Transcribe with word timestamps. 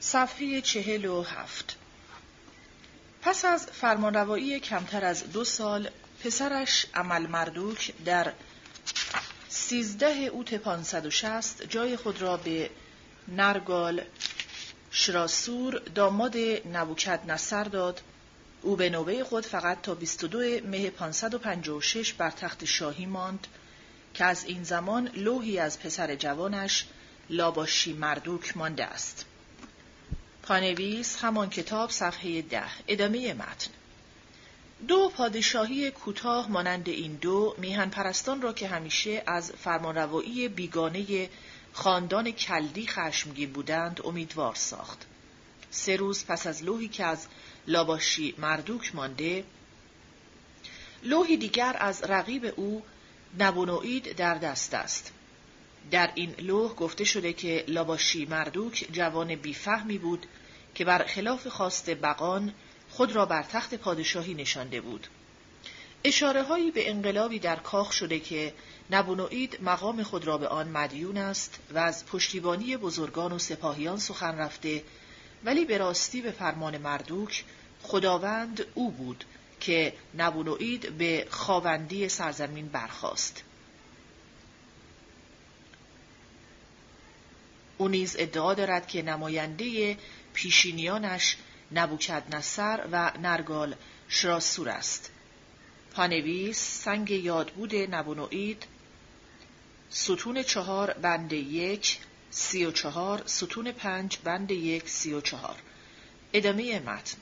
صفحه 0.00 0.60
چهل 0.60 1.04
و 1.04 1.22
هفت 1.22 1.76
پس 3.22 3.44
از 3.44 3.66
فرمانروایی 3.66 4.60
کمتر 4.60 5.04
از 5.04 5.32
دو 5.32 5.44
سال 5.44 5.90
پسرش 6.24 6.86
عمل 6.94 7.26
مردوک 7.26 7.92
در 8.04 8.32
سیزده 9.48 10.06
اوت 10.06 10.54
560 10.54 11.62
جای 11.62 11.96
خود 11.96 12.22
را 12.22 12.36
به 12.36 12.70
نرگال 13.28 14.02
شراسور 14.90 15.78
داماد 15.78 16.36
نبوکد 16.72 17.20
نصر 17.30 17.64
داد 17.64 18.00
او 18.62 18.76
به 18.76 18.90
نوبه 18.90 19.24
خود 19.24 19.46
فقط 19.46 19.82
تا 19.82 19.94
22 19.94 20.38
مه 20.66 20.90
556 20.90 22.12
بر 22.12 22.30
تخت 22.30 22.64
شاهی 22.64 23.06
ماند 23.06 23.46
که 24.14 24.24
از 24.24 24.44
این 24.44 24.64
زمان 24.64 25.08
لوحی 25.14 25.58
از 25.58 25.80
پسر 25.80 26.14
جوانش 26.14 26.86
لاباشی 27.30 27.92
مردوک 27.92 28.56
مانده 28.56 28.84
است. 28.84 29.24
پانویس 30.48 31.16
همان 31.16 31.50
کتاب 31.50 31.90
صفحه 31.90 32.42
ده 32.42 32.62
ادامه 32.88 33.34
متن 33.34 33.70
دو 34.88 35.08
پادشاهی 35.08 35.90
کوتاه 35.90 36.50
مانند 36.50 36.88
این 36.88 37.14
دو 37.14 37.54
میهن 37.58 37.90
پرستان 37.90 38.42
را 38.42 38.52
که 38.52 38.68
همیشه 38.68 39.22
از 39.26 39.52
فرمانروایی 39.52 40.48
بیگانه 40.48 41.28
خاندان 41.72 42.30
کلدی 42.30 42.86
خشمگین 42.86 43.52
بودند 43.52 44.00
امیدوار 44.04 44.54
ساخت. 44.54 45.06
سه 45.70 45.96
روز 45.96 46.24
پس 46.24 46.46
از 46.46 46.64
لوحی 46.64 46.88
که 46.88 47.04
از 47.04 47.26
لاباشی 47.66 48.34
مردوک 48.38 48.94
مانده 48.94 49.44
لوحی 51.02 51.36
دیگر 51.36 51.76
از 51.80 52.04
رقیب 52.04 52.52
او 52.56 52.82
نبونوید 53.38 54.16
در 54.16 54.34
دست 54.34 54.74
است. 54.74 55.12
در 55.90 56.10
این 56.14 56.34
لوح 56.38 56.74
گفته 56.74 57.04
شده 57.04 57.32
که 57.32 57.64
لاباشی 57.68 58.26
مردوک 58.26 58.88
جوان 58.92 59.34
بیفهمی 59.34 59.98
بود 59.98 60.26
که 60.74 60.84
بر 60.84 61.04
خلاف 61.04 61.46
خواست 61.46 61.90
بقان 61.90 62.54
خود 62.90 63.12
را 63.12 63.26
بر 63.26 63.42
تخت 63.42 63.74
پادشاهی 63.74 64.34
نشانده 64.34 64.80
بود. 64.80 65.06
اشاره 66.04 66.42
هایی 66.42 66.70
به 66.70 66.90
انقلابی 66.90 67.38
در 67.38 67.56
کاخ 67.56 67.92
شده 67.92 68.20
که 68.20 68.54
نبونوید 68.90 69.58
مقام 69.62 70.02
خود 70.02 70.24
را 70.24 70.38
به 70.38 70.48
آن 70.48 70.68
مدیون 70.68 71.16
است 71.16 71.58
و 71.74 71.78
از 71.78 72.06
پشتیبانی 72.06 72.76
بزرگان 72.76 73.32
و 73.32 73.38
سپاهیان 73.38 73.98
سخن 73.98 74.38
رفته 74.38 74.82
ولی 75.44 75.64
به 75.64 75.78
راستی 75.78 76.20
به 76.20 76.30
فرمان 76.30 76.78
مردوک 76.78 77.44
خداوند 77.82 78.66
او 78.74 78.90
بود 78.90 79.24
که 79.60 79.92
نبونوید 80.18 80.98
به 80.98 81.26
خاوندی 81.30 82.08
سرزمین 82.08 82.68
برخاست. 82.68 83.44
او 87.78 87.88
نیز 87.88 88.16
ادعا 88.18 88.54
دارد 88.54 88.86
که 88.86 89.02
نماینده 89.02 89.96
پیشینیانش 90.34 91.36
نبوکد 91.72 92.34
نصر 92.36 92.84
و 92.92 93.12
نرگال 93.22 93.74
شراسور 94.08 94.68
است. 94.68 95.10
پانویس 95.94 96.58
سنگ 96.58 97.10
یادبود 97.10 97.74
نبونوید 97.74 98.66
ستون 99.90 100.42
چهار 100.42 100.92
بند 100.92 101.32
یک 101.32 101.98
سی 102.30 102.64
و 102.64 102.70
چهار 102.70 103.22
ستون 103.26 103.72
پنج 103.72 104.18
بند 104.24 104.50
یک 104.50 104.88
سی 104.88 105.12
و 105.12 105.20
چهار 105.20 105.56
ادامه 106.32 106.80
متن 106.80 107.16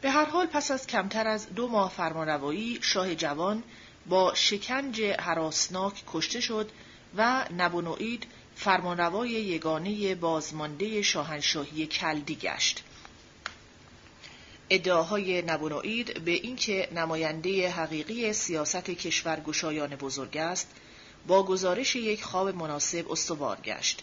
به 0.00 0.10
هر 0.10 0.24
حال 0.24 0.46
پس 0.46 0.70
از 0.70 0.86
کمتر 0.86 1.26
از 1.26 1.54
دو 1.54 1.68
ماه 1.68 1.90
فرمانروایی 1.90 2.78
شاه 2.82 3.14
جوان 3.14 3.62
با 4.06 4.34
شکنج 4.34 5.02
حراسناک 5.02 6.02
کشته 6.06 6.40
شد 6.40 6.70
و 7.16 7.44
نبونوید 7.56 8.26
فرمانروای 8.56 9.30
یگانه 9.30 10.14
بازمانده 10.14 11.02
شاهنشاهی 11.02 11.86
کلدی 11.86 12.34
گشت. 12.34 12.84
ادعاهای 14.70 15.42
نبونوید 15.42 16.24
به 16.24 16.30
اینکه 16.30 16.88
نماینده 16.92 17.70
حقیقی 17.70 18.32
سیاست 18.32 18.84
کشور 18.84 19.40
گشایان 19.40 19.96
بزرگ 19.96 20.36
است 20.36 20.68
با 21.26 21.42
گزارش 21.42 21.96
یک 21.96 22.24
خواب 22.24 22.48
مناسب 22.48 23.10
استوار 23.10 23.60
گشت 23.60 24.02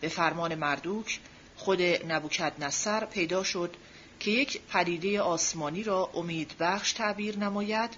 به 0.00 0.08
فرمان 0.08 0.54
مردوک 0.54 1.20
خود 1.56 1.82
نبوکد 1.82 2.52
نصر 2.58 3.04
پیدا 3.04 3.44
شد 3.44 3.76
که 4.20 4.30
یک 4.30 4.60
پدیده 4.60 5.20
آسمانی 5.20 5.82
را 5.82 6.10
امید 6.14 6.54
بخش 6.60 6.92
تعبیر 6.92 7.38
نماید 7.38 7.90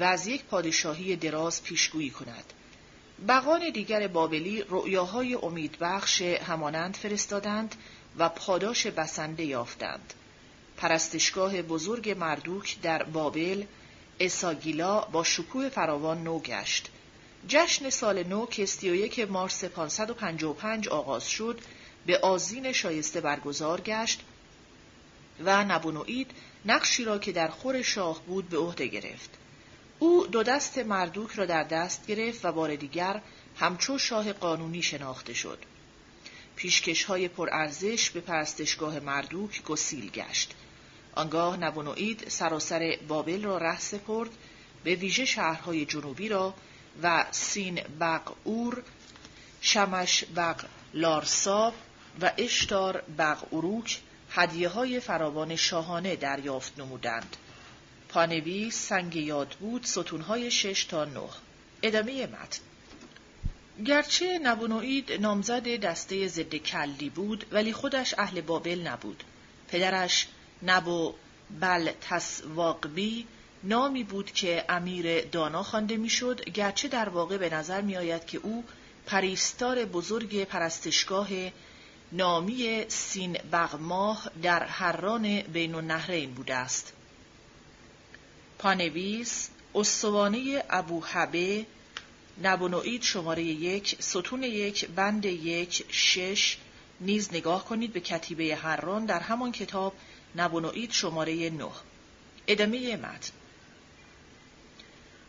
و 0.00 0.04
از 0.04 0.26
یک 0.26 0.44
پادشاهی 0.44 1.16
دراز 1.16 1.62
پیشگویی 1.62 2.10
کند 2.10 2.52
بقان 3.28 3.70
دیگر 3.70 4.08
بابلی 4.08 4.64
رؤیاهای 4.68 5.34
امیدبخش 5.34 6.22
همانند 6.22 6.96
فرستادند 6.96 7.74
و 8.18 8.28
پاداش 8.28 8.86
بسنده 8.86 9.44
یافتند. 9.44 10.14
پرستشگاه 10.76 11.62
بزرگ 11.62 12.10
مردوک 12.10 12.80
در 12.82 13.02
بابل 13.02 13.64
اساگیلا 14.20 15.00
با 15.00 15.24
شکوه 15.24 15.68
فراوان 15.68 16.22
نو 16.22 16.38
گشت. 16.38 16.90
جشن 17.48 17.90
سال 17.90 18.22
نو 18.22 18.46
که 18.46 18.66
31 18.66 19.20
مارس 19.20 19.64
555 19.64 20.88
آغاز 20.88 21.28
شد 21.28 21.60
به 22.06 22.18
آزین 22.18 22.72
شایسته 22.72 23.20
برگزار 23.20 23.80
گشت 23.80 24.20
و 25.44 25.64
نبونوید 25.64 26.30
نقشی 26.64 27.04
را 27.04 27.18
که 27.18 27.32
در 27.32 27.48
خور 27.48 27.82
شاه 27.82 28.22
بود 28.22 28.48
به 28.48 28.58
عهده 28.58 28.86
گرفت. 28.86 29.30
او 29.98 30.26
دو 30.26 30.42
دست 30.42 30.78
مردوک 30.78 31.32
را 31.32 31.46
در 31.46 31.62
دست 31.62 32.06
گرفت 32.06 32.44
و 32.44 32.52
بار 32.52 32.76
دیگر 32.76 33.20
همچو 33.56 33.98
شاه 33.98 34.32
قانونی 34.32 34.82
شناخته 34.82 35.34
شد. 35.34 35.58
پیشکش 36.56 37.04
های 37.04 37.28
پرارزش 37.28 38.10
به 38.10 38.20
پرستشگاه 38.20 39.00
مردوک 39.00 39.62
گسیل 39.62 40.10
گشت. 40.10 40.54
آنگاه 41.14 41.56
نبونوید 41.56 42.28
سراسر 42.28 42.98
بابل 43.08 43.42
را 43.42 43.58
ره 43.58 43.78
سپرد 43.78 44.30
به 44.84 44.94
ویژه 44.94 45.24
شهرهای 45.24 45.84
جنوبی 45.84 46.28
را 46.28 46.54
و 47.02 47.26
سین 47.30 47.80
بق 48.00 48.32
اور، 48.44 48.82
شمش 49.60 50.24
بق 50.36 50.64
لارساب 50.94 51.74
و 52.20 52.32
اشتار 52.38 53.02
بق 53.18 53.38
اروک 53.52 54.00
هدیه 54.30 54.68
های 54.68 55.00
فراوان 55.00 55.56
شاهانه 55.56 56.16
دریافت 56.16 56.78
نمودند. 56.78 57.36
پانویس 58.14 58.88
سنگ 58.88 59.16
یاد 59.16 59.56
بود 59.60 59.84
ستونهای 59.84 60.50
شش 60.50 60.84
تا 60.84 61.04
نه. 61.04 61.20
ادامه 61.82 62.26
متن. 62.26 62.60
گرچه 63.84 64.38
نبونوید 64.38 65.12
نامزد 65.12 65.76
دسته 65.76 66.28
ضد 66.28 66.54
کلدی 66.54 67.10
بود 67.10 67.46
ولی 67.52 67.72
خودش 67.72 68.14
اهل 68.18 68.40
بابل 68.40 68.80
نبود. 68.80 69.24
پدرش 69.68 70.28
نبو 70.62 71.14
بل 71.60 71.90
تسواقبی 72.00 73.26
نامی 73.62 74.04
بود 74.04 74.32
که 74.32 74.64
امیر 74.68 75.24
دانا 75.24 75.62
خوانده 75.62 75.96
می‌شد 75.96 76.44
گرچه 76.50 76.88
در 76.88 77.08
واقع 77.08 77.36
به 77.36 77.54
نظر 77.54 77.80
می 77.80 77.96
آید 77.96 78.26
که 78.26 78.38
او 78.38 78.64
پریستار 79.06 79.84
بزرگ 79.84 80.44
پرستشگاه 80.44 81.28
نامی 82.12 82.84
سین 82.88 83.32
بغماه 83.52 84.30
در 84.42 84.62
حران 84.62 85.40
بین 85.40 85.74
النهرین 85.74 86.34
بوده 86.34 86.54
است. 86.54 86.92
پانویس 88.64 89.48
استوانه 89.74 90.64
ابوحبه 90.70 91.66
نبونوید 92.42 93.02
شماره 93.02 93.42
یک 93.42 93.96
ستون 94.00 94.42
یک 94.42 94.88
بند 94.88 95.24
یک 95.24 95.84
شش. 95.88 96.58
نیز 97.00 97.34
نگاه 97.34 97.64
کنید 97.64 97.92
به 97.92 98.00
کتیبه 98.00 98.56
هران 98.56 99.06
در 99.06 99.20
همان 99.20 99.52
کتاب 99.52 99.94
نبونوید 100.36 100.90
شماره 100.90 101.50
نه. 101.50 101.70
ادامه 102.46 102.96
متن. 102.96 103.32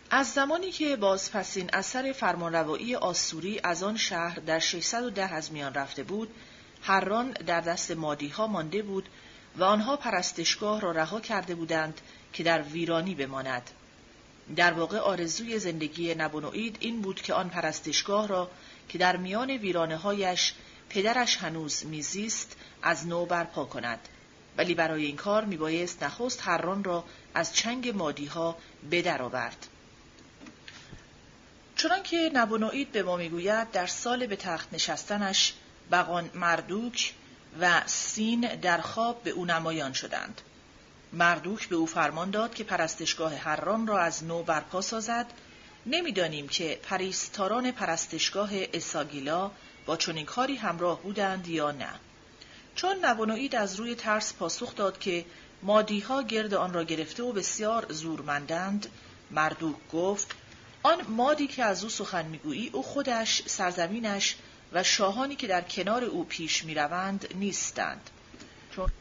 از 0.09 0.31
زمانی 0.31 0.71
که 0.71 0.95
بازپسین 0.95 1.69
اثر 1.73 2.11
فرمانروایی 2.11 2.95
آسوری 2.95 3.59
از 3.63 3.83
آن 3.83 3.97
شهر 3.97 4.39
در 4.39 4.59
610 4.59 5.33
از 5.33 5.51
میان 5.51 5.73
رفته 5.73 6.03
بود 6.03 6.29
هران 6.81 7.31
در 7.31 7.61
دست 7.61 7.91
مادی 7.91 8.27
ها 8.27 8.47
مانده 8.47 8.81
بود 8.81 9.09
و 9.57 9.63
آنها 9.63 9.95
پرستشگاه 9.95 10.81
را 10.81 10.91
رها 10.91 11.19
کرده 11.19 11.55
بودند 11.55 12.01
که 12.35 12.43
در 12.43 12.61
ویرانی 12.61 13.15
بماند. 13.15 13.69
در 14.55 14.73
واقع 14.73 14.97
آرزوی 14.97 15.59
زندگی 15.59 16.15
نبونوید 16.15 16.77
این 16.79 17.01
بود 17.01 17.21
که 17.21 17.33
آن 17.33 17.49
پرستشگاه 17.49 18.27
را 18.27 18.51
که 18.89 18.97
در 18.97 19.17
میان 19.17 19.49
ویرانه 19.49 19.97
هایش 19.97 20.53
پدرش 20.89 21.37
هنوز 21.37 21.85
میزیست 21.85 22.57
از 22.81 23.07
نو 23.07 23.25
برپا 23.25 23.65
کند. 23.65 23.99
ولی 24.57 24.73
برای 24.73 25.05
این 25.05 25.15
کار 25.15 25.45
میبایست 25.45 26.03
نخست 26.03 26.41
هران 26.41 26.83
را 26.83 27.03
از 27.33 27.55
چنگ 27.55 27.89
مادی 27.89 28.25
ها 28.25 28.57
بدر 28.91 29.21
آورد. 29.21 29.67
چنانکه 31.75 32.31
نبونوید 32.33 32.91
به 32.91 33.03
ما 33.03 33.17
می‌گوید 33.17 33.71
در 33.71 33.87
سال 33.87 34.27
به 34.27 34.35
تخت 34.35 34.73
نشستنش 34.73 35.53
بقان 35.91 36.29
مردوک 36.33 37.13
و 37.59 37.81
سین 37.85 38.55
در 38.55 38.81
خواب 38.81 39.23
به 39.23 39.29
او 39.29 39.45
نمایان 39.45 39.93
شدند. 39.93 40.41
مردوک 41.13 41.69
به 41.69 41.75
او 41.75 41.85
فرمان 41.85 42.31
داد 42.31 42.53
که 42.53 42.63
پرستشگاه 42.63 43.35
هران 43.35 43.87
را 43.87 43.99
از 43.99 44.23
نو 44.23 44.43
برپا 44.43 44.81
سازد. 44.81 45.25
نمی‌دانیم 45.85 46.47
که 46.47 46.79
پریستاران 46.83 47.71
پرستشگاه 47.71 48.49
اساگیلا 48.73 49.51
با 49.85 49.97
چنین 49.97 50.25
کاری 50.25 50.55
همراه 50.55 51.01
بودند 51.01 51.47
یا 51.47 51.71
نه. 51.71 51.89
چون 52.75 53.05
نبونوید 53.05 53.55
از 53.55 53.75
روی 53.75 53.95
ترس 53.95 54.33
پاسخ 54.33 54.75
داد 54.75 54.99
که 54.99 55.25
مادیها 55.61 56.21
گرد 56.21 56.53
آن 56.53 56.73
را 56.73 56.83
گرفته 56.83 57.23
و 57.23 57.31
بسیار 57.31 57.85
زورمندند 57.89 58.87
مردوک 59.31 59.75
گفت 59.93 60.35
آن 60.83 61.07
مادی 61.07 61.47
که 61.47 61.63
از 61.63 61.83
او 61.83 61.89
سخن 61.89 62.25
می‌گویی 62.25 62.69
او 62.73 62.83
خودش 62.83 63.41
سرزمینش 63.45 64.35
و 64.73 64.83
شاهانی 64.83 65.35
که 65.35 65.47
در 65.47 65.61
کنار 65.61 66.03
او 66.03 66.23
پیش 66.23 66.63
می‌روند 66.63 67.27
نیستند. 67.35 68.09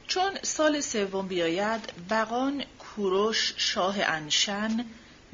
چون 0.06 0.38
سال 0.42 0.80
سوم 0.80 1.28
بیاید 1.28 1.92
بقان 2.10 2.64
کوروش 2.78 3.54
شاه 3.56 3.96
انشن 4.00 4.84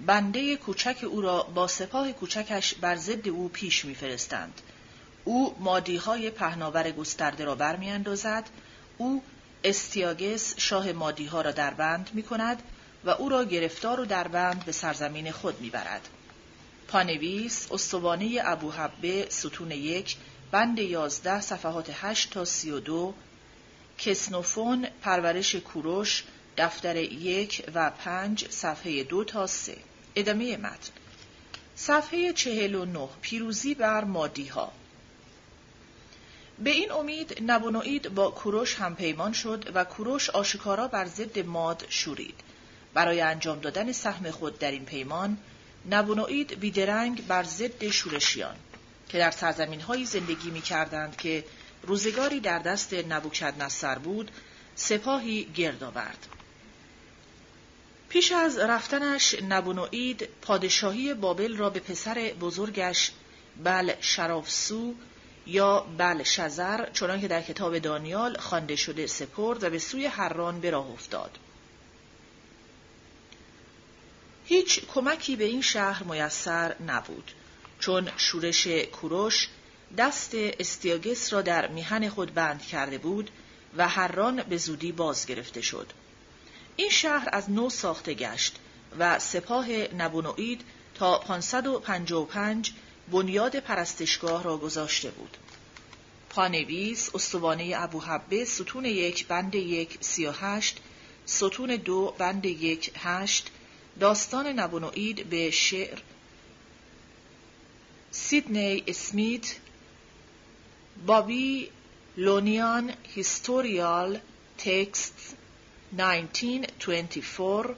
بنده 0.07 0.57
کوچک 0.57 1.05
او 1.05 1.21
را 1.21 1.43
با 1.43 1.67
سپاه 1.67 2.13
کوچکش 2.13 2.75
بر 2.75 2.97
ضد 2.97 3.29
او 3.29 3.49
پیش 3.49 3.85
میفرستند 3.85 4.61
او 5.25 5.57
مادیهای 5.59 6.31
پهناور 6.31 6.91
گسترده 6.91 7.45
را 7.45 7.55
برمیاندازد 7.55 8.51
او 8.99 9.23
استیاگس 9.65 10.55
شاه 10.59 10.93
مادیها 10.93 11.41
را 11.41 11.51
در 11.51 11.75
بند 11.75 12.11
می 12.13 12.23
کند 12.23 12.63
و 13.05 13.11
او 13.11 13.29
را 13.29 13.45
گرفتار 13.45 14.01
و 14.01 14.05
در 14.05 14.29
بند 14.29 14.65
به 14.65 14.73
سرزمین 14.73 15.33
خود 15.33 15.61
می‌برد. 15.61 16.09
پانویس 16.89 17.67
استوانه 17.73 18.41
ابو 18.45 18.71
حبه 18.71 19.27
ستون 19.29 19.71
یک 19.71 20.17
بند 20.51 20.79
یازده 20.79 21.41
صفحات 21.41 21.91
هشت 22.01 22.31
تا 22.31 22.45
سی 22.45 22.71
و 22.71 22.81
دو 22.81 23.15
کسنوفون 24.01 24.87
پرورش 25.03 25.55
کوروش 25.55 26.25
دفتر 26.57 26.97
یک 26.97 27.65
و 27.75 27.91
پنج 27.91 28.49
صفحه 28.49 29.03
دو 29.03 29.25
تا 29.25 29.47
سه. 29.47 29.77
ادامه 30.15 30.57
متن. 30.57 30.93
صفحه 31.77 32.33
چهل 32.33 32.75
و 32.75 32.85
نه 32.85 33.09
پیروزی 33.23 33.75
بر 33.75 34.05
مادی 34.05 34.47
ها 34.47 34.73
به 36.59 36.71
این 36.71 36.93
امید 36.93 37.43
نبونوید 37.47 38.09
با 38.09 38.31
کوروش 38.31 38.75
هم 38.75 38.97
پیمان 38.97 39.33
شد 39.33 39.71
و 39.75 39.85
کوروش 39.85 40.31
آشکارا 40.31 40.89
بر 40.89 41.07
ضد 41.07 41.39
ماد 41.39 41.87
شورید. 41.89 42.41
برای 42.95 43.21
انجام 43.21 43.61
دادن 43.61 43.93
سهم 43.93 44.31
خود 44.31 44.59
در 44.59 44.71
این 44.71 44.85
پیمان 44.85 45.39
نبونوید 45.91 46.61
بیدرنگ 46.61 47.27
بر 47.27 47.43
ضد 47.43 47.89
شورشیان 47.89 48.57
که 49.09 49.19
در 49.19 49.31
سرزمین 49.31 50.05
زندگی 50.05 50.51
می 50.51 50.61
کردند 50.61 51.17
که 51.17 51.45
روزگاری 51.83 52.41
در 52.41 52.59
دست 52.59 52.95
نبوکد 52.95 53.63
نصر 53.63 53.99
بود 53.99 54.31
سپاهی 54.75 55.45
گرد 55.45 55.85
آورد. 55.85 56.27
پیش 58.09 58.33
از 58.33 58.59
رفتنش 58.59 59.35
نبونوید 59.49 60.29
پادشاهی 60.43 61.15
بابل 61.15 61.57
را 61.57 61.71
به 61.71 61.81
پسر 61.81 62.35
بزرگش 62.41 63.13
بل 63.65 63.93
شرافسو 64.01 64.95
یا 65.47 65.81
بل 65.99 66.23
شزر 66.23 66.91
چنان 66.91 67.21
که 67.21 67.29
در 67.29 67.43
کتاب 67.43 67.79
دانیال 67.79 68.39
خوانده 68.39 68.77
شده 68.77 69.07
سپرد 69.07 69.65
و 69.65 69.71
به 69.71 69.79
سوی 69.79 70.07
حران 70.07 70.61
به 70.61 70.71
راه 70.71 70.91
افتاد. 70.91 71.39
هیچ 74.45 74.87
کمکی 74.87 75.37
به 75.37 75.45
این 75.45 75.63
شهر 75.63 76.03
میسر 76.03 76.77
نبود 76.87 77.33
چون 77.81 78.11
شورش 78.17 78.67
کوروش 78.67 79.49
دست 79.99 80.31
استیاگس 80.35 81.33
را 81.33 81.43
در 81.43 81.67
میهن 81.69 82.09
خود 82.09 82.35
بند 82.35 82.63
کرده 82.63 82.99
بود 82.99 83.31
و 83.77 83.89
هران 83.89 84.43
به 84.43 84.57
زودی 84.57 84.93
باز 84.93 85.27
گرفته 85.27 85.61
شد. 85.61 85.93
این 86.77 86.91
شهر 86.91 87.29
از 87.33 87.51
نو 87.51 87.71
ساخته 87.71 88.15
گشت 88.15 88.57
و 88.99 89.19
سپاه 89.19 89.69
نبونوید 89.73 90.61
تا 90.95 91.19
555 91.19 92.73
بنیاد 93.11 93.57
پرستشگاه 93.57 94.43
را 94.43 94.57
گذاشته 94.57 95.11
بود. 95.11 95.37
پانویس 96.31 97.11
استوانه 97.15 97.73
ابو 97.77 98.01
حبه 98.01 98.45
ستون 98.45 98.85
یک 98.85 99.27
بند 99.27 99.55
یک 99.55 99.99
سی 100.01 100.27
و 100.27 100.33
هشت 100.33 100.81
ستون 101.27 101.77
دو 101.77 102.15
بند 102.19 102.47
یک 102.47 102.93
هشت 102.97 103.51
داستان 104.01 104.47
نبونوید 104.47 105.31
به 105.31 105.51
شعر 105.51 105.99
سیدنی 108.11 108.85
اسمیت 108.87 109.57
بابی 111.07 111.71
لونیان 112.17 112.93
هیستوریال 113.15 114.19
تکست 114.59 115.37
1924 115.99 117.77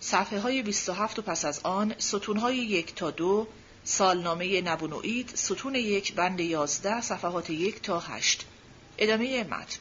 صفحه 0.00 0.40
های 0.40 0.62
27 0.62 1.18
و 1.18 1.22
پس 1.22 1.44
از 1.44 1.60
آن 1.62 1.94
ستون 1.98 2.36
های 2.36 2.56
یک 2.56 2.94
تا 2.94 3.10
دو 3.10 3.46
سالنامه 3.84 4.60
نبونوید 4.60 5.32
ستون 5.34 5.74
یک 5.74 6.14
بند 6.14 6.40
یازده 6.40 7.00
صفحات 7.00 7.50
یک 7.50 7.82
تا 7.82 8.00
هشت. 8.00 8.46
ادامه 8.98 9.44
متن. 9.44 9.78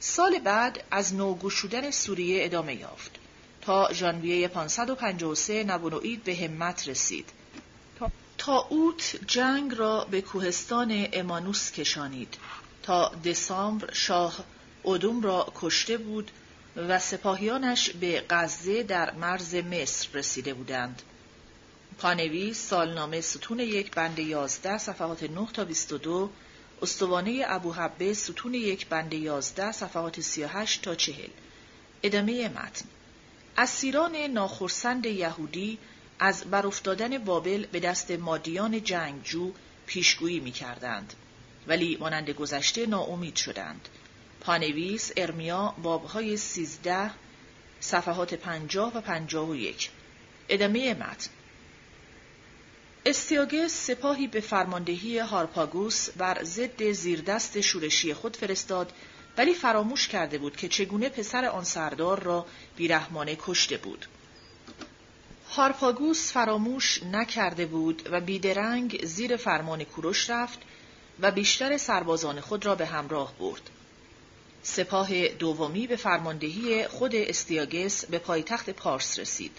سال 0.00 0.38
بعد 0.38 0.84
از 0.90 1.14
نوگوشودن 1.14 1.90
سوریه 1.90 2.44
ادامه 2.44 2.74
یافت. 2.74 3.10
تا 3.60 3.92
ژانویه 3.92 4.48
553 4.48 5.64
نبونوید 5.64 6.24
به 6.24 6.36
همت 6.36 6.88
رسید. 6.88 7.30
تا 8.44 8.58
اوت 8.58 9.16
جنگ 9.26 9.74
را 9.74 10.04
به 10.04 10.20
کوهستان 10.20 11.06
امانوس 11.12 11.72
کشانید. 11.72 12.36
تا 12.82 13.12
دسامبر 13.24 13.92
شاه 13.92 14.44
ادوم 14.84 15.22
را 15.22 15.52
کشته 15.54 15.96
بود 15.96 16.30
و 16.76 16.98
سپاهیانش 16.98 17.90
به 17.90 18.24
غزه 18.30 18.82
در 18.82 19.14
مرز 19.14 19.54
مصر 19.54 20.08
رسیده 20.14 20.54
بودند. 20.54 21.02
پانوی 21.98 22.54
سالنامه 22.54 23.20
ستون 23.20 23.60
یک 23.60 23.90
بند 23.90 24.18
یازده 24.18 24.78
صفحات 24.78 25.22
9 25.22 25.46
تا 25.52 25.64
22 25.64 26.30
استوانه 26.82 27.44
ابو 27.46 27.72
حبه 27.72 28.14
ستون 28.14 28.54
یک 28.54 28.86
بند 28.86 29.12
یازده 29.12 29.72
صفحات 29.72 30.20
38 30.20 30.82
تا 30.82 30.94
40 30.94 31.14
ادامه 32.02 32.48
متن. 32.48 32.84
اسیران 33.56 34.16
ناخرسند 34.16 35.06
یهودی 35.06 35.78
از 36.18 36.44
برافتادن 36.44 37.18
بابل 37.18 37.66
به 37.66 37.80
دست 37.80 38.10
مادیان 38.10 38.84
جنگجو 38.84 39.52
پیشگویی 39.86 40.40
می 40.40 40.52
کردند. 40.52 41.14
ولی 41.66 41.96
مانند 42.00 42.30
گذشته 42.30 42.86
ناامید 42.86 43.36
شدند. 43.36 43.88
پانویس 44.40 45.10
ارمیا 45.16 45.74
بابهای 45.82 46.36
سیزده 46.36 47.10
صفحات 47.80 48.34
پنجاه 48.34 48.96
و 48.96 49.00
پنجاه 49.00 49.48
و 49.48 49.56
یک 49.56 49.90
ادامه 50.48 50.94
متن 50.94 51.30
استیاگس 53.06 53.86
سپاهی 53.86 54.26
به 54.26 54.40
فرماندهی 54.40 55.18
هارپاگوس 55.18 56.10
بر 56.10 56.44
ضد 56.44 56.92
زیردست 56.92 57.60
شورشی 57.60 58.14
خود 58.14 58.36
فرستاد 58.36 58.92
ولی 59.38 59.54
فراموش 59.54 60.08
کرده 60.08 60.38
بود 60.38 60.56
که 60.56 60.68
چگونه 60.68 61.08
پسر 61.08 61.44
آن 61.44 61.64
سردار 61.64 62.22
را 62.22 62.46
بیرحمانه 62.76 63.36
کشته 63.40 63.76
بود. 63.76 64.06
هارپاگوس 65.56 66.32
فراموش 66.32 67.02
نکرده 67.02 67.66
بود 67.66 68.08
و 68.12 68.20
بیدرنگ 68.20 69.04
زیر 69.04 69.36
فرمان 69.36 69.84
کوروش 69.84 70.30
رفت 70.30 70.58
و 71.20 71.30
بیشتر 71.30 71.76
سربازان 71.76 72.40
خود 72.40 72.66
را 72.66 72.74
به 72.74 72.86
همراه 72.86 73.34
برد. 73.38 73.70
سپاه 74.62 75.28
دومی 75.28 75.86
به 75.86 75.96
فرماندهی 75.96 76.88
خود 76.88 77.14
استیاگس 77.14 78.04
به 78.04 78.18
پایتخت 78.18 78.70
پارس 78.70 79.18
رسید. 79.18 79.58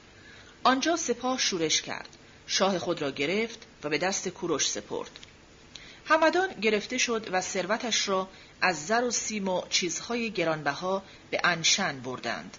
آنجا 0.64 0.96
سپاه 0.96 1.40
شورش 1.40 1.82
کرد. 1.82 2.10
شاه 2.48 2.80
خود 2.80 3.02
را 3.02 3.12
گرفت 3.12 3.60
و 3.84 3.90
به 3.90 3.98
دست 3.98 4.30
کوروش 4.30 4.70
سپرد. 4.70 5.20
همدان 6.06 6.54
گرفته 6.54 6.98
شد 6.98 7.30
و 7.32 7.42
ثروتش 7.42 8.08
را 8.08 8.30
از 8.62 8.86
زر 8.86 9.04
و 9.04 9.12
سیم 9.12 9.48
و 9.48 9.62
چیزهای 9.70 10.32
گرانبها 10.32 11.04
به 11.32 11.42
انشن 11.44 12.00
بردند. 12.00 12.58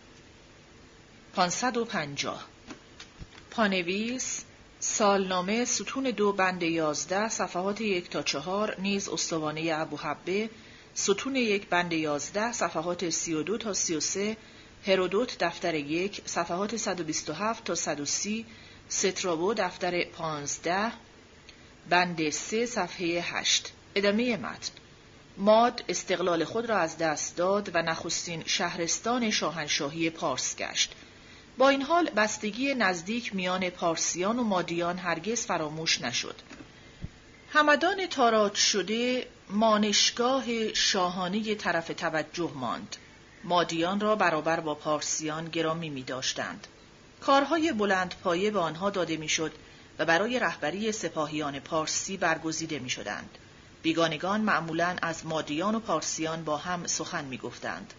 550 1.34 2.55
پانویس 3.56 4.44
سالنامه 4.80 5.64
ستون 5.64 6.04
دو 6.04 6.32
بند 6.32 6.62
یازده 6.62 7.28
صفحات 7.28 7.80
یک 7.80 8.10
تا 8.10 8.22
چهار 8.22 8.80
نیز 8.80 9.08
استوانه 9.08 9.70
ابو 9.74 9.96
حبه. 9.96 10.50
ستون 10.94 11.36
یک 11.36 11.68
بند 11.68 11.92
یازده 11.92 12.52
صفحات 12.52 13.10
سی 13.10 13.34
و 13.34 13.42
دو 13.42 13.58
تا 13.58 13.74
سی 13.74 13.94
و 13.94 14.00
سه 14.00 14.36
هرودوت 14.86 15.44
دفتر 15.44 15.74
یک 15.74 16.22
صفحات 16.24 16.76
127 16.76 17.64
تا 17.64 17.74
130 17.74 18.46
سترابو 18.88 19.54
دفتر 19.54 20.04
پانزده 20.04 20.92
بند 21.90 22.30
سه 22.30 22.66
صفحه 22.66 23.20
هشت. 23.22 23.72
ادامه 23.94 24.36
متن. 24.36 24.72
ماد 25.36 25.84
استقلال 25.88 26.44
خود 26.44 26.66
را 26.66 26.78
از 26.78 26.98
دست 26.98 27.36
داد 27.36 27.70
و 27.74 27.82
نخستین 27.82 28.42
شهرستان 28.46 29.30
شاهنشاهی 29.30 30.10
پارس 30.10 30.56
گشت. 30.56 30.94
با 31.58 31.68
این 31.68 31.82
حال 31.82 32.10
بستگی 32.10 32.74
نزدیک 32.74 33.34
میان 33.34 33.70
پارسیان 33.70 34.38
و 34.38 34.44
مادیان 34.44 34.98
هرگز 34.98 35.46
فراموش 35.46 36.00
نشد. 36.00 36.34
همدان 37.52 38.06
تاراج 38.06 38.54
شده 38.54 39.26
مانشگاه 39.50 40.72
شاهانه 40.72 41.54
طرف 41.54 41.88
توجه 41.88 42.50
ماند. 42.54 42.96
مادیان 43.44 44.00
را 44.00 44.16
برابر 44.16 44.60
با 44.60 44.74
پارسیان 44.74 45.48
گرامی 45.48 45.90
می 45.90 46.02
داشتند. 46.02 46.66
کارهای 47.20 47.72
بلند 47.72 48.14
پایه 48.24 48.50
به 48.50 48.58
آنها 48.58 48.90
داده 48.90 49.16
می‌شد 49.16 49.52
و 49.98 50.04
برای 50.04 50.38
رهبری 50.38 50.92
سپاهیان 50.92 51.60
پارسی 51.60 52.16
برگزیده 52.16 52.78
می 52.78 52.90
شدند. 52.90 53.38
بیگانگان 53.82 54.40
معمولا 54.40 54.96
از 55.02 55.26
مادیان 55.26 55.74
و 55.74 55.80
پارسیان 55.80 56.44
با 56.44 56.56
هم 56.56 56.86
سخن 56.86 57.24
می 57.24 57.38
گفتند. 57.38 57.94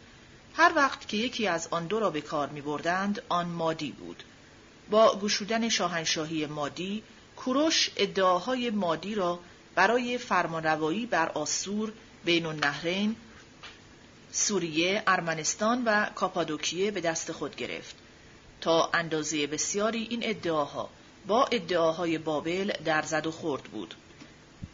هر 0.58 0.74
وقت 0.76 1.08
که 1.08 1.18
یکی 1.18 1.48
از 1.48 1.68
آن 1.72 1.88
دو 1.88 2.00
را 2.00 2.10
به 2.10 2.22
کار 2.22 2.50
می 2.50 2.62
بردند، 2.62 3.22
آن 3.30 3.46
مادی 3.46 3.92
بود. 3.92 4.24
با 4.90 5.20
گشودن 5.20 5.70
شاهنشاهی 5.70 6.46
مادی، 6.46 7.04
کوروش 7.36 7.90
ادعاهای 7.98 8.70
مادی 8.70 9.16
را 9.16 9.40
برای 9.76 10.18
فرمانروایی 10.18 11.06
بر 11.06 11.30
آسور 11.30 11.94
بین 12.26 12.46
النهرین، 12.46 13.16
سوریه، 14.32 15.04
ارمنستان 15.08 15.84
و 15.86 16.06
کاپادوکیه 16.06 16.92
به 16.92 17.02
دست 17.02 17.32
خود 17.32 17.56
گرفت. 17.56 17.96
تا 18.62 18.90
اندازه 18.94 19.48
بسیاری 19.48 20.08
این 20.10 20.20
ادعاها 20.24 20.90
با 21.28 21.46
ادعاهای 21.46 22.18
بابل 22.18 22.72
در 22.86 23.02
زد 23.02 23.28
و 23.28 23.32
خورد 23.32 23.64
بود. 23.64 23.96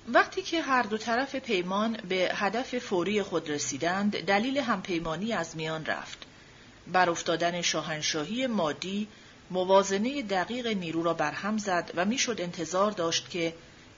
وقتی 0.07 0.41
که 0.41 0.61
هر 0.61 0.83
دو 0.83 0.97
طرف 0.97 1.35
پیمان 1.35 1.97
به 2.09 2.31
هدف 2.35 2.77
فوری 2.77 3.21
خود 3.21 3.49
رسیدند 3.49 4.19
دلیل 4.19 4.57
همپیمانی 4.57 5.33
از 5.33 5.55
میان 5.55 5.85
رفت 5.85 6.17
بر 6.87 7.09
افتادن 7.09 7.61
شاهنشاهی 7.61 8.47
مادی 8.47 9.07
موازنه 9.51 10.21
دقیق 10.21 10.67
نیرو 10.67 11.03
را 11.03 11.13
برهم 11.13 11.57
زد 11.57 11.91
و 11.95 12.05
می‌شد 12.05 12.41
انتظار 12.41 12.91
داشت 12.91 13.29
که 13.29 13.53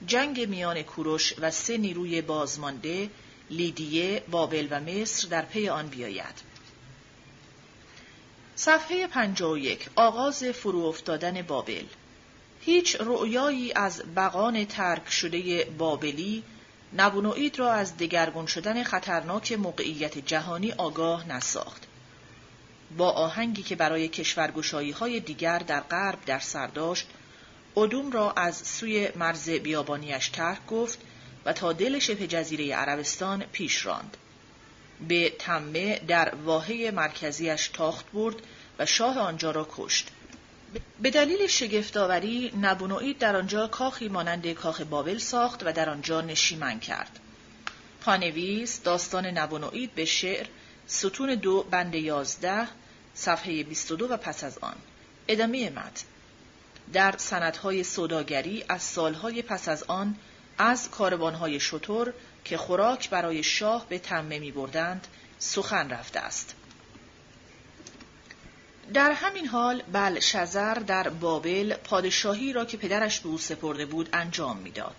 جنگ 0.06 0.48
میان 0.48 0.82
کوروش 0.82 1.34
و 1.38 1.50
سه 1.50 1.76
نیروی 1.76 2.22
بازمانده 2.22 3.10
لیدیه، 3.50 4.22
بابل 4.30 4.68
و 4.70 4.80
مصر 4.80 5.28
در 5.28 5.42
پی 5.42 5.68
آن 5.68 5.88
بیاید. 5.88 6.56
صفحه 8.56 9.06
51 9.06 9.88
آغاز 9.96 10.44
فرو 10.44 10.84
افتادن 10.84 11.42
بابل 11.42 11.84
هیچ 12.66 12.96
رؤیایی 13.00 13.72
از 13.72 14.02
بقان 14.16 14.64
ترک 14.64 15.10
شده 15.10 15.64
بابلی 15.64 16.42
نبونوئید 16.96 17.58
را 17.58 17.72
از 17.72 17.96
دگرگون 17.96 18.46
شدن 18.46 18.82
خطرناک 18.82 19.52
موقعیت 19.52 20.18
جهانی 20.18 20.72
آگاه 20.72 21.28
نساخت. 21.28 21.82
با 22.96 23.10
آهنگی 23.10 23.62
که 23.62 23.76
برای 23.76 24.08
کشورگشایی 24.08 24.90
های 24.90 25.20
دیگر 25.20 25.58
در 25.58 25.80
غرب 25.80 26.24
در 26.26 26.38
سر 26.38 26.66
داشت، 26.66 27.06
ادوم 27.76 28.12
را 28.12 28.32
از 28.32 28.56
سوی 28.56 29.08
مرز 29.16 29.50
بیابانیش 29.50 30.28
ترک 30.28 30.66
گفت 30.66 30.98
و 31.44 31.52
تا 31.52 31.72
دل 31.72 31.98
شبه 31.98 32.26
جزیره 32.26 32.74
عربستان 32.74 33.44
پیش 33.52 33.86
راند. 33.86 34.16
به 35.08 35.32
تمه 35.38 35.98
در 35.98 36.34
واحه 36.34 36.90
مرکزیش 36.90 37.68
تاخت 37.68 38.12
برد 38.12 38.36
و 38.78 38.86
شاه 38.86 39.18
آنجا 39.18 39.50
را 39.50 39.68
کشت. 39.76 40.10
به 41.02 41.10
دلیل 41.10 41.46
شگفتآوری 41.46 42.52
نبونوئید 42.60 43.18
در 43.18 43.36
آنجا 43.36 43.66
کاخی 43.66 44.08
مانند 44.08 44.52
کاخ 44.52 44.80
بابل 44.80 45.18
ساخت 45.18 45.62
و 45.66 45.72
در 45.72 45.90
آنجا 45.90 46.20
نشیمن 46.20 46.80
کرد. 46.80 47.20
پانویس 48.00 48.82
داستان 48.82 49.26
نبونوئید 49.26 49.94
به 49.94 50.04
شعر 50.04 50.46
ستون 50.86 51.34
دو 51.34 51.62
بند 51.62 51.94
یازده 51.94 52.68
صفحه 53.14 53.64
22 53.64 54.08
و 54.08 54.16
پس 54.16 54.44
از 54.44 54.58
آن 54.58 54.76
ادامه 55.28 55.70
مد 55.70 56.00
در 56.92 57.14
سندهای 57.18 57.84
سوداگری 57.84 58.64
از 58.68 58.82
سالهای 58.82 59.42
پس 59.42 59.68
از 59.68 59.82
آن 59.82 60.16
از 60.58 60.90
کاروانهای 60.90 61.60
شطور 61.60 62.12
که 62.44 62.56
خوراک 62.56 63.10
برای 63.10 63.42
شاه 63.42 63.86
به 63.88 63.98
تمه 63.98 64.38
می 64.38 64.52
بردند 64.52 65.06
سخن 65.38 65.90
رفته 65.90 66.20
است. 66.20 66.54
در 68.94 69.12
همین 69.12 69.46
حال 69.46 69.82
بلشزر 69.82 70.74
در 70.74 71.08
بابل 71.08 71.74
پادشاهی 71.74 72.52
را 72.52 72.64
که 72.64 72.76
پدرش 72.76 73.20
به 73.20 73.28
او 73.28 73.38
سپرده 73.38 73.86
بود 73.86 74.08
انجام 74.12 74.56
می‌داد. 74.56 74.94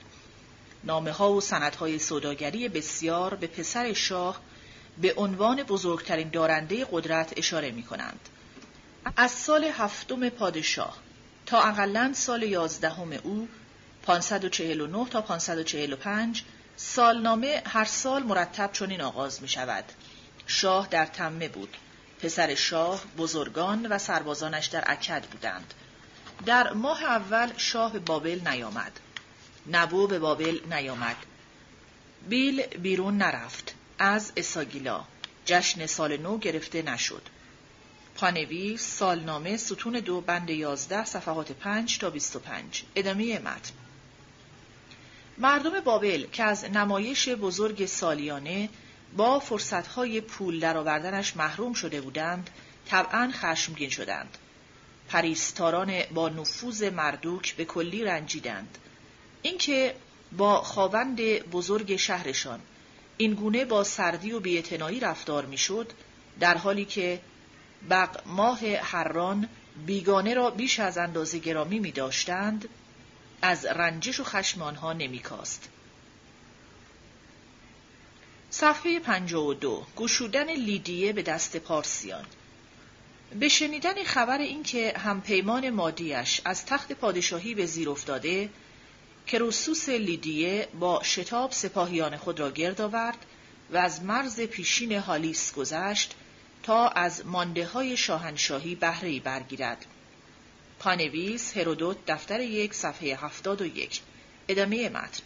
نامه 0.83 1.11
ها 1.11 1.33
و 1.33 1.41
سندهای 1.41 1.99
سوداگری 1.99 2.69
بسیار 2.69 3.35
به 3.35 3.47
پسر 3.47 3.93
شاه 3.93 4.41
به 5.01 5.13
عنوان 5.17 5.63
بزرگترین 5.63 6.29
دارنده 6.29 6.87
قدرت 6.91 7.33
اشاره 7.37 7.71
می 7.71 7.83
کنند. 7.83 8.19
از 9.15 9.31
سال 9.31 9.63
هفتم 9.63 10.29
پادشاه 10.29 10.97
تا 11.45 11.61
اقلا 11.61 12.11
سال 12.13 12.43
یازدهم 12.43 13.11
او 13.23 13.47
549 14.03 15.05
تا 15.09 15.21
545 15.21 16.43
سالنامه 16.75 17.61
هر 17.65 17.85
سال 17.85 18.23
مرتب 18.23 18.69
چنین 18.73 19.01
آغاز 19.01 19.41
می 19.41 19.47
شود. 19.47 19.83
شاه 20.47 20.87
در 20.87 21.05
تمه 21.05 21.49
بود. 21.49 21.77
پسر 22.21 22.55
شاه، 22.55 23.03
بزرگان 23.17 23.85
و 23.85 23.97
سربازانش 23.97 24.65
در 24.65 24.83
اکد 24.87 25.25
بودند. 25.25 25.73
در 26.45 26.73
ماه 26.73 27.03
اول 27.03 27.51
شاه 27.57 27.99
بابل 27.99 28.39
نیامد. 28.47 28.99
نبو 29.71 30.07
به 30.07 30.19
بابل 30.19 30.59
نیامد. 30.73 31.15
بیل 32.29 32.61
بیرون 32.61 33.17
نرفت. 33.17 33.75
از 33.99 34.31
اساگیلا 34.37 35.03
جشن 35.45 35.85
سال 35.85 36.17
نو 36.17 36.37
گرفته 36.37 36.81
نشد. 36.81 37.21
پانوی 38.15 38.77
سالنامه 38.77 39.57
ستون 39.57 39.93
دو 39.93 40.21
بند 40.21 40.49
یازده 40.49 41.05
صفحات 41.05 41.51
پنج 41.51 41.97
تا 41.97 42.09
بیست 42.09 42.35
و 42.35 42.39
پنج 42.39 42.83
ادامه 42.95 43.39
متن 43.39 43.73
مردم 45.37 45.79
بابل 45.79 46.25
که 46.31 46.43
از 46.43 46.65
نمایش 46.65 47.29
بزرگ 47.29 47.85
سالیانه 47.85 48.69
با 49.15 49.39
فرصتهای 49.39 50.21
پول 50.21 50.59
درآوردنش 50.59 51.37
محروم 51.37 51.73
شده 51.73 52.01
بودند 52.01 52.49
طبعا 52.87 53.31
خشمگین 53.33 53.89
شدند 53.89 54.37
پریستاران 55.09 56.01
با 56.13 56.29
نفوذ 56.29 56.83
مردوک 56.83 57.55
به 57.55 57.65
کلی 57.65 58.03
رنجیدند 58.03 58.77
اینکه 59.41 59.95
با 60.37 60.61
خاوند 60.61 61.21
بزرگ 61.39 61.95
شهرشان 61.95 62.59
این 63.17 63.33
گونه 63.33 63.65
با 63.65 63.83
سردی 63.83 64.31
و 64.31 64.39
بیعتنائی 64.39 64.99
رفتار 64.99 65.45
می‌شد 65.45 65.91
در 66.39 66.57
حالی 66.57 66.85
که 66.85 67.21
بق 67.89 68.21
ماه 68.25 68.75
حران 68.75 69.49
بیگانه 69.85 70.33
را 70.33 70.49
بیش 70.49 70.79
از 70.79 70.97
اندازه 70.97 71.39
گرامی 71.39 71.79
می 71.79 71.91
داشتند 71.91 72.69
از 73.41 73.65
رنجش 73.65 74.19
و 74.19 74.23
خشم 74.23 74.61
آنها 74.61 74.93
نمیکاست. 74.93 75.69
صفحه 78.49 78.99
52 78.99 79.85
گشودن 79.95 80.49
لیدیه 80.49 81.13
به 81.13 81.21
دست 81.21 81.57
پارسیان. 81.57 82.25
به 83.39 83.49
شنیدن 83.49 84.03
خبر 84.03 84.37
اینکه 84.37 84.93
همپیمان 84.97 85.69
مادیش 85.69 86.41
از 86.45 86.65
تخت 86.65 86.91
پادشاهی 86.91 87.55
به 87.55 87.65
زیر 87.65 87.89
افتاده 87.89 88.49
کروسوس 89.27 89.89
لیدیه 89.89 90.67
با 90.79 91.03
شتاب 91.03 91.51
سپاهیان 91.51 92.17
خود 92.17 92.39
را 92.39 92.51
گرد 92.51 92.81
آورد 92.81 93.25
و 93.71 93.77
از 93.77 94.03
مرز 94.03 94.41
پیشین 94.41 94.91
هالیس 94.91 95.53
گذشت 95.53 96.15
تا 96.63 96.87
از 96.87 97.25
مانده 97.25 97.65
های 97.65 97.97
شاهنشاهی 97.97 98.75
بهره 98.75 99.19
برگیرد. 99.19 99.85
پانویس 100.79 101.57
هرودوت 101.57 101.97
دفتر 102.07 102.39
یک 102.39 102.73
صفحه 102.73 103.15
هفتاد 103.15 103.61
و 103.61 103.65
یک. 103.65 104.01
ادامه 104.47 104.89
متن. 104.89 105.23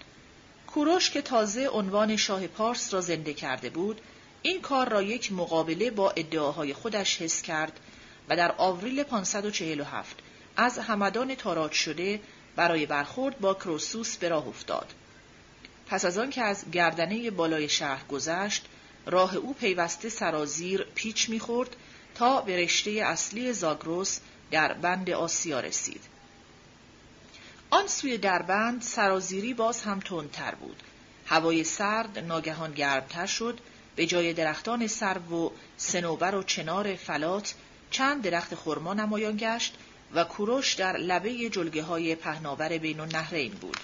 کوروش 0.74 1.10
که 1.10 1.22
تازه 1.22 1.68
عنوان 1.68 2.16
شاه 2.16 2.48
پارس 2.48 2.94
را 2.94 3.02
زنده 3.02 3.34
کرده 3.34 3.70
بود 3.70 4.02
این 4.42 4.62
کار 4.62 4.90
را 4.90 5.02
یک 5.02 5.32
مقابله 5.32 5.92
با 5.92 6.12
ادعاهای 6.12 6.74
خودش 6.74 7.22
حس 7.22 7.42
کرد 7.42 7.80
و 8.30 8.36
در 8.36 8.56
آوریل 8.58 9.04
547 9.04 10.16
از 10.58 10.80
همدان 10.80 11.36
تاراج 11.36 11.72
شده 11.72 12.22
برای 12.56 12.86
برخورد 12.86 13.40
با 13.40 13.54
کروسوس 13.54 14.18
به 14.18 14.30
راه 14.30 14.48
افتاد. 14.48 14.94
پس 15.88 16.06
از 16.06 16.18
آن 16.18 16.30
که 16.30 16.42
از 16.42 16.72
گردنه 16.72 17.32
بالای 17.32 17.70
شهر 17.70 18.04
گذشت، 18.04 18.66
راه 19.06 19.36
او 19.36 19.54
پیوسته 19.54 20.10
سرازیر 20.10 20.88
پیچ 20.96 21.30
می‌خورد 21.30 21.76
تا 22.16 22.42
به 22.42 22.58
رشته 22.58 22.92
اصلی 22.92 23.54
زاگروس 23.54 24.20
در 24.52 24.74
بند 24.74 25.10
آسیا 25.10 25.60
رسید. 25.60 26.11
آن 27.74 27.88
سوی 27.88 28.18
دربند 28.18 28.82
سرازیری 28.82 29.54
باز 29.54 29.82
هم 29.82 30.00
تندتر 30.00 30.56
بود. 30.56 30.84
هوای 31.26 31.64
سرد 31.64 32.20
ناگهان 32.20 32.72
گرمتر 32.72 33.26
شد 33.26 33.60
به 33.96 34.06
جای 34.06 34.34
درختان 34.34 34.88
سرو 34.88 35.46
و 35.46 35.50
سنوبر 35.78 36.36
و 36.36 36.44
چنار 36.44 36.96
فلات 36.96 37.54
چند 37.92 38.22
درخت 38.24 38.56
خرما 38.56 38.94
نمایان 38.94 39.38
گشت 39.38 39.76
و 40.14 40.24
کوروش 40.24 40.74
در 40.74 40.98
لبه 40.98 41.50
جلگه 41.50 41.84
های 41.84 42.16
پهناور 42.16 42.78
بین 42.78 43.00
النهرین 43.00 43.52
بود. 43.52 43.78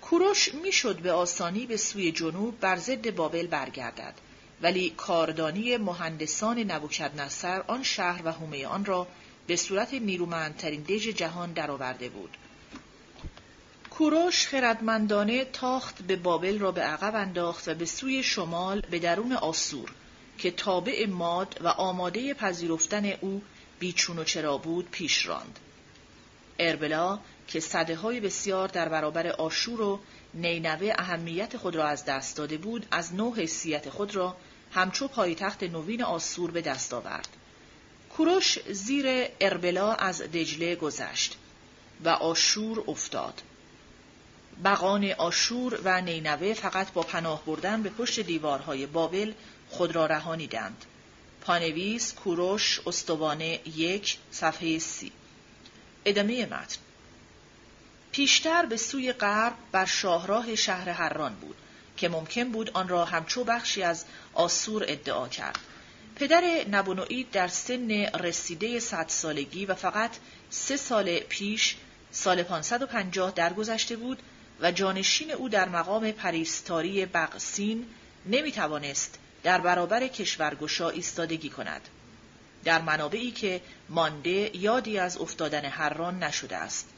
کوروش 0.00 0.54
می‌شد 0.54 0.98
به 0.98 1.12
آسانی 1.12 1.66
به 1.66 1.76
سوی 1.76 2.12
جنوب 2.12 2.60
بر 2.60 2.76
ضد 2.76 3.14
بابل 3.14 3.46
برگردد 3.46 4.14
ولی 4.62 4.90
کاردانی 4.90 5.76
مهندسان 5.76 6.58
نبوکد 6.58 7.20
نصر 7.20 7.62
آن 7.66 7.82
شهر 7.82 8.22
و 8.24 8.32
حومه 8.32 8.66
آن 8.66 8.84
را 8.84 9.06
به 9.46 9.56
صورت 9.56 9.94
نیرومندترین 9.94 10.82
دژ 10.82 11.08
جهان 11.08 11.52
درآورده 11.52 12.08
بود. 12.08 12.36
کوروش 13.92 14.46
خردمندانه 14.46 15.44
تاخت 15.44 16.02
به 16.02 16.16
بابل 16.16 16.58
را 16.58 16.72
به 16.72 16.80
عقب 16.80 17.14
انداخت 17.14 17.68
و 17.68 17.74
به 17.74 17.84
سوی 17.84 18.22
شمال 18.22 18.80
به 18.80 18.98
درون 18.98 19.32
آسور 19.32 19.92
که 20.38 20.50
تابع 20.50 21.06
ماد 21.06 21.58
و 21.60 21.68
آماده 21.68 22.34
پذیرفتن 22.34 23.06
او 23.20 23.42
بیچون 23.78 24.18
و 24.18 24.24
چرا 24.24 24.58
بود 24.58 24.88
پیش 24.90 25.26
راند. 25.26 25.58
اربلا 26.58 27.18
که 27.48 27.60
صده 27.60 27.96
های 27.96 28.20
بسیار 28.20 28.68
در 28.68 28.88
برابر 28.88 29.26
آشور 29.26 29.80
و 29.80 30.00
نینوه 30.34 30.92
اهمیت 30.98 31.56
خود 31.56 31.76
را 31.76 31.84
از 31.84 32.04
دست 32.04 32.36
داده 32.36 32.56
بود 32.56 32.86
از 32.90 33.14
نوع 33.14 33.36
حیثیت 33.36 33.90
خود 33.90 34.16
را 34.16 34.36
همچو 34.72 35.08
پایتخت 35.08 35.62
نوین 35.62 36.02
آسور 36.02 36.50
به 36.50 36.60
دست 36.60 36.94
آورد 36.94 37.28
کوروش 38.16 38.58
زیر 38.70 39.06
اربلا 39.40 39.92
از 39.92 40.22
دجله 40.22 40.76
گذشت 40.76 41.36
و 42.04 42.08
آشور 42.08 42.84
افتاد 42.88 43.42
بقان 44.64 45.10
آشور 45.10 45.80
و 45.84 46.00
نینوه 46.00 46.54
فقط 46.54 46.92
با 46.92 47.02
پناه 47.02 47.44
بردن 47.44 47.82
به 47.82 47.90
پشت 47.90 48.20
دیوارهای 48.20 48.86
بابل 48.86 49.32
خود 49.68 49.94
را 49.94 50.06
رهانیدند 50.06 50.84
پانویس 51.40 52.12
کوروش 52.12 52.80
استوانه 52.86 53.60
یک 53.76 54.18
صفحه 54.30 54.78
سی. 54.78 55.12
ادامه 56.04 56.46
متن. 56.46 56.78
پیشتر 58.12 58.66
به 58.66 58.76
سوی 58.76 59.12
غرب 59.12 59.54
بر 59.72 59.84
شاهراه 59.84 60.54
شهر 60.54 60.88
هران 60.88 61.34
بود 61.34 61.56
که 61.96 62.08
ممکن 62.08 62.44
بود 62.44 62.70
آن 62.70 62.88
را 62.88 63.04
همچو 63.04 63.44
بخشی 63.44 63.82
از 63.82 64.04
آسور 64.34 64.84
ادعا 64.88 65.28
کرد. 65.28 65.58
پدر 66.16 66.64
نبونوئید 66.70 67.30
در 67.30 67.48
سن 67.48 67.90
رسیده 68.04 68.80
صد 68.80 69.08
سالگی 69.08 69.66
و 69.66 69.74
فقط 69.74 70.10
سه 70.50 70.76
سال 70.76 71.18
پیش 71.18 71.76
سال 72.10 72.42
550 72.42 73.30
درگذشته 73.30 73.96
بود 73.96 74.22
و 74.62 74.72
جانشین 74.72 75.30
او 75.30 75.48
در 75.48 75.68
مقام 75.68 76.12
پریستاری 76.12 77.06
بقسین 77.06 77.86
نمی 78.26 78.52
توانست 78.52 79.18
در 79.42 79.60
برابر 79.60 80.08
کشورگشا 80.08 80.90
ایستادگی 80.90 81.48
کند. 81.48 81.88
در 82.64 82.80
منابعی 82.80 83.30
که 83.30 83.60
مانده 83.88 84.56
یادی 84.56 84.98
از 84.98 85.18
افتادن 85.18 85.64
هران 85.64 86.22
نشده 86.22 86.56
است. 86.56 86.88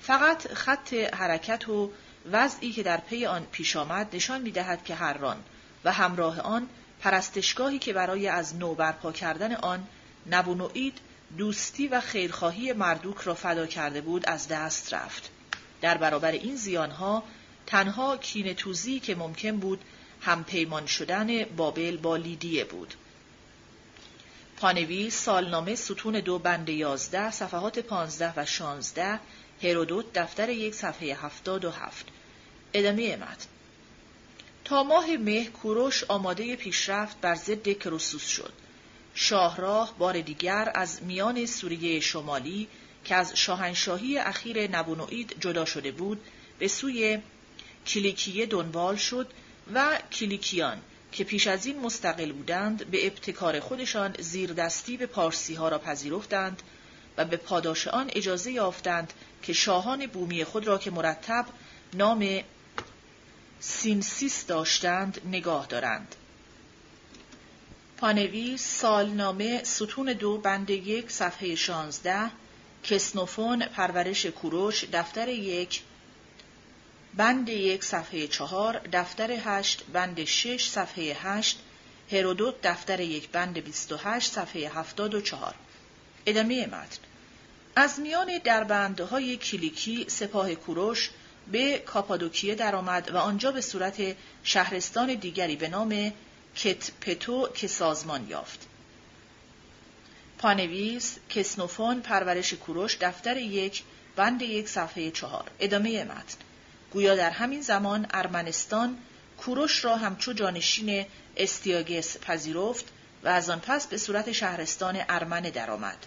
فقط 0.00 0.52
خط 0.54 0.92
حرکت 0.94 1.68
و 1.68 1.92
وضعی 2.32 2.72
که 2.72 2.82
در 2.82 2.96
پی 2.96 3.26
آن 3.26 3.46
پیش 3.52 3.76
آمد 3.76 4.16
نشان 4.16 4.40
می‌دهد 4.40 4.84
که 4.84 4.94
هران 4.94 5.36
و 5.84 5.92
همراه 5.92 6.40
آن 6.40 6.68
پرستشگاهی 7.00 7.78
که 7.78 7.92
برای 7.92 8.28
از 8.28 8.56
نو 8.56 8.74
برپا 8.74 9.12
کردن 9.12 9.54
آن 9.54 9.86
نبونوئید 10.30 10.98
دوستی 11.38 11.88
و 11.88 12.00
خیرخواهی 12.00 12.72
مردوک 12.72 13.18
را 13.18 13.34
فدا 13.34 13.66
کرده 13.66 14.00
بود 14.00 14.28
از 14.28 14.48
دست 14.48 14.94
رفت. 14.94 15.30
در 15.82 15.98
برابر 15.98 16.32
این 16.32 16.56
زیانها 16.56 17.22
تنها 17.66 18.16
کین 18.16 18.54
توزی 18.54 19.00
که 19.00 19.14
ممکن 19.14 19.56
بود 19.56 19.80
همپیمان 20.20 20.86
شدن 20.86 21.44
بابل 21.44 21.96
با 21.96 22.16
لیدیه 22.16 22.64
بود. 22.64 22.94
پانوی 24.56 25.10
سالنامه 25.10 25.74
ستون 25.74 26.20
دو 26.20 26.38
بند 26.38 26.68
یازده 26.68 27.30
صفحات 27.30 27.78
پانزده 27.78 28.32
و 28.36 28.46
شانزده 28.46 29.20
هرودوت 29.62 30.12
دفتر 30.14 30.50
یک 30.50 30.74
صفحه 30.74 31.24
هفتاد 31.24 31.64
و 31.64 31.70
هفت. 31.70 32.06
ادامه 32.74 33.16
متن. 33.16 33.46
تا 34.64 34.82
ماه 34.82 35.16
مه 35.16 35.44
کوروش 35.44 36.04
آماده 36.04 36.56
پیشرفت 36.56 37.20
بر 37.20 37.34
ضد 37.34 37.68
کروسوس 37.68 38.26
شد. 38.26 38.52
شاهراه 39.14 39.94
بار 39.98 40.20
دیگر 40.20 40.72
از 40.74 41.02
میان 41.02 41.46
سوریه 41.46 42.00
شمالی 42.00 42.68
که 43.04 43.14
از 43.14 43.36
شاهنشاهی 43.36 44.18
اخیر 44.18 44.70
نبونوئید 44.76 45.36
جدا 45.40 45.64
شده 45.64 45.92
بود 45.92 46.20
به 46.58 46.68
سوی 46.68 47.18
کلیکیه 47.86 48.46
دنبال 48.46 48.96
شد 48.96 49.30
و 49.74 49.98
کلیکیان 50.12 50.78
که 51.12 51.24
پیش 51.24 51.46
از 51.46 51.66
این 51.66 51.80
مستقل 51.80 52.32
بودند 52.32 52.90
به 52.90 53.06
ابتکار 53.06 53.60
خودشان 53.60 54.14
زیردستی 54.18 54.96
به 54.96 55.06
پارسی 55.06 55.54
ها 55.54 55.68
را 55.68 55.78
پذیرفتند 55.78 56.62
و 57.16 57.24
به 57.24 57.36
پاداش 57.36 57.88
آن 57.88 58.10
اجازه 58.12 58.52
یافتند 58.52 59.12
که 59.42 59.52
شاهان 59.52 60.06
بومی 60.06 60.44
خود 60.44 60.66
را 60.66 60.78
که 60.78 60.90
مرتب 60.90 61.46
نام 61.94 62.40
سینسیس 63.60 64.46
داشتند 64.46 65.20
نگاه 65.24 65.66
دارند. 65.66 66.14
پانویس 67.96 68.80
سالنامه 68.80 69.64
ستون 69.64 70.12
دو 70.12 70.38
بند 70.38 70.70
یک 70.70 71.10
صفحه 71.10 71.54
شانزده 71.54 72.30
کسنوفون 72.82 73.66
پرورش 73.66 74.26
کوروش 74.26 74.84
دفتر 74.92 75.28
یک 75.28 75.82
بند 77.14 77.48
یک 77.48 77.84
صفحه 77.84 78.26
چهار 78.26 78.80
دفتر 78.92 79.30
هشت 79.30 79.84
بند 79.92 80.24
شش 80.24 80.68
صفحه 80.68 81.16
هشت 81.22 81.58
هرودوت 82.12 82.54
دفتر 82.62 83.00
یک 83.00 83.28
بند 83.28 83.58
بیست 83.58 83.92
و 83.92 83.96
هشت 83.96 84.32
صفحه 84.32 84.78
هفتاد 84.78 85.14
و 85.14 85.20
چهار 85.20 85.54
ادامه 86.26 86.66
متن 86.66 86.98
از 87.76 88.00
میان 88.00 88.38
دربندهای 88.44 89.36
کلیکی 89.36 90.04
سپاه 90.08 90.54
کوروش 90.54 91.10
به 91.52 91.78
کاپادوکیه 91.78 92.54
درآمد 92.54 93.10
و 93.10 93.16
آنجا 93.16 93.52
به 93.52 93.60
صورت 93.60 94.16
شهرستان 94.42 95.14
دیگری 95.14 95.56
به 95.56 95.68
نام 95.68 96.12
کتپتو 96.56 97.48
که 97.54 97.66
سازمان 97.66 98.28
یافت. 98.28 98.66
پانویس 100.42 101.16
کسنوفون 101.28 102.00
پرورش 102.00 102.54
کوروش 102.54 102.96
دفتر 103.00 103.36
یک 103.36 103.82
بند 104.16 104.42
یک 104.42 104.68
صفحه 104.68 105.10
چهار. 105.10 105.50
ادامه 105.60 106.04
متن. 106.04 106.36
گویا 106.92 107.14
در 107.14 107.30
همین 107.30 107.60
زمان 107.60 108.06
ارمنستان 108.10 108.98
کوروش 109.38 109.84
را 109.84 109.96
همچو 109.96 110.32
جانشین 110.32 111.06
استیاگس 111.36 112.18
پذیرفت 112.18 112.84
و 113.24 113.28
از 113.28 113.50
آن 113.50 113.60
پس 113.60 113.86
به 113.86 113.96
صورت 113.98 114.32
شهرستان 114.32 114.98
ارمنه 115.08 115.50
درآمد. 115.50 116.06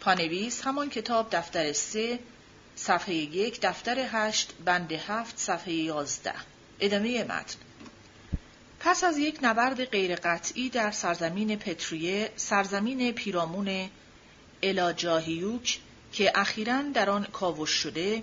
پانویس 0.00 0.60
همان 0.62 0.90
کتاب 0.90 1.28
دفتر 1.32 1.72
سه 1.72 2.18
صفحه 2.76 3.14
یک 3.14 3.60
دفتر 3.62 3.98
هشت 4.12 4.52
بند 4.64 4.92
هفت 4.92 5.38
صفحه 5.38 5.72
یازده. 5.72 6.34
ادامه 6.80 7.24
متن. 7.24 7.56
پس 8.80 9.04
از 9.04 9.18
یک 9.18 9.38
نبرد 9.42 9.84
غیرقطعی 9.84 10.68
در 10.68 10.90
سرزمین 10.90 11.58
پتریه 11.58 12.32
سرزمین 12.36 13.12
پیرامون 13.12 13.90
الاجاهیوک 14.62 15.80
که 16.12 16.32
اخیرا 16.34 16.82
در 16.82 17.10
آن 17.10 17.24
کاوش 17.24 17.70
شده 17.70 18.22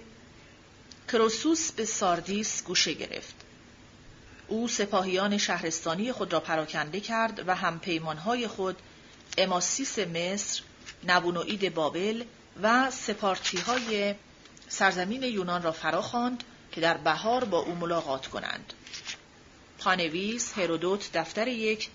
کروسوس 1.08 1.72
به 1.72 1.86
ساردیس 1.86 2.64
گوشه 2.64 2.94
گرفت 2.94 3.36
او 4.48 4.68
سپاهیان 4.68 5.38
شهرستانی 5.38 6.12
خود 6.12 6.34
را 6.34 6.40
پراکنده 6.40 7.00
کرد 7.00 7.44
و 7.48 7.56
همپیمانهای 7.56 8.48
خود 8.48 8.78
اماسیس 9.38 10.00
مصر 10.00 10.62
نبونوئید 11.08 11.74
بابل 11.74 12.24
و 12.62 12.92
سپارتی 12.92 13.58
های 13.58 14.16
سرزمین 14.70 15.24
یونان 15.24 15.64
را 15.64 15.72
فراخواند 15.72 16.44
که 16.72 16.82
در 16.82 16.98
بهار 16.98 17.44
با 17.44 17.60
او 17.60 17.76
ملاقات 17.76 18.28
کنند. 18.28 18.74
پانویس 19.80 20.54
هرودوت 20.54 21.12
دفتر 21.14 21.48
یک 21.48 21.90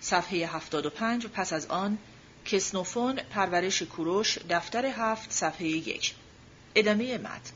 صفحه 0.00 0.46
75 0.46 1.24
و 1.24 1.28
پس 1.28 1.52
از 1.52 1.66
آن 1.66 1.98
کسنوفون 2.44 3.16
پرورش 3.16 3.82
کوروش 3.82 4.38
دفتر 4.50 4.86
هفت 4.86 5.32
صفحه 5.32 5.66
یک. 5.66 6.14
ادامه 6.74 7.18
متن. 7.18 7.52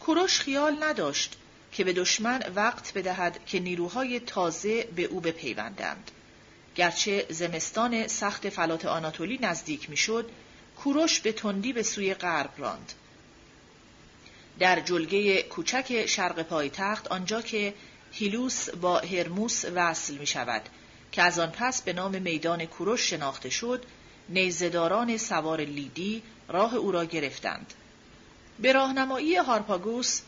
کوروش 0.00 0.40
خیال 0.40 0.82
نداشت 0.82 1.36
که 1.72 1.84
به 1.84 1.92
دشمن 1.92 2.42
وقت 2.54 2.92
بدهد 2.94 3.46
که 3.46 3.60
نیروهای 3.60 4.20
تازه 4.20 4.82
به 4.82 5.02
او 5.02 5.20
بپیوندند. 5.20 6.10
گرچه 6.74 7.26
زمستان 7.30 8.06
سخت 8.06 8.48
فلات 8.48 8.84
آناتولی 8.84 9.38
نزدیک 9.42 9.90
می‌شد 9.90 10.30
کوروش 10.76 11.20
به 11.20 11.32
تندی 11.32 11.72
به 11.72 11.82
سوی 11.82 12.14
غرب 12.14 12.50
راند. 12.58 12.92
در 14.58 14.80
جلگه 14.80 15.42
کوچک 15.42 16.06
شرق 16.06 16.42
پایتخت 16.42 17.08
آنجا 17.08 17.42
که 17.42 17.74
هیلوس 18.12 18.70
با 18.70 18.98
هرموس 18.98 19.64
وصل 19.74 20.14
می 20.14 20.26
شود 20.26 20.62
که 21.12 21.22
از 21.22 21.38
آن 21.38 21.50
پس 21.50 21.82
به 21.82 21.92
نام 21.92 22.22
میدان 22.22 22.66
کوروش 22.66 23.10
شناخته 23.10 23.50
شد 23.50 23.84
نیزداران 24.28 25.16
سوار 25.16 25.60
لیدی 25.60 26.22
راه 26.48 26.74
او 26.74 26.92
را 26.92 27.04
گرفتند 27.04 27.74
به 28.58 28.72
راهنمایی 28.72 29.36
هارپاگوس 29.36 30.20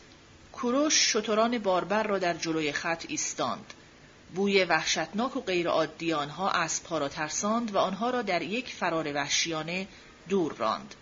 کوروش 0.53 0.93
شتران 0.93 1.57
باربر 1.57 2.03
را 2.03 2.19
در 2.19 2.33
جلوی 2.33 2.71
خط 2.71 3.05
ایستاند 3.07 3.73
بوی 4.35 4.63
وحشتناک 4.63 5.35
و 5.37 5.41
غیرعادی 5.41 6.13
آنها 6.13 6.49
اسبها 6.49 6.97
را 6.97 7.09
ترساند 7.09 7.75
و 7.75 7.77
آنها 7.77 8.09
را 8.09 8.21
در 8.21 8.41
یک 8.41 8.73
فرار 8.73 9.13
وحشیانه 9.13 9.87
دور 10.29 10.55
راند. 10.55 10.95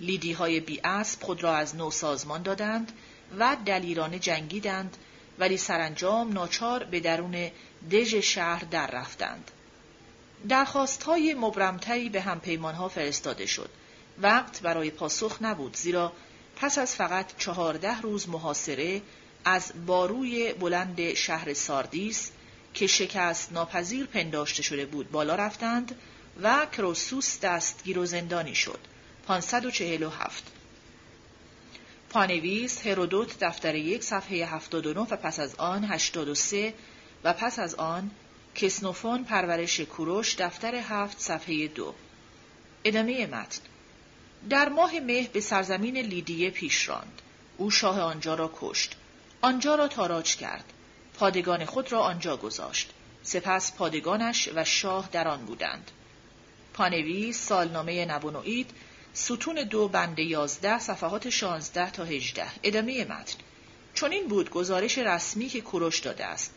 لیدی 0.00 0.32
های 0.32 0.60
بی 0.60 0.80
اسب 0.84 1.22
خود 1.22 1.42
را 1.42 1.56
از 1.56 1.76
نو 1.76 1.90
سازمان 1.90 2.42
دادند 2.42 2.92
و 3.38 3.56
دلیرانه 3.66 4.18
جنگیدند 4.18 4.96
ولی 5.38 5.56
سرانجام 5.56 6.32
ناچار 6.32 6.84
به 6.84 7.00
درون 7.00 7.50
دژ 7.90 8.14
شهر 8.14 8.64
در 8.64 8.86
رفتند. 8.86 9.50
درخواست 10.48 11.02
های 11.02 11.34
مبرمتری 11.34 12.08
به 12.08 12.22
ها 12.62 12.88
فرستاده 12.88 13.46
شد. 13.46 13.70
وقت 14.22 14.60
برای 14.60 14.90
پاسخ 14.90 15.38
نبود 15.40 15.76
زیرا 15.76 16.12
پس 16.56 16.78
از 16.78 16.94
فقط 16.94 17.36
چهارده 17.38 18.00
روز 18.00 18.28
محاصره 18.28 19.02
از 19.44 19.72
باروی 19.86 20.52
بلند 20.52 21.14
شهر 21.14 21.54
ساردیس 21.54 22.30
که 22.74 22.86
شکست 22.86 23.52
ناپذیر 23.52 24.06
پنداشته 24.06 24.62
شده 24.62 24.86
بود 24.86 25.10
بالا 25.10 25.34
رفتند 25.34 25.96
و 26.42 26.66
کروسوس 26.72 27.40
دستگیر 27.40 27.98
و 27.98 28.06
زندانی 28.06 28.54
شد. 28.54 28.78
547 29.26 30.55
پانویس 32.16 32.86
هرودوت 32.86 33.44
دفتر 33.44 33.74
یک 33.74 34.02
صفحه 34.02 34.46
79 34.46 35.00
و 35.00 35.16
پس 35.16 35.40
از 35.40 35.54
آن 35.54 35.84
83 35.84 36.74
و 37.24 37.32
پس 37.32 37.58
از 37.58 37.74
آن 37.74 38.10
کسنوفون 38.54 39.24
پرورش 39.24 39.80
کوروش 39.80 40.36
دفتر 40.36 40.74
هفت 40.74 41.20
صفحه 41.20 41.68
دو. 41.68 41.94
ادامه 42.84 43.26
متن. 43.26 43.60
در 44.50 44.68
ماه 44.68 45.00
مه 45.00 45.28
به 45.32 45.40
سرزمین 45.40 45.96
لیدیه 45.96 46.50
پیش 46.50 46.88
راند. 46.88 47.22
او 47.56 47.70
شاه 47.70 48.00
آنجا 48.00 48.34
را 48.34 48.52
کشت. 48.60 48.96
آنجا 49.40 49.74
را 49.74 49.88
تاراج 49.88 50.36
کرد. 50.36 50.72
پادگان 51.18 51.64
خود 51.64 51.92
را 51.92 52.00
آنجا 52.00 52.36
گذاشت. 52.36 52.90
سپس 53.22 53.72
پادگانش 53.72 54.48
و 54.54 54.64
شاه 54.64 55.08
در 55.12 55.28
آن 55.28 55.44
بودند. 55.44 55.90
پانویس 56.74 57.46
سالنامه 57.48 58.04
نبونوئید 58.04 58.70
ستون 59.16 59.54
دو 59.54 59.88
بند 59.88 60.18
یازده 60.18 60.78
صفحات 60.78 61.28
شانزده 61.28 61.90
تا 61.90 62.04
هجده. 62.04 62.46
ادامه 62.62 63.04
متن. 63.04 63.38
چون 63.94 64.12
این 64.12 64.28
بود 64.28 64.50
گزارش 64.50 64.98
رسمی 64.98 65.48
که 65.48 65.60
کوروش 65.60 65.98
داده 66.00 66.24
است. 66.24 66.54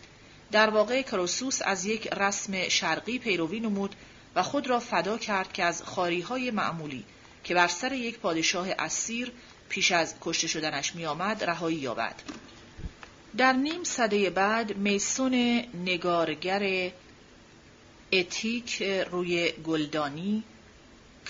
در 0.51 0.69
واقع 0.69 1.01
کروسوس 1.01 1.61
از 1.61 1.85
یک 1.85 2.07
رسم 2.07 2.69
شرقی 2.69 3.19
پیروی 3.19 3.59
نمود 3.59 3.95
و 4.35 4.43
خود 4.43 4.67
را 4.67 4.79
فدا 4.79 5.17
کرد 5.17 5.53
که 5.53 5.63
از 5.63 5.83
خاریهای 5.83 6.51
معمولی 6.51 7.05
که 7.43 7.55
بر 7.55 7.67
سر 7.67 7.93
یک 7.93 8.19
پادشاه 8.19 8.67
اسیر 8.79 9.31
پیش 9.69 9.91
از 9.91 10.15
کشته 10.21 10.47
شدنش 10.47 10.95
میآمد 10.95 11.43
رهایی 11.43 11.77
یابد. 11.77 12.15
در 13.37 13.53
نیم 13.53 13.83
صده 13.83 14.29
بعد 14.29 14.77
میسون 14.77 15.63
نگارگر 15.85 16.91
اتیک 18.11 18.83
روی 19.11 19.51
گلدانی 19.51 20.43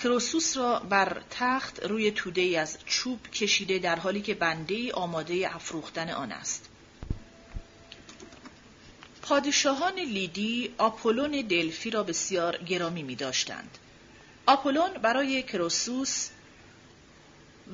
کروسوس 0.02 0.56
را 0.56 0.78
بر 0.78 1.22
تخت 1.30 1.84
روی 1.84 2.10
توده 2.10 2.60
از 2.60 2.78
چوب 2.86 3.26
کشیده 3.30 3.78
در 3.78 3.96
حالی 3.96 4.20
که 4.20 4.34
بنده 4.34 4.92
آماده 4.92 5.54
افروختن 5.54 6.10
آن 6.10 6.32
است. 6.32 6.68
پادشاهان 9.22 9.94
لیدی 9.94 10.74
آپولون 10.78 11.30
دلفی 11.30 11.90
را 11.90 12.02
بسیار 12.02 12.56
گرامی 12.56 13.02
می 13.02 13.14
داشتند. 13.14 13.78
آپولون 14.46 14.92
برای 14.92 15.42
کروسوس 15.42 16.28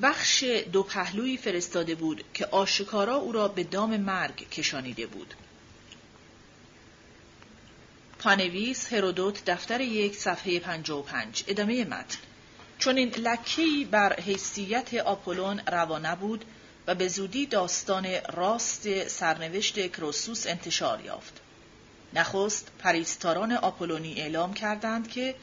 بخش 0.03 0.45
دو 0.73 0.83
پهلویی 0.83 1.37
فرستاده 1.37 1.95
بود 1.95 2.25
که 2.35 2.47
آشکارا 2.47 3.17
او 3.17 3.33
را 3.33 3.49
به 3.49 3.65
دام 3.65 3.97
مرگ 3.97 4.51
کشانیده 4.51 5.07
بود. 5.07 5.35
پانویس 8.27 8.93
هرودوت 8.93 9.45
دفتر 9.45 9.81
یک 9.81 10.17
صفحه 10.17 10.61
55 10.61 11.45
ادامه 11.49 11.85
متن 11.85 12.19
چون 12.79 12.97
این 12.97 13.09
لکهی 13.09 13.85
بر 13.85 14.21
حیثیت 14.21 14.95
آپولون 14.95 15.61
روانه 15.73 16.17
بود 16.17 16.45
و 16.87 16.95
به 16.95 17.09
زودی 17.09 17.47
داستان 17.47 18.07
راست 18.33 19.09
سرنوشت 19.09 19.93
کروسوس 19.93 20.47
انتشار 20.47 21.01
یافت. 21.05 21.41
نخست 22.15 22.71
پریستاران 22.79 23.53
آپولونی 23.53 24.21
اعلام 24.21 24.55
کردند 24.55 25.11
که 25.11 25.35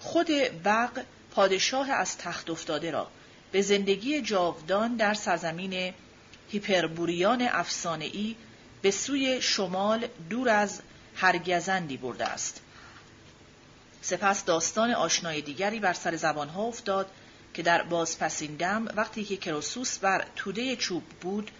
خود 0.00 0.28
بق 0.64 1.02
پادشاه 1.30 1.90
از 1.90 2.18
تخت 2.18 2.50
افتاده 2.50 2.90
را 2.90 3.08
به 3.52 3.62
زندگی 3.62 4.20
جاودان 4.20 4.96
در 4.96 5.14
سرزمین 5.14 5.94
هیپربوریان 6.50 7.42
افسانه‌ای 7.42 8.36
به 8.82 8.90
سوی 8.90 9.42
شمال 9.42 10.06
دور 10.30 10.48
از 10.48 10.80
هرگزندی 11.16 11.96
برده 11.96 12.26
است. 12.26 12.60
سپس 14.02 14.44
داستان 14.44 14.90
آشنای 14.90 15.40
دیگری 15.40 15.80
بر 15.80 15.92
سر 15.92 16.16
زبانها 16.16 16.62
افتاد 16.62 17.06
که 17.54 17.62
در 17.62 17.82
بازپسین 17.82 18.56
دم 18.56 18.88
وقتی 18.96 19.24
که 19.24 19.36
کروسوس 19.36 19.98
بر 19.98 20.24
توده 20.36 20.76
چوب 20.76 21.02
بود 21.20 21.50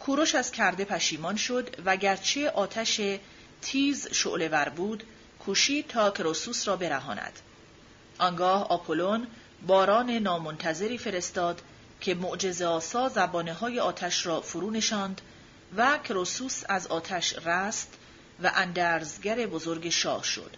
کوروش 0.00 0.34
از 0.34 0.52
کرده 0.52 0.84
پشیمان 0.84 1.36
شد 1.36 1.76
و 1.84 1.96
گرچه 1.96 2.50
آتش 2.50 3.00
تیز 3.62 4.08
شعله 4.12 4.70
بود 4.70 5.04
کوشید 5.44 5.88
تا 5.88 6.10
کروسوس 6.10 6.68
را 6.68 6.76
برهاند 6.76 7.32
آنگاه 8.18 8.68
آپولون 8.68 9.26
باران 9.66 10.10
نامنتظری 10.10 10.98
فرستاد 10.98 11.62
که 12.00 12.14
معجزه 12.14 12.66
آسا 12.66 13.08
زبانه 13.08 13.52
های 13.52 13.80
آتش 13.80 14.26
را 14.26 14.40
فرو 14.40 14.70
نشاند 14.70 15.20
و 15.76 15.98
کروسوس 15.98 16.62
از 16.68 16.86
آتش 16.86 17.46
رست 17.46 17.88
و 18.42 18.50
اندرزگر 18.54 19.46
بزرگ 19.46 19.88
شاه 19.88 20.24
شد. 20.24 20.56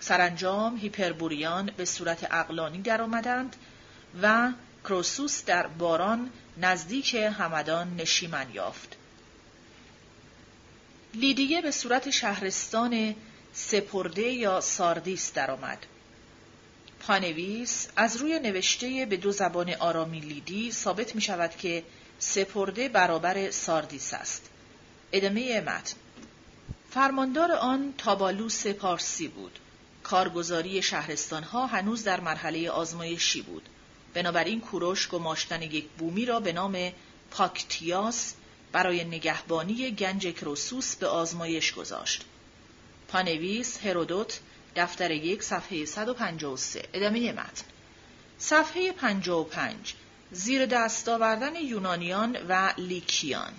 سرانجام 0.00 0.76
هیپربوریان 0.76 1.70
به 1.76 1.84
صورت 1.84 2.26
اقلانی 2.30 2.78
درآمدند 2.78 3.56
و 4.22 4.52
کروسوس 4.84 5.44
در 5.44 5.66
باران 5.66 6.30
نزدیک 6.58 7.14
همدان 7.14 7.96
نشیمن 7.96 8.46
یافت. 8.52 8.96
لیدیه 11.14 11.62
به 11.62 11.70
صورت 11.70 12.10
شهرستان 12.10 13.14
سپرده 13.52 14.22
یا 14.22 14.60
ساردیس 14.60 15.32
درآمد. 15.32 15.86
پانویس 17.00 17.88
از 17.96 18.16
روی 18.16 18.38
نوشته 18.38 19.06
به 19.06 19.16
دو 19.16 19.32
زبان 19.32 19.74
آرامی 19.74 20.20
لیدی 20.20 20.72
ثابت 20.72 21.14
می 21.14 21.20
شود 21.20 21.50
که 21.50 21.84
سپرده 22.18 22.88
برابر 22.88 23.50
ساردیس 23.50 24.14
است. 24.14 24.50
ادامه 25.12 25.60
متن 25.60 25.96
فرماندار 26.94 27.52
آن 27.52 27.94
تابالوس 27.98 28.66
پارسی 28.66 29.28
بود. 29.28 29.58
کارگزاری 30.02 30.82
شهرستانها 30.82 31.66
هنوز 31.66 32.04
در 32.04 32.20
مرحله 32.20 32.70
آزمایشی 32.70 33.42
بود. 33.42 33.68
بنابراین 34.14 34.60
کوروش 34.60 35.08
گماشتن 35.08 35.62
یک 35.62 35.88
بومی 35.98 36.26
را 36.26 36.40
به 36.40 36.52
نام 36.52 36.92
پاکتیاس 37.30 38.34
برای 38.72 39.04
نگهبانی 39.04 39.90
گنج 39.90 40.26
کروسوس 40.26 40.96
به 40.96 41.06
آزمایش 41.06 41.74
گذاشت. 41.74 42.24
پانویس 43.08 43.86
هرودوت 43.86 44.40
دفتر 44.76 45.10
یک 45.10 45.42
صفحه 45.42 45.84
153 45.84 46.82
ادامه 46.92 47.32
متن 47.32 47.64
صفحه 48.38 48.92
55 48.92 49.94
زیر 50.30 50.66
دست 50.66 51.08
آوردن 51.08 51.56
یونانیان 51.56 52.36
و 52.48 52.74
لیکیان 52.78 53.52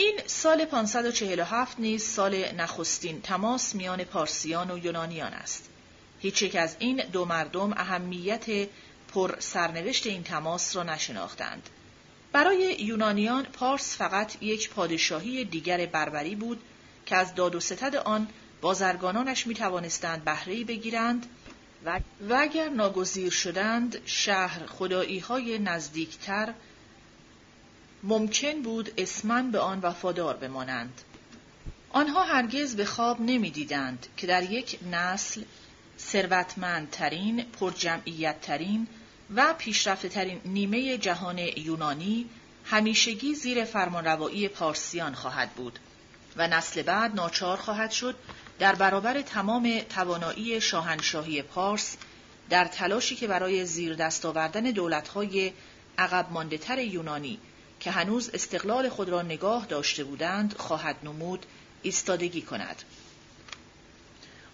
این 0.00 0.20
سال 0.26 0.64
547 0.64 1.80
نیز 1.80 2.04
سال 2.04 2.52
نخستین 2.56 3.20
تماس 3.20 3.74
میان 3.74 4.04
پارسیان 4.04 4.70
و 4.70 4.78
یونانیان 4.78 5.32
است. 5.32 5.68
هیچ 6.20 6.42
یک 6.42 6.56
از 6.56 6.76
این 6.78 7.02
دو 7.12 7.24
مردم 7.24 7.72
اهمیت 7.72 8.68
پر 9.14 9.34
سرنوشت 9.38 10.06
این 10.06 10.22
تماس 10.22 10.76
را 10.76 10.82
نشناختند. 10.82 11.68
برای 12.32 12.76
یونانیان 12.80 13.44
پارس 13.44 13.96
فقط 13.96 14.42
یک 14.42 14.70
پادشاهی 14.70 15.44
دیگر 15.44 15.86
بربری 15.86 16.34
بود 16.34 16.60
که 17.06 17.16
از 17.16 17.34
داد 17.34 17.54
و 17.54 17.60
ستد 17.60 17.96
آن 17.96 18.28
بازرگانانش 18.60 19.46
می 19.46 19.54
توانستند 19.54 20.24
بهره 20.24 20.64
بگیرند 20.64 21.26
و 21.84 22.34
اگر 22.34 22.68
ناگزیر 22.68 23.30
شدند 23.30 23.98
شهر 24.06 24.66
خدایی 24.66 25.18
های 25.18 25.58
نزدیکتر 25.58 26.54
ممکن 28.02 28.62
بود 28.62 28.92
اسمن 28.96 29.50
به 29.50 29.58
آن 29.58 29.80
وفادار 29.80 30.36
بمانند. 30.36 31.00
آنها 31.90 32.22
هرگز 32.22 32.76
به 32.76 32.84
خواب 32.84 33.20
نمی‌دیدند 33.20 34.06
که 34.16 34.26
در 34.26 34.50
یک 34.50 34.78
نسل 34.92 35.42
ثروتمندترین، 35.98 37.44
پرجمعیتترین 37.44 38.86
و 39.34 39.54
پیشرفتهترین 39.58 40.40
نیمه 40.44 40.98
جهان 40.98 41.38
یونانی 41.38 42.26
همیشگی 42.64 43.34
زیر 43.34 43.64
فرمانروایی 43.64 44.48
پارسیان 44.48 45.14
خواهد 45.14 45.50
بود 45.50 45.78
و 46.36 46.48
نسل 46.48 46.82
بعد 46.82 47.14
ناچار 47.14 47.56
خواهد 47.56 47.90
شد 47.90 48.16
در 48.58 48.74
برابر 48.74 49.22
تمام 49.22 49.80
توانایی 49.80 50.60
شاهنشاهی 50.60 51.42
پارس 51.42 51.96
در 52.50 52.64
تلاشی 52.64 53.16
که 53.16 53.26
برای 53.26 53.64
زیر 53.66 53.94
دست 53.94 54.26
آوردن 54.26 54.62
دولت‌های 54.62 55.52
عقب 55.98 56.26
مانده‌تر 56.32 56.78
یونانی 56.78 57.38
که 57.80 57.90
هنوز 57.90 58.30
استقلال 58.34 58.88
خود 58.88 59.08
را 59.08 59.22
نگاه 59.22 59.66
داشته 59.66 60.04
بودند 60.04 60.54
خواهد 60.58 60.96
نمود 61.02 61.46
ایستادگی 61.82 62.42
کند. 62.42 62.82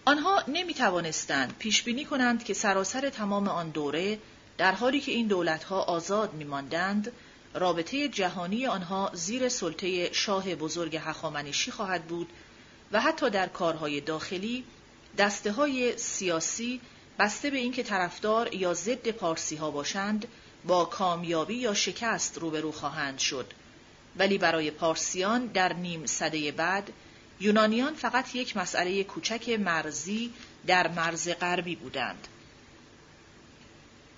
آنها 0.04 0.42
نمی 0.48 0.74
توانستند 0.74 1.56
پیش 1.58 1.82
بینی 1.82 2.04
کنند 2.04 2.44
که 2.44 2.54
سراسر 2.54 3.10
تمام 3.10 3.48
آن 3.48 3.70
دوره 3.70 4.18
در 4.58 4.72
حالی 4.72 5.00
که 5.00 5.12
این 5.12 5.26
دولتها 5.26 5.82
آزاد 5.82 6.34
می 6.34 6.44
ماندند، 6.44 7.12
رابطه 7.54 8.08
جهانی 8.08 8.66
آنها 8.66 9.10
زیر 9.14 9.48
سلطه 9.48 10.12
شاه 10.12 10.54
بزرگ 10.54 10.96
هخامنشی 10.96 11.70
خواهد 11.70 12.04
بود 12.04 12.28
و 12.92 13.00
حتی 13.00 13.30
در 13.30 13.46
کارهای 13.46 14.00
داخلی 14.00 14.64
دسته 15.18 15.52
های 15.52 15.98
سیاسی 15.98 16.80
بسته 17.18 17.50
به 17.50 17.58
اینکه 17.58 17.82
طرفدار 17.82 18.54
یا 18.54 18.74
ضد 18.74 19.10
پارسی 19.10 19.56
ها 19.56 19.70
باشند 19.70 20.26
با 20.66 20.84
کامیابی 20.84 21.54
یا 21.54 21.74
شکست 21.74 22.38
روبرو 22.38 22.72
خواهند 22.72 23.18
شد. 23.18 23.52
ولی 24.16 24.38
برای 24.38 24.70
پارسیان 24.70 25.46
در 25.46 25.72
نیم 25.72 26.06
صده 26.06 26.52
بعد 26.52 26.92
یونانیان 27.40 27.94
فقط 27.94 28.34
یک 28.34 28.56
مسئله 28.56 29.04
کوچک 29.04 29.48
مرزی 29.48 30.32
در 30.66 30.88
مرز 30.88 31.28
غربی 31.28 31.76
بودند. 31.76 32.28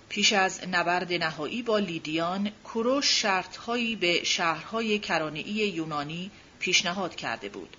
پیش 0.09 0.33
از 0.33 0.67
نبرد 0.67 1.13
نهایی 1.13 1.61
با 1.61 1.79
لیدیان 1.79 2.51
کوروش 2.63 3.21
شرطهایی 3.21 3.95
به 3.95 4.23
شهرهای 4.23 4.99
کرانهای 4.99 5.43
یونانی 5.45 6.31
پیشنهاد 6.59 7.15
کرده 7.15 7.49
بود. 7.49 7.77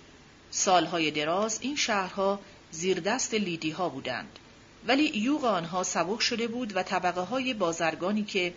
سالهای 0.51 1.11
دراز 1.11 1.59
این 1.61 1.75
شهرها 1.75 2.39
زیر 2.71 2.99
دست 2.99 3.33
لیدی 3.33 3.71
ها 3.71 3.89
بودند. 3.89 4.39
ولی 4.87 5.03
یوغ 5.03 5.45
آنها 5.45 5.83
سبک 5.83 6.21
شده 6.21 6.47
بود 6.47 6.75
و 6.75 6.83
طبقه 6.83 7.21
های 7.21 7.53
بازرگانی 7.53 8.23
که 8.23 8.53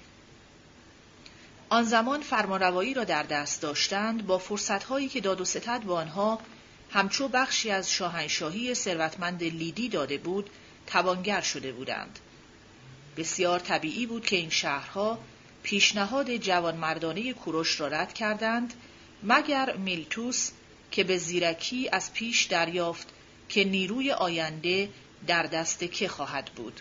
آن 1.69 1.85
زمان 1.85 2.21
فرمانروایی 2.21 2.95
را 2.95 3.05
در 3.05 3.23
دست 3.23 3.63
داشتند 3.63 4.27
با 4.27 4.39
فرصتهایی 4.39 5.09
که 5.09 5.21
داد 5.21 5.41
و 5.41 5.45
ستد 5.45 5.83
با 5.83 5.97
آنها 5.97 6.41
همچو 6.91 7.29
بخشی 7.29 7.71
از 7.71 7.91
شاهنشاهی 7.91 8.75
ثروتمند 8.75 9.43
لیدی 9.43 9.89
داده 9.89 10.19
بود 10.19 10.51
توانگر 10.87 11.41
شده 11.41 11.73
بودند. 11.73 12.19
بسیار 13.17 13.59
طبیعی 13.59 14.07
بود 14.07 14.27
که 14.27 14.37
این 14.37 14.51
شهرها 14.51 15.19
پیشنهاد 15.63 16.37
جوانمردانه 16.37 17.33
کوروش 17.33 17.81
را 17.81 17.89
رد 17.89 18.13
کردند 18.13 18.75
مگر 19.23 19.77
میلتوس 19.77 20.51
که 20.91 21.05
به 21.05 21.19
زیرکی 21.19 21.89
از 21.93 22.13
پیش 22.13 22.45
دریافت 22.45 23.09
که 23.49 23.65
نیروی 23.65 24.13
آینده 24.13 24.89
در 25.27 25.43
دست 25.43 25.85
که 25.93 26.09
خواهد 26.09 26.45
بود. 26.45 26.81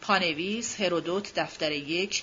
پانویس 0.00 0.80
هرودوت 0.80 1.34
دفتر 1.34 1.72
یک 1.72 2.22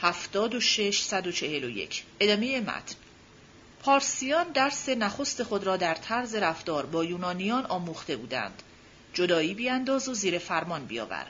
هفتاد 0.00 0.54
و 0.54 0.60
شش 0.60 1.02
صد 1.02 1.26
و 1.26 1.32
چهل 1.32 1.64
و 1.64 1.70
یک. 1.70 2.04
ادامه 2.20 2.60
متن. 2.60 2.94
پارسیان 3.82 4.52
درس 4.52 4.88
نخست 4.88 5.42
خود 5.42 5.64
را 5.64 5.76
در 5.76 5.94
طرز 5.94 6.34
رفتار 6.34 6.86
با 6.86 7.04
یونانیان 7.04 7.66
آموخته 7.66 8.16
بودند. 8.16 8.62
جدایی 9.14 9.54
بیانداز 9.54 10.08
و 10.08 10.14
زیر 10.14 10.38
فرمان 10.38 10.84
بیاور. 10.84 11.26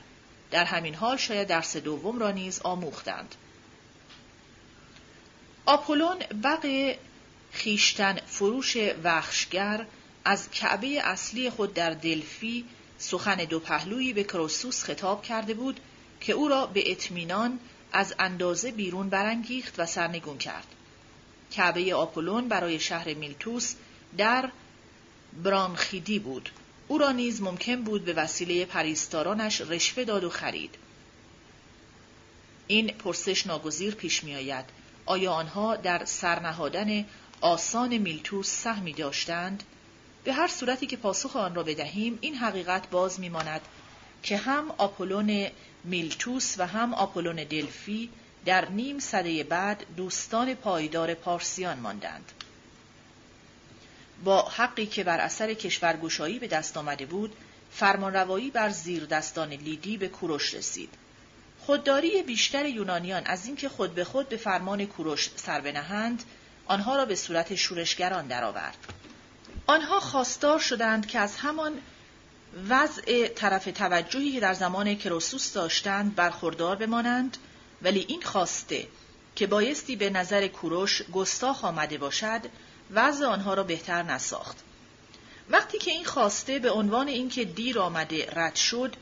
در 0.51 0.65
همین 0.65 0.95
حال 0.95 1.17
شاید 1.17 1.47
درس 1.47 1.77
دوم 1.77 2.19
را 2.19 2.31
نیز 2.31 2.59
آموختند. 2.59 3.35
آپولون 5.65 6.17
بق 6.43 6.95
خیشتن 7.51 8.17
فروش 8.25 8.77
وخشگر 9.03 9.85
از 10.25 10.51
کعبه 10.51 11.01
اصلی 11.03 11.49
خود 11.49 11.73
در 11.73 11.89
دلفی 11.89 12.65
سخن 12.97 13.35
دو 13.35 13.59
پهلویی 13.59 14.13
به 14.13 14.23
کروسوس 14.23 14.83
خطاب 14.83 15.23
کرده 15.23 15.53
بود 15.53 15.79
که 16.21 16.33
او 16.33 16.47
را 16.47 16.65
به 16.65 16.91
اطمینان 16.91 17.59
از 17.93 18.15
اندازه 18.19 18.71
بیرون 18.71 19.09
برانگیخت 19.09 19.79
و 19.79 19.85
سرنگون 19.85 20.37
کرد. 20.37 20.67
کعبه 21.51 21.95
آپولون 21.95 22.47
برای 22.47 22.79
شهر 22.79 23.13
میلتوس 23.13 23.75
در 24.17 24.51
برانخیدی 25.43 26.19
بود. 26.19 26.49
او 26.87 26.97
را 26.97 27.11
نیز 27.11 27.41
ممکن 27.41 27.81
بود 27.81 28.05
به 28.05 28.13
وسیله 28.13 28.65
پریستارانش 28.65 29.61
رشوه 29.61 30.03
داد 30.03 30.23
و 30.23 30.29
خرید. 30.29 30.75
این 32.67 32.87
پرسش 32.87 33.47
ناگزیر 33.47 33.95
پیش 33.95 34.23
می 34.23 34.35
آید. 34.35 34.65
آیا 35.05 35.33
آنها 35.33 35.75
در 35.75 36.05
سرنهادن 36.05 37.05
آسان 37.41 37.97
میلتوس 37.97 38.49
سهمی 38.49 38.93
داشتند؟ 38.93 39.63
به 40.27 40.33
هر 40.33 40.47
صورتی 40.47 40.87
که 40.87 40.97
پاسخ 40.97 41.35
آن 41.35 41.55
را 41.55 41.63
بدهیم 41.63 42.17
این 42.21 42.35
حقیقت 42.35 42.89
باز 42.89 43.19
میماند 43.19 43.61
که 44.23 44.37
هم 44.37 44.71
آپولون 44.77 45.47
میلتوس 45.83 46.55
و 46.57 46.67
هم 46.67 46.93
آپولون 46.93 47.35
دلفی 47.35 48.09
در 48.45 48.69
نیم 48.69 48.99
صده 48.99 49.43
بعد 49.43 49.85
دوستان 49.97 50.53
پایدار 50.53 51.13
پارسیان 51.13 51.79
ماندند. 51.79 52.31
با 54.23 54.41
حقی 54.41 54.85
که 54.85 55.03
بر 55.03 55.19
اثر 55.19 55.53
کشورگشایی 55.53 56.39
به 56.39 56.47
دست 56.47 56.77
آمده 56.77 57.05
بود، 57.05 57.35
فرمانروایی 57.71 58.51
بر 58.51 58.69
زیر 58.69 59.05
دستان 59.05 59.49
لیدی 59.49 59.97
به 59.97 60.07
کوروش 60.07 60.53
رسید. 60.53 60.89
خودداری 61.59 62.23
بیشتر 62.23 62.65
یونانیان 62.65 63.23
از 63.25 63.45
اینکه 63.45 63.69
خود 63.69 63.95
به 63.95 64.03
خود 64.03 64.29
به 64.29 64.37
فرمان 64.37 64.85
کوروش 64.85 65.29
سر 65.35 65.61
بنهند، 65.61 66.23
آنها 66.65 66.95
را 66.95 67.05
به 67.05 67.15
صورت 67.15 67.55
شورشگران 67.55 68.27
درآورد. 68.27 68.96
آنها 69.67 69.99
خواستار 69.99 70.59
شدند 70.59 71.07
که 71.07 71.19
از 71.19 71.35
همان 71.35 71.73
وضع 72.69 73.27
طرف 73.27 73.65
توجهی 73.65 74.31
که 74.31 74.39
در 74.39 74.53
زمان 74.53 74.95
کروسوس 74.95 75.53
داشتند 75.53 76.15
برخوردار 76.15 76.75
بمانند 76.75 77.37
ولی 77.81 78.05
این 78.07 78.21
خواسته 78.21 78.87
که 79.35 79.47
بایستی 79.47 79.95
به 79.95 80.09
نظر 80.09 80.47
کوروش 80.47 81.01
گستاخ 81.01 81.65
آمده 81.65 81.97
باشد 81.97 82.41
وضع 82.91 83.25
آنها 83.25 83.53
را 83.53 83.63
بهتر 83.63 84.03
نساخت. 84.03 84.57
وقتی 85.49 85.77
که 85.77 85.91
این 85.91 86.05
خواسته 86.05 86.59
به 86.59 86.71
عنوان 86.71 87.07
اینکه 87.07 87.45
دیر 87.45 87.79
آمده 87.79 88.31
رد 88.35 88.55
شد 88.55 88.95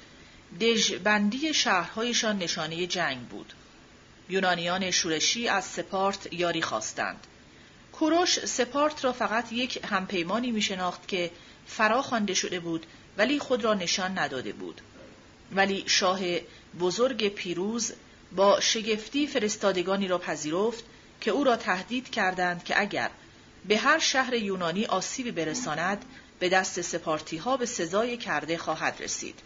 دژبندی 0.62 1.54
شهرهایشان 1.54 2.38
نشانه 2.38 2.88
جنگ 2.88 3.28
بود. 3.28 3.54
یونانیان 4.30 4.92
شورشی 4.92 5.48
از 5.48 5.66
سپارت 5.66 6.34
یاری 6.34 6.62
خواستند. 6.62 7.28
کوروش 8.00 8.46
سپارت 8.46 9.06
را 9.06 9.14
فقط 9.14 9.52
یک 9.52 9.80
همپیمانی 9.84 10.52
می 10.52 10.62
شناخت 10.62 11.08
که 11.08 11.32
فرا 11.68 12.02
خوانده 12.02 12.34
شده 12.34 12.60
بود 12.60 12.86
ولی 13.18 13.40
خود 13.40 13.64
را 13.64 13.74
نشان 13.74 14.20
نداده 14.20 14.54
بود. 14.54 14.82
ولی 15.52 15.84
شاه 15.88 16.20
بزرگ 16.80 17.28
پیروز 17.28 17.94
با 18.36 18.60
شگفتی 18.60 19.28
فرستادگانی 19.28 20.08
را 20.08 20.18
پذیرفت 20.18 20.84
که 21.22 21.32
او 21.32 21.44
را 21.44 21.56
تهدید 21.56 22.10
کردند 22.10 22.64
که 22.64 22.82
اگر 22.82 23.10
به 23.68 23.78
هر 23.78 24.00
شهر 24.00 24.34
یونانی 24.34 24.86
آسیبی 24.86 25.32
برساند 25.32 26.06
به 26.40 26.50
دست 26.50 26.82
سپارتی 26.82 27.38
ها 27.38 27.58
به 27.58 27.66
سزای 27.66 28.18
کرده 28.18 28.58
خواهد 28.58 28.96
رسید. 29.00 29.40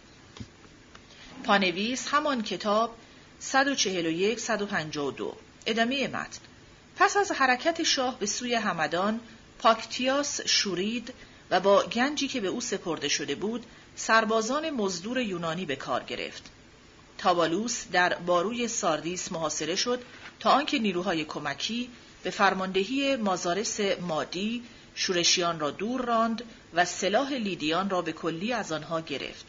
پانویس 1.44 2.08
همان 2.08 2.42
کتاب 2.42 2.96
141-152 3.42 5.36
ادامه 5.66 6.08
متن 6.08 6.40
پس 6.96 7.16
از 7.16 7.32
حرکت 7.32 7.82
شاه 7.82 8.18
به 8.18 8.26
سوی 8.26 8.54
همدان 8.54 9.20
پاکتیاس 9.58 10.40
شورید 10.40 11.14
و 11.50 11.60
با 11.60 11.82
گنجی 11.82 12.28
که 12.28 12.40
به 12.40 12.48
او 12.48 12.60
سپرده 12.60 13.08
شده 13.08 13.34
بود 13.34 13.66
سربازان 13.96 14.70
مزدور 14.70 15.18
یونانی 15.18 15.66
به 15.66 15.76
کار 15.76 16.02
گرفت. 16.02 16.50
تابالوس 17.18 17.84
در 17.92 18.14
باروی 18.14 18.68
ساردیس 18.68 19.32
محاصره 19.32 19.76
شد 19.76 20.02
تا 20.40 20.50
آنکه 20.50 20.78
نیروهای 20.78 21.24
کمکی 21.24 21.90
به 22.22 22.30
فرماندهی 22.30 23.16
مازارس 23.16 23.80
مادی 23.80 24.62
شورشیان 24.94 25.60
را 25.60 25.70
دور 25.70 26.04
راند 26.04 26.42
و 26.74 26.84
سلاح 26.84 27.32
لیدیان 27.32 27.90
را 27.90 28.02
به 28.02 28.12
کلی 28.12 28.52
از 28.52 28.72
آنها 28.72 29.00
گرفت. 29.00 29.44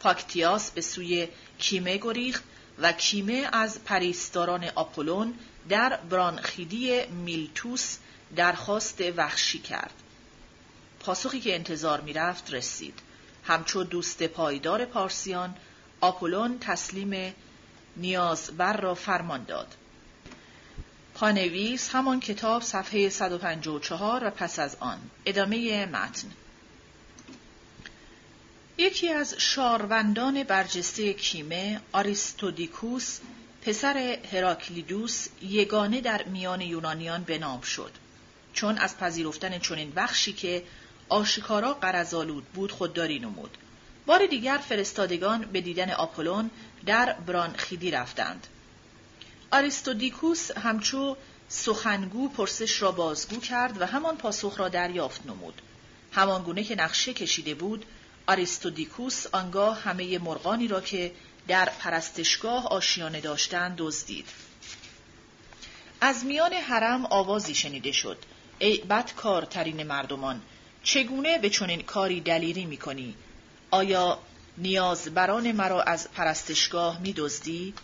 پاکتیاس 0.00 0.70
به 0.70 0.80
سوی 0.80 1.28
کیمه 1.58 1.96
گریخت 1.96 2.44
و 2.82 2.92
کیمه 2.92 3.48
از 3.52 3.84
پریستاران 3.84 4.64
آپولون 4.74 5.34
در 5.68 5.96
برانخیدی 5.96 7.06
میلتوس 7.06 7.98
درخواست 8.36 9.00
وحشی 9.16 9.58
کرد. 9.58 9.94
پاسخی 11.00 11.40
که 11.40 11.54
انتظار 11.54 12.00
می‌رفت 12.00 12.54
رسید. 12.54 12.98
همچو 13.44 13.84
دوست 13.84 14.22
پایدار 14.22 14.84
پارسیان 14.84 15.54
آپولون 16.00 16.58
تسلیم 16.58 17.34
نیازبر 17.96 18.76
را 18.76 18.94
فرمان 18.94 19.44
داد. 19.44 19.74
پانویس 21.14 21.88
همان 21.88 22.20
کتاب 22.20 22.62
صفحه 22.62 23.08
154 23.08 24.24
و 24.24 24.30
پس 24.30 24.58
از 24.58 24.76
آن 24.80 24.98
ادامه 25.26 25.86
متن 25.86 26.28
یکی 28.80 29.08
از 29.08 29.34
شاروندان 29.38 30.42
برجسته 30.42 31.12
کیمه 31.12 31.80
آریستودیکوس 31.92 33.18
پسر 33.62 34.18
هراکلیدوس 34.32 35.26
یگانه 35.42 36.00
در 36.00 36.24
میان 36.24 36.60
یونانیان 36.60 37.22
به 37.22 37.38
نام 37.38 37.60
شد. 37.60 37.90
چون 38.52 38.78
از 38.78 38.98
پذیرفتن 38.98 39.58
چنین 39.58 39.90
بخشی 39.90 40.32
که 40.32 40.62
آشکارا 41.08 41.74
قرزالود 41.74 42.44
بود 42.44 42.72
خودداری 42.72 43.18
نمود. 43.18 43.58
بار 44.06 44.26
دیگر 44.26 44.60
فرستادگان 44.68 45.40
به 45.40 45.60
دیدن 45.60 45.90
آپولون 45.90 46.50
در 46.86 47.12
برانخیدی 47.12 47.90
رفتند. 47.90 48.46
آریستودیکوس 49.50 50.50
همچو 50.50 51.16
سخنگو 51.48 52.28
پرسش 52.28 52.82
را 52.82 52.92
بازگو 52.92 53.40
کرد 53.40 53.80
و 53.80 53.86
همان 53.86 54.16
پاسخ 54.16 54.60
را 54.60 54.68
دریافت 54.68 55.26
نمود. 55.26 55.62
همان 56.12 56.42
گونه 56.42 56.64
که 56.64 56.74
نقشه 56.74 57.12
کشیده 57.14 57.54
بود 57.54 57.84
آریستودیکوس 58.28 59.26
آنگاه 59.32 59.80
همه 59.80 60.18
مرغانی 60.18 60.68
را 60.68 60.80
که 60.80 61.12
در 61.48 61.68
پرستشگاه 61.78 62.66
آشیانه 62.68 63.20
داشتند 63.20 63.74
دزدید. 63.76 64.26
از 66.00 66.24
میان 66.24 66.52
حرم 66.52 67.06
آوازی 67.06 67.54
شنیده 67.54 67.92
شد. 67.92 68.18
ای 68.58 68.78
بدکارترین 68.78 69.82
مردمان 69.82 70.42
چگونه 70.82 71.38
به 71.38 71.50
چنین 71.50 71.82
کاری 71.82 72.20
دلیری 72.20 72.64
می‌کنی؟ 72.64 73.14
آیا 73.70 74.18
نیاز 74.58 75.08
بران 75.08 75.52
مرا 75.52 75.82
از 75.82 76.10
پرستشگاه 76.10 77.00
می 77.00 77.12
دزدی؟ 77.12 77.74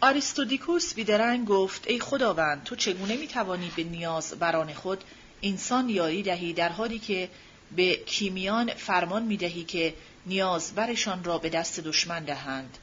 آریستودیکوس 0.00 0.94
بیدرنگ 0.94 1.48
گفت 1.48 1.86
ای 1.86 2.00
خداوند 2.00 2.64
تو 2.64 2.76
چگونه 2.76 3.16
می 3.16 3.28
توانی 3.28 3.72
به 3.76 3.84
نیاز 3.84 4.32
بران 4.32 4.74
خود 4.74 5.04
انسان 5.42 5.88
یاری 5.88 6.22
دهی 6.22 6.52
در 6.52 6.68
حالی 6.68 6.98
که 6.98 7.28
به 7.76 7.96
کیمیان 7.96 8.74
فرمان 8.74 9.22
می 9.22 9.36
دهی 9.36 9.64
که 9.64 9.94
نیاز 10.26 10.72
برشان 10.74 11.24
را 11.24 11.38
به 11.38 11.48
دست 11.48 11.80
دشمن 11.80 12.24
دهند 12.24 12.78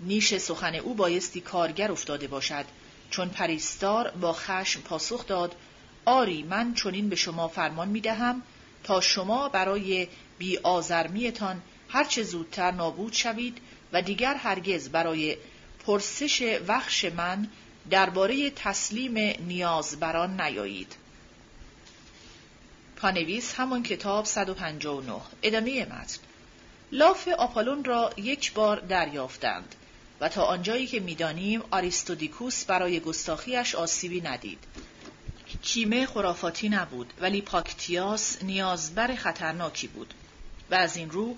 نیش 0.00 0.36
سخن 0.36 0.74
او 0.74 0.94
بایستی 0.94 1.40
کارگر 1.40 1.92
افتاده 1.92 2.26
باشد 2.26 2.64
چون 3.10 3.28
پریستار 3.28 4.10
با 4.10 4.32
خشم 4.32 4.80
پاسخ 4.80 5.26
داد 5.26 5.56
آری 6.04 6.42
من 6.42 6.74
چنین 6.74 7.08
به 7.08 7.16
شما 7.16 7.48
فرمان 7.48 7.88
می 7.88 8.00
دهم 8.00 8.42
تا 8.84 9.00
شما 9.00 9.48
برای 9.48 10.08
بی 10.38 10.58
آزرمیتان 10.58 11.62
هرچه 11.88 12.22
زودتر 12.22 12.70
نابود 12.70 13.12
شوید 13.12 13.58
و 13.92 14.02
دیگر 14.02 14.34
هرگز 14.34 14.88
برای 14.88 15.36
پرسش 15.86 16.58
وخش 16.68 17.04
من 17.04 17.48
درباره 17.90 18.50
تسلیم 18.50 19.36
نیاز 19.46 20.00
بران 20.00 20.40
نیایید. 20.40 20.96
پانویس 23.02 23.54
همون 23.54 23.82
کتاب 23.82 24.24
159 24.24 25.20
ادامه 25.42 25.84
متن. 25.84 26.18
لاف 26.92 27.28
آپالون 27.28 27.84
را 27.84 28.12
یک 28.16 28.52
بار 28.52 28.80
دریافتند 28.80 29.74
و 30.20 30.28
تا 30.28 30.44
آنجایی 30.44 30.86
که 30.86 31.00
می‌دانیم 31.00 31.62
آریستودیکوس 31.70 32.64
برای 32.64 33.00
گستاخیش 33.00 33.74
آسیبی 33.74 34.20
ندید. 34.20 34.58
کیمه 35.62 36.06
خرافاتی 36.06 36.68
نبود 36.68 37.12
ولی 37.20 37.40
پاکتیاس 37.40 38.42
نیازبر 38.42 39.14
خطرناکی 39.14 39.86
بود 39.86 40.14
و 40.70 40.74
از 40.74 40.96
این 40.96 41.10
رو 41.10 41.36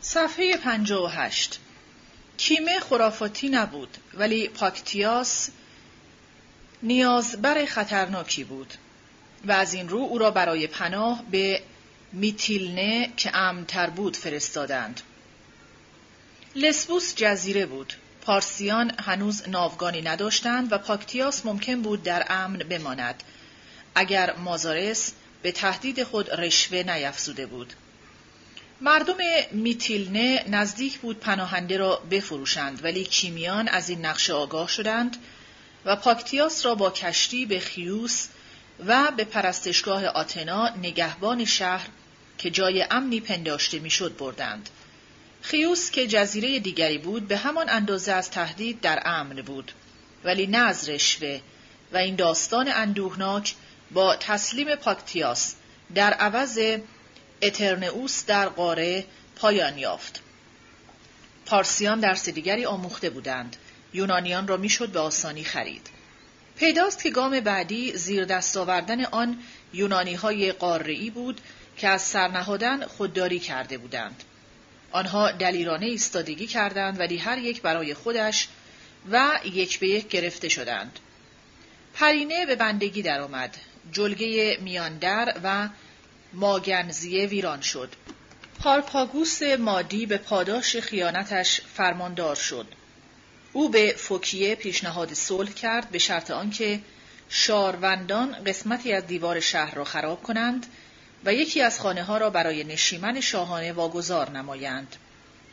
صفحه 0.00 0.56
58 0.56 1.60
کیمه 2.36 2.80
خرافاتی 2.80 3.48
نبود 3.48 3.96
ولی 4.14 4.48
پاکتیاس 4.48 5.50
نیازبر 6.82 7.64
خطرناکی 7.64 8.44
بود. 8.44 8.74
و 9.44 9.52
از 9.52 9.74
این 9.74 9.88
رو 9.88 9.98
او 9.98 10.18
را 10.18 10.30
برای 10.30 10.66
پناه 10.66 11.22
به 11.30 11.62
میتیلنه 12.12 13.12
که 13.16 13.36
امتر 13.36 13.90
بود 13.90 14.16
فرستادند. 14.16 15.00
لسبوس 16.56 17.14
جزیره 17.16 17.66
بود. 17.66 17.94
پارسیان 18.20 18.92
هنوز 18.98 19.48
ناوگانی 19.48 20.02
نداشتند 20.02 20.72
و 20.72 20.78
پاکتیاس 20.78 21.46
ممکن 21.46 21.82
بود 21.82 22.02
در 22.02 22.26
امن 22.28 22.58
بماند 22.58 23.22
اگر 23.94 24.36
مازارس 24.36 25.12
به 25.42 25.52
تهدید 25.52 26.02
خود 26.02 26.30
رشوه 26.30 26.82
نیفزوده 26.82 27.46
بود. 27.46 27.72
مردم 28.80 29.16
میتیلنه 29.52 30.44
نزدیک 30.48 30.98
بود 30.98 31.20
پناهنده 31.20 31.76
را 31.76 31.96
بفروشند 32.10 32.84
ولی 32.84 33.04
کیمیان 33.04 33.68
از 33.68 33.88
این 33.88 34.06
نقشه 34.06 34.32
آگاه 34.32 34.68
شدند 34.68 35.16
و 35.84 35.96
پاکتیاس 35.96 36.66
را 36.66 36.74
با 36.74 36.90
کشتی 36.90 37.46
به 37.46 37.60
خیوس 37.60 38.26
و 38.86 39.10
به 39.16 39.24
پرستشگاه 39.24 40.06
آتنا 40.06 40.68
نگهبان 40.68 41.44
شهر 41.44 41.88
که 42.38 42.50
جای 42.50 42.86
امنی 42.90 43.20
پنداشته 43.20 43.78
می‌شد 43.78 44.16
بردند. 44.16 44.68
خیوس 45.42 45.90
که 45.90 46.06
جزیره 46.06 46.58
دیگری 46.58 46.98
بود 46.98 47.28
به 47.28 47.36
همان 47.36 47.70
اندازه 47.70 48.12
از 48.12 48.30
تهدید 48.30 48.80
در 48.80 49.02
امن 49.04 49.36
بود 49.36 49.72
ولی 50.24 50.46
نه 50.46 50.58
از 50.58 50.88
رشوه 50.88 51.40
و 51.92 51.96
این 51.96 52.16
داستان 52.16 52.68
اندوهناک 52.68 53.54
با 53.90 54.16
تسلیم 54.16 54.74
پاکتیاس 54.74 55.54
در 55.94 56.12
عوض 56.12 56.58
اترنئوس 57.42 58.26
در 58.26 58.48
قاره 58.48 59.04
پایان 59.36 59.78
یافت. 59.78 60.20
پارسیان 61.46 62.00
درس 62.00 62.28
دیگری 62.28 62.64
آموخته 62.64 63.10
بودند. 63.10 63.56
یونانیان 63.92 64.48
را 64.48 64.56
می‌شد 64.56 64.88
به 64.88 65.00
آسانی 65.00 65.44
خرید. 65.44 65.90
پیداست 66.58 67.02
که 67.02 67.10
گام 67.10 67.40
بعدی 67.40 67.96
زیر 67.96 68.24
دست 68.24 68.56
آوردن 68.56 69.04
آن 69.04 69.38
یونانی 69.72 70.14
های 70.14 70.52
بود 71.10 71.40
که 71.76 71.88
از 71.88 72.02
سرنهادن 72.02 72.86
خودداری 72.86 73.38
کرده 73.38 73.78
بودند. 73.78 74.24
آنها 74.92 75.30
دلیرانه 75.30 75.86
ایستادگی 75.86 76.46
کردند 76.46 77.00
ولی 77.00 77.16
هر 77.16 77.38
یک 77.38 77.62
برای 77.62 77.94
خودش 77.94 78.48
و 79.10 79.40
یک 79.44 79.78
به 79.78 79.88
یک 79.88 80.08
گرفته 80.08 80.48
شدند. 80.48 80.98
پرینه 81.94 82.46
به 82.46 82.56
بندگی 82.56 83.02
درآمد. 83.02 83.56
جلگه 83.92 84.58
میاندر 84.60 85.34
و 85.44 85.68
ماگنزیه 86.32 87.26
ویران 87.26 87.60
شد. 87.60 87.92
هارپاگوس 88.64 89.42
مادی 89.42 90.06
به 90.06 90.16
پاداش 90.16 90.76
خیانتش 90.76 91.60
فرماندار 91.60 92.34
شد. 92.36 92.66
او 93.56 93.68
به 93.68 93.94
فوکیه 93.98 94.54
پیشنهاد 94.54 95.14
صلح 95.14 95.52
کرد 95.52 95.90
به 95.90 95.98
شرط 95.98 96.30
آنکه 96.30 96.80
شاروندان 97.28 98.44
قسمتی 98.44 98.92
از 98.92 99.06
دیوار 99.06 99.40
شهر 99.40 99.74
را 99.74 99.84
خراب 99.84 100.22
کنند 100.22 100.66
و 101.24 101.34
یکی 101.34 101.62
از 101.62 101.80
خانه 101.80 102.02
ها 102.02 102.18
را 102.18 102.30
برای 102.30 102.64
نشیمن 102.64 103.20
شاهانه 103.20 103.72
واگذار 103.72 104.30
نمایند. 104.30 104.96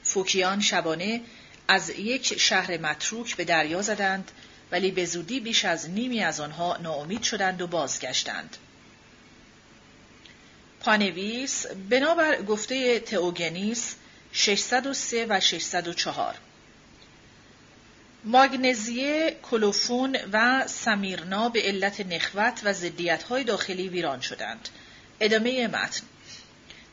فوکیان 0.03 0.61
شبانه 0.61 1.21
از 1.67 1.89
یک 1.89 2.39
شهر 2.39 2.77
متروک 2.77 3.35
به 3.35 3.45
دریا 3.45 3.81
زدند 3.81 4.31
ولی 4.71 4.91
به 4.91 5.05
زودی 5.05 5.39
بیش 5.39 5.65
از 5.65 5.89
نیمی 5.89 6.23
از 6.23 6.39
آنها 6.39 6.77
ناامید 6.77 7.23
شدند 7.23 7.61
و 7.61 7.67
بازگشتند. 7.67 8.57
پانویس 10.79 11.65
بنابر 11.89 12.41
گفته 12.41 12.99
تئوگنیس 12.99 13.95
603 14.33 15.25
و 15.29 15.39
604 15.39 16.35
ماگنزیه، 18.25 19.37
کلوفون 19.43 20.17
و 20.33 20.67
سمیرنا 20.67 21.49
به 21.49 21.61
علت 21.61 21.99
نخوت 21.99 22.61
و 22.63 22.73
های 23.29 23.43
داخلی 23.43 23.89
ویران 23.89 24.21
شدند. 24.21 24.69
ادامه 25.19 25.67
متن 25.67 26.01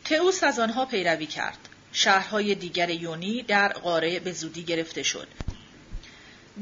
تئوس 0.04 0.44
از 0.44 0.58
آنها 0.58 0.84
پیروی 0.84 1.26
کرد. 1.26 1.58
شهرهای 1.92 2.54
دیگر 2.54 2.90
یونی 2.90 3.42
در 3.42 3.68
قاره 3.68 4.20
به 4.20 4.32
زودی 4.32 4.62
گرفته 4.62 5.02
شد. 5.02 5.28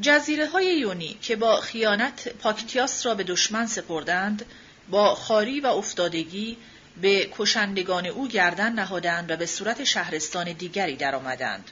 جزیره 0.00 0.46
های 0.46 0.78
یونی 0.78 1.18
که 1.22 1.36
با 1.36 1.60
خیانت 1.60 2.28
پاکتیاس 2.28 3.06
را 3.06 3.14
به 3.14 3.24
دشمن 3.24 3.66
سپردند، 3.66 4.44
با 4.90 5.14
خاری 5.14 5.60
و 5.60 5.66
افتادگی 5.66 6.56
به 7.00 7.30
کشندگان 7.38 8.06
او 8.06 8.28
گردن 8.28 8.72
نهادند 8.72 9.30
و 9.30 9.36
به 9.36 9.46
صورت 9.46 9.84
شهرستان 9.84 10.52
دیگری 10.52 10.96
درآمدند. 10.96 11.70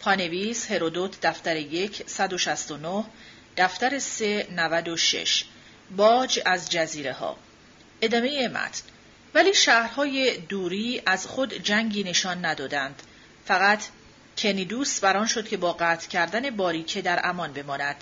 پانویس 0.00 0.70
هرودوت 0.70 1.20
دفتر 1.20 1.56
یک 1.56 2.02
169 2.06 3.04
دفتر 3.56 3.98
سه 3.98 4.46
96 4.50 5.44
باج 5.96 6.40
از 6.44 6.70
جزیره 6.70 7.12
ها 7.12 7.36
ادامه 8.02 8.48
متن. 8.48 8.82
ولی 9.34 9.54
شهرهای 9.54 10.36
دوری 10.36 11.02
از 11.06 11.26
خود 11.26 11.54
جنگی 11.54 12.04
نشان 12.04 12.44
ندادند. 12.44 13.02
فقط 13.44 13.84
کنیدوس 14.38 15.00
بران 15.00 15.26
شد 15.26 15.48
که 15.48 15.56
با 15.56 15.72
قطع 15.72 16.08
کردن 16.08 16.50
باریکه 16.50 17.02
در 17.02 17.20
امان 17.24 17.52
بماند. 17.52 17.96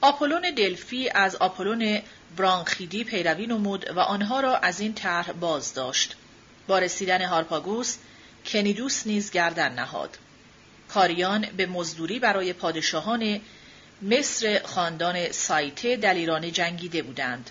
آپولون 0.00 0.42
دلفی 0.56 1.08
از 1.08 1.36
آپولون 1.36 2.02
برانخیدی 2.36 3.04
پیروی 3.04 3.46
نمود 3.46 3.90
و 3.96 4.00
آنها 4.00 4.40
را 4.40 4.56
از 4.56 4.80
این 4.80 4.94
طرح 4.94 5.32
باز 5.32 5.74
داشت 5.74 6.16
با 6.66 6.78
رسیدن 6.78 7.24
هارپاگوس 7.24 7.96
کنیدوس 8.46 9.06
نیز 9.06 9.30
گردن 9.30 9.72
نهاد. 9.72 10.18
کاریان 10.88 11.46
به 11.56 11.66
مزدوری 11.66 12.18
برای 12.18 12.52
پادشاهان 12.52 13.40
مصر 14.02 14.60
خاندان 14.64 15.32
سایته 15.32 15.96
دلیرانه 15.96 16.50
جنگیده 16.50 17.02
بودند. 17.02 17.50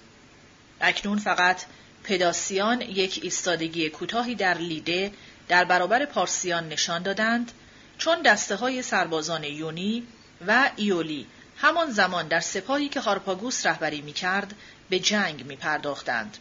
اکنون 0.81 1.17
فقط 1.17 1.61
پداسیان 2.03 2.81
یک 2.81 3.19
ایستادگی 3.23 3.89
کوتاهی 3.89 4.35
در 4.35 4.57
لیده 4.57 5.11
در 5.47 5.63
برابر 5.63 6.05
پارسیان 6.05 6.69
نشان 6.69 7.03
دادند 7.03 7.51
چون 7.97 8.21
دسته 8.21 8.55
های 8.55 8.81
سربازان 8.81 9.43
یونی 9.43 10.03
و 10.47 10.71
ایولی 10.75 11.27
همان 11.57 11.91
زمان 11.91 12.27
در 12.27 12.39
سپاهی 12.39 12.89
که 12.89 12.99
هارپاگوس 12.99 13.65
رهبری 13.65 14.01
می 14.01 14.13
کرد 14.13 14.53
به 14.89 14.99
جنگ 14.99 15.45
می 15.45 15.55
پرداختند. 15.55 16.37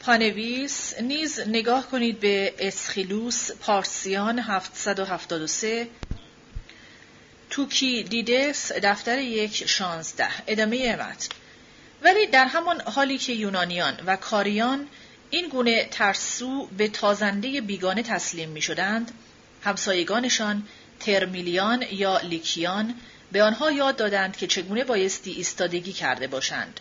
پانویس 0.00 1.00
نیز 1.00 1.40
نگاه 1.40 1.90
کنید 1.90 2.20
به 2.20 2.54
اسخیلوس 2.58 3.50
پارسیان 3.50 4.38
773 4.38 5.88
توکی 7.50 8.02
دیدس 8.02 8.72
دفتر 8.72 9.18
یک 9.18 9.66
شانزده. 9.66 10.28
ادامه 10.46 10.96
متن. 10.96 11.28
ولی 12.02 12.26
در 12.26 12.44
همان 12.44 12.80
حالی 12.80 13.18
که 13.18 13.32
یونانیان 13.32 14.00
و 14.06 14.16
کاریان 14.16 14.88
این 15.30 15.48
گونه 15.48 15.88
ترسو 15.90 16.66
به 16.66 16.88
تازنده 16.88 17.60
بیگانه 17.60 18.02
تسلیم 18.02 18.48
می 18.48 18.62
شدند، 18.62 19.12
همسایگانشان 19.64 20.62
ترمیلیان 21.00 21.84
یا 21.90 22.18
لیکیان 22.18 22.94
به 23.32 23.42
آنها 23.42 23.70
یاد 23.70 23.96
دادند 23.96 24.36
که 24.36 24.46
چگونه 24.46 24.84
بایستی 24.84 25.32
ایستادگی 25.32 25.92
کرده 25.92 26.26
باشند. 26.26 26.80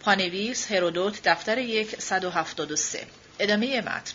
پانویس 0.00 0.72
هرودوت 0.72 1.22
دفتر 1.24 1.58
یک 1.58 2.00
173 2.00 3.06
ادامه 3.38 3.80
متن. 3.80 4.12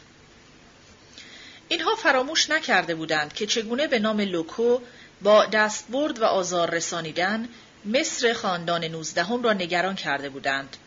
اینها 1.68 1.96
فراموش 1.96 2.50
نکرده 2.50 2.96
بودند 2.96 3.34
که 3.34 3.48
چگونه 3.48 3.88
به 3.88 4.00
نام 4.00 4.22
لوکو 4.22 4.80
با 5.26 5.45
دستبرد 5.45 6.19
و 6.19 6.26
آزار 6.26 6.69
رسانیدن 6.69 7.49
مصر 7.86 8.34
خاندان 8.34 8.84
نوزدهم 8.84 9.43
را 9.43 9.53
نگران 9.53 9.95
کرده 9.95 10.30
بودند. 10.30 10.78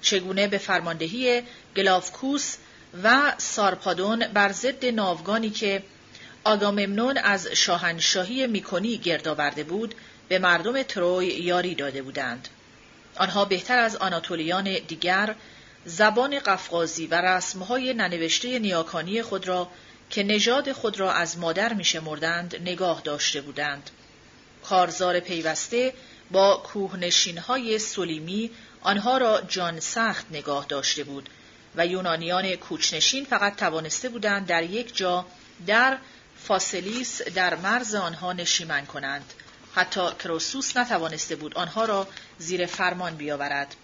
چگونه 0.00 0.48
به 0.48 0.58
فرماندهی 0.58 1.42
گلافکوس 1.76 2.56
و 3.02 3.32
سارپادون 3.38 4.26
بر 4.26 4.52
ضد 4.52 4.84
ناوگانی 4.84 5.50
که 5.50 5.82
آگاممنون 6.44 7.18
از 7.18 7.46
شاهنشاهی 7.46 8.46
می‌کنی 8.46 8.98
گرد 8.98 9.28
آورده 9.28 9.64
بود 9.64 9.94
به 10.28 10.38
مردم 10.38 10.82
تروی 10.82 11.26
یاری 11.26 11.74
داده 11.74 12.02
بودند 12.02 12.48
آنها 13.16 13.44
بهتر 13.44 13.78
از 13.78 13.96
آناتولیان 13.96 14.78
دیگر 14.88 15.34
زبان 15.84 16.38
قفقازی 16.38 17.06
و 17.06 17.14
رسمهای 17.20 17.94
ننوشته 17.94 18.58
نیاکانی 18.58 19.22
خود 19.22 19.48
را 19.48 19.68
که 20.14 20.22
نژاد 20.22 20.72
خود 20.72 21.00
را 21.00 21.12
از 21.12 21.38
مادر 21.38 21.72
میشمردند 21.72 22.56
نگاه 22.56 23.00
داشته 23.00 23.40
بودند. 23.40 23.90
کارزار 24.64 25.20
پیوسته 25.20 25.94
با 26.30 26.56
کوهنشینهای 26.56 27.78
سلیمی 27.78 28.50
آنها 28.82 29.18
را 29.18 29.40
جان 29.40 29.80
سخت 29.80 30.26
نگاه 30.30 30.66
داشته 30.68 31.04
بود 31.04 31.28
و 31.76 31.86
یونانیان 31.86 32.56
کوچنشین 32.56 33.24
فقط 33.24 33.56
توانسته 33.56 34.08
بودند 34.08 34.46
در 34.46 34.62
یک 34.62 34.96
جا 34.96 35.26
در 35.66 35.98
فاسلیس 36.44 37.22
در 37.22 37.54
مرز 37.54 37.94
آنها 37.94 38.32
نشیمن 38.32 38.86
کنند. 38.86 39.32
حتی 39.74 40.08
کروسوس 40.24 40.76
نتوانسته 40.76 41.36
بود 41.36 41.54
آنها 41.54 41.84
را 41.84 42.08
زیر 42.38 42.66
فرمان 42.66 43.16
بیاورد. 43.16 43.74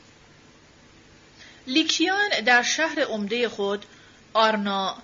لیکیان 1.67 2.29
در 2.47 2.63
شهر 2.63 3.01
عمده 3.05 3.49
خود 3.49 3.87
آرنا 4.33 4.97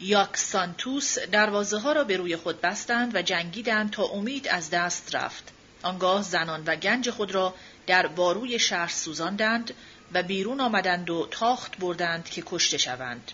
یاکسانتوس 0.00 1.18
دروازه 1.18 1.78
ها 1.78 1.92
را 1.92 2.04
به 2.04 2.16
روی 2.16 2.36
خود 2.36 2.60
بستند 2.60 3.14
و 3.14 3.22
جنگیدند 3.22 3.90
تا 3.90 4.04
امید 4.04 4.48
از 4.48 4.70
دست 4.70 5.14
رفت. 5.14 5.52
آنگاه 5.82 6.22
زنان 6.22 6.62
و 6.66 6.76
گنج 6.76 7.10
خود 7.10 7.32
را 7.32 7.54
در 7.86 8.06
باروی 8.06 8.58
شهر 8.58 8.88
سوزاندند 8.88 9.74
و 10.12 10.22
بیرون 10.22 10.60
آمدند 10.60 11.10
و 11.10 11.28
تاخت 11.30 11.78
بردند 11.78 12.24
که 12.24 12.42
کشته 12.46 12.78
شوند. 12.78 13.32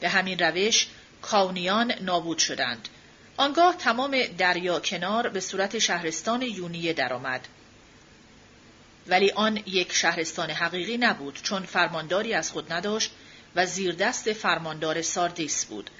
به 0.00 0.08
همین 0.08 0.38
روش 0.38 0.86
کاونیان 1.22 1.92
نابود 2.00 2.38
شدند. 2.38 2.88
آنگاه 3.36 3.76
تمام 3.76 4.22
دریا 4.38 4.80
کنار 4.80 5.28
به 5.28 5.40
صورت 5.40 5.78
شهرستان 5.78 6.42
یونیه 6.42 6.92
درآمد. 6.92 7.48
ولی 9.06 9.30
آن 9.30 9.56
یک 9.66 9.92
شهرستان 9.92 10.50
حقیقی 10.50 10.96
نبود 10.96 11.40
چون 11.42 11.62
فرمانداری 11.62 12.34
از 12.34 12.50
خود 12.50 12.72
نداشت 12.72 13.10
و 13.56 13.66
زیردست 13.66 14.32
فرماندار 14.32 15.02
ساردیس 15.02 15.64
بود. 15.64 15.90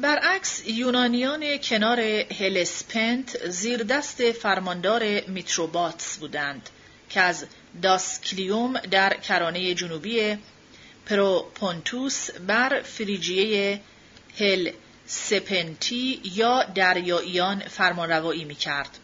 برعکس 0.00 0.62
یونانیان 0.66 1.56
کنار 1.56 2.00
هلسپنت 2.40 3.48
زیردست 3.48 4.32
فرماندار 4.32 5.20
میتروباتس 5.20 6.18
بودند 6.18 6.70
که 7.10 7.20
از 7.20 7.46
داسکلیوم 7.82 8.78
در 8.78 9.14
کرانه 9.14 9.74
جنوبی 9.74 10.38
پروپونتوس 11.06 12.30
بر 12.30 12.80
فریجیه 12.80 13.80
هل 14.38 14.70
سپنتی 15.06 16.20
یا 16.24 16.62
دریاییان 16.62 17.60
فرمانروایی 17.60 18.44
می 18.44 18.54
کرد. 18.54 18.98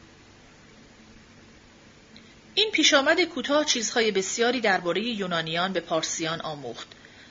این 2.55 2.71
پیشامد 2.71 3.21
کوتاه 3.21 3.65
چیزهای 3.65 4.11
بسیاری 4.11 4.61
درباره 4.61 5.03
یونانیان 5.03 5.73
به 5.73 5.81
پارسیان 5.81 6.41
آموخت. 6.41 6.89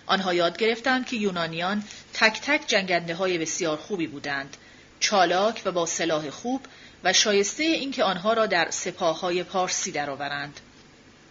آنها 0.09 0.33
یاد 0.33 0.57
گرفتند 0.57 1.05
که 1.05 1.15
یونانیان 1.15 1.83
تک 2.13 2.41
تک 2.41 2.67
جنگنده 2.67 3.15
های 3.15 3.37
بسیار 3.37 3.77
خوبی 3.77 4.07
بودند، 4.07 4.57
چالاک 4.99 5.61
و 5.65 5.71
با 5.71 5.85
سلاح 5.85 6.29
خوب 6.29 6.61
و 7.03 7.13
شایسته 7.13 7.63
اینکه 7.63 8.03
آنها 8.03 8.33
را 8.33 8.45
در 8.45 8.71
سپاه 8.71 9.19
های 9.19 9.43
پارسی 9.43 9.91
درآورند. 9.91 10.59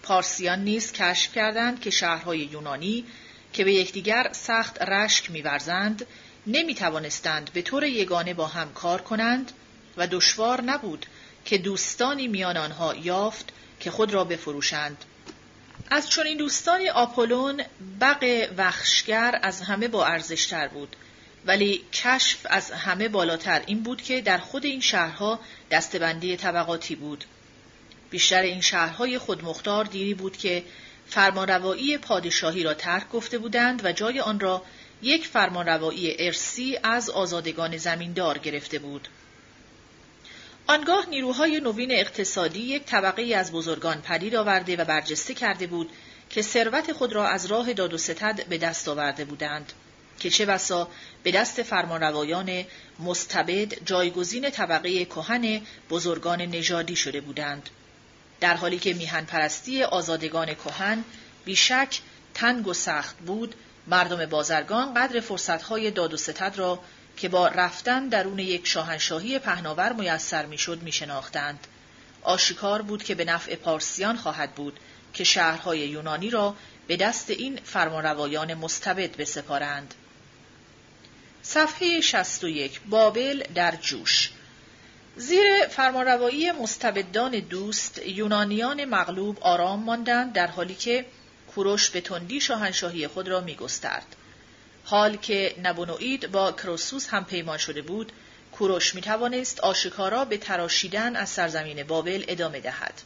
پارسیان 0.02 0.64
نیز 0.64 0.92
کشف 0.92 1.32
کردند 1.32 1.80
که 1.80 1.90
شهرهای 1.90 2.38
یونانی 2.38 3.04
که 3.52 3.64
به 3.64 3.72
یکدیگر 3.74 4.30
سخت 4.32 4.82
رشک 4.82 5.30
میورزند 5.30 6.06
نمی 6.46 6.74
توانستند 6.74 7.50
به 7.52 7.62
طور 7.62 7.84
یگانه 7.84 8.34
با 8.34 8.46
هم 8.46 8.72
کار 8.72 9.02
کنند 9.02 9.52
و 9.96 10.06
دشوار 10.06 10.60
نبود 10.60 11.06
که 11.44 11.58
دوستانی 11.58 12.28
میان 12.28 12.56
آنها 12.56 12.94
یافت 12.94 13.52
که 13.80 13.90
خود 13.90 14.14
را 14.14 14.24
بفروشند. 14.24 15.04
از 15.90 16.10
چنین 16.10 16.36
دوستانی 16.36 16.88
آپولون 16.88 17.62
بق 18.00 18.48
وخشگر 18.56 19.38
از 19.42 19.60
همه 19.60 19.88
با 19.88 20.06
ارزشتر 20.06 20.68
بود 20.68 20.96
ولی 21.46 21.84
کشف 21.92 22.46
از 22.50 22.70
همه 22.70 23.08
بالاتر 23.08 23.62
این 23.66 23.82
بود 23.82 24.02
که 24.02 24.20
در 24.20 24.38
خود 24.38 24.64
این 24.64 24.80
شهرها 24.80 25.40
دستبندی 25.70 26.36
طبقاتی 26.36 26.94
بود. 26.94 27.24
بیشتر 28.10 28.42
این 28.42 28.60
شهرهای 28.60 29.18
خودمختار 29.18 29.84
دیری 29.84 30.14
بود 30.14 30.36
که 30.36 30.64
فرمانروایی 31.06 31.98
پادشاهی 31.98 32.62
را 32.62 32.74
ترک 32.74 33.08
گفته 33.10 33.38
بودند 33.38 33.84
و 33.84 33.92
جای 33.92 34.20
آن 34.20 34.40
را 34.40 34.62
یک 35.02 35.26
فرمانروایی 35.26 36.16
ارسی 36.18 36.78
از 36.82 37.10
آزادگان 37.10 37.76
زمیندار 37.76 38.38
گرفته 38.38 38.78
بود. 38.78 39.08
آنگاه 40.70 41.08
نیروهای 41.08 41.60
نوین 41.60 41.92
اقتصادی 41.92 42.60
یک 42.60 42.84
طبقه 42.84 43.22
از 43.36 43.52
بزرگان 43.52 44.00
پدید 44.00 44.34
آورده 44.34 44.76
و 44.76 44.84
برجسته 44.84 45.34
کرده 45.34 45.66
بود 45.66 45.90
که 46.30 46.42
ثروت 46.42 46.92
خود 46.92 47.12
را 47.12 47.28
از 47.28 47.46
راه 47.46 47.72
داد 47.72 47.94
و 47.94 47.98
ستد 47.98 48.46
به 48.48 48.58
دست 48.58 48.88
آورده 48.88 49.24
بودند. 49.24 49.72
که 50.18 50.30
چه 50.30 50.46
بسا 50.46 50.88
به 51.22 51.32
دست 51.32 51.62
فرمانروایان 51.62 52.64
مستبد 52.98 53.84
جایگزین 53.84 54.50
طبقه 54.50 55.04
کهن 55.04 55.60
بزرگان 55.90 56.42
نژادی 56.42 56.96
شده 56.96 57.20
بودند. 57.20 57.70
در 58.40 58.54
حالی 58.54 58.78
که 58.78 58.94
میهن 58.94 59.24
پرستی 59.24 59.82
آزادگان 59.82 60.54
کهن 60.54 61.04
بیشک 61.44 62.00
تنگ 62.34 62.66
و 62.66 62.74
سخت 62.74 63.18
بود 63.18 63.54
مردم 63.86 64.26
بازرگان 64.26 64.94
قدر 64.94 65.20
فرصتهای 65.20 65.90
داد 65.90 66.14
و 66.14 66.16
ستد 66.16 66.54
را 66.56 66.78
که 67.18 67.28
با 67.28 67.48
رفتن 67.48 68.08
درون 68.08 68.38
یک 68.38 68.66
شاهنشاهی 68.66 69.38
پهناور 69.38 69.92
میسر 69.92 70.46
می‌شد 70.46 70.82
میشناختند. 70.82 71.66
آشکار 72.22 72.82
بود 72.82 73.02
که 73.02 73.14
به 73.14 73.24
نفع 73.24 73.54
پارسیان 73.54 74.16
خواهد 74.16 74.54
بود 74.54 74.80
که 75.14 75.24
شهرهای 75.24 75.78
یونانی 75.78 76.30
را 76.30 76.56
به 76.86 76.96
دست 76.96 77.30
این 77.30 77.60
فرمانروایان 77.64 78.54
مستبد 78.54 79.16
بسپارند. 79.16 79.94
صفحه 81.42 82.00
61 82.00 82.80
بابل 82.80 83.42
در 83.54 83.76
جوش. 83.76 84.30
زیر 85.16 85.66
فرمانروایی 85.66 86.52
مستبدان 86.52 87.30
دوست 87.30 88.00
یونانیان 88.06 88.84
مغلوب 88.84 89.38
آرام 89.40 89.84
ماندند 89.84 90.32
در 90.32 90.46
حالی 90.46 90.74
که 90.74 91.06
کوروش 91.54 91.90
به 91.90 92.00
تندی 92.00 92.40
شاهنشاهی 92.40 93.06
خود 93.06 93.28
را 93.28 93.40
میگسترد. 93.40 94.16
حال 94.90 95.16
که 95.16 95.54
نبونوئید 95.62 96.30
با 96.30 96.52
کروسوس 96.52 97.08
هم 97.08 97.24
پیمان 97.24 97.58
شده 97.58 97.82
بود 97.82 98.12
کوروش 98.52 98.94
می 98.94 99.00
توانست 99.00 99.60
آشکارا 99.60 100.24
به 100.24 100.36
تراشیدن 100.36 101.16
از 101.16 101.28
سرزمین 101.28 101.82
بابل 101.82 102.24
ادامه 102.28 102.60
دهد. 102.60 103.02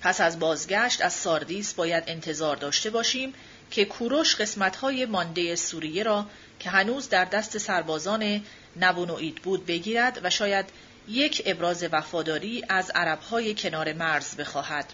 پس 0.00 0.20
از 0.20 0.38
بازگشت 0.38 1.02
از 1.02 1.12
ساردیس 1.12 1.74
باید 1.74 2.04
انتظار 2.06 2.56
داشته 2.56 2.90
باشیم 2.90 3.34
که 3.70 3.84
کوروش 3.84 4.36
قسمتهای 4.36 5.06
مانده 5.06 5.56
سوریه 5.56 6.02
را 6.02 6.26
که 6.60 6.70
هنوز 6.70 7.08
در 7.08 7.24
دست 7.24 7.58
سربازان 7.58 8.44
نبونوئید 8.80 9.34
بود 9.34 9.66
بگیرد 9.66 10.20
و 10.22 10.30
شاید 10.30 10.66
یک 11.08 11.42
ابراز 11.46 11.84
وفاداری 11.92 12.64
از 12.68 12.90
عربهای 12.90 13.54
کنار 13.54 13.92
مرز 13.92 14.36
بخواهد. 14.36 14.92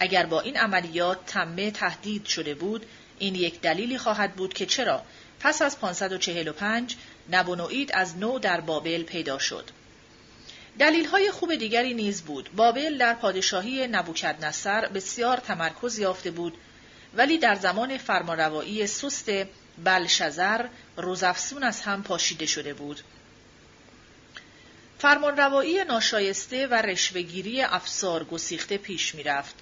اگر 0.00 0.26
با 0.26 0.40
این 0.40 0.56
عملیات 0.56 1.26
تمه 1.26 1.70
تهدید 1.70 2.26
شده 2.26 2.54
بود 2.54 2.86
این 3.20 3.34
یک 3.34 3.60
دلیلی 3.60 3.98
خواهد 3.98 4.34
بود 4.34 4.54
که 4.54 4.66
چرا 4.66 5.02
پس 5.40 5.62
از 5.62 5.80
545 5.80 6.96
نبونوئید 7.30 7.92
از 7.92 8.18
نو 8.18 8.38
در 8.38 8.60
بابل 8.60 9.02
پیدا 9.02 9.38
شد. 9.38 9.70
دلیل 10.78 11.06
های 11.06 11.30
خوب 11.30 11.54
دیگری 11.54 11.94
نیز 11.94 12.22
بود. 12.22 12.50
بابل 12.56 12.98
در 12.98 13.14
پادشاهی 13.14 13.86
نبوکدنصر 13.86 14.88
بسیار 14.88 15.36
تمرکز 15.36 15.98
یافته 15.98 16.30
بود 16.30 16.56
ولی 17.14 17.38
در 17.38 17.54
زمان 17.54 17.98
فرمانروایی 17.98 18.86
سست 18.86 19.30
بلشزر 19.84 20.66
روزافسون 20.96 21.62
از 21.62 21.80
هم 21.80 22.02
پاشیده 22.02 22.46
شده 22.46 22.74
بود. 22.74 23.00
فرمانروایی 24.98 25.84
ناشایسته 25.84 26.66
و 26.66 26.74
رشوهگیری 26.74 27.62
افسار 27.62 28.24
گسیخته 28.24 28.78
پیش 28.78 29.14
می‌رفت. 29.14 29.54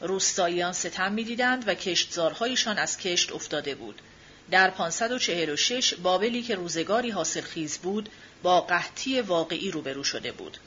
روستاییان 0.00 0.72
ستم 0.72 1.12
می‌دیدند 1.12 1.68
و 1.68 1.74
کشتزارهایشان 1.74 2.78
از 2.78 2.98
کشت 2.98 3.32
افتاده 3.32 3.74
بود. 3.74 4.02
در 4.50 4.70
546 4.70 5.94
بابلی 5.94 6.42
که 6.42 6.54
روزگاری 6.54 7.10
حاصلخیز 7.10 7.78
بود 7.78 8.08
با 8.42 8.60
قحطی 8.60 9.20
واقعی 9.20 9.70
روبرو 9.70 10.04
شده 10.04 10.32
بود. 10.32 10.58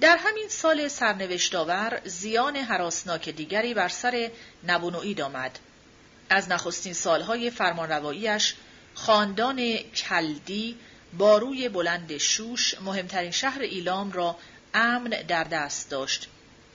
در 0.00 0.16
همین 0.16 0.48
سال 0.48 0.88
سرنوشتاور 0.88 2.00
زیان 2.04 2.56
حراسناک 2.56 3.28
دیگری 3.28 3.74
بر 3.74 3.88
سر 3.88 4.30
نبونوئید 4.66 5.20
آمد. 5.20 5.58
از 6.30 6.48
نخستین 6.48 6.92
سالهای 6.92 7.50
فرمانرواییش 7.50 8.54
خاندان 8.94 9.76
کلدی 9.76 10.76
باروی 11.18 11.68
بلند 11.68 12.18
شوش 12.18 12.74
مهمترین 12.80 13.30
شهر 13.30 13.60
ایلام 13.60 14.12
را 14.12 14.36
امن 14.74 15.10
در 15.28 15.44
دست 15.44 15.90
داشت 15.90 16.28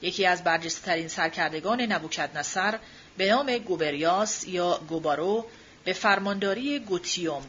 یکی 0.04 0.26
از 0.26 0.44
برجسته‌ترین 0.44 1.08
سرکردگان 1.08 1.82
نبوکدنصر 1.82 2.80
به 3.18 3.30
نام 3.30 3.58
گوبریاس 3.58 4.48
یا 4.48 4.82
گوبارو 4.88 5.46
به 5.84 5.94
فرمانداری 5.94 6.80
گوتیوم 6.80 7.44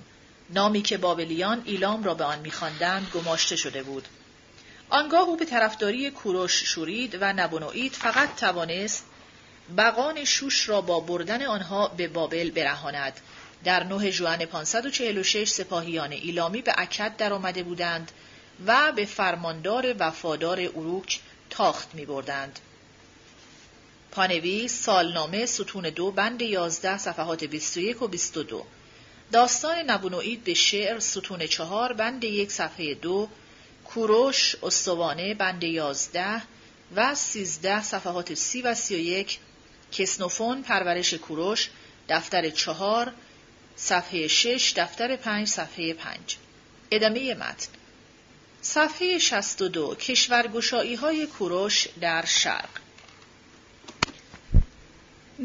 نامی 0.50 0.82
که 0.82 0.96
بابلیان 0.96 1.62
ایلام 1.64 2.05
را 2.05 2.14
به 2.14 2.24
آن 2.24 2.38
میخواندند 2.38 3.11
گماشته 3.14 3.57
شده 3.57 3.82
بود. 3.82 4.09
آنگاه 4.90 5.28
او 5.28 5.36
به 5.36 5.44
طرفداری 5.44 6.11
کوروش 6.11 6.64
شورید 6.64 7.18
و 7.20 7.32
نبونوئید 7.32 7.92
فقط 7.92 8.36
توانست 8.36 9.05
بقان 9.76 10.24
شوش 10.24 10.68
را 10.68 10.80
با 10.80 11.00
بردن 11.00 11.42
آنها 11.42 11.88
به 11.88 12.09
بابل 12.09 12.50
برهاند. 12.50 13.20
در 13.64 13.84
نه 13.84 14.11
جوان 14.11 14.44
546 14.46 15.48
سپاهیان 15.48 16.12
ایلامی 16.12 16.62
به 16.62 16.74
اکد 16.76 17.16
در 17.16 17.32
آمده 17.32 17.62
بودند 17.62 18.12
و 18.66 18.92
به 18.92 19.05
فرماندار 19.05 19.94
وفادار 19.98 20.61
اروک 20.61 21.20
تاخت 21.57 21.94
می 21.94 22.05
بردند. 22.05 22.59
پانوی 24.11 24.68
سالنامه 24.68 25.46
ستون 25.46 25.82
دو 25.82 26.11
بند 26.11 26.42
یازده 26.42 26.98
صفحات 26.98 27.44
21 27.44 28.02
و 28.02 28.09
22 28.09 28.66
داستان 29.32 29.78
نبونوئید 29.78 30.44
به 30.44 30.55
شعر 30.55 30.98
ستون 30.98 31.46
چهار 31.46 31.92
بند 31.92 32.24
یک 32.24 32.52
صفحه 32.52 32.94
دو. 32.94 33.28
کوروش 33.84 34.57
استوانه 34.62 35.34
بند 35.34 35.64
یازده 35.64 36.42
و 36.96 37.14
سیزده 37.14 37.82
صفحات 37.82 38.34
سی 38.34 38.62
و 38.62 38.74
سی 38.74 38.94
و 38.94 38.98
یک. 38.98 39.38
کسنوفون 39.92 40.62
پرورش 40.62 41.14
کوروش 41.14 41.70
دفتر 42.09 42.50
چهار 42.50 43.12
صفحه 43.76 44.28
شش 44.28 44.72
دفتر 44.76 45.16
پنج 45.16 45.48
صفحه 45.48 45.92
پنج. 45.92 46.36
ادامه 46.90 47.34
متن. 47.34 47.68
صفحه 48.67 49.19
62 49.19 49.95
کشورگشایی 49.95 50.95
های 50.95 51.27
کوروش 51.27 51.89
در 52.01 52.25
شرق 52.25 52.69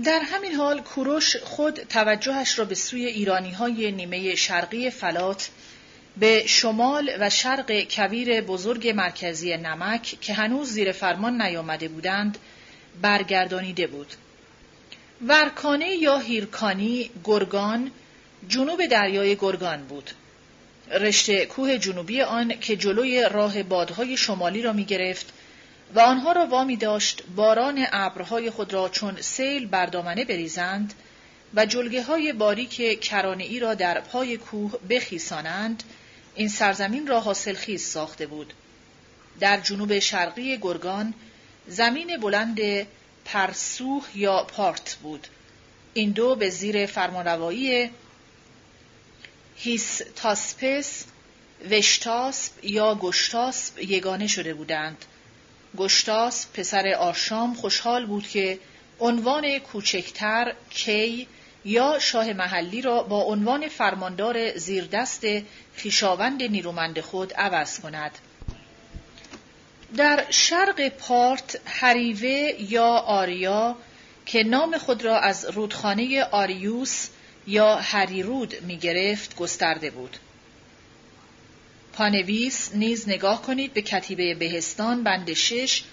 در 0.03 0.19
همین 0.19 0.55
حال 0.55 0.81
کوروش 0.81 1.35
خود 1.35 1.73
توجهش 1.73 2.59
را 2.59 2.65
به 2.65 2.75
سوی 2.75 3.05
ایرانی 3.05 3.51
های 3.51 3.91
نیمه 3.91 4.35
شرقی 4.35 4.89
فلات 4.89 5.49
به 6.17 6.43
شمال 6.47 7.11
و 7.19 7.29
شرق 7.29 7.83
کویر 7.91 8.41
بزرگ 8.41 8.87
مرکزی 8.87 9.57
نمک 9.57 10.17
که 10.21 10.33
هنوز 10.33 10.71
زیر 10.71 10.91
فرمان 10.91 11.41
نیامده 11.41 11.87
بودند 11.87 12.37
برگردانیده 13.01 13.87
بود. 13.87 14.13
ورکانه 15.27 15.95
یا 15.95 16.17
هیرکانی 16.17 17.11
گرگان 17.23 17.91
جنوب 18.47 18.85
دریای 18.85 19.35
گرگان 19.35 19.83
بود. 19.83 20.11
رشته 20.91 21.45
کوه 21.45 21.77
جنوبی 21.77 22.21
آن 22.21 22.59
که 22.61 22.75
جلوی 22.75 23.29
راه 23.31 23.63
بادهای 23.63 24.17
شمالی 24.17 24.61
را 24.61 24.73
می 24.73 24.85
گرفت 24.85 25.33
و 25.95 25.99
آنها 25.99 26.31
را 26.31 26.45
وامی 26.45 26.75
داشت 26.75 27.23
باران 27.35 27.85
ابرهای 27.91 28.49
خود 28.49 28.73
را 28.73 28.89
چون 28.89 29.21
سیل 29.21 29.67
بردامنه 29.67 30.25
بریزند 30.25 30.93
و 31.53 31.65
جلگه 31.65 32.03
های 32.03 32.33
باریک 32.33 32.99
کرانه 33.01 33.59
را 33.59 33.73
در 33.73 34.01
پای 34.01 34.37
کوه 34.37 34.73
بخیسانند 34.89 35.83
این 36.35 36.49
سرزمین 36.49 37.07
را 37.07 37.19
حاصلخیز 37.19 37.83
ساخته 37.83 38.27
بود. 38.27 38.53
در 39.39 39.59
جنوب 39.59 39.99
شرقی 39.99 40.57
گرگان 40.57 41.13
زمین 41.67 42.17
بلند 42.17 42.59
پرسوح 43.25 44.03
یا 44.15 44.43
پارت 44.43 44.95
بود. 44.95 45.27
این 45.93 46.11
دو 46.11 46.35
به 46.35 46.49
زیر 46.49 46.85
فرمانروایی 46.85 47.89
هیستاسپس 49.61 51.05
وشتاسپ 51.71 52.65
یا 52.65 52.95
گشتاسپ 52.95 53.79
یگانه 53.79 54.27
شده 54.27 54.53
بودند. 54.53 55.05
گشتاسپ 55.77 56.53
پسر 56.53 56.93
آرشام 56.93 57.53
خوشحال 57.53 58.05
بود 58.05 58.27
که 58.27 58.59
عنوان 58.99 59.59
کوچکتر 59.59 60.53
کی 60.69 61.27
یا 61.65 61.99
شاه 61.99 62.33
محلی 62.33 62.81
را 62.81 63.03
با 63.03 63.21
عنوان 63.21 63.67
فرماندار 63.67 64.57
زیردست 64.57 65.23
خیشاوند 65.75 66.43
نیرومند 66.43 67.01
خود 67.01 67.33
عوض 67.33 67.79
کند. 67.79 68.11
در 69.97 70.25
شرق 70.29 70.89
پارت 70.89 71.59
حریوه 71.65 72.61
یا 72.71 72.87
آریا 72.87 73.75
که 74.25 74.43
نام 74.43 74.77
خود 74.77 75.05
را 75.05 75.19
از 75.19 75.45
رودخانه 75.45 76.23
آریوس 76.23 77.07
یا 77.49 77.75
هریرود 77.75 78.61
می 78.61 78.77
گرفت 78.77 79.35
گسترده 79.35 79.89
بود. 79.89 80.17
پانویس 81.93 82.71
نیز 82.73 83.09
نگاه 83.09 83.41
کنید 83.41 83.73
به 83.73 83.81
کتیبه 83.81 84.35
بهستان 84.35 85.03
بند 85.03 85.33
6 85.33 85.83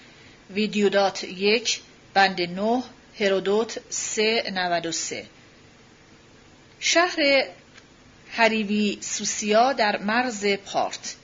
ویدیودات 0.49 1.23
یک 1.23 1.79
بند 2.13 2.41
9 2.41 2.83
هرودوت 3.19 3.79
393 3.89 5.25
شهر 6.79 7.43
هریوی 8.31 8.97
سوسیا 9.01 9.73
در 9.73 9.97
مرز 9.97 10.45
پارت. 10.45 11.15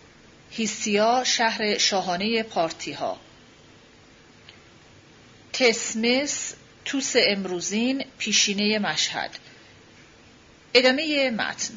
هیسیا 0.51 1.23
شهر 1.23 1.77
شاهانه 1.77 2.43
پارتی 2.43 2.91
ها 2.91 3.19
تسمس 5.53 6.53
توس 6.85 7.13
امروزین 7.15 8.05
پیشینه 8.17 8.79
مشهد. 8.79 9.31
ادامه 10.73 11.29
متن. 11.29 11.73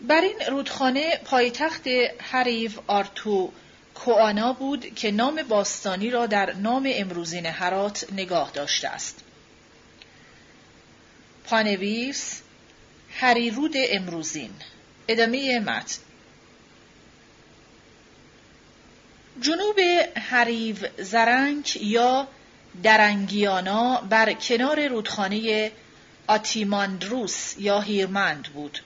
بر 0.00 0.20
این 0.20 0.40
رودخانه 0.48 1.20
پایتخت 1.24 1.86
حریو 2.18 2.70
آرتو 2.86 3.52
کوانا 3.94 4.52
بود 4.52 4.94
که 4.94 5.10
نام 5.10 5.42
باستانی 5.42 6.10
را 6.10 6.26
در 6.26 6.52
نام 6.52 6.90
امروزین 6.94 7.46
هرات 7.46 8.06
نگاه 8.12 8.50
داشته 8.50 8.88
است. 8.88 9.20
پانویس 11.44 12.40
هریرود 13.10 13.72
امروزین. 13.76 14.52
ادامه 15.08 15.60
متن. 15.60 15.98
جنوب 19.40 19.80
حریو 20.30 20.76
زرنگ 20.98 21.76
یا 21.80 22.28
درنگیانا 22.82 24.00
بر 24.10 24.32
کنار 24.32 24.88
رودخانه 24.88 25.72
آتیماندروس 26.28 27.54
یا 27.58 27.80
هیرمند 27.80 28.44
بود. 28.44 28.82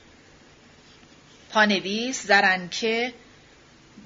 پانویس 1.51 2.27
زرنکه 2.27 3.13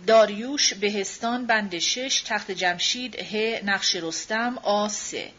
داریوش 0.06 0.74
بهستان 0.74 1.46
بند 1.46 1.78
شش 1.78 2.22
تخت 2.26 2.50
جمشید 2.50 3.16
ه 3.16 3.60
نقش 3.64 3.96
رستم 3.96 4.58
آ 4.62 4.88
سه. 4.88 5.30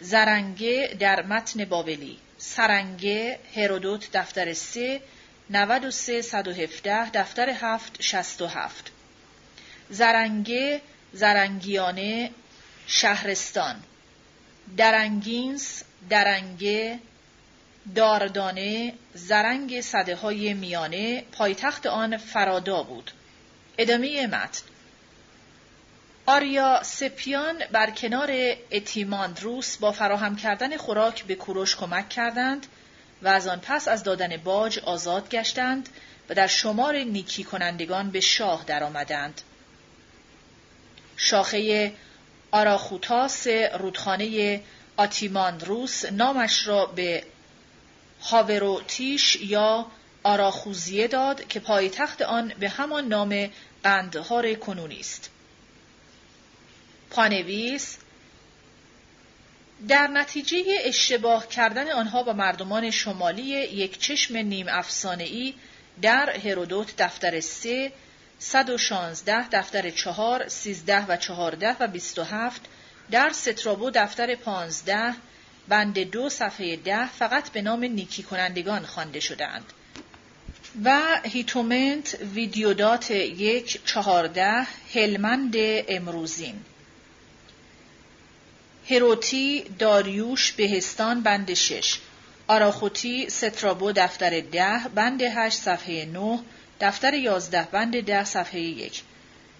زرنگه 0.00 0.96
در 1.00 1.22
متن 1.22 1.64
بابلی. 1.64 2.18
سرنگه 2.38 3.38
هرودوت 3.56 4.12
دفتر 4.12 4.52
سه. 4.52 5.00
93 5.50 6.22
117 6.22 7.10
دفتر 7.10 7.50
هفت 7.50 8.02
شست 8.02 8.42
و 8.42 8.46
هفت. 8.46 8.92
زرنگه 9.90 10.80
زرنگیانه 11.12 12.30
شهرستان. 12.86 13.76
درنگینس 14.76 15.82
درنگه 16.10 16.98
داردانه 17.94 18.92
زرنگ 19.14 19.80
صده 19.80 20.16
های 20.16 20.54
میانه 20.54 21.24
پایتخت 21.32 21.86
آن 21.86 22.16
فرادا 22.16 22.82
بود 22.82 23.10
ادامه 23.78 24.26
متن 24.26 24.62
آریا 26.26 26.82
سپیان 26.82 27.62
بر 27.72 27.90
کنار 27.90 28.30
اتیماندروس 28.72 29.76
با 29.76 29.92
فراهم 29.92 30.36
کردن 30.36 30.76
خوراک 30.76 31.24
به 31.24 31.34
کوروش 31.34 31.76
کمک 31.76 32.08
کردند 32.08 32.66
و 33.22 33.28
از 33.28 33.46
آن 33.46 33.60
پس 33.60 33.88
از 33.88 34.02
دادن 34.02 34.36
باج 34.36 34.78
آزاد 34.78 35.30
گشتند 35.30 35.88
و 36.28 36.34
در 36.34 36.46
شمار 36.46 36.96
نیکی 36.96 37.44
کنندگان 37.44 38.10
به 38.10 38.20
شاه 38.20 38.64
درآمدند. 38.66 39.40
شاخه 41.16 41.92
آراخوتاس 42.56 43.46
رودخانه 43.78 44.60
آتیماندروس 44.96 46.04
نامش 46.04 46.66
را 46.66 46.86
به 46.86 47.24
هاوروتیش 48.22 49.36
یا 49.36 49.86
آراخوزیه 50.22 51.08
داد 51.08 51.48
که 51.48 51.60
پایتخت 51.60 52.22
آن 52.22 52.52
به 52.60 52.68
همان 52.68 53.08
نام 53.08 53.50
قندهار 53.84 54.54
کنونی 54.54 55.00
است. 55.00 55.30
پانویس 57.10 57.98
در 59.88 60.06
نتیجه 60.06 60.64
اشتباه 60.84 61.48
کردن 61.48 61.90
آنها 61.90 62.22
با 62.22 62.32
مردمان 62.32 62.90
شمالی 62.90 63.42
یک 63.42 64.00
چشم 64.00 64.36
نیم 64.36 64.66
ای 65.18 65.54
در 66.02 66.30
هرودوت 66.30 66.96
دفتر 66.96 67.40
سه 67.40 67.92
116 68.38 69.48
دفتر 69.48 69.90
چهار 69.90 70.48
13 70.48 71.06
و 71.06 71.16
14 71.16 71.76
و 71.80 71.88
27 71.88 72.60
در 73.10 73.30
سترابو 73.30 73.90
دفتر 73.90 74.34
پانزده 74.34 75.14
بند 75.68 75.98
دو 75.98 76.28
صفحه 76.28 76.76
ده 76.76 77.08
فقط 77.12 77.48
به 77.48 77.62
نام 77.62 77.84
نیکی 77.84 78.22
کنندگان 78.22 78.86
خوانده 78.86 79.20
شدند 79.20 79.72
و 80.84 81.00
هیتومنت 81.24 82.18
ویدیودات 82.34 83.10
یک 83.10 83.84
چهارده 83.84 84.66
هلمند 84.94 85.54
امروزین. 85.88 86.60
هروتی 88.90 89.64
داریوش 89.78 90.52
بهستان 90.52 91.22
بند 91.22 91.54
شش. 91.54 91.98
آراخوتی 92.48 93.30
سترابو 93.30 93.92
دفتر 93.92 94.40
ده 94.40 94.78
بند 94.94 95.22
هشت 95.22 95.58
صفحه 95.58 96.04
نه 96.04 96.40
دفتر 96.80 97.14
یازده 97.14 97.68
بند 97.72 98.00
ده 98.00 98.24
صفحه 98.24 98.60
یک. 98.60 99.02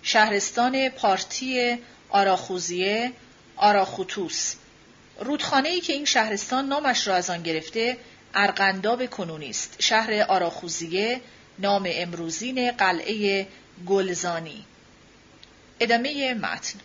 شهرستان 0.03 0.89
پارتی 0.89 1.79
آراخوزیه 2.09 3.13
آراخوتوس. 3.57 4.55
رودخانه 5.21 5.69
ای 5.69 5.81
که 5.81 5.93
این 5.93 6.05
شهرستان 6.05 6.67
نامش 6.67 7.09
را 7.09 7.15
از 7.15 7.31
آن 7.31 7.43
گرفته 7.43 7.97
ارقنداب 8.35 9.07
کنونی 9.07 9.51
است. 9.51 9.77
شهر 9.79 10.23
آراخوزیه 10.29 11.21
نام 11.59 11.89
امروزین 11.93 12.71
قلعه 12.71 13.47
گلزانی. 13.87 14.65
ادامه 15.81 16.35
متن. 16.35 16.79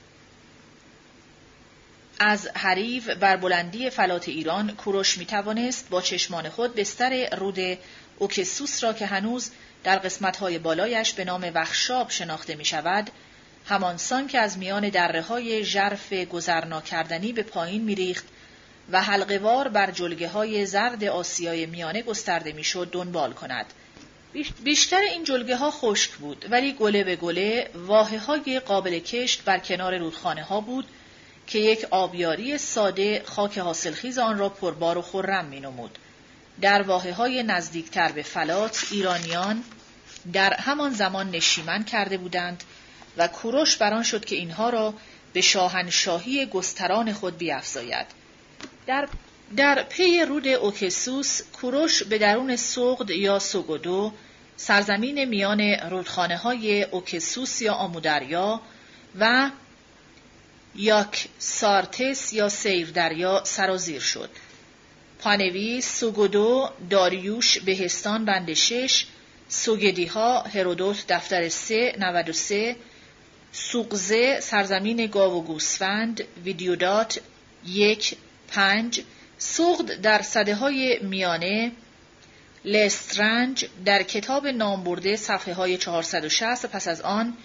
از 2.20 2.48
حریف 2.48 3.10
بر 3.10 3.36
بلندی 3.36 3.90
فلات 3.90 4.30
ایران 4.30 4.76
کوروش 4.76 5.18
می 5.18 5.26
توانست 5.26 5.90
با 5.90 6.02
چشمان 6.02 6.50
خود 6.50 6.76
بستر 6.76 7.36
رود 7.36 7.78
اوکسوس 8.18 8.84
را 8.84 8.94
که 8.94 9.06
هنوز 9.06 9.52
در 9.84 9.98
قسمتهای 9.98 10.60
بالایش 10.60 11.14
به 11.14 11.26
نام 11.26 11.52
وخشاب 11.56 12.10
شناخته 12.10 12.56
می 12.56 12.66
شود 12.66 13.10
همانسان 13.66 14.28
که 14.28 14.40
از 14.40 14.58
میان 14.58 14.90
دره 14.90 15.22
های 15.22 15.64
ژرف 15.64 16.14
گذرنا 16.14 16.82
کردنی 16.82 17.34
به 17.34 17.44
پایین 17.44 17.82
میریخت 17.82 18.26
و 18.92 19.02
حلقوار 19.02 19.68
بر 19.68 19.92
جلگه 19.92 20.28
های 20.28 20.66
زرد 20.66 21.04
آسیای 21.04 21.66
میانه 21.66 22.02
گسترده 22.02 22.52
می‌شد 22.52 22.90
دنبال 22.92 23.34
کند. 23.34 23.66
بیشتر 24.64 25.02
این 25.02 25.24
جلگه 25.24 25.56
ها 25.56 25.72
خشک 25.72 26.12
بود 26.12 26.46
ولی 26.50 26.74
گله 26.74 27.04
به 27.04 27.16
گله 27.16 27.70
واحه 27.76 28.20
های 28.20 28.60
قابل 28.60 29.00
کشت 29.00 29.44
بر 29.44 29.60
کنار 29.60 29.98
رودخانه 29.98 30.44
ها 30.44 30.62
بود 30.62 30.86
که 31.48 31.60
یک 31.60 31.86
آبیاری 31.90 32.58
ساده 32.58 33.22
خاک 33.26 33.58
حاصلخیز 33.58 34.18
آن 34.18 34.38
را 34.38 34.50
پربار 34.50 34.98
و 34.98 35.02
خرم 35.02 35.46
می 35.46 35.60
نمود. 35.60 35.98
در 36.62 36.82
واحه 36.82 37.14
های 37.14 37.44
نزدیکتر 37.44 38.12
به 38.12 38.22
فلات 38.22 38.88
ایرانیان 38.92 39.64
در 40.34 40.54
همان 40.54 40.94
زمان 40.94 41.32
نشیمن 41.32 41.84
کرده 41.84 42.18
بودند 42.18 42.64
و 43.18 43.28
کوروش 43.28 43.78
بران 43.78 44.04
شد 44.04 44.26
که 44.26 44.36
اینها 44.36 44.70
را 44.70 44.94
به 45.34 45.42
شاهنشاهی 45.42 46.46
گستران 46.46 47.14
خود 47.14 47.38
بیافزاید. 47.38 48.06
در 48.88 49.08
در 49.58 49.84
پی 49.84 50.26
رود 50.26 50.48
اوکسوس 50.48 51.42
کوروش 51.42 52.04
به 52.04 52.18
درون 52.18 52.56
سوقد 52.56 53.10
یا 53.10 53.40
سوگودو 53.40 54.14
سرزمین 54.58 55.26
میان 55.26 55.62
رودخانه 55.62 56.38
های 56.38 56.84
اوکسوس 56.84 57.62
یا 57.62 57.74
آمودریا 57.74 58.62
و 59.20 59.50
یاک 60.76 61.28
سارتس 61.40 62.34
یا 62.34 62.50
سیر 62.50 62.92
دریا 62.92 63.42
سرازیر 63.44 64.02
شد. 64.02 64.30
پانویس 65.22 66.00
سوگودو 66.00 66.70
داریوش 66.90 67.60
بهستان 67.60 68.26
بند 68.26 68.54
شش 68.54 69.06
سوگدی 69.50 70.06
ها 70.06 70.42
هرودوت 70.42 71.08
دفتر 71.08 71.50
سه 71.50 71.96
93 72.00 72.76
سوقزه 73.52 74.40
سرزمین 74.40 75.08
گاو 75.08 75.34
و 75.34 75.44
گوسفند 75.44 76.24
ویدیودات 76.44 77.20
یک 77.66 78.16
پنج 78.48 79.02
سوغد 79.38 80.02
در 80.02 80.22
صده 80.22 80.56
های 80.56 81.00
میانه 81.02 81.72
لسترنج 82.66 83.66
در 83.86 84.04
کتاب 84.04 84.48
نامبرده 84.48 85.16
صفحه 85.16 85.54
های 85.54 85.78
460 85.78 86.66
پس 86.66 86.88
از 86.88 87.02
آن 87.02 87.38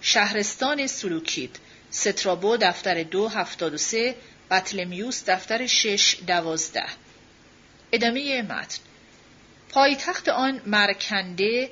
شهرستان 0.00 0.86
سلوکید. 0.86 1.58
سترابو 1.90 2.56
دفتر 2.56 3.02
دو 3.02 3.28
هفتاد 3.28 3.74
و 3.74 3.78
سه 3.78 4.14
بطلمیوس 4.50 5.24
دفتر 5.26 5.66
شش 5.66 6.16
دوازده. 6.26 7.03
ادامه 7.94 8.42
متن 8.42 8.78
پایتخت 9.68 10.28
آن 10.28 10.60
مرکنده 10.66 11.70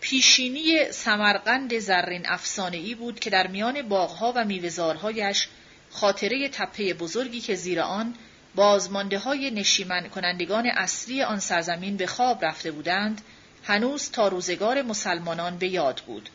پیشینی 0.00 0.92
سمرقند 0.92 1.78
زرین 1.78 2.28
افسانه 2.28 2.94
بود 2.94 3.20
که 3.20 3.30
در 3.30 3.46
میان 3.46 3.82
باغها 3.82 4.32
و 4.36 4.44
میوزارهایش 4.44 5.48
خاطره 5.90 6.48
تپه 6.48 6.94
بزرگی 6.94 7.40
که 7.40 7.54
زیر 7.54 7.80
آن 7.80 8.14
بازمانده 8.54 9.18
های 9.18 9.50
نشیمن 9.50 10.08
کنندگان 10.08 10.66
اصلی 10.66 11.22
آن 11.22 11.38
سرزمین 11.38 11.96
به 11.96 12.06
خواب 12.06 12.44
رفته 12.44 12.70
بودند 12.70 13.20
هنوز 13.64 14.10
تا 14.10 14.28
روزگار 14.28 14.82
مسلمانان 14.82 15.58
به 15.58 15.68
یاد 15.68 16.02
بود. 16.06 16.30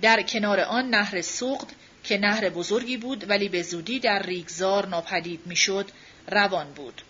در 0.00 0.22
کنار 0.22 0.60
آن 0.60 0.90
نهر 0.90 1.22
سوقد 1.22 1.66
که 2.04 2.18
نهر 2.18 2.48
بزرگی 2.48 2.96
بود 2.96 3.30
ولی 3.30 3.48
به 3.48 3.62
زودی 3.62 4.00
در 4.00 4.22
ریگزار 4.22 4.86
ناپدید 4.86 5.40
می‌شد 5.46 5.90
روان 6.30 6.72
بود. 6.72 7.02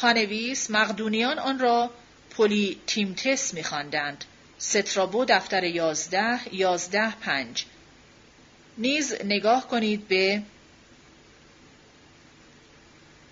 پانویس 0.00 0.70
مقدونیان 0.70 1.38
آن 1.38 1.58
را 1.58 1.90
پلی 2.30 2.80
تیمتس 2.86 3.54
میخواندند. 3.54 4.24
سترابو 4.58 5.24
دفتر 5.24 5.64
یازده 5.64 6.54
یازده 6.54 7.10
پنج. 7.10 7.64
نیز 8.78 9.14
نگاه 9.24 9.68
کنید 9.68 10.08
به 10.08 10.42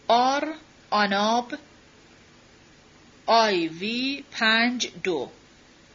Arr. 0.09 0.55
Anab. 0.91 1.55
IV 3.27 4.25
پنج 4.31 4.89
دو. 5.03 5.31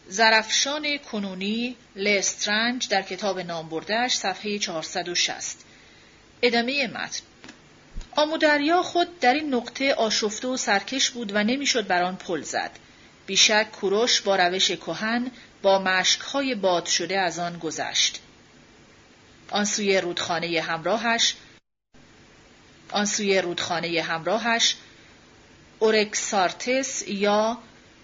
زرفشان 0.07 0.97
کنونی 0.97 1.75
لسترنج 1.95 2.87
در 2.89 3.01
کتاب 3.01 3.39
نامبردهش 3.39 4.15
صفحه 4.15 4.59
460 4.59 5.57
ادامه 6.41 6.87
متن. 6.87 7.30
آمودریا 8.15 8.83
خود 8.83 9.19
در 9.19 9.33
این 9.33 9.53
نقطه 9.53 9.93
آشفته 9.93 10.47
و 10.47 10.57
سرکش 10.57 11.09
بود 11.09 11.31
و 11.35 11.43
نمی‌شد 11.43 11.87
بر 11.87 12.03
آن 12.03 12.15
پل 12.15 12.41
زد. 12.41 12.71
بیشک 13.25 13.71
کوروش 13.71 14.21
با 14.21 14.35
روش 14.35 14.71
کهن 14.71 15.31
با 15.61 15.79
مشکهای 15.79 16.55
باد 16.55 16.85
شده 16.85 17.19
از 17.19 17.39
آن 17.39 17.59
گذشت. 17.59 18.19
آن 19.49 19.65
سوی 19.65 20.01
رودخانه 20.01 20.61
همراهش 20.61 21.35
آن 22.91 23.05
سوی 23.05 23.41
رودخانه 23.41 24.01
همراهش 24.01 24.75
اورکسارتس 25.79 27.07
یا 27.07 27.57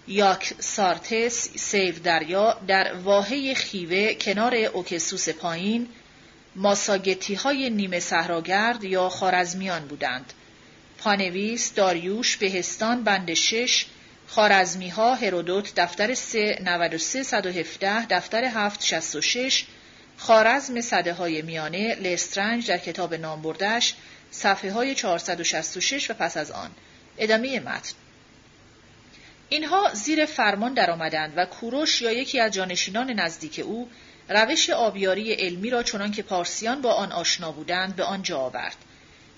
یاکسارتس 0.08 1.48
سیر 1.56 1.98
دریا 1.98 2.60
در 2.66 2.94
واحه 2.94 3.54
خیوه 3.54 4.14
کنار 4.14 4.54
اوکسوس 4.54 5.28
پایین 5.28 5.88
ماساگتی 6.58 7.34
های 7.34 7.70
نیمه 7.70 8.00
صحراگرد 8.00 8.84
یا 8.84 9.08
خارزمیان 9.08 9.86
بودند. 9.86 10.32
پانویس 10.98 11.74
داریوش 11.74 12.36
بهستان 12.36 13.04
بند 13.04 13.34
شش 13.34 13.86
خارزمی 14.26 14.88
ها 14.88 15.14
هرودوت 15.14 15.72
دفتر 15.76 16.14
3 16.14 16.58
93 16.64 17.22
117 17.22 18.06
دفتر 18.06 18.44
7 18.44 18.84
66 18.84 19.66
خارزم 20.16 20.80
صده 20.80 21.12
های 21.12 21.42
میانه 21.42 21.94
لسترنج 21.94 22.66
در 22.66 22.78
کتاب 22.78 23.14
نامبردش 23.14 23.94
صفحه 24.30 24.72
های 24.72 24.94
466 24.94 26.10
و 26.10 26.14
پس 26.14 26.36
از 26.36 26.50
آن 26.50 26.70
ادامه 27.18 27.60
متن 27.60 27.92
اینها 29.48 29.94
زیر 29.94 30.26
فرمان 30.26 30.74
درآمدند 30.74 31.32
و 31.36 31.44
کوروش 31.44 32.02
یا 32.02 32.12
یکی 32.12 32.40
از 32.40 32.52
جانشینان 32.52 33.10
نزدیک 33.10 33.60
او 33.64 33.88
روش 34.28 34.70
آبیاری 34.70 35.32
علمی 35.32 35.70
را 35.70 35.82
چنان 35.82 36.12
که 36.12 36.22
پارسیان 36.22 36.82
با 36.82 36.92
آن 36.92 37.12
آشنا 37.12 37.52
بودند 37.52 37.96
به 37.96 38.04
آنجا 38.04 38.38
آورد. 38.38 38.76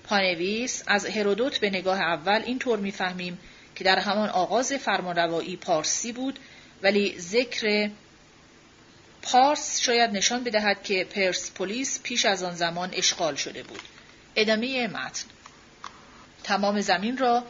پانویس 0.03 0.83
از 0.87 1.05
هرودوت 1.05 1.59
به 1.59 1.69
نگاه 1.69 2.01
اول 2.01 2.41
اینطور 2.45 2.79
می‌فهمیم 2.79 3.39
که 3.75 3.83
در 3.83 3.99
همان 3.99 4.29
آغاز 4.29 4.73
فرمانروایی 4.73 5.55
پارسی 5.55 6.11
بود 6.11 6.39
ولی 6.83 7.19
ذکر 7.19 7.89
پارس 9.21 9.79
شاید 9.79 10.11
نشان 10.11 10.43
بدهد 10.43 10.83
که 10.83 11.03
پرسپولیس 11.03 11.99
پیش 12.03 12.25
از 12.25 12.43
آن 12.43 12.55
زمان 12.55 12.89
اشغال 12.93 13.35
شده 13.35 13.63
بود. 13.63 13.81
ادامه 14.35 14.87
متن 14.87 15.25
تمام 16.43 16.81
زمین 16.81 17.17
را 17.17 17.43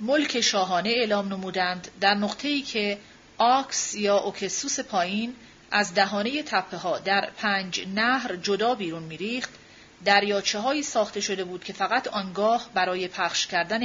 ملک 0.00 0.40
شاهانه 0.40 0.90
اعلام 0.90 1.28
نمودند 1.28 1.88
در 2.00 2.14
نقطه‌ای 2.14 2.62
که 2.62 2.98
آکس 3.38 3.94
یا 3.94 4.18
اوکسوس 4.18 4.80
پایین 4.80 5.34
از 5.76 5.94
دهانه 5.94 6.42
تپه 6.42 6.76
ها 6.76 6.98
در 6.98 7.30
پنج 7.36 7.86
نهر 7.94 8.36
جدا 8.36 8.74
بیرون 8.74 9.02
میریخت 9.02 9.50
دریاچه 10.04 10.58
هایی 10.58 10.82
ساخته 10.82 11.20
شده 11.20 11.44
بود 11.44 11.64
که 11.64 11.72
فقط 11.72 12.08
آنگاه 12.08 12.70
برای 12.74 13.08
پخش 13.08 13.46
کردن 13.46 13.80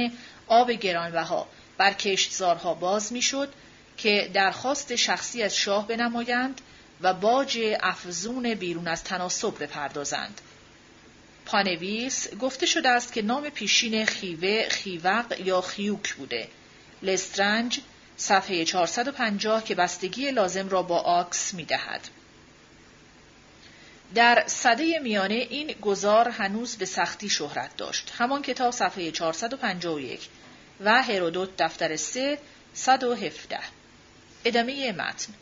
آب 0.46 0.70
گرانبها 0.70 1.48
بر 1.78 1.92
کشتزارها 1.92 2.74
باز 2.74 3.12
می‌شد 3.12 3.52
که 3.96 4.30
درخواست 4.34 4.96
شخصی 4.96 5.42
از 5.42 5.56
شاه 5.56 5.86
بنمایند 5.86 6.60
و 7.00 7.14
باج 7.14 7.58
افزون 7.80 8.54
بیرون 8.54 8.88
از 8.88 9.04
تناسب 9.04 9.62
بپردازند. 9.62 10.40
پانویس 11.46 12.34
گفته 12.34 12.66
شده 12.66 12.88
است 12.88 13.12
که 13.12 13.22
نام 13.22 13.48
پیشین 13.50 14.06
خیوه 14.06 14.68
خیوق 14.68 15.40
یا 15.44 15.60
خیوک 15.60 16.14
بوده. 16.14 16.48
لسترنج 17.02 17.80
صفحه 18.22 18.64
450 18.64 19.64
که 19.64 19.74
بستگی 19.74 20.30
لازم 20.30 20.68
را 20.68 20.82
با 20.82 20.98
آکس 21.00 21.54
می 21.54 21.64
دهد. 21.64 22.00
در 24.14 24.44
صده 24.46 24.98
میانه 24.98 25.34
این 25.34 25.72
گذار 25.72 26.28
هنوز 26.28 26.76
به 26.76 26.84
سختی 26.84 27.28
شهرت 27.28 27.76
داشت. 27.76 28.12
همان 28.18 28.42
کتاب 28.42 28.70
صفحه 28.70 29.10
451 29.10 30.28
و 30.80 31.02
هرودوت 31.02 31.48
دفتر 31.58 31.96
3 31.96 32.38
117 32.74 33.58
ادامه 34.44 34.92
متن 34.92 35.32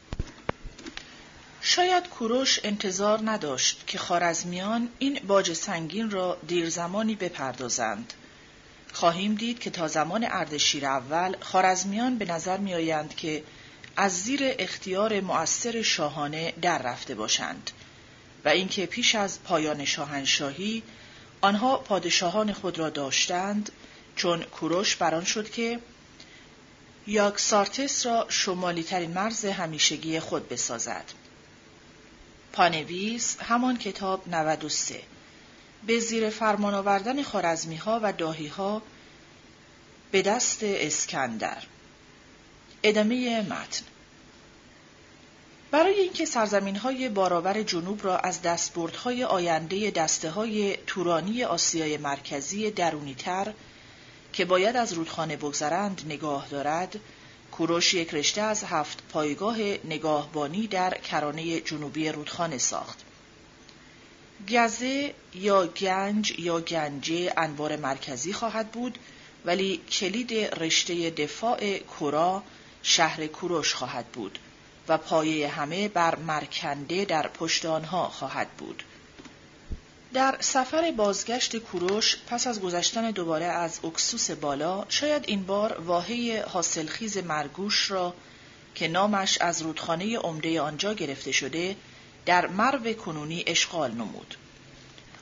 شاید 1.61 2.09
کوروش 2.09 2.61
انتظار 2.65 3.21
نداشت 3.25 3.87
که 3.87 3.99
خارزمیان 3.99 4.89
این 4.99 5.21
باج 5.27 5.53
سنگین 5.53 6.11
را 6.11 6.39
دیر 6.47 6.71
زمانی 6.71 7.15
بپردازند. 7.15 8.15
خواهیم 9.01 9.35
دید 9.35 9.59
که 9.59 9.71
تا 9.71 9.89
زمان 9.89 10.27
اردشیر 10.31 10.87
اول 10.87 11.37
خارزمیان 11.41 12.19
به 12.19 12.25
نظر 12.25 12.57
میآیند 12.57 13.15
که 13.15 13.43
از 13.97 14.23
زیر 14.23 14.41
اختیار 14.43 15.21
مؤثر 15.21 15.83
شاهانه 15.83 16.53
در 16.63 16.79
رفته 16.83 17.15
باشند 17.15 17.71
و 18.45 18.49
اینکه 18.49 18.87
پیش 18.87 19.15
از 19.15 19.43
پایان 19.43 19.85
شاهنشاهی 19.85 20.83
آنها 21.41 21.77
پادشاهان 21.77 22.53
خود 22.53 22.79
را 22.79 22.91
داشتند 22.91 23.73
چون 24.17 24.43
کوروش 24.43 24.97
بران 24.97 25.25
شد 25.25 25.51
که 25.51 25.81
یاکسارتس 27.07 28.07
را 28.07 28.27
شمالی 28.29 28.83
ترین 28.83 29.11
مرز 29.11 29.45
همیشگی 29.45 30.21
خود 30.21 30.49
بسازد. 30.49 31.05
پانویس 32.53 33.37
همان 33.41 33.79
کتاب 33.79 34.29
93 34.29 35.01
به 35.87 36.01
زیر 36.01 36.31
فرمان 36.31 36.75
آوردن 36.75 37.23
خارزمی 37.23 37.77
ها 37.77 38.01
و 38.03 38.13
داهی 38.13 38.47
ها 38.47 38.83
به 40.11 40.23
دست 40.23 40.59
اسکندر 40.63 41.63
ادامه 42.83 43.41
متن 43.41 43.85
برای 45.71 45.95
اینکه 45.95 46.25
سرزمین 46.25 46.77
های 46.77 47.09
باراور 47.09 47.63
جنوب 47.63 48.05
را 48.05 48.19
از 48.19 48.43
دستبردهای 48.43 49.25
آینده 49.25 49.91
دسته 49.91 50.31
های 50.31 50.77
تورانی 50.87 51.45
آسیای 51.45 51.97
مرکزی 51.97 52.71
درونی 52.71 53.15
تر 53.15 53.53
که 54.33 54.45
باید 54.45 54.77
از 54.77 54.93
رودخانه 54.93 55.37
بگذرند 55.37 56.03
نگاه 56.07 56.49
دارد 56.49 57.01
کوروش 57.53 57.95
یک 57.95 58.15
رشته 58.15 58.41
از 58.41 58.65
هفت 58.65 59.03
پایگاه 59.13 59.59
نگاهبانی 59.85 60.67
در 60.67 60.99
کرانه 60.99 61.61
جنوبی 61.61 62.09
رودخانه 62.09 62.59
ساخت. 62.59 63.10
گزه 64.49 65.15
یا 65.35 65.67
گنج 65.67 66.39
یا 66.39 66.61
گنجه 66.61 67.33
انبار 67.37 67.77
مرکزی 67.77 68.33
خواهد 68.33 68.71
بود 68.73 68.99
ولی 69.45 69.77
کلید 69.77 70.33
رشته 70.35 71.11
دفاع 71.11 71.79
کورا 71.79 72.43
شهر 72.83 73.27
کوروش 73.27 73.75
خواهد 73.75 74.07
بود 74.07 74.39
و 74.89 74.99
پایه 74.99 75.49
همه 75.49 75.89
بر 75.89 76.17
مرکنده 76.17 77.05
در 77.05 77.29
پشت 77.29 77.65
آنها 77.65 78.09
خواهد 78.09 78.49
بود. 78.49 78.83
در 80.13 80.37
سفر 80.41 80.91
بازگشت 80.97 81.57
کوروش 81.57 82.17
پس 82.27 82.47
از 82.47 82.61
گذشتن 82.61 83.11
دوباره 83.11 83.45
از 83.45 83.85
اکسوس 83.85 84.31
بالا 84.31 84.85
شاید 84.89 85.25
این 85.27 85.43
بار 85.43 85.81
واحه 85.81 86.45
حاصلخیز 86.45 87.17
مرگوش 87.17 87.91
را 87.91 88.15
که 88.75 88.89
نامش 88.89 89.39
از 89.41 89.63
رودخانه 89.63 90.19
عمده 90.19 90.61
آنجا 90.61 90.95
گرفته 90.95 91.33
شده 91.33 91.77
در 92.27 92.47
مرو 92.47 92.93
کنونی 92.93 93.45
اشغال 93.47 93.91
نمود. 93.91 94.35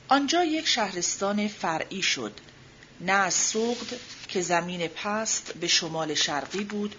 آنجا 0.08 0.44
یک 0.44 0.68
شهرستان 0.68 1.48
فرعی 1.48 2.02
شد 2.02 2.32
نه 3.00 3.12
از 3.12 3.34
سوقد 3.34 4.00
که 4.28 4.40
زمین 4.40 4.88
پست 4.88 5.52
به 5.52 5.66
شمال 5.66 6.14
شرقی 6.14 6.64
بود 6.64 6.94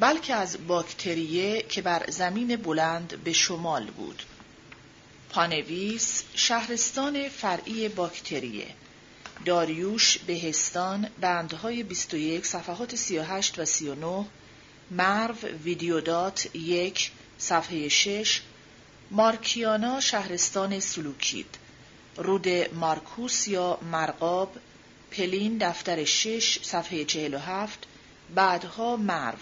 بلکه 0.00 0.34
از 0.34 0.66
باکتریه 0.66 1.62
که 1.62 1.82
بر 1.82 2.10
زمین 2.10 2.56
بلند 2.56 3.24
به 3.24 3.32
شمال 3.32 3.84
بود. 3.90 4.22
پانویس 5.30 6.22
شهرستان 6.34 7.28
فرعی 7.28 7.88
باکتریه 7.88 8.66
داریوش 9.44 10.18
بهستان 10.18 11.08
بندهای 11.20 11.82
21 11.82 12.46
صفحات 12.46 12.94
38 12.94 13.58
و 13.58 13.64
39 13.64 14.26
مرو 14.90 15.34
ویدیودات 15.64 16.56
یک 16.56 17.10
صفحه 17.38 17.88
6 17.88 18.40
مارکیانا 19.10 20.00
شهرستان 20.00 20.80
سلوکید. 20.80 21.58
رود 22.16 22.48
مارکوس 22.74 23.48
یا 23.48 23.78
مرقاب 23.92 24.56
پلین 25.10 25.58
دفتر 25.58 26.04
6 26.04 26.58
صفحه 26.62 27.04
47 27.04 27.78
بعدها 28.34 28.96
مرو. 28.96 29.38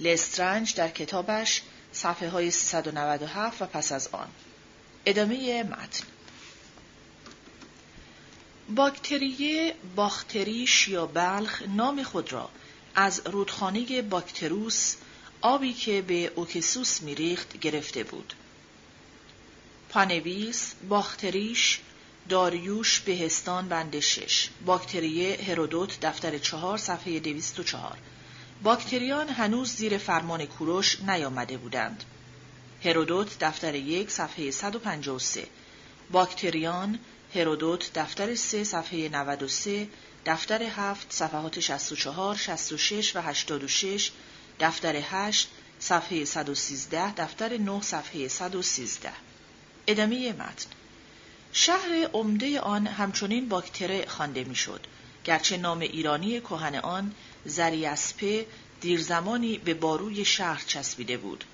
لسترنج 0.00 0.74
در 0.74 0.88
کتابش 0.88 1.62
صفحه 1.92 2.28
های 2.28 2.50
397 2.50 3.62
و 3.62 3.66
پس 3.66 3.92
از 3.92 4.08
آن. 4.12 4.28
ادامه 5.06 5.62
متن. 5.62 6.04
باکتریه 8.68 9.74
باختریش 9.96 10.88
یا 10.88 11.06
بلخ 11.06 11.62
نام 11.76 12.02
خود 12.02 12.32
را 12.32 12.50
از 12.94 13.22
رودخانه 13.24 14.02
باکتروس 14.02 14.96
آبی 15.44 15.72
که 15.72 16.02
به 16.02 16.32
اوکسوس 16.34 17.02
میریخت 17.02 17.60
گرفته 17.60 18.04
بود. 18.04 18.34
پانویس 19.88 20.74
باختریش 20.88 21.80
داریوش 22.28 23.00
بهستان 23.00 23.68
بند 23.68 24.00
شش. 24.00 24.48
باکتریه 24.66 25.38
هرودوت 25.48 26.00
دفتر 26.00 26.38
چهار 26.38 26.78
صفحه 26.78 27.20
دویست 27.20 27.60
و 27.60 27.62
چهار. 27.62 27.98
باکتریان 28.62 29.28
هنوز 29.28 29.74
زیر 29.74 29.98
فرمان 29.98 30.46
کوروش 30.46 31.00
نیامده 31.00 31.56
بودند. 31.56 32.04
هرودوت 32.84 33.38
دفتر 33.38 33.74
یک 33.74 34.10
صفحه 34.10 34.50
153 34.50 35.46
باکتریان 36.10 36.98
هرودوت 37.34 37.90
دفتر 37.94 38.34
سه 38.34 38.64
صفحه 38.64 39.08
93 39.08 39.88
دفتر 40.26 40.62
هفت 40.62 41.12
صفحات 41.12 41.60
64 41.60 42.36
66 42.36 43.16
و 43.16 43.20
86 43.20 44.10
دفتر 44.60 44.96
هشت 45.02 45.50
صفحه 45.78 46.24
113 46.24 47.14
دفتر 47.14 47.56
9 47.56 47.82
صفحه 47.82 48.28
113 48.28 49.12
ادامه 49.86 50.32
متن. 50.32 50.70
شهر 51.52 52.08
عمده 52.12 52.60
آن 52.60 52.86
همچنین 52.86 53.48
باکتره 53.48 54.06
خوانده 54.06 54.44
می‌شد 54.44 54.86
گرچه 55.24 55.56
نام 55.56 55.80
ایرانی 55.80 56.40
کهن 56.40 56.74
آن 56.74 57.14
زریاسپه 57.44 58.46
دیرزمانی 58.80 59.58
به 59.58 59.74
باروی 59.74 60.24
شهر 60.24 60.64
چسبیده 60.66 61.16
بود 61.16 61.44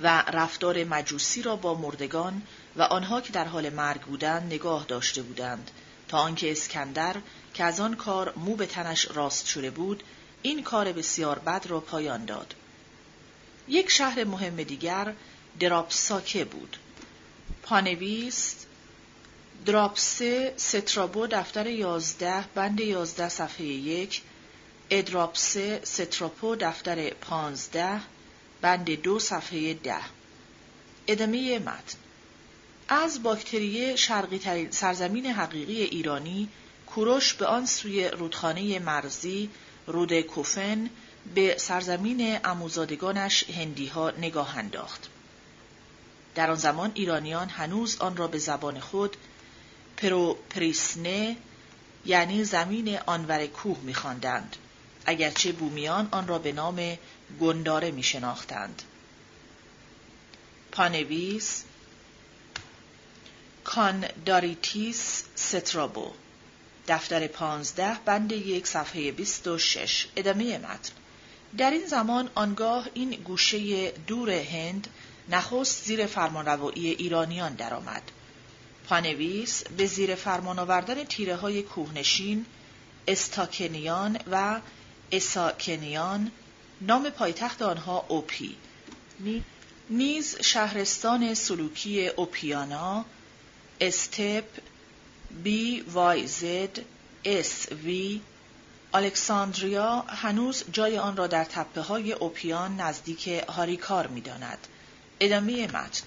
و 0.00 0.22
رفتار 0.32 0.84
مجوسی 0.84 1.42
را 1.42 1.56
با 1.56 1.74
مردگان 1.74 2.42
و 2.76 2.82
آنها 2.82 3.20
که 3.20 3.32
در 3.32 3.44
حال 3.44 3.70
مرگ 3.70 4.00
بودند 4.00 4.52
نگاه 4.52 4.84
داشته 4.88 5.22
بودند 5.22 5.70
تا 6.08 6.18
آنکه 6.18 6.52
اسکندر 6.52 7.16
که 7.54 7.64
از 7.64 7.80
آن 7.80 7.96
کار 7.96 8.32
مو 8.36 8.56
به 8.56 8.66
تنش 8.66 9.08
راست 9.14 9.46
شده 9.46 9.70
بود 9.70 10.02
این 10.42 10.62
کار 10.62 10.92
بسیار 10.92 11.38
بد 11.38 11.66
را 11.68 11.80
پایان 11.80 12.24
داد. 12.24 12.54
یک 13.68 13.90
شهر 13.90 14.24
مهم 14.24 14.62
دیگر 14.62 15.14
دراپساکه 15.60 16.44
بود. 16.44 16.76
پانویس 17.62 18.56
دراپسه 19.66 20.54
سترابو 20.56 21.26
دفتر 21.26 21.66
یازده 21.66 22.44
بند 22.54 22.80
یازده 22.80 23.28
صفحه 23.28 23.66
یک 23.66 24.22
ادراپسه 24.90 25.80
ستراپو 25.84 26.56
دفتر 26.56 27.10
پانزده 27.10 28.00
بند 28.60 28.90
دو 28.90 29.18
صفحه 29.18 29.74
ده. 29.74 30.00
ادامه 31.06 31.58
متن. 31.58 31.98
از 32.88 33.22
باکتریه 33.22 33.96
شرقی 33.96 34.38
ترین 34.38 34.70
سرزمین 34.70 35.26
حقیقی 35.26 35.82
ایرانی 35.82 36.48
کوروش 36.86 37.34
به 37.34 37.46
آن 37.46 37.66
سوی 37.66 38.08
رودخانه 38.08 38.78
مرزی 38.78 39.50
رود 39.86 40.20
کوفن 40.20 40.90
به 41.34 41.58
سرزمین 41.58 42.38
اموزادگانش 42.44 43.50
هندیها 43.50 44.10
نگاه 44.10 44.58
انداخت. 44.58 45.08
در 46.34 46.50
آن 46.50 46.56
زمان 46.56 46.90
ایرانیان 46.94 47.48
هنوز 47.48 47.96
آن 48.00 48.16
را 48.16 48.28
به 48.28 48.38
زبان 48.38 48.80
خود 48.80 49.16
پروپریسنه 49.96 51.36
یعنی 52.06 52.44
زمین 52.44 52.98
آنور 52.98 53.46
کوه 53.46 53.78
میخواندند 53.82 54.56
اگرچه 55.06 55.52
بومیان 55.52 56.08
آن 56.10 56.28
را 56.28 56.38
به 56.38 56.52
نام 56.52 56.98
گنداره 57.40 57.90
می 57.90 58.02
شناختند. 58.02 58.82
پانویس 60.72 61.64
کانداریتیس 63.64 65.24
سترابو 65.34 66.10
دفتر 66.88 67.26
پانزده 67.26 67.96
بند 68.04 68.32
یک 68.32 68.66
صفحه 68.66 69.12
بیست 69.12 69.48
و 69.48 69.58
شش. 69.58 70.06
ادامه 70.16 70.58
متن. 70.58 70.92
در 71.58 71.70
این 71.70 71.86
زمان 71.86 72.30
آنگاه 72.34 72.88
این 72.94 73.10
گوشه 73.10 73.90
دور 73.90 74.30
هند 74.30 74.88
نخست 75.28 75.84
زیر 75.84 76.06
فرمانروایی 76.06 76.88
ایرانیان 76.88 77.54
درآمد. 77.54 78.02
پانویس 78.88 79.64
به 79.64 79.86
زیر 79.86 80.14
فرمان 80.14 80.58
آوردن 80.58 81.04
تیره 81.04 81.36
های 81.36 81.62
کوهنشین 81.62 82.46
استاکنیان 83.08 84.18
و 84.30 84.60
اساکنیان 85.12 86.30
نام 86.80 87.10
پایتخت 87.10 87.62
آنها 87.62 88.04
اوپی. 88.08 88.56
نیز 89.90 90.36
شهرستان 90.40 91.34
سلوکی 91.34 92.08
اوپیانا 92.08 93.04
استپ 93.80 94.44
زد 96.26 96.78
اس 97.24 97.72
وی 97.72 98.20
الکساندریا 98.94 100.00
هنوز 100.00 100.64
جای 100.72 100.98
آن 100.98 101.16
را 101.16 101.26
در 101.26 101.44
تپه 101.44 101.80
های 101.80 102.12
اوپیان 102.12 102.80
نزدیک 102.80 103.28
هاریکار 103.28 104.06
می 104.06 104.20
داند. 104.20 104.58
ادامه 105.20 105.66
متن. 105.66 106.04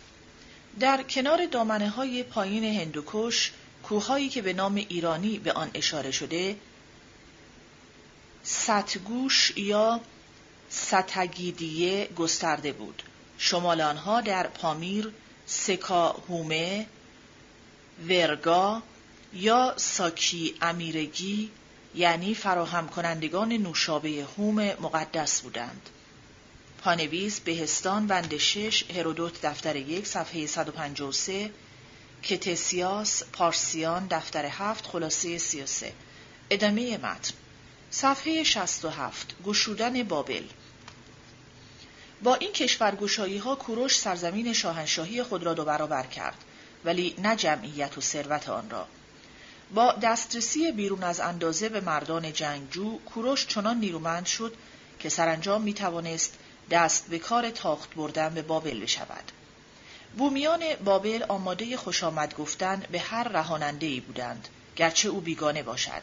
در 0.80 1.04
کنار 1.04 1.46
دامنه 1.46 1.90
های 1.90 2.24
پایین 2.24 2.64
هندوکش 2.64 3.52
کوههایی 3.84 4.30
که 4.30 4.42
به 4.42 4.54
نام 4.54 4.76
ایرانی 4.76 5.40
به 5.40 5.52
آن 5.52 5.72
اشاره 5.74 6.12
شده 6.12 6.56
ستگوش 8.44 9.54
یا 9.58 10.02
ستگیدیه 10.70 12.10
گسترده 12.16 12.74
بود. 12.74 13.04
شمال 13.38 13.82
آنها 13.82 14.22
در 14.22 14.48
پامیر 14.48 15.12
سکاهومه 15.46 16.86
ورگا 18.10 18.82
یا 19.36 19.74
ساکی 19.78 20.56
امیرگی 20.62 21.52
یعنی 21.96 22.36
فراهم 22.36 22.88
کنندگان 22.88 23.54
نوشابه 23.54 24.28
هوم 24.38 24.62
مقدس 24.62 25.42
بودند. 25.42 25.90
پانویس 26.84 27.40
بهستان 27.40 28.08
بند 28.08 28.38
6 28.38 28.92
هرودوت 28.92 29.42
دفتر 29.46 29.76
یک 29.76 30.08
صفحه 30.08 30.48
153 30.48 31.52
کتسیاس 32.24 33.24
پارسیان 33.24 34.08
دفتر 34.08 34.46
هفت 34.46 34.88
خلاصه 34.88 35.38
33 35.38 35.94
ادامه 36.50 36.98
متن. 36.98 37.34
صفحه 37.92 38.44
67 38.44 39.36
گشودن 39.46 40.04
بابل. 40.04 40.44
با 42.24 42.36
این 42.36 42.52
کشورگشایی 42.52 43.38
ها 43.38 43.56
کوروش 43.56 43.98
سرزمین 43.98 44.54
شاهنشاهی 44.54 45.24
خود 45.24 45.44
را 45.44 45.54
دو 45.54 45.66
برابر 45.66 46.04
کرد 46.04 46.38
ولی 46.86 47.16
نه 47.18 47.36
جمعیت 47.36 47.98
و 47.98 48.02
ثروت 48.02 48.50
آن 48.50 48.70
را. 48.70 48.88
با 49.74 49.92
دسترسی 49.92 50.72
بیرون 50.72 51.04
از 51.04 51.20
اندازه 51.20 51.70
به 51.70 51.82
مردان 51.82 52.34
جنگجو 52.34 53.00
کوروش 53.00 53.48
چنان 53.48 53.78
نیرومند 53.78 54.26
شد 54.26 54.54
که 55.00 55.10
سرانجام 55.10 55.62
می 55.62 55.74
توانست 55.74 56.34
دست 56.70 57.08
به 57.08 57.20
کار 57.20 57.50
تاخت 57.50 57.96
بردن 57.96 58.34
به 58.34 58.42
بابل 58.42 58.80
بشود. 58.80 59.32
بومیان 60.18 60.64
بابل 60.86 61.26
آماده 61.28 61.78
خوش 61.78 62.04
آمد 62.04 62.36
گفتن 62.36 62.84
به 62.92 63.00
هر 63.00 63.24
رهاننده 63.24 63.86
ای 63.86 64.00
بودند 64.00 64.48
گرچه 64.76 65.10
او 65.10 65.22
بیگانه 65.22 65.64
باشد 65.64 66.02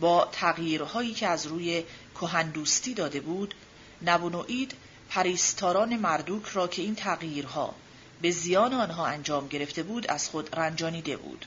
با 0.00 0.28
تغییرهایی 0.32 1.14
که 1.14 1.26
از 1.26 1.46
روی 1.46 1.84
کهندوستی 2.14 2.94
داده 2.94 3.20
بود 3.20 3.54
نبونوید 4.02 4.74
پریستاران 5.08 5.96
مردوک 5.96 6.46
را 6.46 6.68
که 6.68 6.82
این 6.82 6.94
تغییرها 6.94 7.74
به 8.22 8.30
زیان 8.30 8.74
آنها 8.74 9.06
انجام 9.06 9.48
گرفته 9.48 9.82
بود 9.82 10.06
از 10.06 10.28
خود 10.28 10.58
رنجانیده 10.58 11.16
بود 11.16 11.46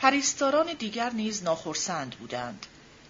پریستاران 0.00 0.72
دیگر 0.72 1.10
نیز 1.10 1.42
ناخرسند 1.42 2.14
بودند. 2.14 2.66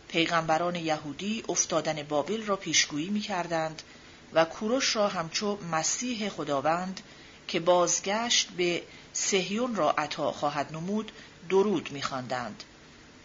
پیغمبران 0.09 0.76
یهودی 0.76 1.45
افتادن 1.49 2.03
بابل 2.03 2.43
را 2.43 2.57
پیشگویی 2.57 3.09
می 3.11 3.20
کردند 3.20 3.82
و 4.32 4.45
کوروش 4.45 4.97
را 4.97 5.09
همچو 5.09 5.59
مسیح 5.72 6.28
خداوند 6.28 7.01
که 7.49 7.61
بازگشت 7.61 8.49
به 8.49 8.82
سهیون 9.12 9.74
را 9.74 9.91
عطا 9.91 10.32
خواهد 10.32 10.72
نمود 10.72 11.12
درود 11.49 11.93
میخواندند. 11.93 12.62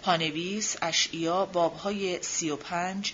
پانویس 0.02 0.76
اشعیا 0.82 1.46
بابهای 1.46 2.24
سی 2.24 2.50
و 2.50 2.56
پنج 2.56 3.14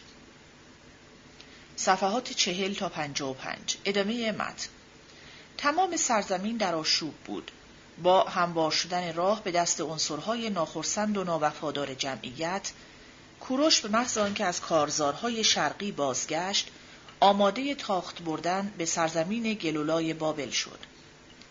صفحات 1.76 2.34
چهل 2.34 2.74
تا 2.74 2.90
پنجا 2.90 3.30
و 3.30 3.34
پنج. 3.34 3.78
ادامه 3.86 4.32
متن. 4.32 4.70
تمام 5.58 5.98
سرزمین 5.98 6.58
در 6.58 6.76
آشوب 6.76 7.14
بود. 7.26 7.52
با 8.04 8.24
هموار 8.24 8.72
شدن 8.72 9.14
راه 9.14 9.44
به 9.44 9.52
دست 9.52 9.82
عنصرهای 9.82 10.50
ناخرسند 10.50 11.18
و 11.18 11.24
ناوفادار 11.24 11.94
جمعیت 11.94 12.72
کوروش 13.40 13.82
به 13.82 13.90
محض 13.90 14.18
آنکه 14.18 14.46
از 14.46 14.62
کارزارهای 14.62 15.44
شرقی 15.44 15.92
بازگشت 15.92 16.68
آماده 17.20 17.76
تاخت 17.76 18.22
بردن 18.22 18.74
به 18.78 18.86
سرزمین 18.86 19.54
گلولای 19.54 20.14
بابل 20.14 20.50
شد. 20.50 20.80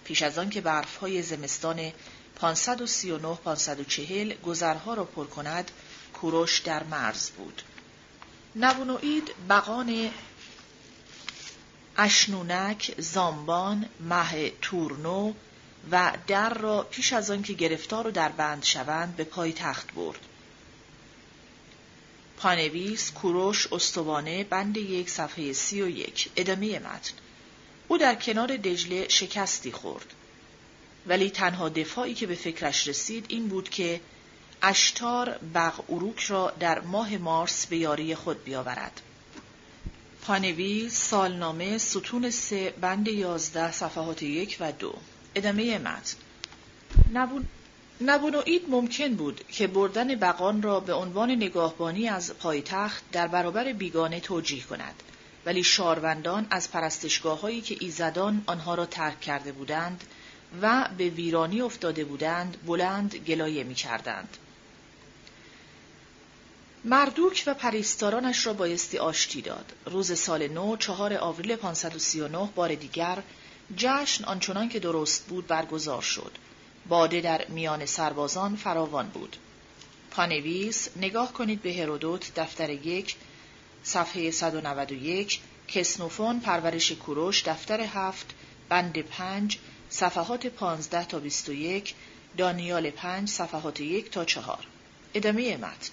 پیش 0.04 0.22
از 0.22 0.38
آن 0.38 0.50
که 0.50 0.60
برفهای 0.60 1.22
زمستان 1.22 1.92
539 2.36 3.34
540 3.34 4.32
گذرها 4.32 4.94
را 4.94 5.04
پر 5.04 5.26
کند 5.26 5.70
کوروش 6.14 6.58
در 6.58 6.82
مرز 6.82 7.30
بود. 7.30 7.62
نبونوید 8.56 9.30
بقان 9.48 10.10
اشنونک 11.96 12.94
زامبان 12.98 13.88
مه 14.00 14.50
تورنو 14.62 15.32
و 15.90 16.12
در 16.26 16.54
را 16.54 16.82
پیش 16.82 17.12
از 17.12 17.30
آن 17.30 17.42
که 17.42 17.52
گرفتار 17.52 18.06
و 18.06 18.10
در 18.10 18.28
بند 18.28 18.64
شوند 18.64 19.16
به 19.16 19.24
پای 19.24 19.52
تخت 19.52 19.94
برد. 19.94 20.20
پانویس 22.36 23.10
کوروش 23.10 23.72
استوانه 23.72 24.44
بند 24.44 24.76
یک 24.76 25.10
صفحه 25.10 25.52
سی 25.52 25.82
و 25.82 25.88
یک. 25.88 26.30
ادامه 26.36 26.78
متن. 26.78 27.14
او 27.88 27.98
در 27.98 28.14
کنار 28.14 28.56
دجله 28.56 29.08
شکستی 29.08 29.72
خورد. 29.72 30.14
ولی 31.06 31.30
تنها 31.30 31.68
دفاعی 31.68 32.14
که 32.14 32.26
به 32.26 32.34
فکرش 32.34 32.88
رسید 32.88 33.24
این 33.28 33.48
بود 33.48 33.68
که 33.68 34.00
اشتار 34.62 35.38
بغ 35.54 35.84
اروک 35.88 36.20
را 36.20 36.52
در 36.60 36.80
ماه 36.80 37.16
مارس 37.16 37.66
به 37.66 37.76
یاری 37.76 38.14
خود 38.14 38.44
بیاورد. 38.44 39.00
پانوی 40.22 40.88
سالنامه 40.90 41.78
ستون 41.78 42.30
سه 42.30 42.74
بند 42.80 43.08
یازده 43.08 43.72
صفحات 43.72 44.22
یک 44.22 44.56
و 44.60 44.72
دو. 44.72 44.94
ادامه 45.34 45.78
متن 45.78 46.16
نبون... 47.12 47.46
نبونوید 48.00 48.62
ممکن 48.68 49.14
بود 49.14 49.44
که 49.48 49.66
بردن 49.66 50.14
بقان 50.14 50.62
را 50.62 50.80
به 50.80 50.92
عنوان 50.92 51.30
نگاهبانی 51.30 52.08
از 52.08 52.34
پایتخت 52.34 53.02
در 53.12 53.28
برابر 53.28 53.72
بیگانه 53.72 54.20
توجیه 54.20 54.64
کند 54.64 55.02
ولی 55.46 55.64
شاروندان 55.64 56.46
از 56.50 56.70
پرستشگاه 56.70 57.40
هایی 57.40 57.60
که 57.60 57.76
ایزدان 57.80 58.42
آنها 58.46 58.74
را 58.74 58.86
ترک 58.86 59.20
کرده 59.20 59.52
بودند 59.52 60.04
و 60.62 60.88
به 60.98 61.08
ویرانی 61.08 61.60
افتاده 61.60 62.04
بودند 62.04 62.56
بلند 62.66 63.14
گلایه 63.14 63.64
می 63.64 63.74
کردند. 63.74 64.36
مردوک 66.84 67.44
و 67.46 67.54
پریستارانش 67.54 68.46
را 68.46 68.52
بایستی 68.52 68.98
آشتی 68.98 69.42
داد. 69.42 69.72
روز 69.86 70.18
سال 70.18 70.48
نو 70.48 70.76
چهار 70.76 71.14
آوریل 71.14 71.56
539 71.56 72.48
بار 72.54 72.74
دیگر 72.74 73.22
جشن 73.76 74.24
آنچنان 74.24 74.68
که 74.68 74.78
درست 74.78 75.26
بود 75.26 75.46
برگزار 75.46 76.02
شد. 76.02 76.32
باده 76.88 77.20
در 77.20 77.46
میان 77.48 77.86
سربازان 77.86 78.56
فراوان 78.56 79.08
بود. 79.08 79.36
پانویس 80.10 80.88
نگاه 80.96 81.32
کنید 81.32 81.62
به 81.62 81.74
هرودوت 81.74 82.34
دفتر 82.34 82.70
یک 82.70 83.16
صفحه 83.82 84.30
191 84.30 85.40
کسنوفون 85.68 86.40
پرورش 86.40 86.92
کوروش 86.92 87.48
دفتر 87.48 87.80
هفت 87.80 88.26
بند 88.68 88.98
پنج 88.98 89.58
صفحات 89.90 90.46
15 90.46 91.04
تا 91.04 91.18
21 91.18 91.94
دانیال 92.36 92.90
5 92.90 93.28
صفحات 93.28 93.80
1 93.80 94.10
تا 94.10 94.24
4 94.24 94.58
ادامه 95.14 95.56
متن 95.56 95.90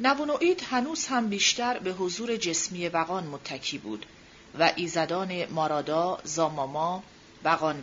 نبونوئید 0.00 0.62
هنوز 0.70 1.06
هم 1.06 1.28
بیشتر 1.28 1.78
به 1.78 1.92
حضور 1.92 2.36
جسمی 2.36 2.88
وقان 2.88 3.26
متکی 3.26 3.78
بود 3.78 4.06
و 4.58 4.72
ایزدان 4.76 5.46
مارادا، 5.46 6.18
زاماما، 6.24 7.02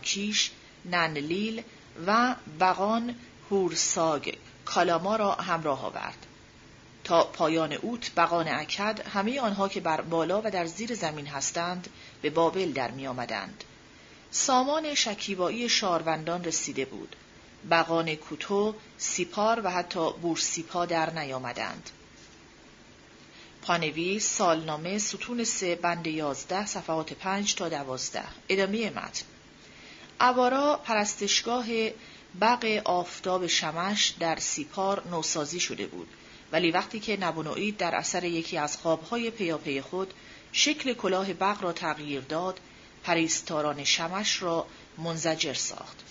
کیش، 0.01 0.51
ننلیل 0.85 1.63
و 2.07 2.35
بقان 2.59 3.15
هورساگ 3.51 4.35
کالاما 4.65 5.15
را 5.15 5.31
همراه 5.31 5.85
آورد. 5.85 6.25
تا 7.03 7.23
پایان 7.23 7.73
اوت 7.73 8.11
بقان 8.17 8.47
اکد 8.47 9.07
همه 9.07 9.39
آنها 9.39 9.67
که 9.69 9.79
بر 9.79 10.01
بالا 10.01 10.41
و 10.45 10.51
در 10.51 10.65
زیر 10.65 10.95
زمین 10.95 11.27
هستند 11.27 11.87
به 12.21 12.29
بابل 12.29 12.71
در 12.71 12.91
می 12.91 13.07
آمدند. 13.07 13.63
سامان 14.31 14.93
شکیبایی 14.93 15.69
شاروندان 15.69 16.43
رسیده 16.43 16.85
بود. 16.85 17.15
بقان 17.71 18.15
کوتو، 18.15 18.75
سیپار 18.97 19.61
و 19.63 19.71
حتی 19.71 20.11
بورسیپا 20.11 20.85
در 20.85 21.09
نیامدند. 21.09 21.89
پانوی 23.67 24.19
سالنامه 24.19 24.97
ستون 24.97 25.43
سه 25.43 25.75
بند 25.75 26.07
یازده 26.07 26.65
صفحات 26.65 27.13
پنج 27.13 27.55
تا 27.55 27.69
دوازده. 27.69 28.23
ادامه 28.49 28.89
متن. 28.89 29.25
اوارا 30.21 30.81
پرستشگاه 30.83 31.65
بق 32.41 32.81
آفتاب 32.85 33.47
شمش 33.47 34.13
در 34.19 34.35
سیپار 34.39 35.07
نوسازی 35.07 35.59
شده 35.59 35.87
بود. 35.87 36.07
ولی 36.51 36.71
وقتی 36.71 36.99
که 36.99 37.17
نبونوئید 37.17 37.77
در 37.77 37.95
اثر 37.95 38.23
یکی 38.23 38.57
از 38.57 38.77
خوابهای 38.77 39.31
پیاپی 39.31 39.81
خود 39.81 40.13
شکل 40.51 40.93
کلاه 40.93 41.33
بق 41.33 41.63
را 41.63 41.73
تغییر 41.73 42.21
داد 42.21 42.59
پریستاران 43.03 43.83
شمش 43.83 44.41
را 44.43 44.67
منزجر 44.97 45.53
ساخت. 45.53 46.06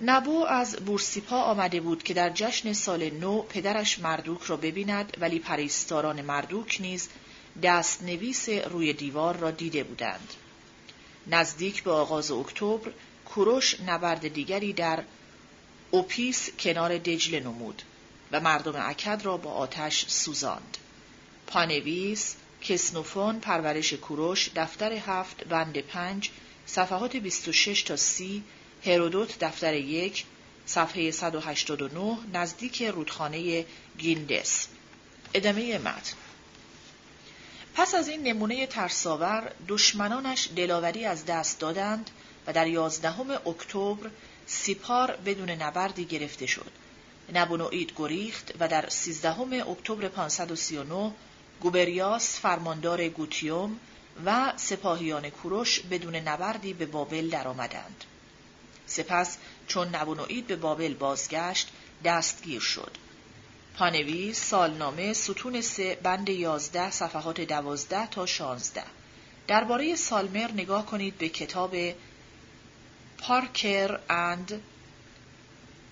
نبو 0.00 0.44
از 0.44 0.76
بورسیپا 0.76 1.40
آمده 1.40 1.80
بود 1.80 2.02
که 2.02 2.14
در 2.14 2.30
جشن 2.30 2.72
سال 2.72 3.10
نو 3.10 3.42
پدرش 3.42 3.98
مردوک 3.98 4.42
را 4.42 4.56
ببیند 4.56 5.16
ولی 5.20 5.38
پریستاران 5.38 6.22
مردوک 6.22 6.76
نیز 6.80 7.08
دست 7.62 8.02
نویس 8.02 8.48
روی 8.48 8.92
دیوار 8.92 9.36
را 9.36 9.50
دیده 9.50 9.84
بودند. 9.84 10.34
نزدیک 11.26 11.82
به 11.82 11.90
آغاز 11.90 12.30
اکتبر 12.30 12.90
کوروش 13.24 13.80
نبرد 13.80 14.28
دیگری 14.28 14.72
در 14.72 15.02
اوپیس 15.90 16.50
کنار 16.58 16.98
دجله 16.98 17.40
نمود. 17.40 17.82
و 18.32 18.40
مردم 18.40 18.74
اکد 18.76 19.20
را 19.24 19.36
با 19.36 19.50
آتش 19.50 20.06
سوزاند. 20.08 20.76
پانویس 21.46 22.36
کسنوفون 22.62 23.40
پرورش 23.40 23.92
کوروش 23.92 24.50
دفتر 24.56 24.92
هفت 24.92 25.44
بند 25.44 25.78
پنج 25.78 26.30
صفحات 26.66 27.16
26 27.16 27.82
تا 27.82 27.96
30 27.96 28.44
هرودوت 28.86 29.38
دفتر 29.38 29.74
یک 29.74 30.24
صفحه 30.66 31.10
189 31.10 32.18
نزدیک 32.32 32.82
رودخانه 32.82 33.64
گیندس 33.98 34.68
ادامه 35.34 35.78
متن 35.78 36.16
پس 37.74 37.94
از 37.94 38.08
این 38.08 38.22
نمونه 38.22 38.66
ترساور 38.66 39.52
دشمنانش 39.68 40.48
دلاوری 40.56 41.04
از 41.04 41.26
دست 41.26 41.60
دادند 41.60 42.10
و 42.46 42.52
در 42.52 42.66
یازدهم 42.66 43.30
اکتبر 43.30 44.10
سیپار 44.46 45.16
بدون 45.26 45.50
نبردی 45.50 46.04
گرفته 46.04 46.46
شد. 46.46 46.70
نبونوئید 47.32 47.92
گریخت 47.96 48.52
و 48.60 48.68
در 48.68 48.88
سیزدهم 48.88 49.52
اکتبر 49.52 50.08
539 50.08 51.12
گوبریاس 51.60 52.40
فرماندار 52.40 53.08
گوتیوم 53.08 53.80
و 54.24 54.52
سپاهیان 54.56 55.30
کوروش 55.30 55.80
بدون 55.80 56.16
نبردی 56.16 56.72
به 56.72 56.86
بابل 56.86 57.30
درآمدند. 57.30 58.04
سپس 58.86 59.36
چون 59.66 59.88
نبونوئید 59.88 60.46
به 60.46 60.56
بابل 60.56 60.94
بازگشت 60.94 61.68
دستگیر 62.04 62.60
شد. 62.60 62.90
پانوی 63.74 64.32
سالنامه 64.32 65.12
ستون 65.12 65.60
سه 65.60 65.98
بند 66.02 66.28
یازده 66.28 66.90
صفحات 66.90 67.40
دوازده 67.40 68.06
تا 68.06 68.26
شانزده 68.26 68.84
درباره 69.46 69.96
سالمر 69.96 70.50
نگاه 70.50 70.86
کنید 70.86 71.18
به 71.18 71.28
کتاب 71.28 71.76
پارکر 73.18 73.98
اند 74.10 74.62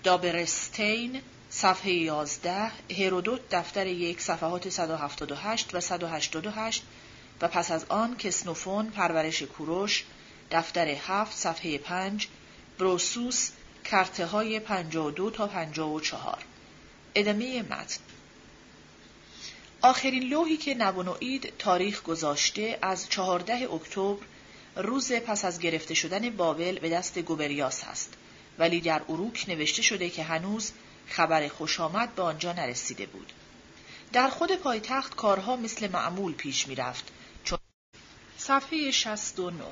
دابرستین 0.03 1.21
صفحه 1.49 1.93
11 1.93 2.71
هرودوت 2.97 3.41
دفتر 3.51 3.87
یک 3.87 4.21
صفحات 4.21 4.69
178 4.69 5.75
و 5.75 5.79
188 5.79 6.83
و 7.41 7.47
پس 7.47 7.71
از 7.71 7.85
آن 7.89 8.17
کسنوفون 8.17 8.89
پرورش 8.89 9.43
کوروش 9.43 10.03
دفتر 10.51 10.87
7 10.87 11.37
صفحه 11.37 11.77
5 11.77 12.27
بروسوس 12.79 13.49
کرته 13.85 14.25
های 14.25 14.59
52 14.59 15.31
تا 15.31 15.47
54 15.47 16.37
ادامه 17.15 17.61
متن. 17.61 18.01
آخرین 19.81 20.23
لوحی 20.23 20.57
که 20.57 20.73
نبونوئید 20.73 21.53
تاریخ 21.59 22.03
گذاشته 22.03 22.79
از 22.81 23.09
14 23.09 23.73
اکتبر 23.73 24.25
روز 24.75 25.11
پس 25.11 25.45
از 25.45 25.59
گرفته 25.59 25.93
شدن 25.93 26.29
بابل 26.29 26.79
به 26.79 26.89
دست 26.89 27.19
گوبریاس 27.19 27.83
است 27.83 28.13
ولی 28.59 28.81
در 28.81 29.01
اروک 29.09 29.45
نوشته 29.47 29.81
شده 29.81 30.09
که 30.09 30.23
هنوز 30.23 30.71
خبر 31.07 31.47
خوش 31.47 31.79
آمد 31.79 32.15
به 32.15 32.21
آنجا 32.21 32.53
نرسیده 32.53 33.05
بود. 33.05 33.33
در 34.13 34.29
خود 34.29 34.55
پایتخت 34.55 35.15
کارها 35.15 35.55
مثل 35.55 35.91
معمول 35.91 36.33
پیش 36.33 36.67
می 36.67 36.75
رفت 36.75 37.11
چون 37.43 37.59
صفحه 38.37 38.91
69 38.91 39.63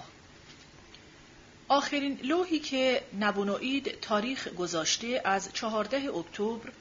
آخرین 1.72 2.20
لوحی 2.24 2.60
که 2.60 3.02
نبونوئید 3.20 4.00
تاریخ 4.00 4.48
گذاشته 4.48 5.22
از 5.26 5.54
14 5.54 6.12
اکتبر 6.16 6.72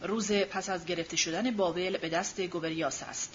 روز 0.00 0.32
پس 0.32 0.68
از 0.68 0.86
گرفته 0.86 1.16
شدن 1.16 1.50
بابل 1.50 1.96
به 1.96 2.08
دست 2.08 2.40
گوبریاس 2.40 3.02
است. 3.02 3.34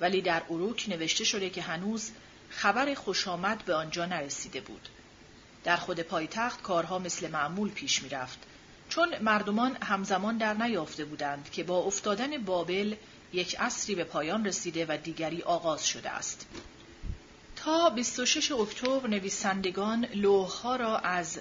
ولی 0.00 0.22
در 0.22 0.42
اروک 0.50 0.86
نوشته 0.88 1.24
شده 1.24 1.50
که 1.50 1.62
هنوز 1.62 2.10
خبر 2.50 2.94
خوش 2.94 3.28
آمد 3.28 3.64
به 3.64 3.74
آنجا 3.74 4.06
نرسیده 4.06 4.60
بود. 4.60 4.88
در 5.64 5.76
خود 5.76 6.00
پایتخت 6.00 6.62
کارها 6.62 6.98
مثل 6.98 7.30
معمول 7.30 7.70
پیش 7.70 8.02
می 8.02 8.08
رفت 8.08 8.38
چون 8.88 9.18
مردمان 9.18 9.76
همزمان 9.82 10.38
در 10.38 10.54
نیافته 10.54 11.04
بودند 11.04 11.50
که 11.52 11.64
با 11.64 11.78
افتادن 11.78 12.44
بابل 12.44 12.94
یک 13.32 13.60
عصری 13.60 13.94
به 13.94 14.04
پایان 14.04 14.46
رسیده 14.46 14.86
و 14.88 14.96
دیگری 14.96 15.42
آغاز 15.42 15.86
شده 15.86 16.10
است. 16.10 16.46
تا 17.66 17.90
26 17.90 18.52
اکتبر 18.52 19.08
نویسندگان 19.08 20.06
لوحها 20.14 20.76
را 20.76 20.98
از 20.98 21.40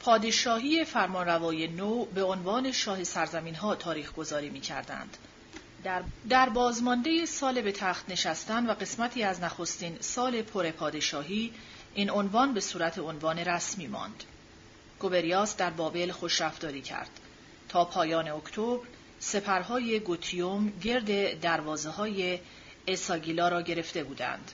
پادشاهی 0.00 0.84
فرمانروای 0.84 1.68
نو 1.68 2.04
به 2.04 2.22
عنوان 2.22 2.72
شاه 2.72 3.04
سرزمین 3.04 3.54
ها 3.54 3.74
تاریخ 3.74 4.12
گذاری 4.12 4.50
می 4.50 4.60
کردند. 4.60 5.16
در, 5.84 6.02
در 6.28 6.48
بازمانده 6.48 7.26
سال 7.26 7.62
به 7.62 7.72
تخت 7.72 8.10
نشستن 8.10 8.66
و 8.66 8.74
قسمتی 8.74 9.22
از 9.22 9.40
نخستین 9.40 9.96
سال 10.00 10.42
پر 10.42 10.70
پادشاهی 10.70 11.52
این 11.94 12.10
عنوان 12.10 12.54
به 12.54 12.60
صورت 12.60 12.98
عنوان 12.98 13.38
رسمی 13.38 13.86
ماند. 13.86 14.24
گوبریاس 14.98 15.56
در 15.56 15.70
بابل 15.70 16.12
خوشرفتاری 16.12 16.82
کرد. 16.82 17.10
تا 17.68 17.84
پایان 17.84 18.28
اکتبر 18.28 18.86
سپرهای 19.18 20.00
گوتیوم 20.00 20.72
گرد 20.82 21.40
دروازه 21.40 21.90
های 21.90 22.38
اساگیلا 22.88 23.48
را 23.48 23.62
گرفته 23.62 24.04
بودند. 24.04 24.52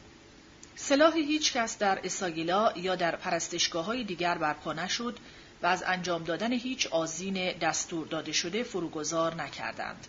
سلاح 0.84 1.16
هیچ 1.16 1.52
کس 1.52 1.78
در 1.78 2.00
اساگیلا 2.04 2.72
یا 2.76 2.94
در 2.94 3.16
پرستشگاه 3.16 3.84
های 3.84 4.04
دیگر 4.04 4.38
برپا 4.38 4.72
نشد 4.72 5.18
و 5.62 5.66
از 5.66 5.82
انجام 5.86 6.24
دادن 6.24 6.52
هیچ 6.52 6.86
آزین 6.86 7.52
دستور 7.52 8.06
داده 8.06 8.32
شده 8.32 8.62
فروگذار 8.62 9.34
نکردند. 9.34 10.06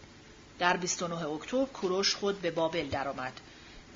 در 0.59 0.77
29 0.77 1.27
اکتبر 1.27 1.65
کوروش 1.65 2.15
خود 2.15 2.41
به 2.41 2.51
بابل 2.51 2.89
درآمد. 2.89 3.41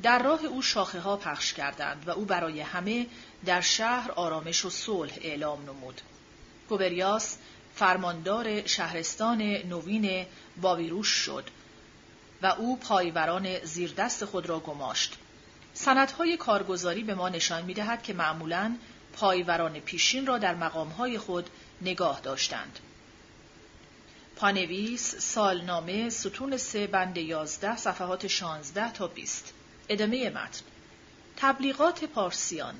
در 0.03 0.23
راه 0.23 0.45
او 0.45 0.61
شاخه 0.61 0.99
ها 0.99 1.17
پخش 1.17 1.53
کردند 1.53 2.07
و 2.07 2.11
او 2.11 2.25
برای 2.25 2.61
همه 2.61 3.07
در 3.45 3.61
شهر 3.61 4.11
آرامش 4.11 4.65
و 4.65 4.69
صلح 4.69 5.13
اعلام 5.21 5.61
نمود. 5.61 6.01
گوبریاس 6.69 7.37
فرماندار 7.75 8.67
شهرستان 8.67 9.41
نوین 9.41 10.25
باویروش 10.61 11.07
شد 11.07 11.49
و 12.41 12.45
او 12.45 12.77
پایوران 12.77 13.65
زیردست 13.65 14.25
خود 14.25 14.49
را 14.49 14.59
گماشت. 14.59 15.17
سندهای 15.73 16.37
کارگزاری 16.37 17.03
به 17.03 17.15
ما 17.15 17.29
نشان 17.29 17.65
می 17.65 17.73
دهد 17.73 18.03
که 18.03 18.13
معمولاً 18.13 18.75
پایوران 19.13 19.79
پیشین 19.79 20.25
را 20.25 20.37
در 20.37 20.55
مقامهای 20.55 21.17
خود 21.17 21.49
نگاه 21.81 22.19
داشتند. 22.21 22.79
پانویس 24.35 25.15
سالنامه 25.15 26.09
ستون 26.09 26.57
سه 26.57 26.87
بند 26.87 27.17
یازده 27.17 27.77
صفحات 27.77 28.27
شانزده 28.27 28.91
تا 28.91 29.07
بیست 29.07 29.53
ادامه 29.89 30.29
متن 30.29 30.61
تبلیغات 31.37 32.03
پارسیان 32.03 32.75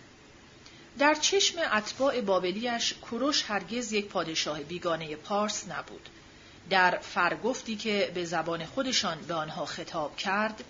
در 1.00 1.16
چشم 1.16 1.60
اتباع 1.74 2.22
بابلیش 2.22 2.94
کوروش 2.94 3.44
هرگز 3.48 3.92
یک 3.92 4.08
پادشاه 4.08 4.60
بیگانه 4.60 5.16
پارس 5.16 5.68
نبود. 5.68 6.10
در 6.70 6.98
فرگفتی 7.02 7.76
که 7.76 8.12
به 8.14 8.26
زبان 8.26 8.66
خودشان 8.66 9.18
به 9.28 9.34
آنها 9.34 9.66
خطاب 9.66 10.18
کرد، 10.18 10.64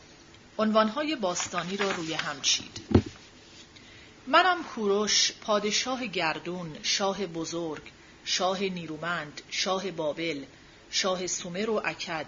عنوانهای 0.59 1.15
باستانی 1.15 1.77
را 1.77 1.91
روی 1.91 2.13
هم 2.13 2.41
چید. 2.41 2.81
منم 4.27 4.63
کوروش 4.63 5.31
پادشاه 5.31 6.07
گردون، 6.07 6.77
شاه 6.83 7.25
بزرگ، 7.25 7.81
شاه 8.25 8.63
نیرومند، 8.63 9.41
شاه 9.49 9.91
بابل، 9.91 10.43
شاه 10.91 11.27
سومر 11.27 11.69
و 11.69 11.81
اکد، 11.85 12.25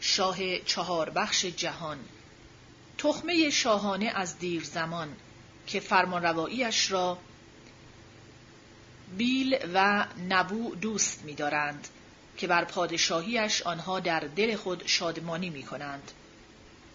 شاه 0.00 0.58
چهار 0.58 1.10
بخش 1.10 1.44
جهان، 1.44 1.98
تخمه 2.98 3.50
شاهانه 3.50 4.12
از 4.14 4.38
دیر 4.38 4.64
زمان 4.64 5.16
که 5.66 5.80
فرمانرواییش 5.80 6.90
را 6.92 7.18
بیل 9.16 9.58
و 9.74 10.06
نبو 10.28 10.74
دوست 10.74 11.22
می‌دارند 11.24 11.88
که 12.36 12.46
بر 12.46 12.64
پادشاهیش 12.64 13.62
آنها 13.62 14.00
در 14.00 14.20
دل 14.20 14.56
خود 14.56 14.82
شادمانی 14.86 15.50
می 15.50 15.62
کنند. 15.62 16.12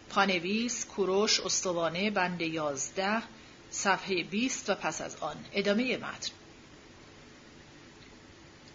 پانویس 0.10 0.86
کوروش 0.86 1.40
استوانه 1.40 2.10
بند 2.12 2.42
یازده 2.42 3.24
صفحه 3.72 4.24
20 4.24 4.70
و 4.70 4.76
پس 4.76 5.02
از 5.02 5.16
آن 5.16 5.36
ادامه 5.54 5.98
متن 5.98 6.32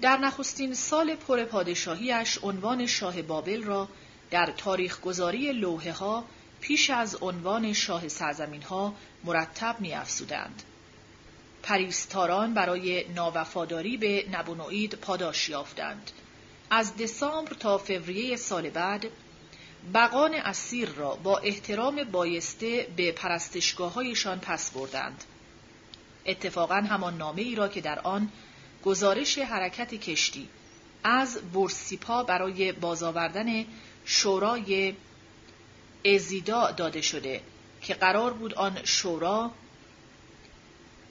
در 0.00 0.16
نخستین 0.16 0.74
سال 0.74 1.14
پر 1.14 1.44
پادشاهیش 1.44 2.38
عنوان 2.42 2.86
شاه 2.86 3.22
بابل 3.22 3.62
را 3.62 3.88
در 4.30 4.52
تاریخ 4.56 5.00
گذاری 5.00 5.52
لوحه 5.52 5.92
ها 5.92 6.24
پیش 6.60 6.90
از 6.90 7.14
عنوان 7.14 7.72
شاه 7.72 8.08
سرزمین 8.08 8.62
ها 8.62 8.94
مرتب 9.24 9.76
می 9.80 9.94
افسودند. 9.94 10.62
پریستاران 11.62 12.54
برای 12.54 13.08
ناوفاداری 13.08 13.96
به 13.96 14.26
نبونوئید 14.32 14.94
پاداش 14.94 15.48
یافتند. 15.48 16.10
از 16.70 16.96
دسامبر 16.96 17.54
تا 17.54 17.78
فوریه 17.78 18.36
سال 18.36 18.70
بعد 18.70 19.06
بقان 19.94 20.34
اسیر 20.34 20.88
را 20.88 21.14
با 21.14 21.38
احترام 21.38 22.04
بایسته 22.04 22.88
به 22.96 23.12
پرستشگاههایشان 23.12 24.38
پس 24.38 24.70
بردند. 24.70 25.24
اتفاقا 26.26 26.74
همان 26.74 27.16
نامه 27.16 27.42
ای 27.42 27.54
را 27.54 27.68
که 27.68 27.80
در 27.80 27.98
آن 27.98 28.28
گزارش 28.84 29.38
حرکت 29.38 29.94
کشتی 29.94 30.48
از 31.04 31.40
بورسیپا 31.52 32.22
برای 32.22 32.72
بازآوردن 32.72 33.64
شورای 34.04 34.94
ازیدا 36.04 36.70
داده 36.70 37.00
شده 37.00 37.40
که 37.82 37.94
قرار 37.94 38.32
بود 38.32 38.54
آن 38.54 38.78
شورا 38.84 39.50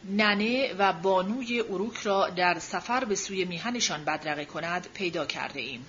ننه 0.10 0.74
و 0.74 0.94
بانوی 0.94 1.62
اروک 1.62 1.98
را 1.98 2.30
در 2.30 2.60
سفر 2.60 3.06
به 3.06 3.16
سوی 3.16 3.46
میهنشان 3.46 4.06
بدرقه 4.06 4.46
کند 4.46 4.88
پیدا 4.94 5.26
کرده 5.26 5.60
ایم. 5.60 5.86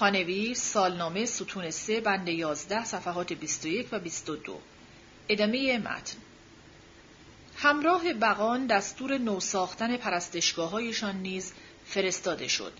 پانویس 0.00 0.72
سالنامه 0.72 1.26
ستون 1.26 1.70
سه 1.70 2.00
بند 2.00 2.28
یازده 2.28 2.84
صفحات 2.84 3.32
21 3.32 3.88
و 3.92 3.98
22 3.98 4.60
ادامه 5.28 5.78
متن 5.78 6.16
همراه 7.56 8.12
بقان 8.12 8.66
دستور 8.66 9.18
نو 9.18 9.40
ساختن 9.40 9.96
پرستشگاههایشان 9.96 11.16
نیز 11.16 11.52
فرستاده 11.86 12.48
شد. 12.48 12.72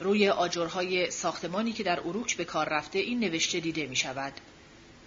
روی 0.00 0.28
آجرهای 0.28 1.10
ساختمانی 1.10 1.72
که 1.72 1.82
در 1.82 2.00
اروک 2.00 2.36
به 2.36 2.44
کار 2.44 2.68
رفته 2.68 2.98
این 2.98 3.20
نوشته 3.20 3.60
دیده 3.60 3.86
می 3.86 3.96
شود. 3.96 4.32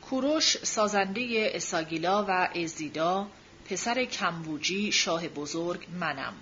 کوروش 0.02 0.58
سازنده 0.58 1.52
اساگیلا 1.54 2.26
و 2.26 2.50
ازیدا 2.56 3.28
پسر 3.70 4.06
کمبوجی 4.06 4.92
شاه 4.92 5.28
بزرگ 5.28 5.88
منم. 6.00 6.34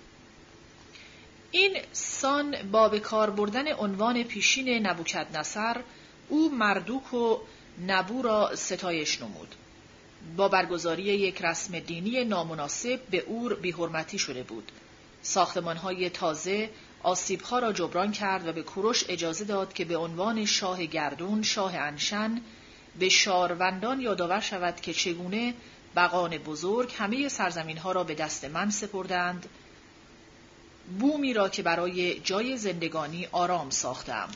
این 1.52 1.78
سان 1.92 2.56
با 2.72 2.90
به 2.90 3.00
کار 3.00 3.30
بردن 3.30 3.74
عنوان 3.74 4.24
پیشین 4.24 4.88
نبوکد 4.88 5.38
نصر 5.38 5.78
او 6.30 6.56
مردوک 6.56 7.14
و 7.14 7.38
نبو 7.88 8.22
را 8.22 8.56
ستایش 8.56 9.22
نمود. 9.22 9.56
با 10.38 10.48
برگزاری 10.48 11.04
یک 11.04 11.42
رسم 11.42 11.80
دینی 11.80 12.24
نامناسب 12.26 13.00
به 13.10 13.26
اور 13.28 13.54
بیحرمتی 13.54 14.20
شده 14.20 14.44
بود. 14.44 14.72
ساختمانهای 15.22 16.10
تازه 16.10 16.70
آسیبها 17.04 17.60
را 17.60 17.74
جبران 17.74 18.12
کرد 18.12 18.48
و 18.48 18.54
به 18.54 18.64
کوروش 18.64 19.06
اجازه 19.10 19.46
داد 19.46 19.74
که 19.74 19.86
به 19.86 19.98
عنوان 19.98 20.46
شاه 20.46 20.86
گردون، 20.86 21.44
شاه 21.44 21.76
انشن 21.76 22.42
به 23.00 23.10
شاروندان 23.10 24.02
یادآور 24.02 24.40
شود 24.40 24.82
که 24.82 24.94
چگونه 24.94 25.54
بقان 25.96 26.38
بزرگ 26.38 26.94
همه 26.98 27.28
سرزمین 27.30 27.78
ها 27.78 27.92
را 27.92 28.04
به 28.04 28.16
دست 28.16 28.46
من 28.46 28.70
سپردند 28.70 29.50
بومی 31.00 31.34
را 31.34 31.50
که 31.50 31.64
برای 31.64 32.20
جای 32.20 32.58
زندگانی 32.58 33.28
آرام 33.32 33.70
ساختم. 33.70 34.30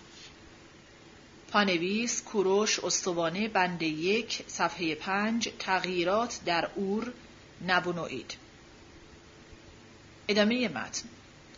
پانویس 1.52 2.24
کوروش 2.24 2.80
استوانه 2.80 3.48
بند 3.48 3.82
یک 3.82 4.44
صفحه 4.48 4.96
پنج 4.96 5.50
تغییرات 5.60 6.40
در 6.46 6.70
اور 6.76 7.14
نبونوید 7.68 8.34
ادامه 10.28 10.68
متن 10.68 11.10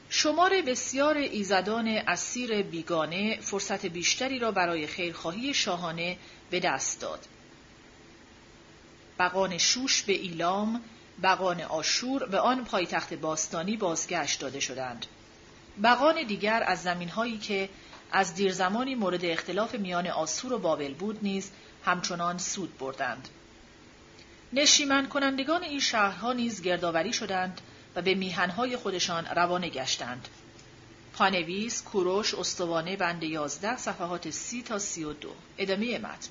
شمار 0.10 0.62
بسیار 0.62 1.18
ایزدان 1.18 1.88
اسیر 1.88 2.62
بیگانه 2.62 3.39
فرصت 3.41 3.86
بیشتری 3.86 4.39
را 4.39 4.52
برای 4.52 4.88
خیرخواهی 4.88 5.54
شاهانه 5.54 6.18
به 6.50 6.60
دست 6.60 7.02
داد. 7.02 7.28
بقان 9.20 9.58
شوش 9.58 10.02
به 10.04 10.14
ایلام، 10.14 10.82
بقان 11.24 11.61
آشور 11.61 12.26
به 12.26 12.39
آن 12.39 12.65
پایتخت 12.65 13.13
باستانی 13.13 13.78
بازگشت 13.78 14.39
داده 14.39 14.59
شدند. 14.59 15.05
بقان 15.84 16.24
دیگر 16.24 16.63
از 16.68 16.82
زمینهایی 16.82 17.38
که 17.38 17.70
از 18.11 18.36
دیرزمانی 18.36 18.95
مورد 18.95 19.26
اختلاف 19.26 19.76
میان 19.76 20.07
آسور 20.07 20.53
و 20.53 20.59
بابل 20.59 20.93
بود 20.93 21.20
نیز 21.22 21.51
همچنان 21.86 22.38
سود 22.38 22.78
بردند. 22.78 23.30
نشیمن 24.53 25.07
کنندگان 25.07 25.63
این 25.63 25.80
شهرها 25.80 26.34
نیز 26.34 26.61
گردآوری 26.61 27.13
شدند 27.13 27.61
و 27.95 28.01
به 28.01 28.15
میهنهای 28.15 28.78
خودشان 28.78 29.26
روانه 29.26 29.70
گشتند. 29.70 30.28
پانویس 31.13 31.84
کوروش 31.84 32.34
استوانه 32.34 32.95
بند 32.95 33.24
یازده 33.24 33.78
صفحات 33.78 34.30
سی 34.30 34.61
تا 34.63 34.80
سی 34.80 35.03
و 35.03 35.13
دو 35.13 35.30
ادامه 35.57 35.97
متن 35.97 36.30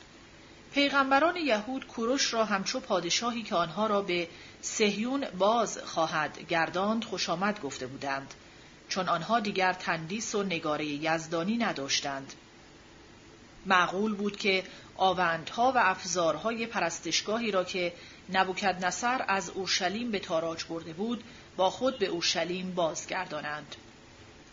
پیغمبران 0.77 1.37
یهود 1.37 1.87
کوروش 1.87 2.35
را 2.35 2.45
همچو 2.45 2.81
پادشاهی 2.81 3.43
که 3.43 3.55
آنها 3.55 3.87
را 3.87 4.03
به 4.03 4.29
سهیون 4.61 5.27
باز 5.39 5.79
خواهد 5.79 6.47
گرداند 6.49 7.05
خوش 7.05 7.29
آمد 7.29 7.61
گفته 7.61 7.87
بودند 7.87 8.35
چون 8.89 9.09
آنها 9.09 9.41
دیگر 9.41 9.72
تندیس 9.72 10.35
و 10.35 10.43
نگاره 10.43 10.85
یزدانی 10.85 11.57
نداشتند 11.57 12.33
معقول 13.66 14.14
بود 14.14 14.37
که 14.37 14.64
آوندها 14.97 15.72
و 15.72 15.79
افزارهای 15.79 16.66
پرستشگاهی 16.66 17.51
را 17.51 17.64
که 17.64 17.93
نبوکد 18.33 18.85
نصر 18.85 19.24
از 19.29 19.51
اورشلیم 19.51 20.11
به 20.11 20.18
تاراج 20.18 20.64
برده 20.64 20.93
بود 20.93 21.24
با 21.57 21.70
خود 21.70 21.99
به 21.99 22.07
اورشلیم 22.07 22.74
بازگردانند. 22.74 23.77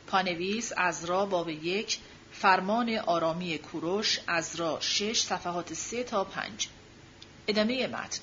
پانویس 0.07 0.71
از 0.78 1.05
را 1.05 1.26
باب 1.26 1.49
یک 1.49 1.99
فرمان 2.34 2.97
آرامی 2.97 3.57
کوروش 3.57 4.19
از 4.27 4.55
را 4.55 4.77
شش 4.79 5.21
صفحات 5.21 5.73
سه 5.73 6.03
تا 6.03 6.23
پنج 6.23 6.67
ادامه 7.47 7.88
متن 7.88 8.21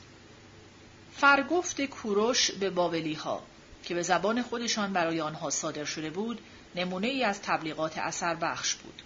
فرگفت 1.16 1.84
کوروش 1.84 2.50
به 2.50 2.70
بابلی 2.70 3.14
ها 3.14 3.42
که 3.84 3.94
به 3.94 4.02
زبان 4.02 4.42
خودشان 4.42 4.92
برای 4.92 5.20
آنها 5.20 5.50
صادر 5.50 5.84
شده 5.84 6.11
بود 6.11 6.40
نمونه 6.76 7.06
ای 7.06 7.24
از 7.24 7.42
تبلیغات 7.42 7.98
اثر 7.98 8.34
بخش 8.34 8.74
بود. 8.74 9.02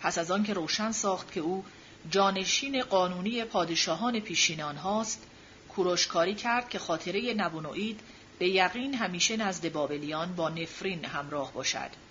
پس 0.00 0.18
از 0.18 0.30
آنکه 0.30 0.52
روشن 0.52 0.92
ساخت 0.92 1.32
که 1.32 1.40
او 1.40 1.64
جانشین 2.10 2.82
قانونی 2.82 3.44
پادشاهان 3.44 4.20
پیشین 4.20 4.62
آنهاست 4.62 5.26
کوروش 5.68 6.06
کاری 6.06 6.34
کرد 6.34 6.68
که 6.68 6.78
خاطره 6.78 7.34
نبونوئید 7.34 8.00
به 8.38 8.48
یقین 8.48 8.94
همیشه 8.94 9.36
نزد 9.36 9.72
بابلیان 9.72 10.34
با 10.34 10.48
نفرین 10.48 11.04
همراه 11.04 11.52
باشد. 11.52 12.05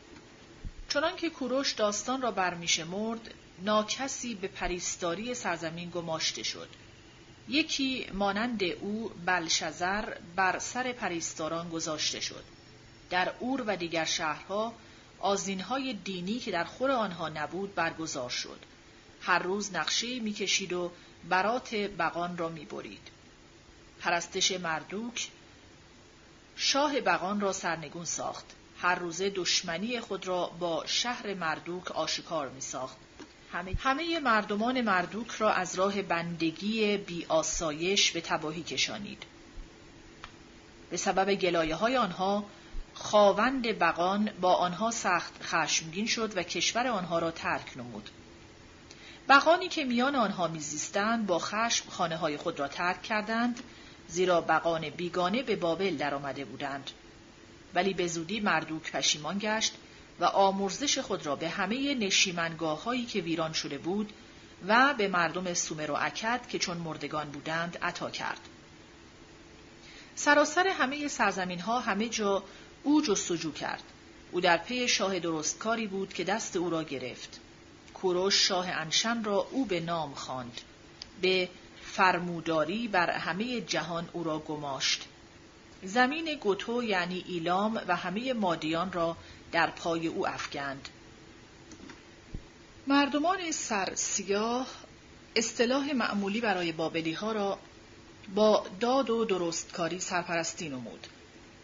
چنانکه 0.89 1.29
کوروش 1.29 1.71
داستان 1.71 2.21
را 2.21 2.31
برمیشمرد 2.31 3.33
ناکسی 3.63 4.35
به 4.35 4.47
پریستاری 4.47 5.33
سرزمین 5.33 5.89
گماشته 5.89 6.43
شد. 6.43 6.69
یکی 7.49 8.07
مانند 8.13 8.63
او 8.63 9.11
بلشزر 9.25 10.13
بر 10.35 10.59
سر 10.59 10.91
پریستاران 10.91 11.69
گذاشته 11.69 12.19
شد. 12.19 12.43
در 13.09 13.33
اور 13.39 13.63
و 13.67 13.75
دیگر 13.75 14.05
شهرها 14.05 14.73
آزینهای 15.19 15.93
دینی 15.93 16.39
که 16.39 16.51
در 16.51 16.63
خور 16.63 16.91
آنها 16.91 17.29
نبود 17.29 17.75
برگزار 17.75 18.29
شد. 18.29 18.59
هر 19.21 19.39
روز 19.39 19.73
نقشه 19.73 20.19
می‌کشید 20.19 20.73
و 20.73 20.91
برات 21.29 21.75
بقان 21.75 22.37
را 22.37 22.49
می‌برید. 22.49 23.07
پرستش 23.99 24.51
مردوک 24.51 25.29
شاه 26.55 27.01
بقان 27.01 27.41
را 27.41 27.53
سرنگون 27.53 28.05
ساخت. 28.05 28.45
هر 28.77 28.95
روزه 28.95 29.29
دشمنی 29.29 29.99
خود 29.99 30.27
را 30.27 30.47
با 30.59 30.83
شهر 30.85 31.33
مردوک 31.33 31.91
آشکار 31.91 32.49
می 32.49 32.61
ساخت. 32.61 32.97
همه, 33.51 33.73
همه 33.79 34.19
مردمان 34.19 34.81
مردوک 34.81 35.31
را 35.31 35.53
از 35.53 35.75
راه 35.75 36.01
بندگی 36.01 36.97
بی 36.97 37.25
آسایش 37.25 38.11
به 38.11 38.21
تباهی 38.21 38.63
کشانید. 38.63 39.23
به 40.89 40.97
سبب 40.97 41.35
گلایه 41.35 41.75
های 41.75 41.97
آنها 41.97 42.45
خاوند 42.93 43.79
بقان 43.79 44.29
با 44.41 44.53
آنها 44.53 44.91
سخت 44.91 45.33
خشمگین 45.43 46.07
شد 46.07 46.37
و 46.37 46.43
کشور 46.43 46.87
آنها 46.87 47.19
را 47.19 47.31
ترک 47.31 47.77
نمود. 47.77 48.09
بقانی 49.29 49.67
که 49.67 49.83
میان 49.83 50.15
آنها 50.15 50.47
میزیستند 50.47 51.27
با 51.27 51.39
خشم 51.39 51.89
خانه 51.89 52.17
های 52.17 52.37
خود 52.37 52.59
را 52.59 52.67
ترک 52.67 53.01
کردند 53.01 53.59
زیرا 54.07 54.41
بقان 54.41 54.89
بیگانه 54.89 55.43
به 55.43 55.55
بابل 55.55 55.95
درآمده 55.97 56.45
بودند 56.45 56.91
ولی 57.75 57.93
به 57.93 58.07
زودی 58.07 58.39
مردوک 58.39 58.91
پشیمان 58.91 59.37
گشت 59.41 59.73
و 60.19 60.25
آمرزش 60.25 60.99
خود 60.99 61.25
را 61.25 61.35
به 61.35 61.49
همه 61.49 61.95
نشیمنگاه 61.95 62.83
هایی 62.83 63.05
که 63.05 63.21
ویران 63.21 63.53
شده 63.53 63.77
بود 63.77 64.13
و 64.67 64.93
به 64.97 65.07
مردم 65.07 65.53
سومر 65.53 65.91
و 65.91 65.97
اکد 65.99 66.47
که 66.47 66.59
چون 66.59 66.77
مردگان 66.77 67.29
بودند 67.29 67.77
عطا 67.81 68.09
کرد. 68.09 68.39
سراسر 70.15 70.67
همه 70.67 71.07
سرزمین 71.07 71.59
ها 71.59 71.79
همه 71.79 72.09
جا 72.09 72.43
او 72.83 73.01
جستجو 73.01 73.51
کرد. 73.51 73.83
او 74.31 74.41
در 74.41 74.57
پی 74.57 74.87
شاه 74.87 75.19
درستکاری 75.19 75.87
بود 75.87 76.13
که 76.13 76.23
دست 76.23 76.55
او 76.55 76.69
را 76.69 76.83
گرفت. 76.83 77.39
کوروش 77.93 78.47
شاه 78.47 78.69
انشن 78.69 79.23
را 79.23 79.47
او 79.51 79.65
به 79.65 79.79
نام 79.79 80.13
خواند. 80.13 80.61
به 81.21 81.49
فرموداری 81.81 82.87
بر 82.87 83.09
همه 83.09 83.61
جهان 83.61 84.09
او 84.13 84.23
را 84.23 84.39
گماشت. 84.39 85.07
زمین 85.85 86.35
گوتو 86.35 86.83
یعنی 86.83 87.23
ایلام 87.27 87.81
و 87.87 87.95
همه 87.95 88.33
مادیان 88.33 88.91
را 88.91 89.17
در 89.51 89.69
پای 89.69 90.07
او 90.07 90.27
افکند. 90.27 90.89
مردمان 92.87 93.51
سرسیاه 93.51 94.67
اصطلاح 95.35 95.93
معمولی 95.93 96.41
برای 96.41 96.71
بابلی 96.71 97.13
ها 97.13 97.31
را 97.31 97.59
با 98.35 98.65
داد 98.79 99.09
و 99.09 99.25
درستکاری 99.25 99.99
سرپرستی 99.99 100.69
نمود. 100.69 101.07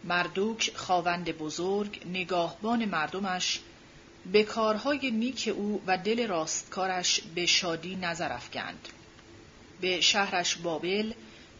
مردوک 0.04 0.72
خاوند 0.74 1.38
بزرگ 1.38 2.06
نگاهبان 2.06 2.84
مردمش 2.84 3.60
به 4.32 4.44
کارهای 4.44 5.10
نیک 5.10 5.52
او 5.56 5.82
و 5.86 5.98
دل 5.98 6.28
راستکارش 6.28 7.20
به 7.34 7.46
شادی 7.46 7.96
نظر 7.96 8.32
افکند. 8.32 8.88
به 9.80 10.00
شهرش 10.00 10.56
بابل 10.56 11.12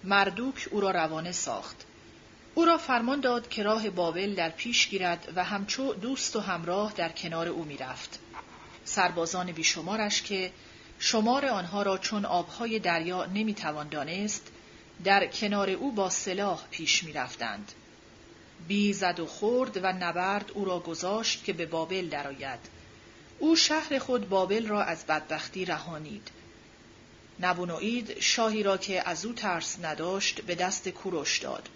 مردوک 0.04 0.68
او 0.70 0.80
را 0.80 0.90
روانه 0.90 1.32
ساخت. 1.32 1.86
او 2.54 2.64
را 2.64 2.78
فرمان 2.78 3.20
داد 3.20 3.48
که 3.48 3.62
راه 3.62 3.90
بابل 3.90 4.34
در 4.34 4.48
پیش 4.48 4.88
گیرد 4.88 5.32
و 5.36 5.44
همچو 5.44 5.94
دوست 5.94 6.36
و 6.36 6.40
همراه 6.40 6.92
در 6.96 7.08
کنار 7.08 7.48
او 7.48 7.64
می‌رفت. 7.64 8.18
سربازان 8.84 9.52
بیشمارش 9.52 10.22
که 10.22 10.52
شمار 10.98 11.46
آنها 11.46 11.82
را 11.82 11.98
چون 11.98 12.24
آبهای 12.24 12.78
دریا 12.78 13.24
نمی‌توان 13.24 13.88
دانست 13.88 14.52
در 15.04 15.26
کنار 15.26 15.70
او 15.70 15.92
با 15.92 16.10
سلاح 16.10 16.62
پیش 16.70 17.04
می‌رفتند. 17.04 17.72
بی 18.68 18.92
زد 18.92 19.20
و 19.20 19.26
خورد 19.26 19.76
و 19.76 19.92
نبرد 19.92 20.50
او 20.54 20.64
را 20.64 20.80
گذاشت 20.80 21.44
که 21.44 21.52
به 21.52 21.66
بابل 21.66 22.08
درآید. 22.08 22.60
او 23.38 23.56
شهر 23.56 23.98
خود 23.98 24.28
بابل 24.28 24.66
را 24.66 24.82
از 24.82 25.06
بدبختی 25.06 25.64
رهانید 25.64 26.30
نبونوئید 27.40 28.20
شاهی 28.20 28.62
را 28.62 28.76
که 28.76 29.08
از 29.08 29.26
او 29.26 29.32
ترس 29.32 29.78
نداشت 29.82 30.40
به 30.40 30.54
دست 30.54 30.88
کوروش 30.88 31.38
داد 31.38 31.68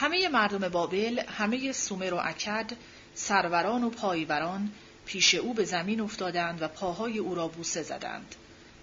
همه 0.00 0.28
مردم 0.28 0.68
بابل 0.68 1.18
همه 1.18 1.72
سومر 1.72 2.14
و 2.14 2.20
اکد 2.24 2.72
سروران 3.14 3.84
و 3.84 3.90
پایوران 3.90 4.72
پیش 5.06 5.34
او 5.34 5.54
به 5.54 5.64
زمین 5.64 6.00
افتادند 6.00 6.62
و 6.62 6.68
پاهای 6.68 7.18
او 7.18 7.34
را 7.34 7.48
بوسه 7.48 7.82
زدند. 7.82 8.34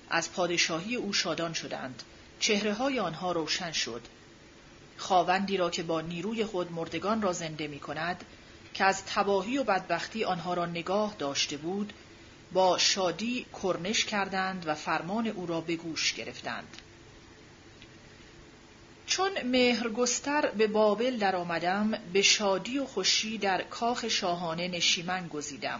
از 0.10 0.32
پادشاهی 0.32 0.96
او 0.96 1.14
شادان 1.14 1.54
شدند. 1.54 2.04
چهره 2.40 2.74
های 2.74 3.00
آنها 3.00 3.32
روشن 3.32 3.72
شد. 3.72 4.02
خاوندی 4.98 5.58
را 5.58 5.70
که 5.70 5.84
با 5.84 6.02
نیروی 6.02 6.46
خود 6.46 6.72
مردگان 6.72 7.22
را 7.22 7.34
زنده 7.34 7.68
می 7.68 7.80
کند 7.80 8.26
که 8.74 8.84
از 8.84 9.06
تباهی 9.06 9.58
و 9.58 9.64
بدبختی 9.64 10.24
آنها 10.24 10.54
را 10.54 10.66
نگاه 10.66 11.16
داشته 11.20 11.58
بود 11.58 11.94
با 12.54 12.78
شادی 12.78 13.46
کرنش 13.64 14.06
کردند 14.06 14.68
و 14.68 14.76
فرمان 14.76 15.28
او 15.28 15.46
را 15.46 15.62
به 15.62 15.76
گوش 15.76 16.14
گرفتند. 16.14 16.78
چون 19.08 19.32
مهرگستر 19.46 20.52
به 20.52 20.68
بابل 20.68 21.18
درآمدم 21.18 21.92
به 22.14 22.22
شادی 22.22 22.80
و 22.80 22.86
خوشی 22.86 23.38
در 23.38 23.62
کاخ 23.62 24.08
شاهانه 24.08 24.68
نشیمن 24.68 25.28
گزیدم. 25.28 25.80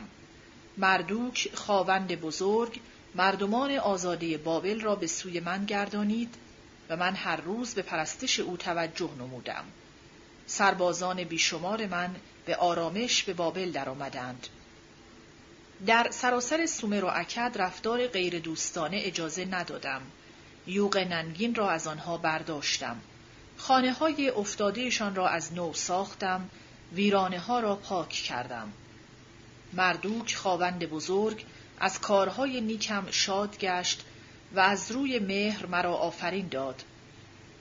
مردوک 0.78 1.50
خاوند 1.54 2.22
بزرگ 2.22 2.80
مردمان 3.16 3.72
آزاده 3.72 4.38
بابل 4.38 4.82
را 4.82 4.96
به 4.96 5.08
سوی 5.08 5.40
من 5.40 5.66
گردانید 5.66 6.36
و 6.90 6.96
من 6.96 7.16
هر 7.16 7.36
روز 7.36 7.74
به 7.74 7.82
پرستش 7.82 8.40
او 8.40 8.58
توجه 8.58 9.10
نمودم. 9.20 9.64
سربازان 10.48 11.24
بیشمار 11.24 11.86
من 11.86 12.16
به 12.46 12.56
آرامش 12.56 13.24
به 13.24 13.34
بابل 13.34 13.72
درآمدند 13.72 14.48
در 15.86 16.08
سراسر 16.12 16.66
سومر 16.66 17.06
و 17.06 17.12
اکد 17.14 17.56
رفتار 17.56 18.08
غیر 18.08 18.40
دوستانه 18.40 19.02
اجازه 19.04 19.46
ندادم. 19.46 20.02
یوق 20.68 20.98
ننگین 20.98 21.56
را 21.56 21.70
از 21.70 21.88
آنها 21.88 22.18
برداشتم. 22.18 23.02
خانه 23.58 23.94
های 23.94 24.30
افتادهشان 24.30 25.16
را 25.16 25.30
از 25.30 25.54
نو 25.54 25.74
ساختم 25.74 26.50
ویرانه 26.94 27.40
ها 27.40 27.60
را 27.60 27.76
پاک 27.76 28.10
کردم. 28.10 28.72
مردوک 29.74 30.36
خواوند 30.36 30.86
بزرگ 30.90 31.46
از 31.80 32.02
کارهای 32.02 32.62
نیکم 32.62 33.12
شاد 33.12 33.58
گشت 33.58 34.06
و 34.56 34.60
از 34.60 34.92
روی 34.92 35.20
مهر 35.20 35.66
مرا 35.66 35.94
آفرین 35.94 36.48
داد. 36.48 36.84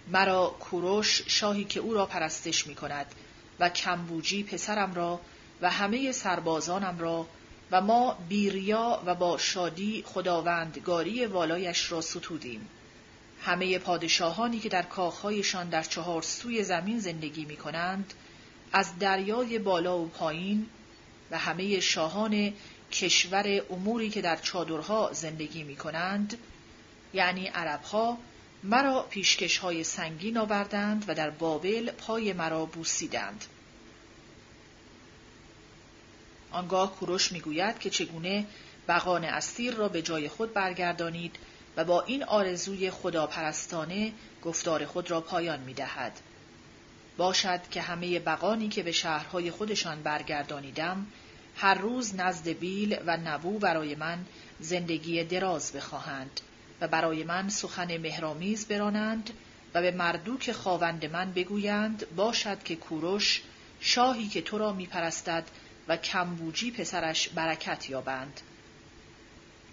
مرا 0.08 0.56
کوروش 0.60 1.22
شاهی 1.26 1.64
که 1.64 1.80
او 1.80 1.94
را 1.94 2.06
پرستش 2.06 2.66
می 2.66 2.74
کند 2.74 3.06
و 3.60 3.68
کمبوجی 3.68 4.42
پسرم 4.42 4.94
را 4.94 5.20
و 5.62 5.70
همه 5.70 6.12
سربازانم 6.12 6.98
را 6.98 7.26
و 7.70 7.80
ما 7.80 8.18
بیریا 8.28 9.02
و 9.06 9.14
با 9.14 9.38
شادی 9.38 10.04
خداوندگاری 10.06 11.26
والایش 11.26 11.92
را 11.92 12.00
ستودیم. 12.00 12.68
همه 13.44 13.78
پادشاهانی 13.78 14.58
که 14.58 14.68
در 14.68 14.82
کاخهایشان 14.82 15.68
در 15.68 15.82
چهار 15.82 16.22
سوی 16.22 16.64
زمین 16.64 16.98
زندگی 16.98 17.44
می 17.44 17.56
کنند 17.56 18.14
از 18.72 18.98
دریای 18.98 19.58
بالا 19.58 19.98
و 19.98 20.06
پایین 20.06 20.66
و 21.30 21.38
همه 21.38 21.80
شاهان 21.80 22.52
کشور 22.92 23.62
اموری 23.70 24.10
که 24.10 24.22
در 24.22 24.36
چادرها 24.36 25.10
زندگی 25.12 25.62
می 25.62 25.76
کنند 25.76 26.38
یعنی 27.14 27.46
عربها 27.46 28.18
مرا 28.62 29.02
پیشکش 29.02 29.58
های 29.58 29.84
سنگین 29.84 30.38
آوردند 30.38 31.04
و 31.08 31.14
در 31.14 31.30
بابل 31.30 31.90
پای 31.90 32.32
مرا 32.32 32.64
بوسیدند. 32.64 33.44
آنگاه 36.50 36.96
کوروش 36.96 37.32
می‌گوید 37.32 37.78
که 37.78 37.90
چگونه 37.90 38.46
بقان 38.88 39.24
اسیر 39.24 39.74
را 39.74 39.88
به 39.88 40.02
جای 40.02 40.28
خود 40.28 40.52
برگردانید 40.52 41.36
و 41.76 41.84
با 41.84 42.02
این 42.02 42.24
آرزوی 42.24 42.90
خداپرستانه 42.90 44.12
گفتار 44.42 44.86
خود 44.86 45.10
را 45.10 45.20
پایان 45.20 45.60
می 45.60 45.74
دهد. 45.74 46.20
باشد 47.16 47.60
که 47.70 47.82
همه 47.82 48.18
بقانی 48.18 48.68
که 48.68 48.82
به 48.82 48.92
شهرهای 48.92 49.50
خودشان 49.50 50.02
برگردانیدم 50.02 51.06
هر 51.56 51.74
روز 51.74 52.14
نزد 52.14 52.48
بیل 52.48 52.98
و 53.06 53.16
نبو 53.16 53.58
برای 53.58 53.94
من 53.94 54.24
زندگی 54.60 55.24
دراز 55.24 55.72
بخواهند 55.72 56.40
و 56.80 56.88
برای 56.88 57.24
من 57.24 57.48
سخن 57.48 57.96
مهرامیز 57.96 58.66
برانند 58.66 59.30
و 59.74 59.82
به 59.82 59.90
مردوک 59.90 60.52
خواوند 60.52 61.12
من 61.12 61.32
بگویند 61.32 62.06
باشد 62.16 62.62
که 62.62 62.76
کوروش 62.76 63.42
شاهی 63.80 64.28
که 64.28 64.42
تو 64.42 64.58
را 64.58 64.72
میپرستد 64.72 65.44
و 65.88 65.96
کمبوجی 65.96 66.70
پسرش 66.70 67.28
برکت 67.28 67.90
یابند 67.90 68.40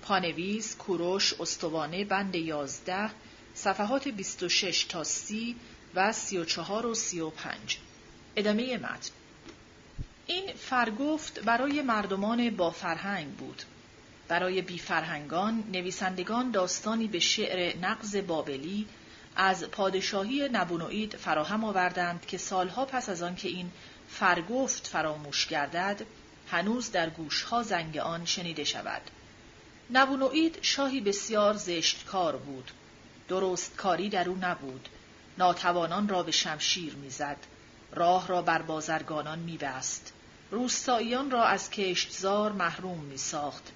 پانویز 0.01 0.77
کوروش 0.77 1.33
استوانه 1.39 2.05
بند 2.05 2.35
یازده 2.35 3.09
صفحات 3.53 4.07
26 4.07 4.83
تا 4.83 5.03
سی 5.03 5.55
و 5.95 6.11
34 6.13 6.85
و 6.85 6.93
35 6.93 7.77
ادامه 8.35 8.77
متن. 8.77 9.11
این 10.27 10.53
فرگفت 10.53 11.39
برای 11.39 11.81
مردمان 11.81 12.49
با 12.49 12.71
فرهنگ 12.71 13.27
بود. 13.27 13.63
برای 14.27 14.61
بیفرهنگان 14.61 15.63
نویسندگان 15.73 16.51
داستانی 16.51 17.07
به 17.07 17.19
شعر 17.19 17.77
نقض 17.77 18.15
بابلی 18.15 18.87
از 19.35 19.63
پادشاهی 19.63 20.49
نبونوئید 20.49 21.15
فراهم 21.15 21.63
آوردند 21.63 22.25
که 22.25 22.37
سالها 22.37 22.85
پس 22.85 23.09
از 23.09 23.21
آن 23.21 23.35
که 23.35 23.47
این 23.47 23.71
فرگفت 24.09 24.87
فراموش 24.87 25.47
گردد 25.47 26.05
هنوز 26.47 26.91
در 26.91 27.09
گوشها 27.09 27.63
زنگ 27.63 27.97
آن 27.97 28.25
شنیده 28.25 28.63
شود. 28.63 29.01
نبونوئید 29.93 30.57
شاهی 30.61 31.01
بسیار 31.01 31.53
زشتکار 31.53 32.35
بود. 32.35 32.71
درست 33.27 33.75
کاری 33.75 34.09
در 34.09 34.29
او 34.29 34.37
نبود. 34.41 34.89
ناتوانان 35.37 36.09
را 36.09 36.23
به 36.23 36.31
شمشیر 36.31 36.95
می‌زد. 36.95 37.37
راه 37.91 38.27
را 38.27 38.41
بر 38.41 38.61
بازرگانان 38.61 39.39
میبست. 39.39 40.13
روستاییان 40.51 41.31
را 41.31 41.45
از 41.45 41.69
کشتزار 41.69 42.51
محروم 42.51 42.99
میساخت. 42.99 43.71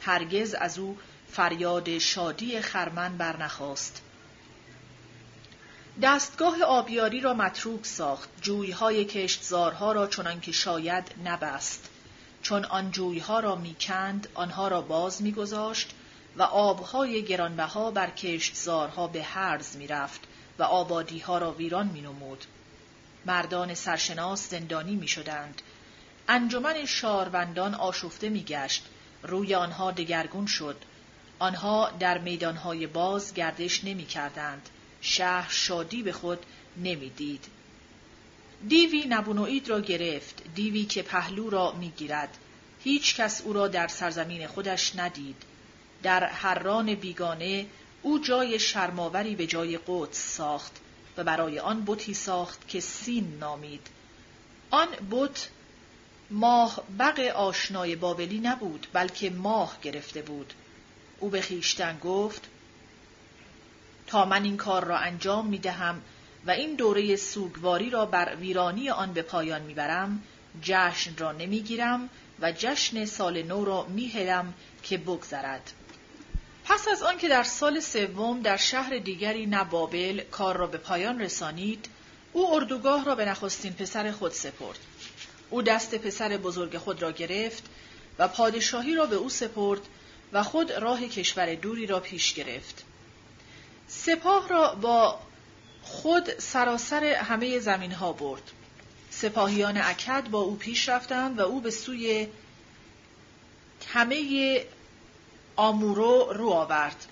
هرگز 0.00 0.54
از 0.54 0.78
او 0.78 0.98
فریاد 1.28 1.98
شادی 1.98 2.60
خرمن 2.60 3.16
برنخواست. 3.16 4.02
دستگاه 6.02 6.62
آبیاری 6.62 7.20
را 7.20 7.34
متروک 7.34 7.86
ساخت. 7.86 8.28
جویهای 8.42 9.04
کشتزارها 9.04 9.92
را 9.92 10.06
چنان 10.06 10.40
که 10.40 10.52
شاید 10.52 11.04
نبست. 11.24 11.89
چون 12.42 12.64
آن 12.64 12.90
جویها 12.90 13.40
را 13.40 13.56
می‌کند 13.56 14.28
آنها 14.34 14.68
را 14.68 14.80
باز 14.80 15.22
میگذاشت 15.22 15.90
و 16.36 16.42
آبهای 16.42 17.24
گرانبها 17.24 17.90
بر 17.90 18.10
کشتزارها 18.10 19.06
به 19.06 19.22
هرز 19.22 19.76
می‌رفت 19.76 20.20
و 20.58 20.62
آبادیها 20.62 21.38
را 21.38 21.52
ویران 21.52 21.86
مینمود 21.86 22.44
مردان 23.26 23.74
سرشناس 23.74 24.50
زندانی 24.50 24.96
می‌شدند 24.96 25.62
انجمن 26.28 26.86
شاروندان 26.86 27.74
آشفته 27.74 28.28
میگشت 28.28 28.84
روی 29.22 29.54
آنها 29.54 29.90
دگرگون 29.90 30.46
شد 30.46 30.76
آنها 31.38 31.90
در 31.98 32.18
میدانهای 32.18 32.86
باز 32.86 33.34
گردش 33.34 33.84
نمی 33.84 34.04
کردند. 34.04 34.68
شهر 35.00 35.50
شادی 35.50 36.02
به 36.02 36.12
خود 36.12 36.46
نمی‌دید. 36.76 37.44
دیوی 38.68 39.06
نبونوید 39.08 39.68
را 39.68 39.80
گرفت. 39.80 40.42
دیوی 40.54 40.84
که 40.84 41.02
پهلو 41.02 41.50
را 41.50 41.72
می‌گیرد. 41.72 42.38
هیچ 42.84 43.16
کس 43.16 43.40
او 43.40 43.52
را 43.52 43.68
در 43.68 43.88
سرزمین 43.88 44.46
خودش 44.46 44.96
ندید. 44.96 45.42
در 46.02 46.24
هران 46.24 46.94
بیگانه 46.94 47.66
او 48.02 48.18
جای 48.18 48.58
شرماوری 48.58 49.36
به 49.36 49.46
جای 49.46 49.78
قدس 49.86 50.36
ساخت 50.36 50.72
و 51.16 51.24
برای 51.24 51.58
آن 51.58 51.84
بتی 51.84 52.14
ساخت 52.14 52.68
که 52.68 52.80
سین 52.80 53.38
نامید. 53.38 53.86
آن 54.70 54.88
بت 55.10 55.48
ماه 56.30 56.82
بق 56.98 57.20
آشنای 57.20 57.96
بابلی 57.96 58.38
نبود 58.38 58.86
بلکه 58.92 59.30
ماه 59.30 59.78
گرفته 59.82 60.22
بود. 60.22 60.54
او 61.20 61.28
به 61.28 61.40
خیشتن 61.40 61.98
گفت 61.98 62.48
تا 64.06 64.24
من 64.24 64.44
این 64.44 64.56
کار 64.56 64.84
را 64.84 64.98
انجام 64.98 65.46
می 65.46 65.58
دهم 65.58 66.02
و 66.46 66.50
این 66.50 66.74
دوره 66.74 67.16
سوگواری 67.16 67.90
را 67.90 68.06
بر 68.06 68.36
ویرانی 68.36 68.90
آن 68.90 69.12
به 69.12 69.22
پایان 69.22 69.62
می‌برم 69.62 70.22
جشن 70.62 71.16
را 71.16 71.32
نمی‌گیرم 71.32 72.08
و 72.40 72.52
جشن 72.52 73.04
سال 73.04 73.42
نو 73.42 73.64
را 73.64 73.84
میهلم 73.84 74.54
که 74.82 74.98
بگذرد 74.98 75.72
پس 76.64 76.88
از 76.88 77.02
آنکه 77.02 77.28
در 77.28 77.42
سال 77.42 77.80
سوم 77.80 78.40
در 78.40 78.56
شهر 78.56 78.98
دیگری 78.98 79.46
نبابل 79.46 80.20
کار 80.20 80.56
را 80.56 80.66
به 80.66 80.78
پایان 80.78 81.20
رسانید 81.20 81.86
او 82.32 82.54
اردوگاه 82.54 83.04
را 83.04 83.14
به 83.14 83.24
نخستین 83.24 83.72
پسر 83.72 84.12
خود 84.12 84.32
سپرد 84.32 84.78
او 85.50 85.62
دست 85.62 85.94
پسر 85.94 86.36
بزرگ 86.36 86.76
خود 86.76 87.02
را 87.02 87.12
گرفت 87.12 87.62
و 88.18 88.28
پادشاهی 88.28 88.94
را 88.94 89.06
به 89.06 89.16
او 89.16 89.28
سپرد 89.28 89.80
و 90.32 90.42
خود 90.42 90.72
راه 90.72 91.08
کشور 91.08 91.54
دوری 91.54 91.86
را 91.86 92.00
پیش 92.00 92.34
گرفت. 92.34 92.84
سپاه 93.88 94.48
را 94.48 94.74
با 94.74 95.18
خود 95.90 96.38
سراسر 96.38 97.04
همه 97.04 97.58
زمین 97.58 97.92
ها 97.92 98.12
برد. 98.12 98.42
سپاهیان 99.10 99.76
اکد 99.76 100.28
با 100.30 100.40
او 100.40 100.56
پیش 100.56 100.88
رفتند 100.88 101.38
و 101.38 101.42
او 101.42 101.60
به 101.60 101.70
سوی 101.70 102.28
همه 103.92 104.64
آمورو 105.56 106.32
رو 106.32 106.50
آورد. 106.50 107.06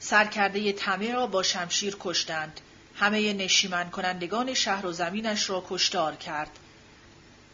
سرکرده 0.00 0.72
تمه 0.72 1.12
را 1.12 1.26
با 1.26 1.42
شمشیر 1.42 1.96
کشتند. 2.00 2.60
همه 2.94 3.32
نشیمن 3.32 3.90
کنندگان 3.90 4.54
شهر 4.54 4.86
و 4.86 4.92
زمینش 4.92 5.50
را 5.50 5.64
کشتار 5.68 6.16
کرد. 6.16 6.50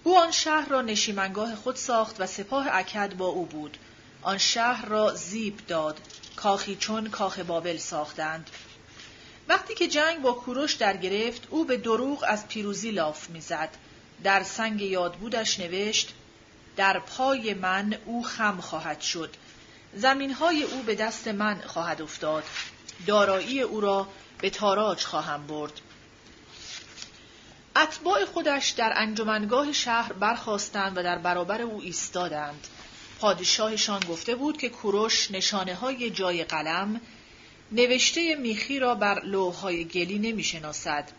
او 0.05 0.19
آن 0.19 0.31
شهر 0.31 0.69
را 0.69 0.83
نشیمنگاه 0.83 1.57
خود 1.57 1.77
ساخت 1.77 2.21
و 2.21 2.27
سپاه 2.27 2.67
اکد 2.73 3.17
با 3.17 3.27
او 3.27 3.47
بود. 3.47 3.77
آن 4.23 4.39
شهر 4.39 4.87
را 4.87 5.15
زیب 5.15 5.67
داد. 5.67 6.01
کاخی 6.37 6.77
چون 6.77 7.11
کاخ 7.11 7.39
بابل 7.39 7.77
ساختند. 7.77 8.51
وقتی 9.51 9.75
که 9.75 9.89
جنگ 9.89 10.23
با 10.23 10.33
کوروش 10.33 10.73
در 10.73 10.97
گرفت 10.97 11.47
او 11.51 11.65
به 11.65 11.77
دروغ 11.77 12.25
از 12.29 12.49
پیروزی 12.49 12.91
لاف 12.91 13.31
می‌زد. 13.31 13.69
در 14.25 14.43
سنگ 14.43 14.81
یادبودش 14.81 15.61
نوشت 15.61 16.15
در 16.77 16.99
پای 16.99 17.55
من 17.55 17.95
او 18.05 18.25
خم 18.25 18.61
خواهد 18.61 19.01
شد. 19.01 19.35
زمینهای 19.95 20.63
او 20.63 20.83
به 20.83 20.95
دست 20.95 21.29
من 21.29 21.61
خواهد 21.67 22.03
افتاد. 22.03 22.45
دارایی 23.07 23.61
او 23.61 23.81
را 23.81 24.09
به 24.41 24.51
تاراج 24.51 25.05
خواهم 25.05 25.47
برد. 25.47 25.81
اتباع 27.77 28.25
خودش 28.25 28.71
در 28.71 28.93
انجمنگاه 28.97 29.73
شهر 29.73 30.13
برخواستند 30.13 30.99
و 30.99 31.03
در 31.03 31.19
برابر 31.19 31.63
او 31.63 31.81
ایستادند. 31.81 32.67
پادشاهشان 33.21 34.01
گفته 34.01 34.35
بود 34.35 34.57
که 34.57 34.69
کوروش 34.69 35.31
نشانه 35.31 35.75
های 35.75 36.11
جای 36.11 36.45
قلم 36.45 37.01
نوشته 37.73 38.35
میخی 38.35 38.79
را 38.79 38.95
بر 38.95 39.25
لوحهای 39.25 39.85
گلی 39.85 40.19
نمی‌شناسد. 40.19 41.11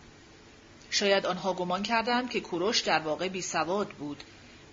شاید 0.90 1.26
آنها 1.26 1.52
گمان 1.52 1.82
کردند 1.82 2.30
که 2.30 2.40
کوروش 2.40 2.80
در 2.80 2.98
واقع 2.98 3.28
بی 3.28 3.42
سواد 3.42 3.88
بود 3.88 4.22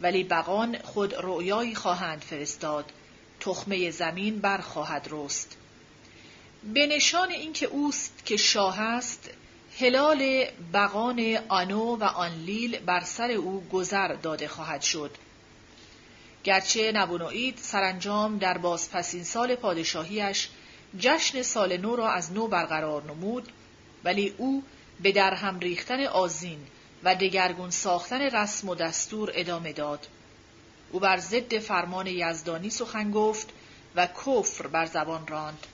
ولی 0.01 0.23
بقان 0.23 0.77
خود 0.77 1.15
رؤیایی 1.15 1.75
خواهند 1.75 2.21
فرستاد. 2.21 2.91
تخمه 3.39 3.91
زمین 3.91 4.39
برخواهد 4.39 5.07
رست. 5.11 5.57
به 6.73 6.87
نشان 6.87 7.31
اینکه 7.31 7.65
اوست 7.65 8.25
که 8.25 8.37
شاه 8.37 8.79
است 8.79 9.29
هلال 9.79 10.45
بقان 10.73 11.37
آنو 11.47 11.95
و 11.95 12.03
آنلیل 12.03 12.79
بر 12.79 13.03
سر 13.03 13.31
او 13.31 13.63
گذر 13.71 14.13
داده 14.13 14.47
خواهد 14.47 14.81
شد. 14.81 15.11
گرچه 16.43 16.91
نبونوئید 16.91 17.57
سرانجام 17.57 18.37
در 18.37 18.57
بازپسین 18.57 19.23
سال 19.23 19.55
پادشاهیش 19.55 20.49
جشن 20.97 21.41
سال 21.41 21.77
نو 21.77 21.95
را 21.95 22.11
از 22.11 22.33
نو 22.33 22.47
برقرار 22.47 23.03
نمود 23.03 23.51
ولی 24.03 24.33
او 24.37 24.63
به 25.01 25.11
درهم 25.11 25.59
ریختن 25.59 26.03
آزین 26.03 26.67
و 27.03 27.15
دگرگون 27.15 27.69
ساختن 27.69 28.21
رسم 28.21 28.69
و 28.69 28.75
دستور 28.75 29.31
ادامه 29.33 29.73
داد. 29.73 30.07
او 30.91 30.99
بر 30.99 31.17
ضد 31.17 31.57
فرمان 31.57 32.07
یزدانی 32.07 32.69
سخن 32.69 33.11
گفت 33.11 33.49
و 33.95 34.07
کفر 34.07 34.67
بر 34.67 34.85
زبان 34.85 35.27
راند. 35.27 35.67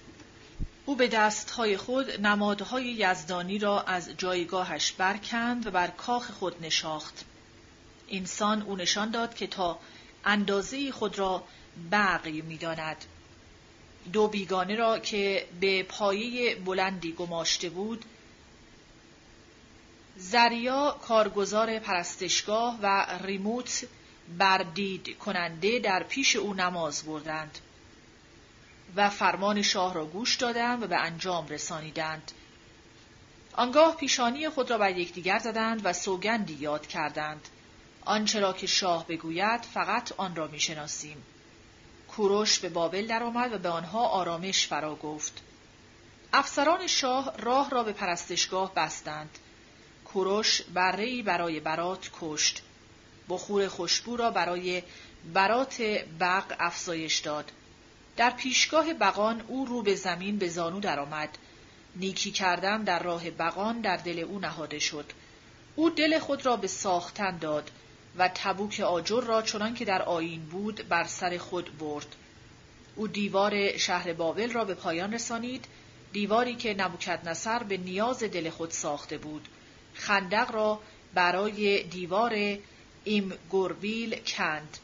او 0.86 0.96
به 0.96 1.08
دستهای 1.08 1.78
خود 1.78 2.22
نمادهای 2.26 2.86
یزدانی 2.86 3.60
را 3.60 3.82
از 3.82 4.10
جایگاهش 4.18 4.92
برکند 4.92 5.68
و 5.68 5.72
بر 5.72 5.88
کاخ 5.88 6.32
خود 6.32 6.66
نشاخت. 6.66 7.26
انسان 8.10 8.62
او 8.62 8.76
نشان 8.76 9.12
داد 9.12 9.34
که 9.34 9.48
تا 9.48 9.80
اندازه 10.26 10.92
خود 10.92 11.20
را 11.20 11.44
بقی 11.92 12.42
می‌داند. 12.42 13.06
دو 14.14 14.28
بیگانه 14.28 14.76
را 14.76 15.00
که 15.00 15.48
به 15.60 15.84
پایه 15.84 16.56
بلندی 16.56 17.12
گماشته 17.12 17.70
بود 17.70 18.06
زریا 20.18 20.98
کارگزار 21.02 21.80
پرستشگاه 21.80 22.80
و 22.82 23.06
ریموت 23.24 23.88
بردید 24.38 25.18
کننده 25.18 25.80
در 25.80 26.04
پیش 26.04 26.36
او 26.36 26.54
نماز 26.54 27.04
بردند 27.04 27.60
و 28.96 29.10
فرمان 29.10 29.62
شاه 29.62 29.94
را 29.94 30.06
گوش 30.06 30.36
دادند 30.36 30.84
و 30.84 30.88
به 30.88 30.96
انجام 30.96 31.48
رسانیدند. 31.48 32.32
آنگاه 33.54 33.96
پیشانی 33.96 34.50
خود 34.50 34.72
را 34.72 34.78
بر 34.78 34.98
یکدیگر 34.98 35.40
زدند 35.40 35.82
و 35.84 35.94
سوگندی 35.94 36.54
یاد 36.54 36.88
کردند. 36.88 37.48
آنچه 38.06 38.40
را 38.40 38.54
که 38.54 38.68
شاه 38.68 39.08
بگوید 39.08 39.62
فقط 39.62 40.12
آن 40.18 40.36
را 40.36 40.48
می‌شناسیم. 40.48 41.24
کوروش 42.16 42.60
به 42.60 42.70
بابل 42.70 43.08
درآمد 43.08 43.54
و 43.54 43.58
به 43.58 43.70
آنها 43.70 44.08
آرامش 44.08 44.68
فرا 44.68 44.96
گفت. 44.96 45.42
افسران 46.34 46.88
شاه 46.88 47.38
راه 47.38 47.70
را 47.70 47.84
به 47.84 47.92
پرستشگاه 47.92 48.74
بستند. 48.76 49.30
کوروش 50.06 50.62
برهی 50.62 51.24
برای 51.24 51.60
برات 51.60 52.10
کشت. 52.22 52.62
بخور 53.30 53.68
خوشبو 53.68 54.16
را 54.16 54.32
برای 54.32 54.84
برات 55.34 55.82
بق 56.20 56.56
افزایش 56.60 57.20
داد. 57.20 57.52
در 58.18 58.30
پیشگاه 58.30 58.94
بقان 58.94 59.42
او 59.48 59.66
رو 59.66 59.82
به 59.82 59.96
زمین 59.96 60.38
به 60.38 60.50
زانو 60.50 60.80
درآمد. 60.80 61.38
نیکی 61.96 62.32
کردم 62.32 62.84
در 62.84 63.04
راه 63.04 63.30
بقان 63.30 63.82
در 63.82 63.98
دل 63.98 64.20
او 64.20 64.40
نهاده 64.40 64.80
شد. 64.80 65.06
او 65.76 65.90
دل 65.90 66.20
خود 66.20 66.46
را 66.46 66.58
به 66.58 66.68
ساختن 66.68 67.38
داد 67.38 67.72
و 68.18 68.28
تبوک 68.28 68.80
آجر 68.80 69.22
را 69.22 69.42
چنان 69.42 69.74
که 69.74 69.86
در 69.86 70.02
آین 70.02 70.46
بود 70.46 70.88
بر 70.90 71.04
سر 71.04 71.38
خود 71.38 71.78
برد. 71.78 72.16
او 72.96 73.08
دیوار 73.08 73.78
شهر 73.78 74.14
بابل 74.14 74.52
را 74.52 74.66
به 74.66 74.74
پایان 74.74 75.14
رسانید، 75.14 75.66
دیواری 76.14 76.56
که 76.56 76.74
نبوکت 76.74 77.20
نصر 77.26 77.64
به 77.64 77.78
نیاز 77.78 78.24
دل 78.24 78.50
خود 78.50 78.72
ساخته 78.72 79.18
بود. 79.18 79.48
خندق 79.94 80.52
را 80.52 80.80
برای 81.14 81.84
دیوار 81.84 82.58
ایم 83.04 83.34
گوربیل 83.50 84.22
کند. 84.26 84.78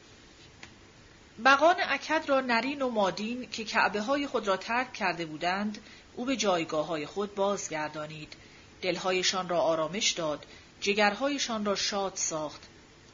بقان 1.45 1.76
اکد 1.90 2.24
را 2.28 2.41
نرین 2.41 2.82
و 2.82 2.90
مادین 2.90 3.49
که 3.49 3.64
کعبه 3.64 4.02
های 4.02 4.28
خود 4.28 4.48
را 4.48 4.58
ترک 4.58 4.94
کرده 4.94 5.26
بودند 5.26 5.78
او 6.16 6.26
به 6.26 6.36
جایگاه 6.36 6.86
های 6.86 7.06
خود 7.06 7.36
بازگردانید 7.36 8.34
دلهایشان 8.82 9.49
را 9.49 9.62
آرامش 9.62 10.12
داد 10.12 10.45
جگرهایشان 10.82 11.66
را 11.66 11.76
شاد 11.76 12.14
ساخت 12.16 12.68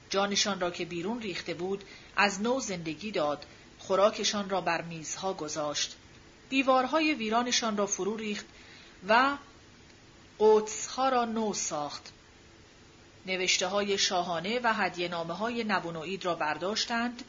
جانشان 0.09 0.59
را 0.59 0.71
که 0.71 0.85
بیرون 0.85 1.21
ریخته 1.21 1.53
بود 1.53 1.83
از 2.15 2.41
نو 2.41 2.59
زندگی 2.59 3.11
داد 3.11 3.45
خوراکشان 3.79 4.49
را 4.49 4.61
بر 4.61 4.81
میزها 4.81 5.33
گذاشت. 5.33 5.95
دیوارهای 6.49 7.13
ویرانشان 7.13 7.77
را 7.77 7.85
فرو 7.85 8.17
ریخت 8.17 8.45
و 9.07 9.37
قدسها 10.39 11.09
را 11.09 11.25
نو 11.25 11.53
ساخت. 11.53 12.13
نوشته 13.25 13.67
های 13.67 13.97
شاهانه 13.97 14.59
و 14.63 14.73
هدیه 14.73 15.07
نامه 15.07 15.33
های 15.33 15.63
نبونوید 15.63 16.25
را 16.25 16.35
برداشتند 16.35 17.23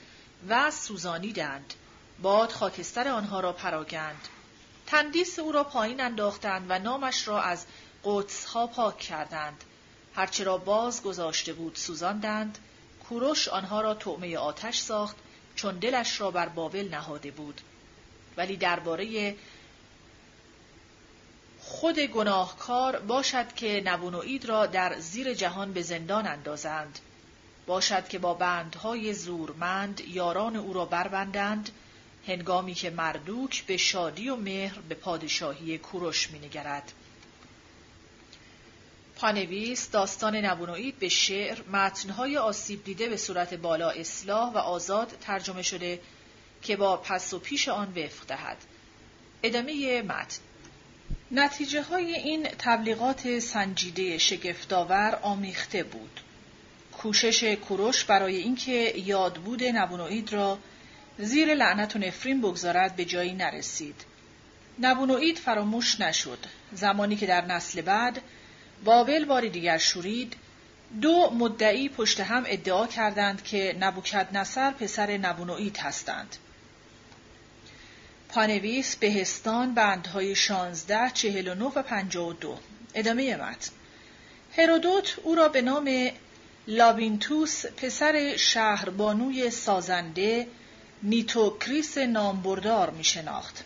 و 0.49 0.71
سوزانیدند. 0.71 1.75
باد 2.23 2.53
خاکستر 2.53 3.09
آنها 3.09 3.41
را 3.41 3.53
پراگند. 3.53 4.29
تندیس 4.87 5.39
او 5.39 5.53
را 5.53 5.65
پایین 5.65 6.01
انداختند 6.01 6.67
و 6.69 6.79
نامش 6.79 7.29
را 7.29 7.43
از 7.43 7.67
قدسها 8.05 8.67
پاک 8.67 8.99
کردند. 8.99 9.65
هرچه 10.15 10.45
را 10.45 10.59
باز 10.59 11.03
گذاشته 11.03 11.53
بود 11.53 11.75
سوزاندند 11.75 12.59
کوروش 13.09 13.49
آنها 13.49 13.81
را 13.81 13.95
طعمه 13.95 14.37
آتش 14.37 14.79
ساخت 14.79 15.17
چون 15.55 15.79
دلش 15.79 16.21
را 16.21 16.31
بر 16.31 16.49
بابل 16.49 16.89
نهاده 16.89 17.31
بود. 17.31 17.61
ولی 18.37 18.57
درباره 18.57 19.35
خود 21.61 21.99
گناهکار 21.99 22.99
باشد 22.99 23.55
که 23.55 23.83
نبونوید 23.85 24.45
را 24.45 24.67
در 24.67 25.01
زیر 25.01 25.35
جهان 25.35 25.73
به 25.73 25.83
زندان 25.83 26.27
اندازند. 26.27 26.99
باشد 27.67 28.09
که 28.09 28.19
با 28.19 28.35
بندهای 28.35 29.15
زورمند 29.15 30.01
یاران 30.01 30.57
او 30.57 30.73
را 30.73 30.85
بربندند 30.85 31.71
هنگامی 32.27 32.75
که 32.75 32.91
مردوک 32.91 33.65
به 33.65 33.77
شادی 33.77 34.29
و 34.29 34.37
مهر 34.37 34.79
به 34.79 34.95
پادشاهی 34.95 35.79
کوروش 35.79 36.31
مینگرد. 36.31 36.93
پانویس 39.19 39.91
داستان 39.91 40.37
نبونوید 40.37 40.99
به 40.99 41.09
شعر 41.09 41.63
متنهای 41.73 42.39
آسیب 42.39 42.85
دیده 42.85 43.09
به 43.09 43.17
صورت 43.17 43.55
بالا 43.55 43.91
اصلاح 43.91 44.53
و 44.53 44.59
آزاد 44.59 45.19
ترجمه 45.21 45.63
شده 45.63 46.01
که 46.63 46.77
با 46.77 46.97
پس 46.97 47.35
و 47.35 47.39
پیش 47.39 47.69
آن 47.69 47.89
وفق 47.89 48.27
دهد 48.27 48.57
ادامه 49.43 50.03
متن 50.03 50.39
نتیجه 51.31 51.83
های 51.83 52.15
این 52.15 52.43
تبلیغات 52.59 53.39
سنجیده 53.39 54.19
شگفتآور 54.19 55.19
آمیخته 55.23 55.83
بود 55.83 56.21
کوشش 56.99 57.45
کوروش 57.45 58.05
برای 58.05 58.37
اینکه 58.37 58.93
یادبود 58.97 59.65
نبونوئید 59.65 60.33
را 60.33 60.59
زیر 61.19 61.55
لعنت 61.55 61.97
و 61.97 61.99
نفرین 61.99 62.41
بگذارد 62.41 62.97
به 62.97 63.05
جایی 63.05 63.33
نرسید. 63.33 64.05
نبونوئید 64.81 65.39
فراموش 65.39 66.01
نشد. 66.01 66.39
زمانی 66.73 67.17
که 67.17 67.27
در 67.27 67.45
نسل 67.45 67.81
بعد 67.81 68.21
بابل 68.85 69.25
باری 69.25 69.51
دیگر 69.51 69.79
شورید، 69.79 70.37
دو 71.03 71.31
مدعی 71.31 71.89
پشت 71.89 72.21
هم 72.21 72.45
ادعا 72.47 72.87
کردند 72.87 73.45
که 73.45 73.77
نبوکد 73.81 74.37
نصر 74.37 74.71
پسر 74.71 75.17
نبونوئید 75.17 75.77
هستند. 75.77 76.37
پانویس 78.29 78.97
بهستان 78.97 79.75
بندهای 79.75 80.35
شانزده، 80.35 81.11
چهل 81.15 81.49
و 81.49 81.55
نه 81.55 81.65
و 81.65 81.83
پنجاه 81.83 82.29
و 82.29 82.33
دو. 82.33 82.59
ادامه 82.95 83.37
متن. 83.37 83.71
هرودوت 84.57 85.17
او 85.23 85.35
را 85.35 85.49
به 85.49 85.63
نام 85.63 86.11
لابینتوس 86.67 87.67
پسر 87.67 88.37
شهربانوی 88.37 89.51
سازنده 89.51 90.47
نیتوکریس 91.03 91.99
نامبردار 91.99 92.91
می 92.91 93.05
شناخت. 93.05 93.65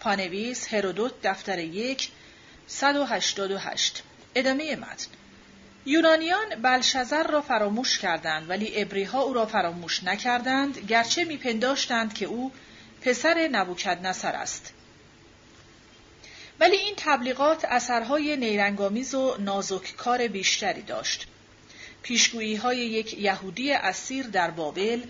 پانویس 0.00 0.74
هرودوت 0.74 1.12
دفتر 1.22 1.58
یک 1.58 2.10
188 2.66 4.02
ادامه 4.36 4.76
متن. 4.76 5.06
یونانیان 5.86 6.62
بلشزر 6.62 7.26
را 7.26 7.40
فراموش 7.40 7.98
کردند 7.98 8.50
ولی 8.50 8.82
ابریها 8.82 9.20
او 9.20 9.34
را 9.34 9.46
فراموش 9.46 10.04
نکردند 10.04 10.78
گرچه 10.78 11.24
میپنداشتند 11.24 12.14
که 12.14 12.26
او 12.26 12.52
پسر 13.02 13.48
نبوکدنصر 13.52 14.32
است. 14.32 14.72
ولی 16.60 16.76
این 16.76 16.94
تبلیغات 16.96 17.64
اثرهای 17.64 18.36
نیرنگامیز 18.36 19.14
و 19.14 19.36
نازک 19.38 20.08
بیشتری 20.32 20.82
داشت. 20.82 21.26
پیشگویی 22.02 22.56
های 22.56 22.78
یک 22.78 23.18
یهودی 23.18 23.72
اسیر 23.72 24.26
در 24.26 24.50
بابل 24.50 25.02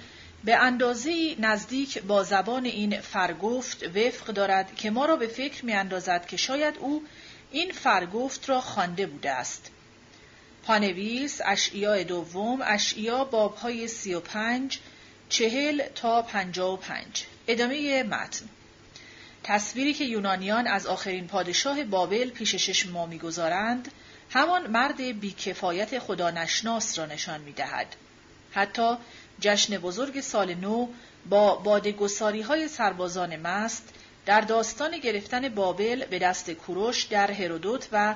به 0.45 0.57
اندازه 0.57 1.37
نزدیک 1.39 1.99
با 1.99 2.23
زبان 2.23 2.65
این 2.65 3.01
فرگفت 3.01 3.83
وفق 3.83 4.27
دارد 4.27 4.77
که 4.77 4.91
ما 4.91 5.07
را 5.07 5.17
به 5.17 5.27
فکر 5.27 5.65
می 5.65 5.73
اندازد 5.73 6.27
که 6.27 6.37
شاید 6.37 6.75
او 6.79 7.03
این 7.51 7.73
فرگفت 7.73 8.49
را 8.49 8.61
خوانده 8.61 9.07
بوده 9.07 9.31
است. 9.31 9.71
پانویس 10.65 11.41
اشعیا 11.45 12.03
دوم 12.03 12.63
اشعیا 12.65 13.25
بابهای 13.25 13.89
سی 13.89 14.15
و 14.15 14.21
پنج 14.21 14.79
چهل 15.29 15.83
تا 15.95 16.23
پنجا 16.23 16.73
و 16.73 16.77
پنج. 16.77 17.25
ادامه 17.49 18.03
متن. 18.03 18.49
تصویری 19.43 19.95
که 19.95 20.05
یونانیان 20.05 20.67
از 20.67 20.87
آخرین 20.87 21.27
پادشاه 21.27 21.85
بابل 21.85 22.31
پیش 22.31 22.57
چشم 22.57 22.93
ما 22.93 23.07
می‌گذارند 23.07 23.93
همان 24.31 24.67
مرد 24.67 25.21
بیکفایت 25.21 25.99
خدا 25.99 26.31
نشناس 26.31 26.99
را 26.99 27.07
نشان 27.07 27.41
می‌دهد. 27.41 27.97
حتی 28.53 28.97
جشن 29.41 29.79
بزرگ 29.79 30.21
سال 30.21 30.55
نو 30.55 30.89
با 31.29 31.57
بادگساری 31.57 32.41
های 32.41 32.69
سربازان 32.69 33.37
مست 33.37 33.89
در 34.27 34.41
داستان 34.41 34.99
گرفتن 34.99 35.49
بابل 35.49 36.05
به 36.05 36.19
دست 36.19 36.51
کوروش 36.51 37.05
در 37.05 37.31
هرودوت 37.31 37.89
و 37.93 38.15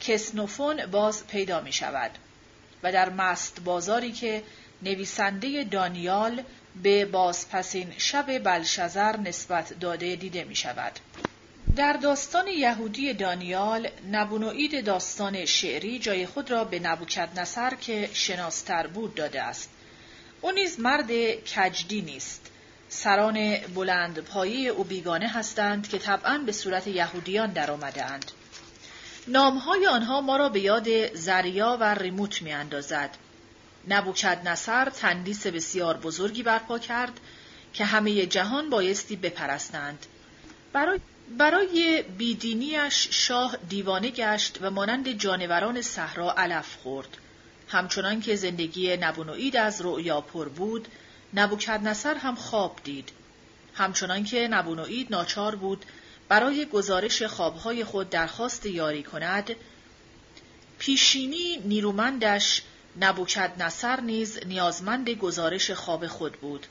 کسنوفون 0.00 0.86
باز 0.86 1.26
پیدا 1.26 1.60
می 1.60 1.72
شود 1.72 2.10
و 2.82 2.92
در 2.92 3.10
مست 3.10 3.60
بازاری 3.64 4.12
که 4.12 4.42
نویسنده 4.82 5.64
دانیال 5.64 6.42
به 6.82 7.04
بازپسین 7.04 7.92
شب 7.98 8.38
بلشزر 8.38 9.16
نسبت 9.16 9.80
داده 9.80 10.16
دیده 10.16 10.44
می 10.44 10.56
شود. 10.56 10.92
در 11.76 11.92
داستان 11.92 12.46
یهودی 12.48 13.14
دانیال 13.14 13.88
نبونوئید 14.12 14.84
داستان 14.84 15.44
شعری 15.44 15.98
جای 15.98 16.26
خود 16.26 16.50
را 16.50 16.64
به 16.64 16.78
نبوکد 16.78 17.40
نصر 17.40 17.74
که 17.74 18.10
شناستر 18.12 18.86
بود 18.86 19.14
داده 19.14 19.42
است. 19.42 19.70
او 20.40 20.50
نیز 20.50 20.80
مرد 20.80 21.10
کجدی 21.54 22.02
نیست. 22.02 22.51
سران 22.94 23.56
بلند 23.74 24.18
پایی 24.18 24.68
او 24.68 24.84
بیگانه 24.84 25.28
هستند 25.28 25.88
که 25.88 25.98
طبعا 25.98 26.38
به 26.38 26.52
صورت 26.52 26.86
یهودیان 26.86 27.52
در 27.52 27.70
آمدند. 27.70 28.32
نامهای 29.28 29.86
آنها 29.86 30.20
ما 30.20 30.36
را 30.36 30.48
به 30.48 30.60
یاد 30.60 31.14
زریا 31.14 31.78
و 31.80 31.94
ریموت 31.94 32.42
می 32.42 32.52
اندازد. 32.52 33.10
نبوکد 33.88 34.48
نصر 34.48 34.90
تندیس 34.90 35.46
بسیار 35.46 35.96
بزرگی 35.96 36.42
برپا 36.42 36.78
کرد 36.78 37.20
که 37.72 37.84
همه 37.84 38.26
جهان 38.26 38.70
بایستی 38.70 39.16
بپرستند. 39.16 40.06
برای 40.72 41.00
برای 41.38 42.04
بیدینیش 42.18 43.08
شاه 43.10 43.56
دیوانه 43.68 44.10
گشت 44.10 44.58
و 44.60 44.70
مانند 44.70 45.12
جانوران 45.12 45.82
صحرا 45.82 46.34
علف 46.34 46.76
خورد. 46.82 47.16
همچنان 47.68 48.20
که 48.20 48.36
زندگی 48.36 48.96
نبونوئید 48.96 49.56
از 49.56 49.80
رؤیا 49.80 50.20
پر 50.20 50.48
بود، 50.48 50.88
نبوکدنصر 51.34 52.14
هم 52.14 52.34
خواب 52.34 52.80
دید. 52.84 53.08
همچنان 53.74 54.24
که 54.24 54.48
نبونوئید 54.48 55.10
ناچار 55.10 55.54
بود 55.54 55.84
برای 56.28 56.66
گزارش 56.66 57.22
خوابهای 57.22 57.84
خود 57.84 58.10
درخواست 58.10 58.66
یاری 58.66 59.02
کند، 59.02 59.50
پیشینی 60.78 61.56
نیرومندش 61.56 62.62
نبوکدنصر 63.00 64.00
نیز 64.00 64.38
نیازمند 64.46 65.10
گزارش 65.10 65.70
خواب 65.70 66.06
خود 66.06 66.32
بود. 66.32 66.66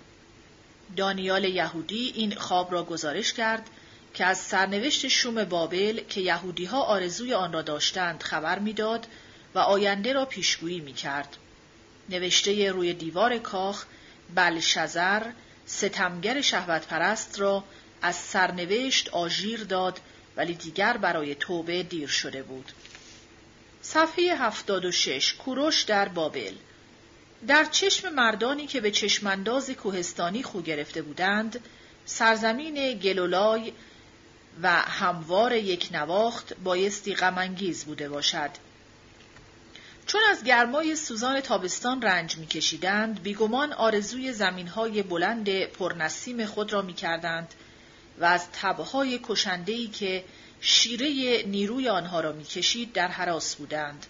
دانیال 0.97 1.43
یهودی 1.43 2.11
این 2.15 2.35
خواب 2.35 2.71
را 2.71 2.83
گزارش 2.83 3.33
کرد 3.33 3.69
که 4.13 4.25
از 4.25 4.37
سرنوشت 4.37 5.07
شوم 5.07 5.43
بابل 5.43 5.99
که 6.09 6.21
یهودی 6.21 6.65
ها 6.65 6.81
آرزوی 6.81 7.33
آن 7.33 7.53
را 7.53 7.61
داشتند 7.61 8.23
خبر 8.23 8.59
می‌داد 8.59 9.07
و 9.55 9.59
آینده 9.59 10.13
را 10.13 10.25
پیشگویی 10.25 10.79
می 10.79 10.93
کرد. 10.93 11.37
نوشته 12.09 12.71
روی 12.71 12.93
دیوار 12.93 13.37
کاخ 13.37 13.85
بلشزر 14.35 15.31
ستمگر 15.65 16.41
شهوت 16.41 16.87
پرست 16.87 17.39
را 17.39 17.63
از 18.01 18.15
سرنوشت 18.15 19.09
آژیر 19.09 19.63
داد 19.63 19.99
ولی 20.37 20.53
دیگر 20.53 20.97
برای 20.97 21.35
توبه 21.35 21.83
دیر 21.83 22.07
شده 22.07 22.43
بود. 22.43 22.71
صفحه 23.81 24.35
76 24.35 25.33
کوروش 25.33 25.81
در 25.81 26.07
بابل 26.07 26.53
در 27.47 27.65
چشم 27.65 28.09
مردانی 28.09 28.67
که 28.67 28.81
به 28.81 28.91
چشمانداز 28.91 29.69
کوهستانی 29.69 30.43
خو 30.43 30.61
گرفته 30.61 31.01
بودند 31.01 31.59
سرزمین 32.05 32.93
گلولای 32.99 33.73
و 34.63 34.71
هموار 34.71 35.55
یک 35.55 35.89
نواخت 35.91 36.53
بایستی 36.63 37.15
غمانگیز 37.15 37.85
بوده 37.85 38.09
باشد 38.09 38.49
چون 40.05 40.21
از 40.31 40.43
گرمای 40.43 40.95
سوزان 40.95 41.41
تابستان 41.41 42.01
رنج 42.01 42.37
میکشیدند 42.37 43.23
بیگمان 43.23 43.73
آرزوی 43.73 44.33
زمینهای 44.33 45.03
بلند 45.03 45.65
پرنسیم 45.65 46.45
خود 46.45 46.73
را 46.73 46.81
می‌کردند 46.81 47.53
و 48.19 48.25
از 48.25 48.47
تبهای 48.53 49.19
کشندهی 49.23 49.87
که 49.87 50.23
شیره 50.61 51.43
نیروی 51.47 51.89
آنها 51.89 52.19
را 52.19 52.31
می‌کشید 52.31 52.93
در 52.93 53.07
حراس 53.07 53.55
بودند. 53.55 54.05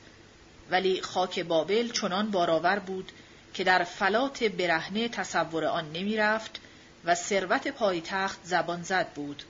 ولی 0.71 1.01
خاک 1.01 1.39
بابل 1.39 1.91
چنان 1.91 2.31
بارآور 2.31 2.79
بود 2.79 3.11
که 3.53 3.63
در 3.63 3.83
فلات 3.83 4.43
برهنه 4.43 5.07
تصور 5.07 5.65
آن 5.65 5.91
نمی‌رفت 5.91 6.59
و 7.05 7.15
ثروت 7.15 7.67
پایتخت 7.67 8.39
زبان 8.43 8.83
زد 8.83 9.07
بود. 9.13 9.43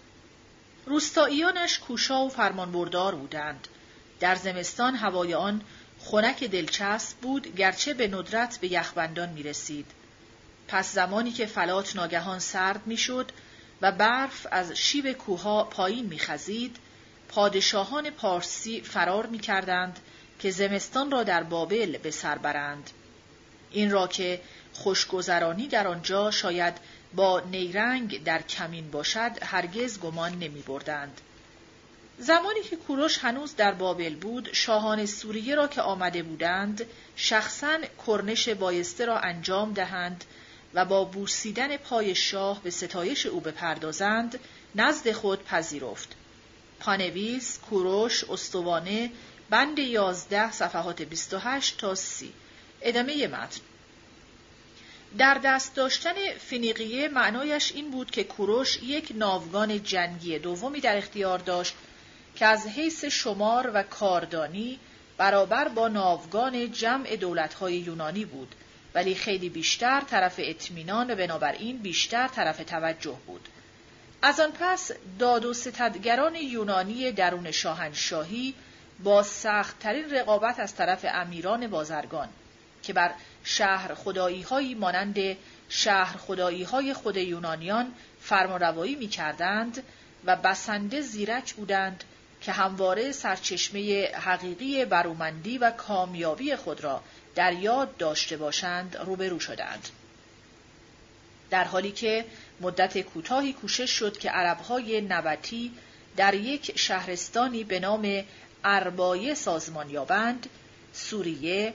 روستاییانش 0.85 1.79
کوشا 1.79 2.25
و 2.25 2.29
فرمانبردار 2.29 3.15
بودند. 3.15 3.67
در 4.19 4.35
زمستان 4.35 4.95
هوای 4.95 5.33
آن 5.33 5.61
خنک 6.03 6.43
دلچسب 6.43 7.17
بود 7.17 7.55
گرچه 7.55 7.93
به 7.93 8.07
ندرت 8.07 8.57
به 8.57 8.71
یخبندان 8.71 9.29
می 9.29 9.43
رسید. 9.43 9.85
پس 10.67 10.93
زمانی 10.93 11.31
که 11.31 11.45
فلات 11.45 11.95
ناگهان 11.95 12.39
سرد 12.39 12.87
می 12.87 12.97
شد 12.97 13.31
و 13.81 13.91
برف 13.91 14.47
از 14.51 14.71
شیب 14.71 15.11
کوها 15.11 15.63
پایین 15.63 16.05
می 16.05 16.19
خزید، 16.19 16.77
پادشاهان 17.29 18.09
پارسی 18.09 18.81
فرار 18.81 19.25
می 19.25 19.39
کردند 19.39 19.99
که 20.39 20.51
زمستان 20.51 21.11
را 21.11 21.23
در 21.23 21.43
بابل 21.43 21.97
به 21.97 22.11
سر 22.11 22.37
برند. 22.37 22.89
این 23.71 23.91
را 23.91 24.07
که 24.07 24.41
خوشگذرانی 24.73 25.67
در 25.67 25.87
آنجا 25.87 26.31
شاید 26.31 26.77
با 27.15 27.39
نیرنگ 27.39 28.23
در 28.23 28.41
کمین 28.41 28.91
باشد 28.91 29.31
هرگز 29.43 29.99
گمان 29.99 30.31
نمی 30.31 30.61
بردند. 30.61 31.21
زمانی 32.21 32.61
که 32.61 32.75
کوروش 32.75 33.17
هنوز 33.17 33.55
در 33.55 33.71
بابل 33.71 34.15
بود 34.15 34.49
شاهان 34.53 35.05
سوریه 35.05 35.55
را 35.55 35.67
که 35.67 35.81
آمده 35.81 36.23
بودند 36.23 36.85
شخصا 37.15 37.77
کرنش 38.07 38.49
بایسته 38.49 39.05
را 39.05 39.19
انجام 39.19 39.73
دهند 39.73 40.23
و 40.73 40.85
با 40.85 41.03
بوسیدن 41.03 41.77
پای 41.77 42.15
شاه 42.15 42.63
به 42.63 42.69
ستایش 42.69 43.25
او 43.25 43.39
بپردازند 43.39 44.39
نزد 44.75 45.11
خود 45.11 45.45
پذیرفت. 45.45 46.09
پانویس 46.79 47.59
کوروش 47.59 48.23
استوانه 48.23 49.11
بند 49.49 49.79
یازده 49.79 50.51
صفحات 50.51 51.01
28 51.01 51.77
تا 51.77 51.95
سی. 51.95 52.33
ادامه 52.81 53.27
متن. 53.27 53.61
در 55.17 55.39
دست 55.43 55.75
داشتن 55.75 56.13
فینیقیه 56.39 57.07
معنایش 57.07 57.71
این 57.71 57.91
بود 57.91 58.11
که 58.11 58.23
کوروش 58.23 58.83
یک 58.83 59.11
ناوگان 59.15 59.83
جنگی 59.83 60.39
دومی 60.39 60.79
در 60.79 60.97
اختیار 60.97 61.39
داشت 61.39 61.73
که 62.35 62.45
از 62.45 62.67
حیث 62.67 63.05
شمار 63.05 63.71
و 63.73 63.83
کاردانی 63.83 64.79
برابر 65.17 65.67
با 65.67 65.87
ناوگان 65.87 66.71
جمع 66.71 67.15
دولتهای 67.15 67.73
یونانی 67.77 68.25
بود 68.25 68.55
ولی 68.95 69.15
خیلی 69.15 69.49
بیشتر 69.49 70.01
طرف 70.01 70.35
اطمینان 70.37 71.11
و 71.11 71.15
بنابراین 71.15 71.77
بیشتر 71.77 72.27
طرف 72.27 72.57
توجه 72.57 73.17
بود. 73.27 73.49
از 74.21 74.39
آن 74.39 74.51
پس 74.59 74.91
داد 75.19 75.45
و 75.45 75.53
ستدگران 75.53 76.35
یونانی 76.35 77.11
درون 77.11 77.51
شاهنشاهی 77.51 78.53
با 79.03 79.23
سختترین 79.23 80.09
رقابت 80.09 80.59
از 80.59 80.75
طرف 80.75 81.05
امیران 81.13 81.67
بازرگان 81.67 82.29
که 82.83 82.93
بر 82.93 83.11
شهر 83.43 83.93
خدایی 83.93 84.41
هایی 84.41 84.75
مانند 84.75 85.17
شهر 85.69 86.17
خدایی 86.17 86.63
های 86.63 86.93
خود 86.93 87.17
یونانیان 87.17 87.93
فرمانروایی 88.21 88.95
می 88.95 89.07
کردند 89.07 89.83
و 90.25 90.35
بسنده 90.35 91.01
زیرک 91.01 91.53
بودند 91.53 92.03
که 92.41 92.51
همواره 92.51 93.11
سرچشمه 93.11 94.11
حقیقی 94.13 94.85
برومندی 94.85 95.57
و 95.57 95.71
کامیابی 95.71 96.55
خود 96.55 96.83
را 96.83 97.01
در 97.35 97.53
یاد 97.53 97.97
داشته 97.97 98.37
باشند 98.37 98.97
روبرو 98.97 99.39
شدند. 99.39 99.89
در 101.49 101.63
حالی 101.63 101.91
که 101.91 102.25
مدت 102.61 103.01
کوتاهی 103.01 103.53
کوشش 103.53 103.89
شد 103.91 104.17
که 104.17 104.29
عربهای 104.29 105.01
نبتی 105.01 105.71
در 106.17 106.33
یک 106.33 106.77
شهرستانی 106.77 107.63
به 107.63 107.79
نام 107.79 108.23
اربایه 108.63 109.33
سازمان 109.33 109.89
یابند 109.89 110.49
سوریه، 110.93 111.73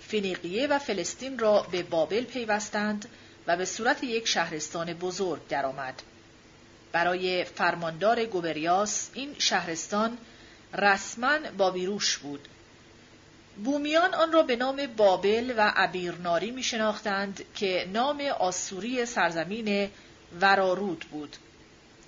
فینیقیه 0.00 0.66
و 0.66 0.78
فلسطین 0.78 1.38
را 1.38 1.62
به 1.62 1.82
بابل 1.82 2.24
پیوستند 2.24 3.08
و 3.46 3.56
به 3.56 3.64
صورت 3.64 4.04
یک 4.04 4.28
شهرستان 4.28 4.92
بزرگ 4.92 5.48
درآمد. 5.48 6.02
برای 6.94 7.44
فرماندار 7.44 8.24
گوبریاس 8.24 9.10
این 9.14 9.34
شهرستان 9.38 10.18
رسما 10.74 11.38
بابیروش 11.58 12.18
بود. 12.18 12.48
بومیان 13.64 14.14
آن 14.14 14.32
را 14.32 14.42
به 14.42 14.56
نام 14.56 14.86
بابل 14.86 15.54
و 15.58 15.72
ابیرناری 15.76 16.50
می 16.50 16.62
شناختند 16.62 17.44
که 17.54 17.88
نام 17.92 18.20
آسوری 18.20 19.06
سرزمین 19.06 19.90
ورارود 20.40 21.06
بود. 21.10 21.36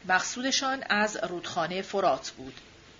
مقصودشان 0.08 0.84
از 0.88 1.16
رودخانه 1.16 1.82
فرات 1.82 2.30
بود. 2.30 2.54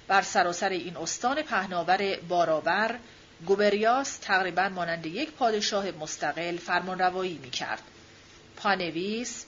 بر 0.08 0.22
سراسر 0.22 0.68
این 0.68 0.96
استان 0.96 1.42
پهناور 1.42 2.16
بارآور 2.28 2.98
گوبریاس 3.46 4.16
تقریبا 4.16 4.68
مانند 4.68 5.06
یک 5.06 5.30
پادشاه 5.30 5.90
مستقل 5.90 6.56
فرمانروایی 6.56 7.38
می 7.42 7.50
کرد. 7.50 7.82
پانویس 8.56 9.46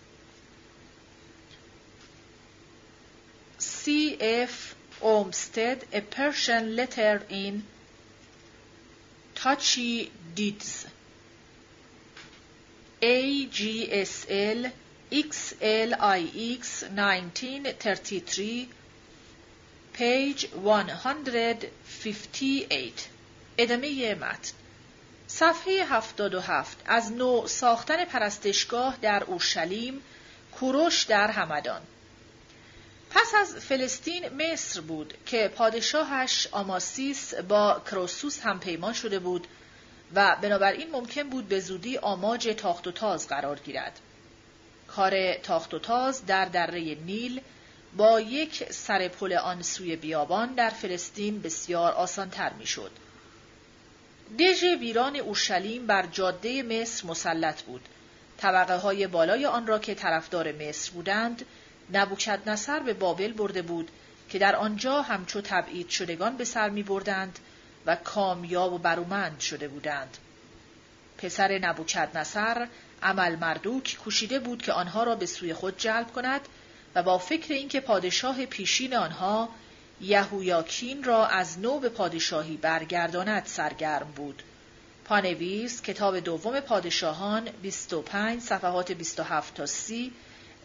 C. 3.59 4.17
F. 4.21 4.77
Olmsted, 5.01 5.87
a 5.93 6.01
Persian 6.01 6.77
letter 6.77 7.25
in 7.29 7.65
Tachi 9.35 10.11
Deeds. 10.35 10.87
AGSL 13.03 14.71
XLIX 15.11 16.83
1933 16.83 18.69
page 19.93 20.49
158 20.55 23.09
ادامه 23.59 24.15
متن 24.15 24.53
صفحه 25.27 25.85
77 25.85 26.83
از 26.87 27.13
نوع 27.13 27.47
ساختن 27.47 28.05
پرستشگاه 28.05 28.97
در 29.03 29.25
اورشلیم 29.25 30.03
کوروش 30.53 31.03
در 31.03 31.31
همدان 31.31 31.83
پس 33.11 33.35
از 33.41 33.57
فلسطین 33.57 34.29
مصر 34.29 34.81
بود 34.81 35.15
که 35.27 35.49
پادشاهش 35.57 36.49
آماسیس 36.53 37.35
با 37.35 37.83
کروسوس 37.91 38.41
هم 38.41 38.61
پیمان 38.61 38.93
شده 38.93 39.19
بود 39.19 39.47
و 40.15 40.37
بنابراین 40.43 40.91
ممکن 40.91 41.23
بود 41.23 41.49
به 41.49 41.61
زودی 41.61 41.99
آماج 41.99 42.55
تاخت 42.57 42.87
و 42.87 42.93
تاز 42.93 43.29
قرار 43.29 43.59
گیرد. 43.59 44.01
کار 44.89 45.35
تاخت 45.35 45.75
و 45.75 45.79
تاز 45.79 46.27
در 46.27 46.45
دره 46.45 46.95
نیل 46.95 47.41
با 47.97 48.21
یک 48.21 48.73
سر 48.73 49.09
پل 49.09 49.33
آن 49.33 49.63
سوی 49.63 49.97
بیابان 49.97 50.55
در 50.55 50.71
فلسطین 50.71 51.43
بسیار 51.43 51.93
آسانتر 51.93 52.53
می‌شد. 52.53 52.91
دژ 54.39 54.63
ویران 54.63 55.17
اورشلیم 55.17 55.87
بر 55.87 56.07
جاده 56.07 56.63
مصر 56.63 57.07
مسلط 57.07 57.63
بود. 57.63 57.89
طبقه 58.39 58.77
های 58.77 59.07
بالای 59.07 59.47
آن 59.47 59.67
را 59.67 59.79
که 59.79 59.95
طرفدار 59.95 60.53
مصر 60.53 60.93
بودند، 60.93 61.45
نبوکد 61.93 62.48
نصر 62.48 62.81
به 62.81 62.94
بابل 62.94 63.32
برده 63.32 63.62
بود 63.62 63.90
که 64.28 64.39
در 64.39 64.56
آنجا 64.56 65.02
همچو 65.02 65.40
تبعید 65.40 65.89
شدگان 65.89 66.36
به 66.36 66.44
سر 66.44 66.69
می 66.69 66.82
بردند 66.82 67.39
و 67.86 67.97
کامیاب 67.97 68.73
و 68.73 68.78
برومند 68.78 69.40
شده 69.40 69.69
بودند. 69.69 70.19
پسر 71.19 71.59
نبوکد 71.59 72.19
نصر 72.19 72.69
عمل 73.02 73.36
مردوک 73.36 73.98
کوشیده 74.05 74.39
بود 74.39 74.62
که 74.62 74.73
آنها 74.73 75.02
را 75.02 75.15
به 75.15 75.27
سوی 75.27 75.55
خود 75.55 75.78
جلب 75.78 76.12
کند 76.12 76.40
و 76.94 77.02
با 77.02 77.19
فکر 77.19 77.55
اینکه 77.55 77.81
پادشاه 77.81 78.47
پیشین 78.47 78.94
آنها 78.94 79.48
یهویاکین 80.01 81.05
را 81.05 81.27
از 81.27 81.59
نو 81.59 81.78
به 81.78 81.89
پادشاهی 81.89 82.56
برگرداند 82.56 83.47
سرگرم 83.47 84.12
بود. 84.16 84.43
پانویس 85.05 85.82
کتاب 85.82 86.19
دوم 86.19 86.60
پادشاهان 86.60 87.48
25 87.62 88.40
صفحات 88.40 88.93
27 88.93 89.55
تا 89.55 89.66
30 89.66 90.12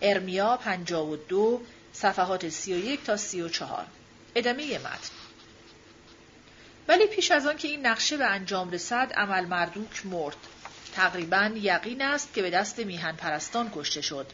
ارمیا 0.04 0.58
52 0.58 1.62
صفحات 1.94 2.50
31 2.50 3.04
تا 3.04 3.18
34 3.18 3.86
ادامه 4.36 4.80
متن. 4.80 5.10
ولی 6.88 7.08
پیش 7.08 7.32
از 7.32 7.46
آن 7.46 7.58
که 7.58 7.68
این 7.68 7.86
نقشه 7.86 8.18
به 8.18 8.26
انجام 8.26 8.72
رسد 8.72 9.14
عمل 9.14 9.46
مردوک 9.46 10.06
مرد. 10.06 10.36
تقریبا 10.96 11.52
یقین 11.56 12.02
است 12.02 12.34
که 12.34 12.42
به 12.42 12.50
دست 12.50 12.80
میهن 12.80 13.16
پرستان 13.16 13.72
کشته 13.76 14.02
شد. 14.02 14.28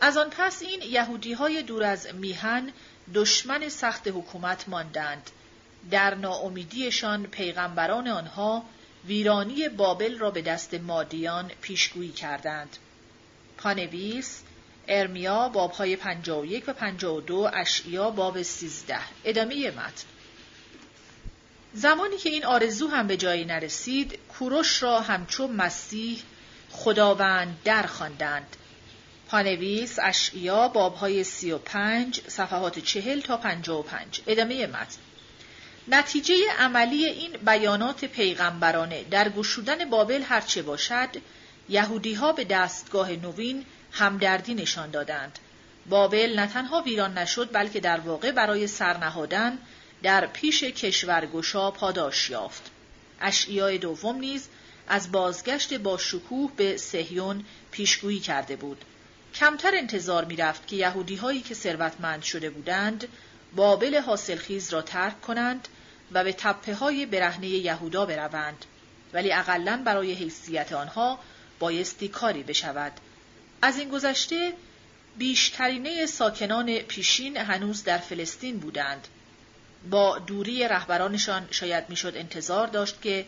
از 0.00 0.16
آن 0.16 0.30
پس 0.30 0.62
این 0.62 0.82
یهودی 0.82 1.32
های 1.32 1.62
دور 1.62 1.84
از 1.84 2.14
میهن 2.14 2.72
دشمن 3.14 3.68
سخت 3.68 4.08
حکومت 4.08 4.68
ماندند. 4.68 5.30
در 5.90 6.14
ناامیدیشان 6.14 7.26
پیغمبران 7.26 8.08
آنها 8.08 8.64
ویرانی 9.06 9.68
بابل 9.68 10.18
را 10.18 10.30
به 10.30 10.42
دست 10.42 10.74
مادیان 10.74 11.50
پیشگویی 11.60 12.12
کردند. 12.12 12.76
پانویس 13.56 14.42
ارمیا 14.88 15.48
بابهای 15.48 15.96
51 15.96 16.64
و 16.66 16.72
52 16.72 17.50
اشعیا 17.54 18.10
باب 18.10 18.42
13 18.42 18.98
ادامه 19.24 19.70
متن. 19.70 20.04
زمانی 21.74 22.16
که 22.16 22.28
این 22.28 22.44
آرزو 22.44 22.88
هم 22.88 23.06
به 23.06 23.16
جایی 23.16 23.44
نرسید 23.44 24.18
کوروش 24.38 24.82
را 24.82 25.00
همچو 25.00 25.48
مسیح 25.48 26.22
خداوند 26.70 27.58
در 27.64 27.82
خواندند. 27.82 28.56
پانویس 29.28 29.98
اشعیا 30.02 30.68
بابهای 30.68 31.24
35 31.24 32.20
صفحات 32.28 32.78
40 32.78 33.20
تا 33.20 33.36
55 33.36 34.22
ادامه 34.26 34.66
متن. 34.66 34.98
نتیجه 35.88 36.34
عملی 36.58 37.06
این 37.06 37.32
بیانات 37.32 38.04
پیغمبرانه 38.04 39.04
در 39.04 39.28
گشودن 39.28 39.90
بابل 39.90 40.22
هرچه 40.22 40.62
باشد 40.62 41.08
یهودی 41.68 42.14
ها 42.14 42.32
به 42.32 42.44
دستگاه 42.44 43.10
نوین 43.10 43.64
همدردی 43.92 44.54
نشان 44.54 44.90
دادند. 44.90 45.38
بابل 45.88 46.38
نه 46.38 46.46
تنها 46.46 46.82
ویران 46.82 47.18
نشد 47.18 47.52
بلکه 47.52 47.80
در 47.80 48.00
واقع 48.00 48.32
برای 48.32 48.66
سرنهادن 48.66 49.58
در 50.02 50.26
پیش 50.26 50.64
کشورگشا 50.64 51.70
پاداش 51.70 52.30
یافت. 52.30 52.70
اشعیای 53.20 53.78
دوم 53.78 54.16
نیز 54.16 54.48
از 54.88 55.12
بازگشت 55.12 55.74
با 55.74 55.98
شکوه 55.98 56.50
به 56.56 56.76
سهیون 56.76 57.44
پیشگویی 57.70 58.20
کرده 58.20 58.56
بود. 58.56 58.84
کمتر 59.34 59.70
انتظار 59.74 60.24
می 60.24 60.36
رفت 60.36 60.66
که 60.66 60.76
یهودی 60.76 61.16
هایی 61.16 61.40
که 61.40 61.54
ثروتمند 61.54 62.22
شده 62.22 62.50
بودند 62.50 63.08
بابل 63.56 64.00
حاصلخیز 64.00 64.72
را 64.72 64.82
ترک 64.82 65.20
کنند 65.20 65.68
و 66.12 66.24
به 66.24 66.32
تپه 66.32 66.74
های 66.74 67.06
برهنه 67.06 67.48
یهودا 67.48 68.06
بروند 68.06 68.64
ولی 69.12 69.32
اقلا 69.32 69.82
برای 69.84 70.12
حیثیت 70.12 70.72
آنها 70.72 71.18
بایستی 71.58 72.08
کاری 72.08 72.42
بشود 72.42 72.92
از 73.62 73.78
این 73.78 73.88
گذشته 73.88 74.52
بیشترینه 75.18 76.06
ساکنان 76.06 76.78
پیشین 76.78 77.36
هنوز 77.36 77.84
در 77.84 77.98
فلسطین 77.98 78.58
بودند. 78.58 79.08
با 79.90 80.18
دوری 80.18 80.68
رهبرانشان 80.68 81.48
شاید 81.50 81.84
می‌شد 81.88 82.12
انتظار 82.16 82.66
داشت 82.66 83.02
که 83.02 83.26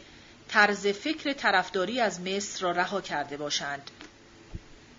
طرز 0.49 0.87
فکر 0.87 1.33
طرفداری 1.33 2.01
از 2.01 2.21
مصر 2.21 2.63
را 2.63 2.71
رها 2.71 3.01
کرده 3.01 3.37
باشند. 3.37 3.91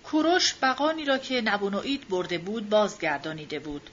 کوروش 0.03 0.55
بقانی 0.61 1.05
را 1.05 1.17
که 1.17 1.41
نبونوئید 1.41 2.09
برده 2.09 2.37
بود 2.37 2.69
بازگردانیده 2.69 3.59
بود. 3.59 3.89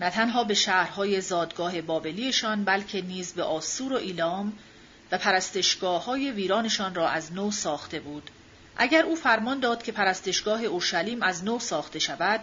نه 0.00 0.10
تنها 0.10 0.44
به 0.44 0.54
شهرهای 0.54 1.20
زادگاه 1.20 1.80
بابلیشان 1.80 2.64
بلکه 2.64 3.02
نیز 3.02 3.32
به 3.32 3.42
آسور 3.42 3.92
و 3.92 3.96
ایلام 3.96 4.52
و 5.12 5.18
پرستشگاه 5.18 6.04
های 6.04 6.30
ویرانشان 6.30 6.94
را 6.94 7.08
از 7.08 7.32
نو 7.32 7.50
ساخته 7.50 8.00
بود. 8.00 8.30
اگر 8.76 9.02
او 9.02 9.16
فرمان 9.16 9.60
داد 9.60 9.82
که 9.82 9.92
پرستشگاه 9.92 10.64
اورشلیم 10.64 11.22
از 11.22 11.44
نو 11.44 11.58
ساخته 11.58 11.98
شود 11.98 12.40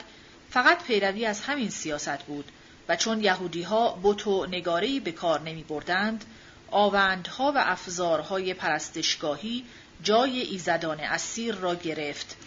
فقط 0.50 0.84
پیروی 0.84 1.26
از 1.26 1.42
همین 1.42 1.70
سیاست 1.70 2.24
بود 2.24 2.52
و 2.88 2.96
چون 2.96 3.22
یهودی 3.24 3.62
ها 3.62 4.00
بت 4.04 4.28
و 4.28 4.46
نگارهی 4.46 5.00
به 5.00 5.12
کار 5.12 5.42
نمی 5.42 5.64
بردند 5.64 6.26
آوندها 6.72 7.52
و 7.52 7.58
افزارهای 7.58 8.54
پرستشگاهی 8.54 9.66
جای 10.04 10.42
ایزدان 10.42 11.00
اسیر 11.00 11.56
را 11.56 11.76
گرفت. 11.76 12.38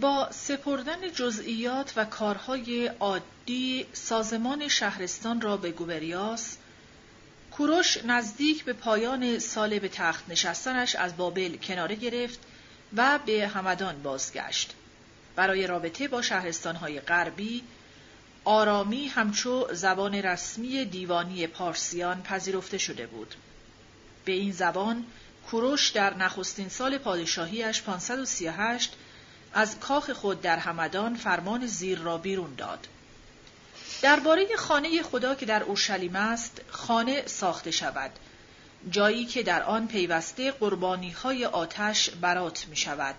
با 0.00 0.28
سپردن 0.30 1.12
جزئیات 1.14 1.92
و 1.96 2.04
کارهای 2.04 2.86
عادی 2.86 3.86
سازمان 3.92 4.68
شهرستان 4.68 5.40
را 5.40 5.56
به 5.56 5.70
گوبریاس 5.70 6.56
کوروش 7.50 7.98
نزدیک 8.04 8.64
به 8.64 8.72
پایان 8.72 9.38
سال 9.38 9.78
به 9.78 9.88
تخت 9.88 10.24
نشستنش 10.28 10.94
از 10.94 11.16
بابل 11.16 11.56
کناره 11.56 11.94
گرفت 11.94 12.40
و 12.96 13.18
به 13.26 13.48
همدان 13.48 14.02
بازگشت. 14.02 14.74
برای 15.36 15.66
رابطه 15.66 16.08
با 16.08 16.22
شهرستانهای 16.22 17.00
غربی 17.00 17.64
آرامی 18.44 19.06
همچو 19.06 19.68
زبان 19.72 20.14
رسمی 20.14 20.84
دیوانی 20.84 21.46
پارسیان 21.46 22.22
پذیرفته 22.22 22.78
شده 22.78 23.06
بود. 23.06 23.34
به 24.24 24.32
این 24.32 24.52
زبان 24.52 25.04
کوروش 25.50 25.88
در 25.88 26.16
نخستین 26.16 26.68
سال 26.68 26.98
پادشاهیش 26.98 27.82
538 27.82 28.92
از 29.52 29.80
کاخ 29.80 30.10
خود 30.10 30.42
در 30.42 30.56
همدان 30.56 31.14
فرمان 31.14 31.66
زیر 31.66 31.98
را 31.98 32.18
بیرون 32.18 32.54
داد. 32.54 32.88
درباره 34.02 34.46
خانه 34.56 35.02
خدا 35.02 35.34
که 35.34 35.46
در 35.46 35.62
اورشلیم 35.62 36.16
است 36.16 36.60
خانه 36.68 37.26
ساخته 37.26 37.70
شود 37.70 38.10
جایی 38.90 39.24
که 39.24 39.42
در 39.42 39.62
آن 39.62 39.86
پیوسته 39.86 40.50
قربانی 40.50 41.10
های 41.10 41.44
آتش 41.44 42.10
برات 42.10 42.66
می 42.68 42.76
شود 42.76 43.14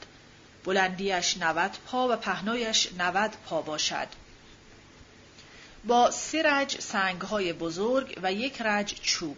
بلندیش 0.64 1.38
نود 1.38 1.78
پا 1.88 2.08
و 2.08 2.16
پهنایش 2.16 2.90
نود 3.00 3.32
پا 3.46 3.62
باشد. 3.62 4.08
با 5.86 6.12
سه 6.12 6.42
رج 6.46 6.82
سنگ 6.82 7.22
های 7.22 7.54
بزرگ 7.54 8.20
و 8.24 8.34
یک 8.34 8.62
رج 8.62 8.94
چوب 9.02 9.38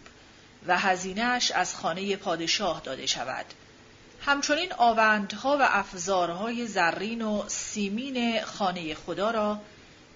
و 0.66 0.78
هزینهش 0.78 1.50
از 1.50 1.74
خانه 1.74 2.16
پادشاه 2.16 2.80
داده 2.84 3.06
شود. 3.06 3.46
همچنین 4.20 4.72
آوندها 4.72 5.58
و 5.58 5.62
افزارهای 5.62 6.66
زرین 6.66 7.22
و 7.22 7.44
سیمین 7.48 8.42
خانه 8.42 8.94
خدا 8.94 9.30
را 9.30 9.60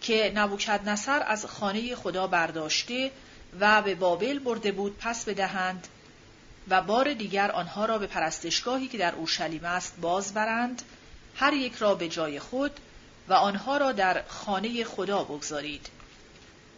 که 0.01 0.33
نبوکد 0.35 0.89
نصر 0.89 1.23
از 1.27 1.47
خانه 1.47 1.95
خدا 1.95 2.27
برداشته 2.27 3.11
و 3.61 3.83
به 3.83 3.95
بابل 3.95 4.39
برده 4.39 4.73
بود 4.73 4.99
پس 4.99 5.25
بدهند 5.25 5.89
و 6.69 6.83
بار 6.83 7.15
دیگر 7.15 7.51
آنها 7.51 7.85
را 7.85 7.99
به 7.99 8.07
پرستشگاهی 8.07 8.89
که 8.89 8.99
در 8.99 9.15
اورشلیم 9.15 9.65
است 9.65 9.95
باز 10.01 10.35
برند 10.35 10.83
هر 11.37 11.53
یک 11.53 11.75
را 11.75 11.95
به 11.95 12.09
جای 12.09 12.41
خود 12.41 12.81
و 13.29 13.33
آنها 13.33 13.77
را 13.77 13.93
در 13.93 14.23
خانه 14.29 14.85
خدا 14.85 15.25
بگذارید. 15.25 15.89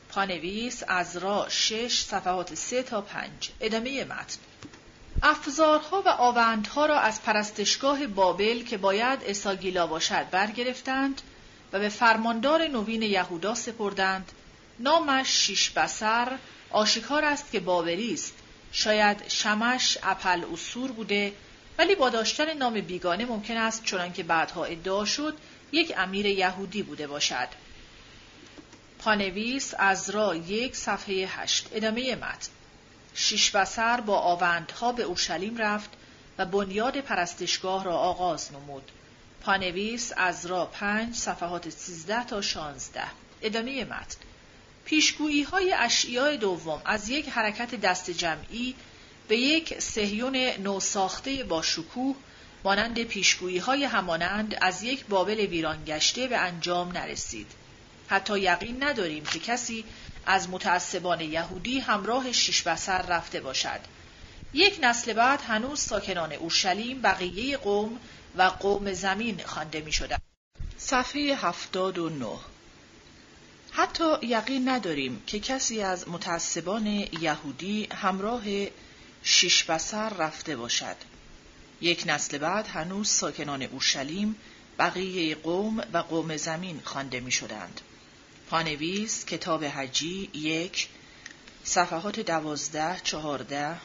پانویس 0.09 0.83
از 0.89 1.17
را 1.17 1.47
شش 1.49 2.05
صفحات 2.05 2.55
سه 2.55 2.83
تا 2.83 3.01
پنج. 3.01 3.51
ادامه 3.61 4.05
متن. 4.05 4.39
افزارها 5.23 6.03
و 6.07 6.09
آوندها 6.09 6.87
را 6.87 7.01
از 7.01 7.23
پرستشگاه 7.23 8.07
بابل 8.07 8.63
که 8.63 8.77
باید 8.77 9.21
اساگیلا 9.27 9.87
باشد 9.87 10.31
برگرفتند 10.31 11.23
و 11.73 11.79
به 11.79 11.89
فرماندار 11.89 12.69
نوین 12.69 13.03
یهودا 13.03 13.55
سپردند. 13.55 14.33
نامش 14.79 15.29
شیش 15.29 15.71
بسر 15.71 16.39
آشکار 16.71 17.25
است 17.25 17.53
که 17.53 17.61
بابلی 17.61 18.15
است. 18.15 18.35
شاید 18.77 19.29
شمش 19.29 19.99
اپل 20.03 20.45
اصور 20.53 20.93
بوده 20.93 21.33
ولی 21.79 21.95
با 21.95 22.11
داشتن 22.11 22.57
نام 22.57 22.81
بیگانه 22.81 23.25
ممکن 23.25 23.57
است 23.57 23.85
چنانکه 23.85 24.23
بعدها 24.23 24.65
ادعا 24.65 25.05
شد 25.05 25.37
یک 25.73 25.95
امیر 25.97 26.27
یهودی 26.27 26.83
بوده 26.83 27.07
باشد. 27.07 27.49
پانویس 28.99 29.75
از 29.79 30.11
را 30.11 30.35
یک 30.35 30.77
صفحه 30.77 31.29
هشت. 31.29 31.69
ادامه 31.73 32.17
متن. 32.17 32.49
شیش 33.15 33.51
بسر 33.51 34.01
با 34.01 34.19
آوندها 34.19 34.93
به 34.93 35.03
اورشلیم 35.03 35.57
رفت 35.57 35.91
و 36.39 36.47
بنیاد 36.47 37.01
پرستشگاه 37.01 37.85
را 37.85 37.97
آغاز 37.97 38.53
نمود. 38.53 38.91
پانویس 39.41 40.13
از 40.17 40.47
را 40.47 40.67
پنج 40.67 41.15
صفحات 41.15 41.71
سیزده 41.71 42.25
تا 42.25 42.41
شانزده. 42.41 43.07
ادامه 43.43 43.85
متن. 43.85 44.17
پیشگویی 44.85 45.43
های 45.43 45.73
اشیاء 45.73 46.37
دوم 46.37 46.83
از 46.85 47.09
یک 47.09 47.29
حرکت 47.29 47.75
دست 47.75 48.11
جمعی 48.11 48.75
به 49.29 49.37
یک 49.37 49.81
سهیون 49.81 50.37
نوساخته 50.37 51.45
با 51.45 51.63
شکوه 51.63 52.17
مانند 52.65 53.03
پیشگویی 53.03 53.59
های 53.59 53.85
همانند 53.85 54.59
از 54.61 54.83
یک 54.83 55.07
بابل 55.07 55.41
ویران 55.41 55.85
گشته 55.87 56.27
به 56.27 56.37
انجام 56.37 56.93
نرسید. 56.93 57.47
حتی 58.09 58.39
یقین 58.39 58.85
نداریم 58.85 59.25
که 59.25 59.39
کسی 59.39 59.85
از 60.27 60.49
متعصبان 60.49 61.21
یهودی 61.21 61.81
همراه 61.81 62.33
شش 62.33 62.63
بسر 62.63 63.03
رفته 63.03 63.41
باشد. 63.41 63.81
یک 64.55 64.79
نسل 64.83 65.13
بعد 65.13 65.41
هنوز 65.41 65.81
ساکنان 65.81 66.33
اورشلیم 66.33 67.03
بقیه 67.03 67.57
قوم 67.57 68.01
و 68.37 68.43
قوم 68.43 68.93
زمین 68.93 69.41
خوانده 69.47 69.81
می 69.81 69.93
شدن. 69.93 70.19
صفحه 70.79 71.37
هفتاد 71.37 71.99
و 71.99 72.09
نه 72.09 72.54
حتی 73.77 74.05
یقین 74.23 74.69
نداریم 74.69 75.23
که 75.27 75.41
کسی 75.41 75.83
از 75.83 76.09
متعصبان 76.09 76.87
یهودی 77.21 77.89
همراه 77.93 78.43
شش 79.23 79.65
بسر 79.65 80.09
رفته 80.09 80.57
باشد. 80.57 80.97
یک 81.81 82.05
نسل 82.07 82.39
بعد 82.39 82.67
هنوز 82.67 83.09
ساکنان 83.09 83.63
اورشلیم 83.63 84.37
بقیه 84.79 85.35
قوم 85.35 85.79
و 85.93 85.99
قوم 85.99 86.37
زمین 86.37 86.81
خوانده 86.85 87.21
می 87.21 87.31
شدند. 87.31 87.81
پانویس 88.51 89.25
کتاب 89.25 89.65
حجی 89.65 90.31
یک 90.35 90.89
صفحات 91.65 92.21
دوازده 92.21 93.01
چهارده 93.05 93.77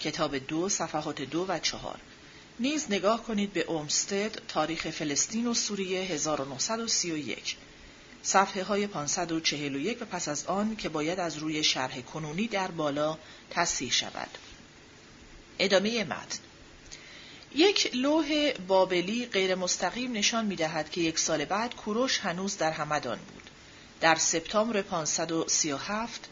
کتاب 0.00 0.38
دو 0.38 0.68
صفحات 0.68 1.22
دو 1.22 1.46
و 1.48 1.58
چهار 1.58 1.98
نیز 2.60 2.86
نگاه 2.90 3.22
کنید 3.22 3.52
به 3.52 3.60
اومستد 3.60 4.46
تاریخ 4.48 4.90
فلسطین 4.90 5.46
و 5.46 5.54
سوریه 5.54 6.00
1931 6.00 7.56
صفحه 8.22 8.62
های 8.62 8.86
541 8.86 10.02
و 10.02 10.04
پس 10.04 10.28
از 10.28 10.46
آن 10.46 10.76
که 10.76 10.88
باید 10.88 11.20
از 11.20 11.36
روی 11.36 11.64
شرح 11.64 12.00
کنونی 12.00 12.46
در 12.46 12.70
بالا 12.70 13.18
تصحیح 13.50 13.90
شود. 13.92 14.38
ادامه 15.58 16.04
متن 16.04 16.38
یک 17.54 17.90
لوح 17.94 18.52
بابلی 18.68 19.26
غیر 19.26 19.54
مستقیم 19.54 20.12
نشان 20.12 20.46
می 20.46 20.56
دهد 20.56 20.90
که 20.90 21.00
یک 21.00 21.18
سال 21.18 21.44
بعد 21.44 21.74
کوروش 21.74 22.18
هنوز 22.18 22.56
در 22.56 22.70
همدان 22.72 23.18
بود. 23.18 23.50
در 24.00 24.14
سپتامبر 24.14 24.82
537 24.82 26.28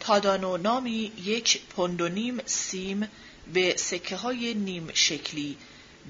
تادانو 0.00 0.56
نامی 0.56 1.12
یک 1.24 1.62
پوند 1.62 2.00
و 2.00 2.08
نیم 2.08 2.40
سیم 2.46 3.08
به 3.52 3.74
سکه 3.76 4.16
های 4.16 4.54
نیم 4.54 4.90
شکلی 4.94 5.56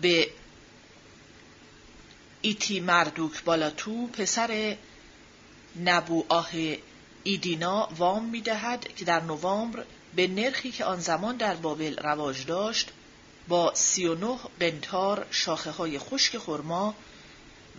به 0.03 0.29
ایتی 2.43 2.81
مردوک 2.81 3.45
بالاتو 3.45 4.07
پسر 4.07 4.77
نبو 5.85 6.25
آه 6.29 6.51
ایدینا 7.23 7.89
وام 7.99 8.25
می 8.25 8.41
دهد 8.41 8.95
که 8.97 9.05
در 9.05 9.21
نوامبر 9.21 9.85
به 10.17 10.27
نرخی 10.27 10.71
که 10.71 10.85
آن 10.85 11.01
زمان 11.01 11.37
در 11.37 11.55
بابل 11.55 11.97
رواج 12.03 12.47
داشت 12.47 12.91
با 13.49 13.75
سی 13.75 14.07
و 14.07 14.15
نه 14.15 14.39
قنتار 14.61 15.27
شاخه 15.31 15.71
های 15.71 15.99
خشک 15.99 16.39
خرما 16.39 16.95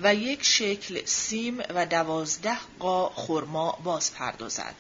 و 0.02 0.16
یک 0.16 0.44
شکل 0.44 1.06
سیم 1.06 1.64
و 1.76 1.86
دوازده 1.86 2.58
قا 2.80 3.10
خرما 3.10 3.72
باز 3.84 4.14
پردازد. 4.14 4.76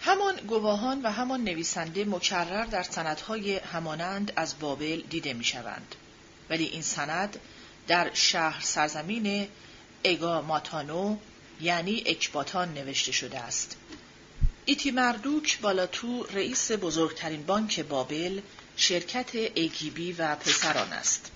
همان 0.00 0.36
گواهان 0.36 1.02
و 1.02 1.10
همان 1.10 1.44
نویسنده 1.44 2.04
مکرر 2.04 2.64
در 2.64 2.82
سندهای 2.82 3.56
همانند 3.56 4.32
از 4.36 4.58
بابل 4.60 5.02
دیده 5.10 5.32
می 5.32 5.44
شوند. 5.44 5.94
ولی 6.50 6.64
این 6.64 6.82
سند 6.82 7.40
در 7.88 8.10
شهر 8.14 8.60
سرزمین 8.62 9.48
اگاماتانو 10.04 11.16
یعنی 11.60 12.02
اکباتان 12.06 12.74
نوشته 12.74 13.12
شده 13.12 13.38
است. 13.38 13.76
ایتی 14.64 14.90
مردوک 14.90 15.60
بالاتو 15.60 16.22
رئیس 16.22 16.72
بزرگترین 16.72 17.42
بانک 17.42 17.80
بابل 17.80 18.40
شرکت 18.76 19.34
ایگیبی 19.34 20.12
و 20.12 20.36
پسران 20.36 20.92
است. 20.92 21.30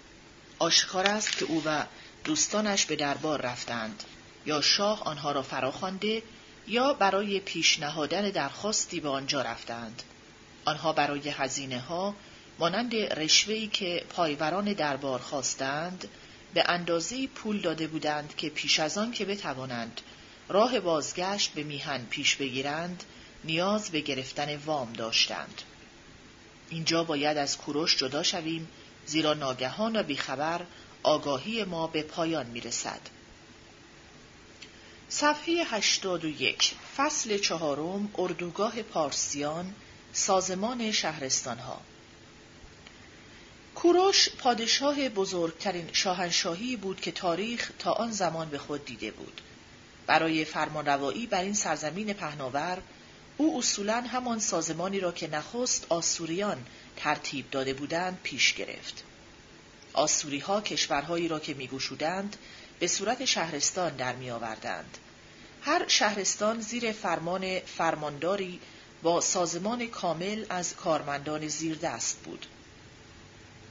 آشکار 0.59 1.07
است 1.07 1.39
که 1.39 1.45
او 1.45 1.63
و 1.67 1.85
دوستانش 2.25 2.87
به 2.87 2.97
دربار 2.97 3.41
رفتند 3.41 4.05
یا 4.47 4.61
شاه 4.61 5.03
آنها 5.03 5.33
را 5.33 5.43
فراخوانده 5.43 6.23
یا 6.67 6.93
برای 6.93 7.41
پیشنهادن 7.41 8.31
درخواستی 8.31 9.01
به 9.01 9.09
آنجا 9.09 9.43
رفتند. 9.43 10.03
آنها 10.65 10.93
برای 10.93 11.29
هزینه 11.29 11.81
ها 11.81 12.15
مانند 12.59 12.95
رشوهی 12.95 13.67
که 13.67 14.05
پایوران 14.09 14.73
دربار 14.73 15.19
خواستند 15.19 16.09
به 16.55 16.65
اندازه 16.69 17.27
پول 17.27 17.61
داده 17.61 17.87
بودند 17.87 18.37
که 18.37 18.49
پیش 18.49 18.81
از 18.81 18.99
آن 18.99 19.13
که 19.13 19.25
بتوانند 19.25 20.01
راه 20.49 20.81
بازگشت 20.81 21.53
به 21.53 21.63
میهن 21.63 22.07
پیش 22.11 22.37
بگیرند 22.37 23.05
نیاز 23.45 23.91
به 23.91 24.01
گرفتن 24.01 24.57
وام 24.57 24.93
داشتند. 24.93 25.63
اینجا 26.71 27.05
باید 27.05 27.37
از 27.37 27.59
کوروش 27.59 27.97
جدا 27.97 28.23
شویم 28.23 28.69
زیرا 29.07 29.35
ناگهان 29.35 29.97
و 29.97 30.03
بیخبر 30.03 30.61
آگاهی 31.03 31.65
ما 31.65 31.87
به 31.87 32.03
پایان 32.03 32.47
می 32.47 32.61
رسد. 32.61 33.01
صفحه 35.09 35.65
81 35.65 36.75
فصل 36.97 37.39
چهارم 37.39 38.11
اردوگاه 38.19 38.83
پارسیان 38.83 39.75
سازمان 40.13 40.93
شهرستانها 40.93 41.81
کوروش 43.85 44.29
پادشاه 44.39 45.09
بزرگترین 45.09 45.89
شاهنشاهی 45.93 46.77
بود 46.77 47.01
که 47.01 47.13
تاریخ 47.13 47.71
تا 47.79 47.93
آن 47.93 48.11
زمان 48.11 48.49
به 48.49 48.59
خود 48.59 48.85
دیده 48.85 49.11
بود. 49.11 49.41
برای 50.07 50.45
فرمانروایی 50.45 51.27
بر 51.27 51.43
این 51.43 51.55
سرزمین 51.55 52.13
پهناور 52.13 52.79
او 53.37 53.59
اصولا 53.59 54.01
همان 54.01 54.39
سازمانی 54.39 55.01
را 55.01 55.13
که 55.13 55.29
نخست 55.29 55.87
آسوریان 55.89 56.67
ترتیب 56.97 57.51
داده 57.51 57.75
بودند 57.75 58.21
پیش 58.23 58.55
گرفت. 58.55 59.05
آسوری 59.93 60.39
ها 60.39 60.61
کشورهایی 60.61 61.29
را 61.29 61.41
که 61.41 61.55
میگوشودند 61.55 62.37
به 62.79 62.87
صورت 62.87 63.25
شهرستان 63.25 63.97
در 63.97 64.17
می 64.17 64.31
آوردند. 64.31 64.99
هر 65.63 65.89
شهرستان 65.89 66.61
زیر 66.61 66.93
فرمان 66.93 67.61
فرمانداری 67.61 68.61
با 69.03 69.21
سازمان 69.21 69.87
کامل 69.87 70.45
از 70.49 70.77
کارمندان 70.77 71.49
زیر 71.49 71.77
دست 71.77 72.19
بود 72.25 72.47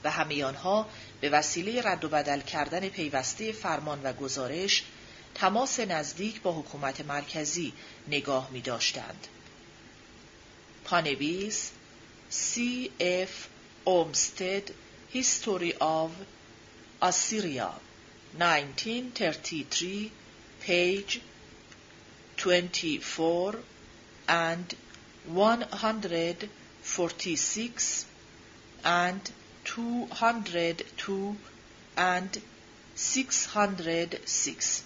و 0.04 0.12
همه 0.12 0.44
آنها 0.44 0.90
به 1.22 1.30
وسیله 1.30 1.82
رد 1.82 2.06
و 2.06 2.10
بدل 2.10 2.42
کردن 2.42 2.90
پیوسته 2.90 3.52
فرمان 3.52 4.04
و 4.04 4.14
گزارش 4.14 4.84
تماس 5.36 5.80
نزدیک 5.80 6.42
با 6.42 6.60
حکومت 6.60 7.02
مرکزی 7.02 7.74
نگاه 8.08 8.50
می 8.52 8.62
داشتند. 8.62 9.28
پانویس 10.86 11.72
سی 12.30 12.92
اف 13.00 13.48
اومستد 13.84 14.70
History 15.14 15.74
of 15.80 16.12
Assyria 17.00 17.72
1933 18.40 20.12
page 20.60 21.22
24 22.38 23.60
and 24.28 24.74
146 25.28 28.06
and 28.84 29.32
202 29.66 31.36
and 31.98 32.38
606 32.96 34.82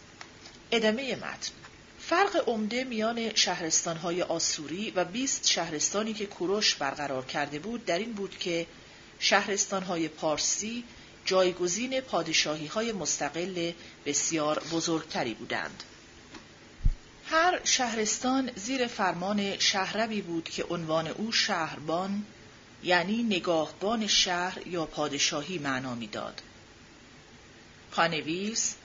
ادامه 0.71 1.15
متن 1.15 1.51
فرق 1.99 2.43
عمده 2.49 2.83
میان 2.83 3.35
شهرستانهای 3.35 4.21
آسوری 4.21 4.91
و 4.91 5.05
20 5.05 5.47
شهرستانی 5.47 6.13
که 6.13 6.25
کوروش 6.25 6.75
برقرار 6.75 7.25
کرده 7.25 7.59
بود 7.59 7.85
در 7.85 7.97
این 7.97 8.13
بود 8.13 8.37
که 8.37 8.67
شهرستانهای 9.19 10.07
پارسی 10.07 10.83
جایگزین 11.25 12.01
پادشاهی 12.01 12.67
های 12.67 12.91
مستقل 12.91 13.71
بسیار 14.05 14.63
بزرگتری 14.71 15.33
بودند. 15.33 15.83
هر 17.25 17.59
شهرستان 17.63 18.51
زیر 18.55 18.87
فرمان 18.87 19.59
شهربی 19.59 20.21
بود 20.21 20.49
که 20.49 20.63
عنوان 20.63 21.07
او 21.07 21.31
شهربان 21.31 22.25
یعنی 22.83 23.23
نگاهبان 23.23 24.07
شهر 24.07 24.67
یا 24.67 24.85
پادشاهی 24.85 25.57
معنا 25.57 25.95
می‌داد. 25.95 26.41
پانویس 27.91 28.75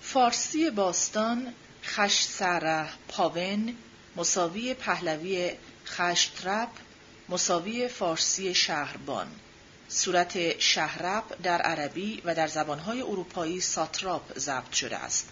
فارسی 0.00 0.70
باستان 0.70 1.54
خش 1.84 2.22
سره 2.22 2.88
پاون 3.08 3.76
مساوی 4.16 4.74
پهلوی 4.74 5.52
خشترپ 5.86 6.68
مساوی 7.28 7.88
فارسی 7.88 8.54
شهربان. 8.54 9.26
صورت 9.88 10.60
شهرب 10.60 11.24
در 11.42 11.62
عربی 11.62 12.22
و 12.24 12.34
در 12.34 12.46
زبانهای 12.46 13.00
اروپایی 13.00 13.60
ساتراپ 13.60 14.38
ضبط 14.38 14.72
شده 14.72 14.96
است. 14.96 15.28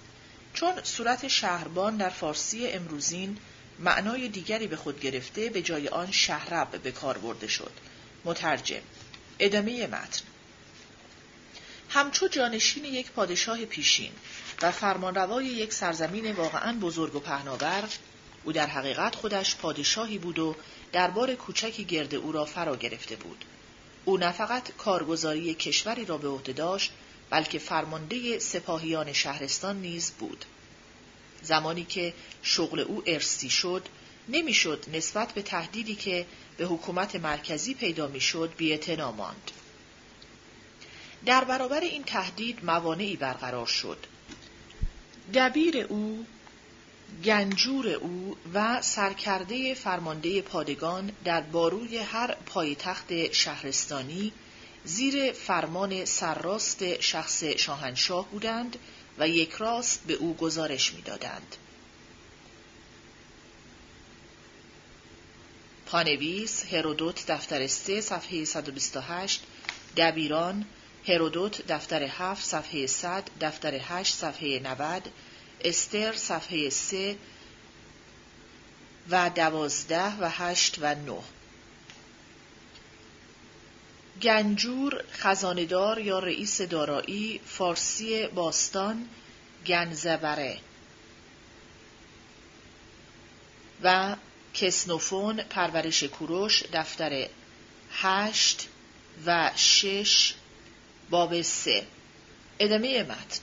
چون 0.55 0.73
صورت 0.83 1.29
شهربان 1.29 1.97
در 1.97 2.09
فارسی 2.09 2.67
امروزین 2.67 3.39
معنای 3.79 4.29
دیگری 4.29 4.67
به 4.67 4.77
خود 4.77 5.01
گرفته 5.01 5.49
به 5.51 5.63
جای 5.63 5.89
آن 5.89 6.11
شهرب 6.11 6.83
به 6.83 6.93
کار 6.93 7.19
برده 7.19 7.49
شد. 7.49 7.73
مترجم. 8.25 8.83
ادامه 9.39 9.87
متن. 9.87 10.23
همچو 11.89 12.29
جانشین 12.29 12.85
یک 12.85 13.11
پادشاه 13.11 13.65
پیشین 13.65 14.13
و 14.63 14.73
فرمانروای 14.73 15.47
یک 15.47 15.73
سرزمین 15.73 16.33
واقعا 16.33 16.79
بزرگ 16.79 17.17
و 17.17 17.21
پهناور 17.21 17.89
او 18.45 18.53
در 18.53 18.67
حقیقت 18.67 19.15
خودش 19.15 19.57
پادشاهی 19.57 20.19
بود 20.19 20.39
و 20.39 20.57
دربار 20.93 21.35
کوچکی 21.35 21.85
گرد 21.85 22.15
او 22.15 22.33
را 22.33 22.45
فرا 22.45 22.77
گرفته 22.77 23.17
بود. 23.17 23.45
او 24.05 24.17
نه 24.19 24.33
فقط 24.33 24.77
کارگزاری 24.77 25.55
کشوری 25.55 26.05
را 26.05 26.19
به 26.19 26.29
عهده 26.29 26.53
داشت 26.53 26.93
بلکه 27.31 27.59
فرمانده 27.59 28.39
سپاهیان 28.39 29.13
شهرستان 29.13 29.81
نیز 29.81 30.11
بود. 30.11 30.45
زمانی 31.43 31.85
که 31.85 32.15
شغل 32.43 32.81
او 32.81 33.03
ارسی 33.07 33.51
شد 33.51 33.89
نمی‌شد 34.29 34.85
نسبت 34.93 35.33
به 35.33 35.43
تهدیدی 35.43 35.95
که 35.95 36.27
به 36.61 36.67
حکومت 36.67 37.17
مرکزی 37.17 37.75
پیدا 37.75 38.07
می‌شد 38.07 38.55
بی‌اعتنا 38.57 39.13
ماند 39.13 39.51
در 41.27 41.45
برابر 41.45 41.81
این 41.81 42.05
تهدید 42.05 42.65
موانعی 42.65 43.17
برقرار 43.17 43.67
شد 43.67 44.07
دبیر 45.35 45.79
او 45.79 46.27
گنجور 47.25 47.89
او 47.89 48.37
و 48.55 48.83
سرکرده 48.83 49.75
فرمانده 49.75 50.43
پادگان 50.43 51.13
در 51.25 51.41
باروی 51.41 51.99
هر 51.99 52.35
پایتخت 52.47 53.33
شهرستانی 53.33 54.33
زیر 54.85 55.33
فرمان 55.33 56.05
سرراست 56.05 57.01
شخص 57.01 57.45
شاهنشاه 57.45 58.29
بودند 58.29 58.77
و 59.19 59.29
یک 59.29 59.53
راست 59.53 60.03
به 60.07 60.15
او 60.15 60.37
گزارش 60.37 60.93
می‌دادند. 60.95 61.57
پانویس 65.91 66.65
هرودوت 66.75 67.27
دفتر 67.27 67.67
3 67.67 68.01
صفحه 68.01 68.45
128 68.45 69.43
دبیران 69.97 70.65
هرودوت 71.09 71.67
دفتر 71.67 72.07
7 72.07 72.45
صفحه 72.45 72.87
100 72.87 73.25
دفتر 73.41 73.75
8 73.75 74.15
صفحه 74.15 74.59
90 74.59 75.03
استر 75.61 76.13
صفحه 76.13 76.71
3 76.71 77.17
و 79.11 79.31
دوازده 79.31 80.17
و 80.21 80.31
هشت 80.31 80.79
و 80.81 80.95
نه. 80.95 81.23
گنجور 84.23 85.05
خزاندار 85.13 85.99
یا 85.99 86.19
رئیس 86.19 86.61
دارایی 86.61 87.41
فارسی 87.47 88.27
باستان 88.27 89.09
گنزبره. 89.67 90.59
و 93.83 94.17
کسنوفون 94.55 95.43
پرورش 95.43 96.05
کوروش 96.05 96.63
دفتر 96.73 97.29
هشت 97.93 98.69
و 99.27 99.51
شش 99.57 100.35
باب 101.11 101.43
سه. 101.43 101.87
ادامه 102.59 103.03
متن. 103.03 103.41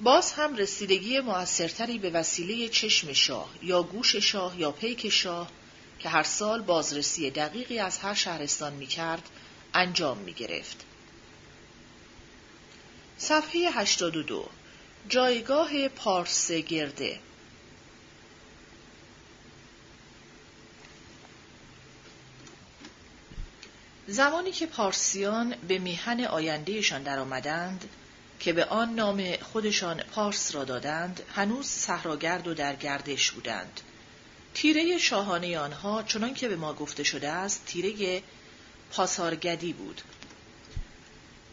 باز 0.00 0.32
هم 0.32 0.56
رسیدگی 0.56 1.20
موثرتری 1.20 1.98
به 1.98 2.10
وسیله 2.10 2.68
چشم 2.68 3.12
شاه 3.12 3.48
یا 3.62 3.82
گوش 3.82 4.16
شاه 4.16 4.60
یا 4.60 4.70
پیک 4.70 5.08
شاه 5.08 5.50
که 5.98 6.08
هر 6.08 6.22
سال 6.22 6.62
بازرسی 6.62 7.30
دقیقی 7.30 7.78
از 7.78 7.98
هر 7.98 8.14
شهرستان 8.14 8.72
می 8.72 8.86
کرد 8.86 9.22
انجام 9.74 10.18
می 10.18 10.32
گرفت. 10.32 10.84
صفحه 13.18 13.60
82 13.60 14.48
جایگاه 15.08 15.88
پارس 15.88 16.52
گرده. 16.52 17.18
زمانی 24.08 24.52
که 24.52 24.66
پارسیان 24.66 25.54
به 25.68 25.78
میهن 25.78 26.24
آیندهشان 26.24 27.02
درآمدند 27.02 27.88
که 28.40 28.52
به 28.52 28.64
آن 28.64 28.94
نام 28.94 29.36
خودشان 29.36 30.02
پارس 30.02 30.54
را 30.54 30.64
دادند 30.64 31.22
هنوز 31.34 31.66
صحراگرد 31.66 32.48
و 32.48 32.54
در 32.54 32.76
گردش 32.76 33.30
بودند. 33.30 33.80
تیره 34.54 34.98
شاهانه 34.98 35.58
آنها 35.58 36.02
چنان 36.02 36.34
که 36.34 36.48
به 36.48 36.56
ما 36.56 36.74
گفته 36.74 37.02
شده 37.02 37.28
است 37.28 37.62
تیره 37.66 38.22
پاسارگدی 38.90 39.72
بود. 39.72 40.00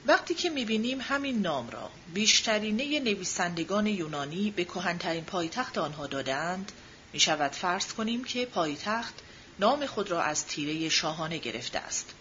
وقتی 0.06 0.34
که 0.34 0.50
می‌بینیم 0.50 1.02
همین 1.02 1.42
نام 1.42 1.70
را 1.70 1.90
بیشترینه 2.14 3.00
نویسندگان 3.00 3.88
یونانی 3.88 4.52
به 4.52 4.66
کهنترین 4.66 5.24
پایتخت 5.24 5.78
آنها 5.78 6.08
دادند 6.08 6.72
می‌شود 7.14 7.52
فرض 7.52 7.94
کنیم 7.94 8.24
که 8.24 8.46
پایتخت 8.46 9.14
نام 9.60 9.86
خود 9.86 10.12
را 10.12 10.22
از 10.22 10.46
تیره 10.46 10.90
شاهانه 10.90 11.38
گرفته 11.38 11.80
است. 11.80 12.14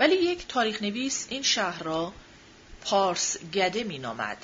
ولی 0.00 0.14
یک 0.14 0.48
تاریخ 0.48 0.82
نویس 0.82 1.26
این 1.30 1.42
شهر 1.42 1.82
را 1.82 2.12
پارس 2.84 3.38
گده 3.38 3.84
می 3.84 3.98
نامد 3.98 4.36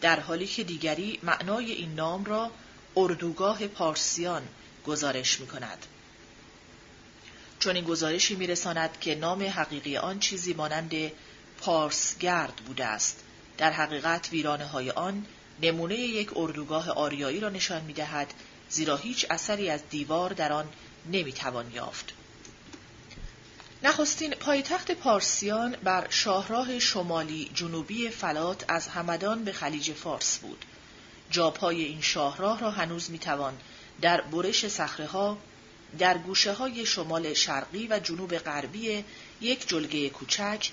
در 0.00 0.20
حالی 0.20 0.46
که 0.46 0.64
دیگری 0.64 1.18
معنای 1.22 1.72
این 1.72 1.94
نام 1.94 2.24
را 2.24 2.50
اردوگاه 2.96 3.66
پارسیان 3.66 4.42
گزارش 4.86 5.40
می 5.40 5.46
کند. 5.46 5.86
چون 7.58 7.76
این 7.76 7.84
گزارشی 7.84 8.34
می 8.34 8.46
رساند 8.46 9.00
که 9.00 9.14
نام 9.14 9.42
حقیقی 9.42 9.96
آن 9.96 10.18
چیزی 10.18 10.54
مانند 10.54 10.92
پارسگرد 11.60 12.56
بوده 12.56 12.84
است. 12.84 13.24
در 13.58 13.72
حقیقت 13.72 14.28
ویرانه 14.32 14.66
های 14.66 14.90
آن 14.90 15.26
نمونه 15.62 15.94
یک 15.94 16.36
اردوگاه 16.36 16.90
آریایی 16.90 17.40
را 17.40 17.48
نشان 17.48 17.84
می 17.84 17.92
دهد 17.92 18.34
زیرا 18.68 18.96
هیچ 18.96 19.26
اثری 19.30 19.70
از 19.70 19.80
دیوار 19.90 20.32
در 20.32 20.52
آن 20.52 20.68
نمی 21.12 21.32
توان 21.32 21.72
یافت. 21.72 22.12
نخستین 23.84 24.30
پایتخت 24.34 24.90
پارسیان 24.90 25.76
بر 25.84 26.06
شاهراه 26.10 26.78
شمالی 26.78 27.50
جنوبی 27.54 28.08
فلات 28.08 28.64
از 28.68 28.88
همدان 28.88 29.44
به 29.44 29.52
خلیج 29.52 29.92
فارس 29.92 30.38
بود. 30.38 30.64
جاپای 31.30 31.84
این 31.84 32.00
شاهراه 32.00 32.60
را 32.60 32.70
هنوز 32.70 33.10
می‌توان 33.10 33.58
در 34.00 34.20
برش 34.20 34.80
ها، 35.00 35.38
در 35.98 36.18
گوشه 36.18 36.52
های 36.52 36.86
شمال 36.86 37.34
شرقی 37.34 37.86
و 37.90 37.98
جنوب 37.98 38.38
غربی 38.38 39.04
یک 39.40 39.68
جلگه 39.68 40.10
کوچک 40.10 40.70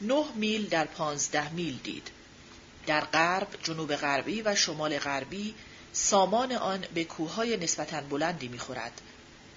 نه 0.00 0.24
میل 0.34 0.68
در 0.68 0.84
پانزده 0.84 1.52
میل 1.52 1.78
دید. 1.84 2.10
در 2.86 3.00
غرب، 3.00 3.48
جنوب 3.62 3.96
غربی 3.96 4.42
و 4.42 4.54
شمال 4.54 4.98
غربی 4.98 5.54
سامان 5.92 6.52
آن 6.52 6.84
به 6.94 7.04
کوههای 7.04 7.56
نسبتاً 7.56 8.00
بلندی 8.00 8.48
می‌خورد. 8.48 9.00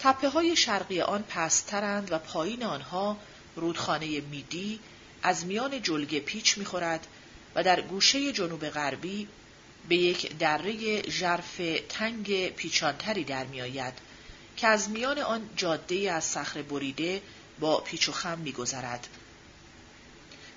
تپه 0.03 0.29
های 0.29 0.55
شرقی 0.55 1.01
آن 1.01 1.23
پسترند 1.23 2.11
و 2.11 2.17
پایین 2.17 2.63
آنها 2.63 3.17
رودخانه 3.55 4.21
میدی 4.21 4.79
از 5.23 5.45
میان 5.45 5.81
جلگه 5.81 6.19
پیچ 6.19 6.57
می‌خورد 6.57 7.07
و 7.55 7.63
در 7.63 7.81
گوشه 7.81 8.31
جنوب 8.31 8.69
غربی 8.69 9.27
به 9.89 9.95
یک 9.95 10.37
دره 10.37 11.01
ژرف 11.09 11.61
تنگ 11.89 12.49
پیچانتری 12.49 13.23
در 13.23 13.45
میآید 13.45 13.93
که 14.57 14.67
از 14.67 14.89
میان 14.89 15.19
آن 15.19 15.49
جاده 15.55 16.11
از 16.11 16.23
صخره 16.23 16.63
بریده 16.63 17.21
با 17.59 17.79
پیچ 17.79 18.09
و 18.09 18.11
خم 18.11 18.37
میگذرد. 18.37 19.07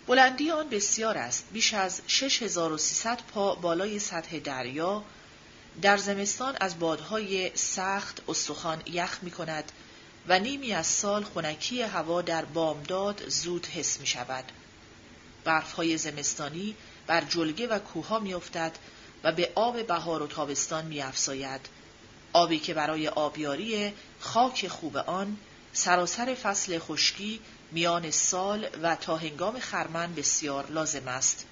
بلندی 0.06 0.50
آن 0.50 0.68
بسیار 0.68 1.18
است 1.18 1.48
بیش 1.52 1.74
از 1.74 2.00
6300 2.06 3.22
پا 3.34 3.54
بالای 3.54 3.98
سطح 3.98 4.38
دریا 4.38 5.04
در 5.82 5.96
زمستان 5.96 6.56
از 6.60 6.78
بادهای 6.78 7.50
سخت 7.54 8.22
استخوان 8.28 8.82
یخ 8.86 9.18
می 9.22 9.30
کند 9.30 9.72
و 10.28 10.38
نیمی 10.38 10.72
از 10.72 10.86
سال 10.86 11.24
خنکی 11.24 11.82
هوا 11.82 12.22
در 12.22 12.44
بامداد 12.44 13.28
زود 13.28 13.66
حس 13.66 14.00
می 14.00 14.06
شود. 14.06 14.44
برفهای 15.44 15.98
زمستانی 15.98 16.74
بر 17.06 17.20
جلگه 17.20 17.66
و 17.66 17.78
کوها 17.78 18.18
می 18.18 18.34
افتد 18.34 18.72
و 19.24 19.32
به 19.32 19.52
آب 19.54 19.86
بهار 19.86 20.22
و 20.22 20.26
تابستان 20.26 20.86
می 20.86 21.02
افزاید. 21.02 21.60
آبی 22.32 22.58
که 22.58 22.74
برای 22.74 23.08
آبیاری 23.08 23.92
خاک 24.20 24.68
خوب 24.68 24.96
آن 24.96 25.36
سراسر 25.72 26.34
فصل 26.34 26.78
خشکی 26.78 27.40
میان 27.72 28.10
سال 28.10 28.68
و 28.82 28.96
تا 28.96 29.16
هنگام 29.16 29.60
خرمن 29.60 30.14
بسیار 30.14 30.70
لازم 30.70 31.08
است. 31.08 31.46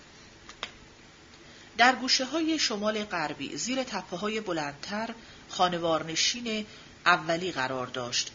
در 1.79 1.95
گوشه 1.95 2.25
های 2.25 2.59
شمال 2.59 3.05
غربی 3.05 3.57
زیر 3.57 3.83
تپه 3.83 4.17
های 4.17 4.41
بلندتر 4.41 5.15
خانوارنشین 5.49 6.67
اولی 7.07 7.53
قرار 7.53 7.87
داشت. 7.87 8.31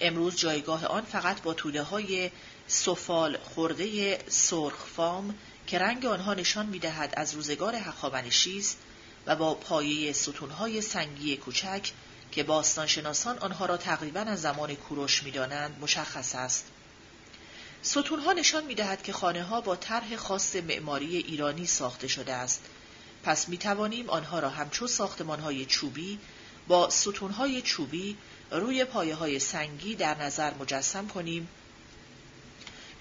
امروز 0.00 0.36
جایگاه 0.36 0.86
آن 0.86 1.02
فقط 1.02 1.42
با 1.42 1.54
توده 1.54 1.82
های 1.82 2.30
سفال 2.66 3.38
خورده 3.38 4.18
سرخفام 4.28 5.34
که 5.66 5.78
رنگ 5.78 6.06
آنها 6.06 6.34
نشان 6.34 6.66
می 6.66 6.78
دهد 6.78 7.14
از 7.16 7.34
روزگار 7.34 7.74
هخامنشی 7.74 8.58
است 8.58 8.78
و 9.26 9.36
با 9.36 9.54
پایه 9.54 10.12
ستونهای 10.12 10.80
سنگی 10.80 11.36
کوچک 11.36 11.92
که 12.32 12.42
باستانشناسان 12.42 13.38
آنها 13.38 13.66
را 13.66 13.76
تقریبا 13.76 14.20
از 14.20 14.40
زمان 14.40 14.74
کوروش 14.74 15.22
می‌دانند 15.22 15.76
مشخص 15.80 16.34
است. 16.34 16.64
ستونها 17.82 18.32
نشان 18.32 18.64
می 18.64 18.74
دهد 18.74 19.02
که 19.02 19.12
خانه 19.12 19.42
ها 19.42 19.60
با 19.60 19.76
طرح 19.76 20.16
خاص 20.16 20.56
معماری 20.56 21.16
ایرانی 21.16 21.66
ساخته 21.66 22.08
شده 22.08 22.32
است. 22.32 22.64
پس 23.22 23.48
می 23.48 23.58
توانیم 23.58 24.10
آنها 24.10 24.38
را 24.38 24.48
همچون 24.48 24.88
ساختمان 24.88 25.40
های 25.40 25.66
چوبی 25.66 26.18
با 26.68 26.90
ستونهای 26.90 27.62
چوبی 27.62 28.16
روی 28.50 28.84
پایه 28.84 29.14
های 29.14 29.38
سنگی 29.38 29.94
در 29.94 30.22
نظر 30.22 30.54
مجسم 30.54 31.08
کنیم 31.08 31.48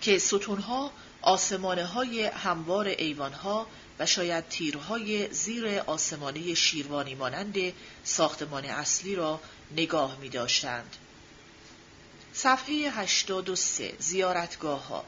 که 0.01 0.19
ستونها 0.19 0.91
آسمانه 1.22 1.85
های 1.85 2.23
هموار 2.23 2.88
ایوانها 2.88 3.68
و 3.99 4.06
شاید 4.06 4.47
تیرهای 4.49 5.34
زیر 5.34 5.80
آسمانه 5.80 6.53
شیروانی 6.53 7.15
مانند 7.15 7.56
ساختمان 8.03 8.65
اصلی 8.65 9.15
را 9.15 9.39
نگاه 9.76 10.18
می 10.22 10.30
داشتند. 10.30 10.95
صفحه 12.34 12.76
83 12.76 13.93
زیارتگاه 13.99 14.88
ها 14.88 15.06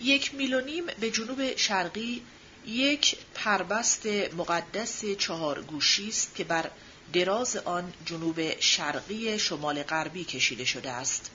یک 0.00 0.34
میل 0.34 0.54
و 0.54 0.60
نیم 0.60 0.84
به 1.00 1.10
جنوب 1.10 1.56
شرقی 1.56 2.22
یک 2.66 3.16
پربست 3.34 4.06
مقدس 4.06 5.04
چهار 5.04 5.62
گوشی 5.62 6.08
است 6.08 6.34
که 6.34 6.44
بر 6.44 6.70
دراز 7.12 7.56
آن 7.56 7.92
جنوب 8.06 8.60
شرقی 8.60 9.38
شمال 9.38 9.82
غربی 9.82 10.24
کشیده 10.24 10.64
شده 10.64 10.90
است. 10.90 11.30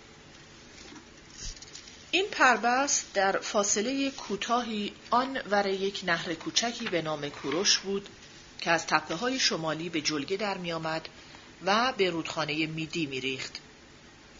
این 2.11 2.25
پربست 2.31 3.13
در 3.13 3.39
فاصله 3.39 4.11
کوتاهی 4.11 4.93
آن 5.09 5.41
ور 5.49 5.67
یک 5.67 6.01
نهر 6.05 6.33
کوچکی 6.33 6.87
به 6.87 7.01
نام 7.01 7.29
کوروش 7.29 7.77
بود 7.77 8.09
که 8.61 8.71
از 8.71 8.87
تپه 8.87 9.15
های 9.15 9.39
شمالی 9.39 9.89
به 9.89 10.01
جلگه 10.01 10.37
در 10.37 10.57
می 10.57 10.71
آمد 10.71 11.09
و 11.65 11.93
به 11.97 12.09
رودخانه 12.09 12.67
میدی 12.67 13.05
می 13.05 13.21
ریخت. 13.21 13.61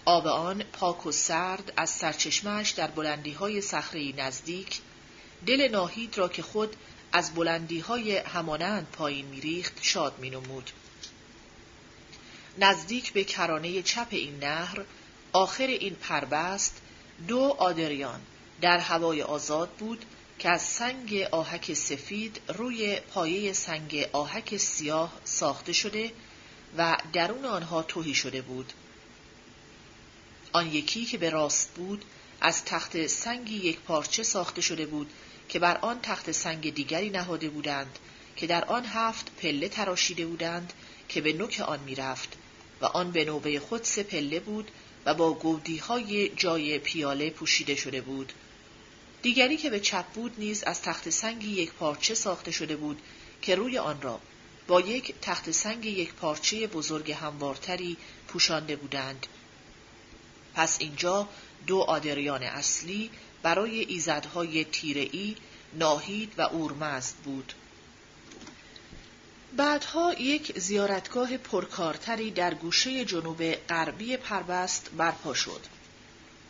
آب 0.06 0.28
آن 0.28 0.64
پاک 0.64 1.06
و 1.06 1.12
سرد 1.12 1.74
از 1.78 1.90
سرچشمهش 1.90 2.70
در 2.70 2.88
بلندی 2.88 3.32
های 3.32 3.62
صخره 3.62 4.14
نزدیک 4.18 4.82
دل 5.46 5.68
ناهید 5.72 6.18
را 6.18 6.28
که 6.28 6.42
خود 6.42 6.76
از 7.12 7.34
بلندی 7.34 7.80
های 7.80 8.18
همانند 8.18 8.88
پایین 8.88 9.26
میریخت 9.26 9.74
شاد 9.82 10.20
می 10.20 10.30
نمود. 10.30 10.72
نزدیک 12.58 13.14
به 13.14 13.24
کرانه 13.24 13.82
چپ 13.82 14.08
این 14.10 14.40
نهر 14.40 14.86
آخر 15.34 15.68
این 15.68 15.96
پربست 15.96 16.82
دو 17.28 17.56
آدریان 17.58 18.22
در 18.62 18.78
هوای 18.78 19.22
آزاد 19.22 19.70
بود 19.70 20.06
که 20.40 20.50
از 20.50 20.62
سنگ 20.62 21.28
آهک 21.32 21.74
سفید 21.74 22.42
روی 22.48 23.00
پایه 23.00 23.54
سنگ 23.54 24.10
آهک 24.12 24.58
سیاه 24.58 25.14
ساخته 25.24 25.74
شده 25.74 26.12
و 26.78 26.98
درون 27.14 27.46
آنها 27.46 27.84
توهی 27.84 28.14
شده 28.14 28.42
بود. 28.42 28.74
آن 30.56 30.74
یکی 30.74 31.06
که 31.06 31.18
به 31.18 31.30
راست 31.30 31.70
بود 31.76 32.06
از 32.42 32.66
تخت 32.66 33.08
سنگی 33.08 33.56
یک 33.56 33.80
پارچه 33.80 34.24
ساخته 34.24 34.62
شده 34.62 34.86
بود 34.86 35.12
که 35.50 35.60
بر 35.60 35.78
آن 35.78 36.00
تخت 36.02 36.32
سنگ 36.32 36.74
دیگری 36.74 37.10
نهاده 37.10 37.50
بودند 37.50 38.00
که 38.36 38.48
در 38.48 38.66
آن 38.66 38.86
هفت 38.86 39.32
پله 39.42 39.70
تراشیده 39.70 40.26
بودند 40.26 40.74
که 41.10 41.22
به 41.22 41.34
نوک 41.34 41.64
آن 41.68 41.80
می‌رفت 41.80 42.38
و 42.82 42.86
آن 42.86 43.12
به 43.12 43.26
نوبه 43.26 43.60
خود 43.60 43.84
سه 43.84 44.04
پله 44.04 44.40
بود 44.40 44.72
و 45.06 45.14
با 45.14 45.34
گودی 45.34 45.78
های 45.78 46.30
جای 46.30 46.80
پیاله 46.80 47.30
پوشیده 47.30 47.76
شده 47.76 48.02
بود. 48.02 48.34
دیگری 49.22 49.58
که 49.58 49.70
به 49.70 49.80
چپ 49.80 50.06
بود 50.06 50.34
نیز 50.38 50.64
از 50.64 50.82
تخت 50.82 51.10
سنگی 51.10 51.50
یک 51.50 51.72
پارچه 51.72 52.16
ساخته 52.16 52.52
شده 52.52 52.76
بود 52.76 53.02
که 53.42 53.56
روی 53.56 53.78
آن 53.78 54.02
را 54.02 54.20
با 54.68 54.82
یک 54.82 55.14
تخت 55.22 55.52
سنگ 55.52 55.86
یک 55.86 56.14
پارچه 56.14 56.68
بزرگ 56.68 57.12
هموارتری 57.12 57.98
پوشانده 58.28 58.76
بودند. 58.76 59.28
پس 60.56 60.78
اینجا 60.80 61.28
دو 61.68 61.80
آدریان 61.80 62.44
اصلی 62.44 63.10
برای 63.44 63.80
ایزدهای 63.80 64.66
تیرئی، 64.66 65.36
ناهید 65.74 66.34
و 66.38 66.42
اورمزد 66.42 67.16
بود. 67.16 67.54
بعدها 69.58 70.14
یک 70.14 70.60
زیارتگاه 70.60 71.38
پرکارتری 71.38 72.32
در 72.32 72.54
گوشه 72.54 73.06
جنوب 73.06 73.52
غربی 73.54 74.18
پربست 74.18 74.90
برپا 74.98 75.34
شد. 75.34 75.62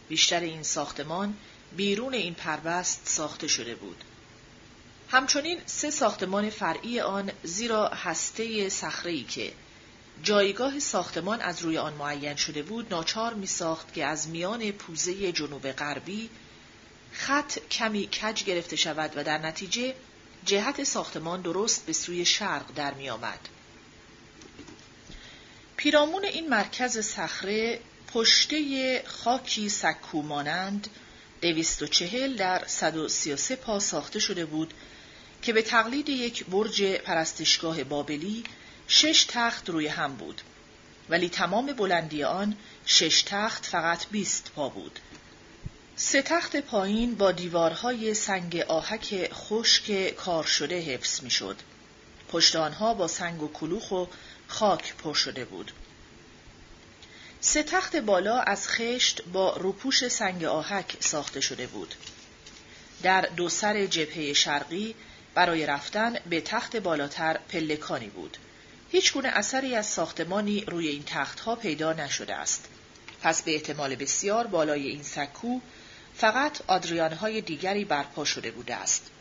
بیشتر 0.09 0.39
این 0.39 0.63
ساختمان 0.63 1.37
بیرون 1.77 2.13
این 2.13 2.33
پربست 2.33 3.01
ساخته 3.05 3.47
شده 3.47 3.75
بود. 3.75 4.03
همچنین 5.09 5.59
سه 5.65 5.91
ساختمان 5.91 6.49
فرعی 6.49 6.99
آن 6.99 7.31
زیرا 7.43 7.87
هسته 7.87 8.69
صخره‌ای 8.69 9.23
که 9.23 9.53
جایگاه 10.23 10.79
ساختمان 10.79 11.41
از 11.41 11.61
روی 11.61 11.77
آن 11.77 11.93
معین 11.93 12.35
شده 12.35 12.63
بود 12.63 12.87
ناچار 12.93 13.33
می 13.33 13.47
ساخت 13.47 13.93
که 13.93 14.05
از 14.05 14.29
میان 14.29 14.71
پوزه 14.71 15.31
جنوب 15.31 15.71
غربی 15.71 16.29
خط 17.11 17.59
کمی 17.71 18.07
کج 18.07 18.43
گرفته 18.43 18.75
شود 18.75 19.11
و 19.15 19.23
در 19.23 19.37
نتیجه 19.37 19.95
جهت 20.45 20.83
ساختمان 20.83 21.41
درست 21.41 21.85
به 21.85 21.93
سوی 21.93 22.25
شرق 22.25 22.73
در 22.75 22.93
می 22.93 23.09
آمد. 23.09 23.39
پیرامون 25.77 26.25
این 26.25 26.49
مرکز 26.49 26.99
صخره 26.99 27.79
پشته 28.13 29.03
خاکی 29.05 29.69
سکو 29.69 30.21
مانند 30.21 30.87
دویست 31.41 31.81
و 31.81 31.87
چهل 31.87 32.35
در 32.35 32.63
صد 32.67 32.97
و 32.97 33.07
سی 33.07 33.33
و 33.33 33.37
سه 33.37 33.55
پا 33.55 33.79
ساخته 33.79 34.19
شده 34.19 34.45
بود 34.45 34.73
که 35.41 35.53
به 35.53 35.61
تقلید 35.61 36.09
یک 36.09 36.45
برج 36.45 36.83
پرستشگاه 36.83 37.83
بابلی 37.83 38.43
شش 38.87 39.25
تخت 39.29 39.69
روی 39.69 39.87
هم 39.87 40.15
بود 40.15 40.41
ولی 41.09 41.29
تمام 41.29 41.65
بلندی 41.65 42.23
آن 42.23 42.57
شش 42.85 43.21
تخت 43.21 43.65
فقط 43.65 44.07
بیست 44.11 44.51
پا 44.55 44.69
بود 44.69 44.99
سه 45.97 46.21
تخت 46.21 46.55
پایین 46.55 47.15
با 47.15 47.31
دیوارهای 47.31 48.13
سنگ 48.13 48.57
آهک 48.57 49.29
خشک 49.33 50.15
کار 50.15 50.43
شده 50.43 50.79
حفظ 50.79 51.23
می‌شد. 51.23 51.55
پشت 52.29 52.55
آنها 52.55 52.93
با 52.93 53.07
سنگ 53.07 53.43
و 53.43 53.51
کلوخ 53.51 53.91
و 53.91 54.05
خاک 54.47 54.95
پر 54.95 55.13
شده 55.13 55.45
بود. 55.45 55.71
سه 57.41 57.63
تخت 57.63 57.95
بالا 57.95 58.39
از 58.39 58.67
خشت 58.67 59.21
با 59.33 59.55
روپوش 59.55 60.07
سنگ 60.07 60.43
آهک 60.43 60.97
ساخته 60.99 61.41
شده 61.41 61.67
بود. 61.67 61.95
در 63.03 63.21
دو 63.21 63.49
سر 63.49 63.85
جبهه 63.85 64.33
شرقی 64.33 64.95
برای 65.33 65.65
رفتن 65.65 66.13
به 66.29 66.41
تخت 66.41 66.75
بالاتر 66.75 67.37
پلکانی 67.49 68.09
بود. 68.09 68.37
هیچ 68.95 69.13
گونه 69.13 69.27
اثری 69.27 69.75
از 69.75 69.85
ساختمانی 69.85 70.61
روی 70.61 70.87
این 70.87 71.03
تختها 71.03 71.55
پیدا 71.55 71.93
نشده 71.93 72.35
است. 72.35 72.65
پس 73.21 73.41
به 73.41 73.53
احتمال 73.53 73.95
بسیار 73.95 74.47
بالای 74.47 74.87
این 74.87 75.03
سکو 75.03 75.59
فقط 76.15 76.61
آدریانهای 76.67 77.41
دیگری 77.41 77.85
برپا 77.85 78.25
شده 78.25 78.51
بوده 78.51 78.75
است. 78.75 79.11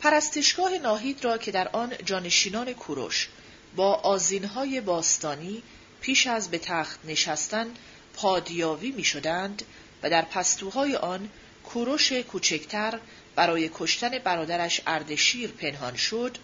پرستشگاه 0.00 0.78
ناهید 0.78 1.24
را 1.24 1.38
که 1.38 1.50
در 1.50 1.68
آن 1.68 1.92
جانشینان 2.04 2.72
کوروش 2.72 3.28
با 3.76 3.94
آزینهای 3.94 4.80
باستانی 4.80 5.62
پیش 6.00 6.26
از 6.26 6.50
به 6.50 6.58
تخت 6.58 7.00
نشستن 7.04 7.66
پادیاوی 8.14 8.90
می 8.90 9.04
شدند 9.04 9.62
و 10.02 10.10
در 10.10 10.22
پستوهای 10.22 10.96
آن 10.96 11.28
کوروش 11.64 12.12
کوچکتر 12.12 13.00
برای 13.36 13.70
کشتن 13.74 14.18
برادرش 14.18 14.80
اردشیر 14.86 15.50
پنهان 15.50 15.96
شد 15.96 16.38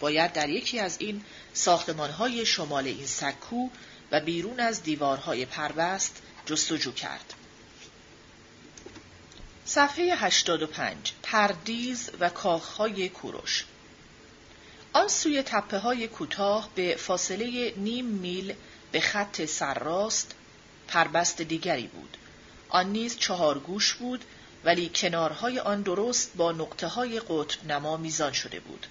باید 0.00 0.32
در 0.32 0.48
یکی 0.48 0.78
از 0.78 0.96
این 0.98 1.24
ساختمانهای 1.52 2.46
شمال 2.46 2.86
این 2.86 3.06
سکو 3.06 3.68
و 4.12 4.20
بیرون 4.20 4.60
از 4.60 4.82
دیوارهای 4.82 5.46
پربست 5.46 6.22
جستجو 6.46 6.92
کرد. 6.92 7.34
صفحه 9.64 10.14
85 10.14 11.12
پردیز 11.22 12.10
و 12.20 12.28
کاخهای 12.28 13.08
کوروش 13.08 13.64
آن 14.92 15.08
سوی 15.08 15.42
تپه 15.42 15.78
های 15.78 16.08
کوتاه 16.08 16.68
به 16.74 16.96
فاصله 16.98 17.74
نیم 17.76 18.04
میل 18.04 18.54
به 18.92 19.00
خط 19.00 19.44
سرراست 19.44 20.34
پربست 20.88 21.42
دیگری 21.42 21.86
بود. 21.86 22.16
آن 22.68 22.86
نیز 22.86 23.16
چهار 23.16 23.58
گوش 23.58 23.94
بود 23.94 24.24
ولی 24.64 24.90
کنارهای 24.94 25.58
آن 25.58 25.82
درست 25.82 26.32
با 26.36 26.52
نقطه 26.52 26.86
های 26.86 27.20
قطب 27.20 27.66
نما 27.66 27.96
میزان 27.96 28.32
شده 28.32 28.60
بود. 28.60 28.86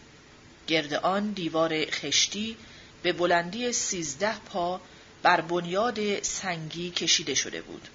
گرد 0.68 0.94
آن 0.94 1.32
دیوار 1.32 1.86
خشتی 1.86 2.58
به 3.04 3.14
بلندی 3.14 3.74
سیزده 3.74 4.40
پا 4.40 4.82
بر 5.24 5.42
بنیاد 5.42 6.24
سنگی 6.24 6.90
کشیده 6.92 7.34
شده 7.34 7.62
بود. 7.62 7.88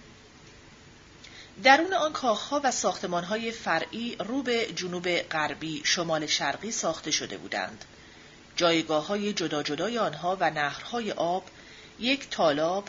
درون 1.65 1.94
آن 1.94 2.12
کاخها 2.12 2.61
و 2.65 2.70
ساختمانهای 2.70 3.53
فرعی 3.53 4.16
رو 4.16 4.43
به 4.43 4.66
جنوب 4.77 5.19
غربی 5.19 5.82
شمال 5.85 6.27
شرقی 6.27 6.70
ساخته 6.70 7.11
شده 7.11 7.39
بودند. 7.39 7.85
جایگاه 8.57 9.07
های 9.07 9.32
جدا 9.32 9.62
جدای 9.62 9.99
آنها 9.99 10.36
و 10.40 10.51
نهرهای 10.51 11.12
آب 11.12 11.44
یک 12.01 12.31
تالاب 12.31 12.89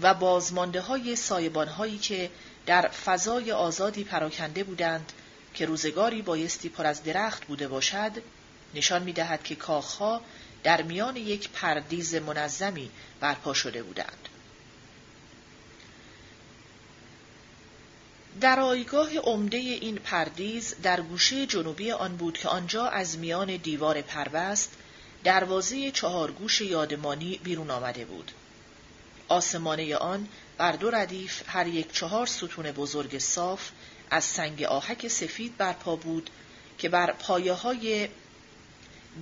و 0.00 0.14
بازمانده 0.14 0.80
های 0.80 1.16
سایبان 1.16 1.68
هایی 1.68 1.98
که 1.98 2.30
در 2.66 2.88
فضای 2.88 3.52
آزادی 3.52 4.04
پراکنده 4.04 4.64
بودند 4.64 5.12
که 5.54 5.66
روزگاری 5.66 6.22
بایستی 6.22 6.68
پر 6.68 6.86
از 6.86 7.04
درخت 7.04 7.44
بوده 7.44 7.68
باشد 7.68 8.12
نشان 8.74 9.02
می 9.02 9.12
دهد 9.12 9.42
که 9.42 9.54
کاخها 9.54 10.20
در 10.62 10.82
میان 10.82 11.16
یک 11.16 11.48
پردیز 11.48 12.14
منظمی 12.14 12.90
برپا 13.20 13.54
شده 13.54 13.82
بودند. 13.82 14.28
در 18.40 18.60
آیگاه 18.60 19.16
عمده 19.16 19.58
این 19.58 19.96
پردیز 19.96 20.74
در 20.82 21.00
گوشه 21.00 21.46
جنوبی 21.46 21.90
آن 21.92 22.16
بود 22.16 22.38
که 22.38 22.48
آنجا 22.48 22.86
از 22.86 23.18
میان 23.18 23.56
دیوار 23.56 24.02
پربست 24.02 24.72
دروازه 25.24 25.90
چهارگوش 25.90 26.60
یادمانی 26.60 27.40
بیرون 27.44 27.70
آمده 27.70 28.04
بود. 28.04 28.32
آسمانه 29.28 29.96
آن 29.96 30.28
بر 30.58 30.72
دو 30.72 30.90
ردیف 30.90 31.42
هر 31.46 31.66
یک 31.66 31.92
چهار 31.92 32.26
ستون 32.26 32.72
بزرگ 32.72 33.18
صاف 33.18 33.70
از 34.10 34.24
سنگ 34.24 34.62
آهک 34.62 35.08
سفید 35.08 35.56
برپا 35.56 35.96
بود 35.96 36.30
که 36.78 36.88
بر 36.88 37.12
پایه 37.12 37.52
های 37.52 38.08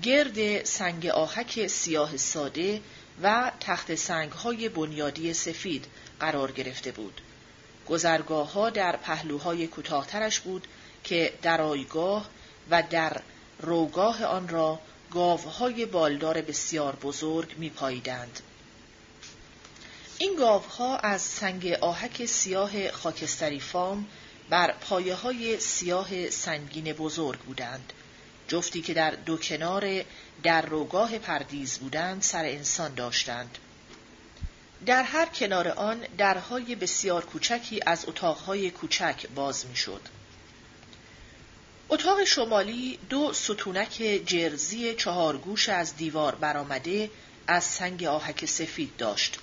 گرد 0.03 0.65
سنگ 0.65 1.07
آهک 1.07 1.67
سیاه 1.67 2.17
ساده 2.17 2.81
و 3.23 3.53
تخت 3.61 3.95
سنگ 3.95 4.33
های 4.33 4.69
بنیادی 4.69 5.35
سفید 5.35 5.87
قرار 6.21 6.53
گرفته 6.53 6.93
بود. 6.93 7.21
گذرگاه 7.89 8.53
ها 8.53 8.71
در 8.71 8.97
پهلوهای 8.97 9.67
کوتاهترش 9.67 10.41
بود 10.41 10.67
که 11.05 11.33
در 11.43 11.61
آیگاه 11.61 12.29
و 12.71 12.83
در 12.91 13.23
روگاه 13.61 14.25
آن 14.25 14.49
را 14.49 14.81
گاوهای 15.11 15.87
بالدار 15.87 16.41
بسیار 16.41 16.97
بزرگ 16.97 17.55
می 17.59 17.71
پاییدند. 17.71 18.41
این 20.19 20.37
گاوها 20.37 20.97
از 20.97 21.23
سنگ 21.23 21.67
آهک 21.67 22.25
سیاه 22.27 22.91
خاکستری 22.91 23.61
فام 23.61 24.07
بر 24.51 24.73
پایه 24.73 25.15
های 25.15 25.61
سیاه 25.61 26.31
سنگین 26.31 26.93
بزرگ 26.93 27.39
بودند. 27.39 27.93
جفتی 28.49 28.83
که 28.83 28.95
در 28.95 29.11
دو 29.11 29.37
کنار 29.37 30.05
در 30.43 30.63
روگاه 30.63 31.19
پردیز 31.19 31.79
بودند 31.79 32.23
سر 32.23 32.45
انسان 32.45 32.95
داشتند. 32.95 33.59
در 34.87 35.03
هر 35.03 35.27
کنار 35.27 35.69
آن 35.69 36.01
درهای 36.19 36.75
بسیار 36.75 37.25
کوچکی 37.25 37.81
از 37.87 38.09
اتاقهای 38.09 38.71
کوچک 38.71 39.27
باز 39.35 39.67
می‌شد. 39.67 40.01
اتاق 41.89 42.25
شمالی 42.25 42.99
دو 43.09 43.33
ستونک 43.33 44.23
جرزی 44.27 44.95
چهارگوش 44.95 45.69
از 45.69 45.97
دیوار 45.97 46.35
برآمده 46.35 47.11
از 47.47 47.65
سنگ 47.65 48.05
آهک 48.05 48.47
سفید 48.47 48.97
داشت. 48.97 49.39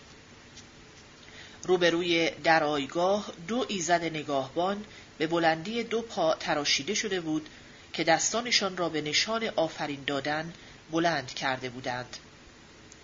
روبروی 1.64 2.30
درایگاه 2.44 3.32
دو 3.48 3.66
ایزد 3.68 4.04
نگاهبان 4.04 4.86
به 5.18 5.28
بلندی 5.28 5.84
دو 5.84 6.02
پا 6.02 6.36
تراشیده 6.36 6.94
شده 6.94 7.22
بود 7.22 7.50
که 7.94 8.04
دستانشان 8.04 8.78
را 8.78 8.90
به 8.90 9.02
نشان 9.02 9.44
آفرین 9.56 10.04
دادن 10.08 10.54
بلند 10.92 11.34
کرده 11.34 11.70
بودند 11.70 12.18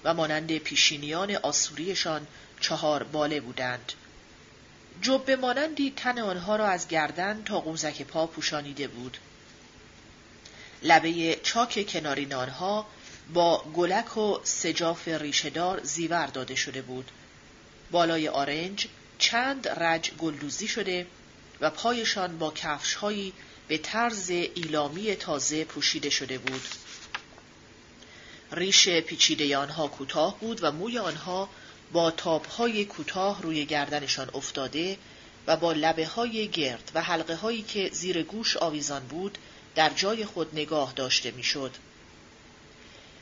و 0.03 0.13
مانند 0.13 0.57
پیشینیان 0.57 1.35
آسوریشان 1.35 2.27
چهار 2.59 3.03
باله 3.03 3.39
بودند. 3.39 3.93
جبه 5.01 5.35
مانندی 5.35 5.93
تن 5.95 6.19
آنها 6.19 6.55
را 6.55 6.67
از 6.67 6.87
گردن 6.87 7.43
تا 7.43 7.59
قوزک 7.59 8.01
پا 8.01 8.27
پوشانیده 8.27 8.87
بود. 8.87 9.17
لبه 10.83 11.39
چاک 11.43 11.87
کنارین 11.89 12.33
آنها 12.33 12.85
با 13.33 13.63
گلک 13.73 14.17
و 14.17 14.39
سجاف 14.43 15.07
ریشهدار 15.07 15.83
زیور 15.83 16.25
داده 16.25 16.55
شده 16.55 16.81
بود. 16.81 17.11
بالای 17.91 18.27
آرنج 18.27 18.87
چند 19.17 19.67
رج 19.67 20.11
گلدوزی 20.11 20.67
شده 20.67 21.07
و 21.61 21.69
پایشان 21.69 22.37
با 22.37 22.51
کفشهایی 22.51 23.33
به 23.69 23.77
طرز 23.77 24.29
ایلامی 24.29 25.15
تازه 25.15 25.63
پوشیده 25.63 26.09
شده 26.09 26.37
بود. 26.37 26.61
ریش 28.51 28.89
پیچیده 28.89 29.57
آنها 29.57 29.87
کوتاه 29.87 30.39
بود 30.39 30.63
و 30.63 30.71
موی 30.71 30.97
آنها 30.97 31.49
با 31.91 32.11
تابهای 32.11 32.85
کوتاه 32.85 33.41
روی 33.41 33.65
گردنشان 33.65 34.29
افتاده 34.33 34.97
و 35.47 35.57
با 35.57 35.73
لبه 35.73 36.05
های 36.05 36.47
گرد 36.47 36.91
و 36.95 37.01
حلقه 37.01 37.35
هایی 37.35 37.61
که 37.61 37.89
زیر 37.93 38.23
گوش 38.23 38.57
آویزان 38.57 39.07
بود 39.07 39.37
در 39.75 39.89
جای 39.89 40.25
خود 40.25 40.53
نگاه 40.53 40.93
داشته 40.95 41.31
می‌شد. 41.31 41.71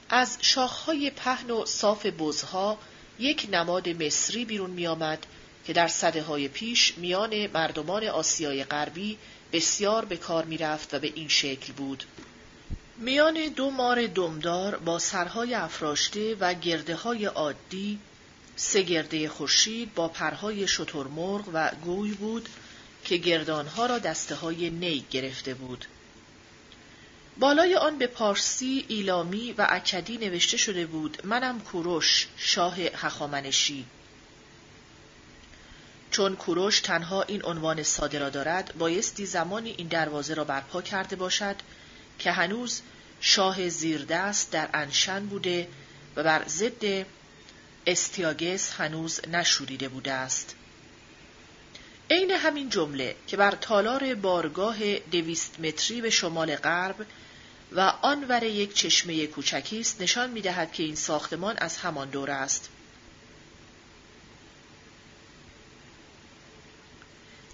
از 0.09 0.37
شاخهای 0.41 1.09
پهن 1.09 1.51
و 1.51 1.65
صاف 1.65 2.05
بزها 2.05 2.77
یک 3.19 3.47
نماد 3.51 3.89
مصری 3.89 4.45
بیرون 4.45 4.69
می 4.69 4.87
آمد 4.87 5.25
که 5.65 5.73
در 5.73 5.87
صده 5.87 6.21
های 6.21 6.47
پیش 6.47 6.97
میان 6.97 7.47
مردمان 7.47 8.07
آسیای 8.07 8.63
غربی 8.63 9.17
بسیار 9.51 10.05
به 10.05 10.17
کار 10.17 10.45
می 10.45 10.57
رفت 10.57 10.93
و 10.93 10.99
به 10.99 11.11
این 11.15 11.27
شکل 11.27 11.73
بود. 11.73 12.03
میان 12.97 13.47
دو 13.47 13.69
مار 13.69 14.07
دمدار 14.07 14.77
با 14.77 14.99
سرهای 14.99 15.53
افراشته 15.53 16.35
و 16.39 16.53
گرده 16.53 16.95
های 16.95 17.25
عادی 17.25 17.99
سه 18.55 18.81
گرده 18.81 19.29
خورشید 19.29 19.93
با 19.93 20.07
پرهای 20.07 20.67
شترمرغ 20.67 21.49
و 21.53 21.71
گوی 21.85 22.11
بود 22.11 22.49
که 23.05 23.17
گردانها 23.17 23.85
را 23.85 23.99
دسته 23.99 24.35
های 24.35 24.69
نی 24.69 25.05
گرفته 25.11 25.53
بود. 25.53 25.85
بالای 27.39 27.75
آن 27.75 27.97
به 27.97 28.07
پارسی، 28.07 28.85
ایلامی 28.87 29.51
و 29.51 29.67
اکدی 29.69 30.17
نوشته 30.17 30.57
شده 30.57 30.85
بود 30.85 31.17
منم 31.23 31.59
کوروش 31.59 32.27
شاه 32.37 32.75
هخامنشی 32.75 33.85
چون 36.11 36.35
کوروش 36.35 36.79
تنها 36.79 37.23
این 37.23 37.45
عنوان 37.45 37.83
ساده 37.83 38.19
را 38.19 38.29
دارد 38.29 38.73
بایستی 38.77 39.25
زمانی 39.25 39.75
این 39.77 39.87
دروازه 39.87 40.33
را 40.33 40.43
برپا 40.43 40.81
کرده 40.81 41.15
باشد 41.15 41.55
که 42.19 42.31
هنوز 42.31 42.81
شاه 43.21 43.69
زیردست 43.69 44.51
در 44.51 44.69
انشن 44.73 45.25
بوده 45.25 45.67
و 46.15 46.23
بر 46.23 46.43
ضد 46.47 47.05
استیاگس 47.87 48.71
هنوز 48.71 49.19
نشوریده 49.27 49.89
بوده 49.89 50.13
است. 50.13 50.55
عین 52.09 52.31
همین 52.31 52.69
جمله 52.69 53.15
که 53.27 53.37
بر 53.37 53.51
تالار 53.51 54.15
بارگاه 54.15 54.99
دویست 54.99 55.59
متری 55.59 56.01
به 56.01 56.09
شمال 56.09 56.55
غرب 56.55 57.05
و 57.71 57.79
آنور 58.01 58.43
یک 58.43 58.73
چشمه 58.73 59.27
کوچکی 59.27 59.79
است 59.79 60.01
نشان 60.01 60.29
می 60.29 60.41
دهد 60.41 60.71
که 60.71 60.83
این 60.83 60.95
ساختمان 60.95 61.57
از 61.57 61.77
همان 61.77 62.09
دور 62.09 62.31
است. 62.31 62.69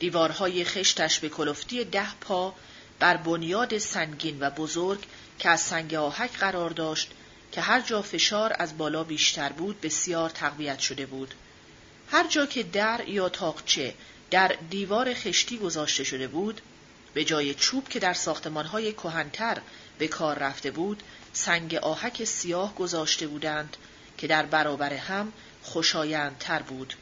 دیوارهای 0.04 0.66
خشتش 0.66 1.20
به 1.20 1.30
کلفتی 1.30 1.84
ده 1.84 2.16
پا 2.16 2.54
بر 3.00 3.18
بنیاد 3.18 3.78
سنگین 3.78 4.38
و 4.40 4.50
بزرگ 4.50 5.06
که 5.40 5.50
از 5.50 5.62
سنگ 5.62 5.94
آهک 5.94 6.38
قرار 6.38 6.70
داشت 6.70 7.12
که 7.52 7.62
هر 7.62 7.82
جا 7.82 8.02
فشار 8.02 8.56
از 8.60 8.78
بالا 8.78 9.04
بیشتر 9.04 9.50
بود 9.50 9.82
بسیار 9.82 10.30
تقویت 10.30 10.80
شده 10.80 11.06
بود. 11.06 11.34
هر 12.12 12.28
جا 12.28 12.46
که 12.46 12.64
در 12.64 13.08
یا 13.08 13.30
تاقچه 13.30 13.94
در 14.32 14.56
دیوار 14.70 15.14
خشتی 15.14 15.58
گذاشته 15.58 16.04
شده 16.04 16.28
بود 16.28 16.62
به 17.14 17.24
جای 17.24 17.54
چوب 17.54 17.90
که 17.90 18.00
در 18.00 18.14
ساختمانهای 18.14 18.94
کهنتر 18.94 19.62
به 19.98 20.08
کار 20.08 20.40
رفته 20.40 20.72
بود 20.72 21.04
سنگ 21.34 21.76
آهک 21.76 22.24
سیاه 22.24 22.76
گذاشته 22.76 23.28
بودند 23.28 23.78
که 24.18 24.28
در 24.28 24.46
برابر 24.46 24.94
هم 24.94 25.34
خوشایندتر 25.64 26.62
بود 26.62 26.94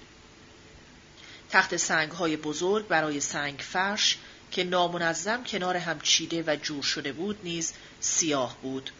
تخت 1.51 1.77
سنگ 1.77 2.11
های 2.11 2.37
بزرگ 2.37 2.87
برای 2.87 3.19
سنگ 3.19 3.59
فرش 3.59 4.17
که 4.51 4.63
نامنظم 4.63 5.43
کنار 5.43 5.77
هم 5.77 5.99
چیده 5.99 6.43
و 6.47 6.55
جور 6.55 6.83
شده 6.83 7.11
بود 7.11 7.39
نیز 7.43 7.73
سیاه 7.99 8.57
بود. 8.61 8.91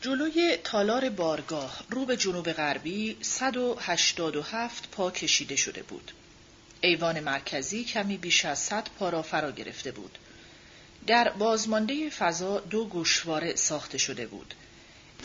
جلوی 0.00 0.56
تالار 0.64 1.10
بارگاه 1.10 1.80
رو 1.90 2.04
به 2.04 2.16
جنوب 2.16 2.52
غربی 2.52 3.16
187 3.20 4.88
پا 4.90 5.10
کشیده 5.10 5.56
شده 5.56 5.82
بود. 5.82 6.12
ایوان 6.80 7.20
مرکزی 7.20 7.84
کمی 7.84 8.16
بیش 8.16 8.44
از 8.44 8.58
100 8.58 8.88
پا 8.98 9.08
را 9.08 9.22
فرا 9.22 9.50
گرفته 9.50 9.90
بود. 9.92 10.18
در 11.06 11.28
بازمانده 11.28 12.10
فضا 12.10 12.60
دو 12.60 12.84
گوشواره 12.84 13.56
ساخته 13.56 13.98
شده 13.98 14.26
بود. 14.26 14.54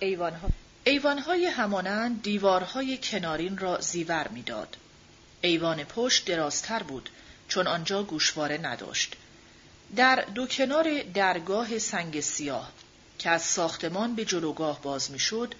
ایوانها 0.01 0.49
ایوانهای 0.83 1.45
همانند 1.45 2.23
دیوارهای 2.23 2.97
کنارین 2.97 3.57
را 3.57 3.81
زیور 3.81 4.27
می‌داد. 4.27 4.77
ایوان 5.41 5.83
پشت 5.83 6.25
درازتر 6.25 6.83
بود 6.83 7.09
چون 7.47 7.67
آنجا 7.67 8.03
گوشواره 8.03 8.57
نداشت. 8.57 9.15
در 9.95 10.15
دو 10.35 10.47
کنار 10.47 11.03
درگاه 11.13 11.79
سنگ 11.79 12.21
سیاه 12.21 12.71
که 13.19 13.29
از 13.29 13.41
ساختمان 13.41 14.15
به 14.15 14.25
جلوگاه 14.25 14.81
باز 14.81 15.11
می‌شد 15.11 15.55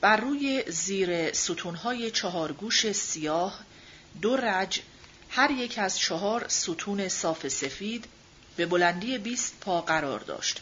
بر 0.00 0.16
روی 0.16 0.64
زیر 0.68 1.32
ستونهای 1.32 2.10
چهار 2.10 2.52
گوش 2.52 2.92
سیاه 2.92 3.60
دو 4.22 4.36
رج 4.36 4.80
هر 5.30 5.50
یک 5.50 5.78
از 5.78 5.98
چهار 5.98 6.48
ستون 6.48 7.08
صاف 7.08 7.48
سفید 7.48 8.04
به 8.56 8.66
بلندی 8.66 9.18
بیست 9.18 9.54
پا 9.60 9.80
قرار 9.80 10.20
داشت. 10.20 10.60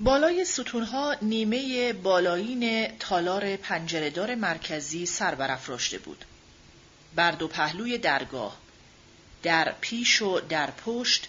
بالای 0.00 0.44
ستونها 0.44 1.16
نیمه 1.22 1.92
بالایین 1.92 2.88
تالار 2.98 3.56
پنجرهدار 3.56 4.34
مرکزی 4.34 5.06
سر 5.06 5.34
برافراشته 5.34 5.98
بود. 5.98 6.24
بر 7.16 7.30
دو 7.30 7.48
پهلوی 7.48 7.98
درگاه 7.98 8.56
در 9.42 9.74
پیش 9.80 10.22
و 10.22 10.40
در 10.40 10.70
پشت 10.70 11.28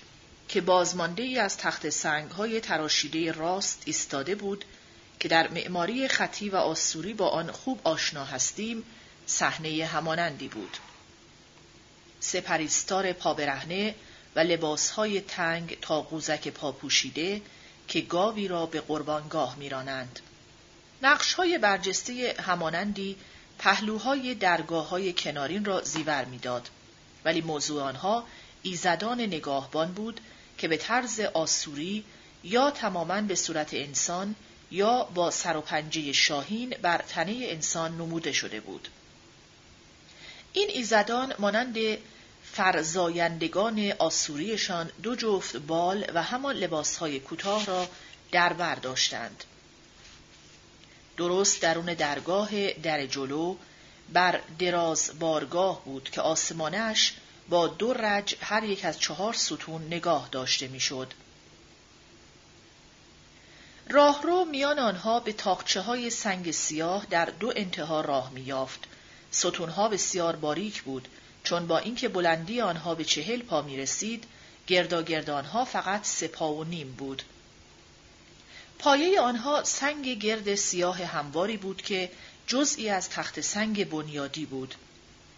که 0.49 0.61
بازمانده 0.61 1.23
ای 1.23 1.39
از 1.39 1.57
تخت 1.57 1.89
سنگ 1.89 2.31
های 2.31 2.61
تراشیده 2.61 3.31
راست 3.31 3.81
ایستاده 3.85 4.35
بود 4.35 4.65
که 5.19 5.27
در 5.27 5.47
معماری 5.47 6.07
خطی 6.07 6.49
و 6.49 6.55
آسوری 6.55 7.13
با 7.13 7.29
آن 7.29 7.51
خوب 7.51 7.81
آشنا 7.83 8.25
هستیم 8.25 8.83
صحنه 9.25 9.85
همانندی 9.85 10.47
بود. 10.47 10.77
سپریستار 12.19 13.13
پابرهنه 13.13 13.95
و 14.35 14.39
لباسهای 14.39 15.21
تنگ 15.21 15.77
تا 15.81 16.01
قوزک 16.01 16.47
پا 16.47 16.71
پوشیده 16.71 17.41
که 17.87 18.01
گاوی 18.01 18.47
را 18.47 18.65
به 18.65 18.81
قربانگاه 18.81 19.55
میرانند. 19.55 20.19
نقش 21.01 21.33
های 21.33 21.57
برجسته 21.57 22.35
همانندی 22.39 23.17
پهلوهای 23.59 24.35
درگاه 24.35 24.89
های 24.89 25.13
کنارین 25.13 25.65
را 25.65 25.81
زیور 25.81 26.25
می‌داد 26.25 26.69
ولی 27.25 27.41
موضوع 27.41 27.83
آنها 27.83 28.23
ایزدان 28.61 29.21
نگاهبان 29.21 29.93
بود 29.93 30.21
که 30.57 30.67
به 30.67 30.77
طرز 30.77 31.19
آسوری 31.19 32.03
یا 32.43 32.71
تماما 32.71 33.21
به 33.21 33.35
صورت 33.35 33.73
انسان 33.73 34.35
یا 34.71 35.03
با 35.03 35.31
سر 35.31 35.57
و 35.57 35.61
پنجه 35.61 36.11
شاهین 36.11 36.69
بر 36.81 36.97
تنه 36.97 37.37
انسان 37.41 37.91
نموده 37.97 38.31
شده 38.31 38.59
بود. 38.59 38.87
این 40.53 40.69
ایزدان 40.69 41.33
مانند 41.39 41.77
فرزایندگان 42.43 43.93
آسوریشان 43.99 44.91
دو 45.03 45.15
جفت 45.15 45.57
بال 45.57 46.11
و 46.13 46.23
همان 46.23 46.55
لباسهای 46.55 47.19
کوتاه 47.19 47.65
را 47.65 47.89
در 48.31 48.53
بر 48.53 48.75
داشتند. 48.75 49.43
درست 51.17 51.61
درون 51.61 51.85
درگاه 51.85 52.71
در 52.71 53.05
جلو 53.05 53.55
بر 54.13 54.41
دراز 54.59 55.11
بارگاه 55.19 55.85
بود 55.85 56.09
که 56.09 56.21
آسمانش 56.21 57.13
با 57.49 57.67
دو 57.67 57.93
رج 57.93 58.35
هر 58.41 58.63
یک 58.63 58.85
از 58.85 58.99
چهار 58.99 59.33
ستون 59.33 59.87
نگاه 59.87 60.29
داشته 60.31 60.67
می‌شد. 60.67 61.13
راهرو 63.89 64.45
میان 64.45 64.79
آنها 64.79 65.19
به 65.19 65.33
تاقچه 65.33 65.81
های 65.81 66.09
سنگ 66.09 66.51
سیاه 66.51 67.05
در 67.09 67.25
دو 67.25 67.53
انتها 67.55 68.01
راه 68.01 68.31
میافت. 68.31 68.79
ستونها 69.31 69.89
بسیار 69.89 70.35
باریک 70.35 70.83
بود 70.83 71.07
چون 71.43 71.67
با 71.67 71.77
اینکه 71.77 72.09
بلندی 72.09 72.61
آنها 72.61 72.95
به 72.95 73.03
چهل 73.03 73.41
پا 73.41 73.61
می 73.61 73.77
رسید 73.77 74.23
گردا 74.67 75.37
آنها 75.37 75.65
فقط 75.65 76.05
سه 76.05 76.27
پا 76.27 76.53
و 76.53 76.63
نیم 76.63 76.91
بود. 76.91 77.23
پایه 78.79 79.21
آنها 79.21 79.63
سنگ 79.63 80.19
گرد 80.19 80.55
سیاه 80.55 81.03
همواری 81.03 81.57
بود 81.57 81.81
که 81.81 82.11
جزئی 82.47 82.89
از 82.89 83.09
تخت 83.09 83.41
سنگ 83.41 83.89
بنیادی 83.89 84.45
بود. 84.45 84.75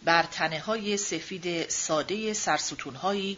بر 0.04 0.24
تنه 0.24 0.60
های 0.60 0.98
سفید 0.98 1.70
ساده 1.70 2.34
سرستونهایی 2.34 3.38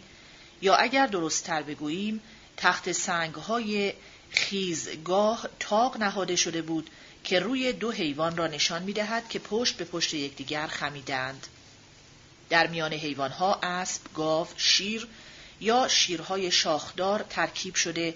یا 0.62 0.76
اگر 0.76 1.08
درست 1.08 1.44
تر 1.44 1.62
بگوییم 1.62 2.22
تخت 2.58 2.92
سنگ 2.92 3.36
های 3.36 3.94
خیزگاه 4.30 5.48
تاق 5.60 5.98
نهاده 5.98 6.36
شده 6.36 6.62
بود 6.62 6.90
که 7.24 7.40
روی 7.40 7.74
دو 7.74 7.92
حیوان 7.92 8.38
را 8.38 8.48
نشان 8.48 8.84
می 8.84 8.94
دهد 8.94 9.30
که 9.30 9.40
پشت 9.40 9.78
به 9.78 9.86
پشت 9.86 10.14
یکدیگر 10.14 10.68
خمیدند. 10.68 11.48
در 12.50 12.68
میان 12.68 12.94
حیوانها 12.94 13.60
اسب، 13.64 14.02
گاو، 14.16 14.48
شیر 14.58 15.08
یا 15.62 15.88
شیرهای 15.88 16.52
شاخدار 16.52 17.26
ترکیب 17.30 17.76
شده 17.76 18.16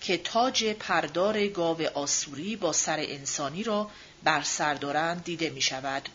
که 0.00 0.18
تاج 0.18 0.64
پردار 0.64 1.46
گاو 1.46 1.82
آسوری 1.94 2.56
با 2.56 2.72
سر 2.72 2.98
انسانی 2.98 3.62
را 3.62 3.90
بر 4.24 4.42
سر 4.42 4.74
دارند 4.74 5.24
دیده 5.24 5.50
می 5.50 5.62
شود. 5.62 6.08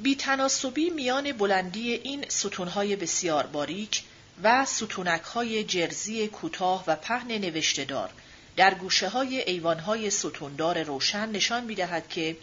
بیتناسبی 0.00 0.90
میان 0.90 1.32
بلندی 1.32 1.92
این 1.92 2.24
ستونهای 2.28 2.96
بسیار 2.96 3.46
باریک 3.46 4.02
و 4.42 4.64
ستونکهای 4.64 5.64
جرزی 5.64 6.28
کوتاه 6.28 6.84
و 6.86 6.96
پهن 6.96 7.32
نوشتهدار 7.32 8.10
در 8.56 8.74
گوشه 8.74 9.08
های 9.08 9.42
ایوانهای 9.42 10.10
ستوندار 10.10 10.82
روشن 10.82 11.28
نشان 11.28 11.64
می 11.64 11.74
دهد 11.74 12.08
که 12.08 12.36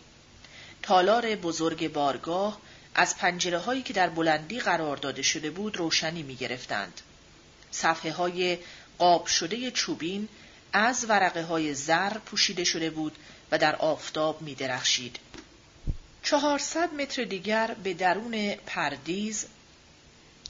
تالار 0.81 1.35
بزرگ 1.35 1.93
بارگاه 1.93 2.59
از 2.95 3.17
پنجره 3.17 3.57
هایی 3.57 3.81
که 3.81 3.93
در 3.93 4.09
بلندی 4.09 4.59
قرار 4.59 4.97
داده 4.97 5.21
شده 5.21 5.49
بود 5.49 5.77
روشنی 5.77 6.23
می 6.23 6.35
گرفتند. 6.35 7.01
صفحه 7.71 8.11
های 8.11 8.57
قاب 8.99 9.25
شده 9.25 9.71
چوبین 9.71 10.27
از 10.73 11.05
ورقه 11.09 11.43
های 11.43 11.73
زر 11.73 12.17
پوشیده 12.17 12.63
شده 12.63 12.89
بود 12.89 13.17
و 13.51 13.57
در 13.57 13.75
آفتاب 13.75 14.41
می 14.41 14.55
درخشید. 14.55 15.19
چهارصد 16.23 16.93
متر 16.93 17.23
دیگر 17.23 17.75
به 17.83 17.93
درون 17.93 18.55
پردیز 18.55 19.45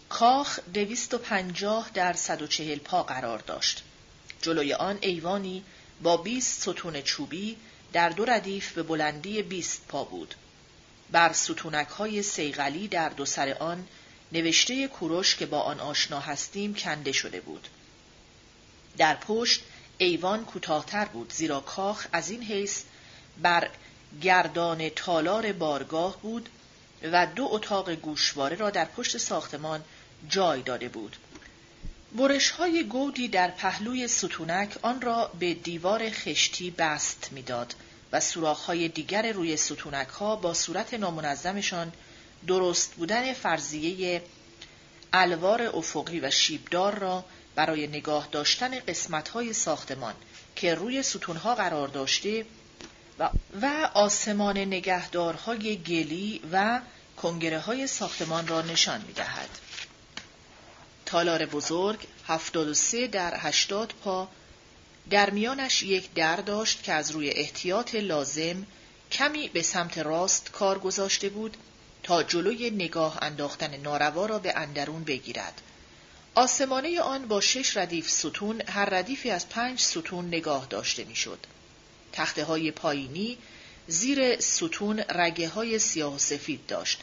کاخ 0.10 0.60
دویست 0.74 1.14
و 1.14 1.18
پنجاه 1.18 1.90
در 1.94 2.14
صد 2.14 2.42
و 2.42 2.48
چهل 2.48 2.80
پا 2.80 3.04
قرار 3.04 3.40
داشت. 3.40 3.84
جلوی 4.42 4.74
آن 4.74 4.98
ایوانی 5.02 5.64
با 6.02 6.18
بیست 6.18 6.62
ستون 6.62 7.02
چوبی 7.02 7.58
در 7.94 8.10
دو 8.10 8.26
ردیف 8.26 8.72
به 8.72 8.84
بلندی 8.84 9.42
بیست 9.42 9.82
پا 9.88 10.04
بود. 10.04 10.36
بر 11.12 11.34
ستونک 11.34 11.88
های 11.88 12.24
سیغلی 12.24 12.88
در 12.88 13.10
دو 13.10 13.26
سر 13.26 13.58
آن 13.60 13.88
نوشته 14.32 14.88
کوروش 14.88 15.36
که 15.36 15.46
با 15.46 15.62
آن 15.62 15.80
آشنا 15.80 16.20
هستیم 16.20 16.74
کنده 16.74 17.12
شده 17.12 17.42
بود. 17.42 17.68
در 18.98 19.16
پشت 19.16 19.62
ایوان 19.98 20.46
کوتاهتر 20.46 21.06
بود 21.06 21.34
زیرا 21.34 21.60
کاخ 21.60 22.08
از 22.12 22.30
این 22.30 22.44
حیث 22.44 22.84
بر 23.42 23.70
گردان 24.22 24.90
تالار 24.90 25.54
بارگاه 25.54 26.22
بود 26.22 26.50
و 27.04 27.28
دو 27.28 27.48
اتاق 27.52 27.92
گوشواره 27.92 28.56
را 28.56 28.70
در 28.70 28.86
پشت 28.86 29.18
ساختمان 29.18 29.84
جای 30.30 30.62
داده 30.62 30.90
بود. 30.90 31.18
برش 32.18 32.50
های 32.50 32.84
گودی 32.84 33.28
در 33.28 33.52
پهلوی 33.52 34.08
ستونک 34.08 34.78
آن 34.82 35.02
را 35.02 35.32
به 35.40 35.54
دیوار 35.54 36.10
خشتی 36.10 36.72
بست 36.72 37.30
می‌داد 37.32 37.76
و 38.12 38.22
های 38.54 38.88
دیگر 38.88 39.32
روی 39.32 39.58
ستونک 39.58 40.08
ها 40.08 40.36
با 40.36 40.54
صورت 40.54 40.94
نامنظمشان 40.94 41.92
درست 42.48 42.94
بودن 42.94 43.34
فرضیه 43.34 44.22
الوار 45.14 45.62
افقی 45.62 46.20
و 46.20 46.32
شیبدار 46.32 47.00
را 47.00 47.26
برای 47.60 47.88
نگاه 47.88 48.28
داشتن 48.32 48.80
قسمت 48.80 49.30
های 49.30 49.54
ساختمان 49.54 50.14
که 50.56 50.76
روی 50.76 51.04
ستونها 51.04 51.56
قرار 51.56 51.88
داشته 51.88 52.46
و, 53.20 53.30
و 53.62 53.90
آسمان 53.94 54.58
نگهدارهای 54.58 55.78
گلی 55.78 56.42
و 56.52 56.80
کنگره 57.18 57.60
های 57.60 57.88
ساختمان 57.88 58.48
را 58.48 58.62
نشان 58.62 59.02
می 59.08 59.14
دهد. 59.14 59.50
تالار 61.06 61.46
بزرگ 61.46 62.00
73 62.28 63.08
در 63.08 63.34
80 63.38 63.94
پا 64.04 64.28
در 65.10 65.30
میانش 65.30 65.84
یک 65.84 66.14
در 66.14 66.36
داشت 66.36 66.84
که 66.84 66.94
از 66.94 67.12
روی 67.12 67.30
احتیاط 67.30 67.96
لازم 67.96 68.66
کمی 69.12 69.50
به 69.50 69.62
سمت 69.62 69.98
راست 69.98 70.52
کار 70.52 70.80
گذاشته 70.80 71.30
بود 71.30 71.58
تا 72.04 72.24
جلوی 72.24 72.70
نگاه 72.70 73.18
انداختن 73.22 73.78
ناروا 73.78 74.26
را 74.26 74.40
به 74.40 74.58
اندرون 74.58 75.04
بگیرد. 75.04 75.62
آسمانه 76.36 77.02
آن 77.02 77.28
با 77.28 77.42
شش 77.42 77.78
ردیف 77.78 78.10
ستون 78.10 78.62
هر 78.68 78.86
ردیفی 78.86 79.30
از 79.30 79.50
پنج 79.50 79.80
ستون 79.80 80.28
نگاه 80.28 80.68
داشته 80.70 81.04
می‌شد. 81.04 81.40
تخته 82.14 82.44
های 82.44 82.72
پایینی 82.72 83.38
زیر 83.88 84.40
ستون 84.40 85.00
رگه 85.00 85.50
های 85.50 85.80
سیاه 85.80 86.16
و 86.16 86.18
سفید 86.18 86.66
داشت. 86.68 87.00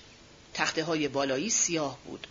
تخته 0.55 0.85
های 0.85 1.09
بالایی 1.09 1.51
سیاه 1.51 1.99
بود. 2.05 2.27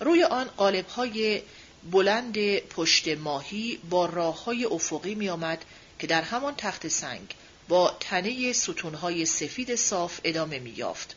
روی 0.00 0.24
آن 0.24 0.44
قالب 0.44 0.86
های 0.86 1.42
بلند 1.90 2.58
پشت 2.58 3.08
ماهی 3.08 3.78
با 3.90 4.06
راه 4.06 4.44
های 4.44 4.64
افقی 4.64 5.14
می 5.14 5.28
آمد 5.28 5.64
که 5.98 6.06
در 6.06 6.22
همان 6.22 6.54
تخت 6.56 6.88
سنگ 6.88 7.34
با 7.68 7.96
تنه 8.00 8.52
ستونهای 8.52 9.26
سفید 9.26 9.74
صاف 9.74 10.20
ادامه 10.24 10.58
می 10.58 10.70
یافت. 10.70 11.16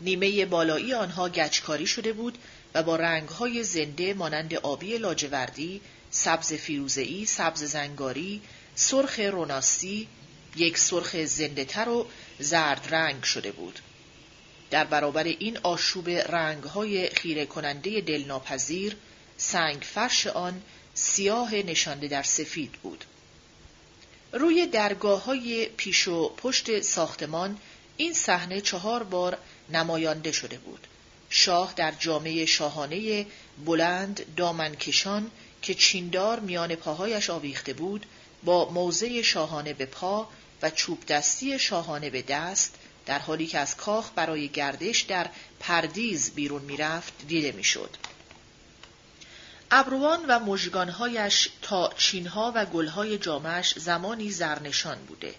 نیمه 0.00 0.46
بالایی 0.46 0.94
آنها 0.94 1.28
گچکاری 1.28 1.86
شده 1.86 2.12
بود 2.12 2.38
و 2.74 2.82
با 2.82 2.96
رنگهای 2.96 3.64
زنده 3.64 4.14
مانند 4.14 4.54
آبی 4.54 4.98
لاجوردی، 4.98 5.80
سبز 6.10 6.52
فیروزه‌ای، 6.52 7.26
سبز 7.26 7.64
زنگاری، 7.64 8.42
سرخ 8.74 9.18
روناسی، 9.18 10.08
یک 10.56 10.78
سرخ 10.78 11.16
زنده 11.24 11.84
و 11.84 12.04
زرد 12.38 12.88
رنگ 12.94 13.22
شده 13.22 13.52
بود. 13.52 13.78
در 14.70 14.84
برابر 14.84 15.24
این 15.24 15.58
آشوب 15.62 16.10
رنگهای 16.10 17.10
خیره 17.10 17.46
کننده 17.46 18.00
دلناپذیر، 18.00 18.96
سنگ 19.36 19.82
فرش 19.82 20.26
آن 20.26 20.62
سیاه 20.94 21.54
نشانده 21.54 22.08
در 22.08 22.22
سفید 22.22 22.72
بود. 22.72 23.04
روی 24.32 24.66
درگاه 24.66 25.24
های 25.24 25.66
پیش 25.66 26.08
و 26.08 26.28
پشت 26.28 26.80
ساختمان 26.80 27.58
این 27.96 28.14
صحنه 28.14 28.60
چهار 28.60 29.02
بار 29.02 29.38
نمایانده 29.72 30.32
شده 30.32 30.58
بود. 30.58 30.86
شاه 31.34 31.72
در 31.76 31.92
جامعه 31.92 32.46
شاهانه 32.46 33.26
بلند 33.64 34.34
دامنکشان 34.36 35.30
که 35.62 35.74
چیندار 35.74 36.40
میان 36.40 36.74
پاهایش 36.74 37.30
آویخته 37.30 37.72
بود 37.72 38.06
با 38.44 38.70
موزه 38.70 39.22
شاهانه 39.22 39.72
به 39.72 39.86
پا 39.86 40.28
و 40.62 40.70
چوب 40.70 41.06
دستی 41.06 41.58
شاهانه 41.58 42.10
به 42.10 42.22
دست 42.22 42.74
در 43.06 43.18
حالی 43.18 43.46
که 43.46 43.58
از 43.58 43.76
کاخ 43.76 44.10
برای 44.14 44.48
گردش 44.48 45.00
در 45.00 45.26
پردیز 45.60 46.34
بیرون 46.34 46.62
می‌رفت 46.62 47.12
دیده 47.28 47.52
می‌شد. 47.52 47.90
ابروان 49.70 50.24
و 50.28 50.38
مژگانهایش 50.38 51.48
تا 51.62 51.92
چینها 51.98 52.52
و 52.54 52.66
گلهای 52.66 53.18
جامش 53.18 53.78
زمانی 53.78 54.30
زرنشان 54.30 54.98
بوده. 54.98 55.34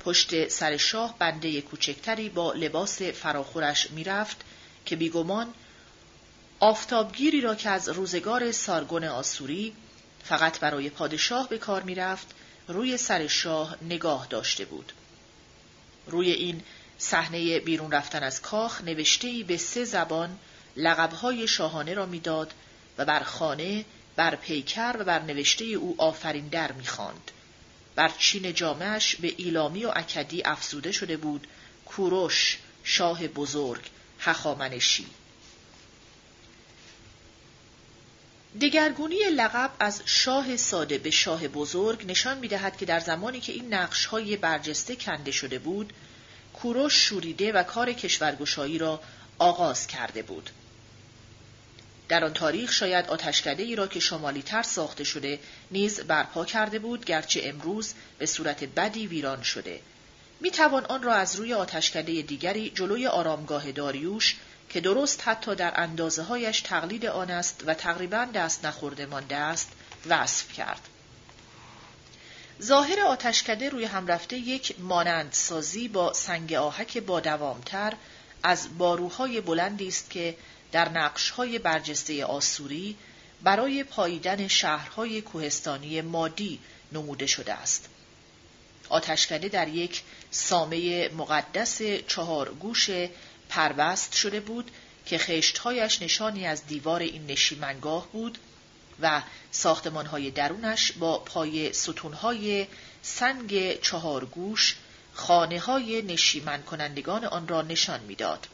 پشت 0.00 0.48
سر 0.48 0.76
شاه 0.76 1.18
بنده 1.18 1.60
کوچکتری 1.60 2.28
با 2.28 2.52
لباس 2.52 3.02
فراخورش 3.02 3.90
می‌رفت 3.90 4.36
که 4.86 4.96
بیگمان 4.96 5.54
آفتابگیری 6.60 7.40
را 7.40 7.54
که 7.54 7.70
از 7.70 7.88
روزگار 7.88 8.52
سارگون 8.52 9.04
آسوری 9.04 9.72
فقط 10.24 10.60
برای 10.60 10.90
پادشاه 10.90 11.48
به 11.48 11.58
کار 11.58 11.82
می‌رفت 11.82 12.26
روی 12.68 12.96
سر 12.96 13.26
شاه 13.26 13.76
نگاه 13.82 14.26
داشته 14.26 14.64
بود. 14.64 14.92
روی 16.06 16.30
این 16.30 16.62
صحنه 16.98 17.60
بیرون 17.60 17.90
رفتن 17.90 18.22
از 18.22 18.42
کاخ 18.42 18.80
نوشته 18.80 19.44
به 19.46 19.56
سه 19.56 19.84
زبان 19.84 20.38
لقبهای 20.76 21.48
شاهانه 21.48 21.94
را 21.94 22.06
می‌داد 22.06 22.54
و 22.98 23.04
بر 23.04 23.22
خانه 23.22 23.84
بر 24.16 24.34
پیکر 24.34 24.96
و 24.98 25.04
بر 25.04 25.22
نوشته 25.22 25.64
او 25.64 25.94
آفرین 25.98 26.48
در 26.48 26.72
می‌خواند 26.72 27.30
بر 27.94 28.12
چین 28.18 28.54
جامعش 28.54 29.16
به 29.16 29.34
ایلامی 29.36 29.84
و 29.84 29.92
اکدی 29.96 30.42
افزوده 30.44 30.92
شده 30.92 31.16
بود 31.16 31.46
کوروش 31.86 32.58
شاه 32.84 33.28
بزرگ 33.28 33.82
هخامنشی 34.24 35.06
دگرگونی 38.60 39.16
لقب 39.16 39.70
از 39.78 40.02
شاه 40.04 40.56
ساده 40.56 40.98
به 40.98 41.10
شاه 41.10 41.48
بزرگ 41.48 42.10
نشان 42.10 42.38
می 42.38 42.48
دهد 42.48 42.76
که 42.76 42.86
در 42.86 43.00
زمانی 43.00 43.40
که 43.40 43.52
این 43.52 43.74
نقش 43.74 44.06
های 44.06 44.36
برجسته 44.36 44.96
کنده 44.96 45.30
شده 45.30 45.58
بود 45.58 45.92
کوروش 46.54 46.94
شوریده 46.94 47.52
و 47.52 47.62
کار 47.62 47.92
کشورگشایی 47.92 48.78
را 48.78 49.00
آغاز 49.38 49.86
کرده 49.86 50.22
بود. 50.22 50.50
در 52.08 52.24
آن 52.24 52.32
تاریخ 52.32 52.72
شاید 52.72 53.06
آتشکده 53.06 53.62
ای 53.62 53.76
را 53.76 53.86
که 53.86 54.00
شمالی 54.00 54.42
تر 54.42 54.62
ساخته 54.62 55.04
شده 55.04 55.38
نیز 55.70 56.00
برپا 56.00 56.44
کرده 56.44 56.78
بود 56.78 57.04
گرچه 57.04 57.40
امروز 57.44 57.94
به 58.18 58.26
صورت 58.26 58.64
بدی 58.64 59.06
ویران 59.06 59.42
شده. 59.42 59.80
می 60.42 60.50
توان 60.50 60.84
آن 60.84 61.02
را 61.02 61.14
از 61.14 61.36
روی 61.36 61.54
آتشکده 61.54 62.22
دیگری 62.22 62.70
جلوی 62.70 63.06
آرامگاه 63.06 63.72
داریوش 63.72 64.36
که 64.68 64.80
درست 64.80 65.28
حتی 65.28 65.54
در 65.54 65.80
اندازه 65.80 66.22
هایش 66.22 66.60
تقلید 66.60 67.06
آن 67.06 67.30
است 67.30 67.62
و 67.66 67.74
تقریبا 67.74 68.24
دست 68.34 68.64
نخورده 68.64 69.06
مانده 69.06 69.36
است 69.36 69.72
وصف 70.08 70.52
کرد. 70.52 70.80
ظاهر 72.62 73.00
آتشکده 73.00 73.68
روی 73.68 73.84
هم 73.84 74.06
رفته 74.06 74.36
یک 74.36 74.80
مانندسازی 74.80 75.88
با 75.88 76.12
سنگ 76.12 76.52
آهک 76.52 76.98
با 76.98 77.20
دوامتر 77.20 77.92
از 78.42 78.78
باروهای 78.78 79.40
بلندی 79.40 79.88
است 79.88 80.10
که 80.10 80.36
در 80.72 80.88
نقشهای 80.88 81.58
برجسته 81.58 82.24
آسوری 82.24 82.96
برای 83.42 83.84
پاییدن 83.84 84.48
شهرهای 84.48 85.20
کوهستانی 85.22 86.00
مادی 86.00 86.58
نموده 86.92 87.26
شده 87.26 87.52
است. 87.52 87.88
آتشکده 88.92 89.48
در 89.48 89.68
یک 89.68 90.02
سامه 90.30 91.08
مقدس 91.08 91.82
چهار 92.08 92.54
گوش 92.54 92.90
پربست 93.48 94.12
شده 94.12 94.40
بود 94.40 94.70
که 95.06 95.18
خشتهایش 95.18 96.02
نشانی 96.02 96.46
از 96.46 96.66
دیوار 96.66 97.00
این 97.00 97.26
نشیمنگاه 97.26 98.08
بود 98.12 98.38
و 99.02 99.22
ساختمانهای 99.50 100.30
درونش 100.30 100.92
با 100.92 101.18
پای 101.18 101.72
ستونهای 101.72 102.66
سنگ 103.02 103.80
چهارگوش 103.80 104.76
خانه 105.14 105.60
های 105.60 106.02
نشیمن 106.02 106.62
کنندگان 106.62 107.24
آن 107.24 107.48
را 107.48 107.62
نشان 107.62 108.00
می‌داد. 108.00 108.46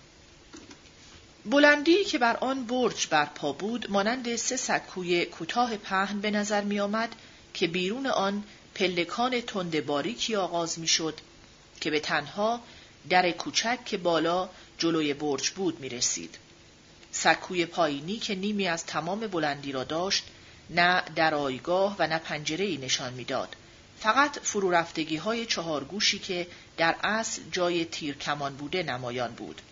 بلندی 1.44 2.04
که 2.04 2.18
بر 2.18 2.36
آن 2.36 2.64
برج 2.64 3.06
برپا 3.06 3.52
بود 3.52 3.90
مانند 3.90 4.36
سه 4.36 4.56
سکوی 4.56 5.24
کوتاه 5.24 5.76
پهن 5.76 6.20
به 6.20 6.30
نظر 6.30 6.60
می 6.60 6.80
آمد 6.80 7.14
که 7.54 7.66
بیرون 7.66 8.06
آن 8.06 8.44
پلکان 8.78 9.40
تند 9.40 9.86
باریکی 9.86 10.36
آغاز 10.36 10.78
می 10.78 10.88
شد 10.88 11.20
که 11.80 11.90
به 11.90 12.00
تنها 12.00 12.60
در 13.10 13.30
کوچک 13.30 13.84
که 13.84 13.96
بالا 13.96 14.48
جلوی 14.78 15.14
برج 15.14 15.50
بود 15.50 15.80
می 15.80 15.88
رسید. 15.88 16.38
سکوی 17.12 17.66
پایینی 17.66 18.16
که 18.16 18.34
نیمی 18.34 18.68
از 18.68 18.86
تمام 18.86 19.20
بلندی 19.20 19.72
را 19.72 19.84
داشت 19.84 20.24
نه 20.70 21.02
درایگاه 21.16 21.96
و 21.98 22.06
نه 22.06 22.18
پنجره 22.18 22.76
نشان 22.76 23.12
می‌داد. 23.12 23.56
فقط 24.00 24.38
فرو 24.38 24.70
رفتگی 24.70 25.16
های 25.16 25.46
چهارگوشی 25.46 26.18
که 26.18 26.46
در 26.76 26.96
اصل 27.04 27.42
جای 27.52 27.84
تیر 27.84 28.14
کمان 28.14 28.56
بوده 28.56 28.82
نمایان 28.82 29.32
بود. 29.32 29.62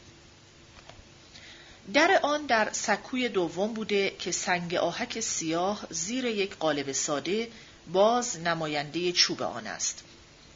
در 1.95 2.21
آن 2.23 2.47
در 2.47 2.69
سکوی 2.73 3.29
دوم 3.29 3.75
بوده 3.75 4.17
که 4.19 4.33
سنگ 4.33 4.75
آهک 4.75 5.21
سیاه 5.21 5.87
زیر 5.91 6.25
یک 6.25 6.57
قالب 6.57 6.93
ساده 6.93 7.49
باز 7.93 8.39
نماینده 8.39 9.13
چوب 9.13 9.43
آن 9.43 9.67
است 9.67 10.05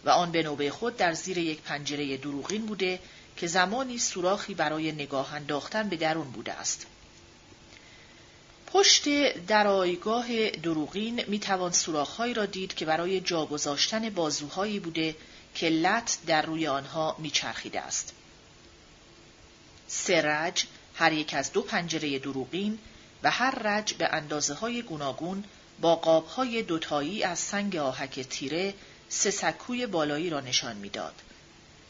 و 0.04 0.10
آن 0.10 0.32
به 0.32 0.42
نوبه 0.42 0.70
خود 0.70 0.96
در 0.96 1.12
زیر 1.12 1.38
یک 1.38 1.60
پنجره 1.60 2.16
دروغین 2.16 2.66
بوده 2.66 3.00
که 3.36 3.46
زمانی 3.46 3.98
سوراخی 3.98 4.54
برای 4.54 4.92
نگاه 4.92 5.34
انداختن 5.34 5.88
به 5.88 5.96
درون 5.96 6.30
بوده 6.30 6.52
است. 6.52 6.86
پشت 8.66 9.32
درایگاه 9.46 10.50
دروغین 10.50 11.24
می 11.26 11.38
توان 11.38 11.72
سوراخهایی 11.72 12.34
را 12.34 12.46
دید 12.46 12.74
که 12.74 12.84
برای 12.84 13.20
جا 13.20 13.46
گذاشتن 13.46 14.10
بازوهایی 14.10 14.80
بوده 14.80 15.16
که 15.54 15.68
لط 15.68 16.12
در 16.26 16.42
روی 16.42 16.66
آنها 16.66 17.16
میچرخیده 17.18 17.80
است. 17.80 18.14
سه 19.88 20.52
هر 20.94 21.12
یک 21.12 21.34
از 21.34 21.52
دو 21.52 21.62
پنجره 21.62 22.18
دروغین 22.18 22.78
و 23.22 23.30
هر 23.30 23.50
رج 23.50 23.94
به 23.94 24.08
اندازه 24.12 24.54
های 24.54 24.82
گوناگون 24.82 25.44
با 25.80 25.96
قاب 25.96 26.26
های 26.26 26.62
دوتایی 26.62 27.24
از 27.24 27.38
سنگ 27.38 27.76
آهک 27.76 28.20
تیره 28.20 28.74
سه 29.08 29.30
سکوی 29.30 29.86
بالایی 29.86 30.30
را 30.30 30.40
نشان 30.40 30.76
می‌داد. 30.76 31.14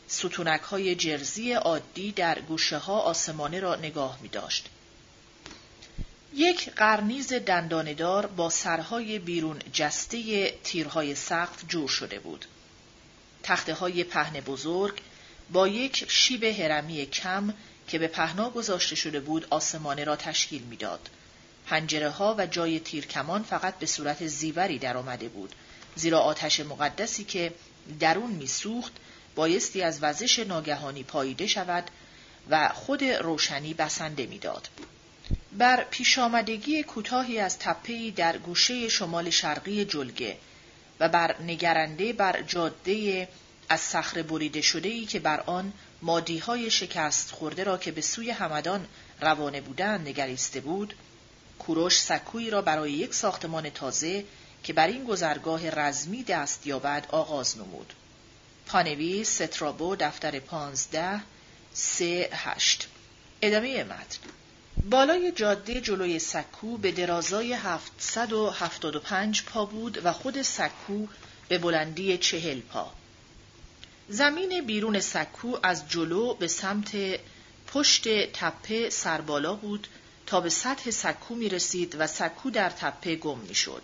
ستونک 0.08 0.60
های 0.60 0.94
جرزی 0.94 1.52
عادی 1.52 2.12
در 2.12 2.40
گوشه 2.40 2.78
ها 2.78 3.00
آسمانه 3.00 3.60
را 3.60 3.76
نگاه 3.76 4.18
می 4.22 4.28
داشت. 4.28 4.68
یک 6.34 6.70
قرنیز 6.70 7.32
دنداندار 7.32 8.26
با 8.26 8.50
سرهای 8.50 9.18
بیرون 9.18 9.58
جسته 9.72 10.50
تیرهای 10.64 11.14
سقف 11.14 11.64
جور 11.68 11.88
شده 11.88 12.18
بود. 12.18 12.44
تخته 13.42 13.74
های 13.74 14.04
پهن 14.04 14.40
بزرگ 14.40 15.00
با 15.52 15.68
یک 15.68 16.10
شیب 16.10 16.44
هرمی 16.44 17.06
کم 17.06 17.54
که 17.88 17.98
به 17.98 18.08
پهنا 18.08 18.50
گذاشته 18.50 18.96
شده 18.96 19.20
بود 19.20 19.46
آسمانه 19.50 20.04
را 20.04 20.16
تشکیل 20.16 20.62
می‌داد. 20.62 21.08
پنجره 21.70 22.10
ها 22.10 22.34
و 22.38 22.46
جای 22.46 22.80
تیرکمان 22.80 23.42
فقط 23.42 23.78
به 23.78 23.86
صورت 23.86 24.26
زیوری 24.26 24.78
در 24.78 24.96
آمده 24.96 25.28
بود 25.28 25.54
زیرا 25.94 26.20
آتش 26.20 26.60
مقدسی 26.60 27.24
که 27.24 27.52
درون 28.00 28.30
میسوخت 28.30 28.92
بایستی 29.34 29.82
از 29.82 29.98
وزش 30.02 30.38
ناگهانی 30.38 31.02
پاییده 31.02 31.46
شود 31.46 31.84
و 32.50 32.68
خود 32.68 33.04
روشنی 33.04 33.74
بسنده 33.74 34.26
می‌داد. 34.26 34.68
بر 35.52 35.84
پیش 35.90 36.18
آمدگی 36.18 36.82
کوتاهی 36.82 37.38
از 37.38 37.58
تپهی 37.58 38.10
در 38.10 38.38
گوشه 38.38 38.88
شمال 38.88 39.30
شرقی 39.30 39.84
جلگه 39.84 40.36
و 41.00 41.08
بر 41.08 41.42
نگرنده 41.42 42.12
بر 42.12 42.42
جاده 42.42 43.28
از 43.68 43.80
صخره 43.80 44.22
بریده 44.22 44.60
شده 44.60 44.88
ای 44.88 45.06
که 45.06 45.20
بر 45.20 45.40
آن 45.40 45.72
مادی 46.02 46.38
های 46.38 46.70
شکست 46.70 47.30
خورده 47.30 47.64
را 47.64 47.78
که 47.78 47.92
به 47.92 48.00
سوی 48.00 48.30
همدان 48.30 48.86
روانه 49.20 49.60
بودند 49.60 50.08
نگریسته 50.08 50.60
بود 50.60 50.94
کوروش 51.60 52.00
سکویی 52.00 52.50
را 52.50 52.62
برای 52.62 52.92
یک 52.92 53.14
ساختمان 53.14 53.70
تازه 53.70 54.24
که 54.64 54.72
بر 54.72 54.86
این 54.86 55.04
گذرگاه 55.04 55.70
رزمی 55.70 56.22
دست 56.22 56.66
یابد 56.66 57.06
آغاز 57.10 57.58
نمود. 57.58 57.92
پانویس 58.66 59.42
سترابو 59.42 59.96
دفتر 59.96 60.38
پانزده 60.38 61.20
سه 61.72 62.28
هشت. 62.32 62.88
ادامه 63.42 63.84
متن. 63.84 64.18
بالای 64.90 65.32
جاده 65.32 65.80
جلوی 65.80 66.18
سکو 66.18 66.76
به 66.76 66.92
درازای 66.92 67.52
775 67.52 69.42
پا 69.42 69.64
بود 69.64 70.00
و 70.04 70.12
خود 70.12 70.42
سکو 70.42 71.06
به 71.48 71.58
بلندی 71.58 72.18
چهل 72.18 72.60
پا. 72.60 72.92
زمین 74.08 74.66
بیرون 74.66 75.00
سکو 75.00 75.56
از 75.62 75.88
جلو 75.88 76.34
به 76.34 76.48
سمت 76.48 76.96
پشت 77.66 78.32
تپه 78.32 78.90
سربالا 78.90 79.54
بود 79.54 79.88
تا 80.30 80.40
به 80.40 80.50
سطح 80.50 80.90
سکو 80.90 81.34
می 81.34 81.48
رسید 81.48 81.96
و 81.98 82.06
سکو 82.06 82.50
در 82.50 82.70
تپه 82.70 83.16
گم 83.16 83.38
می 83.38 83.54
شد. 83.54 83.82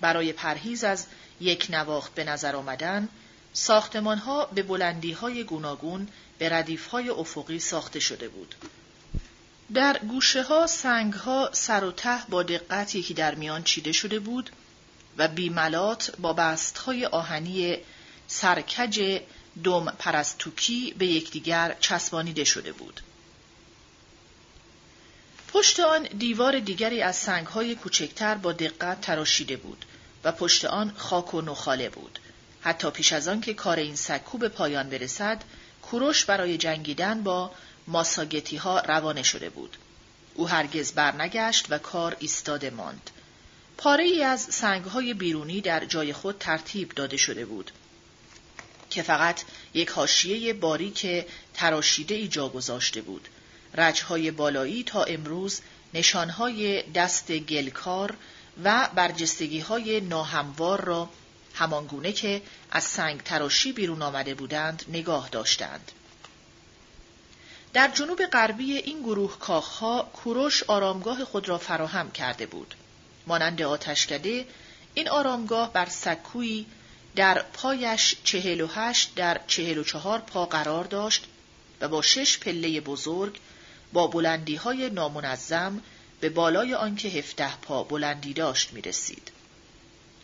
برای 0.00 0.32
پرهیز 0.32 0.84
از 0.84 1.06
یک 1.40 1.66
نواخت 1.70 2.14
به 2.14 2.24
نظر 2.24 2.56
آمدن، 2.56 3.08
ساختمان 3.52 4.18
ها 4.18 4.46
به 4.46 4.62
بلندی 4.62 5.12
های 5.12 5.44
گوناگون 5.44 6.08
به 6.38 6.48
ردیف 6.48 6.86
های 6.86 7.08
افقی 7.08 7.58
ساخته 7.58 8.00
شده 8.00 8.28
بود. 8.28 8.54
در 9.74 9.98
گوشه 9.98 10.42
ها 10.42 10.66
سنگ 10.66 11.12
ها 11.12 11.50
سر 11.52 11.84
و 11.84 11.92
ته 11.92 12.18
با 12.28 12.42
دقت 12.42 12.94
یکی 12.94 13.14
در 13.14 13.34
میان 13.34 13.62
چیده 13.62 13.92
شده 13.92 14.18
بود 14.18 14.50
و 15.18 15.28
بیملات 15.28 16.12
با 16.18 16.32
بست 16.32 16.78
های 16.78 17.06
آهنی 17.06 17.76
سرکج 18.28 19.20
دم 19.64 19.84
پرستوکی 19.98 20.94
به 20.98 21.06
یکدیگر 21.06 21.76
چسبانیده 21.80 22.44
شده 22.44 22.72
بود. 22.72 23.00
پشت 25.52 25.80
آن 25.80 26.02
دیوار 26.02 26.58
دیگری 26.60 27.02
از 27.02 27.16
سنگ 27.16 27.46
های 27.46 27.74
کوچکتر 27.74 28.34
با 28.34 28.52
دقت 28.52 29.00
تراشیده 29.00 29.56
بود 29.56 29.84
و 30.24 30.32
پشت 30.32 30.64
آن 30.64 30.92
خاک 30.96 31.34
و 31.34 31.40
نخاله 31.40 31.88
بود. 31.88 32.18
حتی 32.60 32.90
پیش 32.90 33.12
از 33.12 33.28
آن 33.28 33.40
که 33.40 33.54
کار 33.54 33.76
این 33.76 33.96
سکو 33.96 34.38
به 34.38 34.48
پایان 34.48 34.90
برسد، 34.90 35.42
کوروش 35.82 36.24
برای 36.24 36.58
جنگیدن 36.58 37.22
با 37.22 37.50
ماساگتی 37.86 38.56
ها 38.56 38.80
روانه 38.80 39.22
شده 39.22 39.50
بود. 39.50 39.76
او 40.34 40.48
هرگز 40.48 40.92
برنگشت 40.92 41.66
و 41.70 41.78
کار 41.78 42.16
ایستاده 42.18 42.70
ماند. 42.70 43.10
پاره 43.76 44.04
ای 44.04 44.22
از 44.22 44.40
سنگ 44.40 44.84
های 44.84 45.14
بیرونی 45.14 45.60
در 45.60 45.84
جای 45.84 46.12
خود 46.12 46.38
ترتیب 46.38 46.92
داده 46.92 47.16
شده 47.16 47.44
بود 47.44 47.70
که 48.90 49.02
فقط 49.02 49.42
یک 49.74 49.90
حاشیه 49.90 50.52
باریک 50.52 51.24
تراشیده 51.54 52.14
ای 52.14 52.28
جا 52.28 52.48
گذاشته 52.48 53.00
بود. 53.00 53.28
رجهای 53.74 54.30
بالایی 54.30 54.84
تا 54.84 55.04
امروز 55.04 55.60
نشانهای 55.94 56.82
دست 56.82 57.32
گلکار 57.32 58.16
و 58.64 58.88
برجستگی 58.94 59.60
های 59.60 60.00
ناهموار 60.00 60.84
را 60.84 61.08
همانگونه 61.54 62.12
که 62.12 62.42
از 62.70 62.84
سنگ 62.84 63.22
تراشی 63.22 63.72
بیرون 63.72 64.02
آمده 64.02 64.34
بودند 64.34 64.84
نگاه 64.88 65.28
داشتند. 65.28 65.92
در 67.72 67.90
جنوب 67.94 68.26
غربی 68.26 68.76
این 68.76 69.02
گروه 69.02 69.38
کاخها 69.38 70.02
کوروش 70.02 70.62
آرامگاه 70.62 71.24
خود 71.24 71.48
را 71.48 71.58
فراهم 71.58 72.10
کرده 72.10 72.46
بود. 72.46 72.74
مانند 73.26 73.62
آتشکده 73.62 74.46
این 74.94 75.08
آرامگاه 75.08 75.72
بر 75.72 75.86
سکویی 75.86 76.66
در 77.16 77.42
پایش 77.42 78.16
چهل 78.24 78.60
و 78.60 78.66
هشت 78.66 79.14
در 79.14 79.40
چهل 79.46 79.78
و 79.78 79.84
چهار 79.84 80.18
پا 80.18 80.46
قرار 80.46 80.84
داشت 80.84 81.24
و 81.80 81.88
با 81.88 82.02
شش 82.02 82.38
پله 82.38 82.80
بزرگ 82.80 83.40
با 83.92 84.06
بلندی 84.06 84.56
های 84.56 84.90
نامنظم 84.90 85.82
به 86.20 86.28
بالای 86.28 86.74
آنکه 86.74 87.08
هفته 87.08 87.56
پا 87.56 87.84
بلندی 87.84 88.32
داشت 88.32 88.72
می 88.72 88.82
رسید. 88.82 89.30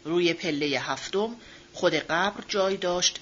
روی 0.04 0.32
پله 0.32 0.66
هفتم 0.66 1.36
خود 1.72 1.94
قبر 1.94 2.44
جای 2.48 2.76
داشت 2.76 3.20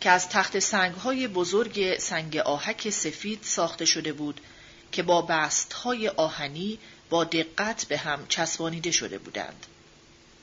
که 0.00 0.10
از 0.10 0.28
تخت 0.28 0.58
سنگ 0.58 0.94
های 0.94 1.28
بزرگ 1.28 1.98
سنگ 1.98 2.36
آهک 2.36 2.90
سفید 2.90 3.38
ساخته 3.42 3.84
شده 3.84 4.12
بود 4.12 4.40
که 4.92 5.02
با 5.02 5.22
بست 5.22 5.72
های 5.72 6.08
آهنی 6.08 6.78
با 7.10 7.24
دقت 7.24 7.84
به 7.84 7.98
هم 7.98 8.26
چسبانیده 8.28 8.90
شده 8.90 9.18
بودند. 9.18 9.66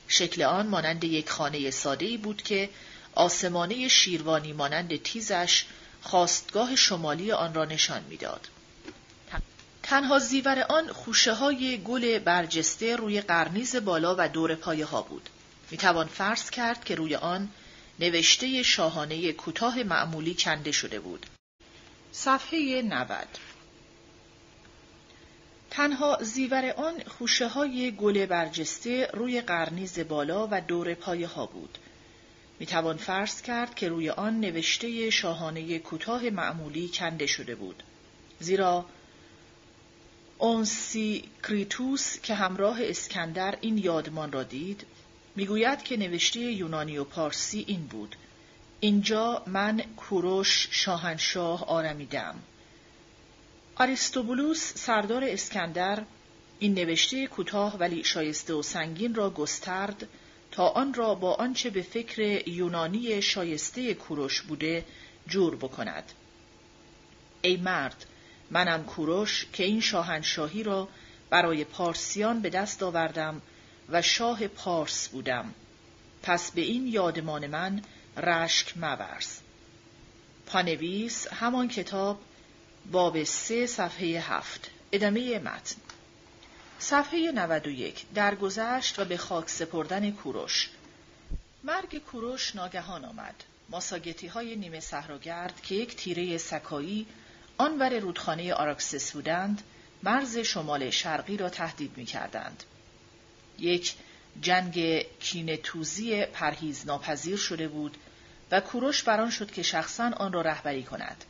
شکل 0.08 0.42
آن 0.42 0.66
مانند 0.66 1.04
یک 1.04 1.30
خانه 1.30 1.70
ساده 1.70 2.16
بود 2.16 2.42
که 2.42 2.68
آسمانه 3.14 3.88
شیروانی 3.88 4.52
مانند 4.52 5.02
تیزش 5.02 5.64
خواستگاه 6.02 6.76
شمالی 6.76 7.32
آن 7.32 7.54
را 7.54 7.64
نشان 7.64 8.04
می‌داد. 8.10 8.48
تنها 9.82 10.18
زیور 10.18 10.58
آن 10.58 10.92
خوشه 10.92 11.32
های 11.32 11.82
گل 11.82 12.18
برجسته 12.18 12.96
روی 12.96 13.20
قرنیز 13.20 13.76
بالا 13.76 14.16
و 14.18 14.28
دور 14.28 14.54
پایه 14.54 14.84
ها 14.84 15.02
بود. 15.02 15.28
می 15.70 15.78
توان 15.78 16.06
فرض 16.06 16.50
کرد 16.50 16.84
که 16.84 16.94
روی 16.94 17.14
آن 17.14 17.48
نوشته 18.00 18.62
شاهانه 18.62 19.32
کوتاه 19.32 19.82
معمولی 19.82 20.34
کنده 20.34 20.72
شده 20.72 21.00
بود. 21.00 21.26
صفحه 22.12 22.82
90 22.82 23.26
تنها 25.70 26.18
زیور 26.20 26.70
آن 26.70 27.02
خوشه 27.18 27.48
های 27.48 27.90
گل 27.90 28.26
برجسته 28.26 29.10
روی 29.12 29.40
قرنیز 29.40 29.98
بالا 29.98 30.48
و 30.50 30.60
دور 30.60 30.94
پایه 30.94 31.26
ها 31.26 31.46
بود. 31.46 31.78
می 32.62 32.66
توان 32.66 32.96
فرض 32.96 33.42
کرد 33.42 33.74
که 33.74 33.88
روی 33.88 34.10
آن 34.10 34.40
نوشته 34.40 35.10
شاهانه 35.10 35.78
کوتاه 35.78 36.30
معمولی 36.30 36.88
کنده 36.88 37.26
شده 37.26 37.54
بود. 37.54 37.82
زیرا 38.40 38.86
اونسی 40.38 41.24
کریتوس 41.42 42.20
که 42.20 42.34
همراه 42.34 42.78
اسکندر 42.80 43.58
این 43.60 43.78
یادمان 43.78 44.32
را 44.32 44.42
دید 44.42 44.86
می‌گوید 45.36 45.82
که 45.82 45.96
نوشته 45.96 46.40
یونانی 46.40 46.98
و 46.98 47.04
پارسی 47.04 47.64
این 47.68 47.86
بود 47.86 48.16
اینجا 48.80 49.42
من 49.46 49.82
کوروش 49.96 50.68
شاهنشاه 50.70 51.64
آرمیدم 51.64 52.34
آریستوبولوس 53.76 54.72
سردار 54.74 55.24
اسکندر 55.24 56.02
این 56.58 56.74
نوشته 56.74 57.26
کوتاه 57.26 57.78
ولی 57.78 58.04
شایسته 58.04 58.54
و 58.54 58.62
سنگین 58.62 59.14
را 59.14 59.30
گسترد 59.30 60.08
تا 60.52 60.68
آن 60.68 60.94
را 60.94 61.14
با 61.14 61.34
آنچه 61.34 61.70
به 61.70 61.82
فکر 61.82 62.48
یونانی 62.48 63.22
شایسته 63.22 63.94
کوروش 63.94 64.42
بوده 64.42 64.84
جور 65.28 65.56
بکند. 65.56 66.12
ای 67.42 67.56
مرد 67.56 68.06
منم 68.50 68.84
کوروش 68.84 69.46
که 69.52 69.64
این 69.64 69.80
شاهنشاهی 69.80 70.62
را 70.62 70.88
برای 71.30 71.64
پارسیان 71.64 72.40
به 72.40 72.50
دست 72.50 72.82
آوردم 72.82 73.42
و 73.88 74.02
شاه 74.02 74.46
پارس 74.46 75.08
بودم. 75.08 75.54
پس 76.22 76.50
به 76.50 76.60
این 76.60 76.86
یادمان 76.86 77.46
من 77.46 77.82
رشک 78.16 78.78
مورز 78.78 79.38
پانویس 80.46 81.26
همان 81.26 81.68
کتاب 81.68 82.20
باب 82.92 83.24
سه 83.24 83.66
صفحه 83.66 84.06
هفت. 84.06 84.70
ادامه 84.92 85.38
متن. 85.38 85.76
صفحه 86.82 87.32
91 87.32 88.04
درگذشت 88.14 88.98
و 88.98 89.04
به 89.04 89.16
خاک 89.16 89.48
سپردن 89.48 90.10
کوروش 90.10 90.70
مرگ 91.64 91.98
کوروش 91.98 92.56
ناگهان 92.56 93.04
آمد 93.04 93.34
ماساگتی 93.68 94.26
های 94.26 94.56
نیمه 94.56 94.80
صحراگرد 94.80 95.60
که 95.60 95.74
یک 95.74 95.96
تیره 95.96 96.38
سکایی 96.38 97.06
آنور 97.58 97.98
رودخانه 97.98 98.54
آراکسس 98.54 99.12
بودند 99.12 99.62
مرز 100.02 100.38
شمال 100.38 100.90
شرقی 100.90 101.36
را 101.36 101.48
تهدید 101.48 101.96
می 101.96 102.04
کردند. 102.04 102.64
یک 103.58 103.94
جنگ 104.40 105.02
کینتوزی 105.20 106.24
پرهیز 106.24 106.86
ناپذیر 106.86 107.36
شده 107.36 107.68
بود 107.68 107.96
و 108.50 108.60
کوروش 108.60 109.02
بران 109.02 109.30
شد 109.30 109.50
که 109.50 109.62
شخصا 109.62 110.10
آن 110.16 110.32
را 110.32 110.40
رهبری 110.40 110.82
کند. 110.82 111.24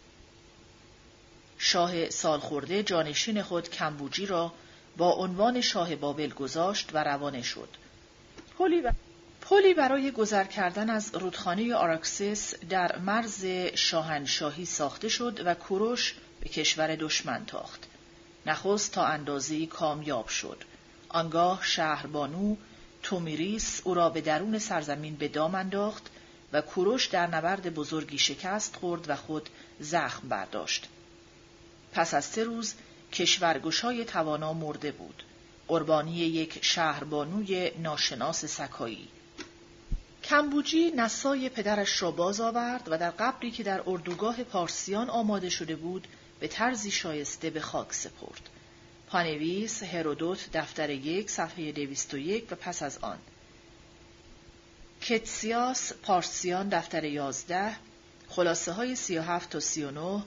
شاه 1.58 2.10
سالخورده 2.10 2.82
جانشین 2.82 3.42
خود 3.42 3.70
کمبوجی 3.70 4.26
را 4.26 4.52
با 4.96 5.12
عنوان 5.12 5.60
شاه 5.60 5.96
بابل 5.96 6.30
گذاشت 6.30 6.90
و 6.94 7.04
روانه 7.04 7.42
شد. 7.42 7.68
پلی, 9.40 9.74
برای 9.74 10.10
گذر 10.10 10.44
کردن 10.44 10.90
از 10.90 11.14
رودخانه 11.14 11.74
آراکسس 11.74 12.54
در 12.54 12.98
مرز 12.98 13.44
شاهنشاهی 13.74 14.64
ساخته 14.64 15.08
شد 15.08 15.42
و 15.46 15.54
کوروش 15.54 16.14
به 16.40 16.48
کشور 16.48 16.96
دشمن 16.96 17.46
تاخت. 17.46 17.86
نخست 18.46 18.92
تا 18.92 19.04
اندازه 19.04 19.66
کامیاب 19.66 20.28
شد. 20.28 20.64
آنگاه 21.08 21.60
شهربانو 21.62 22.56
تومیریس 23.02 23.80
او 23.84 23.94
را 23.94 24.10
به 24.10 24.20
درون 24.20 24.58
سرزمین 24.58 25.14
به 25.14 25.28
دام 25.28 25.54
انداخت 25.54 26.10
و 26.52 26.60
کوروش 26.60 27.06
در 27.06 27.26
نبرد 27.26 27.74
بزرگی 27.74 28.18
شکست 28.18 28.76
خورد 28.76 29.10
و 29.10 29.16
خود 29.16 29.48
زخم 29.80 30.28
برداشت. 30.28 30.88
پس 31.92 32.14
از 32.14 32.24
سه 32.24 32.44
روز 32.44 32.74
کشورگشای 33.12 34.04
توانا 34.04 34.52
مرده 34.52 34.92
بود. 34.92 35.22
قربانی 35.68 36.12
یک 36.12 36.58
شهربانوی 36.64 37.70
ناشناس 37.78 38.44
سکایی. 38.44 39.08
کمبوجی 40.24 40.90
نسای 40.90 41.48
پدرش 41.48 42.02
را 42.02 42.10
باز 42.10 42.40
آورد 42.40 42.88
و 42.90 42.98
در 42.98 43.10
قبری 43.10 43.50
که 43.50 43.62
در 43.62 43.82
اردوگاه 43.86 44.44
پارسیان 44.44 45.10
آماده 45.10 45.48
شده 45.48 45.76
بود 45.76 46.08
به 46.40 46.48
طرزی 46.48 46.90
شایسته 46.90 47.50
به 47.50 47.60
خاک 47.60 47.92
سپرد. 47.92 48.48
پانویس 49.08 49.82
هرودوت 49.82 50.48
دفتر 50.52 50.90
یک 50.90 51.30
صفحه 51.30 51.72
دویست 51.72 52.14
و 52.14 52.18
یک 52.18 52.52
و 52.52 52.54
پس 52.54 52.82
از 52.82 52.98
آن 52.98 53.18
کتسیاس 55.02 55.92
پارسیان 55.92 56.68
دفتر 56.68 57.04
یازده 57.04 57.76
خلاصه 58.28 58.72
های 58.72 58.96
سی 58.96 59.18
و 59.18 59.22
هفت 59.22 59.50
تا 59.50 59.60
سی 59.60 59.84
و 59.84 59.90
نو 59.90 60.20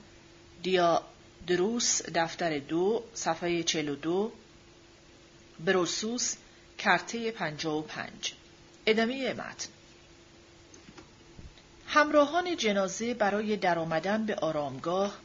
دیا 0.64 1.04
دروس 1.48 2.02
دفتر 2.02 2.60
دو 2.60 3.04
صفحه 3.14 3.64
چل 3.64 3.90
و 3.90 3.96
دو 3.96 4.32
بروسوس 5.60 6.36
کرته 6.78 7.32
پنجا 7.32 7.78
و 7.78 7.82
پنج. 7.82 8.34
ادامه 8.86 9.34
متن. 9.34 9.70
همراهان 11.88 12.58
جنازه 12.58 13.14
برای 13.14 13.58
درآمدن 13.58 14.26
به 14.26 14.36
آرامگاه 14.36 15.18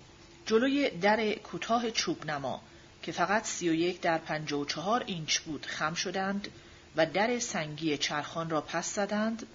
جلوی 0.47 0.91
در 0.91 1.35
کوتاه 1.35 1.91
چوب 1.91 2.27
نما 2.27 2.63
که 3.03 3.13
فقط 3.13 3.45
سی 3.45 3.69
و 3.69 3.75
یک 3.75 4.01
در 4.01 4.19
پنجا 4.19 4.59
و 4.59 4.65
چهار 4.65 5.05
اینچ 5.07 5.39
بود 5.39 5.67
خم 5.67 5.95
شدند 5.95 6.49
و 6.97 7.07
در 7.07 7.39
سنگی 7.39 7.99
چرخان 7.99 8.51
را 8.51 8.61
پس 8.61 8.95
زدند 8.95 9.47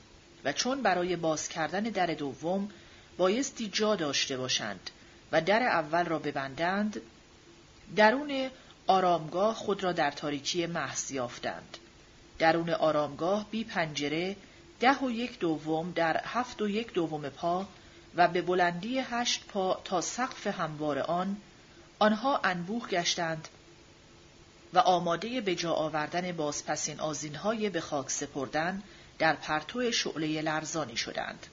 و 0.46 0.54
چون 0.54 0.82
برای 0.82 1.16
باز 1.16 1.50
کردن 1.50 1.84
در 1.84 2.06
دوم 2.06 2.70
بایستی 3.18 3.68
جا 3.68 3.96
داشته 3.96 4.38
باشند 4.38 4.90
و 5.36 5.42
در 5.42 5.64
اول 5.64 6.06
را 6.06 6.20
ببندند 6.20 7.02
درون 7.96 8.50
آرامگاه 8.88 9.56
خود 9.56 9.84
را 9.84 9.92
در 9.92 10.12
تاریکی 10.12 10.66
محض 10.66 11.12
یافتند 11.12 11.78
درون 12.40 12.70
آرامگاه 12.70 13.50
بی 13.52 13.64
پنجره 13.64 14.36
ده 14.80 15.00
و 15.00 15.12
یک 15.12 15.40
دوم 15.40 15.92
در 15.92 16.22
هفت 16.26 16.62
و 16.62 16.70
یک 16.70 16.94
دوم 16.94 17.30
پا 17.30 17.68
و 18.16 18.28
به 18.28 18.42
بلندی 18.42 19.00
هشت 19.00 19.48
پا 19.48 19.82
تا 19.84 20.02
سقف 20.02 20.48
هموار 20.48 21.00
آن 21.00 21.38
آنها 22.00 22.40
انبوه 22.44 22.88
گشتند 22.88 23.48
و 24.74 24.80
آماده 24.80 25.42
به 25.42 25.56
جا 25.56 25.74
آوردن 25.74 26.32
بازپسین 26.32 27.00
آزینهای 27.00 27.70
به 27.70 27.82
خاک 27.82 28.10
سپردن 28.10 28.84
در 29.20 29.36
پرتو 29.36 29.92
شعله 29.92 30.42
لرزانی 30.42 30.98
شدند. 30.98 31.48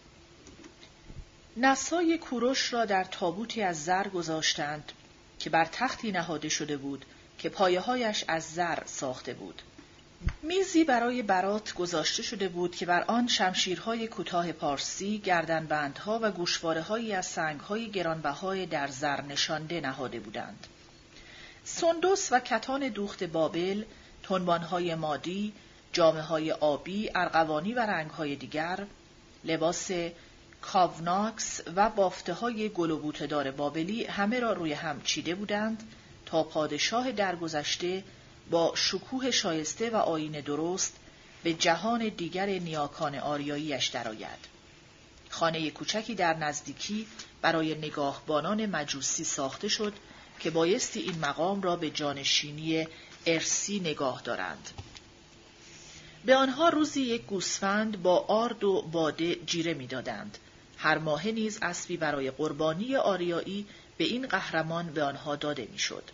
نسای 1.57 2.19
کوروش 2.19 2.73
را 2.73 2.85
در 2.85 3.05
تابوتی 3.05 3.63
از 3.63 3.85
زر 3.85 4.09
گذاشتند 4.09 4.93
که 5.39 5.51
بر 5.51 5.65
تختی 5.65 6.13
نهاده 6.13 6.49
شده 6.49 6.77
بود 6.77 7.05
که 7.39 7.49
پایههایش 7.49 8.25
از 8.29 8.45
زر 8.45 8.79
ساخته 8.87 9.35
بود. 9.35 9.63
میزی 10.43 10.85
برای 10.85 11.23
برات 11.23 11.75
گذاشته 11.75 12.23
شده 12.23 12.49
بود 12.49 12.77
که 12.77 12.87
بر 12.87 13.05
آن 13.07 13.29
شمشیرهای 13.29 14.09
کوتاه 14.09 14.53
پارسی، 14.53 15.19
گردنبندها 15.19 16.19
و 16.23 16.31
گوشوارههایی 16.31 17.13
از 17.13 17.27
سنگهای 17.27 17.91
گرانبهای 17.91 18.67
در 18.67 18.89
زر 18.89 19.23
نشانده 19.23 19.81
نهاده 19.81 20.21
بودند. 20.21 20.67
سندس 21.65 22.33
و 22.33 22.41
کتان 22.41 22.89
دوخت 22.89 23.25
بابل، 23.25 23.85
تنبانهای 24.23 24.95
مادی، 24.95 25.53
جامعه 25.93 26.53
آبی، 26.53 27.11
ارغوانی 27.15 27.75
و 27.75 27.81
رنگهای 27.81 28.37
دیگر، 28.37 28.87
لباس 29.45 29.91
کاوناکس 30.63 31.61
و 31.77 31.91
بافته 31.91 32.33
های 32.33 32.69
گل 32.69 32.91
و 32.91 33.13
دار 33.13 33.51
بابلی 33.51 34.05
همه 34.05 34.41
را 34.41 34.53
روی 34.53 34.73
هم 34.73 35.03
چیده 35.03 35.35
بودند 35.35 35.83
تا 36.27 36.43
پادشاه 36.43 37.13
درگذشته 37.13 38.05
با 38.51 38.73
شکوه 38.77 39.31
شایسته 39.31 39.91
و 39.91 39.97
آین 39.97 40.41
درست 40.41 40.97
به 41.43 41.53
جهان 41.53 42.09
دیگر 42.09 42.47
نیاکان 42.47 43.15
آریاییش 43.15 43.87
درآید. 43.87 44.53
خانه 45.31 45.71
کوچکی 45.71 46.15
در 46.15 46.35
نزدیکی 46.35 47.07
برای 47.43 47.75
نگاهبانان 47.75 48.67
مجوسی 48.67 49.25
ساخته 49.25 49.69
شد 49.69 49.93
که 50.41 50.51
بایستی 50.51 51.01
این 51.01 51.19
مقام 51.19 51.63
را 51.63 51.77
به 51.77 51.91
جانشینی 51.91 52.87
ارسی 53.27 53.81
نگاه 53.81 54.23
دارند. 54.23 54.71
به 56.25 56.37
آنها 56.37 56.69
روزی 56.69 57.01
یک 57.01 57.23
گوسفند 57.23 58.03
با 58.03 58.19
آرد 58.19 58.65
و 58.65 58.83
باده 58.83 59.35
جیره 59.35 59.75
می‌دادند. 59.75 60.39
هر 60.83 60.99
ماه 60.99 61.29
نیز 61.29 61.59
اسبی 61.63 61.97
برای 61.97 62.31
قربانی 62.31 62.97
آریایی 62.97 63.67
به 63.97 64.05
این 64.05 64.27
قهرمان 64.27 64.87
به 64.87 65.03
آنها 65.03 65.37
داده 65.37 65.69
می‌شد. 65.73 66.05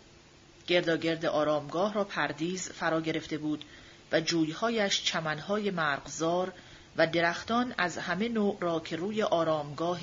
گرداگرد 0.67 1.25
آرامگاه 1.25 1.93
را 1.93 2.03
پردیز 2.03 2.69
فرا 2.69 3.01
گرفته 3.01 3.37
بود 3.37 3.65
و 4.11 4.21
جویهایش 4.21 5.03
چمنهای 5.03 5.71
مرغزار 5.71 6.53
و 6.97 7.07
درختان 7.07 7.73
از 7.77 7.97
همه 7.97 8.29
نوع 8.29 8.57
را 8.61 8.79
که 8.79 8.95
روی 8.95 9.23
آرامگاه 9.23 9.99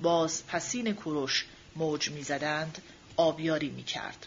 باز 0.00 0.46
پسین 0.46 0.94
کوروش 0.94 1.46
موج 1.76 2.10
می‌زدند 2.10 2.82
آبیاری 3.16 3.70
می‌کرد. 3.70 4.26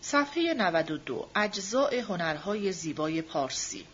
صفحه 0.00 0.54
92 0.54 1.28
اجزاء 1.34 2.00
هنرهای 2.00 2.72
زیبای 2.72 3.22
پارسی 3.22 3.84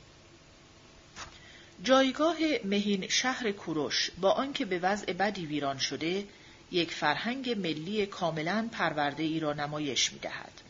جایگاه 1.82 2.36
مهین 2.64 3.08
شهر 3.08 3.52
کوروش 3.52 4.10
با 4.20 4.30
آنکه 4.30 4.64
به 4.64 4.78
وضع 4.78 5.12
بدی 5.12 5.46
ویران 5.46 5.78
شده 5.78 6.24
یک 6.70 6.90
فرهنگ 6.90 7.50
ملی 7.50 8.06
کاملا 8.06 8.68
پرورده 8.72 9.22
ای 9.22 9.40
را 9.40 9.52
نمایش 9.52 10.12
می 10.12 10.18
دهد. 10.18 10.60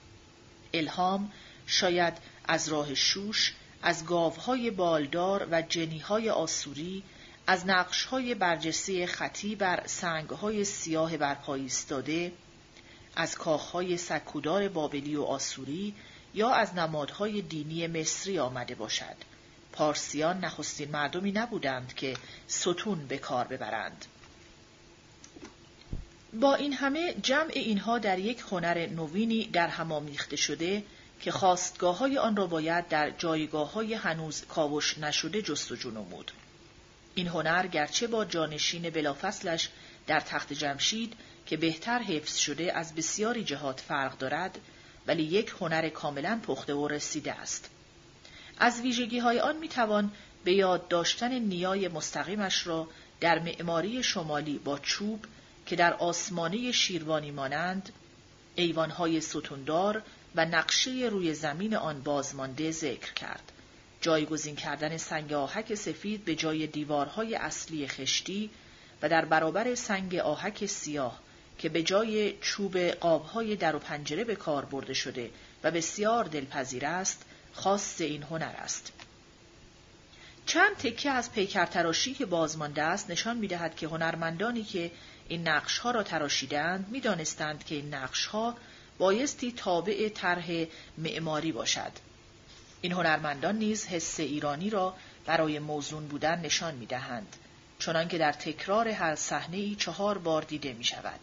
الهام 0.74 1.32
شاید 1.66 2.14
از 2.44 2.68
راه 2.68 2.94
شوش، 2.94 3.55
از 3.82 4.06
گاوهای 4.06 4.70
بالدار 4.70 5.48
و 5.51 5.62
جنیهای 5.62 6.30
آسوری، 6.30 7.02
از 7.47 7.66
نقشهای 7.66 8.34
برجسته 8.34 9.06
خطی 9.06 9.56
بر 9.56 9.82
سنگهای 9.86 10.64
سیاه 10.64 11.16
برپایی 11.16 11.62
ایستاده، 11.62 12.32
از 13.16 13.34
کاخهای 13.34 13.97
سکودار 13.97 14.68
بابلی 14.68 15.16
و 15.16 15.22
آسوری 15.22 15.94
یا 16.34 16.51
از 16.51 16.74
نمادهای 16.74 17.43
دینی 17.43 17.86
مصری 17.86 18.39
آمده 18.39 18.74
باشد. 18.74 19.31
پارسیان 19.73 20.44
نخستین 20.44 20.90
مردمی 20.90 21.32
نبودند 21.32 21.94
که 21.94 22.16
ستون 22.47 23.07
به 23.07 23.19
کار 23.19 23.47
ببرند. 23.47 24.05
با 26.40 26.55
این 26.55 26.73
همه 26.73 27.15
جمع 27.15 27.51
اینها 27.55 27.99
در 27.99 28.19
یک 28.19 28.40
هنر 28.51 28.86
نوینی 28.86 29.47
در 29.47 29.69
هم 29.69 29.93
آمیخته 29.93 30.36
شده 30.36 30.82
که 31.20 31.32
خواستگاه 31.32 31.99
های 31.99 32.19
آن 32.19 32.36
را 32.36 32.47
باید 32.47 32.89
در 32.89 33.11
جایگاه 33.11 33.73
های 33.73 33.94
هنوز 33.94 34.44
کاوش 34.44 34.99
نشده 34.99 35.43
جستجو 35.43 35.90
نمود. 35.90 36.32
این 37.15 37.28
هنر 37.28 37.66
گرچه 37.66 38.07
با 38.07 38.24
جانشین 38.24 38.90
بلافصلش 38.90 39.70
در 40.07 40.20
تخت 40.20 40.53
جمشید 40.53 41.15
که 41.47 41.57
بهتر 41.57 41.99
حفظ 41.99 42.36
شده 42.36 42.73
از 42.78 42.94
بسیاری 42.94 43.44
جهات 43.44 43.81
فرق 43.81 44.19
دارد 44.19 44.59
ولی 45.07 45.23
یک 45.23 45.55
هنر 45.61 45.89
کاملا 45.89 46.40
پخته 46.47 46.74
و 46.74 46.89
رسیده 46.89 47.32
است. 47.32 47.70
از 48.62 48.80
ویژگی 48.80 49.18
های 49.18 49.40
آن 49.40 49.56
می 49.56 49.68
توان 49.68 50.10
به 50.44 50.52
یاد 50.52 50.89
داشتن 50.89 51.32
نیای 51.32 51.89
مستقیمش 51.89 52.66
را 52.66 52.89
در 53.20 53.39
معماری 53.39 54.02
شمالی 54.02 54.59
با 54.59 54.78
چوب 54.78 55.24
که 55.66 55.76
در 55.76 55.94
آسمانه 55.94 56.72
شیروانی 56.72 57.30
مانند 57.30 57.93
ایوانهای 58.55 59.20
ستوندار 59.20 60.02
و 60.34 60.44
نقشه 60.44 60.90
روی 60.90 61.34
زمین 61.34 61.76
آن 61.76 62.02
بازمانده 62.02 62.70
ذکر 62.70 63.14
کرد. 63.14 63.52
جایگزین 64.01 64.56
کردن 64.56 64.97
سنگ 64.97 65.32
آهک 65.32 65.74
سفید 65.74 66.24
به 66.24 66.34
جای 66.34 66.66
دیوارهای 66.66 67.34
اصلی 67.34 67.89
خشتی 67.89 68.51
و 69.02 69.09
در 69.09 69.24
برابر 69.24 69.74
سنگ 69.74 70.14
آهک 70.14 70.66
سیاه 70.66 71.20
که 71.59 71.68
به 71.68 71.82
جای 71.82 72.36
چوب 72.40 72.78
قابهای 72.78 73.56
در 73.56 73.76
و 73.76 73.78
پنجره 73.78 74.24
به 74.24 74.36
کار 74.36 74.64
برده 74.64 74.94
شده 74.94 75.30
و 75.64 75.70
بسیار 75.70 76.24
دلپذیر 76.24 76.86
است، 76.86 77.24
خاص 77.53 78.01
این 78.01 78.23
هنر 78.23 78.55
است. 78.59 78.93
چند 80.47 80.77
تکه 80.77 81.11
از 81.11 81.33
پیکرتراشی 81.33 82.15
که 82.15 82.27
بازمانده 82.27 82.83
است 82.83 83.11
نشان 83.11 83.37
می‌دهد 83.37 83.77
که 83.77 83.87
هنرمندانی 83.87 84.65
که 84.65 84.91
این 85.29 85.49
نقش 85.49 85.79
ها 85.79 85.91
را 85.91 86.03
تراشیدند 86.03 86.89
می‌دانستند 86.91 87.65
که 87.65 87.74
این 87.74 87.95
نقش 87.95 88.27
ها 88.27 88.57
بایستی 88.99 89.53
تابع 89.53 90.09
طرح 90.09 90.65
معماری 90.99 91.53
باشد. 91.53 91.93
این 92.81 92.93
هنرمندان 92.93 93.57
نیز 93.59 93.87
حس 93.87 94.20
ایرانی 94.20 94.70
را 94.70 94.95
برای 95.27 95.59
موزون 95.59 96.09
بودن 96.09 96.41
نشان 96.41 96.74
می‌دهند 96.74 97.37
چنانکه 97.79 98.19
در 98.19 98.33
تکرار 98.33 98.89
هر 98.89 99.15
صحنه 99.15 99.57
ای 99.57 99.74
چهار 99.74 100.19
بار 100.19 100.43
دیده 100.43 100.73
می 100.73 100.85
شود. 100.85 101.20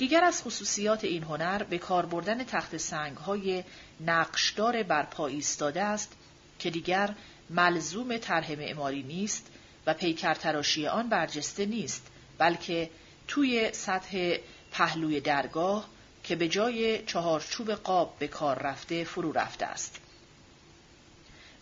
دیگر 0.00 0.24
از 0.24 0.42
خصوصیات 0.42 1.04
این 1.04 1.22
هنر 1.22 1.62
به 1.62 1.78
کار 1.78 2.06
بردن 2.06 2.44
تخت 2.44 2.76
سنگ 2.76 3.16
های 3.16 3.64
نقشدار 4.00 4.82
بر 4.82 5.02
پا 5.02 5.26
ایستاده 5.26 5.82
است 5.82 6.12
که 6.58 6.70
دیگر 6.70 7.14
ملزوم 7.50 8.16
طرح 8.16 8.52
معماری 8.52 9.02
نیست 9.02 9.46
و 9.86 9.94
پیکر 9.94 10.34
تراشی 10.34 10.86
آن 10.86 11.08
برجسته 11.08 11.66
نیست 11.66 12.06
بلکه 12.38 12.90
توی 13.28 13.72
سطح 13.72 14.36
پهلوی 14.72 15.20
درگاه 15.20 15.88
که 16.24 16.36
به 16.36 16.48
جای 16.48 17.04
چهارچوب 17.06 17.70
قاب 17.70 18.16
به 18.18 18.28
کار 18.28 18.58
رفته 18.58 19.04
فرو 19.04 19.32
رفته 19.32 19.66
است. 19.66 20.00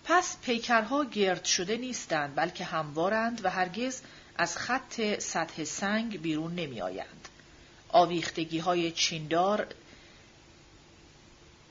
پس 0.04 0.36
پیکرها 0.42 1.04
گرد 1.04 1.44
شده 1.44 1.76
نیستند 1.76 2.34
بلکه 2.34 2.64
هموارند 2.64 3.44
و 3.44 3.50
هرگز 3.50 4.00
از 4.36 4.56
خط 4.56 5.18
سطح 5.18 5.64
سنگ 5.64 6.20
بیرون 6.20 6.54
نمی 6.54 6.80
آیند. 6.80 7.27
آویختگی 7.88 8.58
های 8.58 8.92
چیندار 8.92 9.66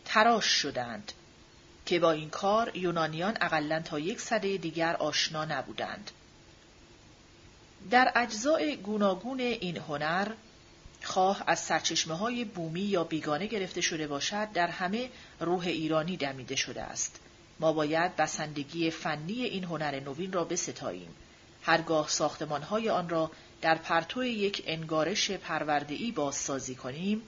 تراش 0.05 0.45
شدند 0.45 1.11
که 1.85 1.99
با 1.99 2.11
این 2.11 2.29
کار 2.29 2.77
یونانیان 2.77 3.37
اقلا 3.41 3.81
تا 3.81 3.99
یک 3.99 4.21
سده 4.21 4.57
دیگر 4.57 4.95
آشنا 4.95 5.45
نبودند. 5.45 6.11
در 7.91 8.11
اجزای 8.15 8.75
گوناگون 8.75 9.39
این 9.39 9.77
هنر 9.77 10.31
خواه 11.03 11.43
از 11.47 11.59
سرچشمه 11.59 12.17
های 12.17 12.45
بومی 12.45 12.81
یا 12.81 13.03
بیگانه 13.03 13.47
گرفته 13.47 13.81
شده 13.81 14.07
باشد 14.07 14.51
در 14.51 14.67
همه 14.67 15.09
روح 15.39 15.67
ایرانی 15.67 16.17
دمیده 16.17 16.55
شده 16.55 16.81
است. 16.81 17.19
ما 17.59 17.73
باید 17.73 18.15
بسندگی 18.15 18.91
فنی 18.91 19.43
این 19.43 19.63
هنر 19.63 19.99
نوین 19.99 20.33
را 20.33 20.43
بستاییم. 20.43 21.15
هرگاه 21.61 22.09
ساختمان 22.09 22.61
های 22.61 22.89
آن 22.89 23.09
را 23.09 23.31
در 23.61 23.75
پرتو 23.75 24.23
یک 24.23 24.63
انگارش 24.67 25.31
پروردهی 25.31 26.11
بازسازی 26.11 26.75
کنیم، 26.75 27.21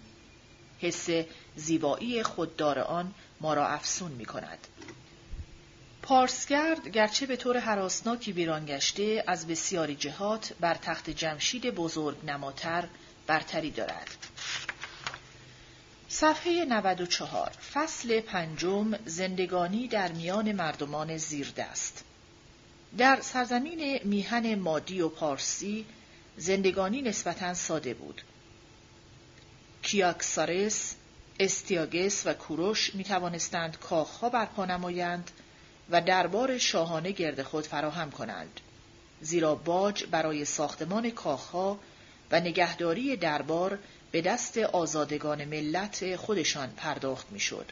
حس 0.80 1.08
زیبایی 1.56 2.24
خوددار 2.24 2.80
آن 2.80 3.14
ما 3.42 3.54
را 3.54 3.68
افسون 3.68 4.12
می 4.12 4.26
کند. 4.26 4.68
پارسگرد 6.02 6.88
گرچه 6.88 7.26
به 7.26 7.36
طور 7.36 7.58
حراسناکی 7.60 8.32
ویران 8.32 8.66
گشته 8.66 9.24
از 9.28 9.48
بسیاری 9.48 9.96
جهات 9.96 10.54
بر 10.60 10.76
تخت 10.76 11.10
جمشید 11.10 11.66
بزرگ 11.66 12.26
نماتر 12.26 12.88
برتری 13.28 13.72
دارد. 13.72 14.18
صفحه 16.12 16.66
94 16.66 17.50
فصل 17.74 18.20
پنجم 18.20 18.96
زندگانی 19.06 19.88
در 19.88 20.12
میان 20.12 20.52
مردمان 20.52 21.18
زیردست 21.18 22.04
در 22.98 23.20
سرزمین 23.22 24.00
میهن 24.04 24.56
مادی 24.56 25.02
و 25.02 25.10
پارسی 25.10 25.86
زندگانی 26.38 27.02
نسبتا 27.02 27.54
ساده 27.54 27.94
بود. 27.94 28.22
کیاکسارس، 29.82 30.96
استیاگس 31.40 32.28
و 32.28 32.34
کوروش 32.34 32.96
می 32.96 33.04
توانستند 33.04 33.80
کاخها 33.80 34.30
برپا 34.30 34.66
نمایند 34.66 35.32
و 35.90 36.02
دربار 36.02 36.58
شاهانه 36.58 37.12
گرد 37.12 37.44
خود 37.44 37.68
فراهم 37.68 38.12
کنند. 38.12 38.60
زیرا 39.22 39.56
باج 39.56 40.06
برای 40.06 40.46
ساختمان 40.46 41.10
کاخها 41.10 41.80
و 42.32 42.40
نگهداری 42.40 43.16
دربار 43.16 43.80
به 44.12 44.22
دست 44.22 44.58
آزادگان 44.58 45.46
ملت 45.46 46.16
خودشان 46.16 46.70
پرداخت 46.70 47.32
می‌شد. 47.32 47.72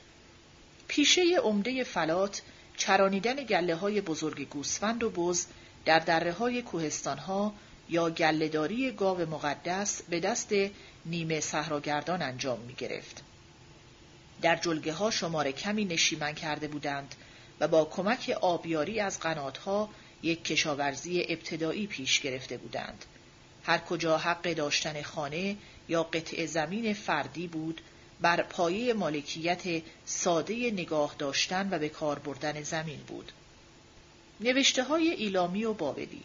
پیشه 0.87 1.21
عمده 1.43 1.83
فلات 1.83 2.41
چرانیدن 2.77 3.35
گله 3.35 3.75
های 3.75 4.01
بزرگ 4.01 4.49
گوسفند 4.49 5.03
و 5.03 5.09
بز 5.09 5.45
در 5.85 5.99
دره 5.99 6.31
های 6.31 6.61
کوهستان 6.61 7.17
ها 7.17 7.53
یا 7.89 8.09
گلهداری 8.09 8.91
گاو 8.91 9.19
مقدس 9.19 10.01
به 10.01 10.19
دست 10.19 10.49
نیمه 11.05 11.39
صحراگردان 11.39 12.21
انجام 12.21 12.59
می 12.59 12.73
گرفت. 12.73 13.23
در 14.41 14.55
جلگه 14.55 14.93
ها 14.93 15.11
شمار 15.11 15.51
کمی 15.51 15.85
نشیمن 15.85 16.33
کرده 16.33 16.67
بودند 16.67 17.15
و 17.59 17.67
با 17.67 17.85
کمک 17.85 18.37
آبیاری 18.41 18.99
از 18.99 19.19
قناتها 19.19 19.89
یک 20.23 20.43
کشاورزی 20.43 21.25
ابتدایی 21.29 21.87
پیش 21.87 22.19
گرفته 22.19 22.57
بودند. 22.57 23.05
هر 23.63 23.77
کجا 23.77 24.17
حق 24.17 24.53
داشتن 24.53 25.01
خانه 25.01 25.57
یا 25.89 26.03
قطع 26.03 26.45
زمین 26.45 26.93
فردی 26.93 27.47
بود 27.47 27.81
بر 28.21 28.41
پایه 28.41 28.93
مالکیت 28.93 29.83
ساده 30.05 30.71
نگاه 30.71 31.15
داشتن 31.19 31.69
و 31.71 31.79
به 31.79 31.89
کار 31.89 32.19
بردن 32.19 32.61
زمین 32.63 32.99
بود. 33.07 33.31
نوشته 34.39 34.83
های 34.83 35.09
ایلامی 35.09 35.65
و 35.65 35.73
بابلی 35.73 36.23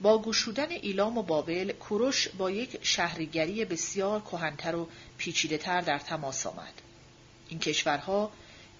با 0.00 0.22
گشودن 0.22 0.70
ایلام 0.70 1.18
و 1.18 1.22
بابل 1.22 1.72
کوروش 1.72 2.28
با 2.28 2.50
یک 2.50 2.78
شهریگری 2.82 3.64
بسیار 3.64 4.20
کهنتر 4.20 4.76
و 4.76 4.88
پیچیدهتر 5.18 5.80
در 5.80 5.98
تماس 5.98 6.46
آمد. 6.46 6.82
این 7.48 7.60
کشورها 7.60 8.30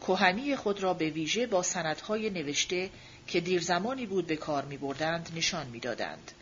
کهنی 0.01 0.57
خود 0.57 0.83
را 0.83 0.95
به 0.95 1.11
ویژه 1.11 1.47
با 1.47 1.63
سندهای 1.63 2.31
نوشته 2.31 2.91
که 3.27 3.41
دیر 3.41 3.63
زمانی 3.63 4.07
بود 4.07 4.27
به 4.27 4.37
کار 4.37 4.65
می 4.65 4.77
بردند 4.77 5.33
نشان 5.37 5.67
می 5.67 5.81
دادند. 5.81 6.33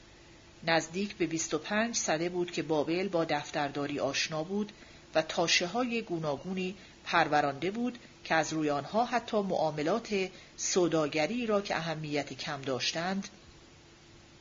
نزدیک 0.64 1.16
به 1.16 1.26
25 1.26 1.96
سده 1.96 2.28
بود 2.28 2.50
که 2.50 2.62
بابل 2.62 3.08
با 3.08 3.24
دفترداری 3.24 4.00
آشنا 4.00 4.42
بود 4.42 4.72
و 5.14 5.22
تاشه 5.22 5.66
های 5.66 6.02
گوناگونی 6.02 6.74
پرورانده 7.04 7.70
بود 7.70 7.98
که 8.24 8.34
از 8.34 8.52
روی 8.52 8.70
آنها 8.70 9.04
حتی 9.04 9.36
معاملات 9.36 10.28
سوداگری 10.56 11.46
را 11.46 11.60
که 11.60 11.76
اهمیت 11.76 12.32
کم 12.32 12.62
داشتند 12.62 13.28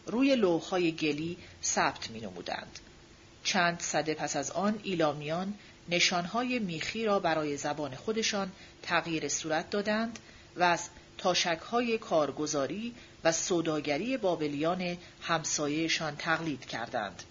روی 0.06 0.36
لوحهای 0.36 0.91
گلی 0.91 1.38
ثبت 1.64 2.10
می 2.10 2.19
نمودند. 2.19 2.80
چند 3.44 3.80
صده 3.80 4.14
پس 4.14 4.36
از 4.36 4.52
آن 4.52 4.80
ایلامیان 4.84 5.53
نشانهای 5.90 6.60
میخی 6.60 7.06
را 7.06 7.19
برای 7.19 7.57
زبان 7.57 7.95
خودشان 7.95 8.52
تغییر 8.84 9.27
صورت 9.27 9.69
دادند 9.69 10.19
و 10.56 10.64
از 10.64 10.90
تاشکهای 11.18 11.98
کارگزاری 11.98 12.95
و 13.23 13.32
سوداگری 13.32 14.18
بابلیان 14.18 14.98
همسایهشان 15.22 16.15
تقلید 16.15 16.65
کردند. 16.65 17.23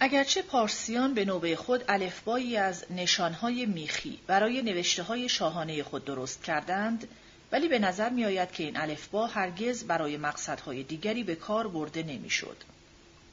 اگرچه 0.00 0.42
پارسیان 0.42 1.14
به 1.14 1.24
نوبه 1.24 1.56
خود 1.56 1.84
الفبایی 1.88 2.56
از 2.56 2.84
نشانهای 2.90 3.66
میخی 3.66 4.18
برای 4.26 4.62
نوشته 4.62 5.02
های 5.02 5.28
شاهانه 5.28 5.82
خود 5.82 6.04
درست 6.04 6.42
کردند، 6.42 7.08
ولی 7.52 7.68
به 7.68 7.78
نظر 7.78 8.10
می 8.10 8.24
آید 8.24 8.52
که 8.52 8.62
این 8.62 8.76
الفبا 8.76 9.26
هرگز 9.26 9.84
برای 9.84 10.16
مقصدهای 10.16 10.82
دیگری 10.82 11.24
به 11.24 11.34
کار 11.34 11.68
برده 11.68 12.02
نمی‌شد. 12.02 12.56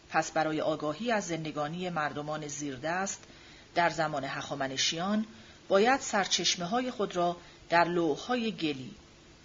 پس 0.09 0.31
برای 0.31 0.61
آگاهی 0.61 1.11
از 1.11 1.27
زندگانی 1.27 1.89
مردمان 1.89 2.47
زیردست 2.47 3.23
در 3.75 3.89
زمان 3.89 4.23
هخامنشیان 4.23 5.25
باید 5.67 5.99
سرچشمه 5.99 6.65
های 6.65 6.91
خود 6.91 7.15
را 7.15 7.37
در 7.69 7.83
لوحهای 7.83 8.51
گلی 8.51 8.91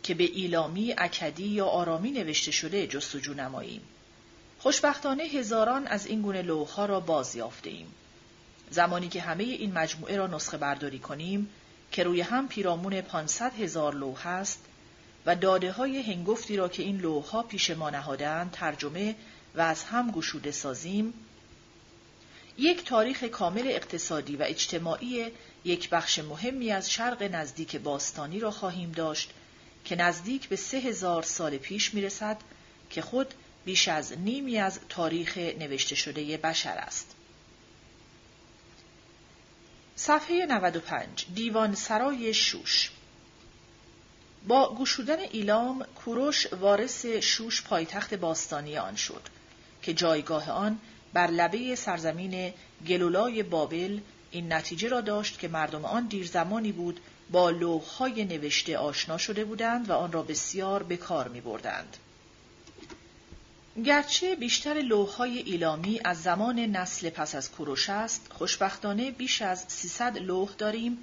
که 0.03 0.15
به 0.15 0.25
ایلامی، 0.25 0.95
اکدی 0.99 1.47
یا 1.49 1.67
آرامی 1.67 2.11
نوشته 2.11 2.51
شده 2.51 2.87
جستجو 2.87 3.35
نماییم. 3.35 3.83
خوشبختانه 4.59 5.23
هزاران 5.23 5.87
از 5.87 6.07
این 6.07 6.23
گونه 6.23 6.43
لوحها 6.43 6.87
را 6.87 7.01
باز 7.01 7.37
یافته 7.37 7.71
ایم. 7.71 7.95
زمانی 8.71 9.09
که 9.09 9.21
همه 9.21 9.45
این 9.45 9.73
مجموعه 9.73 10.17
را 10.17 10.27
نسخه 10.27 10.57
برداری 10.57 10.99
کنیم 10.99 11.51
که 11.91 12.03
روی 12.03 12.21
هم 12.21 12.49
پیرامون 12.49 13.01
500 13.01 13.55
هزار 13.55 13.95
لوح 13.95 14.27
است 14.27 14.65
و 15.27 15.37
داده 15.37 15.73
های 15.73 16.03
هنگفتی 16.03 16.57
را 16.57 16.69
که 16.69 16.83
این 16.83 16.99
لوحها 16.99 17.43
پیش 17.43 17.71
ما 17.71 17.91
نهادند 17.91 18.51
ترجمه 18.51 19.15
و 19.55 19.61
از 19.61 19.85
هم 19.85 20.11
گشوده 20.11 20.51
سازیم 20.51 21.15
یک 22.59 22.85
تاریخ 22.85 23.25
کامل 23.25 23.67
اقتصادی 23.67 24.37
و 24.37 24.43
اجتماعی 24.43 25.27
یک 25.65 25.91
بخش 25.91 26.19
مهمی 26.19 26.73
از 26.73 26.91
شرق 26.91 27.23
نزدیک 27.23 27.77
باستانی 27.77 28.41
را 28.41 28.51
خواهیم 28.51 28.93
داشت 28.93 29.31
که 29.85 29.97
نزدیک 29.97 30.49
به 30.49 30.57
سه 30.57 30.77
هزار 30.77 31.23
سال 31.23 31.57
پیش 31.57 31.95
می 31.95 32.03
رسد 32.03 32.37
که 32.91 33.03
خود 33.03 33.35
بیش 33.65 33.89
از 33.89 34.19
نیمی 34.19 34.59
از 34.59 34.81
تاریخ 34.89 35.39
نوشته 35.39 35.95
شده 35.95 36.37
بشر 36.37 36.75
است. 36.79 37.17
صفحه 39.97 40.47
95 40.47 41.27
دیوان 41.35 41.75
سرای 41.75 42.35
شوش 42.35 42.91
با 44.49 44.75
گشودن 44.75 45.19
ایلام 45.19 45.85
کوروش 45.85 46.53
وارث 46.53 47.07
شوش 47.07 47.63
پایتخت 47.63 48.15
باستانی 48.15 48.79
آن 48.79 48.97
شد 48.97 49.23
که 49.83 49.95
جایگاه 49.95 50.51
آن 50.51 50.79
بر 51.13 51.31
لبه 51.31 51.75
سرزمین 51.75 52.53
گلولای 52.89 53.43
بابل 53.43 54.01
این 54.31 54.53
نتیجه 54.53 54.89
را 54.89 55.01
داشت 55.01 55.39
که 55.39 55.49
مردم 55.49 55.85
آن 55.85 56.07
دیر 56.07 56.27
زمانی 56.27 56.73
بود 56.73 57.01
با 57.31 57.51
لوحهای 57.51 58.25
نوشته 58.25 58.79
آشنا 58.79 59.19
شده 59.19 59.45
بودند 59.45 59.91
و 59.91 59.93
آن 59.93 60.13
را 60.13 60.23
بسیار 60.23 60.83
به 60.83 60.97
کار 60.97 61.29
می 61.29 61.41
بردند. 61.41 61.97
گرچه 63.85 64.35
بیشتر 64.35 64.75
لوحهای 64.75 65.39
ایلامی 65.39 66.01
از 66.05 66.23
زمان 66.23 66.59
نسل 66.59 67.11
پس 67.11 67.35
از 67.35 67.51
کوروش 67.51 67.91
است، 67.91 68.27
خوشبختانه 68.31 69.11
بیش 69.11 69.43
از 69.43 69.65
300 69.69 70.19
لوح 70.19 70.51
داریم 70.59 70.99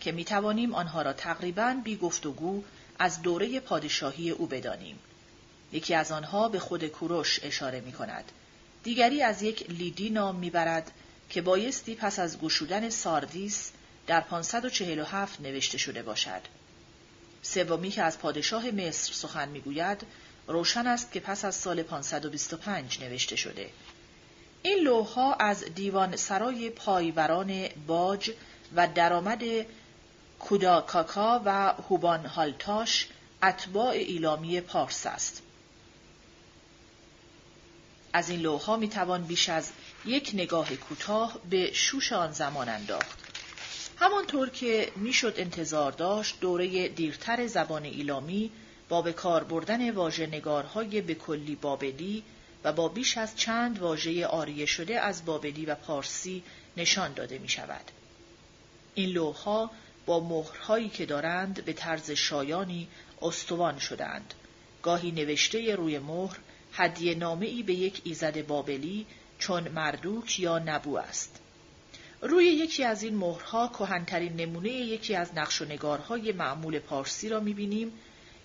که 0.00 0.12
می 0.12 0.24
توانیم 0.24 0.74
آنها 0.74 1.02
را 1.02 1.12
تقریباً 1.12 1.80
بی 1.84 1.96
گفتگو 1.96 2.64
از 2.98 3.22
دوره 3.22 3.60
پادشاهی 3.60 4.30
او 4.30 4.46
بدانیم. 4.46 4.98
یکی 5.72 5.94
از 5.94 6.12
آنها 6.12 6.48
به 6.48 6.58
خود 6.58 6.86
کوروش 6.86 7.40
اشاره 7.42 7.80
می 7.80 7.92
کند. 7.92 8.32
دیگری 8.82 9.22
از 9.22 9.42
یک 9.42 9.70
لیدی 9.70 10.10
نام 10.10 10.36
می‌برد 10.36 10.90
که 11.30 11.42
بایستی 11.42 11.94
پس 11.94 12.18
از 12.18 12.40
گشودن 12.40 12.90
ساردیس 12.90 13.70
در 14.06 14.20
547 14.20 15.40
نوشته 15.40 15.78
شده 15.78 16.02
باشد. 16.02 16.40
سومی 17.42 17.90
که 17.90 18.02
از 18.02 18.18
پادشاه 18.18 18.70
مصر 18.70 19.12
سخن 19.12 19.48
می‌گوید 19.48 20.06
روشن 20.46 20.86
است 20.86 21.12
که 21.12 21.20
پس 21.20 21.44
از 21.44 21.54
سال 21.54 21.82
525 21.82 23.00
نوشته 23.00 23.36
شده. 23.36 23.70
این 24.62 24.78
لوحها 24.78 25.34
از 25.34 25.64
دیوان 25.64 26.16
سرای 26.16 26.70
پایوران 26.70 27.68
باج 27.86 28.30
و 28.76 28.88
درآمد 28.94 29.42
کوداکاکا 30.38 31.42
و 31.44 31.72
هوبان 31.72 32.26
هالتاش 32.26 33.08
اتباع 33.42 33.88
ایلامی 33.88 34.60
پارس 34.60 35.06
است. 35.06 35.42
از 38.12 38.30
این 38.30 38.40
لوحها 38.40 38.76
می 38.76 38.88
توان 38.88 39.24
بیش 39.24 39.48
از 39.48 39.70
یک 40.04 40.30
نگاه 40.34 40.76
کوتاه 40.76 41.38
به 41.50 41.72
شوش 41.72 42.12
آن 42.12 42.32
زمان 42.32 42.68
انداخت. 42.68 43.18
همانطور 43.96 44.50
که 44.50 44.92
می‌شد 44.96 45.34
انتظار 45.36 45.92
داشت 45.92 46.40
دوره 46.40 46.88
دیرتر 46.88 47.46
زبان 47.46 47.84
ایلامی 47.84 48.50
با 48.92 49.02
به 49.02 49.12
کار 49.12 49.44
بردن 49.44 49.90
واژه 49.90 50.26
نگارهای 50.26 51.00
به 51.00 51.14
کلی 51.14 51.56
بابلی 51.56 52.22
و 52.64 52.72
با 52.72 52.88
بیش 52.88 53.18
از 53.18 53.36
چند 53.36 53.78
واژه 53.78 54.26
آریه 54.26 54.66
شده 54.66 55.00
از 55.00 55.24
بابلی 55.24 55.66
و 55.66 55.74
پارسی 55.74 56.42
نشان 56.76 57.12
داده 57.12 57.38
می 57.38 57.48
شود. 57.48 57.90
این 58.94 59.10
لوحها 59.10 59.70
با 60.06 60.20
مهرهایی 60.20 60.88
که 60.88 61.06
دارند 61.06 61.64
به 61.64 61.72
طرز 61.72 62.10
شایانی 62.10 62.88
استوان 63.22 63.78
شدند. 63.78 64.34
گاهی 64.82 65.10
نوشته 65.10 65.74
روی 65.74 65.98
مهر 65.98 66.38
هدیه 66.72 67.14
نامه 67.14 67.62
به 67.62 67.74
یک 67.74 68.00
ایزد 68.04 68.46
بابلی 68.46 69.06
چون 69.38 69.68
مردوک 69.68 70.40
یا 70.40 70.58
نبو 70.58 70.98
است. 70.98 71.40
روی 72.22 72.44
یکی 72.44 72.84
از 72.84 73.02
این 73.02 73.16
مهرها 73.16 73.68
کهنترین 73.68 74.36
نمونه 74.36 74.70
یکی 74.70 75.14
از 75.14 75.30
نقش 75.34 75.62
و 75.62 75.64
نگارهای 75.64 76.32
معمول 76.32 76.78
پارسی 76.78 77.28
را 77.28 77.40
می‌بینیم 77.40 77.92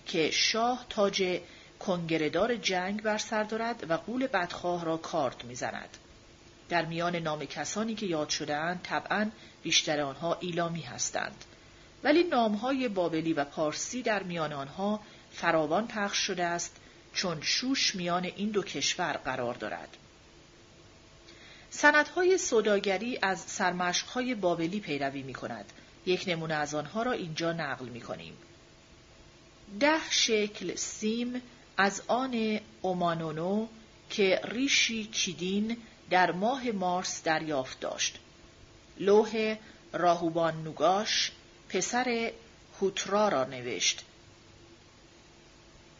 که 0.08 0.30
شاه 0.30 0.86
تاج 0.88 1.40
کنگردار 1.80 2.56
جنگ 2.56 3.02
بر 3.02 3.18
سر 3.18 3.42
دارد 3.42 3.90
و 3.90 3.96
قول 3.96 4.26
بدخواه 4.26 4.84
را 4.84 4.96
کارد 4.96 5.44
می‌زند. 5.44 5.96
در 6.68 6.84
میان 6.84 7.16
نام 7.16 7.44
کسانی 7.44 7.94
که 7.94 8.06
یاد 8.06 8.28
شدهاند 8.28 8.80
طبعا 8.82 9.30
بیشتر 9.62 10.00
آنها 10.00 10.34
ایلامی 10.40 10.80
هستند. 10.80 11.44
ولی 12.04 12.24
نامهای 12.24 12.88
بابلی 12.88 13.32
و 13.32 13.44
پارسی 13.44 14.02
در 14.02 14.22
میان 14.22 14.52
آنها 14.52 15.00
فراوان 15.32 15.86
پخش 15.86 16.18
شده 16.18 16.44
است 16.44 16.76
چون 17.14 17.38
شوش 17.42 17.94
میان 17.94 18.24
این 18.24 18.50
دو 18.50 18.62
کشور 18.62 19.12
قرار 19.12 19.54
دارد. 19.54 19.96
سندهای 21.70 22.38
صداگری 22.38 23.18
از 23.22 23.40
سرمشقهای 23.40 24.34
بابلی 24.34 24.80
پیروی 24.80 25.22
می 25.22 25.34
کند. 25.34 25.64
یک 26.06 26.24
نمونه 26.26 26.54
از 26.54 26.74
آنها 26.74 27.02
را 27.02 27.12
اینجا 27.12 27.52
نقل 27.52 27.88
می 27.88 28.00
کنیم. 28.00 28.34
ده 29.80 30.10
شکل 30.10 30.74
سیم 30.74 31.42
از 31.76 32.02
آن 32.06 32.60
اومانونو 32.82 33.66
که 34.10 34.40
ریشی 34.44 35.04
کیدین 35.04 35.76
در 36.10 36.32
ماه 36.32 36.70
مارس 36.70 37.22
دریافت 37.22 37.80
داشت. 37.80 38.18
لوح 38.98 39.56
راهوبان 39.92 40.62
نوگاش 40.62 41.32
پسر 41.68 42.32
هوترا 42.80 43.28
را 43.28 43.44
نوشت. 43.44 44.04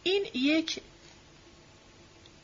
این 0.02 0.26
یک 0.34 0.80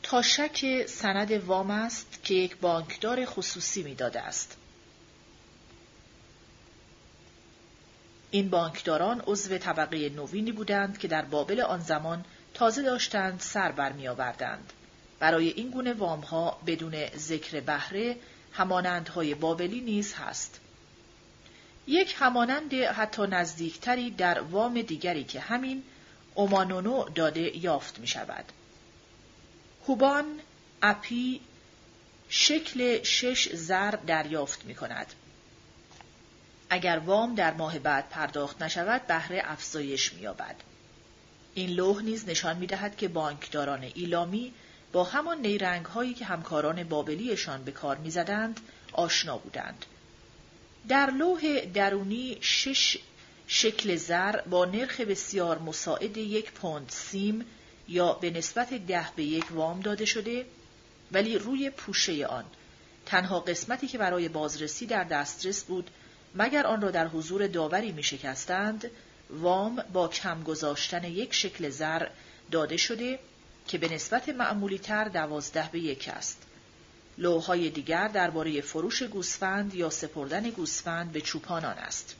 تاشک 0.03 0.85
سند 0.87 1.31
وام 1.31 1.71
است 1.71 2.19
که 2.23 2.33
یک 2.33 2.57
بانکدار 2.57 3.25
خصوصی 3.25 3.83
می‌داده 3.83 4.21
است. 4.21 4.57
این 8.35 8.49
بانکداران 8.49 9.23
عضو 9.27 9.57
طبقه 9.57 10.09
نوینی 10.09 10.51
بودند 10.51 10.97
که 10.97 11.07
در 11.07 11.21
بابل 11.21 11.61
آن 11.61 11.79
زمان 11.79 12.25
تازه 12.53 12.81
داشتند 12.81 13.39
سر 13.39 13.71
برمیآوردند. 13.71 14.73
برای 15.19 15.49
این 15.49 15.69
گونه 15.69 15.93
وامها 15.93 16.59
بدون 16.67 17.07
ذکر 17.17 17.59
بهره 17.59 18.17
همانندهای 18.51 19.35
بابلی 19.35 19.81
نیز 19.81 20.13
هست. 20.13 20.59
یک 21.87 22.15
همانند 22.19 22.73
حتی 22.73 23.27
نزدیکتری 23.27 24.11
در 24.11 24.41
وام 24.41 24.81
دیگری 24.81 25.23
که 25.23 25.39
همین 25.39 25.83
اومانونو 26.33 27.09
داده 27.09 27.57
یافت 27.57 27.99
می 27.99 28.07
شود. 28.07 28.45
هوبان 29.87 30.25
اپی 30.81 31.41
شکل 32.29 33.03
شش 33.03 33.55
زر 33.55 33.91
دریافت 33.91 34.65
می 34.65 34.75
کند. 34.75 35.13
اگر 36.69 37.01
وام 37.05 37.35
در 37.35 37.53
ماه 37.53 37.79
بعد 37.79 38.09
پرداخت 38.09 38.61
نشود 38.61 39.07
بهره 39.07 39.41
افزایش 39.45 40.13
می‌یابد. 40.13 40.55
این 41.53 41.69
لوح 41.69 42.03
نیز 42.03 42.29
نشان 42.29 42.57
می‌دهد 42.57 42.97
که 42.97 43.07
بانکداران 43.07 43.91
ایلامی 43.95 44.53
با 44.91 45.03
همان 45.03 45.41
نیرنگ 45.41 45.85
هایی 45.85 46.13
که 46.13 46.25
همکاران 46.25 46.83
بابلیشان 46.83 47.63
به 47.63 47.71
کار 47.71 47.97
می‌زدند 47.97 48.59
آشنا 48.93 49.37
بودند. 49.37 49.85
در 50.87 51.11
لوح 51.11 51.65
درونی 51.73 52.37
شش 52.41 52.97
شکل 53.47 53.95
زر 53.95 54.41
با 54.41 54.65
نرخ 54.65 55.01
بسیار 55.01 55.59
مساعد 55.59 56.17
یک 56.17 56.51
پوند 56.51 56.89
سیم 56.89 57.45
یا 57.87 58.13
به 58.13 58.29
نسبت 58.29 58.73
ده 58.73 59.07
به 59.15 59.23
یک 59.23 59.51
وام 59.51 59.79
داده 59.79 60.05
شده 60.05 60.45
ولی 61.11 61.37
روی 61.37 61.69
پوشه 61.69 62.25
آن 62.25 62.45
تنها 63.05 63.39
قسمتی 63.39 63.87
که 63.87 63.97
برای 63.97 64.29
بازرسی 64.29 64.85
در 64.85 65.03
دسترس 65.03 65.63
بود 65.63 65.89
مگر 66.35 66.67
آن 66.67 66.81
را 66.81 66.91
در 66.91 67.07
حضور 67.07 67.47
داوری 67.47 67.91
می 67.91 68.03
شکستند 68.03 68.91
وام 69.29 69.83
با 69.93 70.07
کم 70.07 70.43
گذاشتن 70.43 71.03
یک 71.03 71.33
شکل 71.33 71.69
زر 71.69 72.07
داده 72.51 72.77
شده 72.77 73.19
که 73.67 73.77
به 73.77 73.93
نسبت 73.93 74.29
معمولی 74.29 74.79
تر 74.79 75.03
دوازده 75.03 75.69
به 75.71 75.79
یک 75.79 76.09
است. 76.13 76.41
لوهای 77.17 77.69
دیگر 77.69 78.07
درباره 78.07 78.61
فروش 78.61 79.03
گوسفند 79.03 79.73
یا 79.73 79.89
سپردن 79.89 80.49
گوسفند 80.49 81.11
به 81.11 81.21
چوپانان 81.21 81.77
است. 81.77 82.15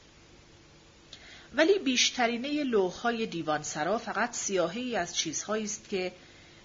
ولی 1.54 1.78
بیشترینه 1.78 2.64
لوحهای 2.64 3.26
دیوان 3.26 3.62
سرا 3.62 3.98
فقط 3.98 4.34
سیاهی 4.34 4.96
از 4.96 5.16
چیزهایی 5.16 5.64
است 5.64 5.88
که 5.88 6.12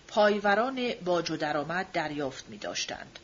پایوران 0.08 0.94
باج 1.06 1.32
و 1.32 1.38
درآمد 1.38 1.92
دریافت 1.92 2.46
می 2.50 2.58
داشتند. 2.58 3.20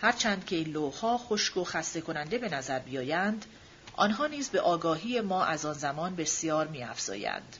هرچند 0.00 0.46
که 0.46 0.56
این 0.56 0.68
لوحها 0.68 1.18
خشک 1.18 1.56
و 1.56 1.64
خسته 1.64 2.00
کننده 2.00 2.38
به 2.38 2.48
نظر 2.48 2.78
بیایند، 2.78 3.44
آنها 3.98 4.26
نیز 4.26 4.48
به 4.48 4.60
آگاهی 4.60 5.20
ما 5.20 5.44
از 5.44 5.66
آن 5.66 5.74
زمان 5.74 6.16
بسیار 6.16 6.66
می 6.66 6.82
افزایند. 6.82 7.56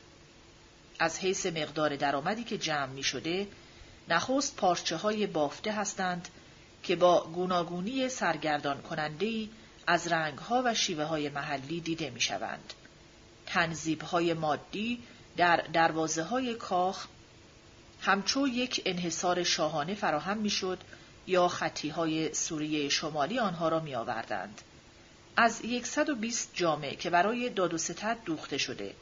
از 0.99 1.19
حیث 1.19 1.45
مقدار 1.45 1.95
درآمدی 1.95 2.43
که 2.43 2.57
جمع 2.57 2.85
می 2.91 3.03
شده، 3.03 3.47
نخست 4.09 4.55
پارچه 4.55 4.95
های 4.97 5.27
بافته 5.27 5.71
هستند 5.71 6.27
که 6.83 6.95
با 6.95 7.23
گوناگونی 7.23 8.09
سرگردان 8.09 8.81
کنندهی 8.81 9.49
از 9.87 10.07
رنگها 10.07 10.61
و 10.65 10.73
شیوه 10.73 11.03
های 11.03 11.29
محلی 11.29 11.81
دیده 11.81 12.09
می 12.09 12.21
شوند. 12.21 12.73
تنظیب 13.45 14.01
های 14.01 14.33
مادی 14.33 15.03
در 15.37 15.57
دروازه 15.73 16.23
های 16.23 16.53
کاخ 16.53 17.05
همچو 18.01 18.47
یک 18.47 18.81
انحصار 18.85 19.43
شاهانه 19.43 19.95
فراهم 19.95 20.37
می‌شد 20.37 20.79
یا 21.27 21.47
خطی 21.47 21.89
های 21.89 22.33
سوریه 22.33 22.89
شمالی 22.89 23.39
آنها 23.39 23.69
را 23.69 23.79
می 23.79 23.95
آوردند. 23.95 24.61
از 25.41 25.61
120 25.83 26.49
جامعه 26.53 26.95
که 26.95 27.09
برای 27.09 27.49
داد 27.49 27.73
و 27.73 27.77
ستد 27.77 28.17
دوخته 28.25 28.57
شده 28.57 28.95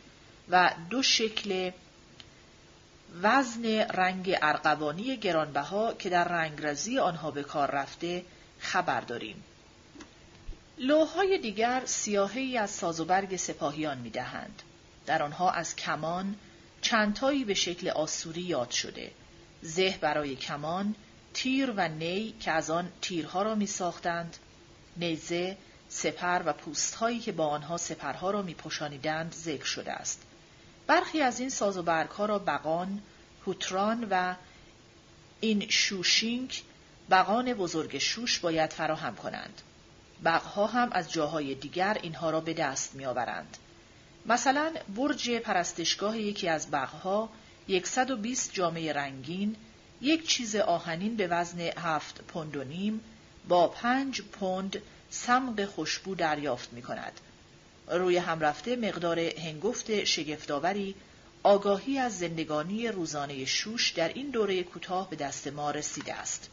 و 0.50 0.74
دو 0.90 1.04
شکل 1.04 1.72
وزن 3.22 3.66
رنگ 3.80 4.38
ارغوانی 4.42 5.18
گرانبها 5.18 5.94
که 5.94 6.10
در 6.10 6.28
رنگرزی 6.28 7.00
آنها 7.00 7.32
به 7.32 7.44
کار 7.44 7.72
رفته 7.72 8.26
خبر 8.60 9.02
داریم. 9.02 9.44
لوهای 10.78 11.38
دیگر 11.38 11.82
سیاهی 11.86 12.58
از 12.58 12.70
ساز 12.70 13.00
و 13.00 13.06
برگ 13.06 13.36
سپاهیان 13.36 13.98
می 13.98 14.10
دهند. 14.10 14.62
در 15.06 15.24
آنها 15.24 15.52
از 15.52 15.76
کمان 15.76 16.36
چندتایی 16.82 17.46
به 17.46 17.54
شکل 17.54 17.90
آسوری 17.90 18.42
یاد 18.42 18.72
شده. 18.72 19.12
زه 19.62 19.98
برای 20.02 20.36
کمان، 20.36 20.96
تیر 21.34 21.74
و 21.76 21.88
نی 21.88 22.36
که 22.40 22.52
از 22.52 22.70
آن 22.70 22.90
تیرها 23.02 23.42
را 23.42 23.56
می 23.56 23.68
ساختند، 23.68 24.38
نیزه، 24.98 25.58
سپر 25.90 26.42
و 26.46 26.54
پوستهایی 26.54 27.20
که 27.20 27.32
با 27.32 27.48
آنها 27.48 27.78
سپرها 27.78 28.32
را 28.32 28.42
می 28.42 28.54
پشانیدند 28.54 29.34
ذکر 29.34 29.66
شده 29.66 29.92
است. 29.92 30.22
برخی 30.88 31.22
از 31.22 31.40
این 31.40 31.50
ساز 31.50 31.78
و 31.78 31.84
برگها 31.84 32.26
را 32.26 32.40
بقان، 32.40 33.02
هوتران 33.46 34.08
و 34.12 34.36
این 35.40 35.70
شوشینک 35.70 36.64
بقان 37.12 37.54
بزرگ 37.54 37.98
شوش 37.98 38.40
باید 38.40 38.74
فراهم 38.74 39.16
کنند. 39.16 39.62
بقها 40.26 40.68
هم 40.68 40.90
از 40.92 41.12
جاهای 41.12 41.56
دیگر 41.56 41.98
اینها 42.02 42.30
را 42.30 42.42
به 42.42 42.54
دست 42.54 42.96
می 42.96 43.06
آورند. 43.06 43.58
مثلا 44.26 44.74
برج 44.96 45.32
پرستشگاه 45.32 46.18
یکی 46.18 46.50
از 46.50 46.72
بقها 46.72 47.30
120 47.84 48.54
جامعه 48.54 48.94
رنگین 48.94 49.56
یک 50.02 50.28
چیز 50.28 50.56
آهنین 50.56 51.16
به 51.16 51.28
وزن 51.28 51.60
هفت 51.60 52.22
پوند 52.22 52.58
و 52.58 52.64
نیم 52.64 53.02
با 53.48 53.68
پنج 53.68 54.22
پوند 54.22 54.82
سمق 55.10 55.66
خوشبو 55.66 56.16
دریافت 56.16 56.74
می 56.74 56.82
کند. 56.82 57.20
روی 57.88 58.18
هم 58.18 58.40
رفته 58.40 58.76
مقدار 58.76 59.20
هنگفت 59.20 60.04
شگفتآوری 60.04 60.96
آگاهی 61.44 61.98
از 61.98 62.18
زندگانی 62.18 62.88
روزانه 62.88 63.46
شوش 63.46 63.92
در 63.92 64.08
این 64.08 64.30
دوره 64.30 64.64
کوتاه 64.64 65.10
به 65.10 65.16
دست 65.16 65.48
ما 65.48 65.72
رسیده 65.72 66.14
است. 66.14 66.50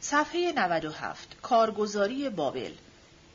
صفحه 0.00 0.52
97 0.52 1.36
کارگزاری 1.42 2.28
بابل 2.28 2.72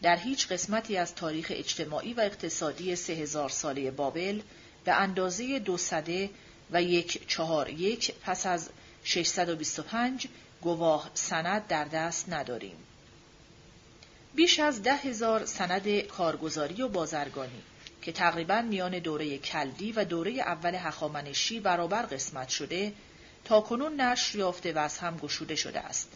در 0.02 0.18
هیچ 0.18 0.48
قسمتی 0.48 0.98
از 0.98 1.16
تاریخ 1.16 1.48
اجتماعی 1.56 2.14
و 2.14 2.20
اقتصادی 2.20 2.96
سه 2.96 3.14
هزار 3.14 3.50
ساله 3.50 3.92
بابل 3.92 4.42
به 4.84 4.94
اندازه 4.94 5.60
دو 5.60 5.78
صده 5.78 6.30
و 6.72 6.84
یک 6.84 7.28
چهار 7.28 7.70
یک 7.70 8.14
پس 8.22 8.46
از 8.46 8.70
625 9.04 10.28
گواه 10.62 11.12
سند 11.14 11.68
در 11.68 11.86
دست 11.86 12.30
نداریم. 12.30 12.78
بیش 14.36 14.60
از 14.60 14.84
ده 14.84 14.96
هزار 14.96 15.46
سند 15.46 16.00
کارگزاری 16.00 16.82
و 16.82 16.88
بازرگانی 16.88 17.62
که 18.02 18.12
تقریبا 18.12 18.62
میان 18.62 19.00
دوره 19.00 19.38
کلدی 19.38 19.92
و 19.92 20.04
دوره 20.04 20.32
اول 20.32 20.76
هخامنشی 20.76 21.60
برابر 21.60 22.02
قسمت 22.02 22.50
شده 22.50 22.94
تا 23.46 23.62
کنون 23.62 24.02
نشر 24.02 24.38
یافته 24.38 24.74
و 24.74 24.78
از 24.78 24.98
هم 24.98 25.18
گشوده 25.18 25.56
شده 25.56 25.80
است. 25.80 26.12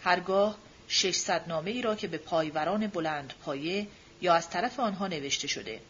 هرگاه 0.00 0.58
600 0.88 1.48
نامه 1.48 1.70
ای 1.70 1.82
را 1.82 1.94
که 1.94 2.08
به 2.08 2.18
پایوران 2.18 2.86
بلند 2.86 3.32
پایه 3.44 3.86
یا 4.22 4.34
از 4.34 4.50
طرف 4.50 4.80
آنها 4.80 5.06
نوشته 5.06 5.48
شده 5.48 5.80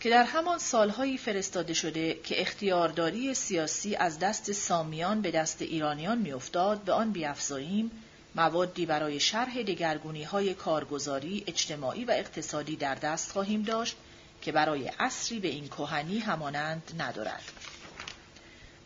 که 0.00 0.10
در 0.10 0.24
همان 0.24 0.58
سالهایی 0.58 1.18
فرستاده 1.18 1.74
شده 1.74 2.14
که 2.24 2.40
اختیارداری 2.40 3.34
سیاسی 3.34 3.96
از 3.96 4.18
دست 4.18 4.52
سامیان 4.52 5.20
به 5.20 5.30
دست 5.30 5.62
ایرانیان 5.62 6.18
میافتاد 6.18 6.80
به 6.80 6.92
آن 6.92 7.12
بیافزاییم 7.12 7.90
موادی 8.36 8.86
برای 8.86 9.20
شرح 9.20 9.62
دگرگونی 9.62 10.24
های 10.24 10.54
کارگزاری 10.54 11.44
اجتماعی 11.46 12.04
و 12.04 12.10
اقتصادی 12.10 12.76
در 12.76 12.94
دست 12.94 13.32
خواهیم 13.32 13.62
داشت 13.62 13.96
که 14.42 14.52
برای 14.52 14.90
اصری 14.98 15.38
به 15.38 15.48
این 15.48 15.68
کهنی 15.68 16.18
همانند 16.18 16.82
ندارد. 16.98 17.42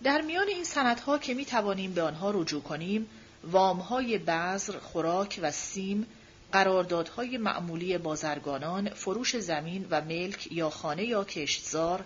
در 0.02 0.20
میان 0.20 0.48
این 0.48 0.64
سندها 0.64 1.18
که 1.18 1.34
می 1.34 1.44
توانیم 1.44 1.92
به 1.92 2.02
آنها 2.02 2.30
رجوع 2.30 2.62
کنیم 2.62 3.06
وامهای 3.44 4.18
بذر، 4.18 4.78
خوراک 4.78 5.40
و 5.42 5.50
سیم 5.50 6.06
قراردادهای 6.52 7.38
معمولی 7.38 7.98
بازرگانان، 7.98 8.88
فروش 8.88 9.36
زمین 9.36 9.86
و 9.90 10.00
ملک 10.00 10.52
یا 10.52 10.70
خانه 10.70 11.04
یا 11.04 11.24
کشتزار، 11.24 12.04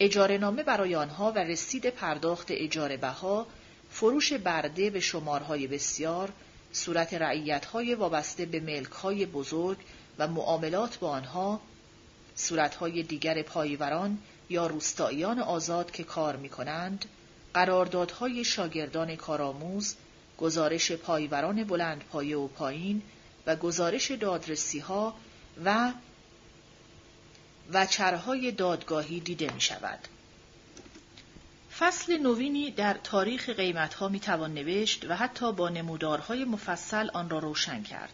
اجاره 0.00 0.38
نامه 0.38 0.62
برای 0.62 0.94
آنها 0.94 1.32
و 1.32 1.38
رسید 1.38 1.86
پرداخت 1.86 2.46
اجاره 2.50 2.96
بها، 2.96 3.46
فروش 3.90 4.32
برده 4.32 4.90
به 4.90 5.00
شمارهای 5.00 5.66
بسیار، 5.66 6.32
صورت 6.76 7.14
رعیتهای 7.14 7.94
وابسته 7.94 8.46
به 8.46 8.60
ملکهای 8.60 9.26
بزرگ 9.26 9.78
و 10.18 10.28
معاملات 10.28 10.98
با 10.98 11.08
آنها، 11.08 11.60
صورتهای 12.34 13.02
دیگر 13.02 13.42
پایوران 13.42 14.18
یا 14.48 14.66
روستاییان 14.66 15.38
آزاد 15.38 15.90
که 15.90 16.04
کار 16.04 16.36
می 16.36 16.48
کنند، 16.48 17.04
قراردادهای 17.54 18.44
شاگردان 18.44 19.16
کارآموز، 19.16 19.94
گزارش 20.38 20.92
پایوران 20.92 21.64
بلند 21.64 22.04
پایه 22.12 22.36
و 22.36 22.48
پایین 22.48 23.02
و 23.46 23.56
گزارش 23.56 24.10
دادرسی 24.10 24.78
ها 24.78 25.14
و 25.64 25.92
وچرهای 27.72 28.52
دادگاهی 28.52 29.20
دیده 29.20 29.52
می 29.52 29.60
شود. 29.60 29.98
فصل 31.78 32.18
نوینی 32.18 32.70
در 32.70 32.94
تاریخ 32.94 33.48
قیمت 33.48 33.94
ها 33.94 34.08
می 34.08 34.20
توان 34.20 34.54
نوشت 34.54 35.04
و 35.08 35.16
حتی 35.16 35.52
با 35.52 35.68
نمودارهای 35.68 36.44
مفصل 36.44 37.10
آن 37.12 37.30
را 37.30 37.38
روشن 37.38 37.82
کرد. 37.82 38.12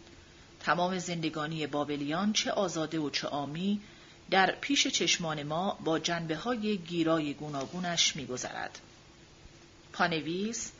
تمام 0.59 0.99
زندگانی 0.99 1.67
بابلیان 1.67 2.33
چه 2.33 2.51
آزاده 2.51 2.99
و 2.99 3.09
چه 3.09 3.27
آمی 3.27 3.81
در 4.29 4.55
پیش 4.61 4.87
چشمان 4.87 5.43
ما 5.43 5.77
با 5.83 5.99
جنبه 5.99 6.35
های 6.35 6.77
گیرای 6.77 7.33
گوناگونش 7.33 8.15
می 8.15 8.25
گذرد. 8.25 8.79
پانویس 9.93 10.71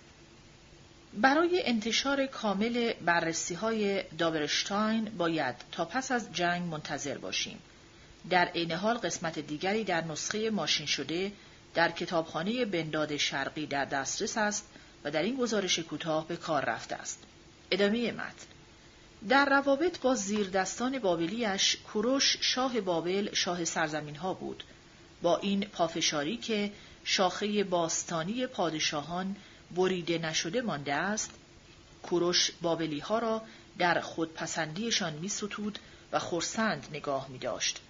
برای 1.13 1.61
انتشار 1.65 2.25
کامل 2.25 2.93
بررسی 2.93 3.53
های 3.53 4.03
دابرشتاین 4.03 5.05
باید 5.05 5.55
تا 5.71 5.85
پس 5.85 6.11
از 6.11 6.33
جنگ 6.33 6.63
منتظر 6.71 7.17
باشیم. 7.17 7.59
در 8.29 8.45
عین 8.45 8.71
حال 8.71 8.97
قسمت 8.97 9.39
دیگری 9.39 9.83
در 9.83 10.03
نسخه 10.05 10.49
ماشین 10.49 10.85
شده 10.85 11.31
در 11.73 11.91
کتابخانه 11.91 12.65
بنداد 12.65 13.17
شرقی 13.17 13.65
در 13.65 13.85
دسترس 13.85 14.37
است 14.37 14.69
و 15.03 15.11
در 15.11 15.23
این 15.23 15.37
گزارش 15.37 15.79
کوتاه 15.79 16.27
به 16.27 16.35
کار 16.35 16.65
رفته 16.65 16.95
است. 16.95 17.23
ادامه 17.71 18.11
متن 18.11 18.45
در 19.29 19.45
روابط 19.45 19.99
با 19.99 20.15
زیردستان 20.15 20.99
بابلیش 20.99 21.77
کوروش 21.77 22.37
شاه 22.41 22.81
بابل 22.81 23.33
شاه 23.33 23.65
سرزمین 23.65 24.15
ها 24.15 24.33
بود 24.33 24.63
با 25.21 25.37
این 25.37 25.65
پافشاری 25.65 26.37
که 26.37 26.71
شاخه 27.03 27.63
باستانی 27.63 28.47
پادشاهان 28.47 29.35
بریده 29.75 30.17
نشده 30.17 30.61
مانده 30.61 30.93
است 30.93 31.31
کوروش 32.03 32.51
بابلی 32.61 32.99
ها 32.99 33.19
را 33.19 33.41
در 33.77 34.01
خودپسندیشان 34.01 35.13
می 35.13 35.29
ستود 35.29 35.79
و 36.11 36.19
خورسند 36.19 36.87
نگاه 36.91 37.27
می 37.29 37.37
داشت 37.37 37.81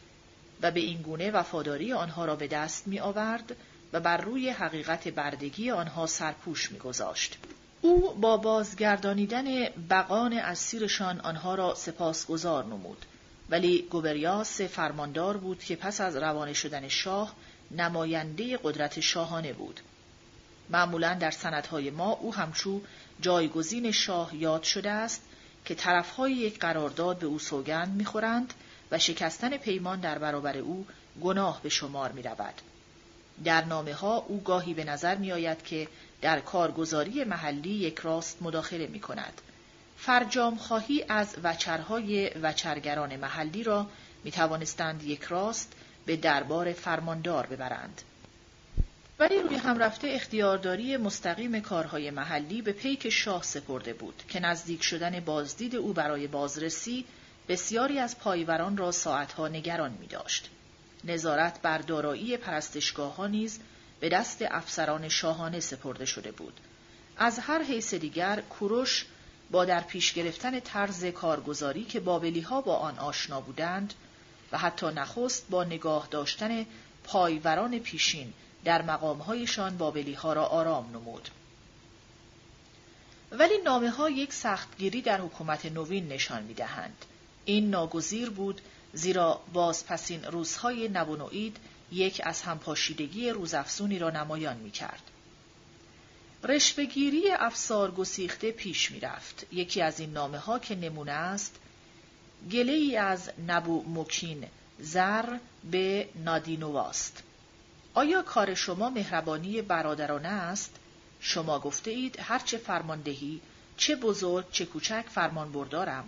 و 0.62 0.72
به 0.72 0.80
این 0.80 1.02
گونه 1.02 1.32
وفاداری 1.32 1.94
آنها 1.94 2.26
را 2.26 2.36
به 2.36 2.48
دست 2.48 2.88
می 2.88 3.00
آورد 3.00 3.56
و 3.94 4.00
بر 4.00 4.18
روی 4.18 4.50
حقیقت 4.50 5.08
بردگی 5.08 5.72
آنها 5.72 6.06
سرپوش 6.06 6.72
می 6.72 6.80
گذاشت. 6.80 7.38
او 7.82 8.14
با 8.14 8.38
بازگردانیدن 8.38 9.66
بقان 9.90 10.34
اسیرشان 10.34 11.20
آنها 11.20 11.56
را 11.56 11.76
سپاسگزار 11.76 12.66
نمود 12.66 13.06
ولی 13.50 13.82
گوبریاس 13.82 14.62
فرماندار 14.62 15.38
بود 15.38 15.60
که 15.60 15.76
پس 15.76 16.02
از 16.02 16.16
روانه 16.16 16.54
شدن 16.54 16.88
شاه 16.88 17.36
نماینده 17.72 18.60
قدرت 18.64 19.00
شاهانه 19.00 19.54
بود 19.54 19.80
معمولا 20.70 21.14
در 21.14 21.32
سندهای 21.32 21.90
ما 21.90 22.12
او 22.12 22.36
همچو 22.36 22.82
جایگزین 23.22 23.92
شاه 23.92 24.36
یاد 24.36 24.64
شده 24.64 24.92
است 24.92 25.22
که 25.66 25.76
طرفهای 25.76 26.34
یک 26.34 26.60
قرارداد 26.60 27.20
به 27.20 27.26
او 27.26 27.40
سوگند 27.40 27.96
می‌خورند 27.96 28.54
و 28.92 29.00
شکستن 29.00 29.58
پیمان 29.58 30.00
در 30.00 30.18
برابر 30.18 30.58
او 30.58 30.86
گناه 31.22 31.62
به 31.64 31.70
شمار 31.70 32.12
می 32.12 32.22
رود. 32.22 32.62
در 33.44 33.66
نامه 33.66 33.94
ها 33.94 34.18
او 34.18 34.42
گاهی 34.42 34.74
به 34.74 34.84
نظر 34.84 35.16
می 35.16 35.32
آید 35.32 35.64
که 35.64 35.88
در 36.22 36.40
کارگزاری 36.40 37.24
محلی 37.24 37.70
یک 37.70 38.00
راست 38.00 38.38
مداخله 38.42 38.88
می 38.88 39.00
کند. 39.00 39.42
فرجام 39.98 40.56
خواهی 40.56 41.06
از 41.10 41.36
وچرهای 41.44 42.32
وچرگران 42.42 43.16
محلی 43.16 43.64
را 43.64 43.88
می 44.24 44.32
توانستند 44.32 45.04
یک 45.04 45.24
راست 45.24 45.74
به 46.06 46.16
دربار 46.16 46.74
فرماندار 46.74 47.46
ببرند. 47.46 48.02
ولی 49.20 49.40
روی 49.40 49.56
هم 49.56 49.78
رفته 49.78 50.08
اختیارداری 50.12 50.98
مستقیم 50.98 51.60
کارهای 51.60 52.12
محلی 52.12 52.62
به 52.62 52.72
پیک 52.72 53.10
شاه 53.10 53.44
سپرده 53.44 53.94
بود 53.94 54.24
که 54.30 54.40
نزدیک 54.40 54.84
شدن 54.84 55.20
بازدید 55.20 55.76
او 55.76 55.94
برای 55.94 56.28
بازرسی 56.28 57.06
بسیاری 57.48 58.00
از 58.00 58.20
پایوران 58.20 58.78
را 58.78 58.92
ساعتها 58.92 59.48
نگران 59.48 59.92
می 60.00 60.08
داشت. 60.08 60.50
نظارت 61.04 61.62
بر 61.62 61.78
دارایی 61.78 62.38
پرستشگاه 62.38 63.16
ها 63.16 63.28
نیز 63.28 63.60
به 64.00 64.10
دست 64.10 64.38
افسران 64.42 65.10
شاهانه 65.10 65.60
سپرده 65.60 66.06
شده 66.06 66.32
بود. 66.32 66.60
از 67.18 67.40
هر 67.40 67.64
حیث 67.64 67.94
دیگر 67.94 68.42
کوروش 68.42 69.06
با 69.52 69.66
در 69.66 69.82
پیش 69.82 70.14
گرفتن 70.14 70.60
طرز 70.60 71.06
کارگزاری 71.06 71.84
که 71.84 72.00
بابلی 72.00 72.42
ها 72.42 72.62
با 72.62 72.76
آن 72.76 73.00
آشنا 73.00 73.42
بودند 73.42 73.94
و 74.52 74.58
حتی 74.58 74.86
نخست 74.86 75.46
با 75.50 75.64
نگاه 75.64 76.08
داشتن 76.12 76.66
پایوران 77.04 77.80
پیشین 77.80 78.34
در 78.66 78.82
مقامهایشان 78.82 79.78
بابلی 79.78 80.14
ها 80.14 80.34
را 80.34 80.46
آرام 80.46 80.90
نمود. 80.90 81.30
ولی 83.32 83.58
نامه 83.66 83.90
ها 83.90 84.10
یک 84.10 84.34
سختگیری 84.34 85.02
در 85.02 85.22
حکومت 85.22 85.66
نوین 85.66 86.08
نشان 86.08 86.44
می 86.44 86.54
دهند. 86.54 87.06
این 87.46 87.70
ناگزیر 87.70 88.30
بود 88.30 88.62
زیرا 88.94 89.42
بازپسین 89.54 90.24
روزهای 90.24 90.90
نبونوید 90.90 91.58
یک 91.92 92.22
از 92.24 92.42
همپاشیدگی 92.42 93.30
روزافزونی 93.30 94.00
را 94.00 94.10
نمایان 94.10 94.58
می 94.58 94.72
کرد. 94.72 95.02
رشبگیری 96.44 97.32
افسار 97.32 97.92
گسیخته 97.92 98.52
پیش 98.52 98.92
می 98.92 99.00
رفت. 99.00 99.46
یکی 99.52 99.82
از 99.82 100.00
این 100.00 100.14
نامه 100.14 100.38
ها 100.38 100.60
که 100.60 100.76
نمونه 100.76 101.12
است 101.12 101.56
گله 102.52 102.74
ای 102.74 102.98
از 102.98 103.30
نبو 103.48 103.84
مکین 103.88 104.48
زر 104.80 105.38
به 105.72 106.10
نادینواست. 106.16 107.24
آیا 107.94 108.22
کار 108.22 108.54
شما 108.54 108.90
مهربانی 108.90 109.62
برادرانه 109.62 110.28
است؟ 110.28 110.76
شما 111.20 111.60
گفته 111.60 111.92
اید 111.92 112.20
هرچه 112.20 112.58
فرماندهی 112.58 113.42
چه 113.78 113.96
بزرگ 113.96 114.46
چه 114.52 114.66
کوچک 114.66 115.06
فرمان 115.10 115.52
بردارم. 115.52 116.04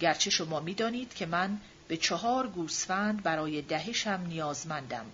گرچه 0.00 0.30
شما 0.30 0.60
می‌دانید 0.60 1.14
که 1.14 1.26
من 1.26 1.60
به 1.92 1.98
چهار 1.98 2.46
گوسفند 2.48 3.22
برای 3.22 3.62
دهشم 3.62 4.24
نیازمندم 4.28 5.06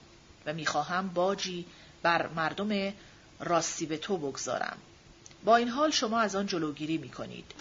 و 0.46 0.52
می‌خواهم 0.52 1.08
باجی 1.08 1.66
بر 2.02 2.26
مردم 2.26 2.92
راستی 3.40 3.86
به 3.86 3.96
تو 3.96 4.16
بگذارم. 4.16 4.78
با 5.44 5.56
این 5.56 5.68
حال 5.68 5.90
شما 5.90 6.20
از 6.20 6.36
آن 6.36 6.46
جلوگیری 6.46 6.98
می 6.98 7.08
کنید. 7.08 7.52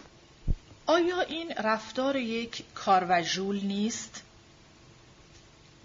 آیا 0.86 1.22
این 1.22 1.52
رفتار 1.52 2.16
یک 2.16 2.64
کاروژول 2.74 3.60
نیست؟ 3.60 4.24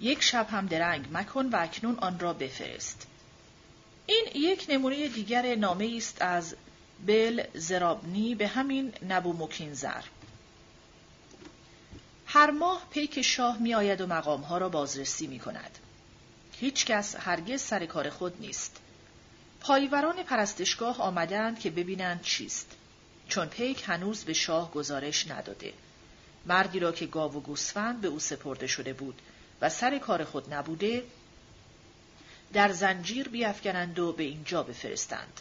یک 0.00 0.22
شب 0.22 0.46
هم 0.50 0.66
درنگ 0.66 1.08
مکن 1.12 1.46
و 1.46 1.56
اکنون 1.56 1.98
آن 1.98 2.18
را 2.18 2.32
بفرست. 2.32 3.06
این 4.06 4.24
یک 4.34 4.66
نمونه 4.68 5.08
دیگر 5.08 5.54
نامه 5.54 5.94
است 5.96 6.22
از 6.22 6.56
بل 7.06 7.42
زرابنی 7.54 8.34
به 8.34 8.48
همین 8.48 8.92
نبو 9.08 9.32
مکینزر. 9.44 10.02
هر 12.34 12.50
ماه 12.50 12.86
پیک 12.90 13.22
شاه 13.22 13.58
می 13.58 13.74
آید 13.74 14.00
و 14.00 14.06
مقام 14.06 14.40
ها 14.40 14.58
را 14.58 14.68
بازرسی 14.68 15.26
می 15.26 15.38
کند. 15.38 15.78
هیچ 16.60 16.86
کس 16.86 17.16
هرگز 17.16 17.62
سر 17.62 17.86
کار 17.86 18.10
خود 18.10 18.40
نیست. 18.40 18.76
پایوران 19.60 20.22
پرستشگاه 20.22 21.00
آمدند 21.00 21.58
که 21.58 21.70
ببینند 21.70 22.22
چیست. 22.22 22.66
چون 23.28 23.48
پیک 23.48 23.84
هنوز 23.86 24.24
به 24.24 24.32
شاه 24.32 24.70
گزارش 24.70 25.30
نداده. 25.30 25.72
مردی 26.46 26.78
را 26.78 26.92
که 26.92 27.06
گاو 27.06 27.32
و 27.32 27.40
گوسفند 27.40 28.00
به 28.00 28.08
او 28.08 28.18
سپرده 28.18 28.66
شده 28.66 28.92
بود 28.92 29.22
و 29.60 29.68
سر 29.68 29.98
کار 29.98 30.24
خود 30.24 30.54
نبوده 30.54 31.04
در 32.52 32.72
زنجیر 32.72 33.28
بیافکنند 33.28 33.98
و 33.98 34.12
به 34.12 34.22
اینجا 34.22 34.62
بفرستند. 34.62 35.40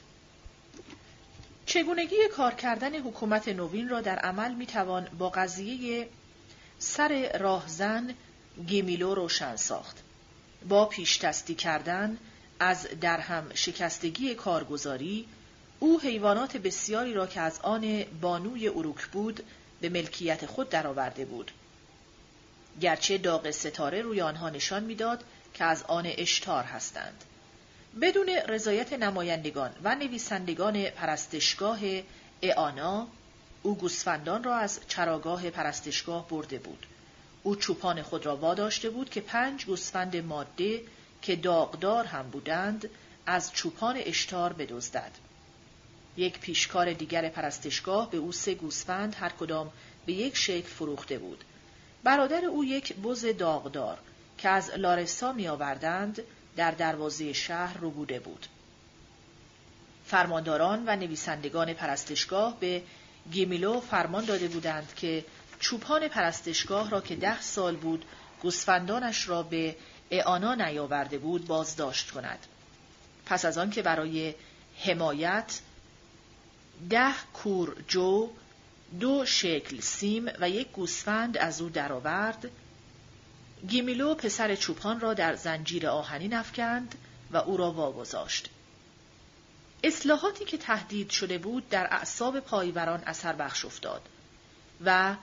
چگونگی 1.66 2.28
کار 2.36 2.54
کردن 2.54 2.96
حکومت 2.96 3.48
نوین 3.48 3.90
را 3.90 4.02
در 4.02 4.20
عمل 4.20 4.54
می‌توان 4.54 5.08
با 5.18 5.30
قضیه 5.30 6.08
سر 6.84 7.38
راهزن 7.38 8.14
گیمیلو 8.68 9.16
روشن 9.16 9.56
ساخت. 9.56 9.98
با 10.70 10.86
پیشتستی 10.86 11.56
کردن 11.56 12.18
از 12.60 12.88
درهم 13.02 13.54
شکستگی 13.54 14.36
کارگزاری 14.36 15.28
او 15.80 16.00
حیوانات 16.00 16.58
بسیاری 16.58 17.14
را 17.14 17.28
که 17.28 17.42
از 17.42 17.60
آن 17.60 18.04
بانوی 18.22 18.68
اروک 18.68 19.08
بود 19.08 19.44
به 19.82 19.90
ملکیت 19.90 20.46
خود 20.46 20.70
درآورده 20.70 21.26
بود. 21.26 21.52
گرچه 22.82 23.18
داغ 23.18 23.52
ستاره 23.52 24.02
روی 24.02 24.22
آنها 24.22 24.50
نشان 24.50 24.84
می‌داد 24.84 25.24
که 25.54 25.64
از 25.64 25.84
آن 25.84 26.06
اشتار 26.06 26.64
هستند. 26.64 27.24
بدون 28.02 28.30
رضایت 28.30 28.94
نمایندگان 28.94 29.72
و 29.84 29.96
نویسندگان 29.96 30.90
پرستشگاه 30.90 31.80
اعانا 32.42 33.08
او 33.64 33.76
گوسفندان 33.76 34.44
را 34.44 34.56
از 34.56 34.80
چراگاه 34.88 35.50
پرستشگاه 35.50 36.28
برده 36.30 36.60
بود. 36.60 36.86
او 37.44 37.56
چوپان 37.56 38.02
خود 38.02 38.26
را 38.26 38.38
واداشته 38.38 38.90
بود 38.90 39.10
که 39.10 39.22
پنج 39.22 39.66
گوسفند 39.66 40.18
ماده 40.18 40.82
که 41.22 41.36
داغدار 41.36 42.06
هم 42.06 42.30
بودند 42.30 42.90
از 43.26 43.54
چوپان 43.54 43.98
اشتار 43.98 44.54
بدزدد. 44.54 45.12
یک 46.18 46.40
پیشکار 46.40 46.94
دیگر 46.94 47.30
پرستشگاه 47.30 48.12
به 48.12 48.18
او 48.18 48.32
سه 48.32 48.54
گوسفند 48.54 49.16
هر 49.20 49.30
کدام 49.30 49.72
به 50.06 50.14
یک 50.14 50.38
شکل 50.38 50.68
فروخته 50.68 51.18
بود. 51.18 51.44
برادر 52.04 52.46
او 52.46 52.66
یک 52.66 52.96
بز 52.96 53.26
داغدار 53.26 53.98
که 54.38 54.50
از 54.50 54.70
لارسا 54.70 55.34
می 55.34 55.48
آوردند 55.48 56.22
در 56.56 56.72
دروازه 56.72 57.34
شهر 57.34 57.78
رو 57.78 57.92
بوده 57.92 58.20
بود. 58.20 58.48
فرمانداران 60.06 60.84
و 60.86 60.96
نویسندگان 60.96 61.74
پرستشگاه 61.74 62.60
به 62.60 62.84
گیمیلو 63.32 63.80
فرمان 63.80 64.26
داده 64.26 64.48
بودند 64.48 64.94
که 64.96 65.26
چوپان 65.60 66.08
پرستشگاه 66.08 66.90
را 66.90 67.02
که 67.02 67.16
ده 67.16 67.42
سال 67.42 67.76
بود 67.76 68.06
گوسفندانش 68.42 69.30
را 69.30 69.44
به 69.44 69.76
اعانا 70.12 70.56
نیاورده 70.56 71.18
بود 71.18 71.48
بازداشت 71.48 72.12
کند. 72.12 72.40
پس 73.26 73.46
از 73.46 73.58
آن 73.58 73.70
که 73.70 73.82
برای 73.82 74.36
حمایت 74.86 75.60
ده 76.90 77.14
کور 77.34 77.76
جو 77.88 78.30
دو 79.00 79.26
شکل 79.26 79.80
سیم 79.80 80.32
و 80.40 80.50
یک 80.50 80.72
گوسفند 80.72 81.38
از 81.38 81.62
او 81.62 81.70
درآورد 81.70 82.52
گیمیلو 83.68 84.16
پسر 84.16 84.56
چوپان 84.56 85.00
را 85.00 85.14
در 85.14 85.36
زنجیر 85.36 85.88
آهنین 85.88 86.34
افکند 86.34 86.96
و 87.32 87.38
او 87.38 87.58
را 87.58 87.72
واگذاشت. 87.72 88.50
اصلاحاتی 89.84 90.46
که 90.46 90.58
تهدید 90.58 91.10
شده 91.10 91.38
بود 91.38 91.70
در 91.70 91.88
اعصاب 91.92 92.40
پایوران 92.40 93.04
اثر 93.06 93.34
بخش 93.34 93.66
افتاد 93.66 94.02
و 94.86 95.16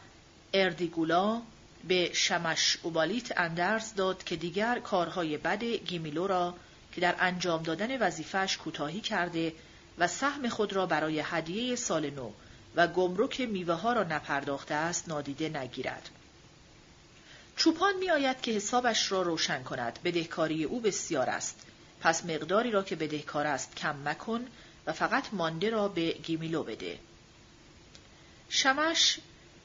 اردیگولا 0.55 1.43
به 1.89 2.11
شمش 2.13 2.79
اوبالیت 2.83 3.39
اندرز 3.39 3.95
داد 3.95 4.25
که 4.25 4.37
دیگر 4.37 4.79
کارهای 4.79 5.37
بد 5.37 5.65
گیمیلو 5.65 6.27
را 6.27 6.55
که 6.93 7.01
در 7.01 7.15
انجام 7.19 7.63
دادن 7.63 8.03
وظیفش 8.03 8.57
کوتاهی 8.57 9.01
کرده 9.01 9.53
و 9.99 10.09
سهم 10.09 10.49
خود 10.49 10.73
را 10.73 10.87
برای 10.87 11.21
هدیه 11.25 11.77
سال 11.77 12.11
نو 12.11 12.31
و 12.77 12.87
گمرک 12.87 13.41
میوه 13.41 13.75
ها 13.75 13.93
را 13.93 14.03
نپرداخته 14.03 14.75
است 14.75 15.09
نادیده 15.09 15.49
نگیرد. 15.49 16.09
چوپان 17.57 17.97
می 17.97 18.11
آید 18.11 18.41
که 18.41 18.53
حسابش 18.53 19.13
را 19.13 19.23
روشن 19.23 19.63
کند. 19.63 19.99
بدهکاری 20.05 20.65
او 20.65 20.81
بسیار 20.81 21.31
است. 21.31 21.68
پس 22.01 22.25
مقداری 22.25 22.71
را 22.71 22.83
که 22.83 22.97
بدهکار 22.97 23.47
است 23.47 23.77
کم 23.77 24.09
مکن 24.09 24.47
و 24.87 24.93
فقط 24.93 25.25
مانده 25.33 25.71
را 25.71 25.89
به 25.89 26.13
گیمیلو 26.13 26.63
بده. 26.63 26.99
شمش 28.49 29.19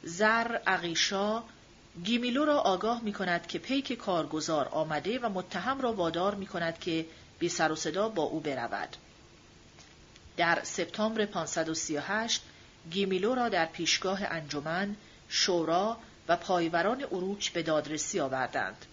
زر 0.04 0.58
عقیشا 0.68 1.44
گیمیلو 2.04 2.46
را 2.46 2.60
آگاه 2.60 3.04
می 3.04 3.14
کند 3.14 3.48
که 3.48 3.60
پیک 3.60 3.94
کارگزار 3.94 4.68
آمده 4.68 5.20
و 5.20 5.30
متهم 5.30 5.82
را 5.82 5.94
وادار 5.94 6.36
می 6.36 6.46
کند 6.46 6.80
که 6.80 7.06
بی 7.40 7.50
سر 7.50 7.72
و 7.72 7.76
صدا 7.76 8.10
با 8.10 8.24
او 8.24 8.40
برود. 8.40 8.98
در 10.38 10.60
سپتامبر 10.64 11.26
538 11.26 12.42
گیمیلو 12.92 13.36
را 13.36 13.50
در 13.50 13.66
پیشگاه 13.66 14.20
انجمن، 14.24 14.96
شورا 15.30 15.98
و 16.28 16.38
پایوران 16.38 17.04
اروچ 17.04 17.50
به 17.50 17.64
دادرسی 17.64 18.20
آوردند. 18.20 18.86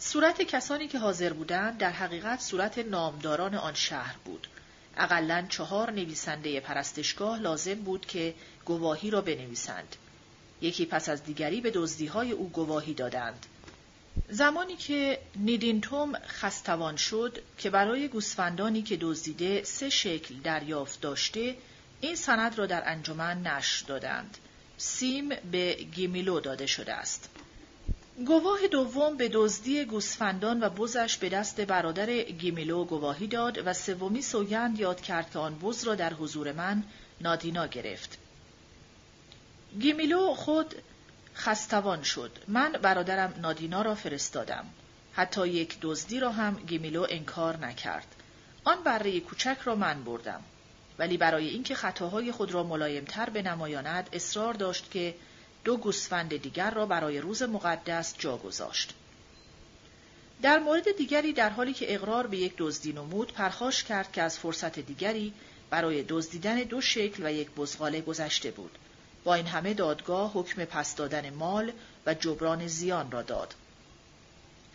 صورت 0.00 0.42
کسانی 0.42 0.88
که 0.88 0.98
حاضر 0.98 1.32
بودند 1.32 1.78
در 1.78 1.90
حقیقت 1.90 2.40
صورت 2.40 2.78
نامداران 2.78 3.54
آن 3.54 3.74
شهر 3.74 4.16
بود. 4.24 4.48
اقلا 4.96 5.46
چهار 5.48 5.90
نویسنده 5.90 6.60
پرستشگاه 6.60 7.38
لازم 7.38 7.74
بود 7.74 8.06
که 8.06 8.34
گواهی 8.64 9.10
را 9.10 9.20
بنویسند. 9.20 9.96
یکی 10.60 10.86
پس 10.86 11.08
از 11.08 11.24
دیگری 11.24 11.60
به 11.60 11.70
دزدیهای 11.70 12.32
او 12.32 12.48
گواهی 12.48 12.94
دادند. 12.94 13.46
زمانی 14.28 14.76
که 14.76 15.18
نیدینتوم 15.36 16.12
خستوان 16.26 16.96
شد 16.96 17.42
که 17.58 17.70
برای 17.70 18.08
گوسفندانی 18.08 18.82
که 18.82 18.98
دزدیده 19.00 19.64
سه 19.64 19.90
شکل 19.90 20.34
دریافت 20.34 21.00
داشته 21.00 21.56
این 22.00 22.16
سند 22.16 22.58
را 22.58 22.66
در 22.66 22.82
انجمن 22.86 23.42
نشر 23.42 23.86
دادند. 23.86 24.38
سیم 24.76 25.28
به 25.28 25.74
گیمیلو 25.74 26.40
داده 26.40 26.66
شده 26.66 26.94
است. 26.94 27.30
گواه 28.26 28.66
دوم 28.70 29.16
به 29.16 29.28
دزدی 29.32 29.84
گوسفندان 29.84 30.62
و 30.62 30.68
بزش 30.68 31.16
به 31.16 31.28
دست 31.28 31.60
برادر 31.60 32.22
گیمیلو 32.22 32.84
گواهی 32.84 33.26
داد 33.26 33.66
و 33.66 33.72
سومی 33.72 34.22
سوگند 34.22 34.80
یاد 34.80 35.00
کرد 35.00 35.30
که 35.30 35.38
آن 35.38 35.58
بز 35.58 35.84
را 35.84 35.94
در 35.94 36.14
حضور 36.14 36.52
من 36.52 36.82
نادینا 37.20 37.66
گرفت. 37.66 38.18
گیمیلو 39.80 40.34
خود 40.34 40.74
خستوان 41.34 42.02
شد. 42.02 42.30
من 42.48 42.72
برادرم 42.72 43.34
نادینا 43.42 43.82
را 43.82 43.94
فرستادم. 43.94 44.66
حتی 45.12 45.48
یک 45.48 45.78
دزدی 45.80 46.20
را 46.20 46.32
هم 46.32 46.56
گیمیلو 46.66 47.06
انکار 47.10 47.56
نکرد. 47.56 48.14
آن 48.64 48.82
بره 48.84 49.20
کوچک 49.20 49.56
را 49.64 49.74
من 49.74 50.04
بردم. 50.04 50.42
ولی 50.98 51.16
برای 51.16 51.48
اینکه 51.48 51.74
خطاهای 51.74 52.32
خود 52.32 52.52
را 52.52 52.62
ملایمتر 52.62 53.30
بنمایاند 53.30 54.08
اصرار 54.12 54.54
داشت 54.54 54.90
که 54.90 55.14
دو 55.64 55.76
گوسفند 55.76 56.36
دیگر 56.36 56.70
را 56.70 56.86
برای 56.86 57.20
روز 57.20 57.42
مقدس 57.42 58.14
جا 58.18 58.36
گذاشت. 58.36 58.94
در 60.42 60.58
مورد 60.58 60.96
دیگری 60.96 61.32
در 61.32 61.50
حالی 61.50 61.72
که 61.72 61.94
اقرار 61.94 62.26
به 62.26 62.36
یک 62.36 62.54
دزدی 62.58 62.92
نمود 62.92 63.32
پرخاش 63.32 63.84
کرد 63.84 64.12
که 64.12 64.22
از 64.22 64.38
فرصت 64.38 64.78
دیگری 64.78 65.32
برای 65.70 66.04
دزدیدن 66.08 66.56
دو 66.56 66.80
شکل 66.80 67.26
و 67.26 67.32
یک 67.32 67.50
بزغاله 67.50 68.00
گذشته 68.00 68.50
بود. 68.50 68.78
با 69.24 69.34
این 69.34 69.46
همه 69.46 69.74
دادگاه 69.74 70.32
حکم 70.32 70.64
پس 70.64 70.94
دادن 70.94 71.30
مال 71.30 71.72
و 72.06 72.14
جبران 72.14 72.66
زیان 72.66 73.10
را 73.10 73.22
داد. 73.22 73.54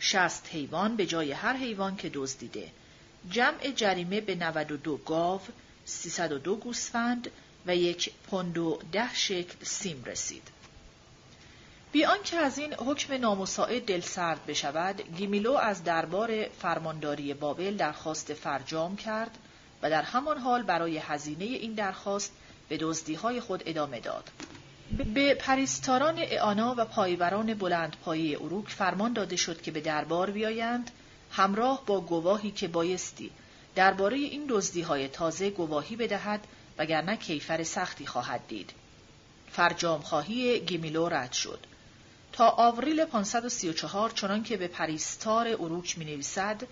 شست 0.00 0.48
حیوان 0.52 0.96
به 0.96 1.06
جای 1.06 1.32
هر 1.32 1.56
حیوان 1.56 1.96
که 1.96 2.10
دزدیده. 2.14 2.70
جمع 3.30 3.70
جریمه 3.70 4.20
به 4.20 4.34
92 4.34 4.96
گاو، 4.96 5.40
302 5.84 6.56
گوسفند 6.56 7.30
و 7.66 7.76
یک 7.76 8.12
پوند 8.12 8.58
و 8.58 8.78
ده 8.92 9.14
شکل 9.14 9.64
سیم 9.64 10.04
رسید. 10.04 10.48
بی 11.94 12.04
آنکه 12.04 12.36
از 12.36 12.58
این 12.58 12.74
حکم 12.74 13.14
نامساعد 13.14 13.84
دل 13.84 14.00
سرد 14.00 14.46
بشود، 14.46 15.16
گیمیلو 15.16 15.52
از 15.52 15.84
دربار 15.84 16.48
فرمانداری 16.48 17.34
بابل 17.34 17.76
درخواست 17.76 18.34
فرجام 18.34 18.96
کرد 18.96 19.38
و 19.82 19.90
در 19.90 20.02
همان 20.02 20.38
حال 20.38 20.62
برای 20.62 20.98
هزینه 20.98 21.44
این 21.44 21.74
درخواست 21.74 22.32
به 22.68 22.76
دزدیهای 22.76 23.40
خود 23.40 23.62
ادامه 23.66 24.00
داد. 24.00 24.30
به 25.14 25.34
پریستاران 25.34 26.18
اعانا 26.18 26.74
و 26.78 26.84
پایوران 26.84 27.54
بلند 27.54 27.96
پایی 28.04 28.36
اروک 28.36 28.68
فرمان 28.68 29.12
داده 29.12 29.36
شد 29.36 29.62
که 29.62 29.70
به 29.70 29.80
دربار 29.80 30.30
بیایند 30.30 30.90
همراه 31.30 31.82
با 31.86 32.00
گواهی 32.00 32.50
که 32.50 32.68
بایستی 32.68 33.30
درباره 33.74 34.16
این 34.16 34.52
های 34.88 35.08
تازه 35.08 35.50
گواهی 35.50 35.96
بدهد 35.96 36.46
وگرنه 36.78 37.16
کیفر 37.16 37.62
سختی 37.62 38.06
خواهد 38.06 38.40
دید. 38.48 38.70
فرجام 39.52 40.00
خواهی 40.00 40.60
گیمیلو 40.60 41.08
رد 41.08 41.32
شد. 41.32 41.73
تا 42.34 42.48
آوریل 42.48 43.04
534 43.04 44.10
چنان 44.10 44.42
که 44.42 44.56
به 44.56 44.68
پریستار 44.68 45.48
اروک 45.48 45.98
می 45.98 46.04
نویسد 46.04 46.62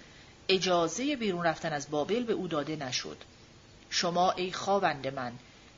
اجازه 0.48 1.16
بیرون 1.16 1.44
رفتن 1.44 1.72
از 1.72 1.90
بابل 1.90 2.24
به 2.24 2.32
او 2.32 2.48
داده 2.48 2.76
نشد. 2.76 3.16
شما 3.90 4.32
ای 4.32 4.52
خواوند 4.52 5.06
من 5.08 5.32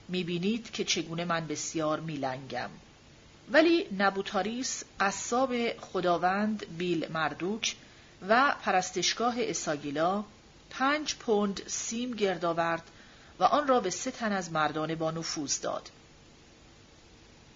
می‌بینید 0.09 0.71
که 0.71 0.85
چگونه 0.85 1.25
من 1.25 1.47
بسیار 1.47 2.01
میلنگم. 2.01 2.71
ولی 3.51 3.87
نبوتاریس 3.99 4.85
قصاب 5.01 5.79
خداوند 5.81 6.77
بیل 6.79 7.13
مردوک 7.13 7.77
و 8.29 8.55
پرستشگاه 8.63 9.35
اساگیلا 9.39 10.25
پنج 10.71 11.15
پوند 11.15 11.63
سیم 11.67 12.11
گرد 12.11 12.45
آورد 12.45 12.91
و 13.39 13.45
آن 13.45 13.69
را 13.69 13.81
به 13.81 13.91
سه 13.91 14.11
تن 14.11 14.33
از 14.33 14.53
مردان 14.53 14.95
با 14.95 15.11
نفوذ 15.11 15.61
داد. 15.61 15.91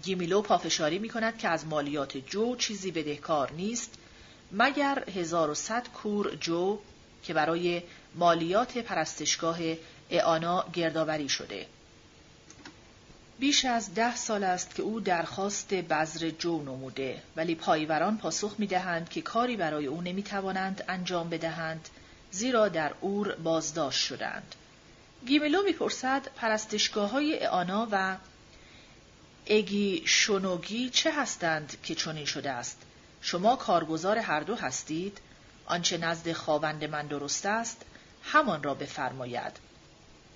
گیمیلو 0.03 0.43
پافشاری 0.43 0.99
می 0.99 1.09
کند 1.09 1.39
که 1.39 1.49
از 1.49 1.67
مالیات 1.67 2.17
جو 2.17 2.57
چیزی 2.57 2.91
بدهکار 2.91 3.53
نیست 3.53 3.95
مگر 4.53 5.05
1100 5.15 5.89
کور 5.89 6.35
جو 6.35 6.79
که 7.23 7.35
برای 7.35 7.83
مالیات 8.15 8.79
پرستشگاه 8.79 9.59
اعانا 10.11 10.65
گردآوری 10.73 11.29
شده. 11.29 11.67
بیش 13.39 13.65
از 13.65 13.95
ده 13.95 14.17
سال 14.17 14.45
است 14.45 14.75
که 14.75 14.83
او 14.83 15.01
درخواست 15.01 15.75
بذر 15.75 16.31
جو 16.31 16.63
نموده 16.63 17.23
ولی 17.37 17.55
پایوران 17.55 18.19
پاسخ 18.19 18.55
می 18.59 18.67
دهند 18.67 19.09
که 19.09 19.23
کاری 19.23 19.57
برای 19.57 19.87
او 19.87 20.01
نمی 20.01 20.23
توانند 20.23 20.85
انجام 20.89 21.31
بدهند 21.31 21.89
زیرا 22.31 22.69
در 22.69 22.93
اور 23.01 23.35
بازداشت 23.35 24.07
شدند. 24.07 24.55
گیملو 25.27 25.63
می‌پرسد 25.63 26.29
پرستشگاه 26.37 27.11
های 27.11 27.39
اعانا 27.39 27.89
و 27.91 28.17
اگی 29.49 30.03
شونوگی 30.05 30.91
چه 30.91 31.13
هستند 31.13 31.77
که 31.83 31.95
چنین 31.95 32.25
شده 32.25 32.51
است؟ 32.51 32.83
شما 33.21 33.57
کارگزار 33.57 34.19
هر 34.19 34.41
دو 34.41 34.55
هستید؟ 34.55 35.19
آنچه 35.67 35.99
نزد 35.99 36.33
خاوند 36.33 36.85
من 36.85 37.07
درست 37.07 37.47
است 37.47 37.83
همان 38.23 38.63
را 38.63 38.75
بفرماید 38.75 39.53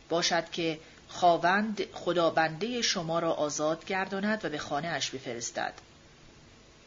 باشد 0.08 0.50
که 0.50 0.80
خاوند 1.08 1.82
خدابنده 1.92 2.82
شما 2.82 3.18
را 3.18 3.32
آزاد 3.32 3.84
گرداند 3.84 4.44
و 4.44 4.48
به 4.48 4.58
خانه 4.58 4.88
اش 4.88 5.10
بفرستد 5.10 5.72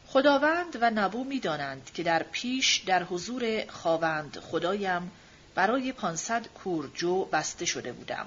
خداوند 0.06 0.78
و 0.80 0.90
نبو 0.90 1.24
می‌دانند 1.24 1.90
که 1.94 2.02
در 2.02 2.22
پیش 2.22 2.76
در 2.76 3.02
حضور 3.02 3.66
خاوند 3.68 4.38
خدایم 4.38 5.10
برای 5.54 5.92
پانصد 5.92 6.46
کور 6.46 6.90
جو 6.94 7.24
بسته 7.24 7.64
شده 7.64 7.92
بودم 7.92 8.26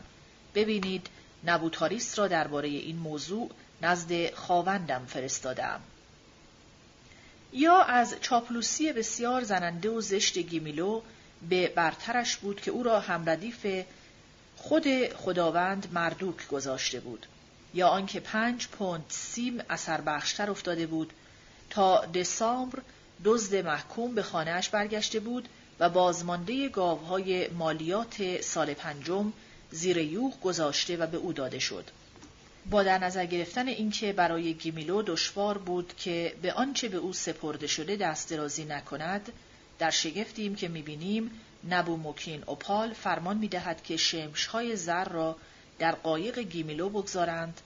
ببینید 0.55 1.07
نبوتاریس 1.45 2.19
را 2.19 2.27
درباره 2.27 2.67
این 2.67 2.95
موضوع 2.95 3.51
نزد 3.81 4.33
خاوندم 4.33 5.05
فرستادم 5.05 5.81
یا 7.53 7.81
از 7.81 8.15
چاپلوسی 8.21 8.93
بسیار 8.93 9.43
زننده 9.43 9.89
و 9.89 10.01
زشت 10.01 10.37
گیمیلو 10.37 11.01
به 11.49 11.67
برترش 11.67 12.37
بود 12.37 12.61
که 12.61 12.71
او 12.71 12.83
را 12.83 12.99
همردیف 12.99 13.85
خود 14.57 15.13
خداوند 15.13 15.87
مردوک 15.93 16.47
گذاشته 16.47 16.99
بود 16.99 17.25
یا 17.73 17.87
آنکه 17.87 18.19
پنج 18.19 18.67
پوند 18.67 19.05
سیم 19.09 19.63
اثر 19.69 20.01
بخشتر 20.01 20.51
افتاده 20.51 20.87
بود 20.87 21.13
تا 21.69 22.05
دسامبر 22.05 22.79
دزد 23.25 23.55
محکوم 23.55 24.15
به 24.15 24.23
خانهاش 24.23 24.69
برگشته 24.69 25.19
بود 25.19 25.49
و 25.79 25.89
بازمانده 25.89 26.69
گاوهای 26.69 27.47
مالیات 27.47 28.41
سال 28.41 28.73
پنجم 28.73 29.33
زیر 29.71 29.97
یوغ 29.97 30.41
گذاشته 30.41 30.97
و 30.97 31.07
به 31.07 31.17
او 31.17 31.33
داده 31.33 31.59
شد. 31.59 31.85
با 32.69 32.83
در 32.83 32.97
نظر 32.97 33.25
گرفتن 33.25 33.67
اینکه 33.67 34.13
برای 34.13 34.53
گیمیلو 34.53 35.01
دشوار 35.01 35.57
بود 35.57 35.93
که 35.97 36.35
به 36.41 36.53
آنچه 36.53 36.89
به 36.89 36.97
او 36.97 37.13
سپرده 37.13 37.67
شده 37.67 37.95
دست 37.95 38.29
درازی 38.29 38.65
نکند 38.65 39.31
در 39.79 39.89
شگفتیم 39.89 40.55
که 40.55 40.67
می‌بینیم 40.67 41.31
نبو 41.69 41.97
موکین 41.97 42.43
اوپال 42.45 42.93
فرمان 42.93 43.37
می‌دهد 43.37 43.83
که 43.83 43.97
شمشهای 43.97 44.75
زر 44.75 45.05
را 45.05 45.35
در 45.79 45.91
قایق 45.91 46.39
گیمیلو 46.39 46.89
بگذارند 46.89 47.61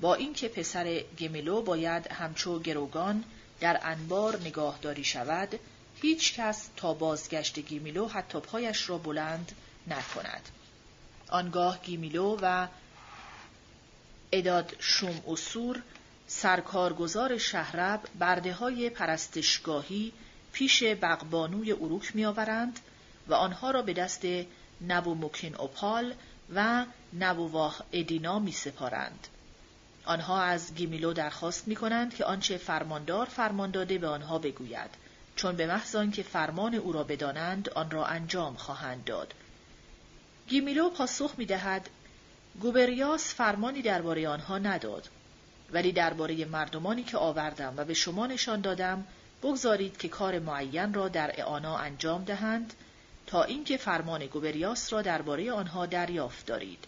با 0.00 0.14
اینکه 0.14 0.48
پسر 0.48 1.00
گیمیلو 1.16 1.62
باید 1.62 2.12
همچو 2.12 2.58
گروگان 2.58 3.24
در 3.60 3.80
انبار 3.82 4.40
نگاهداری 4.40 5.04
شود 5.04 5.58
هیچ 6.02 6.34
کس 6.34 6.68
تا 6.76 6.94
بازگشت 6.94 7.58
گیمیلو 7.58 8.08
حتی 8.08 8.40
پایش 8.40 8.90
را 8.90 8.98
بلند 8.98 9.52
نکند. 9.86 10.48
آنگاه 11.28 11.78
گیمیلو 11.82 12.38
و 12.42 12.66
اداد 14.32 14.76
شوم 14.78 15.22
اصور 15.28 15.82
سرکارگزار 16.26 17.38
شهرب 17.38 18.00
برده 18.18 18.52
های 18.52 18.90
پرستشگاهی 18.90 20.12
پیش 20.52 20.82
بغبانوی 20.82 21.72
اروک 21.72 22.16
میآورند 22.16 22.80
و 23.28 23.34
آنها 23.34 23.70
را 23.70 23.82
به 23.82 23.92
دست 23.92 24.22
نبو 24.88 25.14
مکین 25.14 25.56
اوپال 25.56 26.14
و 26.54 26.84
نبوواه 27.18 27.84
ادینا 27.92 28.38
می 28.38 28.52
سپارند. 28.52 29.28
آنها 30.04 30.42
از 30.42 30.74
گیمیلو 30.74 31.12
درخواست 31.12 31.68
می 31.68 31.76
کنند 31.76 32.14
که 32.14 32.24
آنچه 32.24 32.56
فرماندار 32.56 33.26
فرمان 33.26 33.70
داده 33.70 33.98
به 33.98 34.08
آنها 34.08 34.38
بگوید 34.38 34.90
چون 35.36 35.56
به 35.56 35.66
محض 35.66 35.96
که 36.12 36.22
فرمان 36.22 36.74
او 36.74 36.92
را 36.92 37.04
بدانند 37.04 37.68
آن 37.68 37.90
را 37.90 38.06
انجام 38.06 38.56
خواهند 38.56 39.04
داد. 39.04 39.34
گیمیلو 40.48 40.90
پاسخ 40.90 41.34
می 41.36 41.46
دهد 41.46 41.90
گوبریاس 42.60 43.34
فرمانی 43.34 43.82
درباره 43.82 44.28
آنها 44.28 44.58
نداد. 44.58 45.08
ولی 45.72 45.92
درباره 45.92 46.44
مردمانی 46.44 47.02
که 47.02 47.18
آوردم 47.18 47.74
و 47.76 47.84
به 47.84 47.94
شما 47.94 48.26
نشان 48.26 48.60
دادم 48.60 49.06
بگذارید 49.42 49.96
که 49.96 50.08
کار 50.08 50.38
معین 50.38 50.94
را 50.94 51.08
در 51.08 51.40
اعانا 51.40 51.76
انجام 51.76 52.24
دهند 52.24 52.72
تا 53.26 53.42
اینکه 53.44 53.76
فرمان 53.76 54.26
گوبریاس 54.26 54.92
را 54.92 55.02
درباره 55.02 55.52
آنها 55.52 55.86
دریافت 55.86 56.46
دارید. 56.46 56.84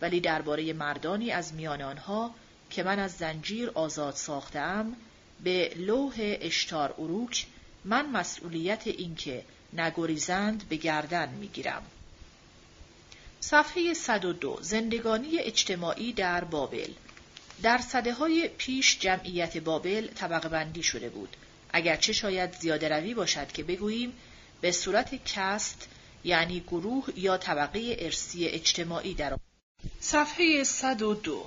ولی 0.00 0.20
درباره 0.20 0.72
مردانی 0.72 1.30
از 1.30 1.54
میان 1.54 1.82
آنها 1.82 2.34
که 2.70 2.82
من 2.82 2.98
از 2.98 3.12
زنجیر 3.12 3.70
آزاد 3.74 4.14
ساختم 4.14 4.96
به 5.44 5.72
لوح 5.76 6.14
اشتار 6.18 6.94
اروک 6.98 7.46
من 7.84 8.10
مسئولیت 8.10 8.86
اینکه 8.86 9.44
نگریزند 9.72 10.68
به 10.68 10.76
گردن 10.76 11.28
می‌گیرم. 11.28 11.82
صفحه 13.40 13.94
102 13.94 14.58
زندگانی 14.60 15.38
اجتماعی 15.38 16.12
در 16.12 16.44
بابل. 16.44 16.92
در 17.62 17.78
صده 17.78 18.12
های 18.12 18.48
پیش 18.48 18.98
جمعیت 18.98 19.58
بابل 19.58 20.06
طبقه 20.06 20.48
بندی 20.48 20.82
شده 20.82 21.08
بود. 21.08 21.36
اگرچه 21.70 22.12
شاید 22.12 22.54
زیاده 22.54 22.88
روی 22.88 23.14
باشد 23.14 23.52
که 23.52 23.62
بگوییم 23.62 24.12
به 24.60 24.72
صورت 24.72 25.24
کست 25.24 25.88
یعنی 26.24 26.60
گروه 26.60 27.04
یا 27.16 27.36
طبقه 27.36 27.96
ارسی 27.98 28.46
اجتماعی 28.46 29.14
در 29.14 29.38
صفحه 30.00 30.64
102 30.64 31.46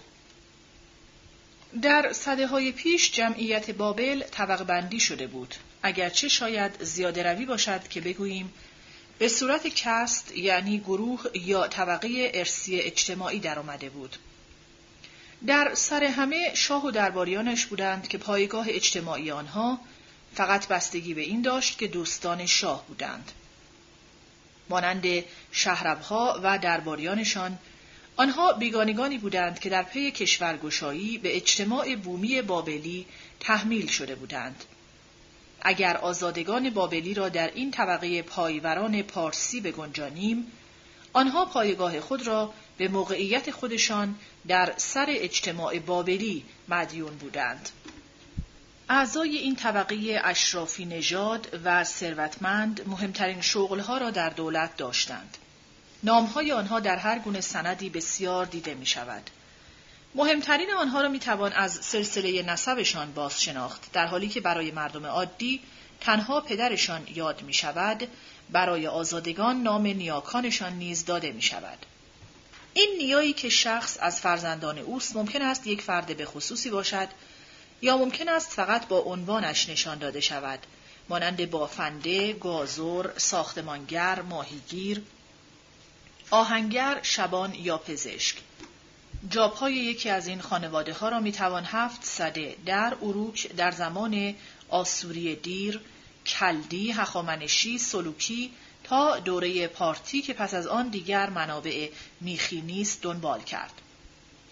در 1.81 2.13
صده 2.13 2.47
های 2.47 2.71
پیش 2.71 3.11
جمعیت 3.11 3.71
بابل 3.71 4.23
طبقه 4.23 4.63
بندی 4.63 4.99
شده 4.99 5.27
بود. 5.27 5.55
اگرچه 5.83 6.27
شاید 6.27 6.83
زیاده 6.83 7.23
روی 7.23 7.45
باشد 7.45 7.87
که 7.87 8.01
بگوییم 8.01 8.53
به 9.21 9.27
صورت 9.27 9.67
کست 9.67 10.37
یعنی 10.37 10.79
گروه 10.79 11.23
یا 11.33 11.67
طبقه 11.67 12.31
ارسی 12.33 12.79
اجتماعی 12.79 13.39
در 13.39 13.59
آمده 13.59 13.89
بود. 13.89 14.15
در 15.47 15.71
سر 15.73 16.03
همه 16.03 16.51
شاه 16.53 16.85
و 16.85 16.91
درباریانش 16.91 17.65
بودند 17.65 18.07
که 18.07 18.17
پایگاه 18.17 18.65
اجتماعی 18.69 19.31
آنها 19.31 19.79
فقط 20.35 20.67
بستگی 20.67 21.13
به 21.13 21.21
این 21.21 21.41
داشت 21.41 21.77
که 21.77 21.87
دوستان 21.87 22.45
شاه 22.45 22.87
بودند. 22.87 23.31
مانند 24.69 25.05
شهربها 25.51 26.39
و 26.43 26.59
درباریانشان 26.59 27.57
آنها 28.15 28.53
بیگانگانی 28.53 29.17
بودند 29.17 29.59
که 29.59 29.69
در 29.69 29.83
پی 29.83 30.11
کشورگشایی 30.11 31.17
به 31.17 31.35
اجتماع 31.35 31.95
بومی 31.95 32.41
بابلی 32.41 33.05
تحمیل 33.39 33.87
شده 33.87 34.15
بودند. 34.15 34.65
اگر 35.61 35.97
آزادگان 35.97 36.69
بابلی 36.69 37.13
را 37.13 37.29
در 37.29 37.51
این 37.53 37.71
طبقه 37.71 38.21
پایوران 38.21 39.01
پارسی 39.01 39.61
بگنجانیم 39.61 40.51
آنها 41.13 41.45
پایگاه 41.45 41.99
خود 41.99 42.27
را 42.27 42.53
به 42.77 42.87
موقعیت 42.87 43.51
خودشان 43.51 44.15
در 44.47 44.73
سر 44.77 45.05
اجتماع 45.09 45.79
بابلی 45.79 46.45
مدیون 46.67 47.17
بودند. 47.17 47.69
اعضای 48.89 49.37
این 49.37 49.55
طبقه 49.55 50.21
اشرافی 50.23 50.85
نژاد 50.85 51.59
و 51.63 51.83
ثروتمند 51.83 52.87
مهمترین 52.87 53.41
شغلها 53.41 53.97
را 53.97 54.09
در 54.11 54.29
دولت 54.29 54.77
داشتند. 54.77 55.37
نامهای 56.03 56.51
آنها 56.51 56.79
در 56.79 56.95
هر 56.95 57.19
گونه 57.19 57.41
سندی 57.41 57.89
بسیار 57.89 58.45
دیده 58.45 58.73
می 58.73 58.85
شود. 58.85 59.29
مهمترین 60.15 60.71
آنها 60.71 61.01
را 61.01 61.09
می 61.09 61.19
توان 61.19 61.53
از 61.53 61.73
سلسله 61.73 62.43
نسبشان 62.43 63.13
باز 63.13 63.41
شناخت 63.41 63.91
در 63.93 64.05
حالی 64.05 64.29
که 64.29 64.41
برای 64.41 64.71
مردم 64.71 65.05
عادی 65.05 65.61
تنها 66.01 66.41
پدرشان 66.41 67.07
یاد 67.15 67.41
می 67.41 67.53
شود 67.53 68.07
برای 68.49 68.87
آزادگان 68.87 69.63
نام 69.63 69.87
نیاکانشان 69.87 70.73
نیز 70.73 71.05
داده 71.05 71.31
می 71.31 71.41
شود. 71.41 71.85
این 72.73 72.95
نیایی 72.97 73.33
که 73.33 73.49
شخص 73.49 73.97
از 74.01 74.21
فرزندان 74.21 74.77
اوست 74.77 75.15
ممکن 75.15 75.41
است 75.41 75.67
یک 75.67 75.81
فرد 75.81 76.17
به 76.17 76.25
خصوصی 76.25 76.69
باشد 76.69 77.07
یا 77.81 77.97
ممکن 77.97 78.29
است 78.29 78.51
فقط 78.51 78.87
با 78.87 78.99
عنوانش 78.99 79.69
نشان 79.69 79.97
داده 79.97 80.19
شود 80.19 80.59
مانند 81.09 81.49
بافنده، 81.49 82.33
گازور، 82.33 83.13
ساختمانگر، 83.17 84.21
ماهیگیر، 84.21 85.01
آهنگر، 86.29 86.99
شبان 87.01 87.55
یا 87.55 87.77
پزشک. 87.77 88.35
جابهای 89.29 89.73
یکی 89.73 90.09
از 90.09 90.27
این 90.27 90.41
خانواده 90.41 90.93
ها 90.93 91.09
را 91.09 91.19
می 91.19 91.31
توان 91.31 91.65
هفت 91.65 92.03
صده 92.03 92.55
در 92.65 92.95
اروک 93.01 93.51
در 93.55 93.71
زمان 93.71 94.35
آسوری 94.69 95.35
دیر 95.35 95.81
کلدی، 96.25 96.91
هخامنشی، 96.91 97.77
سلوکی 97.77 98.51
تا 98.83 99.19
دوره 99.19 99.67
پارتی 99.67 100.21
که 100.21 100.33
پس 100.33 100.53
از 100.53 100.67
آن 100.67 100.89
دیگر 100.89 101.29
منابع 101.29 101.89
میخی 102.21 102.61
نیست 102.61 103.01
دنبال 103.01 103.41
کرد. 103.41 103.73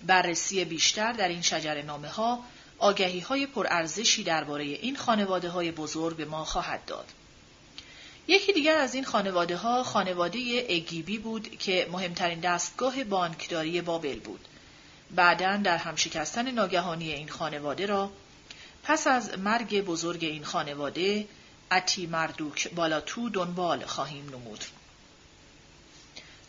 بررسی 0.07 0.65
بیشتر 0.65 1.13
در 1.13 1.27
این 1.27 1.41
شجر 1.41 1.81
نامه 1.81 2.07
ها 2.07 2.43
آگهی 2.77 3.19
های 3.19 3.45
پرارزشی 3.45 4.23
درباره 4.23 4.63
این 4.63 4.95
خانواده 4.95 5.49
های 5.49 5.71
بزرگ 5.71 6.17
به 6.17 6.25
ما 6.25 6.45
خواهد 6.45 6.85
داد. 6.85 7.05
یکی 8.27 8.53
دیگر 8.53 8.77
از 8.77 8.93
این 8.95 9.03
خانواده 9.03 9.57
ها 9.57 9.83
خانواده 9.83 10.39
اگیبی 10.69 11.17
بود 11.17 11.57
که 11.57 11.87
مهمترین 11.91 12.39
دستگاه 12.39 13.03
بانکداری 13.03 13.81
بابل 13.81 14.19
بود. 14.19 14.47
بعدا 15.15 15.57
در 15.57 15.77
همشکستن 15.77 16.51
ناگهانی 16.51 17.11
این 17.11 17.29
خانواده 17.29 17.85
را 17.85 18.11
پس 18.83 19.07
از 19.07 19.37
مرگ 19.37 19.81
بزرگ 19.81 20.23
این 20.23 20.43
خانواده 20.43 21.27
اتی 21.71 22.07
مردوک 22.07 22.73
بالاتو 22.73 23.29
دنبال 23.29 23.85
خواهیم 23.85 24.29
نمود. 24.29 24.63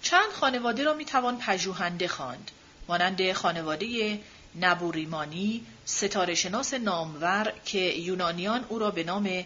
چند 0.02 0.30
خانواده 0.32 0.84
را 0.84 0.94
می‌توان 0.94 1.38
پژوهنده 1.38 2.08
خواند 2.08 2.50
مانند 2.88 3.32
خانواده 3.32 4.20
نبوریمانی 4.60 5.66
ستاره 5.84 6.34
شناس 6.34 6.74
نامور 6.74 7.52
که 7.64 7.78
یونانیان 7.78 8.64
او 8.68 8.78
را 8.78 8.90
به 8.90 9.04
نام 9.04 9.44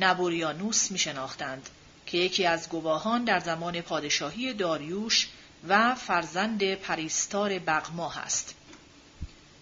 نبوریانوس 0.00 0.90
می 0.90 0.98
شناختند 0.98 1.68
که 2.06 2.18
یکی 2.18 2.46
از 2.46 2.68
گواهان 2.68 3.24
در 3.24 3.40
زمان 3.40 3.80
پادشاهی 3.80 4.52
داریوش 4.52 5.28
و 5.68 5.94
فرزند 5.94 6.74
پریستار 6.74 7.58
بغما 7.58 8.12
است. 8.12 8.54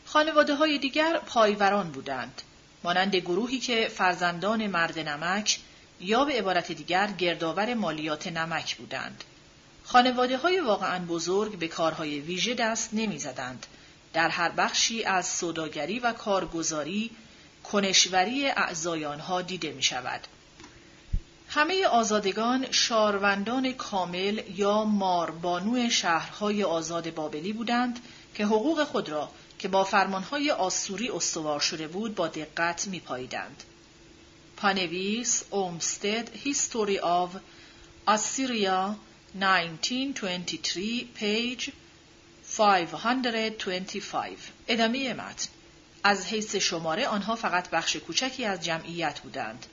خانواده 0.05 0.55
های 0.55 0.79
دیگر 0.79 1.19
پایوران 1.27 1.91
بودند 1.91 2.43
مانند 2.85 3.17
گروهی 3.17 3.59
که 3.59 3.89
فرزندان 3.89 4.67
مرد 4.67 4.99
نمک 4.99 5.59
یا 6.01 6.25
به 6.25 6.33
عبارت 6.33 6.73
دیگر 6.73 7.07
گردآور 7.07 7.75
مالیات 7.75 8.27
نمک 8.27 8.77
بودند. 8.77 9.25
خانواده 9.85 10.37
های 10.37 10.61
واقعا 10.61 11.05
بزرگ 11.05 11.59
به 11.59 11.69
کارهای 11.69 12.21
ویژه 12.21 12.55
دست 12.55 12.91
نمی‌زدند. 12.93 13.67
در 14.13 14.29
هر 14.29 14.49
بخشی 14.49 15.05
از 15.05 15.27
سوداگری 15.27 15.99
و 15.99 16.13
کارگزاری 16.13 17.11
کنشوری 17.65 18.49
اعضای 18.49 19.05
آنها 19.05 19.43
دیده 19.43 19.73
می 19.73 19.83
شود. 19.83 20.21
همه 21.55 21.87
آزادگان 21.87 22.67
شاروندان 22.71 23.73
کامل 23.73 24.43
یا 24.57 24.85
ماربانو 24.85 25.91
شهرهای 25.91 26.65
آزاد 26.65 27.15
بابلی 27.15 27.53
بودند 27.53 27.99
که 28.35 28.45
حقوق 28.45 28.85
خود 28.85 29.09
را 29.09 29.31
که 29.59 29.69
با 29.69 29.85
فرمانهای 29.85 30.51
آسوری 30.51 31.09
استوار 31.09 31.61
شده 31.61 31.89
بود 31.89 32.15
با 32.15 32.29
دقت 32.29 32.87
میپاییدند. 32.87 33.63
پانویس 34.57 35.45
اومستد 35.51 36.37
هیستوری 36.37 36.99
آف 36.99 37.37
آسیریا 38.07 38.97
1923 39.41 41.05
پیج 41.15 41.71
525 42.57 44.37
ادامه 44.69 45.15
متن 45.15 45.49
از 46.05 46.27
حیث 46.27 46.57
شماره 46.57 47.07
آنها 47.07 47.37
فقط 47.37 47.71
بخش 47.71 47.97
کوچکی 47.97 48.45
از 48.45 48.65
جمعیت 48.65 49.21
بودند. 49.21 49.67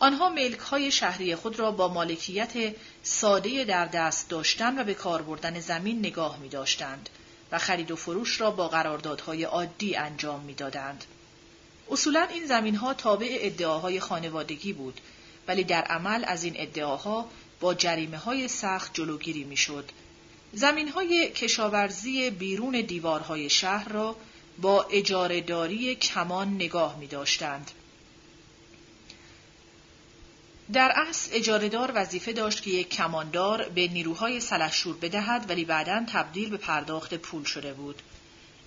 آنها 0.00 0.28
ملک 0.28 0.58
های 0.58 0.90
شهری 0.90 1.34
خود 1.34 1.58
را 1.58 1.70
با 1.70 1.88
مالکیت 1.88 2.74
ساده 3.02 3.64
در 3.64 3.86
دست 3.86 4.28
داشتن 4.28 4.78
و 4.78 4.84
به 4.84 4.94
کار 4.94 5.22
بردن 5.22 5.60
زمین 5.60 5.98
نگاه 5.98 6.38
می 6.38 6.48
داشتند 6.48 7.08
و 7.52 7.58
خرید 7.58 7.90
و 7.90 7.96
فروش 7.96 8.40
را 8.40 8.50
با 8.50 8.68
قراردادهای 8.68 9.44
عادی 9.44 9.96
انجام 9.96 10.40
می‌دادند. 10.40 11.04
اصولا 11.90 12.22
این 12.22 12.46
زمین 12.46 12.76
ها 12.76 12.94
تابع 12.94 13.38
ادعاهای 13.40 14.00
خانوادگی 14.00 14.72
بود 14.72 15.00
ولی 15.48 15.64
در 15.64 15.82
عمل 15.82 16.24
از 16.26 16.44
این 16.44 16.54
ادعاها 16.56 17.30
با 17.60 17.74
جریمه 17.74 18.16
های 18.16 18.48
سخت 18.48 18.94
جلوگیری 18.94 19.44
می‌شد. 19.44 19.90
زمین 20.52 20.88
های 20.88 21.30
کشاورزی 21.30 22.30
بیرون 22.30 22.80
دیوارهای 22.80 23.50
شهر 23.50 23.88
را 23.88 24.16
با 24.58 24.82
اجارهداری 24.82 25.94
کمان 25.94 26.54
نگاه 26.54 26.98
می 26.98 27.06
داشتند. 27.06 27.70
در 30.72 30.92
اصل 30.96 31.30
اجارهدار 31.32 31.92
وظیفه 31.94 32.32
داشت 32.32 32.62
که 32.62 32.70
یک 32.70 32.88
کماندار 32.88 33.68
به 33.68 33.88
نیروهای 33.88 34.40
سلحشور 34.40 34.96
بدهد 34.96 35.50
ولی 35.50 35.64
بعدا 35.64 36.04
تبدیل 36.12 36.50
به 36.50 36.56
پرداخت 36.56 37.14
پول 37.14 37.44
شده 37.44 37.72
بود. 37.72 38.02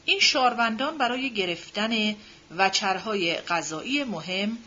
این 0.05 0.19
شاروندان 0.19 0.97
برای 0.97 1.33
گرفتن 1.33 2.15
وچرهای 2.57 3.35
غذایی 3.35 4.03
مهم 4.03 4.57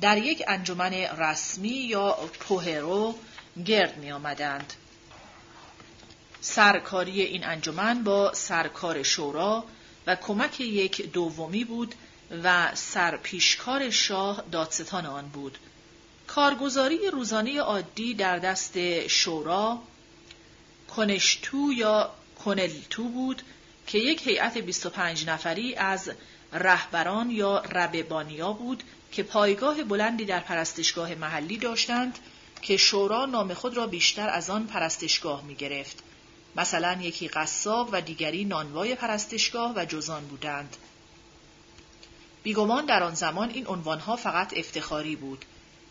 در 0.00 0.18
یک 0.18 0.42
انجمن 0.48 0.92
رسمی 0.94 1.68
یا 1.68 2.12
پوهرو 2.40 3.14
گرد 3.64 3.96
می 3.96 4.12
آمدند. 4.12 4.72
سرکاری 6.40 7.22
این 7.22 7.44
انجمن 7.44 8.04
با 8.04 8.34
سرکار 8.34 9.02
شورا 9.02 9.64
و 10.06 10.16
کمک 10.16 10.60
یک 10.60 11.12
دومی 11.12 11.64
بود 11.64 11.94
و 12.44 12.74
سرپیشکار 12.74 13.90
شاه 13.90 14.44
دادستان 14.52 15.06
آن 15.06 15.28
بود. 15.28 15.58
کارگزاری 16.34 17.10
روزانه 17.10 17.60
عادی 17.60 18.14
در 18.14 18.38
دست 18.38 19.06
شورا 19.06 19.78
کنشتو 20.96 21.72
یا 21.72 22.10
کنلتو 22.44 23.04
بود 23.04 23.42
که 23.86 23.98
یک 23.98 24.26
هیئت 24.26 24.58
25 24.58 25.26
نفری 25.26 25.74
از 25.74 26.10
رهبران 26.52 27.30
یا 27.30 27.58
رببانیا 27.58 28.52
بود 28.52 28.82
که 29.12 29.22
پایگاه 29.22 29.84
بلندی 29.84 30.24
در 30.24 30.40
پرستشگاه 30.40 31.14
محلی 31.14 31.56
داشتند 31.56 32.18
که 32.62 32.76
شورا 32.76 33.26
نام 33.26 33.54
خود 33.54 33.76
را 33.76 33.86
بیشتر 33.86 34.28
از 34.28 34.50
آن 34.50 34.66
پرستشگاه 34.66 35.44
می 35.44 35.54
گرفت. 35.54 36.02
مثلا 36.56 36.98
یکی 37.00 37.28
قصاب 37.28 37.88
و 37.92 38.00
دیگری 38.00 38.44
نانوای 38.44 38.94
پرستشگاه 38.94 39.72
و 39.76 39.84
جزان 39.84 40.24
بودند. 40.24 40.76
بیگمان 42.42 42.86
در 42.86 43.02
آن 43.02 43.14
زمان 43.14 43.50
این 43.50 43.66
عنوانها 43.66 44.16
فقط 44.16 44.58
افتخاری 44.58 45.16
بود. 45.16 45.44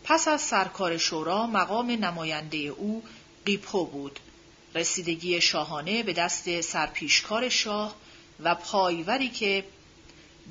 پس 0.04 0.28
از 0.28 0.40
سرکار 0.40 0.98
شورا 0.98 1.46
مقام 1.46 1.90
نماینده 1.90 2.58
او 2.58 3.04
قیپو 3.46 3.86
بود. 3.86 4.20
رسیدگی 4.74 5.40
شاهانه 5.40 6.02
به 6.02 6.12
دست 6.12 6.60
سرپیشکار 6.60 7.48
شاه 7.48 7.94
و 8.40 8.54
پایوری 8.54 9.28
که 9.28 9.64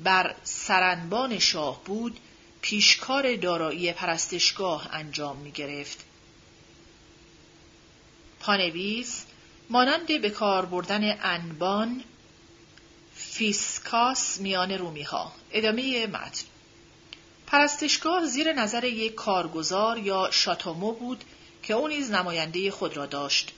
بر 0.04 0.34
سر 0.44 0.82
انبان 0.82 1.38
شاه 1.38 1.84
بود 1.84 2.20
پیشکار 2.60 3.36
دارایی 3.36 3.92
پرستشگاه 3.92 4.88
انجام 4.92 5.36
می 5.36 5.50
گرفت. 5.50 6.04
پانویس 8.40 9.24
مانند 9.70 10.22
به 10.22 10.30
کار 10.30 10.66
بردن 10.66 11.18
انبان 11.22 12.04
فیسکاس 13.14 14.40
میان 14.40 14.72
رومی 14.72 15.02
ها 15.02 15.32
ادامه 15.52 16.06
متن 16.06 16.44
پرستشگاه 17.52 18.26
زیر 18.26 18.52
نظر 18.52 18.84
یک 18.84 19.14
کارگزار 19.14 19.98
یا 19.98 20.28
شاتومو 20.30 20.92
بود 20.92 21.24
که 21.62 21.74
او 21.74 21.88
نیز 21.88 22.10
نماینده 22.10 22.70
خود 22.70 22.96
را 22.96 23.06
داشت. 23.06 23.52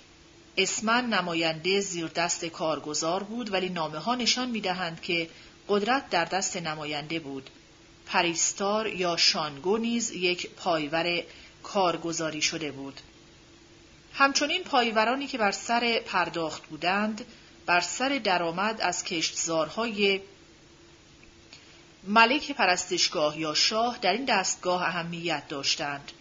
اسمن 0.57 1.07
نماینده 1.07 1.81
زیر 1.81 2.07
دست 2.07 2.45
کارگزار 2.45 3.23
بود 3.23 3.53
ولی 3.53 3.69
نامه 3.69 3.99
ها 3.99 4.15
نشان 4.15 4.51
می 4.51 4.61
دهند 4.61 5.01
که 5.01 5.29
قدرت 5.69 6.11
در 6.11 6.25
دست 6.25 6.57
نماینده 6.57 7.19
بود. 7.19 7.51
پریستار 8.07 8.87
یا 8.87 9.17
شانگو 9.17 9.79
نیز 9.79 10.11
یک 10.11 10.51
پایور 10.51 11.23
کارگزاری 11.63 12.43
شده 12.43 12.73
بود. 12.73 13.01
همچنین 14.15 14.63
پایورانی 14.63 15.27
که 15.27 15.39
بر 15.39 15.53
سر 15.53 16.01
پرداخت 16.07 16.67
بودند، 16.67 17.25
بر 17.67 17.81
سر 17.81 18.21
درآمد 18.25 18.81
از 18.81 19.05
کشتزارهای 19.05 20.21
ملک 22.07 22.53
پرستشگاه 22.53 23.41
یا 23.41 23.55
شاه 23.55 23.99
در 23.99 24.13
این 24.13 24.25
دستگاه 24.25 24.83
اهمیت 24.83 25.49
داشتند. 25.49 26.13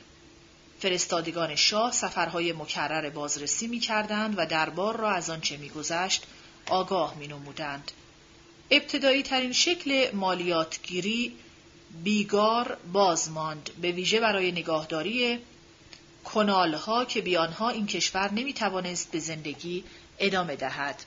فرستادگان 0.80 1.56
شاه 1.56 1.92
سفرهای 1.92 2.54
مکرر 2.54 3.10
بازرسی 3.10 3.68
می 3.68 3.80
کردند 3.80 4.34
و 4.38 4.46
دربار 4.46 4.98
را 4.98 5.12
از 5.12 5.30
آنچه 5.30 5.58
می 5.58 5.70
گذشت 5.70 6.24
آگاه 6.70 7.16
می 7.16 7.28
نمودند. 7.28 7.92
ابتدایی 8.72 9.24
ترین 9.24 9.54
شکل 9.54 10.12
مالیاتگیری 10.14 11.36
بیگار 12.04 12.78
باز 12.94 13.32
ماند 13.32 13.70
به 13.82 13.92
ویژه 13.92 14.20
برای 14.20 14.52
نگاهداری 14.52 15.40
کنالها 16.24 17.06
که 17.06 17.22
بیانها 17.22 17.70
این 17.70 17.88
کشور 17.88 18.34
نمی 18.34 18.54
توانست 18.54 19.12
به 19.12 19.20
زندگی 19.20 19.84
ادامه 20.20 20.56
دهد. 20.56 21.04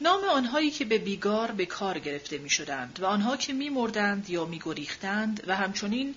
نام 0.00 0.24
آنهایی 0.24 0.70
که 0.70 0.84
به 0.84 0.98
بیگار 0.98 1.50
به 1.50 1.66
کار 1.66 1.98
گرفته 1.98 2.38
می 2.38 2.50
شدند 2.50 2.98
و 3.02 3.06
آنها 3.06 3.36
که 3.36 3.52
می 3.52 3.68
مردند 3.68 4.30
یا 4.30 4.44
می 4.44 4.60
گریختند 4.64 5.44
و 5.46 5.56
همچنین 5.56 6.14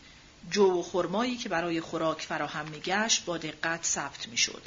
جو 0.52 0.80
و 0.80 0.84
خرمایی 0.84 1.38
که 1.38 1.50
برای 1.50 1.82
خوراک 1.82 2.22
فراهم 2.22 2.68
می 2.68 2.80
گشت 2.80 3.26
با 3.26 3.38
دقت 3.38 3.84
ثبت 3.84 4.28
می 4.28 4.38
شد. 4.38 4.62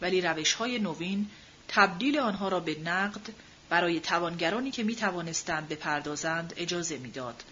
ولی 0.00 0.20
روش 0.20 0.52
های 0.52 0.78
نوین 0.78 1.26
تبدیل 1.68 2.18
آنها 2.18 2.48
را 2.48 2.60
به 2.60 2.78
نقد 2.78 3.20
برای 3.68 4.00
توانگرانی 4.00 4.70
که 4.70 4.82
می 4.82 4.96
توانستند 4.96 5.68
بپردازند 5.68 6.54
اجازه 6.56 6.98
می‌داد. 6.98 7.42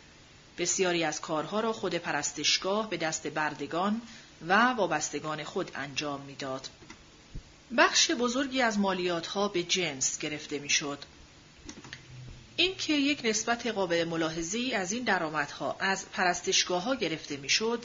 بسیاری 0.58 1.04
از 1.04 1.20
کارها 1.20 1.60
را 1.60 1.72
خود 1.72 1.94
پرستشگاه 1.94 2.90
به 2.90 2.96
دست 2.96 3.26
بردگان 3.26 4.00
و 4.48 4.72
وابستگان 4.72 5.44
خود 5.44 5.70
انجام 5.74 6.20
می‌داد. 6.20 6.68
بخش 7.76 8.10
بزرگی 8.10 8.62
از 8.62 8.78
مالیات 8.78 9.26
ها 9.26 9.48
به 9.48 9.62
جنس 9.62 10.18
گرفته 10.18 10.58
می‌شد. 10.58 10.98
اینکه 12.56 12.92
یک 12.92 13.20
نسبت 13.24 13.66
قابل 13.66 14.04
ملاحظه‌ای 14.04 14.74
از 14.74 14.92
این 14.92 15.04
درآمدها 15.04 15.76
از 15.80 16.10
پرستشگاه 16.10 16.82
ها 16.82 16.94
گرفته 16.94 17.36
می‌شد، 17.36 17.84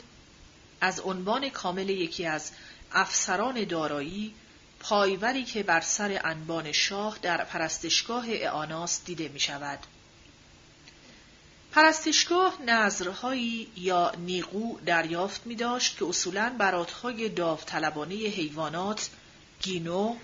از 0.82 1.00
عنوان 1.00 1.50
کامل 1.50 1.90
یکی 1.90 2.26
از 2.26 2.52
افسران 2.92 3.64
دارایی 3.64 4.34
پایوری 4.80 5.44
که 5.44 5.64
بر 5.64 5.82
سر 5.82 6.22
انبان 6.24 6.72
شاه 6.72 7.20
در 7.22 7.44
پرستشگاه 7.44 8.26
اعاناس 8.28 9.06
دیده 9.06 9.28
می 9.28 9.40
شود. 9.40 9.80
پرستشگاه 11.72 12.62
نظرهایی 12.62 13.68
یا 13.78 14.12
نیقو 14.18 14.80
دریافت 14.86 15.46
می 15.46 15.56
داشت 15.56 15.98
که 15.98 16.06
اصولاً 16.06 16.56
براتهای 16.58 17.30
داوطلبانه 17.30 18.16
حیوانات، 18.16 19.10
گینو 19.66 20.16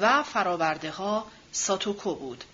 و 0.00 0.22
فراورده 0.22 0.90
ها 0.90 1.26
ساتوکو 1.52 2.14
بود. 2.14 2.44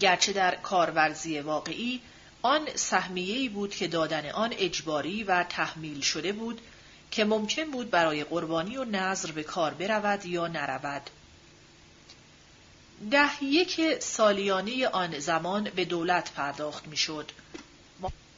گرچه 0.00 0.32
در 0.32 0.54
کارورزی 0.54 1.40
واقعی 1.40 2.00
آن 2.42 2.68
سهمیه‌ای 2.74 3.48
بود 3.48 3.74
که 3.74 3.88
دادن 3.88 4.30
آن 4.30 4.54
اجباری 4.58 5.24
و 5.24 5.44
تحمیل 5.44 6.00
شده 6.00 6.32
بود 6.32 6.60
که 7.10 7.24
ممکن 7.24 7.70
بود 7.70 7.90
برای 7.90 8.24
قربانی 8.24 8.76
و 8.76 8.84
نظر 8.84 9.30
به 9.30 9.42
کار 9.42 9.74
برود 9.74 10.26
یا 10.26 10.46
نرود. 10.46 11.10
ده 13.10 13.44
یک 13.44 14.02
سالیانی 14.02 14.84
آن 14.84 15.18
زمان 15.18 15.70
به 15.70 15.84
دولت 15.84 16.32
پرداخت 16.32 16.86
می‌شد. 16.86 17.32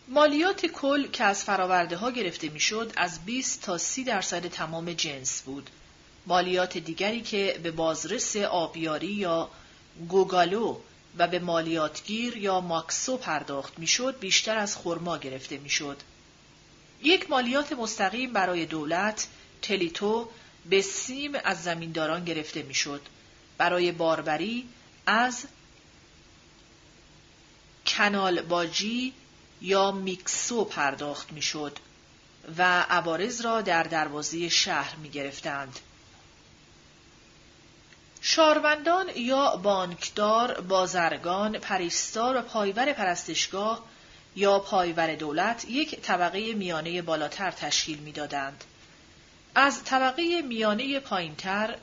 مالیات 0.08 0.66
کل 0.66 1.06
که 1.06 1.24
از 1.24 1.44
فراورده 1.44 1.96
ها 1.96 2.10
گرفته 2.10 2.48
می‌شد 2.48 2.92
از 2.96 3.24
20 3.24 3.62
تا 3.62 3.78
30 3.78 4.04
درصد 4.04 4.46
تمام 4.46 4.92
جنس 4.92 5.42
بود. 5.42 5.70
مالیات 6.30 6.78
دیگری 6.78 7.20
که 7.20 7.60
به 7.62 7.70
بازرس 7.70 8.36
آبیاری 8.36 9.06
یا 9.06 9.50
گوگالو 10.08 10.78
و 11.18 11.26
به 11.26 11.38
مالیاتگیر 11.38 12.36
یا 12.36 12.60
ماکسو 12.60 13.16
پرداخت 13.16 13.78
می‌شد 13.78 14.18
بیشتر 14.20 14.58
از 14.58 14.76
خرما 14.76 15.18
گرفته 15.18 15.58
می‌شد. 15.58 15.96
یک 17.02 17.30
مالیات 17.30 17.72
مستقیم 17.72 18.32
برای 18.32 18.66
دولت 18.66 19.26
تلیتو 19.62 20.28
به 20.70 20.82
سیم 20.82 21.32
از 21.44 21.62
زمینداران 21.62 22.24
گرفته 22.24 22.62
می‌شد. 22.62 23.00
برای 23.58 23.92
باربری 23.92 24.68
از 25.06 25.44
کنال 27.86 28.42
باجی 28.42 29.12
یا 29.60 29.92
میکسو 29.92 30.64
پرداخت 30.64 31.32
می‌شد 31.32 31.78
و 32.58 32.80
عوارض 32.80 33.40
را 33.40 33.60
در 33.60 33.82
دروازه 33.82 34.48
شهر 34.48 34.96
می 34.96 35.08
گرفتند. 35.08 35.80
شاروندان 38.20 39.08
یا 39.16 39.56
بانکدار، 39.56 40.60
بازرگان، 40.60 41.58
پریستار 41.58 42.36
و 42.36 42.42
پایور 42.42 42.92
پرستشگاه 42.92 43.84
یا 44.36 44.58
پایور 44.58 45.14
دولت 45.14 45.64
یک 45.64 46.00
طبقه 46.00 46.54
میانه 46.54 47.02
بالاتر 47.02 47.50
تشکیل 47.50 47.98
می‌دادند. 47.98 48.64
از 49.54 49.84
طبقه 49.84 50.42
میانه 50.42 51.00
پایینتر 51.00 51.76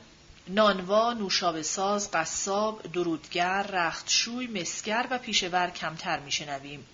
نانوا، 0.48 1.12
نوشابه 1.12 1.62
ساز، 1.62 2.10
قصاب، 2.10 2.92
درودگر، 2.92 3.62
رختشوی، 3.62 4.46
مسگر 4.46 5.06
و 5.10 5.18
پیشور 5.18 5.70
کمتر 5.70 6.18
میشنویم. 6.18 6.86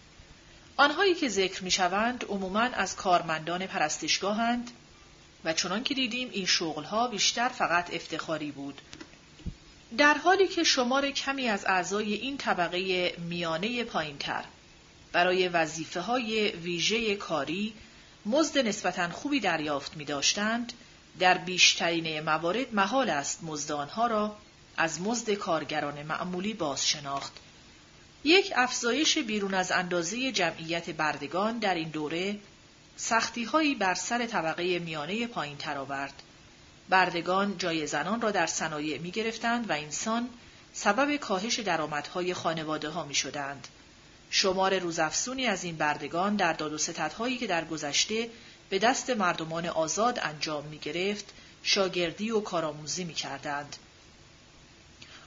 آنهایی 0.77 1.15
که 1.15 1.29
ذکر 1.29 1.65
می‌شوند 1.65 2.25
عموماً 2.29 2.61
از 2.61 2.97
کارمندان 2.97 3.67
پرستشگاهند 3.67 4.71
و 5.45 5.53
چنان 5.53 5.83
که 5.83 5.95
دیدیم 5.95 6.29
این 6.33 6.47
شغلها 6.47 7.09
بیشتر 7.09 7.49
فقط 7.49 7.95
افتخاری 7.95 8.51
بود. 8.51 8.81
در 9.99 10.15
حالی 10.15 10.49
که 10.49 10.65
شمار 10.65 11.11
کمی 11.11 11.49
از 11.49 11.65
اعضای 11.65 12.15
این 12.15 12.37
طبقه 12.37 13.15
میانه 13.19 13.85
پایینتر 13.85 14.45
برای 15.13 15.49
وظیفه 15.49 16.01
های 16.01 16.49
ویژه 16.49 17.15
کاری 17.15 17.75
مزد 18.27 18.59
نسبتا 18.59 19.11
خوبی 19.11 19.41
دریافت 19.41 19.97
می 19.97 20.05
داشتند، 20.05 20.73
در 21.19 21.39
بیشترین 21.39 22.21
موارد 22.21 22.75
محال 22.75 23.11
است 23.11 23.45
مزد 23.45 23.73
آنها 23.73 24.07
را 24.07 24.37
از 24.77 25.01
مزد 25.01 25.31
کارگران 25.31 26.03
معمولی 26.03 26.55
باز 26.55 26.89
شناخت. 26.89 27.33
یک 28.25 28.53
افزایش 28.57 29.19
بیرون 29.19 29.55
از 29.55 29.73
اندازه 29.73 30.33
جمعیت 30.33 30.91
بردگان 30.91 31.59
در 31.59 31.75
این 31.75 31.89
دوره 31.89 32.37
سختی 32.97 33.75
بر 33.81 33.95
سر 33.95 34.27
طبقه 34.27 34.79
میانه 34.79 35.27
پایین 35.27 35.57
تر 35.57 35.79
آورد. 35.79 36.23
بردگان 36.89 37.59
جای 37.59 37.87
زنان 37.87 38.21
را 38.21 38.31
در 38.31 38.47
صنایع 38.47 38.99
می 38.99 39.11
گرفتند 39.11 39.71
و 39.71 39.73
انسان 39.73 40.29
سبب 40.73 41.17
کاهش 41.17 41.59
درآمدهای 41.59 42.35
خانواده 42.35 42.89
ها 42.89 43.05
می 43.05 43.15
شدند. 43.15 43.69
شمار 44.31 44.79
روزافزونی 44.79 45.47
از 45.47 45.65
این 45.65 45.77
بردگان 45.77 46.37
در 46.37 46.53
داد 46.53 46.73
و 46.73 46.79
ستدهایی 46.79 47.39
که 47.39 47.47
در 47.47 47.65
گذشته 47.65 48.31
به 48.71 48.79
دست 48.79 49.11
مردمان 49.11 49.67
آزاد 49.67 50.19
انجام 50.23 50.65
می 50.65 50.79
گرفت، 50.79 51.25
شاگردی 51.63 52.31
و 52.31 52.41
کارآموزی 52.41 53.05
می 53.05 53.15
کردند. 53.15 53.77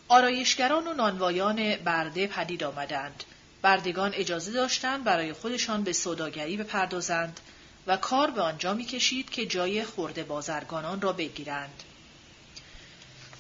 آرایشگران 0.07 0.87
و 0.87 0.93
نانوایان 0.93 1.75
برده 1.75 2.27
پدید 2.27 2.63
آمدند. 2.63 3.23
بردگان 3.61 4.11
اجازه 4.13 4.51
داشتند 4.51 5.03
برای 5.03 5.33
خودشان 5.33 5.83
به 5.83 5.93
سوداگری 5.93 6.57
بپردازند 6.57 7.39
و 7.87 7.97
کار 7.97 8.31
به 8.31 8.41
آنجا 8.41 8.73
می 8.73 8.85
کشید 8.85 9.29
که 9.29 9.45
جای 9.45 9.83
خورده 9.83 10.23
بازرگانان 10.23 11.01
را 11.01 11.13
بگیرند. 11.13 11.83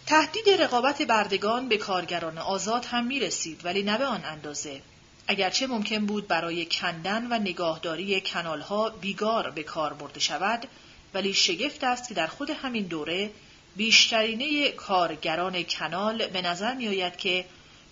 تهدید 0.05 0.49
رقابت 0.49 1.01
بردگان 1.01 1.69
به 1.69 1.77
کارگران 1.77 2.37
آزاد 2.37 2.85
هم 2.85 3.05
می 3.05 3.19
رسید 3.19 3.65
ولی 3.65 3.83
نه 3.83 3.97
به 3.97 4.05
آن 4.05 4.25
اندازه. 4.25 4.81
اگرچه 5.27 5.67
ممکن 5.67 6.05
بود 6.05 6.27
برای 6.27 6.65
کندن 6.65 7.27
و 7.27 7.39
نگاهداری 7.39 8.21
کنالها 8.21 8.89
بیگار 8.89 9.49
به 9.49 9.63
کار 9.63 9.93
برده 9.93 10.19
شود 10.19 10.67
ولی 11.13 11.33
شگفت 11.33 11.83
است 11.83 12.07
که 12.07 12.13
در 12.13 12.27
خود 12.27 12.49
همین 12.49 12.83
دوره 12.83 13.31
بیشترینه 13.75 14.71
کارگران 14.71 15.63
کنال 15.63 16.27
به 16.27 16.41
نظر 16.41 16.73
می 16.73 16.87
آید 16.87 17.17
که 17.17 17.45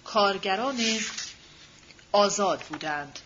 کارگران 0.03 0.79
آزاد 2.11 2.61
بودند. 2.61 3.19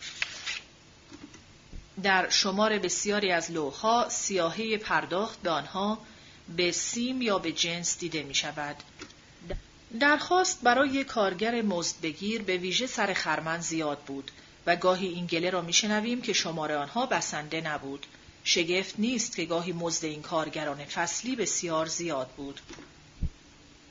در 2.04 2.30
شمار 2.30 2.80
بسیاری 2.80 3.32
از 3.32 3.52
لوحها 3.52 4.10
سیاهی 4.10 4.78
پرداخت 4.78 5.42
به 5.42 5.50
آنها 5.50 5.98
به 6.56 6.72
سیم 6.72 7.22
یا 7.22 7.40
به 7.40 7.52
جنس 7.52 7.98
دیده 7.98 8.24
می 8.24 8.36
شود. 8.36 8.76
درخواست 10.00 10.62
برای 10.64 11.04
کارگر 11.04 11.62
مزدبگیر 11.62 12.42
به 12.42 12.58
ویژه 12.58 12.88
سر 12.88 13.14
خرمن 13.14 13.62
زیاد 13.62 14.00
بود 14.00 14.32
و 14.66 14.76
گاهی 14.76 15.08
این 15.08 15.26
گله 15.26 15.50
را 15.50 15.62
میشنویم 15.62 16.22
که 16.22 16.34
شماره 16.34 16.76
آنها 16.76 17.06
بسنده 17.06 17.62
نبود. 17.62 18.06
شگفت 18.44 18.96
نیست 18.98 19.36
که 19.36 19.46
گاهی 19.46 19.72
مزد 19.72 20.06
این 20.06 20.22
کارگران 20.22 20.86
فصلی 20.86 21.36
بسیار 21.36 21.86
زیاد 21.86 22.30
بود. 22.38 22.62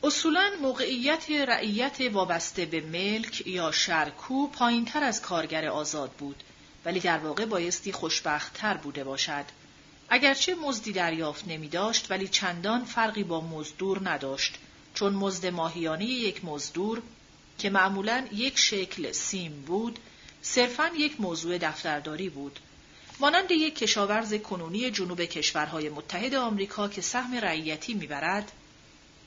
اصولا 0.02 0.50
موقعیت 0.62 1.30
رعیت 1.30 2.00
وابسته 2.12 2.64
به 2.64 2.80
ملک 2.80 3.46
یا 3.46 3.72
شرکو 3.72 4.46
پایین 4.46 4.84
تر 4.84 5.04
از 5.04 5.22
کارگر 5.22 5.68
آزاد 5.68 6.10
بود 6.10 6.42
ولی 6.84 7.00
در 7.00 7.18
واقع 7.18 7.44
بایستی 7.44 7.92
خوشبختتر 7.92 8.74
بوده 8.74 9.04
باشد. 9.04 9.44
اگرچه 10.08 10.54
مزدی 10.54 10.92
دریافت 10.92 11.48
نمی 11.48 11.68
داشت 11.68 12.10
ولی 12.10 12.28
چندان 12.28 12.84
فرقی 12.84 13.24
با 13.24 13.40
مزدور 13.40 14.10
نداشت 14.10 14.54
چون 14.94 15.12
مزد 15.12 15.46
ماهیانه 15.46 16.04
یک 16.04 16.44
مزدور 16.44 17.02
که 17.58 17.70
معمولا 17.70 18.26
یک 18.32 18.58
شکل 18.58 19.12
سیم 19.12 19.64
بود 19.66 19.98
صرفا 20.42 20.90
یک 20.96 21.20
موضوع 21.20 21.58
دفترداری 21.58 22.28
بود 22.28 22.60
مانند 23.20 23.50
یک 23.50 23.78
کشاورز 23.78 24.34
کنونی 24.34 24.90
جنوب 24.90 25.20
کشورهای 25.20 25.88
متحد 25.88 26.34
آمریکا 26.34 26.88
که 26.88 27.00
سهم 27.00 27.34
رعیتی 27.34 27.94
می‌برد 27.94 28.52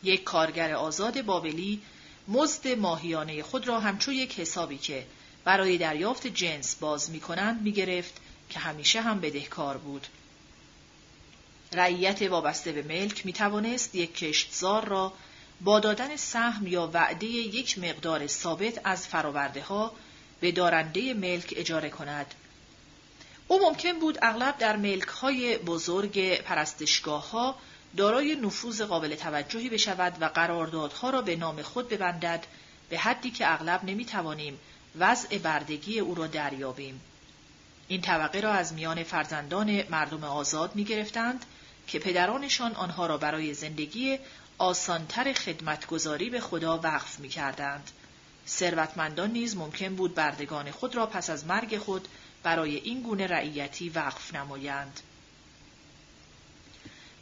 یک 0.04 0.24
کارگر 0.24 0.74
آزاد 0.74 1.22
بابلی 1.22 1.82
مزد 2.28 2.68
ماهیانه 2.68 3.44
خود 3.44 3.68
را 3.68 3.80
همچو 3.80 4.12
یک 4.12 4.40
حسابی 4.40 4.78
که 4.78 5.06
برای 5.44 5.78
دریافت 5.78 6.28
جنس 6.28 6.76
باز 6.76 7.10
می 7.10 7.20
کنند 7.20 7.62
می 7.62 7.72
گرفت 7.72 8.14
که 8.50 8.60
همیشه 8.60 9.02
هم 9.02 9.20
بدهکار 9.20 9.78
بود. 9.78 10.08
رعیت 11.74 12.22
وابسته 12.22 12.72
به 12.72 12.82
ملک 12.82 13.26
می 13.26 13.34
توانست 13.34 13.96
یک 13.96 14.16
کشتزار 14.16 14.86
را 14.86 15.14
با 15.62 15.80
دادن 15.80 16.16
سهم 16.16 16.68
یا 16.68 16.90
وعده 16.94 17.26
یک 17.28 17.80
مقدار 17.80 18.28
ثابت 18.28 18.82
از 18.84 19.08
فراورده 19.08 19.62
ها 19.62 19.92
به 20.40 20.52
دارنده 20.52 21.14
ملک 21.14 21.54
اجاره 21.58 21.90
کند. 21.90 22.34
او 23.48 23.60
ممکن 23.62 24.00
بود 24.00 24.18
اغلب 24.22 24.58
در 24.58 24.76
ملک 24.76 25.08
های 25.08 25.58
بزرگ 25.58 26.42
پرستشگاه 26.42 27.32
ها 27.32 27.56
دارای 27.98 28.36
نفوذ 28.36 28.82
قابل 28.82 29.16
توجهی 29.16 29.70
بشود 29.70 30.18
و 30.22 30.26
قراردادها 30.26 31.10
را 31.10 31.22
به 31.22 31.36
نام 31.36 31.62
خود 31.62 31.90
ببندد 31.90 32.46
به 32.90 32.98
حدی 32.98 33.32
که 33.32 33.54
اغلب 33.54 33.84
نمی 33.84 34.06
توانیم 34.06 34.60
وضع 35.00 35.38
بردگی 35.38 36.00
او 36.00 36.16
را 36.16 36.28
دریابیم. 36.28 37.02
این 37.88 38.02
طبقه 38.02 38.40
را 38.40 38.52
از 38.52 38.74
میان 38.74 39.04
فرزندان 39.04 39.84
مردم 39.90 40.24
آزاد 40.24 40.76
می 40.76 40.84
گرفتند 40.84 41.46
که 41.88 42.00
پدرانشان 42.00 42.76
آنها 42.76 43.06
را 43.06 43.18
برای 43.18 43.54
زندگی 43.54 44.20
آسانتر 44.58 45.34
خدمتگذاری 45.34 46.30
به 46.30 46.40
خدا 46.40 46.78
وقف 46.78 47.20
می 47.20 47.30
کردند. 47.30 47.92
ثروتمندان 48.48 49.32
نیز 49.32 49.58
ممکن 49.58 49.96
بود 49.96 50.16
بردگان 50.16 50.72
خود 50.72 50.96
را 50.96 51.06
پس 51.06 51.30
از 51.30 51.46
مرگ 51.46 51.78
خود 51.78 52.08
برای 52.44 52.76
این 52.76 53.02
گونه 53.02 53.28
رعیتی 53.28 53.90
وقف 53.90 54.36
نمایند. 54.36 55.00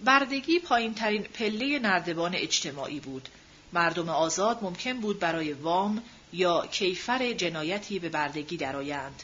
بردگی 0.04 0.60
پایین 0.60 0.94
ترین 0.94 1.24
پله 1.24 1.80
نردبان 1.80 2.36
اجتماعی 2.36 3.00
بود. 3.00 3.30
مردم 3.74 4.10
آزاد 4.10 4.60
ممکن 4.62 4.94
بود 5.00 5.20
برای 5.20 5.54
وام 5.54 6.04
یا 6.34 6.68
کیفر 6.68 7.34
جنایتی 7.34 8.00
به 8.00 8.10
بردگی 8.10 8.58
درآیند. 8.58 9.24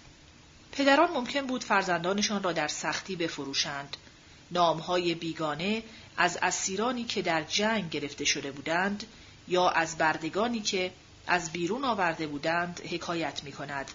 پدران 0.72 1.11
ممکن 1.11 1.42
بود 1.42 1.64
فرزندانشان 1.64 2.43
را 2.43 2.51
در 2.51 2.67
سختی 2.67 3.16
بفروشند. 3.16 3.98
نامهای 4.51 5.16
بیگانه 5.16 5.84
از 6.17 6.38
اسیرانی 6.42 7.03
که 7.03 7.22
در 7.22 7.43
جنگ 7.43 7.90
گرفته 7.90 8.25
شده 8.25 8.51
بودند 8.51 9.03
یا 9.48 9.69
از 9.69 9.98
بردگانی 9.98 10.61
که 10.61 10.92
از 11.27 11.51
بیرون 11.51 11.85
آورده 11.85 12.27
بودند 12.27 12.82
حکایت 12.92 13.43
می 13.43 13.51
کند. 13.51 13.92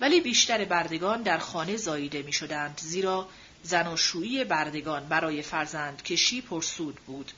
ولی 0.00 0.20
بیشتر 0.20 0.64
بردگان 0.64 1.22
در 1.22 1.38
خانه 1.38 1.76
زاییده 1.76 2.22
می 2.22 2.32
شدند 2.32 2.80
زیرا 2.82 3.28
زن 3.62 3.86
و 3.92 3.96
شویی 3.96 4.44
بردگان 4.44 5.08
برای 5.08 5.42
فرزند 5.42 6.02
کشی 6.02 6.40
پرسود 6.40 6.94
بود. 7.06 7.32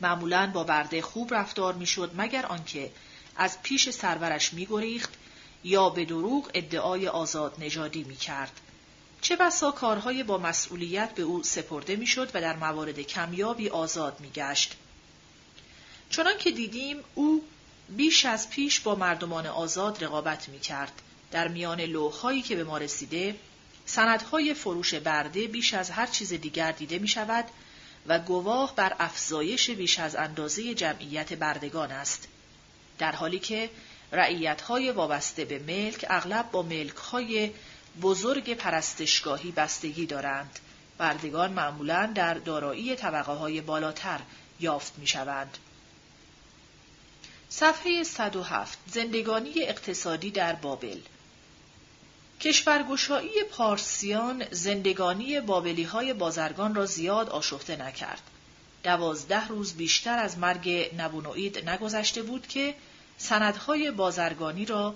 معمولا 0.00 0.50
با 0.54 0.64
برده 0.64 1.02
خوب 1.02 1.34
رفتار 1.34 1.74
می‌شد 1.74 2.12
مگر 2.16 2.46
آنکه 2.46 2.90
از 3.38 3.62
پیش 3.62 3.90
سرورش 3.90 4.52
میگریخت 4.52 5.14
یا 5.64 5.88
به 5.90 6.04
دروغ 6.04 6.50
ادعای 6.54 7.08
آزاد 7.08 7.54
نژادی 7.58 8.04
می 8.04 8.16
کرد. 8.16 8.60
چه 9.20 9.36
بسا 9.36 9.70
کارهای 9.70 10.22
با 10.22 10.38
مسئولیت 10.38 11.14
به 11.14 11.22
او 11.22 11.42
سپرده 11.42 11.96
می‌شد 11.96 12.30
و 12.34 12.40
در 12.40 12.56
موارد 12.56 13.00
کمیابی 13.00 13.68
آزاد 13.68 14.20
میگشت. 14.20 14.76
چنان 16.10 16.38
که 16.38 16.50
دیدیم 16.50 16.96
او 17.14 17.44
بیش 17.88 18.24
از 18.26 18.50
پیش 18.50 18.80
با 18.80 18.94
مردمان 18.94 19.46
آزاد 19.46 20.04
رقابت 20.04 20.48
می 20.48 20.60
کرد. 20.60 21.02
در 21.30 21.48
میان 21.48 21.80
لوحهایی 21.80 22.42
که 22.42 22.56
به 22.56 22.64
ما 22.64 22.78
رسیده 22.78 23.36
سندهای 23.86 24.54
فروش 24.54 24.94
برده 24.94 25.46
بیش 25.46 25.74
از 25.74 25.90
هر 25.90 26.06
چیز 26.06 26.32
دیگر 26.32 26.72
دیده 26.72 26.98
می 26.98 27.08
شود 27.08 27.44
و 28.06 28.18
گواه 28.18 28.74
بر 28.76 28.96
افزایش 28.98 29.70
بیش 29.70 29.98
از 29.98 30.16
اندازه 30.16 30.74
جمعیت 30.74 31.32
بردگان 31.32 31.92
است. 31.92 32.28
در 32.98 33.12
حالی 33.12 33.38
که 33.38 33.70
رعیتهای 34.12 34.90
وابسته 34.90 35.44
به 35.44 35.58
ملک 35.58 36.04
اغلب 36.08 36.50
با 36.50 36.62
ملکهای 36.62 37.50
بزرگ 38.02 38.54
پرستشگاهی 38.54 39.50
بستگی 39.50 40.06
دارند. 40.06 40.58
بردگان 40.98 41.52
معمولا 41.52 42.12
در 42.14 42.34
دارایی 42.34 42.96
طبقه 42.96 43.32
های 43.32 43.60
بالاتر 43.60 44.20
یافت 44.60 44.98
می 44.98 45.06
شوند. 45.06 45.58
صفحه 47.48 48.04
107 48.04 48.78
زندگانی 48.86 49.52
اقتصادی 49.56 50.30
در 50.30 50.52
بابل 50.52 50.98
کشورگشایی 52.40 53.42
پارسیان 53.50 54.44
زندگانی 54.50 55.40
بابلی 55.40 55.82
های 55.82 56.12
بازرگان 56.12 56.74
را 56.74 56.86
زیاد 56.86 57.28
آشفته 57.28 57.76
نکرد. 57.76 58.22
دوازده 58.86 59.48
روز 59.48 59.74
بیشتر 59.74 60.18
از 60.18 60.38
مرگ 60.38 60.90
نبونوید 60.98 61.68
نگذشته 61.68 62.22
بود 62.22 62.46
که 62.46 62.74
سندهای 63.18 63.90
بازرگانی 63.90 64.64
را 64.64 64.94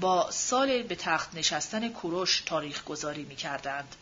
با 0.00 0.30
سال 0.30 0.82
به 0.82 0.94
تخت 0.94 1.34
نشستن 1.34 1.88
کوروش 1.88 2.40
تاریخ 2.46 2.84
گذاری 2.84 3.22
می 3.22 3.36
کردند. 3.36 3.96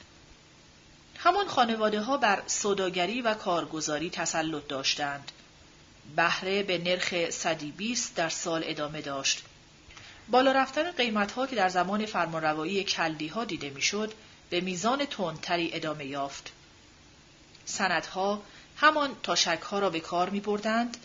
همان 1.18 1.49
خانواده 1.49 2.00
ها 2.00 2.17
بر 2.17 2.42
سوداگری 2.47 3.20
و 3.20 3.34
کارگزاری 3.34 4.10
تسلط 4.10 4.67
داشتند. 4.68 5.33
بهره 6.17 6.62
به 6.62 6.78
نرخ 6.78 7.31
صدی 7.31 7.70
بیست 7.70 8.15
در 8.15 8.28
سال 8.28 8.62
ادامه 8.65 9.00
داشت. 9.00 9.42
بالا 10.28 10.52
رفتن 10.52 10.91
قیمت 10.91 11.33
ها 11.33 11.47
که 11.47 11.57
در 11.57 11.68
زمان 11.68 12.07
فرمانروایی 12.07 12.84
کلدی 12.84 13.28
ها 13.28 13.44
دیده 13.44 13.70
می‌شد 13.70 14.12
به 14.50 14.60
میزان 14.60 15.05
تندتری 15.05 15.70
ادامه 15.75 16.07
یافت. 16.07 16.52
سندها 17.65 18.42
همان 18.81 19.10
تاشک 19.23 19.60
ها 19.60 19.78
را 19.78 19.90
به 19.90 20.00
کار 20.00 20.31
می 20.31 20.40
بردند 20.40 20.97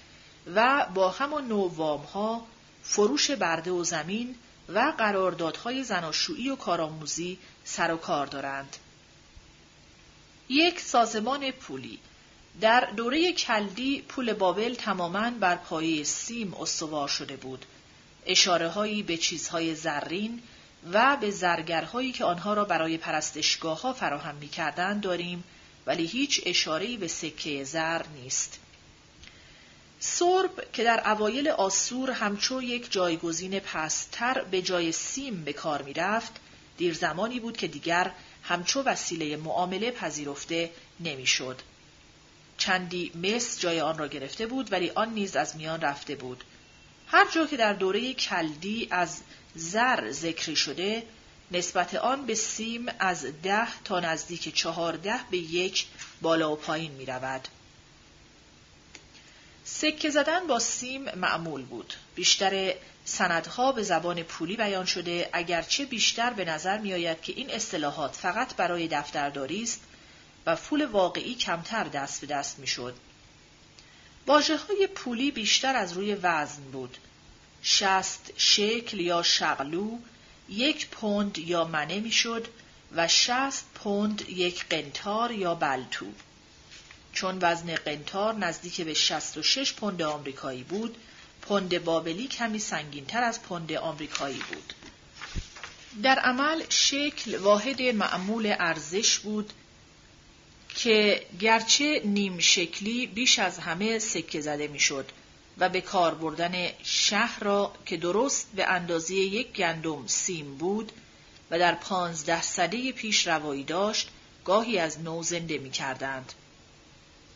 و 0.56 0.88
با 0.94 1.10
همان 1.10 1.48
نوع 1.48 1.72
وام 1.76 2.02
ها 2.02 2.46
فروش 2.84 3.32
برده 3.32 3.72
و 3.72 3.84
زمین 3.84 4.36
و 4.70 4.94
قراردادهای 4.98 5.84
زناشویی 5.84 6.50
و 6.50 6.56
کارآموزی 6.56 7.40
سر 7.64 7.94
و 7.94 7.98
کار 7.98 8.26
دارند. 8.26 8.78
یک 10.50 10.80
سازمان 10.80 11.52
پولی 11.52 12.00
در 12.62 12.90
دوره 12.96 13.34
کلدی 13.34 14.02
پول 14.02 14.34
بابل 14.34 14.76
تماما 14.76 15.32
بر 15.32 15.56
پایه 15.56 16.04
سیم 16.04 16.54
استوار 16.54 17.08
شده 17.08 17.36
بود. 17.36 17.66
اشاره 18.26 18.70
هایی 18.70 19.04
به 19.04 19.18
چیزهای 19.18 19.76
زرین 19.76 20.42
و 20.94 21.18
به 21.22 21.32
زرگرهایی 21.32 22.12
که 22.12 22.26
آنها 22.26 22.54
را 22.54 22.66
برای 22.66 22.98
پرستشگاه 22.98 23.82
ها 23.82 23.94
فراهم 23.94 24.36
می 24.36 24.50
داریم 25.02 25.44
ولی 25.86 26.06
هیچ 26.06 26.42
اشارهی 26.46 26.98
به 26.98 27.08
سکه 27.08 27.64
زر 27.64 28.02
نیست. 28.08 28.60
سرب 30.00 30.72
که 30.74 30.84
در 30.84 31.12
اوایل 31.12 31.48
آسور 31.48 32.12
همچو 32.12 32.62
یک 32.62 32.92
جایگزین 32.92 33.60
پستر 33.60 34.44
به 34.44 34.62
جای 34.62 34.92
سیم 34.92 35.44
به 35.44 35.54
کار 35.54 35.82
می 35.82 35.94
رفت، 35.94 36.32
دیر 36.78 36.94
زمانی 36.94 37.40
بود 37.40 37.58
که 37.58 37.68
دیگر 37.68 38.12
همچو 38.44 38.82
وسیله 38.82 39.38
معامله 39.38 39.92
پذیرفته 39.92 40.72
نمی‌شد. 41.00 41.62
چندی 42.58 43.12
مس 43.24 43.60
جای 43.60 43.82
آن 43.82 43.98
را 43.98 44.08
گرفته 44.08 44.48
بود 44.48 44.72
ولی 44.72 44.90
آن 44.90 45.14
نیز 45.14 45.36
از 45.36 45.56
میان 45.56 45.82
رفته 45.82 46.16
بود. 46.16 46.44
هر 47.08 47.32
جا 47.32 47.46
که 47.46 47.58
در 47.58 47.74
دوره 47.74 48.14
کلدی 48.14 48.88
از 48.92 49.22
زر 49.56 50.12
ذکری 50.12 50.56
شده 50.56 51.04
نسبت 51.52 51.96
آن 51.96 52.26
به 52.26 52.36
سیم 52.36 52.86
از 53.00 53.26
ده 53.44 53.84
تا 53.84 54.00
نزدیک 54.00 54.56
چهارده 54.56 55.20
به 55.32 55.38
یک 55.38 55.86
بالا 56.22 56.52
و 56.52 56.56
پایین 56.56 56.92
می 56.92 57.06
رود. 57.06 57.48
سکه 59.66 60.10
زدن 60.10 60.48
با 60.48 60.60
سیم 60.60 61.16
معمول 61.16 61.62
بود. 61.62 61.94
بیشتر 62.16 62.74
سندها 63.06 63.72
به 63.72 63.84
زبان 63.84 64.24
پولی 64.24 64.58
بیان 64.58 64.86
شده 64.86 65.30
اگرچه 65.34 65.86
بیشتر 65.86 66.34
به 66.34 66.46
نظر 66.46 66.78
می 66.78 66.94
آید 66.94 67.22
که 67.22 67.34
این 67.34 67.50
اصطلاحات 67.50 68.16
فقط 68.16 68.56
برای 68.56 68.88
دفترداری 68.88 69.64
است 69.64 69.82
و 70.46 70.56
پول 70.56 70.86
واقعی 70.86 71.36
کمتر 71.36 71.84
دست 71.84 72.22
به 72.22 72.28
دست 72.28 72.60
می 72.60 72.68
شد. 72.68 72.96
باجه 74.26 74.58
های 74.58 74.88
پولی 74.88 75.32
بیشتر 75.32 75.76
از 75.76 75.94
روی 75.94 76.16
وزن 76.16 76.64
بود. 76.64 76.98
شست 77.62 78.34
شکل 78.38 79.00
یا 79.00 79.24
شغلو 79.24 79.98
یک 80.50 80.88
پوند 80.88 81.38
یا 81.38 81.66
منه 81.66 82.00
می‌شد 82.00 82.48
و 82.96 83.08
شست 83.08 83.66
پوند 83.76 84.30
یک 84.30 84.66
قنتار 84.70 85.32
یا 85.32 85.56
بلتو. 85.56 86.06
چون 87.14 87.38
وزن 87.42 87.76
قنتار 87.76 88.36
نزدیک 88.36 88.82
به 88.82 88.94
66 88.94 89.74
پوند 89.74 90.02
آمریکایی 90.02 90.64
بود، 90.64 90.98
پوند 91.42 91.84
بابلی 91.84 92.28
کمی 92.28 92.60
سنگینتر 92.60 93.24
از 93.24 93.42
پوند 93.42 93.74
آمریکایی 93.74 94.42
بود. 94.50 94.74
در 96.04 96.20
عمل 96.20 96.64
شکل 96.70 97.38
واحد 97.38 97.82
معمول 97.82 98.56
ارزش 98.60 99.20
بود 99.20 99.54
که 100.76 101.26
گرچه 101.40 102.02
نیم 102.06 102.40
شکلی 102.40 103.08
بیش 103.08 103.40
از 103.40 103.60
همه 103.60 104.00
سکه 104.00 104.42
زده 104.42 104.68
می‌شد 104.68 105.12
و 105.58 105.70
به 105.70 105.82
کار 105.82 106.14
بردن 106.14 106.68
شهر 106.84 107.44
را 107.44 107.74
که 107.86 107.98
درست 107.98 108.48
به 108.56 108.68
اندازه 108.68 109.16
یک 109.16 109.54
گندم 109.54 110.08
سیم 110.08 110.56
بود 110.58 110.92
و 111.52 111.60
در 111.60 111.76
پانزده 111.76 112.42
سده 112.42 112.92
پیش 112.92 113.28
روایی 113.28 113.64
داشت 113.64 114.10
گاهی 114.46 114.80
از 114.80 115.00
نو 115.00 115.24
زنده 115.24 115.58
می 115.58 115.72
کردند. 115.72 116.34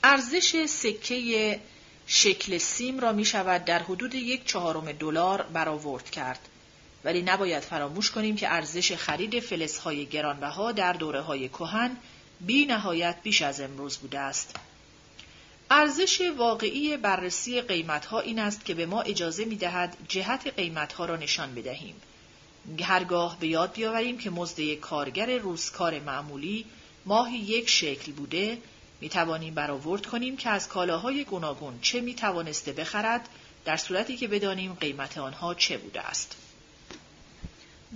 ارزش 0.04 0.66
سکه 0.66 1.60
شکل 2.08 2.58
سیم 2.58 3.00
را 3.00 3.12
می 3.12 3.26
شود 3.26 3.66
در 3.66 3.84
حدود 3.84 4.16
یک 4.16 4.46
چهارم 4.46 4.92
دلار 4.92 5.42
برآورد 5.42 6.10
کرد. 6.10 6.40
ولی 7.04 7.22
نباید 7.22 7.64
فراموش 7.64 8.12
کنیم 8.12 8.36
که 8.36 8.54
ارزش 8.54 8.96
خرید 8.96 9.40
فلزهای 9.40 10.06
گرانبها 10.06 10.72
در 10.72 10.94
دوره 10.94 11.22
های 11.22 11.50
کهن 11.50 11.98
بی 12.42 12.66
نهایت 12.66 13.16
بیش 13.24 13.42
از 13.42 13.62
امروز 13.62 13.98
بوده 13.98 14.20
است. 14.20 14.56
ارزش 15.72 16.22
واقعی 16.38 16.98
بررسی 16.98 17.62
قیمتها 17.62 18.20
این 18.20 18.40
است 18.40 18.66
که 18.66 18.74
به 18.74 18.86
ما 18.86 19.02
اجازه 19.02 19.46
می 19.46 19.56
دهد 19.56 19.98
جهت 20.08 20.48
قیمتها 20.56 21.06
را 21.06 21.16
نشان 21.16 21.56
بدهیم. 21.56 21.96
هرگاه 22.82 23.40
به 23.40 23.48
یاد 23.48 23.74
بیاوریم 23.74 24.18
که 24.18 24.30
مزد 24.30 24.74
کارگر 24.74 25.38
روزکار 25.38 26.00
معمولی 26.00 26.66
ماهی 27.06 27.38
یک 27.38 27.70
شکل 27.70 28.12
بوده 28.12 28.58
می 29.02 29.10
توانیم 29.10 29.54
برآورد 29.54 30.06
کنیم 30.06 30.38
که 30.38 30.50
از 30.50 30.68
کالاهای 30.68 31.24
گوناگون 31.24 31.80
چه 31.82 32.02
می 32.02 32.16
توانسته 32.16 32.74
بخرد 32.74 33.30
در 33.66 33.78
صورتی 33.78 34.18
که 34.18 34.28
بدانیم 34.28 34.74
قیمت 34.74 35.18
آنها 35.18 35.54
چه 35.54 35.78
بوده 35.78 36.02
است. 36.02 36.36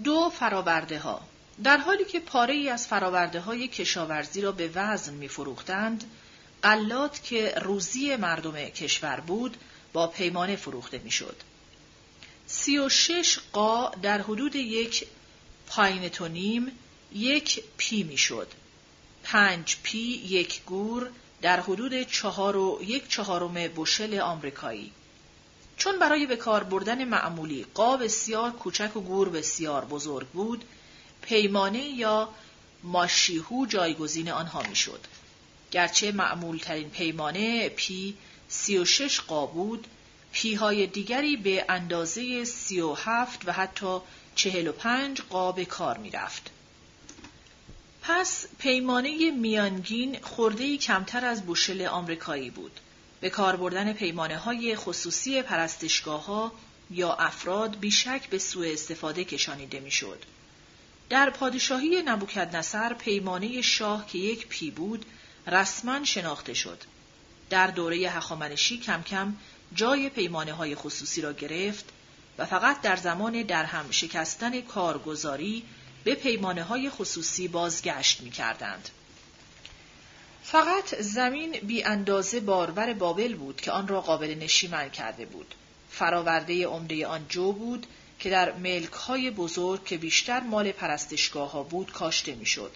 دو 0.03 0.29
فراورده 0.29 0.99
ها 0.99 1.21
در 1.63 1.77
حالی 1.77 2.05
که 2.05 2.19
پاره 2.19 2.53
ای 2.53 2.69
از 2.69 2.87
فراورده 2.87 3.39
های 3.39 3.67
کشاورزی 3.67 4.41
را 4.41 4.51
به 4.51 4.69
وزن 4.75 5.13
می 5.13 5.27
فروختند، 5.27 6.03
قلات 6.63 7.23
که 7.23 7.53
روزی 7.61 8.15
مردم 8.15 8.65
کشور 8.65 9.19
بود 9.19 9.57
با 9.93 10.07
پیمانه 10.07 10.55
فروخته 10.55 11.01
می‌شد. 11.03 11.35
سی 12.47 12.77
و 12.77 12.89
شش 12.89 13.39
قا 13.53 13.89
در 13.89 14.21
حدود 14.21 14.55
یک 14.55 15.07
پاینت 15.67 16.19
و 16.19 16.32
نیم 16.32 16.71
یک 17.13 17.63
پی 17.77 18.03
می‌شد. 18.03 18.47
پنج 19.23 19.77
پی 19.83 19.97
یک 19.97 20.61
گور 20.63 21.09
در 21.41 21.59
حدود 21.59 22.03
چهار 22.03 22.57
و 22.57 22.79
یک 22.81 23.09
چهارم 23.09 23.53
بشل 23.53 24.19
آمریکایی. 24.19 24.91
چون 25.77 25.99
برای 25.99 26.25
به 26.25 26.35
کار 26.35 26.63
بردن 26.63 27.05
معمولی 27.05 27.65
قا 27.73 27.97
بسیار 27.97 28.51
کوچک 28.51 28.97
و 28.97 29.01
گور 29.01 29.29
بسیار 29.29 29.85
بزرگ 29.85 30.27
بود، 30.27 30.63
پیمانه 31.21 31.83
یا 31.83 32.29
ماشیهو 32.83 33.65
جایگزین 33.65 34.31
آنها 34.31 34.63
می‌شد. 34.69 34.99
گرچه 35.71 36.11
معمول 36.11 36.57
ترین 36.57 36.89
پیمانه 36.89 37.69
پی 37.69 38.17
سی 38.47 38.77
و 38.77 38.85
شش 38.85 39.19
قا 39.19 39.45
بود، 39.45 39.87
پیهای 40.31 40.87
دیگری 40.87 41.37
به 41.37 41.65
اندازه 41.69 42.45
سی 42.45 42.79
و 42.81 42.93
هفت 42.93 43.41
و 43.45 43.51
حتی 43.51 43.97
چهل 44.35 44.67
و 44.67 44.71
پنج 44.71 45.21
قا 45.21 45.51
به 45.51 45.65
کار 45.65 45.97
می 45.97 46.09
رفت. 46.09 46.51
پس 48.01 48.45
پیمانه 48.59 49.31
میانگین 49.31 50.19
خورده 50.21 50.77
کمتر 50.77 51.25
از 51.25 51.45
بوشل 51.45 51.81
آمریکایی 51.81 52.49
بود. 52.49 52.79
به 53.21 53.29
کار 53.29 53.55
بردن 53.55 53.93
پیمانه 53.93 54.37
های 54.37 54.75
خصوصی 54.75 55.41
پرستشگاه 55.41 56.25
ها 56.25 56.51
یا 56.91 57.13
افراد 57.13 57.79
بیشک 57.79 58.29
به 58.29 58.37
سوء 58.37 58.73
استفاده 58.73 59.23
کشانیده 59.23 59.79
می‌شد. 59.79 60.25
در 61.09 61.29
پادشاهی 61.29 62.01
نبوکدنصر 62.01 62.93
پیمانه 62.93 63.61
شاه 63.61 64.07
که 64.07 64.17
یک 64.17 64.47
پی 64.47 64.71
بود 64.71 65.05
رسما 65.47 66.05
شناخته 66.05 66.53
شد. 66.53 66.83
در 67.49 67.67
دوره 67.67 67.97
هخامنشی 67.97 68.77
کم 68.77 69.03
کم 69.03 69.35
جای 69.75 70.09
پیمانه 70.09 70.53
های 70.53 70.75
خصوصی 70.75 71.21
را 71.21 71.33
گرفت 71.33 71.85
و 72.37 72.45
فقط 72.45 72.81
در 72.81 72.95
زمان 72.95 73.43
درهم 73.43 73.91
شکستن 73.91 74.61
کارگزاری 74.61 75.63
به 76.03 76.15
پیمانه 76.15 76.63
های 76.63 76.89
خصوصی 76.89 77.47
بازگشت 77.47 78.21
می 78.21 78.31
کردند. 78.31 78.89
فقط 80.43 80.95
زمین 80.95 81.51
بی 81.51 81.83
اندازه 81.83 82.39
بارور 82.39 82.93
بابل 82.93 83.35
بود 83.35 83.61
که 83.61 83.71
آن 83.71 83.87
را 83.87 84.01
قابل 84.01 84.35
نشیمن 84.39 84.89
کرده 84.89 85.25
بود. 85.25 85.55
فراورده 85.89 86.67
عمده 86.67 87.07
آن 87.07 87.25
جو 87.29 87.53
بود 87.53 87.87
که 88.19 88.29
در 88.29 88.51
ملک 88.51 88.91
های 88.91 89.31
بزرگ 89.31 89.85
که 89.85 89.97
بیشتر 89.97 90.39
مال 90.39 90.71
پرستشگاه 90.71 91.51
ها 91.51 91.63
بود 91.63 91.91
کاشته 91.91 92.35
می‌شد. 92.35 92.71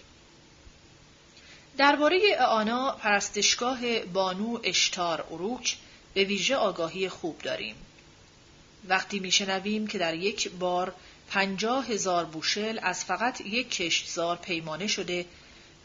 درباره 1.78 2.36
آنا 2.48 2.90
پرستشگاه 2.90 4.00
بانو 4.00 4.58
اشتار 4.62 5.26
اروک 5.30 5.76
به 6.14 6.24
ویژه 6.24 6.56
آگاهی 6.56 7.08
خوب 7.08 7.38
داریم. 7.38 7.74
وقتی 8.88 9.18
میشنویم 9.18 9.86
که 9.86 9.98
در 9.98 10.14
یک 10.14 10.50
بار 10.50 10.94
پنجاه 11.28 11.86
هزار 11.86 12.24
بوشل 12.24 12.78
از 12.82 13.04
فقط 13.04 13.40
یک 13.40 13.70
کشتزار 13.70 14.36
پیمانه 14.36 14.86
شده 14.86 15.26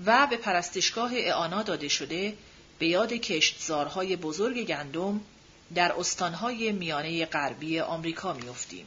و 0.06 0.28
به 0.28 0.38
پرستشگاه 0.38 1.12
اعانا 1.14 1.64
داده 1.64 1.88
شده 1.88 2.38
به 2.80 2.88
یاد 2.88 3.14
کشتزارهای 3.14 4.16
بزرگ 4.16 4.66
گندم 4.66 5.22
در 5.76 5.92
استانهای 5.92 6.72
میانه 6.72 7.26
غربی 7.26 7.80
آمریکا 7.80 8.34
میافتیم. 8.34 8.86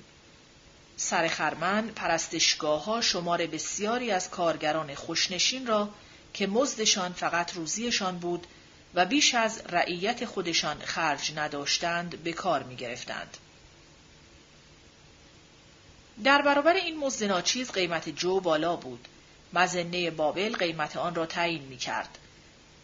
سر 0.97 1.29
خرمن 1.29 1.89
پرستشگاه 1.89 2.85
ها 2.85 3.01
شمار 3.01 3.47
بسیاری 3.47 4.11
از 4.11 4.31
کارگران 4.31 4.95
خوشنشین 4.95 5.67
را 5.67 5.89
که 6.35 6.47
مزدشان 6.47 7.13
فقط 7.13 7.55
روزیشان 7.55 8.19
بود 8.19 8.47
و 8.95 9.07
بیش 9.07 9.35
از 9.35 9.63
رعیت 9.69 10.25
خودشان 10.25 10.79
خرج 10.79 11.33
نداشتند 11.37 12.23
به 12.23 12.33
کار 12.33 12.63
می 12.63 12.77
گرفتند. 12.77 13.37
در 16.25 16.43
برابر 16.43 16.75
این 16.75 16.99
مزد 16.99 17.25
ناچیز 17.25 17.71
قیمت 17.71 18.09
جو 18.09 18.41
بالا 18.41 18.77
بود. 18.77 19.09
مزنه 19.53 20.11
بابل 20.11 20.57
قیمت 20.57 20.97
آن 20.97 21.15
را 21.15 21.27
تعیین 21.27 21.63
می 21.63 21.77
کرد. 21.77 22.19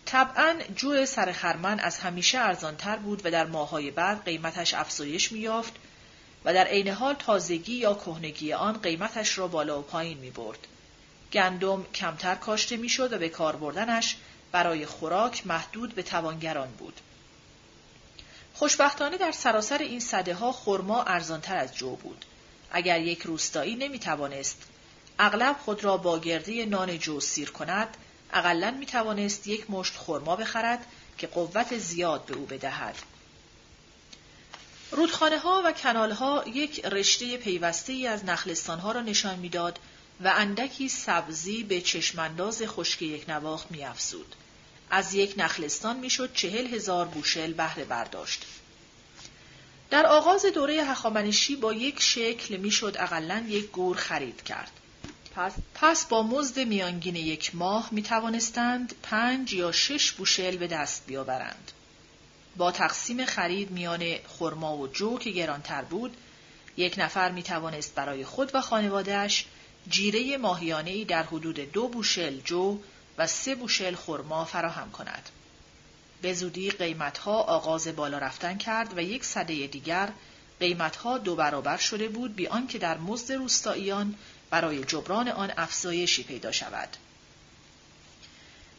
طبعا 0.07 0.55
جو 0.77 1.07
سر 1.07 1.33
خرمن 1.33 1.81
از 1.81 1.99
همیشه 1.99 2.39
ارزانتر 2.39 2.97
بود 2.97 3.27
و 3.27 3.31
در 3.31 3.47
ماهای 3.47 3.91
بعد 3.91 4.25
قیمتش 4.25 4.75
افزایش 4.75 5.33
می 5.33 5.39
یافت 5.39 5.73
و 6.45 6.55
در 6.55 6.67
عین 6.67 6.89
حال 6.89 7.15
تازگی 7.15 7.75
یا 7.75 7.95
کهنگی 7.95 8.53
آن 8.53 8.79
قیمتش 8.79 9.39
را 9.39 9.49
بالا 9.49 9.79
و 9.79 9.83
پایین 9.83 10.19
می 10.19 10.31
برد. 10.31 10.67
گندم 11.33 11.85
کمتر 11.95 12.35
کاشته 12.35 12.77
می‌شد 12.77 13.13
و 13.13 13.19
به 13.19 13.29
کار 13.29 13.57
بردنش 13.57 14.17
برای 14.53 14.87
خوراک 14.87 15.47
محدود 15.47 15.95
به 15.95 16.03
توانگران 16.03 16.71
بود. 16.71 17.01
خوشبختانه 18.55 19.17
در 19.17 19.33
سراسر 19.33 19.79
این 19.79 20.01
صده 20.01 20.35
ها 20.35 20.53
خرما 20.53 21.03
ارزانتر 21.03 21.57
از 21.57 21.77
جو 21.77 21.97
بود. 21.97 22.25
اگر 22.71 23.01
یک 23.01 23.23
روستایی 23.23 23.77
نمی 23.77 23.99
توانست 23.99 24.63
اغلب 25.19 25.57
خود 25.65 25.85
را 25.85 25.97
با 25.97 26.19
گرده 26.19 26.67
نان 26.67 26.99
جو 26.99 27.21
سیر 27.21 27.51
کند، 27.51 27.97
اقلا 28.33 28.71
می 28.71 28.87
توانست 28.87 29.47
یک 29.47 29.71
مشت 29.71 29.97
خرما 29.97 30.37
بخرد 30.37 30.87
که 31.19 31.27
قوت 31.27 31.79
زیاد 31.79 32.25
به 32.25 32.35
او 32.35 32.47
بدهد. 32.47 32.95
رودخانه 34.91 35.39
ها 35.39 35.63
و 35.65 35.73
کنال 35.73 36.13
ها 36.13 36.45
یک 36.47 36.85
رشته 36.85 37.37
پیوسته 37.37 37.93
ای 37.93 38.07
از 38.07 38.25
نخلستان 38.25 38.79
ها 38.79 38.93
را 38.93 39.01
نشان 39.01 39.39
می‌داد 39.39 39.79
و 40.25 40.33
اندکی 40.37 40.89
سبزی 40.89 41.63
به 41.63 41.81
چشمانداز 41.81 42.63
خشک 42.63 43.03
یک 43.03 43.31
نواخت 43.31 43.71
میافزود. 43.71 44.35
از 44.91 45.15
یک 45.15 45.35
نخلستان 45.37 45.97
می‌شد 45.97 46.33
چهل 46.33 46.67
هزار 46.75 47.07
بوشل 47.07 47.53
بهره 47.53 47.85
برداشت. 47.85 48.45
در 49.91 50.07
آغاز 50.07 50.45
دوره 50.47 50.85
هخامنشی 50.85 51.57
با 51.57 51.73
یک 51.73 52.03
شکل 52.03 52.57
می‌شد 52.57 52.97
اقلا 52.99 53.45
یک 53.49 53.71
گور 53.71 53.97
خرید 53.97 54.43
کرد. 54.43 54.71
پس, 55.37 55.53
پس 55.75 56.05
با 56.05 56.23
مزد 56.23 56.59
میانگین 56.61 57.17
یک 57.17 57.55
ماه 57.55 57.89
می 57.93 58.03
توانستند 58.03 58.95
پنج 59.03 59.53
یا 59.53 59.73
شش 59.73 60.13
بوشل 60.13 60.57
به 60.57 60.67
دست 60.67 61.07
بیاورند. 61.07 61.73
با 62.57 62.73
تقسیم 62.73 63.25
خرید 63.25 63.71
میان 63.71 64.15
خرما 64.39 64.77
و 64.77 64.87
جو 64.87 65.19
که 65.19 65.31
گرانتر 65.31 65.83
بود، 65.83 66.17
یک 66.77 66.95
نفر 66.99 67.31
می 67.31 67.43
توانست 67.43 67.95
برای 67.95 68.25
خود 68.25 68.51
و 68.55 68.61
خانوادهش 68.61 69.45
جیره 69.89 70.37
ماهیانه 70.37 70.91
ای 70.91 71.05
در 71.05 71.23
حدود 71.23 71.73
دو 71.73 71.89
بوشل 71.89 72.41
جو 72.41 72.79
و 73.19 73.27
سه 73.27 73.55
بوشل 73.55 73.95
خرما 73.95 74.45
فراهم 74.45 74.91
کند. 74.91 75.29
به 76.23 76.35
زودی 76.35 76.71
قیمتها 76.71 77.43
آغاز 77.43 77.89
بالا 77.89 78.19
رفتن 78.19 78.59
کرد 78.59 78.99
و 78.99 79.03
یک 79.03 79.25
صده 79.25 79.67
دیگر 79.67 80.09
قیمتها 80.61 81.19
دو 81.19 81.37
برابر 81.37 81.77
شده 81.77 82.09
بود 82.09 82.37
بی 82.37 82.47
آنکه 82.47 82.79
در 82.79 82.99
مزد 82.99 83.33
روستاییان 83.33 84.15
برای 84.51 84.85
جبران 84.85 85.29
آن 85.29 85.53
افزایشی 85.57 86.23
پیدا 86.23 86.53
شود. 86.53 86.89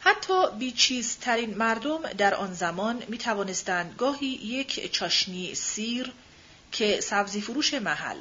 حتی 0.00 0.50
بیچیزترین 0.58 1.54
مردم 1.54 2.02
در 2.02 2.34
آن 2.34 2.54
زمان 2.54 3.02
می 3.08 3.18
توانستند 3.18 3.94
گاهی 3.98 4.26
یک 4.26 4.92
چاشنی 4.92 5.54
سیر 5.54 6.12
که 6.72 7.00
سبزی 7.00 7.40
فروش 7.40 7.74
محل 7.74 8.18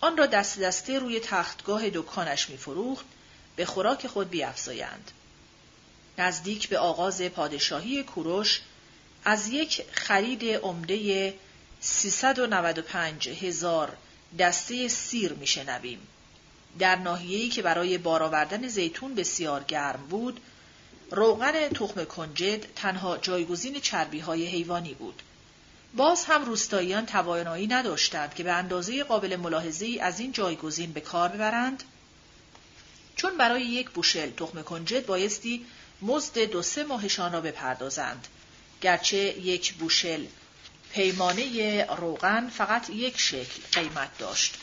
آن 0.00 0.16
را 0.16 0.26
دست 0.26 0.58
دسته 0.58 0.98
روی 0.98 1.20
تختگاه 1.20 1.90
دکانش 1.90 2.50
می 2.50 2.56
فروخت 2.56 3.04
به 3.56 3.64
خوراک 3.64 4.06
خود 4.06 4.30
بیافزایند. 4.30 5.10
نزدیک 6.18 6.68
به 6.68 6.78
آغاز 6.78 7.22
پادشاهی 7.22 8.02
کوروش 8.02 8.60
از 9.24 9.48
یک 9.48 9.82
خرید 9.92 10.44
عمده 10.44 11.34
395 11.80 13.28
هزار 13.28 13.96
دسته 14.38 14.88
سیر 14.88 15.32
میشنویم. 15.32 16.08
در 16.78 16.96
ناحیه‌ای 16.96 17.48
که 17.48 17.62
برای 17.62 17.98
بار 17.98 18.22
زیتون 18.68 19.14
بسیار 19.14 19.64
گرم 19.64 20.06
بود، 20.10 20.40
روغن 21.10 21.68
تخم 21.68 22.04
کنجد 22.04 22.74
تنها 22.74 23.16
جایگزین 23.16 23.80
چربی 23.80 24.18
های 24.18 24.46
حیوانی 24.46 24.94
بود. 24.94 25.22
باز 25.94 26.24
هم 26.24 26.44
روستاییان 26.44 27.06
توانایی 27.06 27.66
نداشتند 27.66 28.34
که 28.34 28.42
به 28.42 28.52
اندازه 28.52 29.04
قابل 29.04 29.36
ملاحظه 29.36 29.86
ای 29.86 30.00
از 30.00 30.20
این 30.20 30.32
جایگزین 30.32 30.92
به 30.92 31.00
کار 31.00 31.28
ببرند. 31.28 31.82
چون 33.16 33.36
برای 33.36 33.62
یک 33.62 33.90
بوشل 33.90 34.30
تخم 34.30 34.62
کنجد 34.62 35.06
بایستی 35.06 35.66
مزد 36.02 36.38
دو 36.38 36.62
سه 36.62 36.84
ماهشان 36.84 37.32
را 37.32 37.40
بپردازند. 37.40 38.28
گرچه 38.80 39.16
یک 39.16 39.74
بوشل 39.74 40.24
پیمانه 40.92 41.86
روغن 41.96 42.48
فقط 42.48 42.90
یک 42.90 43.20
شکل 43.20 43.62
قیمت 43.72 44.18
داشت. 44.18 44.54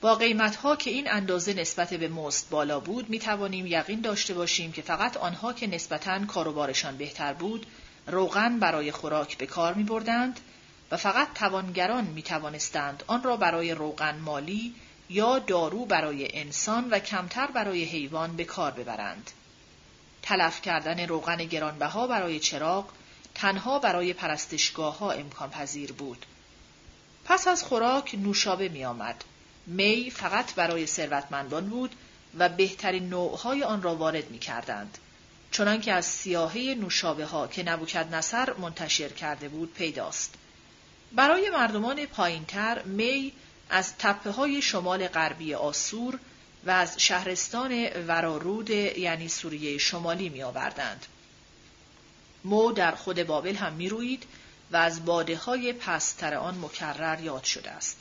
با 0.00 0.14
قیمت 0.14 0.56
ها 0.56 0.76
که 0.76 0.90
این 0.90 1.10
اندازه 1.10 1.54
نسبت 1.54 1.94
به 1.94 2.08
مزد 2.08 2.48
بالا 2.50 2.80
بود 2.80 3.08
می 3.08 3.18
توانیم 3.18 3.66
یقین 3.66 4.00
داشته 4.00 4.34
باشیم 4.34 4.72
که 4.72 4.82
فقط 4.82 5.16
آنها 5.16 5.52
که 5.52 5.66
نسبتاً 5.66 6.26
کاروبارشان 6.26 6.96
بهتر 6.96 7.32
بود 7.32 7.66
روغن 8.06 8.58
برای 8.58 8.92
خوراک 8.92 9.38
به 9.38 9.46
کار 9.46 9.74
می 9.74 9.84
بردند 9.84 10.40
و 10.90 10.96
فقط 10.96 11.34
توانگران 11.34 12.04
می 12.04 12.22
توانستند 12.22 13.04
آن 13.06 13.22
را 13.22 13.36
برای 13.36 13.74
روغن 13.74 14.18
مالی 14.18 14.74
یا 15.08 15.38
دارو 15.38 15.84
برای 15.84 16.38
انسان 16.38 16.90
و 16.90 16.98
کمتر 16.98 17.46
برای 17.46 17.84
حیوان 17.84 18.36
به 18.36 18.44
کار 18.44 18.70
ببرند. 18.70 19.30
تلف 20.22 20.62
کردن 20.62 21.06
روغن 21.06 21.36
گرانبها 21.36 22.06
برای 22.06 22.40
چراغ 22.40 22.88
تنها 23.34 23.78
برای 23.78 24.12
پرستشگاه 24.12 24.98
ها 24.98 25.10
امکان 25.10 25.50
پذیر 25.50 25.92
بود. 25.92 26.26
پس 27.24 27.48
از 27.48 27.62
خوراک 27.62 28.14
نوشابه 28.14 28.68
می 28.68 28.84
آمد. 28.84 29.24
می 29.66 30.10
فقط 30.10 30.54
برای 30.54 30.86
ثروتمندان 30.86 31.68
بود 31.68 31.94
و 32.38 32.48
بهترین 32.48 33.08
نوعهای 33.08 33.64
آن 33.64 33.82
را 33.82 33.94
وارد 33.94 34.30
می 34.30 34.38
کردند. 34.38 34.98
چنانکه 35.52 35.92
از 35.92 36.06
سیاهه 36.06 36.76
نوشابه 36.80 37.24
ها 37.26 37.46
که 37.46 37.62
نبوکد 37.62 38.14
نصر 38.14 38.52
منتشر 38.52 39.08
کرده 39.08 39.48
بود 39.48 39.74
پیداست. 39.74 40.34
برای 41.12 41.50
مردمان 41.50 42.06
پایینتر 42.06 42.82
می 42.82 43.32
از 43.70 43.96
تپه 43.98 44.30
های 44.30 44.62
شمال 44.62 45.08
غربی 45.08 45.54
آسور 45.54 46.18
و 46.66 46.70
از 46.70 46.94
شهرستان 46.98 47.88
ورارود 48.06 48.70
یعنی 48.70 49.28
سوریه 49.28 49.78
شمالی 49.78 50.28
می 50.28 50.42
آوردند. 50.42 51.06
مو 52.44 52.72
در 52.72 52.92
خود 52.92 53.22
بابل 53.22 53.54
هم 53.54 53.72
می 53.72 53.88
روید 53.88 54.24
و 54.70 54.76
از 54.76 55.04
باده 55.04 55.36
های 55.36 55.72
پستر 55.72 56.34
آن 56.34 56.58
مکرر 56.58 57.20
یاد 57.20 57.44
شده 57.44 57.70
است. 57.70 58.00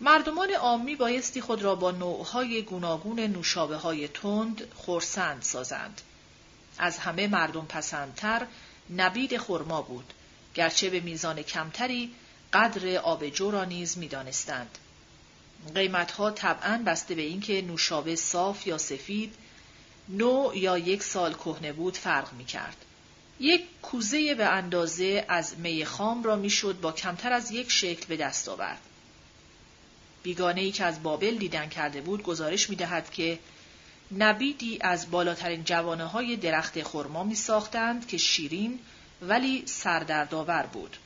مردمان 0.00 0.50
عامی 0.50 0.96
بایستی 0.96 1.40
خود 1.40 1.62
را 1.62 1.74
با 1.74 1.90
نوعهای 1.90 2.62
گوناگون 2.62 3.20
نوشابه 3.20 3.76
های 3.76 4.08
تند 4.08 4.68
خورسند 4.74 5.42
سازند. 5.42 6.00
از 6.78 6.98
همه 6.98 7.26
مردم 7.26 7.66
پسندتر 7.66 8.46
نبید 8.96 9.38
خرما 9.38 9.82
بود 9.82 10.12
گرچه 10.54 10.90
به 10.90 11.00
میزان 11.00 11.42
کمتری 11.42 12.14
قدر 12.52 12.96
آبجو 12.96 13.50
را 13.50 13.64
نیز 13.64 13.98
می‌دانستند 13.98 14.78
قیمتها 15.74 16.30
طبعا 16.30 16.82
بسته 16.86 17.14
به 17.14 17.22
اینکه 17.22 17.62
نوشابه 17.62 18.16
صاف 18.16 18.66
یا 18.66 18.78
سفید 18.78 19.34
نو 20.08 20.50
یا 20.54 20.78
یک 20.78 21.02
سال 21.02 21.34
کهنه 21.34 21.72
بود 21.72 21.96
فرق 21.96 22.32
می 22.32 22.44
کرد. 22.44 22.76
یک 23.40 23.64
کوزه 23.82 24.34
به 24.34 24.46
اندازه 24.46 25.24
از 25.28 25.58
می 25.58 25.84
خام 25.84 26.22
را 26.22 26.36
می‌شد 26.36 26.80
با 26.80 26.92
کمتر 26.92 27.32
از 27.32 27.50
یک 27.50 27.70
شکل 27.70 28.06
به 28.06 28.16
دست 28.16 28.48
آورد. 28.48 28.80
بیگانه 30.22 30.60
ای 30.60 30.72
که 30.72 30.84
از 30.84 31.02
بابل 31.02 31.36
دیدن 31.36 31.68
کرده 31.68 32.00
بود 32.00 32.22
گزارش 32.22 32.70
می 32.70 32.76
دهد 32.76 33.10
که 33.10 33.38
نبیدی 34.18 34.78
از 34.80 35.10
بالاترین 35.10 35.64
جوانه 35.64 36.04
های 36.04 36.36
درخت 36.36 36.82
خرما 36.82 37.24
می 37.24 37.34
ساختند 37.34 38.06
که 38.06 38.16
شیرین 38.18 38.78
ولی 39.22 39.62
سردردآور 39.66 40.62
بود. 40.62 40.96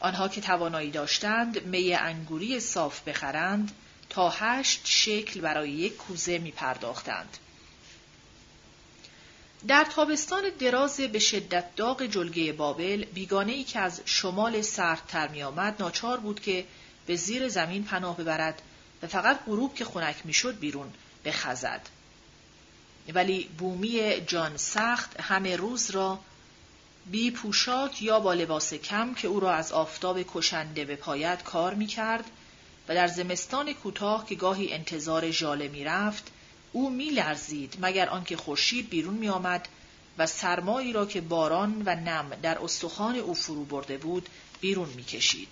آنها 0.00 0.28
که 0.28 0.40
توانایی 0.40 0.90
داشتند 0.90 1.66
می 1.66 1.94
انگوری 1.94 2.60
صاف 2.60 3.08
بخرند 3.08 3.72
تا 4.08 4.30
هشت 4.30 4.80
شکل 4.84 5.40
برای 5.40 5.70
یک 5.70 5.96
کوزه 5.96 6.38
می 6.38 6.50
پرداختند. 6.50 7.38
در 9.68 9.84
تابستان 9.84 10.42
دراز 10.58 11.00
به 11.00 11.18
شدت 11.18 11.76
داغ 11.76 12.02
جلگه 12.02 12.52
بابل 12.52 13.04
بیگانه 13.04 13.52
ای 13.52 13.64
که 13.64 13.80
از 13.80 14.02
شمال 14.04 14.62
سردتر 14.62 15.28
می 15.28 15.42
آمد 15.42 15.76
ناچار 15.80 16.20
بود 16.20 16.40
که 16.40 16.64
به 17.06 17.16
زیر 17.16 17.48
زمین 17.48 17.84
پناه 17.84 18.16
ببرد 18.16 18.62
و 19.02 19.06
فقط 19.06 19.40
غروب 19.46 19.74
که 19.74 19.84
خنک 19.84 20.16
می‌شد 20.24 20.58
بیرون 20.58 20.92
بخزد. 21.24 21.80
ولی 23.14 23.44
بومی 23.58 24.20
جان 24.20 24.56
سخت 24.56 25.20
همه 25.20 25.56
روز 25.56 25.90
را 25.90 26.18
بی 27.10 27.30
پوشاک 27.30 28.02
یا 28.02 28.20
با 28.20 28.34
لباس 28.34 28.74
کم 28.74 29.14
که 29.14 29.28
او 29.28 29.40
را 29.40 29.54
از 29.54 29.72
آفتاب 29.72 30.22
کشنده 30.22 30.84
به 30.84 30.96
پایت 30.96 31.42
کار 31.42 31.74
می 31.74 31.86
کرد 31.86 32.24
و 32.88 32.94
در 32.94 33.06
زمستان 33.06 33.72
کوتاه 33.72 34.26
که 34.26 34.34
گاهی 34.34 34.72
انتظار 34.72 35.30
ژاله 35.30 35.68
می 35.68 35.84
رفت 35.84 36.30
او 36.72 36.90
می 36.90 37.10
لرزید 37.10 37.76
مگر 37.80 38.08
آنکه 38.08 38.36
خورشید 38.36 38.90
بیرون 38.90 39.14
می 39.14 39.28
آمد 39.28 39.68
و 40.18 40.26
سرمایی 40.26 40.92
را 40.92 41.06
که 41.06 41.20
باران 41.20 41.82
و 41.86 41.94
نم 41.94 42.30
در 42.42 42.58
استخوان 42.58 43.16
او 43.16 43.34
فرو 43.34 43.64
برده 43.64 43.98
بود 43.98 44.28
بیرون 44.60 44.88
می 44.88 45.04
کشید. 45.04 45.48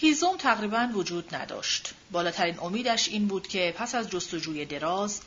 هیزم 0.00 0.36
تقریبا 0.36 0.90
وجود 0.94 1.34
نداشت. 1.34 1.90
بالاترین 2.10 2.58
امیدش 2.60 3.08
این 3.08 3.26
بود 3.26 3.48
که 3.48 3.74
پس 3.78 3.94
از 3.94 4.10
جستجوی 4.10 4.64
دراز 4.64 5.20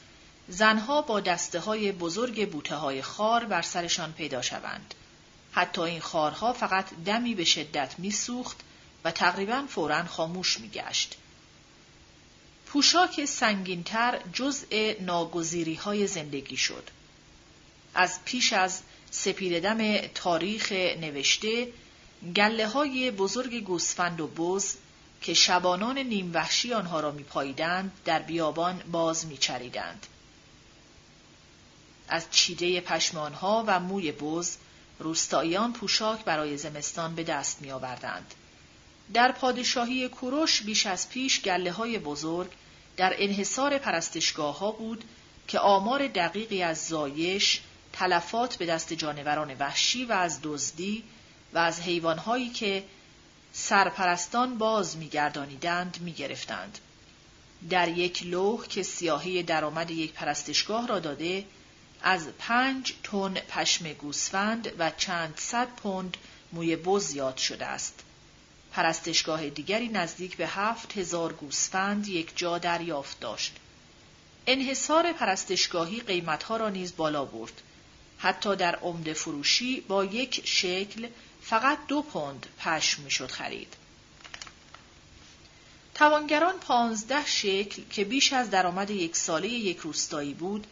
زنها 0.48 1.01
با 1.01 1.19
دسته 1.19 1.59
های 1.59 1.91
بزرگ 1.91 2.50
بوته 2.51 2.75
های 2.75 3.01
خار 3.01 3.45
بر 3.45 3.61
سرشان 3.61 4.14
پیدا 4.14 4.41
شوند. 4.41 4.93
حتی 5.51 5.82
این 5.82 6.01
خارها 6.01 6.53
فقط 6.53 6.85
دمی 7.06 7.35
به 7.35 7.43
شدت 7.43 7.95
میسوخت 7.98 8.58
و 9.03 9.11
تقریبا 9.11 9.66
فورا 9.69 10.06
خاموش 10.06 10.59
میگشت. 10.59 11.17
پوشاک 12.66 13.25
سنگینتر 13.25 14.19
جزء 14.33 14.93
ناگزیری 15.01 15.75
های 15.75 16.08
زندگی 16.08 16.58
شد. 16.58 16.90
از 17.93 18.19
پیش 18.25 18.53
از 18.53 18.82
سپیددم 19.11 20.08
تاریخ 20.08 20.72
نوشته 20.72 21.67
گله 22.35 22.67
های 22.67 23.11
بزرگ 23.11 23.64
گوسفند 23.64 24.22
و 24.22 24.27
بز 24.27 24.75
که 25.22 25.33
شبانان 25.33 25.98
نیم 25.98 26.32
وحشی 26.33 26.74
آنها 26.74 27.00
را 27.00 27.11
میپاییدند 27.11 27.91
در 28.06 28.19
بیابان 28.19 28.83
باز 28.91 29.25
میچریدند. 29.25 30.08
از 32.08 32.25
چیده 32.32 32.82
پشمانها 32.82 33.64
و 33.67 33.80
موی 33.80 34.11
بز 34.11 34.58
روستاییان 35.00 35.74
پوشاک 35.74 36.24
برای 36.25 36.58
زمستان 36.58 37.16
به 37.16 37.24
دست 37.24 37.61
می 37.61 37.72
آوردند. 37.72 38.33
در 39.14 39.32
پادشاهی 39.32 40.09
کوروش 40.09 40.61
بیش 40.61 40.85
از 40.85 41.09
پیش 41.09 41.41
گله 41.41 41.72
های 41.72 42.00
بزرگ 42.00 42.51
در 42.98 43.14
انحصار 43.17 43.77
پرستشگاه 43.77 44.59
ها 44.59 44.72
بود 44.72 45.03
که 45.48 45.59
آمار 45.59 46.08
دقیقی 46.08 46.64
از 46.64 46.88
زایش، 46.88 47.61
تلفات 47.93 48.56
به 48.56 48.66
دست 48.66 48.93
جانوران 48.93 49.56
وحشی 49.59 50.06
و 50.06 50.11
از 50.11 50.40
دزدی 50.43 51.03
و 51.53 51.57
از 51.57 51.81
حیوانهایی 51.81 52.49
که 52.49 52.83
سرپرستان 53.53 54.57
باز 54.57 54.97
میگردانیدند 54.97 55.97
می‌گرفتند. 56.01 56.80
در 57.69 57.88
یک 57.88 58.23
لوح 58.23 58.67
که 58.67 58.83
سیاهی 58.83 59.43
درآمد 59.43 59.91
یک 59.91 60.13
پرستشگاه 60.13 60.88
را 60.88 60.99
داده 60.99 61.45
از 62.01 62.27
پنج 62.39 62.93
تن 63.03 63.33
پشم 63.33 63.93
گوسفند 63.93 64.71
و 64.80 64.91
چند 64.97 65.33
صد 65.38 65.67
پوند 65.67 66.17
موی 66.53 66.75
بز 66.75 67.13
یاد 67.13 67.38
شده 67.38 67.65
است. 67.65 68.03
پرستشگاه 68.71 69.49
دیگری 69.49 69.89
نزدیک 69.89 70.38
به 70.38 70.47
هفت 70.47 70.97
هزار 70.97 71.33
گوسفند 71.33 72.07
یک 72.07 72.31
جا 72.35 72.57
دریافت 72.57 73.19
داشت. 73.19 73.55
انحصار 74.47 75.13
پرستشگاهی 75.13 75.99
قیمتها 75.99 76.57
را 76.57 76.69
نیز 76.69 76.95
بالا 76.95 77.25
برد. 77.25 77.61
حتی 78.17 78.55
در 78.55 78.75
عمده 78.75 79.13
فروشی 79.13 79.81
با 79.81 80.05
یک 80.05 80.41
شکل 80.45 81.07
فقط 81.51 81.77
دو 81.88 82.01
پوند 82.01 82.45
پشم 82.59 83.01
می‌شد 83.01 83.31
خرید. 83.31 83.73
توانگران 85.95 86.59
پانزده 86.59 87.25
شکل 87.25 87.81
که 87.89 88.03
بیش 88.03 88.33
از 88.33 88.49
درآمد 88.49 88.89
یک 88.89 89.15
ساله 89.15 89.47
یک 89.47 89.77
روستایی 89.77 90.33
بود 90.33 90.67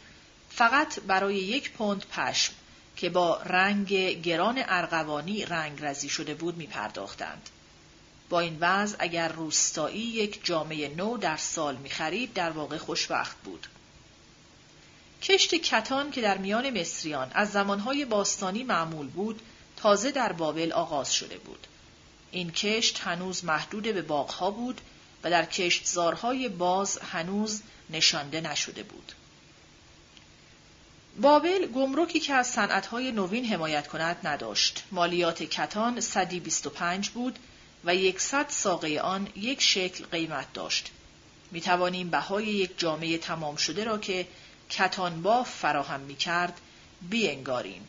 فقط 0.49 0.99
برای 0.99 1.35
یک 1.35 1.71
پوند 1.71 2.05
پشم 2.05 2.53
که 2.95 3.09
با 3.09 3.41
رنگ 3.41 3.93
گران 4.21 4.63
ارغوانی 4.67 5.45
رنگ 5.45 5.77
رزی 5.81 6.09
شده 6.09 6.33
بود 6.33 6.57
می 6.57 6.67
پرداختند. 6.67 7.49
با 8.29 8.39
این 8.39 8.57
وضع 8.59 8.95
اگر 8.99 9.27
روستایی 9.27 10.01
یک 10.01 10.45
جامعه 10.45 10.95
نو 10.95 11.17
در 11.17 11.37
سال 11.37 11.75
می 11.75 11.89
خرید 11.89 12.33
در 12.33 12.49
واقع 12.49 12.77
خوشبخت 12.77 13.37
بود. 13.37 13.67
کشت 15.21 15.55
کتان 15.55 16.11
که 16.11 16.21
در 16.21 16.37
میان 16.37 16.79
مصریان 16.79 17.31
از 17.33 17.51
زمانهای 17.51 18.05
باستانی 18.05 18.63
معمول 18.63 19.07
بود 19.07 19.41
تازه 19.81 20.11
در 20.11 20.31
بابل 20.31 20.71
آغاز 20.71 21.13
شده 21.13 21.37
بود. 21.37 21.67
این 22.31 22.51
کشت 22.51 22.99
هنوز 22.99 23.45
محدود 23.45 23.83
به 23.83 24.01
باغها 24.01 24.51
بود 24.51 24.81
و 25.23 25.29
در 25.29 25.45
کشتزارهای 25.45 26.49
باز 26.49 26.97
هنوز 26.97 27.61
نشانده 27.89 28.41
نشده 28.41 28.83
بود. 28.83 29.13
بابل 31.21 31.65
گمرکی 31.65 32.19
که 32.19 32.33
از 32.33 32.47
صنعتهای 32.47 33.11
نوین 33.11 33.45
حمایت 33.45 33.87
کند 33.87 34.17
نداشت. 34.23 34.83
مالیات 34.91 35.43
کتان 35.43 35.99
125 36.01 37.09
بود 37.09 37.39
و 37.85 37.95
یکصد 37.95 38.45
ساقه 38.49 38.99
آن 38.99 39.27
یک 39.35 39.61
شکل 39.61 40.05
قیمت 40.05 40.53
داشت. 40.53 40.91
می 41.51 41.61
توانیم 41.61 42.09
بهای 42.09 42.45
یک 42.45 42.79
جامعه 42.79 43.17
تمام 43.17 43.55
شده 43.55 43.83
را 43.83 43.97
که 43.97 44.27
کتان 44.69 45.21
باف 45.21 45.49
فراهم 45.49 45.99
می 45.99 46.15
کرد 46.15 46.61
بینگاریم. 47.01 47.87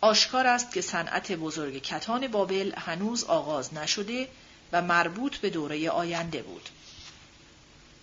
آشکار 0.00 0.46
است 0.46 0.72
که 0.72 0.80
صنعت 0.80 1.32
بزرگ 1.32 1.82
کتان 1.82 2.28
بابل 2.28 2.72
هنوز 2.76 3.24
آغاز 3.24 3.74
نشده 3.74 4.28
و 4.72 4.82
مربوط 4.82 5.36
به 5.36 5.50
دوره 5.50 5.90
آینده 5.90 6.42
بود. 6.42 6.68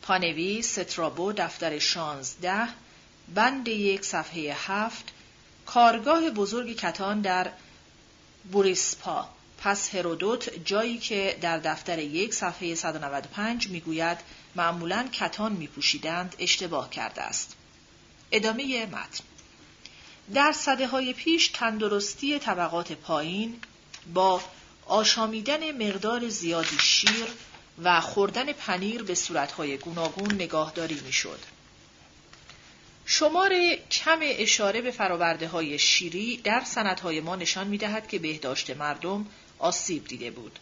پانوی 0.01 0.61
سترابو 0.61 1.33
دفتر 1.33 1.79
شانزده 1.79 2.67
بند 3.35 3.67
یک 3.67 4.05
صفحه 4.05 4.55
هفت 4.57 5.05
کارگاه 5.65 6.29
بزرگ 6.29 6.75
کتان 6.75 7.21
در 7.21 7.51
بوریسپا 8.51 9.29
پس 9.57 9.95
هرودوت 9.95 10.65
جایی 10.65 10.97
که 10.97 11.37
در 11.41 11.57
دفتر 11.57 11.99
یک 11.99 12.33
صفحه 12.33 12.75
195 12.75 13.67
می‌گوید 13.67 14.17
معمولا 14.55 15.07
کتان 15.11 15.51
میپوشیدند 15.51 16.35
اشتباه 16.39 16.89
کرده 16.89 17.21
است. 17.21 17.55
ادامه 18.31 18.85
متن 18.85 19.23
در 20.33 20.51
صده 20.51 20.87
های 20.87 21.13
پیش 21.13 21.47
تندرستی 21.47 22.39
طبقات 22.39 22.91
پایین 22.91 23.59
با 24.13 24.41
آشامیدن 24.85 25.87
مقدار 25.87 26.29
زیادی 26.29 26.77
شیر 26.79 27.27
و 27.83 28.01
خوردن 28.01 28.53
پنیر 28.53 29.03
به 29.03 29.15
صورتهای 29.15 29.77
گوناگون 29.77 30.33
نگاهداری 30.33 31.01
می‌شد. 31.05 31.39
شمار 33.05 33.53
کم 33.91 34.19
اشاره 34.21 34.81
به 34.81 34.91
فراورده 34.91 35.47
های 35.47 35.79
شیری 35.79 36.37
در 36.37 36.63
سندهای 36.65 37.19
ما 37.19 37.35
نشان 37.35 37.67
می 37.67 37.77
دهد 37.77 38.07
که 38.07 38.19
بهداشت 38.19 38.69
مردم 38.69 39.25
آسیب 39.59 40.07
دیده 40.07 40.31
بود. 40.31 40.59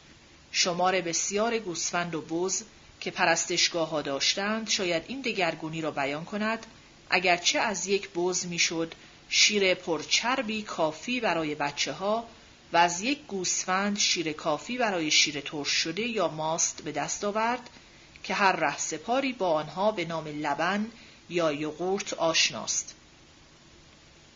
شمار 0.51 1.01
بسیار 1.01 1.59
گوسفند 1.59 2.15
و 2.15 2.21
بز 2.21 2.63
که 2.99 3.11
پرستشگاه 3.11 3.89
ها 3.89 4.01
داشتند 4.01 4.69
شاید 4.69 5.03
این 5.07 5.21
دگرگونی 5.21 5.81
را 5.81 5.91
بیان 5.91 6.25
کند 6.25 6.65
اگرچه 7.09 7.59
از 7.59 7.87
یک 7.87 8.09
بز 8.15 8.45
می‌شد 8.45 8.93
شیر 9.29 9.73
پرچربی 9.73 10.61
کافی 10.61 11.19
برای 11.19 11.55
بچه 11.55 11.91
ها 11.93 12.25
و 12.73 12.77
از 12.77 13.01
یک 13.01 13.19
گوسفند 13.27 13.97
شیر 13.99 14.31
کافی 14.33 14.77
برای 14.77 15.11
شیر 15.11 15.41
ترش 15.41 15.67
شده 15.67 16.01
یا 16.01 16.27
ماست 16.27 16.81
به 16.81 16.91
دست 16.91 17.23
آورد 17.23 17.69
که 18.23 18.33
هر 18.33 18.55
ره 18.55 18.77
سپاری 18.77 19.33
با 19.33 19.51
آنها 19.51 19.91
به 19.91 20.05
نام 20.05 20.27
لبن 20.27 20.91
یا 21.29 21.51
یوغورت 21.51 22.13
آشناست. 22.13 22.95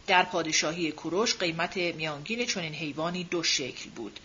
در 0.08 0.24
پادشاهی 0.24 0.92
کوروش 0.92 1.36
قیمت 1.36 1.78
میانگین 1.78 2.46
چنین 2.46 2.74
حیوانی 2.74 3.24
دو 3.24 3.44
شکل 3.44 3.90
بود. 3.90 4.20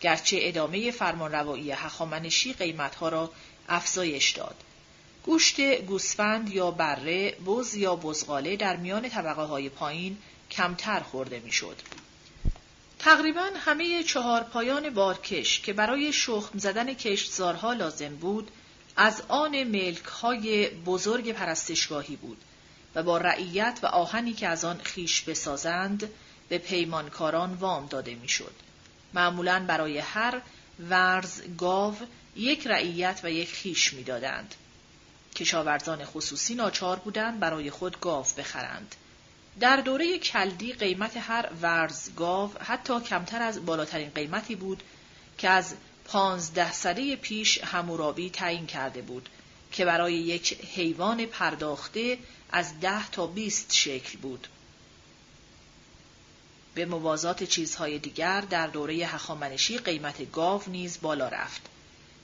گرچه 0.00 0.38
ادامه 0.40 0.90
فرمانروایی 0.90 1.70
هخامنشی 1.70 2.52
قیمتها 2.52 3.08
را 3.08 3.30
افزایش 3.68 4.30
داد. 4.30 4.56
گوشت 5.28 5.60
گوسفند 5.60 6.50
یا 6.50 6.70
بره، 6.70 7.34
بز 7.46 7.74
یا 7.74 7.96
بزغاله 7.96 8.56
در 8.56 8.76
میان 8.76 9.08
طبقه 9.08 9.42
های 9.42 9.68
پایین 9.68 10.18
کمتر 10.50 11.00
خورده 11.00 11.40
می‌شد. 11.44 11.76
تقریبا 12.98 13.50
همه 13.56 14.02
چهار 14.02 14.42
پایان 14.42 14.90
بارکش 14.90 15.60
که 15.60 15.72
برای 15.72 16.12
شخم 16.12 16.58
زدن 16.58 16.94
کشتزارها 16.94 17.72
لازم 17.72 18.16
بود 18.16 18.50
از 18.96 19.22
آن 19.28 19.62
ملک 19.62 20.04
های 20.04 20.68
بزرگ 20.68 21.32
پرستشگاهی 21.32 22.16
بود 22.16 22.38
و 22.94 23.02
با 23.02 23.18
رعیت 23.18 23.78
و 23.82 23.86
آهنی 23.86 24.32
که 24.32 24.48
از 24.48 24.64
آن 24.64 24.80
خیش 24.82 25.22
بسازند 25.22 26.10
به 26.48 26.58
پیمانکاران 26.58 27.54
وام 27.54 27.86
داده 27.86 28.14
می‌شد. 28.14 28.54
معمولا 29.14 29.64
برای 29.68 29.98
هر 29.98 30.40
ورز 30.90 31.42
گاو 31.58 31.96
یک 32.36 32.66
رعیت 32.66 33.20
و 33.22 33.30
یک 33.30 33.48
خیش 33.48 33.92
می‌دادند. 33.92 34.54
کشاورزان 35.34 36.04
خصوصی 36.04 36.54
ناچار 36.54 36.98
بودند 36.98 37.40
برای 37.40 37.70
خود 37.70 38.00
گاو 38.00 38.24
بخرند. 38.38 38.94
در 39.60 39.76
دوره 39.76 40.18
کلدی 40.18 40.72
قیمت 40.72 41.16
هر 41.16 41.48
ورز 41.62 42.14
گاو 42.16 42.50
حتی 42.60 43.00
کمتر 43.00 43.42
از 43.42 43.66
بالاترین 43.66 44.10
قیمتی 44.10 44.54
بود 44.54 44.82
که 45.38 45.48
از 45.48 45.74
پانزده 46.04 46.72
سده 46.72 47.16
پیش 47.16 47.64
همورابی 47.64 48.30
تعیین 48.30 48.66
کرده 48.66 49.02
بود 49.02 49.28
که 49.72 49.84
برای 49.84 50.14
یک 50.14 50.64
حیوان 50.74 51.26
پرداخته 51.26 52.18
از 52.50 52.80
ده 52.80 53.10
تا 53.10 53.26
بیست 53.26 53.74
شکل 53.74 54.18
بود. 54.18 54.48
به 56.74 56.84
موازات 56.84 57.44
چیزهای 57.44 57.98
دیگر 57.98 58.40
در 58.40 58.66
دوره 58.66 58.94
هخامنشی 58.94 59.78
قیمت 59.78 60.32
گاو 60.32 60.62
نیز 60.66 60.98
بالا 61.02 61.28
رفت. 61.28 61.62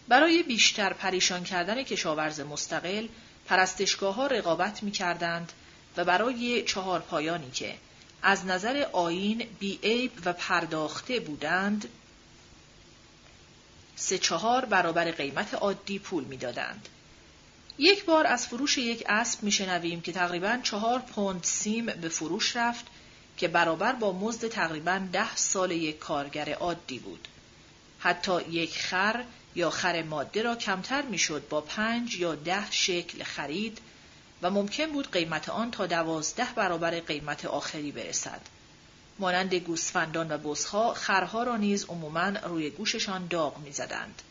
برای 0.08 0.42
بیشتر 0.42 0.92
پریشان 0.92 1.44
کردن 1.44 1.82
کشاورز 1.82 2.40
مستقل 2.40 3.08
پرستشگاه 3.46 4.14
ها 4.14 4.26
رقابت 4.26 4.82
می 4.82 4.90
کردند 4.90 5.52
و 5.96 6.04
برای 6.04 6.62
چهار 6.62 7.00
پایانی 7.00 7.50
که 7.50 7.74
از 8.22 8.46
نظر 8.46 8.86
آین 8.92 9.46
بیعیب 9.58 10.12
و 10.24 10.32
پرداخته 10.32 11.20
بودند 11.20 11.88
سه 13.96 14.18
چهار 14.18 14.64
برابر 14.64 15.10
قیمت 15.10 15.54
عادی 15.54 15.98
پول 15.98 16.24
می‌دادند. 16.24 16.88
یک 17.78 18.04
بار 18.04 18.26
از 18.26 18.46
فروش 18.46 18.78
یک 18.78 19.04
اسب 19.08 19.42
میشنویم 19.42 20.00
که 20.00 20.12
تقریبا 20.12 20.58
چهار 20.62 20.98
پوند 20.98 21.44
سیم 21.44 21.86
به 21.86 22.08
فروش 22.08 22.56
رفت 22.56 22.86
که 23.36 23.48
برابر 23.48 23.92
با 23.92 24.12
مزد 24.12 24.48
تقریبا 24.48 25.00
ده 25.12 25.36
سال 25.36 25.70
یک 25.70 25.98
کارگر 25.98 26.52
عادی 26.52 26.98
بود. 26.98 27.28
حتی 27.98 28.42
یک 28.42 28.78
خر 28.78 29.24
یا 29.54 29.70
خر 29.70 30.02
ماده 30.02 30.42
را 30.42 30.56
کمتر 30.56 31.02
می‌شد 31.02 31.48
با 31.48 31.60
پنج 31.60 32.14
یا 32.14 32.34
ده 32.34 32.70
شکل 32.70 33.24
خرید 33.24 33.78
و 34.42 34.50
ممکن 34.50 34.86
بود 34.86 35.10
قیمت 35.10 35.48
آن 35.48 35.70
تا 35.70 35.86
دوازده 35.86 36.48
برابر 36.54 37.00
قیمت 37.00 37.44
آخری 37.44 37.92
برسد. 37.92 38.40
مانند 39.18 39.54
گوسفندان 39.54 40.32
و 40.32 40.38
بزها 40.38 40.94
خرها 40.94 41.42
را 41.42 41.56
نیز 41.56 41.84
عموما 41.84 42.28
روی 42.28 42.70
گوششان 42.70 43.26
داغ 43.26 43.58
می‌زدند. 43.58 44.22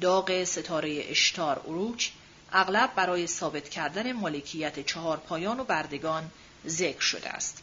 داغ 0.00 0.44
ستاره 0.44 1.04
اشتار 1.08 1.58
اروچ 1.58 2.08
اغلب 2.52 2.94
برای 2.94 3.26
ثابت 3.26 3.68
کردن 3.68 4.12
مالکیت 4.12 4.86
چهار 4.86 5.16
پایان 5.16 5.60
و 5.60 5.64
بردگان 5.64 6.30
ذکر 6.66 7.00
شده 7.00 7.28
است. 7.28 7.62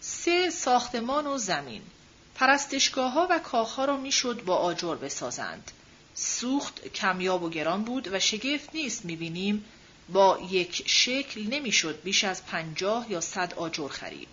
سه 0.00 0.50
ساختمان 0.50 1.26
و 1.26 1.38
زمین 1.38 1.82
پرستشگاه 2.34 3.12
ها 3.12 3.26
و 3.30 3.38
کاخها 3.38 3.84
را 3.84 3.96
می‌شد 3.96 4.44
با 4.44 4.56
آجر 4.56 4.94
بسازند. 4.94 5.70
سوخت 6.14 6.88
کمیاب 6.88 7.42
و 7.42 7.50
گران 7.50 7.84
بود 7.84 8.08
و 8.12 8.20
شگفت 8.20 8.74
نیست 8.74 9.04
می‌بینیم 9.04 9.64
با 10.08 10.38
یک 10.50 10.82
شکل 10.86 11.42
نمی‌شد 11.42 12.02
بیش 12.02 12.24
از 12.24 12.46
پنجاه 12.46 13.10
یا 13.10 13.20
صد 13.20 13.54
آجر 13.54 13.88
خرید. 13.88 14.28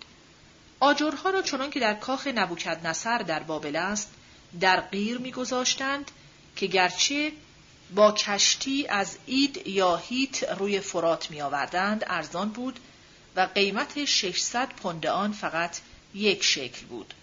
آجرها 0.80 1.30
را 1.30 1.42
چنان 1.42 1.70
که 1.70 1.80
در 1.80 1.94
کاخ 1.94 2.26
نبوکد 2.26 2.86
نصر 2.86 3.18
در 3.18 3.42
بابل 3.42 3.76
است 3.76 4.12
در 4.60 4.80
غیر 4.80 5.18
میگذاشتند 5.18 6.10
که 6.56 6.66
گرچه 6.66 7.32
با 7.94 8.12
کشتی 8.12 8.86
از 8.86 9.16
اید 9.26 9.66
یا 9.66 9.96
هیت 9.96 10.42
روی 10.42 10.80
فرات 10.80 11.30
می 11.30 11.42
آوردند 11.42 12.04
ارزان 12.06 12.48
بود 12.48 12.80
و 13.36 13.48
قیمت 13.54 14.04
600 14.04 14.68
پوند 14.68 15.06
آن 15.06 15.32
فقط 15.32 15.76
یک 16.14 16.44
شکل 16.44 16.86
بود. 16.86 17.14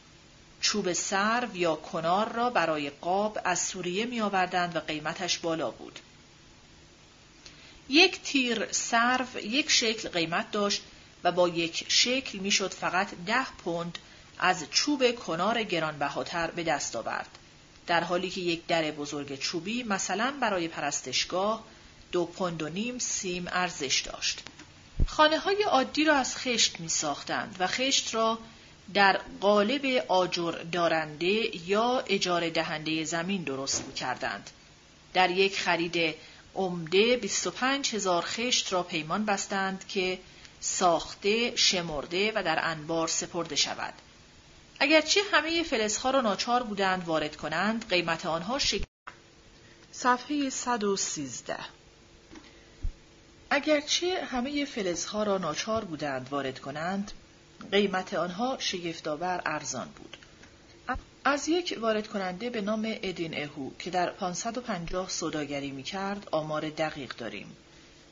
چوب 0.61 0.93
سرو 0.93 1.55
یا 1.55 1.75
کنار 1.75 2.33
را 2.33 2.49
برای 2.49 2.89
قاب 2.89 3.39
از 3.43 3.59
سوریه 3.59 4.05
می 4.05 4.21
آوردند 4.21 4.75
و 4.75 4.79
قیمتش 4.79 5.37
بالا 5.37 5.71
بود. 5.71 5.99
یک 7.89 8.21
تیر 8.21 8.71
سرو 8.71 9.39
یک 9.43 9.69
شکل 9.71 10.09
قیمت 10.09 10.51
داشت 10.51 10.81
و 11.23 11.31
با 11.31 11.49
یک 11.49 11.85
شکل 11.87 12.39
می‌شد 12.39 12.73
فقط 12.73 13.07
ده 13.25 13.45
پوند 13.63 13.97
از 14.39 14.65
چوب 14.71 15.15
کنار 15.15 15.63
گرانبهاتر 15.63 16.51
به 16.51 16.63
دست 16.63 16.95
آورد. 16.95 17.37
در 17.87 18.03
حالی 18.03 18.29
که 18.29 18.41
یک 18.41 18.67
در 18.67 18.91
بزرگ 18.91 19.39
چوبی 19.39 19.83
مثلا 19.83 20.33
برای 20.41 20.67
پرستشگاه 20.67 21.63
دو 22.11 22.25
پوند 22.25 22.63
و 22.63 22.69
نیم 22.69 22.99
سیم 22.99 23.47
ارزش 23.47 24.01
داشت. 24.01 24.43
خانه 25.07 25.39
های 25.39 25.63
عادی 25.63 26.05
را 26.05 26.15
از 26.15 26.37
خشت 26.37 26.79
می 26.79 26.89
ساختند 26.89 27.55
و 27.59 27.67
خشت 27.67 28.15
را 28.15 28.39
در 28.93 29.19
قالب 29.41 30.05
آجر 30.07 30.51
دارنده 30.51 31.67
یا 31.67 32.03
اجاره 32.07 32.49
دهنده 32.49 33.03
زمین 33.03 33.43
درست 33.43 33.87
می 33.87 33.93
کردند. 33.93 34.49
در 35.13 35.29
یک 35.29 35.59
خرید 35.59 36.15
عمده 36.55 37.17
25 37.17 37.95
هزار 37.95 38.23
خشت 38.25 38.73
را 38.73 38.83
پیمان 38.83 39.25
بستند 39.25 39.87
که 39.87 40.19
ساخته، 40.59 41.55
شمرده 41.55 42.31
و 42.35 42.43
در 42.43 42.59
انبار 42.61 43.07
سپرده 43.07 43.55
شود. 43.55 43.93
اگرچه 44.79 45.21
همه 45.31 45.63
فلزها 45.63 46.11
را 46.11 46.21
ناچار 46.21 46.63
بودند 46.63 47.05
وارد 47.05 47.35
کنند، 47.35 47.89
قیمت 47.89 48.25
آنها 48.25 48.59
شک... 48.59 48.81
صفحه 49.91 50.49
113 50.49 51.57
اگرچه 53.49 54.25
همه 54.31 54.65
فلزها 54.65 55.23
را 55.23 55.37
ناچار 55.37 55.85
بودند 55.85 56.27
وارد 56.31 56.59
کنند، 56.59 57.11
قیمت 57.71 58.13
آنها 58.13 58.57
شگفتآور 58.59 59.41
ارزان 59.45 59.87
بود. 59.95 60.17
از 61.23 61.49
یک 61.49 61.77
وارد 61.81 62.07
کننده 62.07 62.49
به 62.49 62.61
نام 62.61 62.95
ادین 63.01 63.43
اهو 63.43 63.69
که 63.79 63.89
در 63.89 64.09
550 64.09 65.09
صداگری 65.09 65.71
می 65.71 65.83
کرد 65.83 66.27
آمار 66.31 66.69
دقیق 66.69 67.15
داریم. 67.15 67.57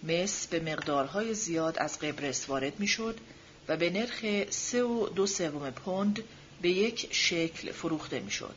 مس 0.04 0.48
به 0.48 0.60
مقدارهای 0.60 1.34
زیاد 1.34 1.78
از 1.80 2.00
قبرس 2.00 2.50
وارد 2.50 2.80
می 2.80 2.88
شد 2.88 3.20
و 3.68 3.78
به 3.78 3.90
نرخ 3.90 4.50
سه 4.50 4.84
و 4.84 5.10
دو 5.10 5.28
سوم 5.28 5.70
پوند 5.70 6.24
به 6.62 6.70
یک 6.70 7.08
شکل 7.12 7.72
فروخته 7.72 8.20
می 8.20 8.32
شد. 8.32 8.56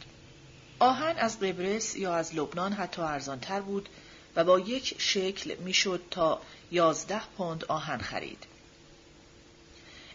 آهن 0.78 1.16
از 1.16 1.40
قبرس 1.40 1.96
یا 1.96 2.14
از 2.14 2.34
لبنان 2.34 2.72
حتی 2.72 3.02
ارزانتر 3.02 3.60
بود 3.60 3.88
و 4.36 4.44
با 4.44 4.60
یک 4.60 4.94
شکل 4.98 5.54
می‌شد 5.54 6.02
تا 6.10 6.40
یازده 6.70 7.22
پوند 7.36 7.64
آهن 7.64 7.98
خرید. 7.98 8.46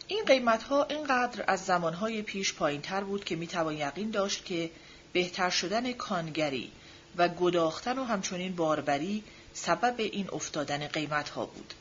این 0.08 0.26
قیمت 0.26 0.64
ها 0.64 0.84
اینقدر 0.84 1.44
از 1.48 1.66
زمانهای 1.66 2.22
پیش 2.22 2.54
پایین 2.54 2.82
تر 2.82 3.04
بود 3.04 3.24
که 3.24 3.36
می 3.36 3.48
توان 3.48 3.78
یقین 3.78 4.12
داشت 4.12 4.46
که 4.46 4.70
بهتر 5.14 5.50
شدن 5.50 5.94
کانگری 5.94 6.72
و 7.18 7.30
گداختن 7.30 8.00
و 8.00 8.04
همچنین 8.04 8.56
باربری 8.56 9.24
سبب 9.54 9.96
این 10.00 10.30
افتادن 10.32 10.88
قیمت 10.88 11.30
ها 11.30 11.46
بود. 11.46 11.74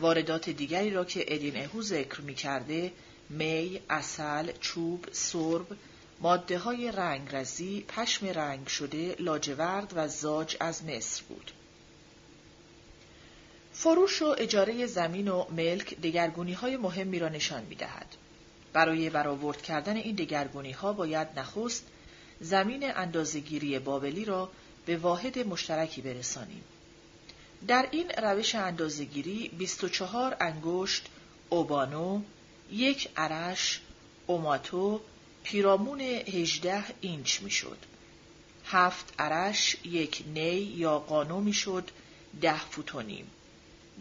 واردات 0.00 0.50
دیگری 0.50 0.90
را 0.90 1.04
که 1.04 1.24
ادین 1.28 1.56
اهو 1.56 1.82
ذکر 1.82 2.20
می 2.20 2.34
کرده 2.34 2.92
می، 3.28 3.80
اصل، 3.90 4.52
چوب، 4.60 5.06
سرب، 5.12 5.66
ماده 6.20 6.58
های 6.58 6.92
رنگرزی، 6.92 7.84
پشم 7.88 8.26
رنگ 8.26 8.66
شده، 8.66 9.16
لاجورد 9.18 9.92
و 9.96 10.08
زاج 10.08 10.56
از 10.60 10.84
مصر 10.84 11.22
بود. 11.28 11.52
فروش 13.82 14.22
و 14.22 14.34
اجاره 14.38 14.86
زمین 14.86 15.28
و 15.28 15.44
ملک 15.50 16.00
دگرگونی 16.00 16.52
های 16.52 16.76
مهمی 16.76 17.18
را 17.18 17.28
نشان 17.28 17.64
می 17.64 17.74
دهد. 17.74 18.06
برای 18.72 19.10
برآورد 19.10 19.62
کردن 19.62 19.96
این 19.96 20.14
دگرگونی 20.14 20.72
ها 20.72 20.92
باید 20.92 21.28
نخست 21.36 21.86
زمین 22.40 22.90
اندازگیری 22.96 23.78
بابلی 23.78 24.24
را 24.24 24.50
به 24.86 24.96
واحد 24.96 25.38
مشترکی 25.38 26.00
برسانیم. 26.00 26.64
در 27.68 27.88
این 27.90 28.10
روش 28.10 28.54
اندازگیری 28.54 29.48
24 29.48 30.36
انگشت 30.40 31.06
اوبانو، 31.48 32.20
یک 32.72 33.08
عرش، 33.16 33.80
اوماتو، 34.26 35.00
پیرامون 35.44 36.00
18 36.00 36.84
اینچ 37.00 37.42
می‌شد. 37.42 37.78
هفت 38.66 39.14
عرش 39.18 39.76
یک 39.84 40.24
نی 40.34 40.56
یا 40.76 40.98
قانو 40.98 41.40
می‌شد 41.40 41.90
ده 42.40 42.60
فوت 42.60 42.94
و 42.94 43.02
نیم. 43.02 43.30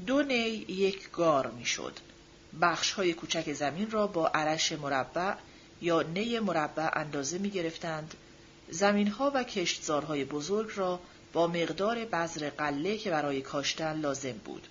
دو 0.08 0.24
نی 0.24 0.66
یک 0.68 1.12
گار 1.12 1.52
می‌شد. 1.52 1.94
بخش 2.62 2.92
های 2.92 3.14
کوچک 3.14 3.54
زمین 3.54 3.92
را 3.92 4.08
با 4.08 4.28
عرش 4.28 4.72
مربع 4.72 5.34
یا 5.82 6.02
نی 6.02 6.40
مربع 6.40 6.98
اندازه 7.00 7.38
می 7.38 7.50
گرفتند. 7.50 8.14
زمین 8.70 9.08
ها 9.08 9.32
و 9.36 9.44
کشتزارهای 9.44 10.26
بزرگ 10.26 10.72
را 10.76 11.00
با 11.34 11.48
مقدار 11.48 12.06
بذر 12.06 12.50
قله 12.50 12.98
که 12.98 13.10
برای 13.10 13.42
کاشتن 13.42 14.00
لازم 14.00 14.32
بود. 14.32 14.68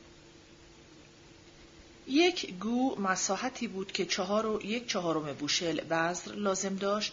یک 2.09 2.55
گو 2.55 3.01
مساحتی 3.01 3.67
بود 3.67 3.93
که 3.93 4.07
چهار 4.07 4.47
و 4.47 4.63
یک 4.63 4.89
چهارم 4.89 5.33
بوشل 5.33 5.81
بذر 5.81 6.33
لازم 6.33 6.77
داشت 6.77 7.13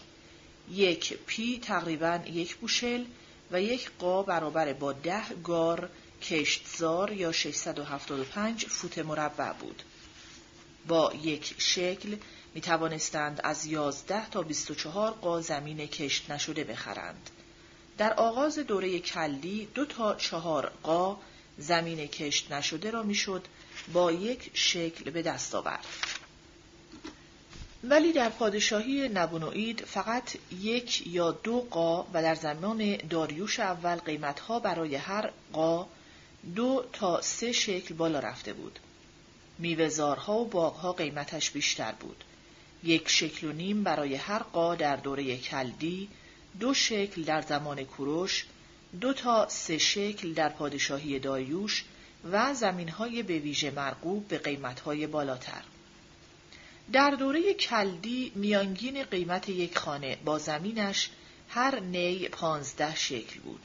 یک 0.70 1.18
پی 1.26 1.58
تقریبا 1.62 2.20
یک 2.26 2.56
بوشل 2.56 3.04
و 3.50 3.62
یک 3.62 3.90
قا 3.98 4.22
برابر 4.22 4.72
با 4.72 4.92
ده 4.92 5.28
گار 5.44 5.88
کشتزار 6.30 7.12
یا 7.12 7.32
675 7.32 8.66
فوت 8.66 8.98
مربع 8.98 9.52
بود. 9.52 9.82
با 10.88 11.12
یک 11.22 11.54
شکل 11.58 12.16
می 12.54 12.60
توانستند 12.60 13.40
از 13.44 13.66
11 13.66 14.30
تا 14.30 14.42
24 14.42 15.10
قا 15.10 15.40
زمین 15.40 15.86
کشت 15.86 16.30
نشده 16.30 16.64
بخرند. 16.64 17.30
در 17.98 18.12
آغاز 18.14 18.58
دوره 18.58 18.98
کلدی 18.98 19.68
دو 19.74 19.84
تا 19.84 20.14
چهار 20.14 20.72
قا 20.82 21.18
زمین 21.58 22.06
کشت 22.06 22.52
نشده 22.52 22.90
را 22.90 23.02
می‌شد 23.02 23.44
با 23.92 24.12
یک 24.12 24.50
شکل 24.54 25.10
به 25.10 25.22
دست 25.22 25.54
آورد. 25.54 25.86
ولی 27.84 28.12
در 28.12 28.28
پادشاهی 28.28 29.08
نبونوئید 29.08 29.84
فقط 29.84 30.36
یک 30.60 31.06
یا 31.06 31.30
دو 31.30 31.60
قا 31.70 32.02
و 32.02 32.22
در 32.22 32.34
زمان 32.34 32.96
داریوش 32.96 33.60
اول 33.60 33.96
قیمتها 33.96 34.58
برای 34.60 34.94
هر 34.94 35.30
قا 35.52 35.88
دو 36.54 36.84
تا 36.92 37.20
سه 37.22 37.52
شکل 37.52 37.94
بالا 37.94 38.18
رفته 38.18 38.52
بود. 38.52 38.78
میوهزارها 39.58 40.38
و 40.38 40.48
باغها 40.48 40.92
قیمتش 40.92 41.50
بیشتر 41.50 41.92
بود. 41.92 42.24
یک 42.84 43.08
شکل 43.08 43.46
و 43.46 43.52
نیم 43.52 43.82
برای 43.82 44.14
هر 44.14 44.38
قا 44.38 44.74
در 44.74 44.96
دوره 44.96 45.36
کلدی، 45.36 46.08
دو 46.60 46.74
شکل 46.74 47.22
در 47.22 47.42
زمان 47.42 47.84
کوروش، 47.84 48.46
دو 49.00 49.12
تا 49.12 49.48
سه 49.48 49.78
شکل 49.78 50.32
در 50.32 50.48
پادشاهی 50.48 51.18
داریوش 51.18 51.84
و 52.32 52.54
زمینهای 52.54 53.22
به 53.22 53.38
ویژه 53.38 53.70
مرغوب 53.70 54.28
به 54.28 54.38
قیمتهای 54.38 55.06
بالاتر. 55.06 55.62
در 56.92 57.10
دوره 57.10 57.54
کلدی 57.54 58.32
میانگین 58.34 59.02
قیمت 59.02 59.48
یک 59.48 59.78
خانه 59.78 60.18
با 60.24 60.38
زمینش 60.38 61.10
هر 61.48 61.80
نی 61.80 62.28
پانزده 62.28 62.94
شکل 62.94 63.40
بود. 63.40 63.60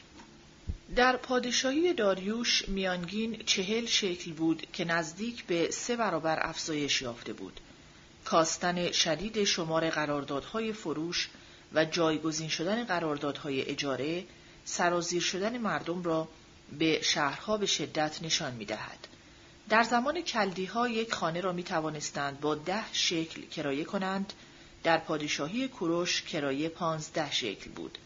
در 0.96 1.18
پادشاهی 1.18 1.94
داریوش 1.94 2.70
میانگین 2.70 3.44
چهل 3.46 3.86
شکل 3.86 4.34
بود 4.34 4.68
که 4.74 4.86
نزدیک 4.86 5.46
به 5.46 5.72
سه 5.72 5.96
برابر 5.96 6.40
افزایش 6.42 7.02
یافته 7.02 7.34
بود. 7.34 7.60
کاستن 8.26 8.92
شدید 8.92 9.44
شمار 9.44 9.90
قراردادهای 9.90 10.74
فروش 10.74 11.30
و 11.74 11.86
جایگزین 11.86 12.50
شدن 12.50 12.84
قراردادهای 12.84 13.70
اجاره 13.70 14.26
سرازیر 14.66 15.22
شدن 15.22 15.58
مردم 15.58 16.04
را 16.04 16.28
به 16.80 17.02
شهرها 17.02 17.58
به 17.58 17.66
شدت 17.66 18.24
نشان 18.24 18.54
می 18.54 18.66
دهد. 18.66 19.08
در 19.70 19.84
زمان 19.84 20.22
کلدی 20.22 20.66
ها 20.66 20.88
یک 20.88 21.14
خانه 21.14 21.42
را 21.42 21.52
می 21.52 21.64
توانستند 21.64 22.40
با 22.40 22.56
ده 22.56 22.94
شکل 22.94 23.42
کرایه 23.42 23.84
کنند 23.84 24.34
در 24.84 24.98
پادشاهی 24.98 25.68
کوروش 25.68 26.22
کرایه 26.22 26.70
پانزده 26.70 27.32
شکل 27.32 27.72
بود. 27.72 27.98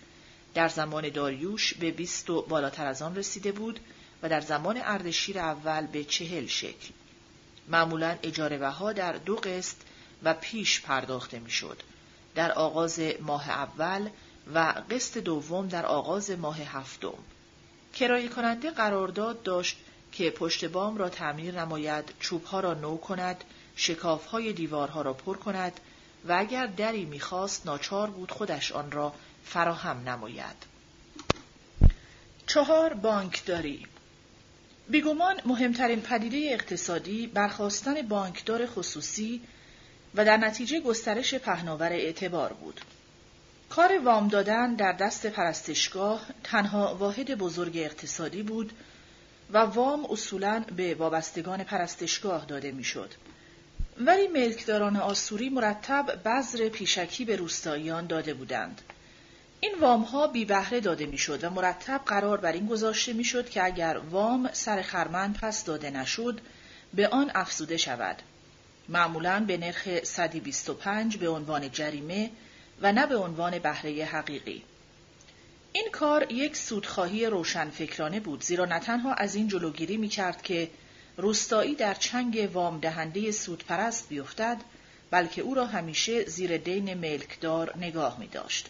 در 0.55 0.67
زمان 0.67 1.09
داریوش 1.09 1.73
به 1.73 1.91
بیست 1.91 2.29
و 2.29 2.41
بالاتر 2.41 2.85
از 2.85 3.01
آن 3.01 3.15
رسیده 3.15 3.51
بود 3.51 3.79
و 4.23 4.29
در 4.29 4.41
زمان 4.41 4.79
اردشیر 4.83 5.39
اول 5.39 5.87
به 5.87 6.03
چهل 6.03 6.45
شکل. 6.45 6.89
معمولا 7.67 8.17
اجاره 8.23 8.69
ها 8.69 8.93
در 8.93 9.13
دو 9.13 9.35
قسط 9.35 9.75
و 10.23 10.33
پیش 10.33 10.81
پرداخته 10.81 11.39
می‌شد. 11.39 11.81
در 12.35 12.51
آغاز 12.51 12.99
ماه 13.21 13.49
اول 13.49 14.09
و 14.53 14.83
قسط 14.89 15.17
دوم 15.17 15.67
در 15.67 15.85
آغاز 15.85 16.31
ماه 16.31 16.61
هفتم. 16.61 17.17
کرایه 17.93 18.27
کننده 18.27 18.71
قرارداد 18.71 19.43
داشت 19.43 19.77
که 20.11 20.29
پشت 20.29 20.65
بام 20.65 20.97
را 20.97 21.09
تعمیر 21.09 21.61
نماید، 21.61 22.13
چوبها 22.19 22.59
را 22.59 22.73
نو 22.73 22.97
کند، 22.97 23.43
شکافهای 23.75 24.53
دیوارها 24.53 25.01
را 25.01 25.13
پر 25.13 25.37
کند 25.37 25.79
و 26.27 26.35
اگر 26.39 26.65
دری 26.65 27.05
می‌خواست 27.05 27.65
ناچار 27.65 28.09
بود 28.09 28.31
خودش 28.31 28.71
آن 28.71 28.91
را 28.91 29.13
فراهم 29.45 30.09
نماید. 30.09 30.75
چهار 32.47 32.93
بانکداری 32.93 33.87
بیگمان 34.89 35.41
مهمترین 35.45 36.01
پدیده 36.01 36.53
اقتصادی 36.53 37.27
برخواستن 37.27 38.01
بانکدار 38.01 38.65
خصوصی 38.65 39.41
و 40.15 40.25
در 40.25 40.37
نتیجه 40.37 40.79
گسترش 40.79 41.33
پهناور 41.35 41.93
اعتبار 41.93 42.53
بود. 42.53 42.81
کار 43.69 43.99
وام 43.99 44.27
دادن 44.27 44.75
در 44.75 44.91
دست 44.91 45.27
پرستشگاه 45.27 46.25
تنها 46.43 46.95
واحد 46.95 47.35
بزرگ 47.35 47.77
اقتصادی 47.77 48.43
بود 48.43 48.71
و 49.53 49.57
وام 49.57 50.05
اصولا 50.09 50.63
به 50.75 50.95
وابستگان 50.95 51.63
پرستشگاه 51.63 52.45
داده 52.45 52.71
می‌شد. 52.71 53.13
ولی 53.99 54.27
ملکداران 54.27 54.97
آسوری 54.97 55.49
مرتب 55.49 56.19
بذر 56.25 56.69
پیشکی 56.69 57.25
به 57.25 57.35
روستاییان 57.35 58.07
داده 58.07 58.33
بودند. 58.33 58.81
این 59.59 59.75
وام 59.79 60.01
ها 60.01 60.27
بی 60.27 60.45
بهره 60.45 60.79
داده 60.79 61.05
می‌شد 61.05 61.43
و 61.43 61.49
مرتب 61.49 62.01
قرار 62.05 62.37
بر 62.37 62.51
این 62.51 62.67
گذاشته 62.67 63.13
می‌شد 63.13 63.49
که 63.49 63.65
اگر 63.65 63.97
وام 63.97 64.49
سر 64.53 64.81
خرمن 64.81 65.33
پس 65.33 65.63
داده 65.63 65.89
نشد 65.89 66.41
به 66.93 67.07
آن 67.07 67.31
افزوده 67.35 67.77
شود. 67.77 68.21
معمولا 68.89 69.45
به 69.47 69.57
نرخ 69.57 70.03
125 70.03 71.17
به 71.17 71.29
عنوان 71.29 71.71
جریمه 71.71 72.31
و 72.81 72.91
نه 72.91 73.05
به 73.05 73.15
عنوان 73.15 73.59
بهره 73.59 74.05
حقیقی. 74.05 74.63
این 75.73 75.89
کار 75.91 76.31
یک 76.31 76.57
سودخواهی 76.57 77.25
روشنفکرانه 77.25 78.19
بود 78.19 78.43
زیرا 78.43 78.65
نه 78.65 78.79
تنها 78.79 79.13
از 79.13 79.35
این 79.35 79.47
جلوگیری 79.47 79.97
می 79.97 80.09
کرد 80.09 80.41
که 80.41 80.69
روستایی 81.17 81.75
در 81.75 81.93
چنگ 81.93 82.49
وام 82.53 82.79
دهنده 82.79 83.31
سودپرست 83.31 84.09
بیفتد 84.09 84.57
بلکه 85.11 85.41
او 85.41 85.53
را 85.53 85.65
همیشه 85.65 86.25
زیر 86.25 86.57
دین 86.57 86.93
ملکدار 86.93 87.77
نگاه 87.77 88.19
می 88.19 88.27
داشت. 88.27 88.69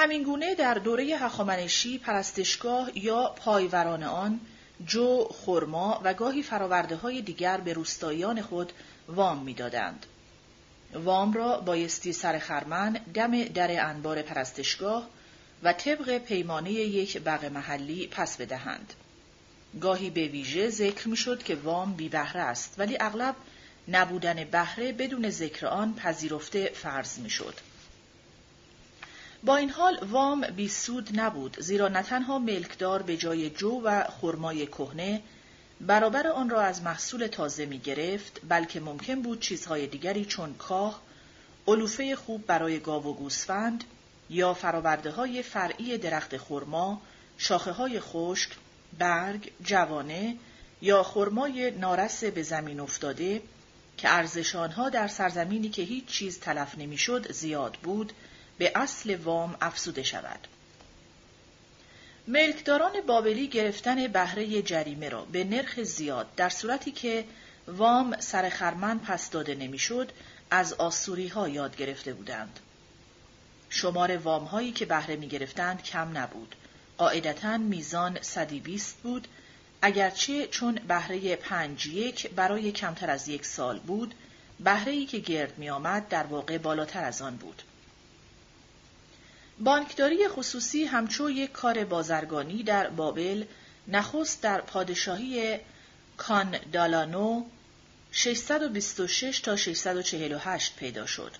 همینگونه 0.00 0.54
در 0.54 0.74
دوره 0.74 1.04
هخامنشی 1.04 1.98
پرستشگاه 1.98 2.90
یا 2.98 3.34
پایوران 3.36 4.02
آن 4.02 4.40
جو، 4.86 5.24
خرما 5.24 6.00
و 6.04 6.14
گاهی 6.14 6.42
فراورده 6.42 6.96
های 6.96 7.22
دیگر 7.22 7.56
به 7.56 7.72
روستاییان 7.72 8.42
خود 8.42 8.72
وام 9.08 9.42
می‌دادند. 9.42 10.06
وام 10.92 11.32
را 11.32 11.60
بایستی 11.60 12.12
سر 12.12 12.38
خرمن 12.38 12.92
دم 13.14 13.44
در 13.44 13.86
انبار 13.86 14.22
پرستشگاه 14.22 15.08
و 15.62 15.72
طبق 15.72 16.18
پیمانه 16.18 16.72
یک 16.72 17.18
بغ 17.18 17.44
محلی 17.44 18.06
پس 18.06 18.36
بدهند. 18.36 18.94
گاهی 19.80 20.10
به 20.10 20.28
ویژه 20.28 20.70
ذکر 20.70 21.08
می‌شد 21.08 21.42
که 21.42 21.54
وام 21.54 21.94
بی 21.94 22.08
بهره 22.08 22.40
است 22.40 22.74
ولی 22.78 22.96
اغلب 23.00 23.34
نبودن 23.88 24.44
بهره 24.44 24.92
بدون 24.92 25.30
ذکر 25.30 25.66
آن 25.66 25.94
پذیرفته 25.94 26.70
فرض 26.74 27.18
می‌شد. 27.18 27.54
با 29.44 29.56
این 29.56 29.70
حال 29.70 29.98
وام 30.10 30.40
بی 30.40 30.68
سود 30.68 31.20
نبود 31.20 31.56
زیرا 31.60 31.88
نه 31.88 32.02
تنها 32.02 32.38
ملکدار 32.38 33.02
به 33.02 33.16
جای 33.16 33.50
جو 33.50 33.80
و 33.84 34.04
خرمای 34.04 34.66
کهنه 34.66 35.22
برابر 35.80 36.26
آن 36.26 36.50
را 36.50 36.60
از 36.60 36.82
محصول 36.82 37.26
تازه 37.26 37.66
می 37.66 37.78
گرفت 37.78 38.40
بلکه 38.48 38.80
ممکن 38.80 39.22
بود 39.22 39.40
چیزهای 39.40 39.86
دیگری 39.86 40.24
چون 40.24 40.54
کاه، 40.54 41.02
علوفه 41.68 42.16
خوب 42.16 42.46
برای 42.46 42.78
گاو 42.78 43.06
و 43.06 43.14
گوسفند، 43.14 43.84
یا 44.30 44.54
فراورده 44.54 45.10
های 45.10 45.42
فرعی 45.42 45.98
درخت 45.98 46.36
خرما، 46.36 47.02
شاخه 47.38 47.72
های 47.72 48.00
خشک، 48.00 48.50
برگ، 48.98 49.50
جوانه 49.64 50.36
یا 50.82 51.02
خرمای 51.02 51.70
نارس 51.70 52.24
به 52.24 52.42
زمین 52.42 52.80
افتاده 52.80 53.42
که 53.96 54.08
ارزش 54.08 54.56
آنها 54.56 54.88
در 54.88 55.08
سرزمینی 55.08 55.68
که 55.68 55.82
هیچ 55.82 56.06
چیز 56.06 56.40
تلف 56.40 56.78
نمی‌شد 56.78 57.32
زیاد 57.32 57.78
بود. 57.82 58.12
به 58.60 58.72
اصل 58.74 59.16
وام 59.16 59.56
افزوده 59.60 60.02
شود. 60.02 60.46
ملکداران 62.28 62.92
بابلی 63.06 63.48
گرفتن 63.48 64.06
بهره 64.06 64.62
جریمه 64.62 65.08
را 65.08 65.24
به 65.24 65.44
نرخ 65.44 65.82
زیاد 65.82 66.34
در 66.36 66.48
صورتی 66.48 66.90
که 66.90 67.24
وام 67.66 68.20
سر 68.20 68.48
خرمن 68.48 68.98
پس 68.98 69.30
داده 69.30 69.54
نمی‌شد 69.54 70.12
از 70.50 70.72
آسوری 70.72 71.28
ها 71.28 71.48
یاد 71.48 71.76
گرفته 71.76 72.12
بودند. 72.12 72.60
شمار 73.70 74.16
وام 74.16 74.44
هایی 74.44 74.72
که 74.72 74.86
بهره 74.86 75.16
می 75.16 75.28
گرفتند 75.28 75.82
کم 75.82 76.18
نبود. 76.18 76.54
قاعدتا 76.98 77.58
میزان 77.58 78.18
صدی 78.22 78.60
بیست 78.60 78.96
بود 78.96 79.28
اگرچه 79.82 80.46
چون 80.46 80.74
بهره 80.74 81.36
پنج 81.36 81.86
یک 81.86 82.30
برای 82.30 82.72
کمتر 82.72 83.10
از 83.10 83.28
یک 83.28 83.46
سال 83.46 83.78
بود 83.78 84.14
بهره 84.60 84.92
ای 84.92 85.06
که 85.06 85.18
گرد 85.18 85.58
می 85.58 85.70
آمد 85.70 86.08
در 86.08 86.26
واقع 86.26 86.58
بالاتر 86.58 87.04
از 87.04 87.22
آن 87.22 87.36
بود. 87.36 87.62
بانکداری 89.60 90.28
خصوصی 90.28 90.84
همچو 90.84 91.30
یک 91.30 91.52
کار 91.52 91.84
بازرگانی 91.84 92.62
در 92.62 92.90
بابل 92.90 93.44
نخست 93.88 94.42
در 94.42 94.60
پادشاهی 94.60 95.58
کاندالانو 96.16 97.44
626 98.12 99.40
تا 99.40 99.56
648 99.56 100.76
پیدا 100.76 101.06
شد. 101.06 101.32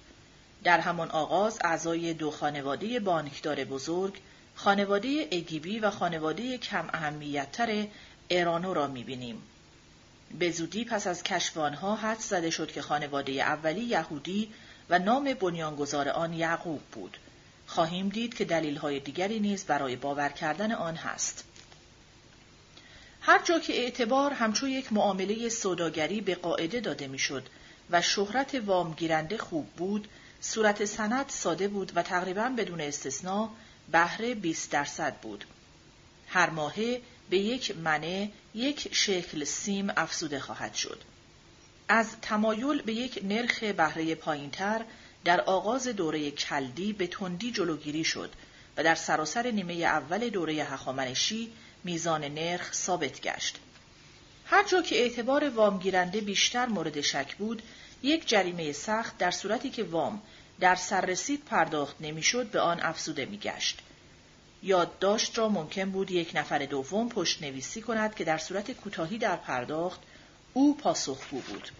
در 0.65 0.81
همان 0.81 1.11
آغاز 1.11 1.59
اعضای 1.65 2.15
دو 2.15 2.31
خانواده 2.31 3.01
بانکدار 3.01 3.65
بزرگ، 3.65 4.21
خانواده 4.55 5.29
اگیبی 5.33 5.79
و 5.79 5.91
خانواده 5.91 6.59
کم 6.59 6.89
اهمیتتر 6.93 7.87
ایرانو 8.29 8.75
را 8.75 8.87
می‌بینیم. 8.87 9.43
به 10.39 10.51
زودی 10.51 10.85
پس 10.85 11.07
از 11.07 11.23
کشف 11.23 11.59
آنها 11.59 11.97
حد 11.97 12.19
زده 12.19 12.51
شد 12.51 12.73
که 12.73 12.83
خانواده 12.83 13.33
اولی 13.33 13.81
یهودی 13.81 14.53
و 14.91 14.99
نام 14.99 15.35
بنیانگذار 15.35 16.09
آن 16.09 16.33
یعقوب 16.33 16.81
بود. 16.93 17.17
خواهیم 17.71 18.09
دید 18.09 18.35
که 18.35 18.45
دلیلهای 18.45 19.01
دیگری 19.01 19.41
نیز 19.41 19.65
برای 19.65 19.97
باور 19.97 20.29
کردن 20.29 20.73
آن 20.73 20.97
هست. 20.97 21.45
هر 23.21 23.43
جا 23.43 23.59
که 23.59 23.73
اعتبار 23.73 24.33
همچون 24.33 24.71
یک 24.71 24.93
معامله 24.93 25.49
سوداگری 25.49 26.21
به 26.21 26.35
قاعده 26.35 26.81
داده 26.81 27.09
می‌شد 27.09 27.47
و 27.91 28.03
شهرت 28.03 28.55
وامگیرنده 28.55 29.39
خوب 29.39 29.67
بود، 29.67 30.09
صورت 30.41 30.85
سند 30.85 31.29
ساده 31.29 31.69
بود 31.69 31.93
و 31.95 32.03
تقریبا 32.03 32.49
بدون 32.59 32.81
استثنا 32.81 33.51
بهره 33.93 34.35
20 34.35 34.71
درصد 34.71 35.17
بود. 35.21 35.45
هر 36.29 36.51
ماهه 36.51 37.01
به 37.31 37.39
یک 37.39 37.77
منه 37.77 38.31
یک 38.55 38.95
شکل 38.95 39.45
سیم 39.45 39.93
افزوده 39.97 40.41
خواهد 40.41 40.75
شد. 40.75 41.03
از 41.89 42.17
تمایل 42.23 42.83
به 42.83 42.93
یک 42.93 43.21
نرخ 43.25 43.63
بهره 43.63 44.15
پایینتر 44.15 44.85
در 45.25 45.41
آغاز 45.41 45.89
دوره 45.89 46.31
کلدی 46.31 46.93
به 46.93 47.07
تندی 47.07 47.53
جلوگیری 47.53 48.05
شد 48.05 48.31
و 48.77 48.85
در 48.85 48.95
سراسر 48.95 49.51
نیمه 49.51 49.75
اول 49.75 50.29
دوره 50.29 50.55
هخامنشی 50.55 51.53
میزان 51.85 52.25
نرخ 52.25 52.73
ثابت 52.73 53.21
گشت. 53.21 53.59
هر 54.45 54.65
جا 54.65 54.83
که 54.83 54.97
اعتبار 54.97 55.49
وامگیرنده 55.49 56.21
بیشتر 56.21 56.67
مورد 56.67 57.01
شک 57.01 57.37
بود، 57.37 57.63
یک 58.03 58.29
جریمه 58.29 58.73
سخت 58.73 59.19
در 59.19 59.31
صورتی 59.31 59.71
که 59.71 59.85
وام 59.85 60.23
در 60.61 60.75
سررسید 60.75 61.45
پرداخت 61.45 61.97
نمی‌شد 62.01 62.51
به 62.51 62.61
آن 62.61 62.81
افزوده 62.81 63.27
میگشت. 63.27 63.79
یادداشت 64.63 65.39
را 65.39 65.49
ممکن 65.49 65.91
بود 65.91 66.11
یک 66.11 66.31
نفر 66.35 66.59
دوم 66.59 67.09
پشت 67.09 67.43
نویسی 67.43 67.83
کند 67.83 68.15
که 68.15 68.25
در 68.25 68.39
صورت 68.39 68.71
کوتاهی 68.71 69.19
در 69.19 69.37
پرداخت 69.37 70.01
او 70.53 70.77
پاسخگو 70.77 71.41
بود. 71.41 71.71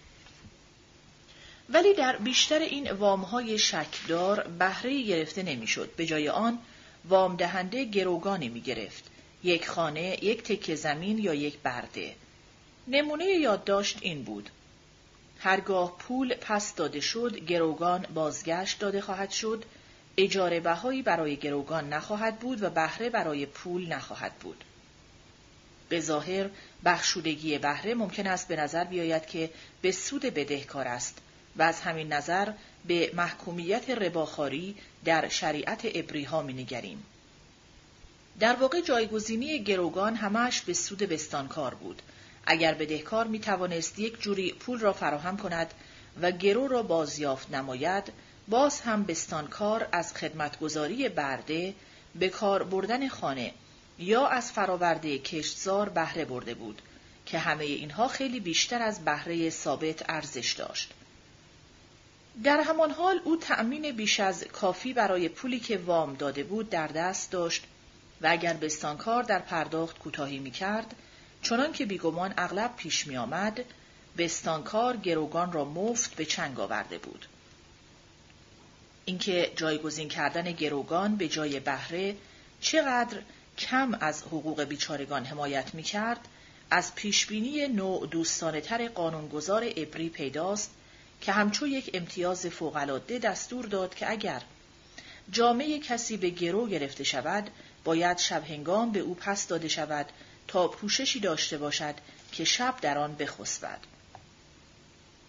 ولی 1.73 1.93
در 1.93 2.17
بیشتر 2.17 2.59
این 2.59 2.91
وامهای 2.91 3.59
شکدار 3.59 4.47
بهره 4.59 5.03
گرفته 5.03 5.43
نمی‌شد. 5.43 5.95
به 5.95 6.05
جای 6.05 6.29
آن 6.29 6.59
وام 7.05 7.35
دهنده 7.35 7.85
گروگانی 7.85 8.49
می 8.49 8.61
گرفت. 8.61 9.03
یک 9.43 9.67
خانه، 9.67 10.23
یک 10.23 10.43
تکه 10.43 10.75
زمین 10.75 11.17
یا 11.17 11.33
یک 11.33 11.57
برده. 11.57 12.15
نمونه 12.87 13.25
یادداشت 13.25 13.97
این 14.01 14.23
بود. 14.23 14.49
هرگاه 15.39 15.97
پول 15.97 16.35
پس 16.35 16.75
داده 16.75 16.99
شد، 16.99 17.35
گروگان 17.35 18.05
بازگشت 18.13 18.79
داده 18.79 19.01
خواهد 19.01 19.29
شد، 19.29 19.65
اجاره 20.17 20.59
بهایی 20.59 21.01
برای 21.01 21.35
گروگان 21.35 21.93
نخواهد 21.93 22.39
بود 22.39 22.63
و 22.63 22.69
بهره 22.69 23.09
برای 23.09 23.45
پول 23.45 23.87
نخواهد 23.87 24.33
بود. 24.35 24.63
به 25.89 25.99
ظاهر 25.99 26.49
بخشودگی 26.85 27.57
بهره 27.57 27.93
ممکن 27.93 28.27
است 28.27 28.47
به 28.47 28.55
نظر 28.55 28.83
بیاید 28.83 29.25
که 29.25 29.49
به 29.81 29.91
سود 29.91 30.21
بدهکار 30.21 30.87
است 30.87 31.21
و 31.57 31.61
از 31.61 31.81
همین 31.81 32.13
نظر 32.13 32.51
به 32.87 33.11
محکومیت 33.13 33.89
رباخاری 33.89 34.75
در 35.05 35.29
شریعت 35.29 35.81
ابریها 35.93 36.41
می 36.41 36.53
نگریم. 36.53 37.05
در 38.39 38.55
واقع 38.55 38.81
جایگزینی 38.81 39.63
گروگان 39.63 40.15
همش 40.15 40.61
به 40.61 40.73
سود 40.73 40.99
بستانکار 40.99 41.73
بود. 41.73 42.01
اگر 42.45 42.73
بدهکار 42.73 43.27
می 43.27 43.39
توانست 43.39 43.99
یک 43.99 44.21
جوری 44.21 44.51
پول 44.51 44.79
را 44.79 44.93
فراهم 44.93 45.37
کند 45.37 45.73
و 46.21 46.31
گرو 46.31 46.67
را 46.67 46.83
بازیافت 46.83 47.51
نماید، 47.51 48.03
باز 48.47 48.81
هم 48.81 49.03
بستانکار 49.03 49.87
از 49.91 50.13
خدمتگذاری 50.13 51.09
برده 51.09 51.73
به 52.15 52.29
کار 52.29 52.63
بردن 52.63 53.07
خانه 53.07 53.53
یا 53.99 54.27
از 54.27 54.51
فراورده 54.51 55.17
کشتزار 55.17 55.89
بهره 55.89 56.25
برده 56.25 56.53
بود 56.53 56.81
که 57.25 57.39
همه 57.39 57.65
اینها 57.65 58.07
خیلی 58.07 58.39
بیشتر 58.39 58.81
از 58.81 59.05
بهره 59.05 59.49
ثابت 59.49 60.09
ارزش 60.09 60.53
داشت. 60.53 60.93
در 62.43 62.59
همان 62.59 62.91
حال 62.91 63.21
او 63.23 63.37
تأمین 63.37 63.91
بیش 63.91 64.19
از 64.19 64.43
کافی 64.43 64.93
برای 64.93 65.29
پولی 65.29 65.59
که 65.59 65.77
وام 65.77 66.13
داده 66.15 66.43
بود 66.43 66.69
در 66.69 66.87
دست 66.87 67.31
داشت 67.31 67.63
و 68.21 68.27
اگر 68.27 68.53
بستانکار 68.53 69.23
در 69.23 69.39
پرداخت 69.39 69.99
کوتاهی 69.99 70.39
می 70.39 70.51
کرد 70.51 70.95
چنان 71.41 71.73
که 71.73 71.85
بیگمان 71.85 72.33
اغلب 72.37 72.75
پیش 72.75 73.07
می 73.07 73.17
آمد 73.17 73.65
بستانکار 74.17 74.97
گروگان 74.97 75.51
را 75.51 75.65
مفت 75.65 76.15
به 76.15 76.25
چنگ 76.25 76.59
آورده 76.59 76.97
بود. 76.97 77.25
اینکه 79.05 79.51
جایگزین 79.55 80.09
کردن 80.09 80.51
گروگان 80.51 81.15
به 81.15 81.27
جای 81.27 81.59
بهره 81.59 82.15
چقدر 82.61 83.17
کم 83.57 83.97
از 83.99 84.23
حقوق 84.23 84.63
بیچارگان 84.63 85.25
حمایت 85.25 85.75
می 85.75 85.83
کرد 85.83 86.27
از 86.71 86.95
پیشبینی 86.95 87.67
نوع 87.67 88.07
دوستانه 88.07 88.61
تر 88.61 88.87
قانونگذار 88.87 89.63
ابری 89.75 90.09
پیداست 90.09 90.71
که 91.21 91.31
همچو 91.31 91.67
یک 91.67 91.89
امتیاز 91.93 92.45
فوقالعاده 92.45 93.19
دستور 93.19 93.65
داد 93.65 93.95
که 93.95 94.11
اگر 94.11 94.41
جامعه 95.31 95.79
کسی 95.79 96.17
به 96.17 96.29
گرو 96.29 96.67
گرفته 96.67 97.03
شود 97.03 97.49
باید 97.83 98.17
شب 98.17 98.43
هنگام 98.43 98.91
به 98.91 98.99
او 98.99 99.15
پس 99.15 99.47
داده 99.47 99.67
شود 99.67 100.05
تا 100.47 100.67
پوششی 100.67 101.19
داشته 101.19 101.57
باشد 101.57 101.95
که 102.31 102.43
شب 102.43 102.75
در 102.81 102.97
آن 102.97 103.15
بخسبد. 103.15 103.79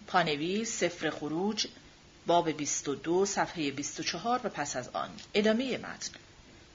پانویس 0.07 0.79
سفر 0.79 1.09
خروج 1.09 1.67
باب 2.27 2.51
22 2.51 3.25
صفحه 3.25 3.71
24 3.71 4.41
و 4.43 4.49
پس 4.49 4.75
از 4.75 4.89
آن. 4.89 5.09
ادامه 5.33 5.77
متن. 5.77 6.11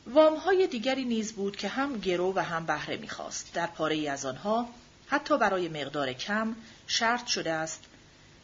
وامهای 0.06 0.66
دیگری 0.66 1.04
نیز 1.04 1.32
بود 1.32 1.56
که 1.56 1.68
هم 1.68 1.98
گرو 1.98 2.32
و 2.34 2.38
هم 2.38 2.66
بهره 2.66 2.96
می‌خواست. 2.96 3.54
در 3.54 3.66
پاره 3.66 3.94
ای 3.94 4.08
از 4.08 4.26
آنها 4.26 4.68
حتی 5.06 5.38
برای 5.38 5.68
مقدار 5.68 6.12
کم 6.12 6.56
شرط 6.86 7.26
شده 7.26 7.52
است 7.52 7.80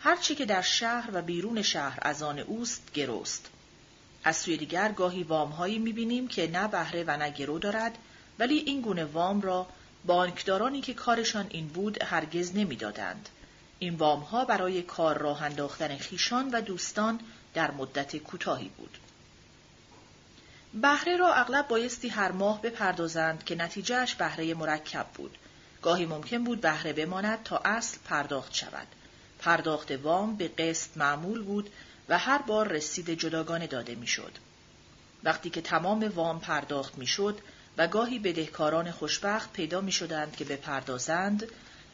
هرچی 0.04 0.34
که 0.34 0.46
در 0.46 0.62
شهر 0.62 1.10
و 1.12 1.22
بیرون 1.22 1.62
شهر 1.62 1.98
از 2.02 2.22
آن 2.22 2.38
اوست 2.38 2.92
گروست. 2.94 3.46
از 4.24 4.36
سوی 4.36 4.56
دیگر 4.56 4.92
گاهی 4.92 5.22
وامهایی 5.22 5.78
می‌بینیم 5.78 6.28
که 6.28 6.50
نه 6.50 6.68
بهره 6.68 7.04
و 7.06 7.16
نه 7.16 7.30
گرو 7.30 7.58
دارد 7.58 7.98
ولی 8.38 8.58
این 8.58 8.80
گونه 8.80 9.04
وام 9.04 9.40
را 9.40 9.66
بانکدارانی 10.06 10.80
که 10.80 10.94
کارشان 10.94 11.46
این 11.50 11.68
بود 11.68 12.02
هرگز 12.02 12.56
نمی‌دادند. 12.56 13.28
این 13.78 13.94
وام 13.94 14.20
ها 14.20 14.44
برای 14.44 14.82
کار 14.82 15.18
راه 15.18 15.42
انداختن 15.42 15.96
خیشان 15.96 16.50
و 16.50 16.60
دوستان 16.60 17.20
در 17.54 17.70
مدت 17.70 18.16
کوتاهی 18.16 18.68
بود. 18.68 18.98
بهره 20.74 21.16
را 21.16 21.34
اغلب 21.34 21.68
بایستی 21.68 22.08
هر 22.08 22.32
ماه 22.32 22.62
بپردازند 22.62 23.44
که 23.44 23.54
نتیجهش 23.54 24.14
بهره 24.14 24.54
مرکب 24.54 25.06
بود. 25.14 25.38
گاهی 25.82 26.06
ممکن 26.06 26.44
بود 26.44 26.60
بهره 26.60 26.92
بماند 26.92 27.42
تا 27.42 27.58
اصل 27.64 27.98
پرداخت 28.04 28.54
شود. 28.54 28.86
پرداخت 29.44 29.90
وام 29.90 30.36
به 30.36 30.48
قسط 30.48 30.96
معمول 30.96 31.42
بود 31.42 31.70
و 32.08 32.18
هر 32.18 32.38
بار 32.38 32.68
رسید 32.68 33.10
جداگانه 33.10 33.66
داده 33.66 33.94
می‌شد. 33.94 34.32
وقتی 35.24 35.50
که 35.50 35.60
تمام 35.60 36.12
وام 36.14 36.40
پرداخت 36.40 36.98
می‌شد 36.98 37.38
و 37.78 37.86
گاهی 37.86 38.18
بدهکاران 38.18 38.90
خوشبخت 38.90 39.52
پیدا 39.52 39.80
می 39.80 39.92
شدند 39.92 40.36
که 40.36 40.44
بپردازند، 40.44 41.46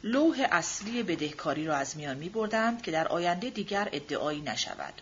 لوح 0.04 0.46
اصلی 0.50 1.02
بدهکاری 1.02 1.66
را 1.66 1.76
از 1.76 1.96
میان 1.96 2.16
می 2.16 2.28
بردند 2.28 2.82
که 2.82 2.90
در 2.90 3.08
آینده 3.08 3.50
دیگر 3.50 3.88
ادعایی 3.92 4.40
نشود. 4.40 4.94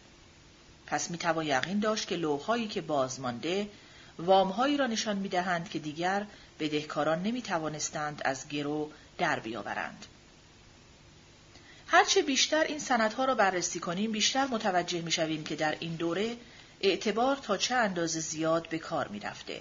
پس 0.87 1.11
می‌توان 1.11 1.47
یقین 1.47 1.81
داشت 1.81 2.09
که 2.09 2.17
لوحهایی 2.17 2.69
که 2.69 2.81
بازمانده 2.81 3.69
وامهایی 4.19 4.77
را 4.77 4.87
نشان 4.87 5.17
می‌دهند 5.17 5.69
که 5.69 5.79
دیگر 5.79 6.27
بدهکاران 6.61 7.23
نمی‌توانستند 7.23 8.23
از 8.25 8.49
گرو 8.49 8.91
در 9.19 9.39
بیاورند. 9.39 10.07
هرچه 11.91 12.23
بیشتر 12.23 12.65
این 12.65 12.79
سندها 12.79 13.25
را 13.25 13.35
بررسی 13.35 13.81
کنیم 13.81 14.13
بیشتر 14.13 14.47
متوجه 14.47 15.01
می‌شویم 15.01 15.45
که 15.45 15.57
در 15.57 15.77
این 15.81 15.95
دوره 15.95 16.37
اعتبار 16.81 17.37
تا 17.37 17.57
چه 17.57 17.75
اندازه 17.75 18.21
زیاد 18.21 18.69
به 18.69 18.79
کار 18.79 19.09
می‌رفته. 19.09 19.61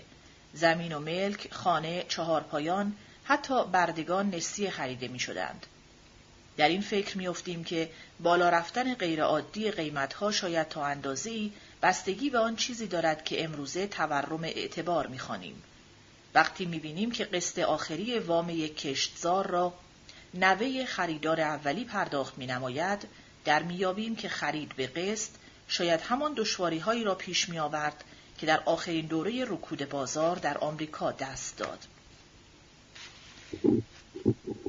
زمین 0.53 0.93
و 0.93 0.99
ملک، 0.99 1.53
خانه، 1.53 2.05
چهار 2.07 2.41
پایان، 2.41 2.95
حتی 3.23 3.65
بردگان 3.65 4.29
نسی 4.29 4.69
خریده 4.69 5.07
می 5.07 5.19
شدند. 5.19 5.65
در 6.57 6.69
این 6.69 6.81
فکر 6.81 7.17
میافتیم 7.17 7.63
که 7.63 7.89
بالا 8.19 8.49
رفتن 8.49 8.93
غیرعادی 8.93 9.71
قیمتها 9.71 10.31
شاید 10.31 10.67
تا 10.67 10.85
اندازه‌ای 10.85 11.51
بستگی 11.81 12.29
به 12.29 12.39
آن 12.39 12.55
چیزی 12.55 12.87
دارد 12.87 13.23
که 13.23 13.43
امروزه 13.43 13.87
تورم 13.87 14.43
اعتبار 14.43 15.07
می‌خوانیم. 15.07 15.63
وقتی 16.33 16.65
می‌بینیم 16.65 17.11
که 17.11 17.25
قسط 17.25 17.59
آخری 17.59 18.19
وام 18.19 18.49
یک 18.49 18.77
کشتزار 18.77 19.47
را 19.47 19.73
نوه 20.37 20.85
خریدار 20.85 21.41
اولی 21.41 21.85
پرداخت 21.85 22.37
می 22.37 22.47
نماید، 22.47 23.07
در 23.45 23.63
میابیم 23.63 24.15
که 24.15 24.29
خرید 24.29 24.75
به 24.75 24.87
قسط 24.87 25.29
شاید 25.67 26.01
همان 26.01 26.33
دشواری 26.33 26.79
هایی 26.79 27.03
را 27.03 27.15
پیش 27.15 27.49
می 27.49 27.59
آورد 27.59 28.03
که 28.37 28.45
در 28.45 28.59
آخرین 28.65 29.05
دوره 29.05 29.45
رکود 29.45 29.89
بازار 29.89 30.35
در 30.35 30.57
آمریکا 30.57 31.11
دست 31.11 31.57
داد. 31.57 31.87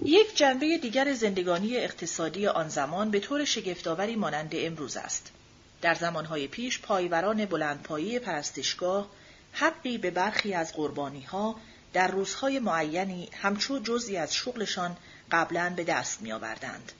یک 0.04 0.36
جنبه 0.36 0.78
دیگر 0.78 1.14
زندگانی 1.14 1.76
اقتصادی 1.76 2.46
آن 2.46 2.68
زمان 2.68 3.10
به 3.10 3.20
طور 3.20 3.44
شگفتآوری 3.44 4.16
مانند 4.16 4.52
امروز 4.54 4.96
است. 4.96 5.32
در 5.80 5.94
زمانهای 5.94 6.48
پیش 6.48 6.80
پایوران 6.80 7.44
بلندپایی 7.44 8.18
پرستشگاه 8.18 9.10
حقی 9.52 9.98
به 9.98 10.10
برخی 10.10 10.54
از 10.54 10.72
قربانی 10.72 11.22
ها 11.22 11.56
در 11.92 12.08
روزهای 12.08 12.58
معینی 12.58 13.28
همچو 13.32 13.78
جزی 13.78 14.16
از 14.16 14.34
شغلشان 14.34 14.96
قبلا 15.32 15.72
به 15.76 15.84
دست 15.84 16.22
می 16.22 16.32
آوردند. 16.32 16.92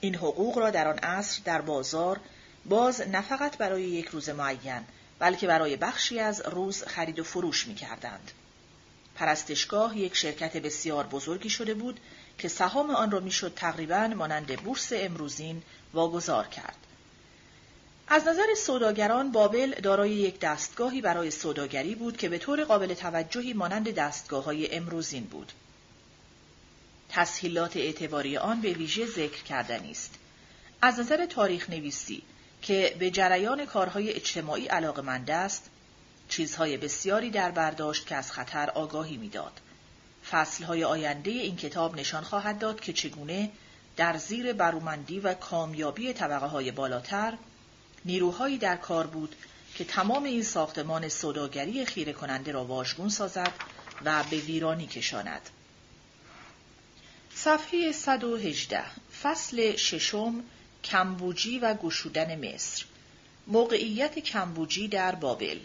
این 0.00 0.14
حقوق 0.14 0.58
را 0.58 0.70
در 0.70 0.88
آن 0.88 0.98
عصر 0.98 1.40
در 1.44 1.60
بازار 1.60 2.20
باز 2.66 3.00
نه 3.00 3.22
فقط 3.22 3.56
برای 3.56 3.82
یک 3.82 4.06
روز 4.06 4.28
معین 4.28 4.84
بلکه 5.18 5.46
برای 5.46 5.76
بخشی 5.76 6.20
از 6.20 6.42
روز 6.46 6.82
خرید 6.82 7.18
و 7.18 7.24
فروش 7.24 7.66
می 7.66 7.74
کردند. 7.74 8.32
پرستشگاه 9.14 9.98
یک 9.98 10.16
شرکت 10.16 10.56
بسیار 10.56 11.06
بزرگی 11.06 11.50
شده 11.50 11.74
بود 11.74 12.00
که 12.38 12.48
سهام 12.48 12.90
آن 12.90 13.10
را 13.10 13.20
می‌شد 13.20 13.52
تقریبا 13.56 14.06
مانند 14.06 14.56
بورس 14.56 14.88
امروزین 14.92 15.62
واگذار 15.94 16.46
کرد. 16.46 16.76
از 18.08 18.28
نظر 18.28 18.54
سوداگران 18.56 19.32
بابل 19.32 19.74
دارای 19.74 20.10
یک 20.10 20.40
دستگاهی 20.40 21.00
برای 21.00 21.30
سوداگری 21.30 21.94
بود 21.94 22.16
که 22.16 22.28
به 22.28 22.38
طور 22.38 22.64
قابل 22.64 22.94
توجهی 22.94 23.52
مانند 23.52 23.94
دستگاه 23.94 24.44
های 24.44 24.74
امروزین 24.74 25.24
بود. 25.24 25.52
تسهیلات 27.08 27.76
اعتباری 27.76 28.36
آن 28.36 28.60
به 28.60 28.72
ویژه 28.72 29.06
ذکر 29.06 29.42
کردنی 29.42 29.90
است. 29.90 30.14
از 30.82 31.00
نظر 31.00 31.26
تاریخ 31.26 31.70
نویسی 31.70 32.22
که 32.62 32.96
به 32.98 33.10
جریان 33.10 33.66
کارهای 33.66 34.12
اجتماعی 34.12 34.66
علاقمند 34.66 35.30
است، 35.30 35.70
چیزهای 36.28 36.76
بسیاری 36.76 37.30
در 37.30 37.50
برداشت 37.50 38.06
که 38.06 38.16
از 38.16 38.32
خطر 38.32 38.70
آگاهی 38.70 39.16
می‌داد. 39.16 39.60
فصلهای 40.30 40.84
آینده 40.84 41.30
این 41.30 41.56
کتاب 41.56 41.96
نشان 41.96 42.24
خواهد 42.24 42.58
داد 42.58 42.80
که 42.80 42.92
چگونه 42.92 43.50
در 43.96 44.16
زیر 44.16 44.52
برومندی 44.52 45.20
و 45.20 45.34
کامیابی 45.34 46.12
طبقه 46.12 46.46
های 46.46 46.70
بالاتر 46.70 47.34
نیروهایی 48.04 48.58
در 48.58 48.76
کار 48.76 49.06
بود 49.06 49.34
که 49.74 49.84
تمام 49.84 50.24
این 50.24 50.42
ساختمان 50.42 51.08
صداگری 51.08 51.84
خیره 51.84 52.12
کننده 52.12 52.52
را 52.52 52.64
واژگون 52.64 53.08
سازد 53.08 53.52
و 54.04 54.24
به 54.30 54.36
ویرانی 54.36 54.86
کشاند. 54.86 55.50
صفحه 57.44 57.92
118 57.92 58.84
فصل 59.22 59.76
ششم 59.76 60.44
کمبوجی 60.84 61.58
و 61.58 61.74
گشودن 61.74 62.54
مصر. 62.54 62.84
موقعیت 63.46 64.18
کمبوجی 64.18 64.88
در 64.88 65.14
بابل. 65.14 65.58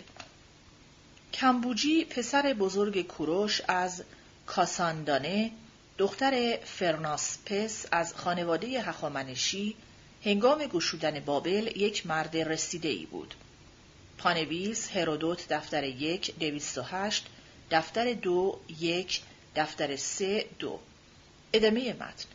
کمبوجی 1.33 2.05
پسر 2.05 2.53
بزرگ 2.53 3.01
کوروش 3.07 3.61
از 3.67 4.03
کاساندانه 4.45 5.51
دختر 5.97 6.59
فرناسپس 6.65 7.85
از 7.91 8.13
خانواده 8.13 8.81
هخامنشی 8.81 9.75
هنگام 10.25 10.65
گشودن 10.65 11.19
بابل 11.19 11.77
یک 11.77 12.07
مرد 12.07 12.37
رسیده 12.37 12.89
ای 12.89 13.05
بود. 13.05 13.35
پانویس 14.17 14.89
هرودوت 14.89 15.47
دفتر 15.49 15.83
یک 15.83 16.35
دویست 16.39 16.77
و 16.77 16.81
هشت 16.81 17.25
دفتر 17.71 18.13
دو 18.13 18.59
یک 18.79 19.21
دفتر 19.55 19.95
سه 19.95 20.45
دو. 20.59 20.79
ادامه 21.55 21.93
متن 21.93 22.25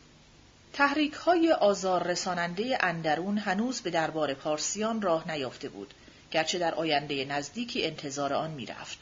تحریک 0.73 1.13
های 1.13 1.51
آزار 1.51 2.03
رساننده 2.03 2.77
اندرون 2.79 3.37
هنوز 3.37 3.81
به 3.81 3.89
دربار 3.89 4.33
پارسیان 4.33 5.01
راه 5.01 5.31
نیافته 5.31 5.69
بود 5.69 5.93
گرچه 6.31 6.59
در 6.59 6.75
آینده 6.75 7.25
نزدیکی 7.25 7.85
انتظار 7.85 8.33
آن 8.33 8.51
می‌رفت. 8.51 8.97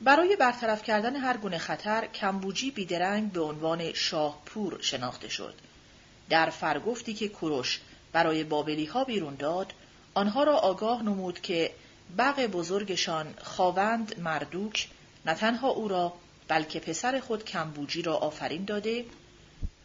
برای 0.00 0.36
برطرف 0.36 0.82
کردن 0.82 1.16
هر 1.16 1.36
گونه 1.36 1.58
خطر 1.58 2.06
کمبوجی 2.06 2.70
بیدرنگ 2.70 3.32
به 3.32 3.40
عنوان 3.40 3.92
شاهپور 3.92 4.78
شناخته 4.82 5.28
شد. 5.28 5.54
در 6.28 6.50
فرگفتی 6.50 7.14
که 7.14 7.28
کوروش 7.28 7.80
برای 8.12 8.44
بابلی 8.44 8.84
ها 8.84 9.04
بیرون 9.04 9.34
داد، 9.34 9.72
آنها 10.14 10.44
را 10.44 10.56
آگاه 10.56 11.02
نمود 11.02 11.40
که 11.40 11.70
بغ 12.18 12.40
بزرگشان 12.40 13.34
خاوند 13.42 14.20
مردوک 14.20 14.88
نه 15.26 15.34
تنها 15.34 15.68
او 15.68 15.88
را 15.88 16.12
بلکه 16.48 16.80
پسر 16.80 17.20
خود 17.20 17.44
کمبوجی 17.44 18.02
را 18.02 18.16
آفرین 18.16 18.64
داده 18.64 19.04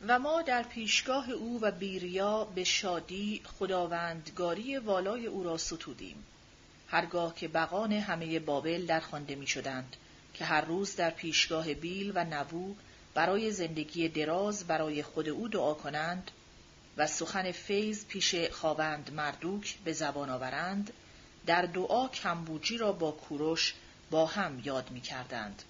و 0.08 0.20
ما 0.20 0.42
در 0.42 0.64
پیشگاه 0.64 1.32
او 1.32 1.60
و 1.62 1.72
بیریا 1.72 2.44
به 2.44 2.64
شادی 2.64 3.42
خداوندگاری 3.46 4.78
والای 4.78 5.28
او 5.28 5.44
را 5.44 5.58
ستودیم. 5.58 6.24
هرگاه 6.88 7.36
که 7.36 7.48
بقان 7.48 7.94
همه 7.94 8.40
بابل 8.40 8.86
در 8.86 9.00
خوانده 9.00 9.36
می 9.36 9.48
شدند 9.48 9.96
که 10.34 10.46
هر 10.46 10.62
روز 10.62 10.96
در 10.96 11.10
پیشگاه 11.10 11.74
بیل 11.74 12.12
و 12.16 12.26
نبو 12.30 12.76
برای 13.14 13.52
زندگی 13.52 14.10
دراز 14.10 14.68
برای 14.68 15.04
خود 15.04 15.30
او 15.30 15.48
دعا 15.48 15.74
کنند 15.74 16.32
و 16.98 17.08
سخن 17.08 17.52
فیض 17.52 18.06
پیش 18.06 18.36
خواوند 18.36 19.14
مردوک 19.14 19.78
به 19.84 19.94
زبان 19.94 20.30
آورند 20.30 20.94
در 21.46 21.62
دعا 21.62 22.08
کمبوجی 22.08 22.78
را 22.78 22.92
با 22.92 23.12
کوروش 23.12 23.74
با 24.12 24.26
هم 24.26 24.62
یاد 24.66 24.92
می 24.92 25.02
کردند. 25.02 25.64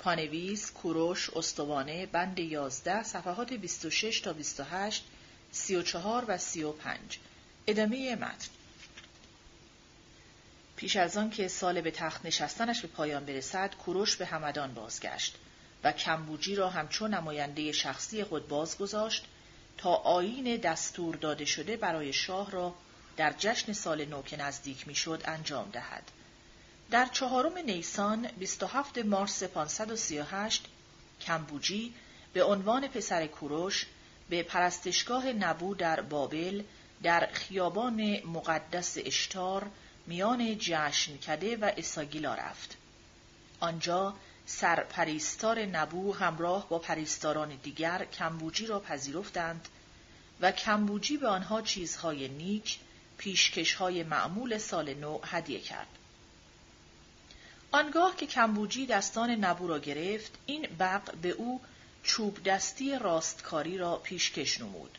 پانویس، 0.00 0.70
کوروش، 0.70 1.30
استوانه، 1.30 2.06
بند 2.06 2.38
11، 2.38 3.02
صفحات 3.02 3.52
26 3.52 4.20
تا 4.20 4.34
28، 4.90 4.94
34 5.52 6.24
و 6.28 6.38
35. 6.38 7.18
ادامه 7.66 8.16
متن 8.16 8.48
پیش 10.76 10.96
از 10.96 11.16
آن 11.16 11.30
که 11.30 11.48
سال 11.48 11.80
به 11.80 11.90
تخت 11.90 12.26
نشستنش 12.26 12.80
به 12.80 12.88
پایان 12.88 13.24
برسد 13.24 13.74
کوروش 13.74 14.16
به 14.16 14.26
همدان 14.26 14.74
بازگشت 14.74 15.36
و 15.84 15.92
کمبوجی 15.92 16.54
را 16.54 16.70
همچون 16.70 17.14
نماینده 17.14 17.72
شخصی 17.72 18.24
خود 18.24 18.48
بازگذاشت 18.48 19.24
تا 19.78 19.94
آیین 19.94 20.56
دستور 20.56 21.16
داده 21.16 21.44
شده 21.44 21.76
برای 21.76 22.12
شاه 22.12 22.50
را 22.50 22.74
در 23.16 23.34
جشن 23.38 23.72
سال 23.72 24.04
نو 24.04 24.22
که 24.22 24.36
نزدیک 24.36 24.88
می‌شد 24.88 25.22
انجام 25.24 25.70
دهد. 25.70 26.10
در 26.90 27.06
چهارم 27.06 27.58
نیسان 27.58 28.28
27 28.38 28.98
مارس 28.98 29.42
538 29.42 30.64
کمبوجی 31.20 31.94
به 32.32 32.44
عنوان 32.44 32.88
پسر 32.88 33.26
کوروش 33.26 33.86
به 34.30 34.42
پرستشگاه 34.42 35.26
نبو 35.26 35.74
در 35.74 36.00
بابل 36.00 36.62
در 37.02 37.28
خیابان 37.32 38.20
مقدس 38.26 38.98
اشتار 38.98 39.70
میان 40.06 40.58
جشن 40.58 41.16
کده 41.16 41.56
و 41.56 41.70
اساگیلا 41.76 42.34
رفت. 42.34 42.76
آنجا 43.60 44.14
سرپریستار 44.46 45.64
نبو 45.64 46.14
همراه 46.14 46.68
با 46.68 46.78
پریستاران 46.78 47.48
دیگر 47.62 48.04
کمبوجی 48.04 48.66
را 48.66 48.80
پذیرفتند 48.80 49.68
و 50.40 50.52
کمبوجی 50.52 51.16
به 51.16 51.28
آنها 51.28 51.62
چیزهای 51.62 52.28
نیک 52.28 52.78
پیشکشهای 53.18 54.02
معمول 54.02 54.58
سال 54.58 54.94
نو 54.94 55.20
هدیه 55.24 55.60
کرد. 55.60 55.99
آنگاه 57.72 58.16
که 58.16 58.26
کمبوجی 58.26 58.86
دستان 58.86 59.30
نبو 59.30 59.66
را 59.66 59.78
گرفت 59.78 60.32
این 60.46 60.68
بق 60.80 61.14
به 61.22 61.28
او 61.28 61.60
چوب 62.02 62.42
دستی 62.42 62.98
راستکاری 62.98 63.78
را 63.78 63.96
پیشکش 63.96 64.60
نمود. 64.60 64.98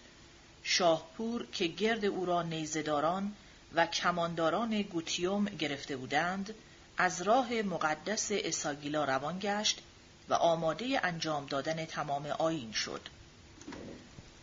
شاهپور 0.63 1.45
که 1.51 1.67
گرد 1.67 2.05
او 2.05 2.25
را 2.25 2.41
نیزداران 2.41 3.33
و 3.75 3.85
کمانداران 3.85 4.81
گوتیوم 4.81 5.45
گرفته 5.45 5.97
بودند 5.97 6.55
از 6.97 7.21
راه 7.21 7.53
مقدس 7.53 8.27
اساگیلا 8.31 9.05
روان 9.05 9.39
گشت 9.41 9.81
و 10.29 10.33
آماده 10.33 10.99
انجام 11.03 11.45
دادن 11.45 11.85
تمام 11.85 12.25
آین 12.25 12.71
شد. 12.71 13.01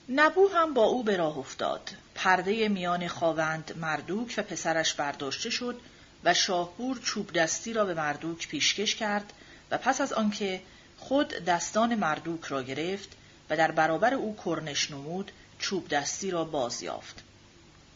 نبو 0.08 0.48
هم 0.48 0.74
با 0.74 0.84
او 0.84 1.02
به 1.02 1.16
راه 1.16 1.38
افتاد. 1.38 1.90
پرده 2.14 2.68
میان 2.68 3.08
خاوند 3.08 3.76
مردوک 3.76 4.34
و 4.38 4.42
پسرش 4.42 4.94
برداشته 4.94 5.50
شد 5.50 5.80
و 6.24 6.34
شاهپور 6.34 6.98
چوب 6.98 7.32
دستی 7.32 7.72
را 7.72 7.84
به 7.84 7.94
مردوک 7.94 8.48
پیشکش 8.48 8.94
کرد 8.94 9.32
و 9.70 9.78
پس 9.78 10.00
از 10.00 10.12
آنکه 10.12 10.62
خود 10.98 11.28
دستان 11.28 11.94
مردوک 11.94 12.44
را 12.44 12.62
گرفت 12.62 13.08
و 13.50 13.56
در 13.56 13.70
برابر 13.70 14.14
او 14.14 14.36
کرنش 14.44 14.90
نمود 14.90 15.32
چوب 15.58 15.88
دستی 15.88 16.30
را 16.30 16.44
باز 16.44 16.82
یافت. 16.82 17.22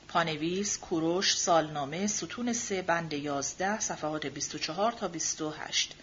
پانویس، 0.09 0.79
کوروش، 0.79 1.37
سالنامه، 1.37 2.07
ستون 2.07 2.53
سه 2.53 2.83
بند 2.83 3.13
یازده، 3.13 3.81
صفحات 3.81 4.27
24 4.27 4.93
تا 4.93 5.09
28 5.09 5.95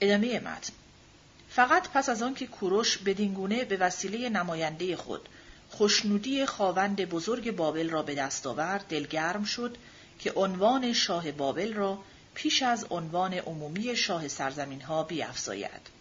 ادامه 0.00 0.40
متن 0.40 0.72
فقط 1.50 1.88
پس 1.88 2.08
از 2.08 2.22
آنکه 2.22 2.46
کوروش 2.46 2.98
بدینگونه 2.98 3.64
به 3.64 3.76
وسیله 3.76 4.28
نماینده 4.28 4.96
خود 4.96 5.28
خوشنودی 5.70 6.46
خاوند 6.46 7.04
بزرگ 7.04 7.56
بابل 7.56 7.90
را 7.90 8.02
به 8.02 8.14
دست 8.14 8.46
آورد 8.46 8.84
دلگرم 8.88 9.44
شد 9.44 9.76
که 10.20 10.32
عنوان 10.32 10.92
شاه 10.92 11.32
بابل 11.32 11.74
را 11.74 11.98
پیش 12.34 12.62
از 12.62 12.86
عنوان 12.90 13.34
عمومی 13.34 13.96
شاه 13.96 14.28
سرزمین 14.28 14.80
ها 14.80 15.02
بیافزاید. 15.02 16.00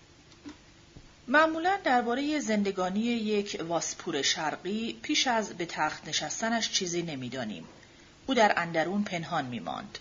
معمولا 1.27 1.77
درباره 1.83 2.39
زندگانی 2.39 2.99
یک 3.01 3.61
واسپور 3.67 4.21
شرقی 4.21 4.99
پیش 5.01 5.27
از 5.27 5.49
به 5.49 5.65
تخت 5.65 6.07
نشستنش 6.07 6.71
چیزی 6.71 7.01
نمی‌دانیم. 7.01 7.65
او 8.27 8.33
در 8.33 8.53
اندرون 8.57 9.03
پنهان 9.03 9.45
میماند. 9.45 9.97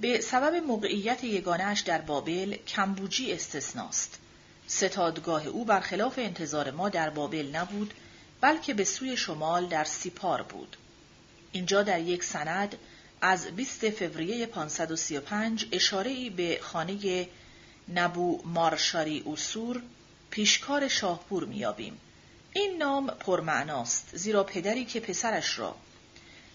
به 0.00 0.20
سبب 0.20 0.54
موقعیت 0.54 1.24
یگانهش 1.24 1.80
در 1.80 2.00
بابل 2.00 2.56
کمبوجی 2.56 3.32
استثناست. 3.32 4.18
ستادگاه 4.66 5.46
او 5.46 5.64
برخلاف 5.64 6.18
انتظار 6.18 6.70
ما 6.70 6.88
در 6.88 7.10
بابل 7.10 7.56
نبود 7.56 7.94
بلکه 8.40 8.74
به 8.74 8.84
سوی 8.84 9.16
شمال 9.16 9.66
در 9.66 9.84
سیپار 9.84 10.42
بود. 10.42 10.76
اینجا 11.52 11.82
در 11.82 12.00
یک 12.00 12.24
سند 12.24 12.76
از 13.24 13.46
20 13.46 13.90
فوریه 13.90 14.46
535 14.46 15.66
اشاره 15.72 16.30
به 16.30 16.58
خانه 16.62 17.28
نبو 17.94 18.42
مارشاری 18.44 19.20
اوسور 19.20 19.82
پیشکار 20.30 20.88
شاهپور 20.88 21.44
میابیم. 21.44 22.00
این 22.52 22.78
نام 22.78 23.06
پرمعناست 23.06 24.08
زیرا 24.12 24.44
پدری 24.44 24.84
که 24.84 25.00
پسرش 25.00 25.58
را 25.58 25.76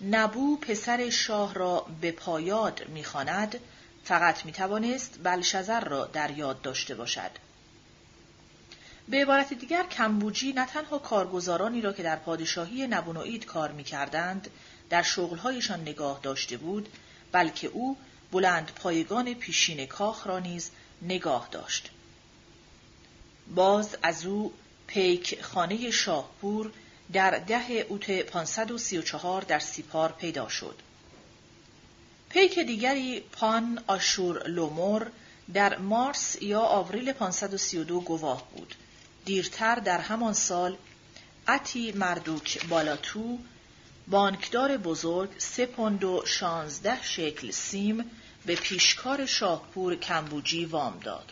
نبو 0.10 0.58
پسر 0.58 1.10
شاه 1.10 1.54
را 1.54 1.86
به 2.02 2.12
پایاد 2.12 2.88
می‌خواند 2.88 3.60
فقط 4.04 4.46
می‌توانست 4.46 5.20
بلشزر 5.24 5.80
را 5.80 6.06
در 6.06 6.32
یاد 6.32 6.62
داشته 6.62 6.96
باشد. 6.96 7.32
به 9.10 9.22
عبارت 9.22 9.54
دیگر 9.54 9.84
کمبوجی 9.84 10.54
نه 10.54 10.66
تنها 10.66 10.98
کارگزارانی 10.98 11.82
را 11.82 11.94
که 11.94 12.04
در 12.04 12.16
پادشاهی 12.16 12.88
نبونوئید 12.88 13.46
کار 13.46 13.72
می‌کردند 13.72 14.50
در 14.90 15.04
شغلهایشان 15.04 15.82
نگاه 15.82 16.20
داشته 16.24 16.58
بود 16.58 16.90
بلکه 17.32 17.68
او 17.68 17.98
بلند 18.32 18.72
پایگان 18.76 19.34
پیشین 19.34 19.86
کاخ 19.86 20.28
را 20.28 20.40
نیز 20.40 20.72
نگاه 21.02 21.48
داشت. 21.52 21.90
باز 23.56 23.98
از 24.04 24.26
او 24.26 24.54
پیک 24.88 25.42
خانه 25.42 25.92
شاهپور 25.92 26.72
در 27.14 27.32
ده 27.32 27.72
اوت 27.90 28.12
534 28.12 29.42
در 29.42 29.60
سیپار 29.60 30.12
پیدا 30.12 30.50
شد. 30.50 30.76
پیک 32.30 32.60
دیگری 32.60 33.20
پان 33.20 33.84
آشور 33.88 34.48
لومور 34.48 35.12
در 35.54 35.78
مارس 35.78 36.42
یا 36.42 36.62
آوریل 36.62 37.14
532 37.14 38.02
گواه 38.02 38.48
بود. 38.52 38.76
دیرتر 39.28 39.76
در 39.76 40.00
همان 40.00 40.34
سال 40.34 40.78
اتی 41.48 41.92
مردوک 41.92 42.68
بالاتو 42.68 43.38
بانکدار 44.08 44.78
بزرگ 44.78 45.30
سه 45.38 45.66
پوند 45.66 46.04
و 46.04 46.24
شانزده 46.26 47.04
شکل 47.04 47.52
سیم 47.52 48.12
به 48.46 48.56
پیشکار 48.56 49.26
شاهپور 49.26 49.96
کمبوجی 49.96 50.66
وام 50.66 51.00
داد. 51.00 51.32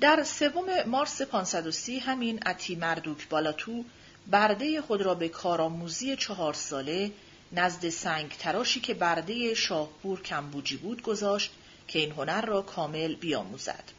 در 0.00 0.24
سوم 0.24 0.82
مارس 0.86 1.22
530 1.22 1.98
همین 1.98 2.40
اتی 2.46 2.76
مردوک 2.76 3.28
بالاتو 3.28 3.84
برده 4.30 4.82
خود 4.82 5.02
را 5.02 5.14
به 5.14 5.28
کارآموزی 5.28 6.16
چهار 6.16 6.54
ساله 6.54 7.12
نزد 7.52 7.88
سنگ 7.88 8.30
تراشی 8.38 8.80
که 8.80 8.94
برده 8.94 9.54
شاهپور 9.54 10.22
کمبوجی 10.22 10.76
بود 10.76 11.02
گذاشت 11.02 11.50
که 11.88 11.98
این 11.98 12.12
هنر 12.12 12.46
را 12.46 12.62
کامل 12.62 13.14
بیاموزد. 13.14 13.95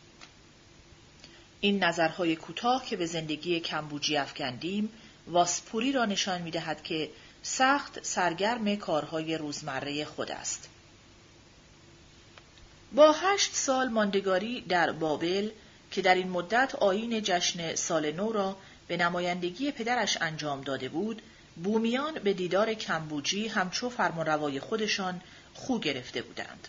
این 1.61 1.83
نظرهای 1.83 2.35
کوتاه 2.35 2.85
که 2.85 2.97
به 2.97 3.05
زندگی 3.05 3.59
کمبوجی 3.59 4.17
افکندیم 4.17 4.89
واسپوری 5.27 5.91
را 5.91 6.05
نشان 6.05 6.41
می 6.41 6.51
دهد 6.51 6.83
که 6.83 7.09
سخت 7.43 8.03
سرگرم 8.03 8.75
کارهای 8.75 9.37
روزمره 9.37 10.05
خود 10.05 10.31
است. 10.31 10.69
با 12.95 13.11
هشت 13.11 13.55
سال 13.55 13.89
ماندگاری 13.89 14.61
در 14.61 14.91
بابل 14.91 15.49
که 15.91 16.01
در 16.01 16.15
این 16.15 16.29
مدت 16.29 16.75
آین 16.75 17.21
جشن 17.23 17.75
سال 17.75 18.11
نو 18.11 18.31
را 18.31 18.57
به 18.87 18.97
نمایندگی 18.97 19.71
پدرش 19.71 20.17
انجام 20.21 20.61
داده 20.61 20.89
بود، 20.89 21.21
بومیان 21.63 22.13
به 22.13 22.33
دیدار 22.33 22.73
کمبوجی 22.73 23.47
همچو 23.47 23.89
فرمانروای 23.89 24.59
خودشان 24.59 25.21
خو 25.53 25.79
گرفته 25.79 26.21
بودند. 26.21 26.67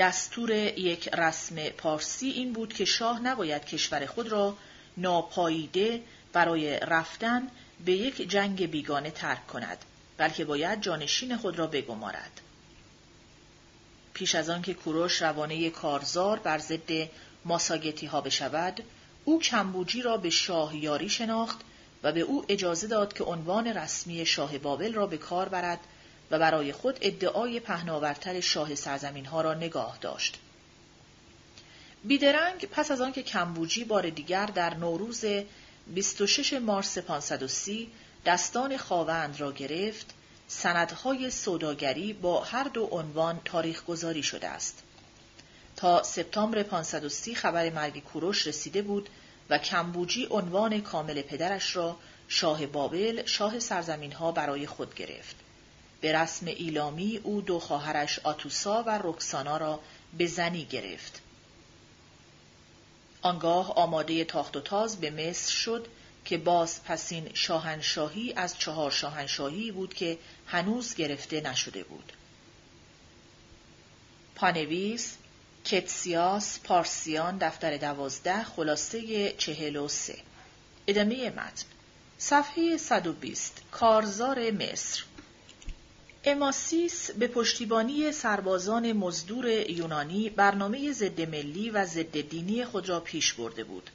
دستور 0.00 0.50
یک 0.50 1.08
رسم 1.08 1.68
پارسی 1.68 2.28
این 2.30 2.52
بود 2.52 2.72
که 2.72 2.84
شاه 2.84 3.20
نباید 3.20 3.64
کشور 3.64 4.06
خود 4.06 4.28
را 4.28 4.56
ناپاییده 4.96 6.02
برای 6.32 6.80
رفتن 6.80 7.48
به 7.84 7.92
یک 7.92 8.28
جنگ 8.28 8.70
بیگانه 8.70 9.10
ترک 9.10 9.46
کند 9.46 9.78
بلکه 10.16 10.44
باید 10.44 10.80
جانشین 10.80 11.36
خود 11.36 11.58
را 11.58 11.66
بگمارد. 11.66 12.40
پیش 14.14 14.34
از 14.34 14.50
آنکه 14.50 14.74
کوروش 14.74 15.22
روانه 15.22 15.70
کارزار 15.70 16.38
بر 16.38 16.58
ضد 16.58 17.08
ماساگتی 17.44 18.06
ها 18.06 18.20
بشود 18.20 18.82
او 19.24 19.40
کمبوجی 19.40 20.02
را 20.02 20.16
به 20.16 20.30
شاه 20.30 20.76
یاری 20.76 21.08
شناخت 21.08 21.60
و 22.02 22.12
به 22.12 22.20
او 22.20 22.44
اجازه 22.48 22.86
داد 22.86 23.12
که 23.12 23.24
عنوان 23.24 23.66
رسمی 23.66 24.26
شاه 24.26 24.58
بابل 24.58 24.94
را 24.94 25.06
به 25.06 25.16
کار 25.16 25.48
برد 25.48 25.80
و 26.30 26.38
برای 26.38 26.72
خود 26.72 26.98
ادعای 27.00 27.60
پهناورتر 27.60 28.40
شاه 28.40 28.74
سرزمین 28.74 29.26
ها 29.26 29.40
را 29.40 29.54
نگاه 29.54 29.98
داشت. 30.00 30.38
بیدرنگ 32.04 32.66
پس 32.66 32.90
از 32.90 33.00
آنکه 33.00 33.22
کمبوجی 33.22 33.84
بار 33.84 34.10
دیگر 34.10 34.46
در 34.46 34.74
نوروز 34.74 35.24
26 35.86 36.52
مارس 36.52 36.98
530 36.98 37.90
دستان 38.26 38.76
خاوند 38.76 39.40
را 39.40 39.52
گرفت، 39.52 40.06
سندهای 40.48 41.30
سوداگری 41.30 42.12
با 42.12 42.40
هر 42.40 42.64
دو 42.64 42.84
عنوان 42.84 43.40
تاریخ 43.44 43.84
گذاری 43.84 44.22
شده 44.22 44.48
است. 44.48 44.82
تا 45.76 46.02
سپتامبر 46.02 46.62
530 46.62 47.34
خبر 47.34 47.70
مرگ 47.70 48.02
کوروش 48.02 48.46
رسیده 48.46 48.82
بود 48.82 49.08
و 49.50 49.58
کمبوجی 49.58 50.26
عنوان 50.30 50.80
کامل 50.80 51.22
پدرش 51.22 51.76
را 51.76 51.96
شاه 52.28 52.66
بابل 52.66 53.26
شاه 53.26 53.58
سرزمین 53.58 54.12
ها 54.12 54.32
برای 54.32 54.66
خود 54.66 54.94
گرفت. 54.94 55.36
به 56.00 56.12
رسم 56.12 56.46
ایلامی 56.46 57.16
او 57.16 57.40
دو 57.40 57.58
خواهرش 57.58 58.18
آتوسا 58.18 58.82
و 58.82 59.00
رکسانا 59.02 59.56
را 59.56 59.80
به 60.18 60.26
زنی 60.26 60.64
گرفت. 60.64 61.20
آنگاه 63.22 63.72
آماده 63.72 64.24
تاخت 64.24 64.56
و 64.56 64.60
تاز 64.60 65.00
به 65.00 65.10
مصر 65.10 65.52
شد 65.52 65.86
که 66.24 66.38
باز 66.38 66.84
پسین 66.84 67.30
شاهنشاهی 67.34 68.32
از 68.32 68.58
چهار 68.58 68.90
شاهنشاهی 68.90 69.70
بود 69.72 69.94
که 69.94 70.18
هنوز 70.46 70.94
گرفته 70.94 71.40
نشده 71.40 71.84
بود. 71.84 72.12
پانویس 74.34 75.16
کتسیاس 75.64 76.60
پارسیان 76.64 77.38
دفتر 77.38 77.76
دوازده 77.76 78.44
خلاصه 78.44 79.32
چهل 79.32 79.76
و 79.76 79.88
سه 79.88 80.16
ادامه 80.86 81.30
متن 81.30 81.64
صفحه 82.18 82.76
120 82.76 83.62
کارزار 83.70 84.50
مصر 84.50 85.04
اماسیس 86.24 87.10
به 87.10 87.26
پشتیبانی 87.26 88.12
سربازان 88.12 88.92
مزدور 88.92 89.46
یونانی 89.70 90.30
برنامه 90.30 90.92
ضد 90.92 91.20
ملی 91.20 91.70
و 91.70 91.84
ضد 91.84 92.20
دینی 92.20 92.64
خود 92.64 92.88
را 92.88 93.00
پیش 93.00 93.32
برده 93.32 93.64
بود 93.64 93.90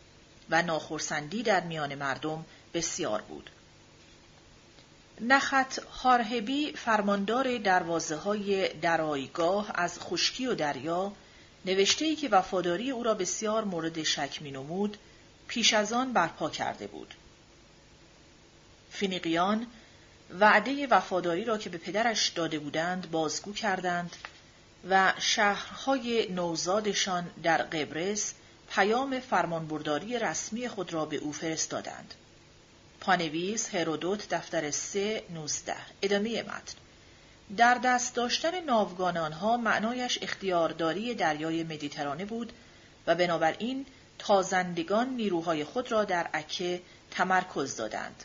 و 0.50 0.62
ناخرسندی 0.62 1.44
در 1.44 1.64
میان 1.64 1.96
مردم 1.96 2.46
بسیار 2.74 3.22
بود. 3.22 3.50
نخت 5.22 5.80
هارهبی 5.80 6.72
فرماندار 6.72 7.58
دروازه 7.58 8.16
های 8.16 8.70
درایگاه 8.70 9.72
از 9.76 10.00
خشکی 10.00 10.48
و 10.48 10.56
دریا 10.56 11.12
نوشته 11.66 12.06
ای 12.06 12.16
که 12.16 12.30
وفاداری 12.30 12.92
او 12.92 13.04
را 13.04 13.14
بسیار 13.14 13.64
مورد 13.64 14.04
شک 14.04 14.42
می 14.42 14.52
نمود 14.52 14.98
پیش 15.48 15.74
از 15.74 15.94
آن 15.94 16.14
برپا 16.14 16.50
کرده 16.50 16.88
بود. 16.88 17.14
فینیقیان 18.92 19.68
وعده 20.30 20.88
وفاداری 20.88 21.46
را 21.46 21.58
که 21.58 21.70
به 21.70 21.78
پدرش 21.78 22.30
داده 22.30 22.60
بودند 22.60 23.12
بازگو 23.12 23.54
کردند 23.54 24.16
و 24.90 25.14
شهرهای 25.20 26.28
نوزادشان 26.32 27.30
در 27.44 27.58
قبرس 27.58 28.34
پیام 28.70 29.20
فرمانبرداری 29.20 30.20
رسمی 30.20 30.68
خود 30.68 30.94
را 30.94 31.06
به 31.06 31.16
او 31.16 31.32
فرستادند. 31.32 32.14
پانویز 33.00 33.70
هرودوت 33.70 34.34
دفتر 34.34 34.72
3 34.72 35.24
19 35.30 35.76
ادامه 36.02 36.44
متن 36.44 36.74
در 37.58 37.80
دست 37.84 38.16
داشتن 38.16 38.60
ناوگان 38.60 39.18
آنها 39.18 39.58
معنایش 39.58 40.20
اختیارداری 40.22 41.16
دریای 41.16 41.64
مدیترانه 41.64 42.26
بود 42.26 42.54
و 43.08 43.16
بنابراین 43.16 43.86
تازندگان 44.20 45.10
نیروهای 45.10 45.64
خود 45.64 45.92
را 45.92 46.04
در 46.04 46.28
عکه 46.34 46.82
تمرکز 47.12 47.76
دادند. 47.76 48.24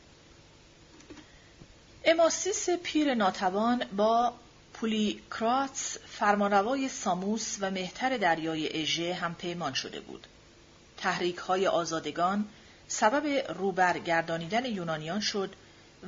اماسیس 2.05 2.71
پیر 2.71 3.15
ناتوان 3.15 3.85
با 3.97 4.35
پولیکراتس 4.73 5.99
فرمانروای 5.99 6.89
ساموس 6.89 7.57
و 7.61 7.71
مهتر 7.71 8.17
دریای 8.17 8.83
اژه 8.83 9.15
هم 9.15 9.35
پیمان 9.35 9.73
شده 9.73 10.01
بود. 10.01 10.27
تحریک 10.97 11.37
های 11.37 11.67
آزادگان 11.67 12.49
سبب 12.89 13.53
روبرگردانیدن 13.59 14.65
یونانیان 14.65 15.21
شد 15.21 15.53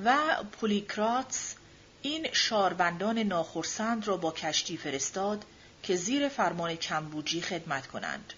و 0.04 0.18
پولیکراتس 0.52 1.54
این 2.02 2.28
شاربندان 2.32 3.18
ناخرسند 3.18 4.08
را 4.08 4.16
با 4.16 4.30
کشتی 4.30 4.76
فرستاد 4.76 5.44
که 5.82 5.96
زیر 5.96 6.28
فرمان 6.28 6.74
کمبوجی 6.74 7.40
خدمت 7.40 7.86
کنند. 7.86 8.32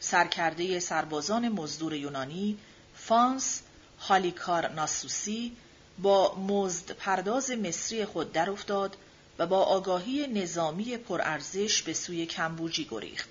سرکرده 0.00 0.80
سربازان 0.80 1.48
مزدور 1.48 1.94
یونانی 1.94 2.58
فانس 2.94 3.62
هالیکار 4.00 4.68
ناسوسی 4.68 5.56
با 6.02 6.34
مزد 6.34 6.90
پرداز 6.90 7.50
مصری 7.50 8.04
خود 8.04 8.32
در 8.32 8.50
افتاد 8.50 8.96
و 9.38 9.46
با 9.46 9.62
آگاهی 9.62 10.26
نظامی 10.26 10.96
پرارزش 10.96 11.82
به 11.82 11.94
سوی 11.94 12.26
کمبوجی 12.26 12.88
گریخت. 12.90 13.28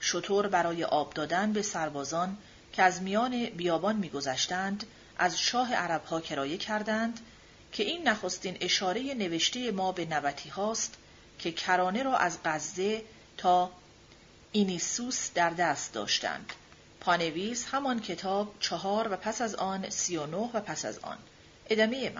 شطور 0.00 0.48
برای 0.48 0.84
آب 0.84 1.14
دادن 1.14 1.52
به 1.52 1.62
سربازان 1.62 2.36
که 2.72 2.82
از 2.82 3.02
میان 3.02 3.46
بیابان 3.46 3.96
میگذشتند 3.96 4.86
از 5.18 5.40
شاه 5.40 5.74
عربها 5.74 6.20
کرایه 6.20 6.56
کردند 6.56 7.20
که 7.72 7.82
این 7.82 8.08
نخستین 8.08 8.56
اشاره 8.60 9.14
نوشته 9.14 9.70
ما 9.70 9.92
به 9.92 10.04
نبطی 10.04 10.48
هاست 10.48 10.94
که 11.38 11.52
کرانه 11.52 12.02
را 12.02 12.16
از 12.16 12.38
غزه 12.44 13.02
تا 13.36 13.70
اینیسوس 14.52 15.30
در 15.34 15.50
دست 15.50 15.92
داشتند. 15.92 16.52
پانویس 17.00 17.64
همان 17.64 18.00
کتاب 18.00 18.54
چهار 18.60 19.12
و 19.12 19.16
پس 19.16 19.42
از 19.42 19.54
آن 19.54 19.90
سی 19.90 20.16
و 20.16 20.26
نه 20.26 20.50
و 20.52 20.60
پس 20.60 20.84
از 20.84 20.98
آن. 20.98 21.18
ادامه 21.72 22.12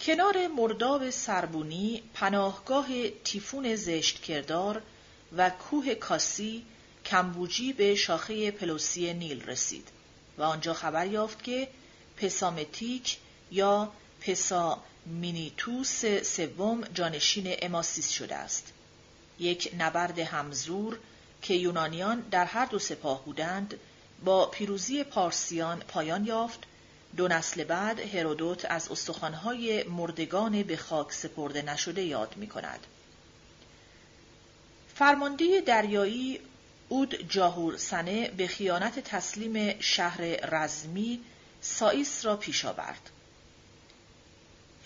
کنار 0.00 0.46
مرداب 0.46 1.10
سربونی 1.10 2.02
پناهگاه 2.14 3.08
تیفون 3.24 3.76
زشت 3.76 4.22
کردار 4.22 4.82
و 5.36 5.50
کوه 5.50 5.94
کاسی 5.94 6.64
کمبوجی 7.04 7.72
به 7.72 7.94
شاخه 7.94 8.50
پلوسی 8.50 9.14
نیل 9.14 9.42
رسید 9.42 9.88
و 10.38 10.42
آنجا 10.42 10.74
خبر 10.74 11.06
یافت 11.06 11.44
که 11.44 11.68
پسامتیک 12.16 13.16
یا 13.50 13.92
پسامینیتوس 14.20 16.04
سوم 16.22 16.84
جانشین 16.94 17.54
اماسیس 17.62 18.10
شده 18.10 18.34
است. 18.34 18.72
یک 19.38 19.74
نبرد 19.78 20.18
همزور 20.18 20.98
که 21.42 21.54
یونانیان 21.54 22.20
در 22.20 22.44
هر 22.44 22.66
دو 22.66 22.78
سپاه 22.78 23.24
بودند 23.24 23.78
با 24.24 24.46
پیروزی 24.46 25.04
پارسیان 25.04 25.80
پایان 25.80 26.26
یافت 26.26 26.60
دو 27.16 27.28
نسل 27.28 27.64
بعد 27.64 28.00
هرودوت 28.00 28.64
از 28.64 28.90
استخوانهای 28.90 29.82
مردگان 29.82 30.62
به 30.62 30.76
خاک 30.76 31.12
سپرده 31.12 31.62
نشده 31.62 32.02
یاد 32.02 32.36
می 32.36 32.46
کند. 32.46 32.86
فرمانده 34.94 35.60
دریایی 35.60 36.40
اود 36.88 37.28
جاهور 37.28 37.76
سنه 37.76 38.28
به 38.28 38.46
خیانت 38.46 38.98
تسلیم 38.98 39.80
شهر 39.80 40.20
رزمی 40.22 41.20
سائیس 41.60 42.24
را 42.24 42.36
پیش 42.36 42.64
آورد. 42.64 43.10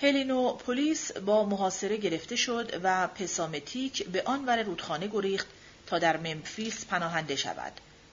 هلینوپولیس 0.02 1.12
با 1.12 1.44
محاصره 1.44 1.96
گرفته 1.96 2.36
شد 2.36 2.80
و 2.82 3.08
پسامتیک 3.08 4.06
به 4.06 4.22
آن 4.22 4.44
ور 4.44 4.62
رودخانه 4.62 5.06
گریخت 5.06 5.46
تا 5.86 5.98
در 5.98 6.16
ممفیس 6.16 6.86
پناهنده 6.86 7.36
شود. 7.36 7.72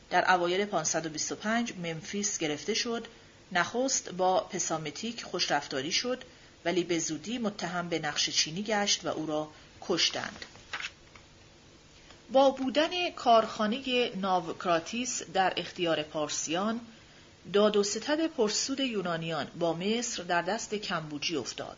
در 0.09 0.31
اوایل 0.31 0.65
525 0.65 1.73
ممفیس 1.77 2.37
گرفته 2.37 2.73
شد، 2.73 3.07
نخست 3.53 4.09
با 4.09 4.39
پسامتیک 4.39 5.23
خوشرفتاری 5.23 5.91
شد 5.91 6.23
ولی 6.65 6.83
به 6.83 6.99
زودی 6.99 7.37
متهم 7.37 7.89
به 7.89 7.99
نقش 7.99 8.29
چینی 8.29 8.63
گشت 8.63 9.05
و 9.05 9.07
او 9.07 9.25
را 9.25 9.51
کشتند. 9.81 10.45
با 12.31 12.49
بودن 12.49 13.11
کارخانه 13.11 14.11
ناوکراتیس 14.15 15.23
در 15.23 15.53
اختیار 15.57 16.03
پارسیان، 16.03 16.79
داد 17.53 17.77
و 17.77 17.83
ستد 17.83 18.27
پرسود 18.27 18.79
یونانیان 18.79 19.47
با 19.59 19.73
مصر 19.73 20.23
در 20.23 20.41
دست 20.41 20.75
کمبوجی 20.75 21.35
افتاد. 21.35 21.77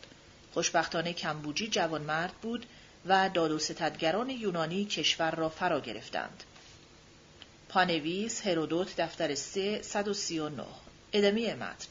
خوشبختانه 0.53 1.13
کمبوجی 1.13 1.67
جوانمرد 1.67 2.33
بود 2.41 2.65
و 3.05 3.29
داد 3.29 3.51
و 3.51 3.59
ستدگران 3.59 4.29
یونانی 4.29 4.85
کشور 4.85 5.31
را 5.31 5.49
فرا 5.49 5.79
گرفتند. 5.79 6.43
پانویس 7.69 8.47
هرودوت 8.47 9.01
دفتر 9.01 9.35
3 9.35 9.81
139 9.81 10.63
ادامه 11.14 11.53
متن. 11.53 11.88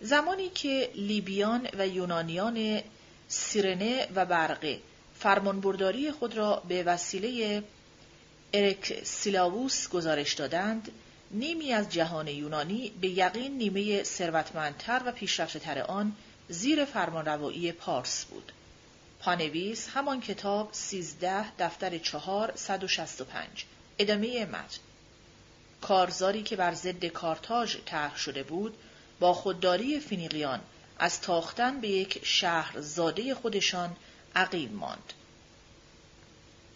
زمانی 0.00 0.48
که 0.48 0.90
لیبیان 0.94 1.68
و 1.78 1.88
یونانیان 1.88 2.80
سیرنه 3.28 4.08
و 4.14 4.26
برقه 4.26 4.80
فرمانبرداری 5.18 6.12
خود 6.12 6.36
را 6.36 6.62
به 6.68 6.82
وسیله 6.82 7.62
ارک 8.52 9.04
سیلاووس 9.04 9.88
گزارش 9.88 10.32
دادند 10.32 10.90
نیمی 11.30 11.72
از 11.72 11.92
جهان 11.92 12.28
یونانی 12.28 12.92
به 13.00 13.08
یقین 13.08 13.58
نیمه 13.58 14.02
ثروتمندتر 14.02 15.02
و 15.06 15.12
پیشرفتهتر 15.12 15.78
آن 15.78 16.16
زیر 16.48 16.84
فرمانروایی 16.84 17.72
پارس 17.72 18.24
بود. 18.24 18.52
پانویس 19.20 19.88
همان 19.88 20.20
کتاب 20.20 20.68
سیزده 20.72 21.52
دفتر 21.58 21.98
چهار 21.98 22.52
صد 22.54 22.84
و 22.84 22.88
شست 22.88 23.20
و 23.20 23.24
پنج. 23.24 23.64
ادامه 23.98 24.44
متن. 24.44 24.78
کارزاری 25.80 26.42
که 26.42 26.56
بر 26.56 26.74
ضد 26.74 27.04
کارتاژ 27.04 27.76
طرح 27.86 28.16
شده 28.16 28.42
بود 28.42 28.74
با 29.20 29.34
خودداری 29.34 30.00
فینیقیان 30.00 30.60
از 30.98 31.20
تاختن 31.20 31.80
به 31.80 31.88
یک 31.88 32.20
شهر 32.22 32.80
زاده 32.80 33.34
خودشان 33.34 33.96
عقیم 34.36 34.70
ماند. 34.72 35.12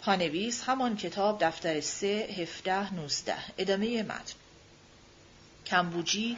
پانویس 0.00 0.62
همان 0.62 0.96
کتاب 0.96 1.44
دفتر 1.44 1.80
سه 1.80 2.28
هفته 2.38 2.94
نوزده 2.94 3.36
ادامه 3.58 4.02
متن 4.02 4.34
کمبوجی 5.66 6.36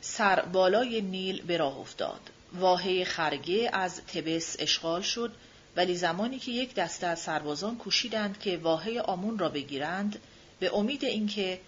سر 0.00 0.40
بالای 0.40 1.00
نیل 1.00 1.42
به 1.42 1.56
راه 1.56 1.78
افتاد. 1.78 2.20
واحه 2.54 3.04
خرگه 3.04 3.70
از 3.72 4.00
تبس 4.06 4.56
اشغال 4.58 5.02
شد 5.02 5.34
ولی 5.76 5.96
زمانی 5.96 6.38
که 6.38 6.52
یک 6.52 6.74
دسته 6.74 7.06
از 7.06 7.18
سربازان 7.18 7.76
کوشیدند 7.78 8.40
که 8.40 8.56
واحه 8.56 9.00
آمون 9.00 9.38
را 9.38 9.48
بگیرند 9.48 10.18
به 10.60 10.76
امید 10.76 11.04
اینکه 11.04 11.60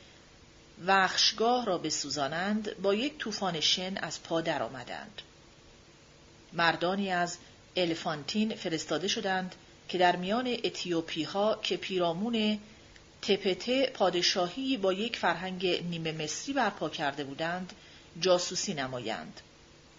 وخشگاه 0.86 1.64
را 1.64 1.78
بسوزانند 1.78 2.82
با 2.82 2.94
یک 2.94 3.18
طوفان 3.18 3.60
شن 3.60 3.96
از 3.96 4.22
پا 4.22 4.40
درآمدند. 4.40 5.22
مردانی 6.52 7.10
از 7.10 7.36
الفانتین 7.76 8.54
فرستاده 8.54 9.08
شدند 9.08 9.54
که 9.88 9.98
در 9.98 10.16
میان 10.16 10.46
اتیوپی 10.64 11.22
ها 11.22 11.58
که 11.62 11.76
پیرامون 11.76 12.58
تپته 13.22 13.86
پادشاهی 13.86 14.76
با 14.76 14.92
یک 14.92 15.16
فرهنگ 15.16 15.66
نیمه 15.66 16.12
مصری 16.12 16.54
برپا 16.54 16.88
کرده 16.88 17.24
بودند 17.24 17.72
جاسوسی 18.20 18.74
نمایند. 18.74 19.40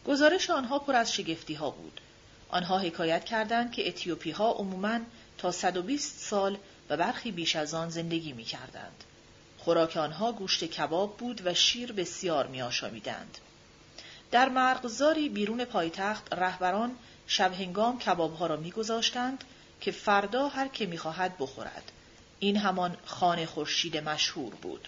گزارش 0.06 0.50
آنها 0.50 0.80
پر 0.80 0.96
از 0.96 1.14
شگفتی 1.14 1.54
ها 1.54 1.70
بود. 1.70 2.02
آنها 2.50 2.80
حکایت 2.80 3.26
کردند 3.26 3.72
که 3.72 3.88
اتیوپی 3.88 4.32
ها 4.32 4.52
عموماً 4.52 5.00
تا 5.38 5.52
120 5.52 6.20
سال 6.20 6.58
و 6.90 6.98
برخی 6.98 7.32
بیش 7.32 7.56
از 7.56 7.74
آن 7.74 7.90
زندگی 7.90 8.34
می 8.34 8.44
کردند. 8.44 9.04
خوراک 9.66 9.98
آنها 9.98 10.32
گوشت 10.32 10.64
کباب 10.64 11.18
بود 11.18 11.42
و 11.46 11.54
شیر 11.54 11.92
بسیار 11.92 12.48
می 12.48 12.62
آشامیدند. 12.62 13.38
در 14.32 14.50
مرغزاری 14.50 15.30
بیرون 15.30 15.66
پایتخت 15.66 16.34
رهبران 16.34 16.96
شب 17.28 17.54
هنگام 17.54 18.00
کباب 18.00 18.36
ها 18.36 18.48
را 18.48 18.56
می 18.56 18.72
گذاشتند 18.72 19.44
که 19.82 19.92
فردا 19.92 20.48
هر 20.48 20.68
که 20.68 20.86
می 20.86 20.98
خواهد 20.98 21.38
بخورد. 21.40 21.92
این 22.40 22.58
همان 22.58 22.98
خانه 23.06 23.46
خورشید 23.46 23.98
مشهور 23.98 24.56
بود. 24.56 24.88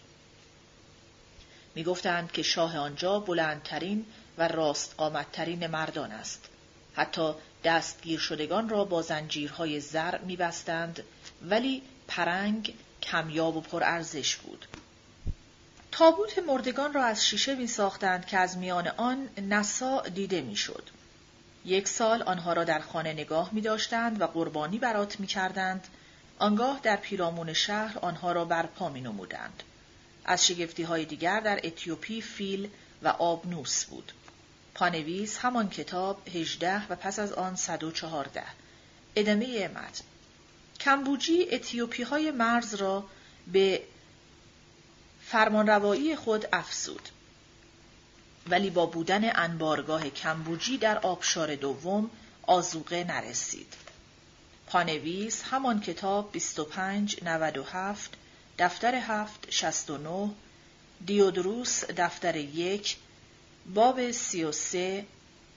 می 1.75 1.83
گفتند 1.83 2.31
که 2.31 2.43
شاه 2.43 2.77
آنجا 2.77 3.19
بلندترین 3.19 4.05
و 4.37 4.47
راست 4.47 4.95
قامتترین 4.97 5.67
مردان 5.67 6.11
است. 6.11 6.49
حتی 6.95 7.33
دستگیر 7.63 8.19
شدگان 8.19 8.69
را 8.69 8.85
با 8.85 9.01
زنجیرهای 9.01 9.79
زر 9.79 10.17
می 10.17 10.35
بستند 10.35 11.03
ولی 11.41 11.81
پرنگ 12.07 12.73
کمیاب 13.11 13.57
و 13.57 13.61
پرارزش 13.61 14.35
بود. 14.35 14.65
تابوت 15.91 16.39
مردگان 16.39 16.93
را 16.93 17.03
از 17.03 17.25
شیشه 17.25 17.55
می 17.55 17.67
ساختند 17.67 18.25
که 18.25 18.37
از 18.37 18.57
میان 18.57 18.87
آن 18.87 19.29
نسا 19.37 20.01
دیده 20.01 20.41
می 20.41 20.55
شد. 20.55 20.83
یک 21.65 21.87
سال 21.87 22.21
آنها 22.21 22.53
را 22.53 22.63
در 22.63 22.79
خانه 22.79 23.13
نگاه 23.13 23.49
می 23.53 23.61
داشتند 23.61 24.21
و 24.21 24.27
قربانی 24.27 24.77
برات 24.79 25.19
می 25.19 25.27
کردند 25.27 25.87
آنگاه 26.39 26.79
در 26.83 26.95
پیرامون 26.95 27.53
شهر 27.53 27.99
آنها 27.99 28.31
را 28.31 28.45
برپا 28.45 28.89
می 28.89 29.01
نمودند. 29.01 29.63
از 30.25 30.47
شگفتی 30.47 30.83
های 30.83 31.05
دیگر 31.05 31.39
در 31.39 31.59
اتیوپی 31.63 32.21
فیل 32.21 32.69
و 33.03 33.07
آبنوس 33.07 33.85
بود. 33.85 34.11
پانویس 34.73 35.37
همان 35.37 35.69
کتاب 35.69 36.21
18 36.35 36.87
و 36.87 36.95
پس 36.95 37.19
از 37.19 37.33
آن 37.33 37.55
114 37.55 38.43
ادامه 39.15 39.67
متن 39.67 40.03
کمبوجی 40.79 41.47
اتیوپی 41.51 42.03
های 42.03 42.31
مرز 42.31 42.73
را 42.75 43.05
به 43.47 43.83
فرمانروایی 45.25 46.15
خود 46.15 46.45
افسود 46.53 47.09
ولی 48.49 48.69
با 48.69 48.85
بودن 48.85 49.31
انبارگاه 49.35 50.09
کمبوجی 50.09 50.77
در 50.77 50.97
آبشار 50.97 51.55
دوم 51.55 52.09
آزوقه 52.43 53.03
نرسید. 53.03 53.73
پانویس 54.67 55.43
همان 55.43 55.81
کتاب 55.81 56.31
25 56.31 57.23
97 57.23 58.13
دفتر 58.59 58.95
7 58.95 59.47
69 59.49 60.29
دیودروس 61.05 61.83
دفتر 61.85 62.35
یک 62.35 62.97
باب 63.73 64.11
33 64.11 65.05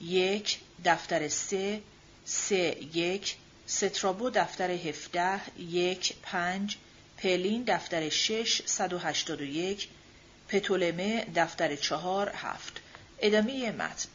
یک 0.01 0.59
دفتر 0.85 1.29
3 1.29 1.81
سه 2.25 2.77
یک 2.95 3.37
سترابو 3.71 4.31
دفتر 4.31 4.71
17 4.71 5.41
یک 5.59 6.15
پنج 6.23 6.77
پلین 7.19 7.65
دفتر 7.67 8.09
6 8.09 8.63
181 8.67 9.89
پتولمه 10.49 11.27
دفتر 11.37 11.77
4 11.77 12.33
هفت. 12.35 12.73
ادامه 13.19 13.73
متن. 13.73 14.09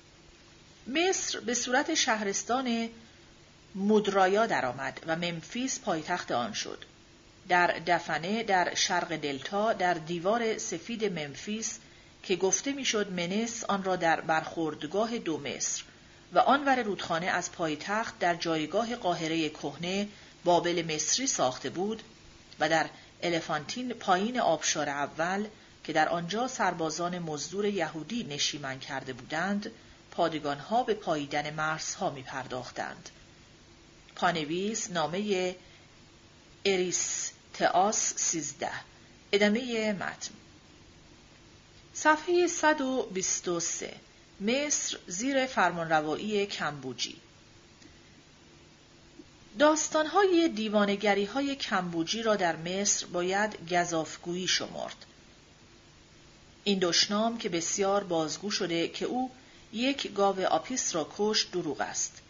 مصر 0.87 1.39
به 1.39 1.53
صورت 1.53 1.93
شهرستان 1.93 2.89
مدرایا 3.75 4.45
درآمد 4.45 5.01
و 5.07 5.15
ممفیس 5.15 5.79
پایتخت 5.79 6.31
آن 6.31 6.53
شد. 6.53 6.85
در 7.47 7.67
دفنه 7.67 8.43
در 8.43 8.75
شرق 8.75 9.15
دلتا 9.15 9.73
در 9.73 9.93
دیوار 9.93 10.57
سفید 10.57 11.19
ممفیس 11.19 11.79
که 12.23 12.35
گفته 12.35 12.73
می‌شد 12.73 13.11
منس 13.11 13.63
آن 13.63 13.83
را 13.83 13.95
در 13.95 14.21
برخوردگاه 14.21 15.17
دو 15.17 15.37
مصر. 15.37 15.83
و 16.35 16.39
آنور 16.39 16.83
رودخانه 16.83 17.25
از 17.25 17.51
پایتخت 17.51 18.19
در 18.19 18.35
جایگاه 18.35 18.95
قاهره 18.95 19.49
کهنه 19.49 20.07
بابل 20.43 20.93
مصری 20.95 21.27
ساخته 21.27 21.69
بود 21.69 22.03
و 22.59 22.69
در 22.69 22.89
الفانتین 23.23 23.93
پایین 23.93 24.39
آبشار 24.39 24.89
اول 24.89 25.47
که 25.83 25.93
در 25.93 26.09
آنجا 26.09 26.47
سربازان 26.47 27.19
مزدور 27.19 27.65
یهودی 27.65 28.23
نشیمن 28.23 28.79
کرده 28.79 29.13
بودند 29.13 29.71
پادگانها 30.11 30.83
به 30.83 30.93
پاییدن 30.93 31.53
مرزها 31.53 32.09
می 32.09 32.21
پرداختند. 32.23 33.09
پانویس 34.15 34.91
نامه 34.91 35.55
تئاس 37.53 38.13
سیزده 38.15 38.71
ادامه 39.31 39.93
متن 39.93 40.31
صفحه 41.93 42.47
123 42.47 43.93
مصر 44.41 44.97
زیر 45.07 45.45
فرمانروایی 45.45 46.45
کمبوجی 46.45 47.15
داستانهای 49.59 50.49
دیوانگری 50.55 51.25
های 51.25 51.55
کمبوجی 51.55 52.23
را 52.23 52.35
در 52.35 52.55
مصر 52.55 53.05
باید 53.05 53.73
گذافگویی 53.73 54.47
شمرد. 54.47 55.05
این 56.63 56.79
دشنام 56.81 57.37
که 57.37 57.49
بسیار 57.49 58.03
بازگو 58.03 58.51
شده 58.51 58.87
که 58.87 59.05
او 59.05 59.31
یک 59.73 60.13
گاو 60.13 60.45
آپیس 60.45 60.95
را 60.95 61.07
کشت 61.17 61.51
دروغ 61.51 61.81
است. 61.81 62.21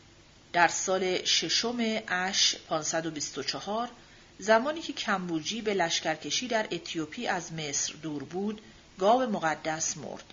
در 0.53 0.67
سال 0.67 1.25
ششم 1.25 1.77
اش 2.08 2.56
524 2.69 3.90
زمانی 4.40 4.82
که 4.82 4.93
کمبوجی 4.93 5.61
به 5.61 5.74
لشکرکشی 5.74 6.48
در 6.48 6.67
اتیوپی 6.72 7.27
از 7.27 7.53
مصر 7.53 7.93
دور 7.93 8.24
بود، 8.24 8.61
گاو 9.00 9.22
مقدس 9.22 9.98
مرد. 9.98 10.24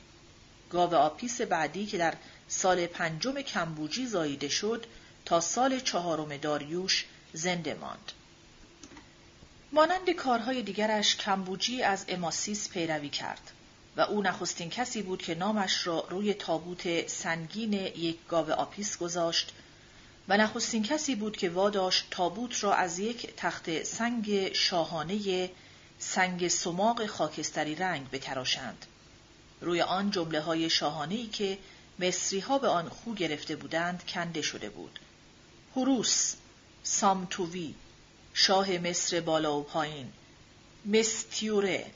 گاو 0.72 0.94
آپیس 0.94 1.40
بعدی 1.40 1.86
که 1.86 1.98
در 1.98 2.14
سال 2.48 2.86
پنجم 2.86 3.40
کمبوجی 3.40 4.06
زاییده 4.06 4.48
شد 4.48 4.86
تا 5.24 5.40
سال 5.40 5.80
چهارم 5.80 6.36
داریوش 6.36 7.04
زنده 7.32 7.74
ماند. 7.74 8.12
مانند 9.72 10.10
کارهای 10.10 10.62
دیگرش 10.62 11.16
کمبوجی 11.16 11.82
از 11.82 12.04
اماسیس 12.08 12.68
پیروی 12.68 13.08
کرد 13.08 13.50
و 13.96 14.00
او 14.00 14.22
نخستین 14.22 14.70
کسی 14.70 15.02
بود 15.02 15.22
که 15.22 15.34
نامش 15.34 15.86
را 15.86 16.06
روی 16.10 16.34
تابوت 16.34 17.06
سنگین 17.08 17.72
یک 17.72 18.18
گاو 18.28 18.50
آپیس 18.52 18.98
گذاشت 18.98 19.52
و 20.28 20.36
نخستین 20.36 20.82
کسی 20.82 21.14
بود 21.14 21.36
که 21.36 21.50
واداشت 21.50 22.06
تابوت 22.10 22.64
را 22.64 22.74
از 22.74 22.98
یک 22.98 23.34
تخت 23.36 23.82
سنگ 23.82 24.52
شاهانه 24.52 25.50
سنگ 25.98 26.48
سماق 26.48 27.06
خاکستری 27.06 27.74
رنگ 27.74 28.10
بتراشند. 28.10 28.86
روی 29.62 29.82
آن 29.82 30.10
جمله 30.10 30.40
های 30.40 30.70
شاهانه 30.70 31.26
که 31.26 31.58
مصری 31.98 32.40
ها 32.40 32.58
به 32.58 32.68
آن 32.68 32.88
خو 32.88 33.14
گرفته 33.14 33.56
بودند 33.56 34.04
کنده 34.08 34.42
شده 34.42 34.70
بود. 34.70 34.98
هروس، 35.76 36.34
سامتووی، 36.82 37.74
شاه 38.34 38.70
مصر 38.70 39.20
بالا 39.20 39.58
و 39.58 39.62
پایین، 39.62 40.12
مستیوره، 40.86 41.86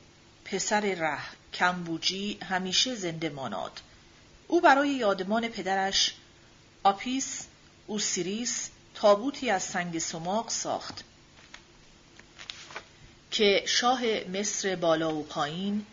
پسر 0.45 0.81
ره، 0.81 1.19
کمبوجی 1.55 2.39
همیشه 2.43 2.95
زنده 2.95 3.28
ماناد. 3.28 3.81
او 4.49 4.61
برای 4.61 4.89
یادمان 4.89 5.49
پدرش 5.49 6.15
آپیس 6.83 7.47
اوسیریس 7.86 8.70
تابوتی 8.95 9.51
از 9.51 9.62
سنگ 9.62 9.99
سماق 9.99 10.49
ساخت 10.49 11.05
که 13.31 13.62
شاه 13.67 14.03
مصر 14.33 14.77
بالا 14.77 15.15
و 15.15 15.23
پایین 15.23 15.86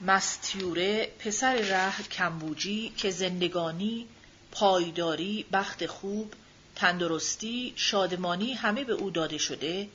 مستیوره 0.00 1.06
پسر 1.18 1.54
ره 1.56 2.02
کمبوجی 2.02 2.92
که 2.96 3.10
زندگانی 3.10 4.06
پایداری 4.50 5.46
بخت 5.52 5.86
خوب 5.86 6.34
تندرستی 6.74 7.72
شادمانی 7.76 8.52
همه 8.52 8.84
به 8.84 8.92
او 8.92 9.10
داده 9.10 9.38
شده 9.38 9.88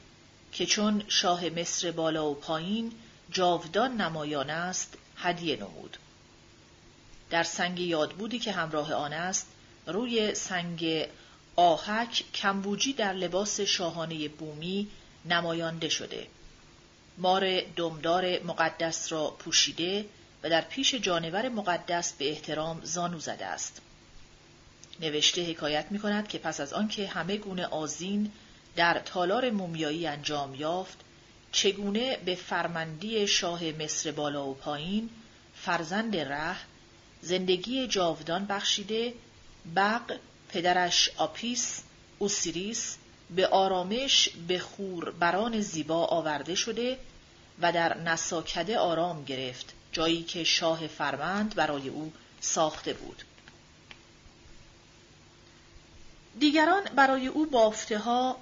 که 0.51 0.65
چون 0.65 1.03
شاه 1.07 1.49
مصر 1.49 1.91
بالا 1.91 2.29
و 2.29 2.35
پایین 2.35 2.91
جاودان 3.31 4.01
نمایان 4.01 4.49
است 4.49 4.97
هدیه 5.17 5.55
نمود. 5.55 5.97
در 7.29 7.43
سنگ 7.43 7.79
یادبودی 7.79 8.39
که 8.39 8.51
همراه 8.51 8.93
آن 8.93 9.13
است 9.13 9.47
روی 9.87 10.35
سنگ 10.35 11.07
آهک 11.55 12.23
کمبوجی 12.33 12.93
در 12.93 13.13
لباس 13.13 13.61
شاهانه 13.61 14.27
بومی 14.27 14.87
نمایانده 15.25 15.89
شده. 15.89 16.27
مار 17.17 17.61
دمدار 17.61 18.43
مقدس 18.43 19.11
را 19.11 19.29
پوشیده 19.29 20.05
و 20.43 20.49
در 20.49 20.61
پیش 20.61 20.95
جانور 20.95 21.49
مقدس 21.49 22.13
به 22.13 22.29
احترام 22.29 22.81
زانو 22.83 23.19
زده 23.19 23.45
است. 23.45 23.81
نوشته 24.99 25.43
حکایت 25.43 25.85
می 25.89 25.99
کند 25.99 26.27
که 26.27 26.37
پس 26.37 26.59
از 26.59 26.73
آنکه 26.73 27.07
همه 27.07 27.37
گونه 27.37 27.65
آزین 27.65 28.31
در 28.75 28.99
تالار 28.99 29.49
مومیایی 29.49 30.07
انجام 30.07 30.55
یافت 30.55 30.97
چگونه 31.51 32.17
به 32.17 32.35
فرمندی 32.35 33.27
شاه 33.27 33.63
مصر 33.63 34.11
بالا 34.11 34.47
و 34.47 34.53
پایین 34.53 35.09
فرزند 35.55 36.17
ره 36.17 36.55
زندگی 37.21 37.87
جاودان 37.87 38.45
بخشیده 38.45 39.13
بق 39.75 40.17
پدرش 40.49 41.09
آپیس 41.17 41.81
اوسیریس 42.19 42.97
به 43.35 43.47
آرامش 43.47 44.29
به 44.47 44.59
خور 44.59 45.11
بران 45.11 45.61
زیبا 45.61 46.05
آورده 46.05 46.55
شده 46.55 46.97
و 47.61 47.71
در 47.71 47.97
نساکده 47.97 48.77
آرام 48.77 49.23
گرفت 49.23 49.73
جایی 49.91 50.23
که 50.23 50.43
شاه 50.43 50.87
فرمند 50.87 51.55
برای 51.55 51.89
او 51.89 52.13
ساخته 52.41 52.93
بود. 52.93 53.23
دیگران 56.39 56.83
برای 56.95 57.27
او 57.27 57.45
بافته 57.45 57.97
ها 57.97 58.37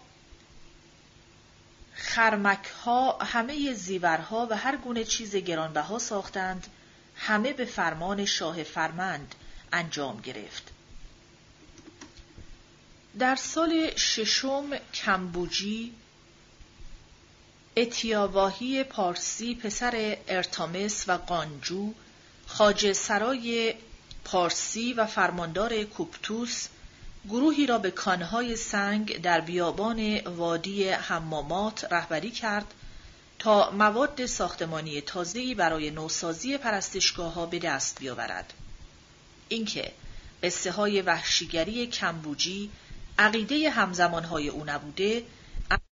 خرمک 1.93 2.66
ها 2.85 3.18
همه 3.18 3.74
زیورها 3.74 4.48
و 4.50 4.58
هر 4.58 4.76
گونه 4.76 5.03
چیز 5.03 5.35
گرانبها 5.35 6.00
ساختند 6.00 6.68
همه 7.16 7.53
به 7.53 7.66
فرمان 7.66 8.26
شاه 8.26 8.64
فرمند 8.64 9.35
انجام 9.74 10.22
گرفت. 10.22 10.72
در 13.19 13.35
سال 13.35 13.95
ششم 13.95 14.77
کمبوجی 14.93 15.93
اتیاواهی 17.77 18.83
پارسی 18.83 19.55
پسر 19.55 20.17
ارتامس 20.27 21.03
و 21.07 21.11
قانجو 21.17 21.93
خاج 22.47 22.91
سرای 22.91 23.75
پارسی 24.23 24.93
و 24.93 25.05
فرماندار 25.05 25.83
کوپتوس 25.83 26.67
گروهی 27.29 27.65
را 27.65 27.77
به 27.77 27.91
کانهای 27.91 28.55
سنگ 28.55 29.21
در 29.21 29.41
بیابان 29.41 30.19
وادی 30.19 30.89
حمامات 30.89 31.88
رهبری 31.91 32.31
کرد 32.31 32.73
تا 33.39 33.71
مواد 33.71 34.25
ساختمانی 34.25 35.01
تازه‌ای 35.01 35.55
برای 35.55 35.91
نوسازی 35.91 36.57
پرستشگاه 36.57 37.33
ها 37.33 37.45
به 37.45 37.59
دست 37.59 37.99
بیاورد. 37.99 38.53
اینکه 39.49 39.91
قصه 40.43 40.71
های 40.71 41.01
وحشیگری 41.01 41.88
کمبوجی 41.88 42.69
عقیده 43.19 43.69
همزمانهای 43.69 44.49
او 44.49 44.64
نبوده 44.65 45.23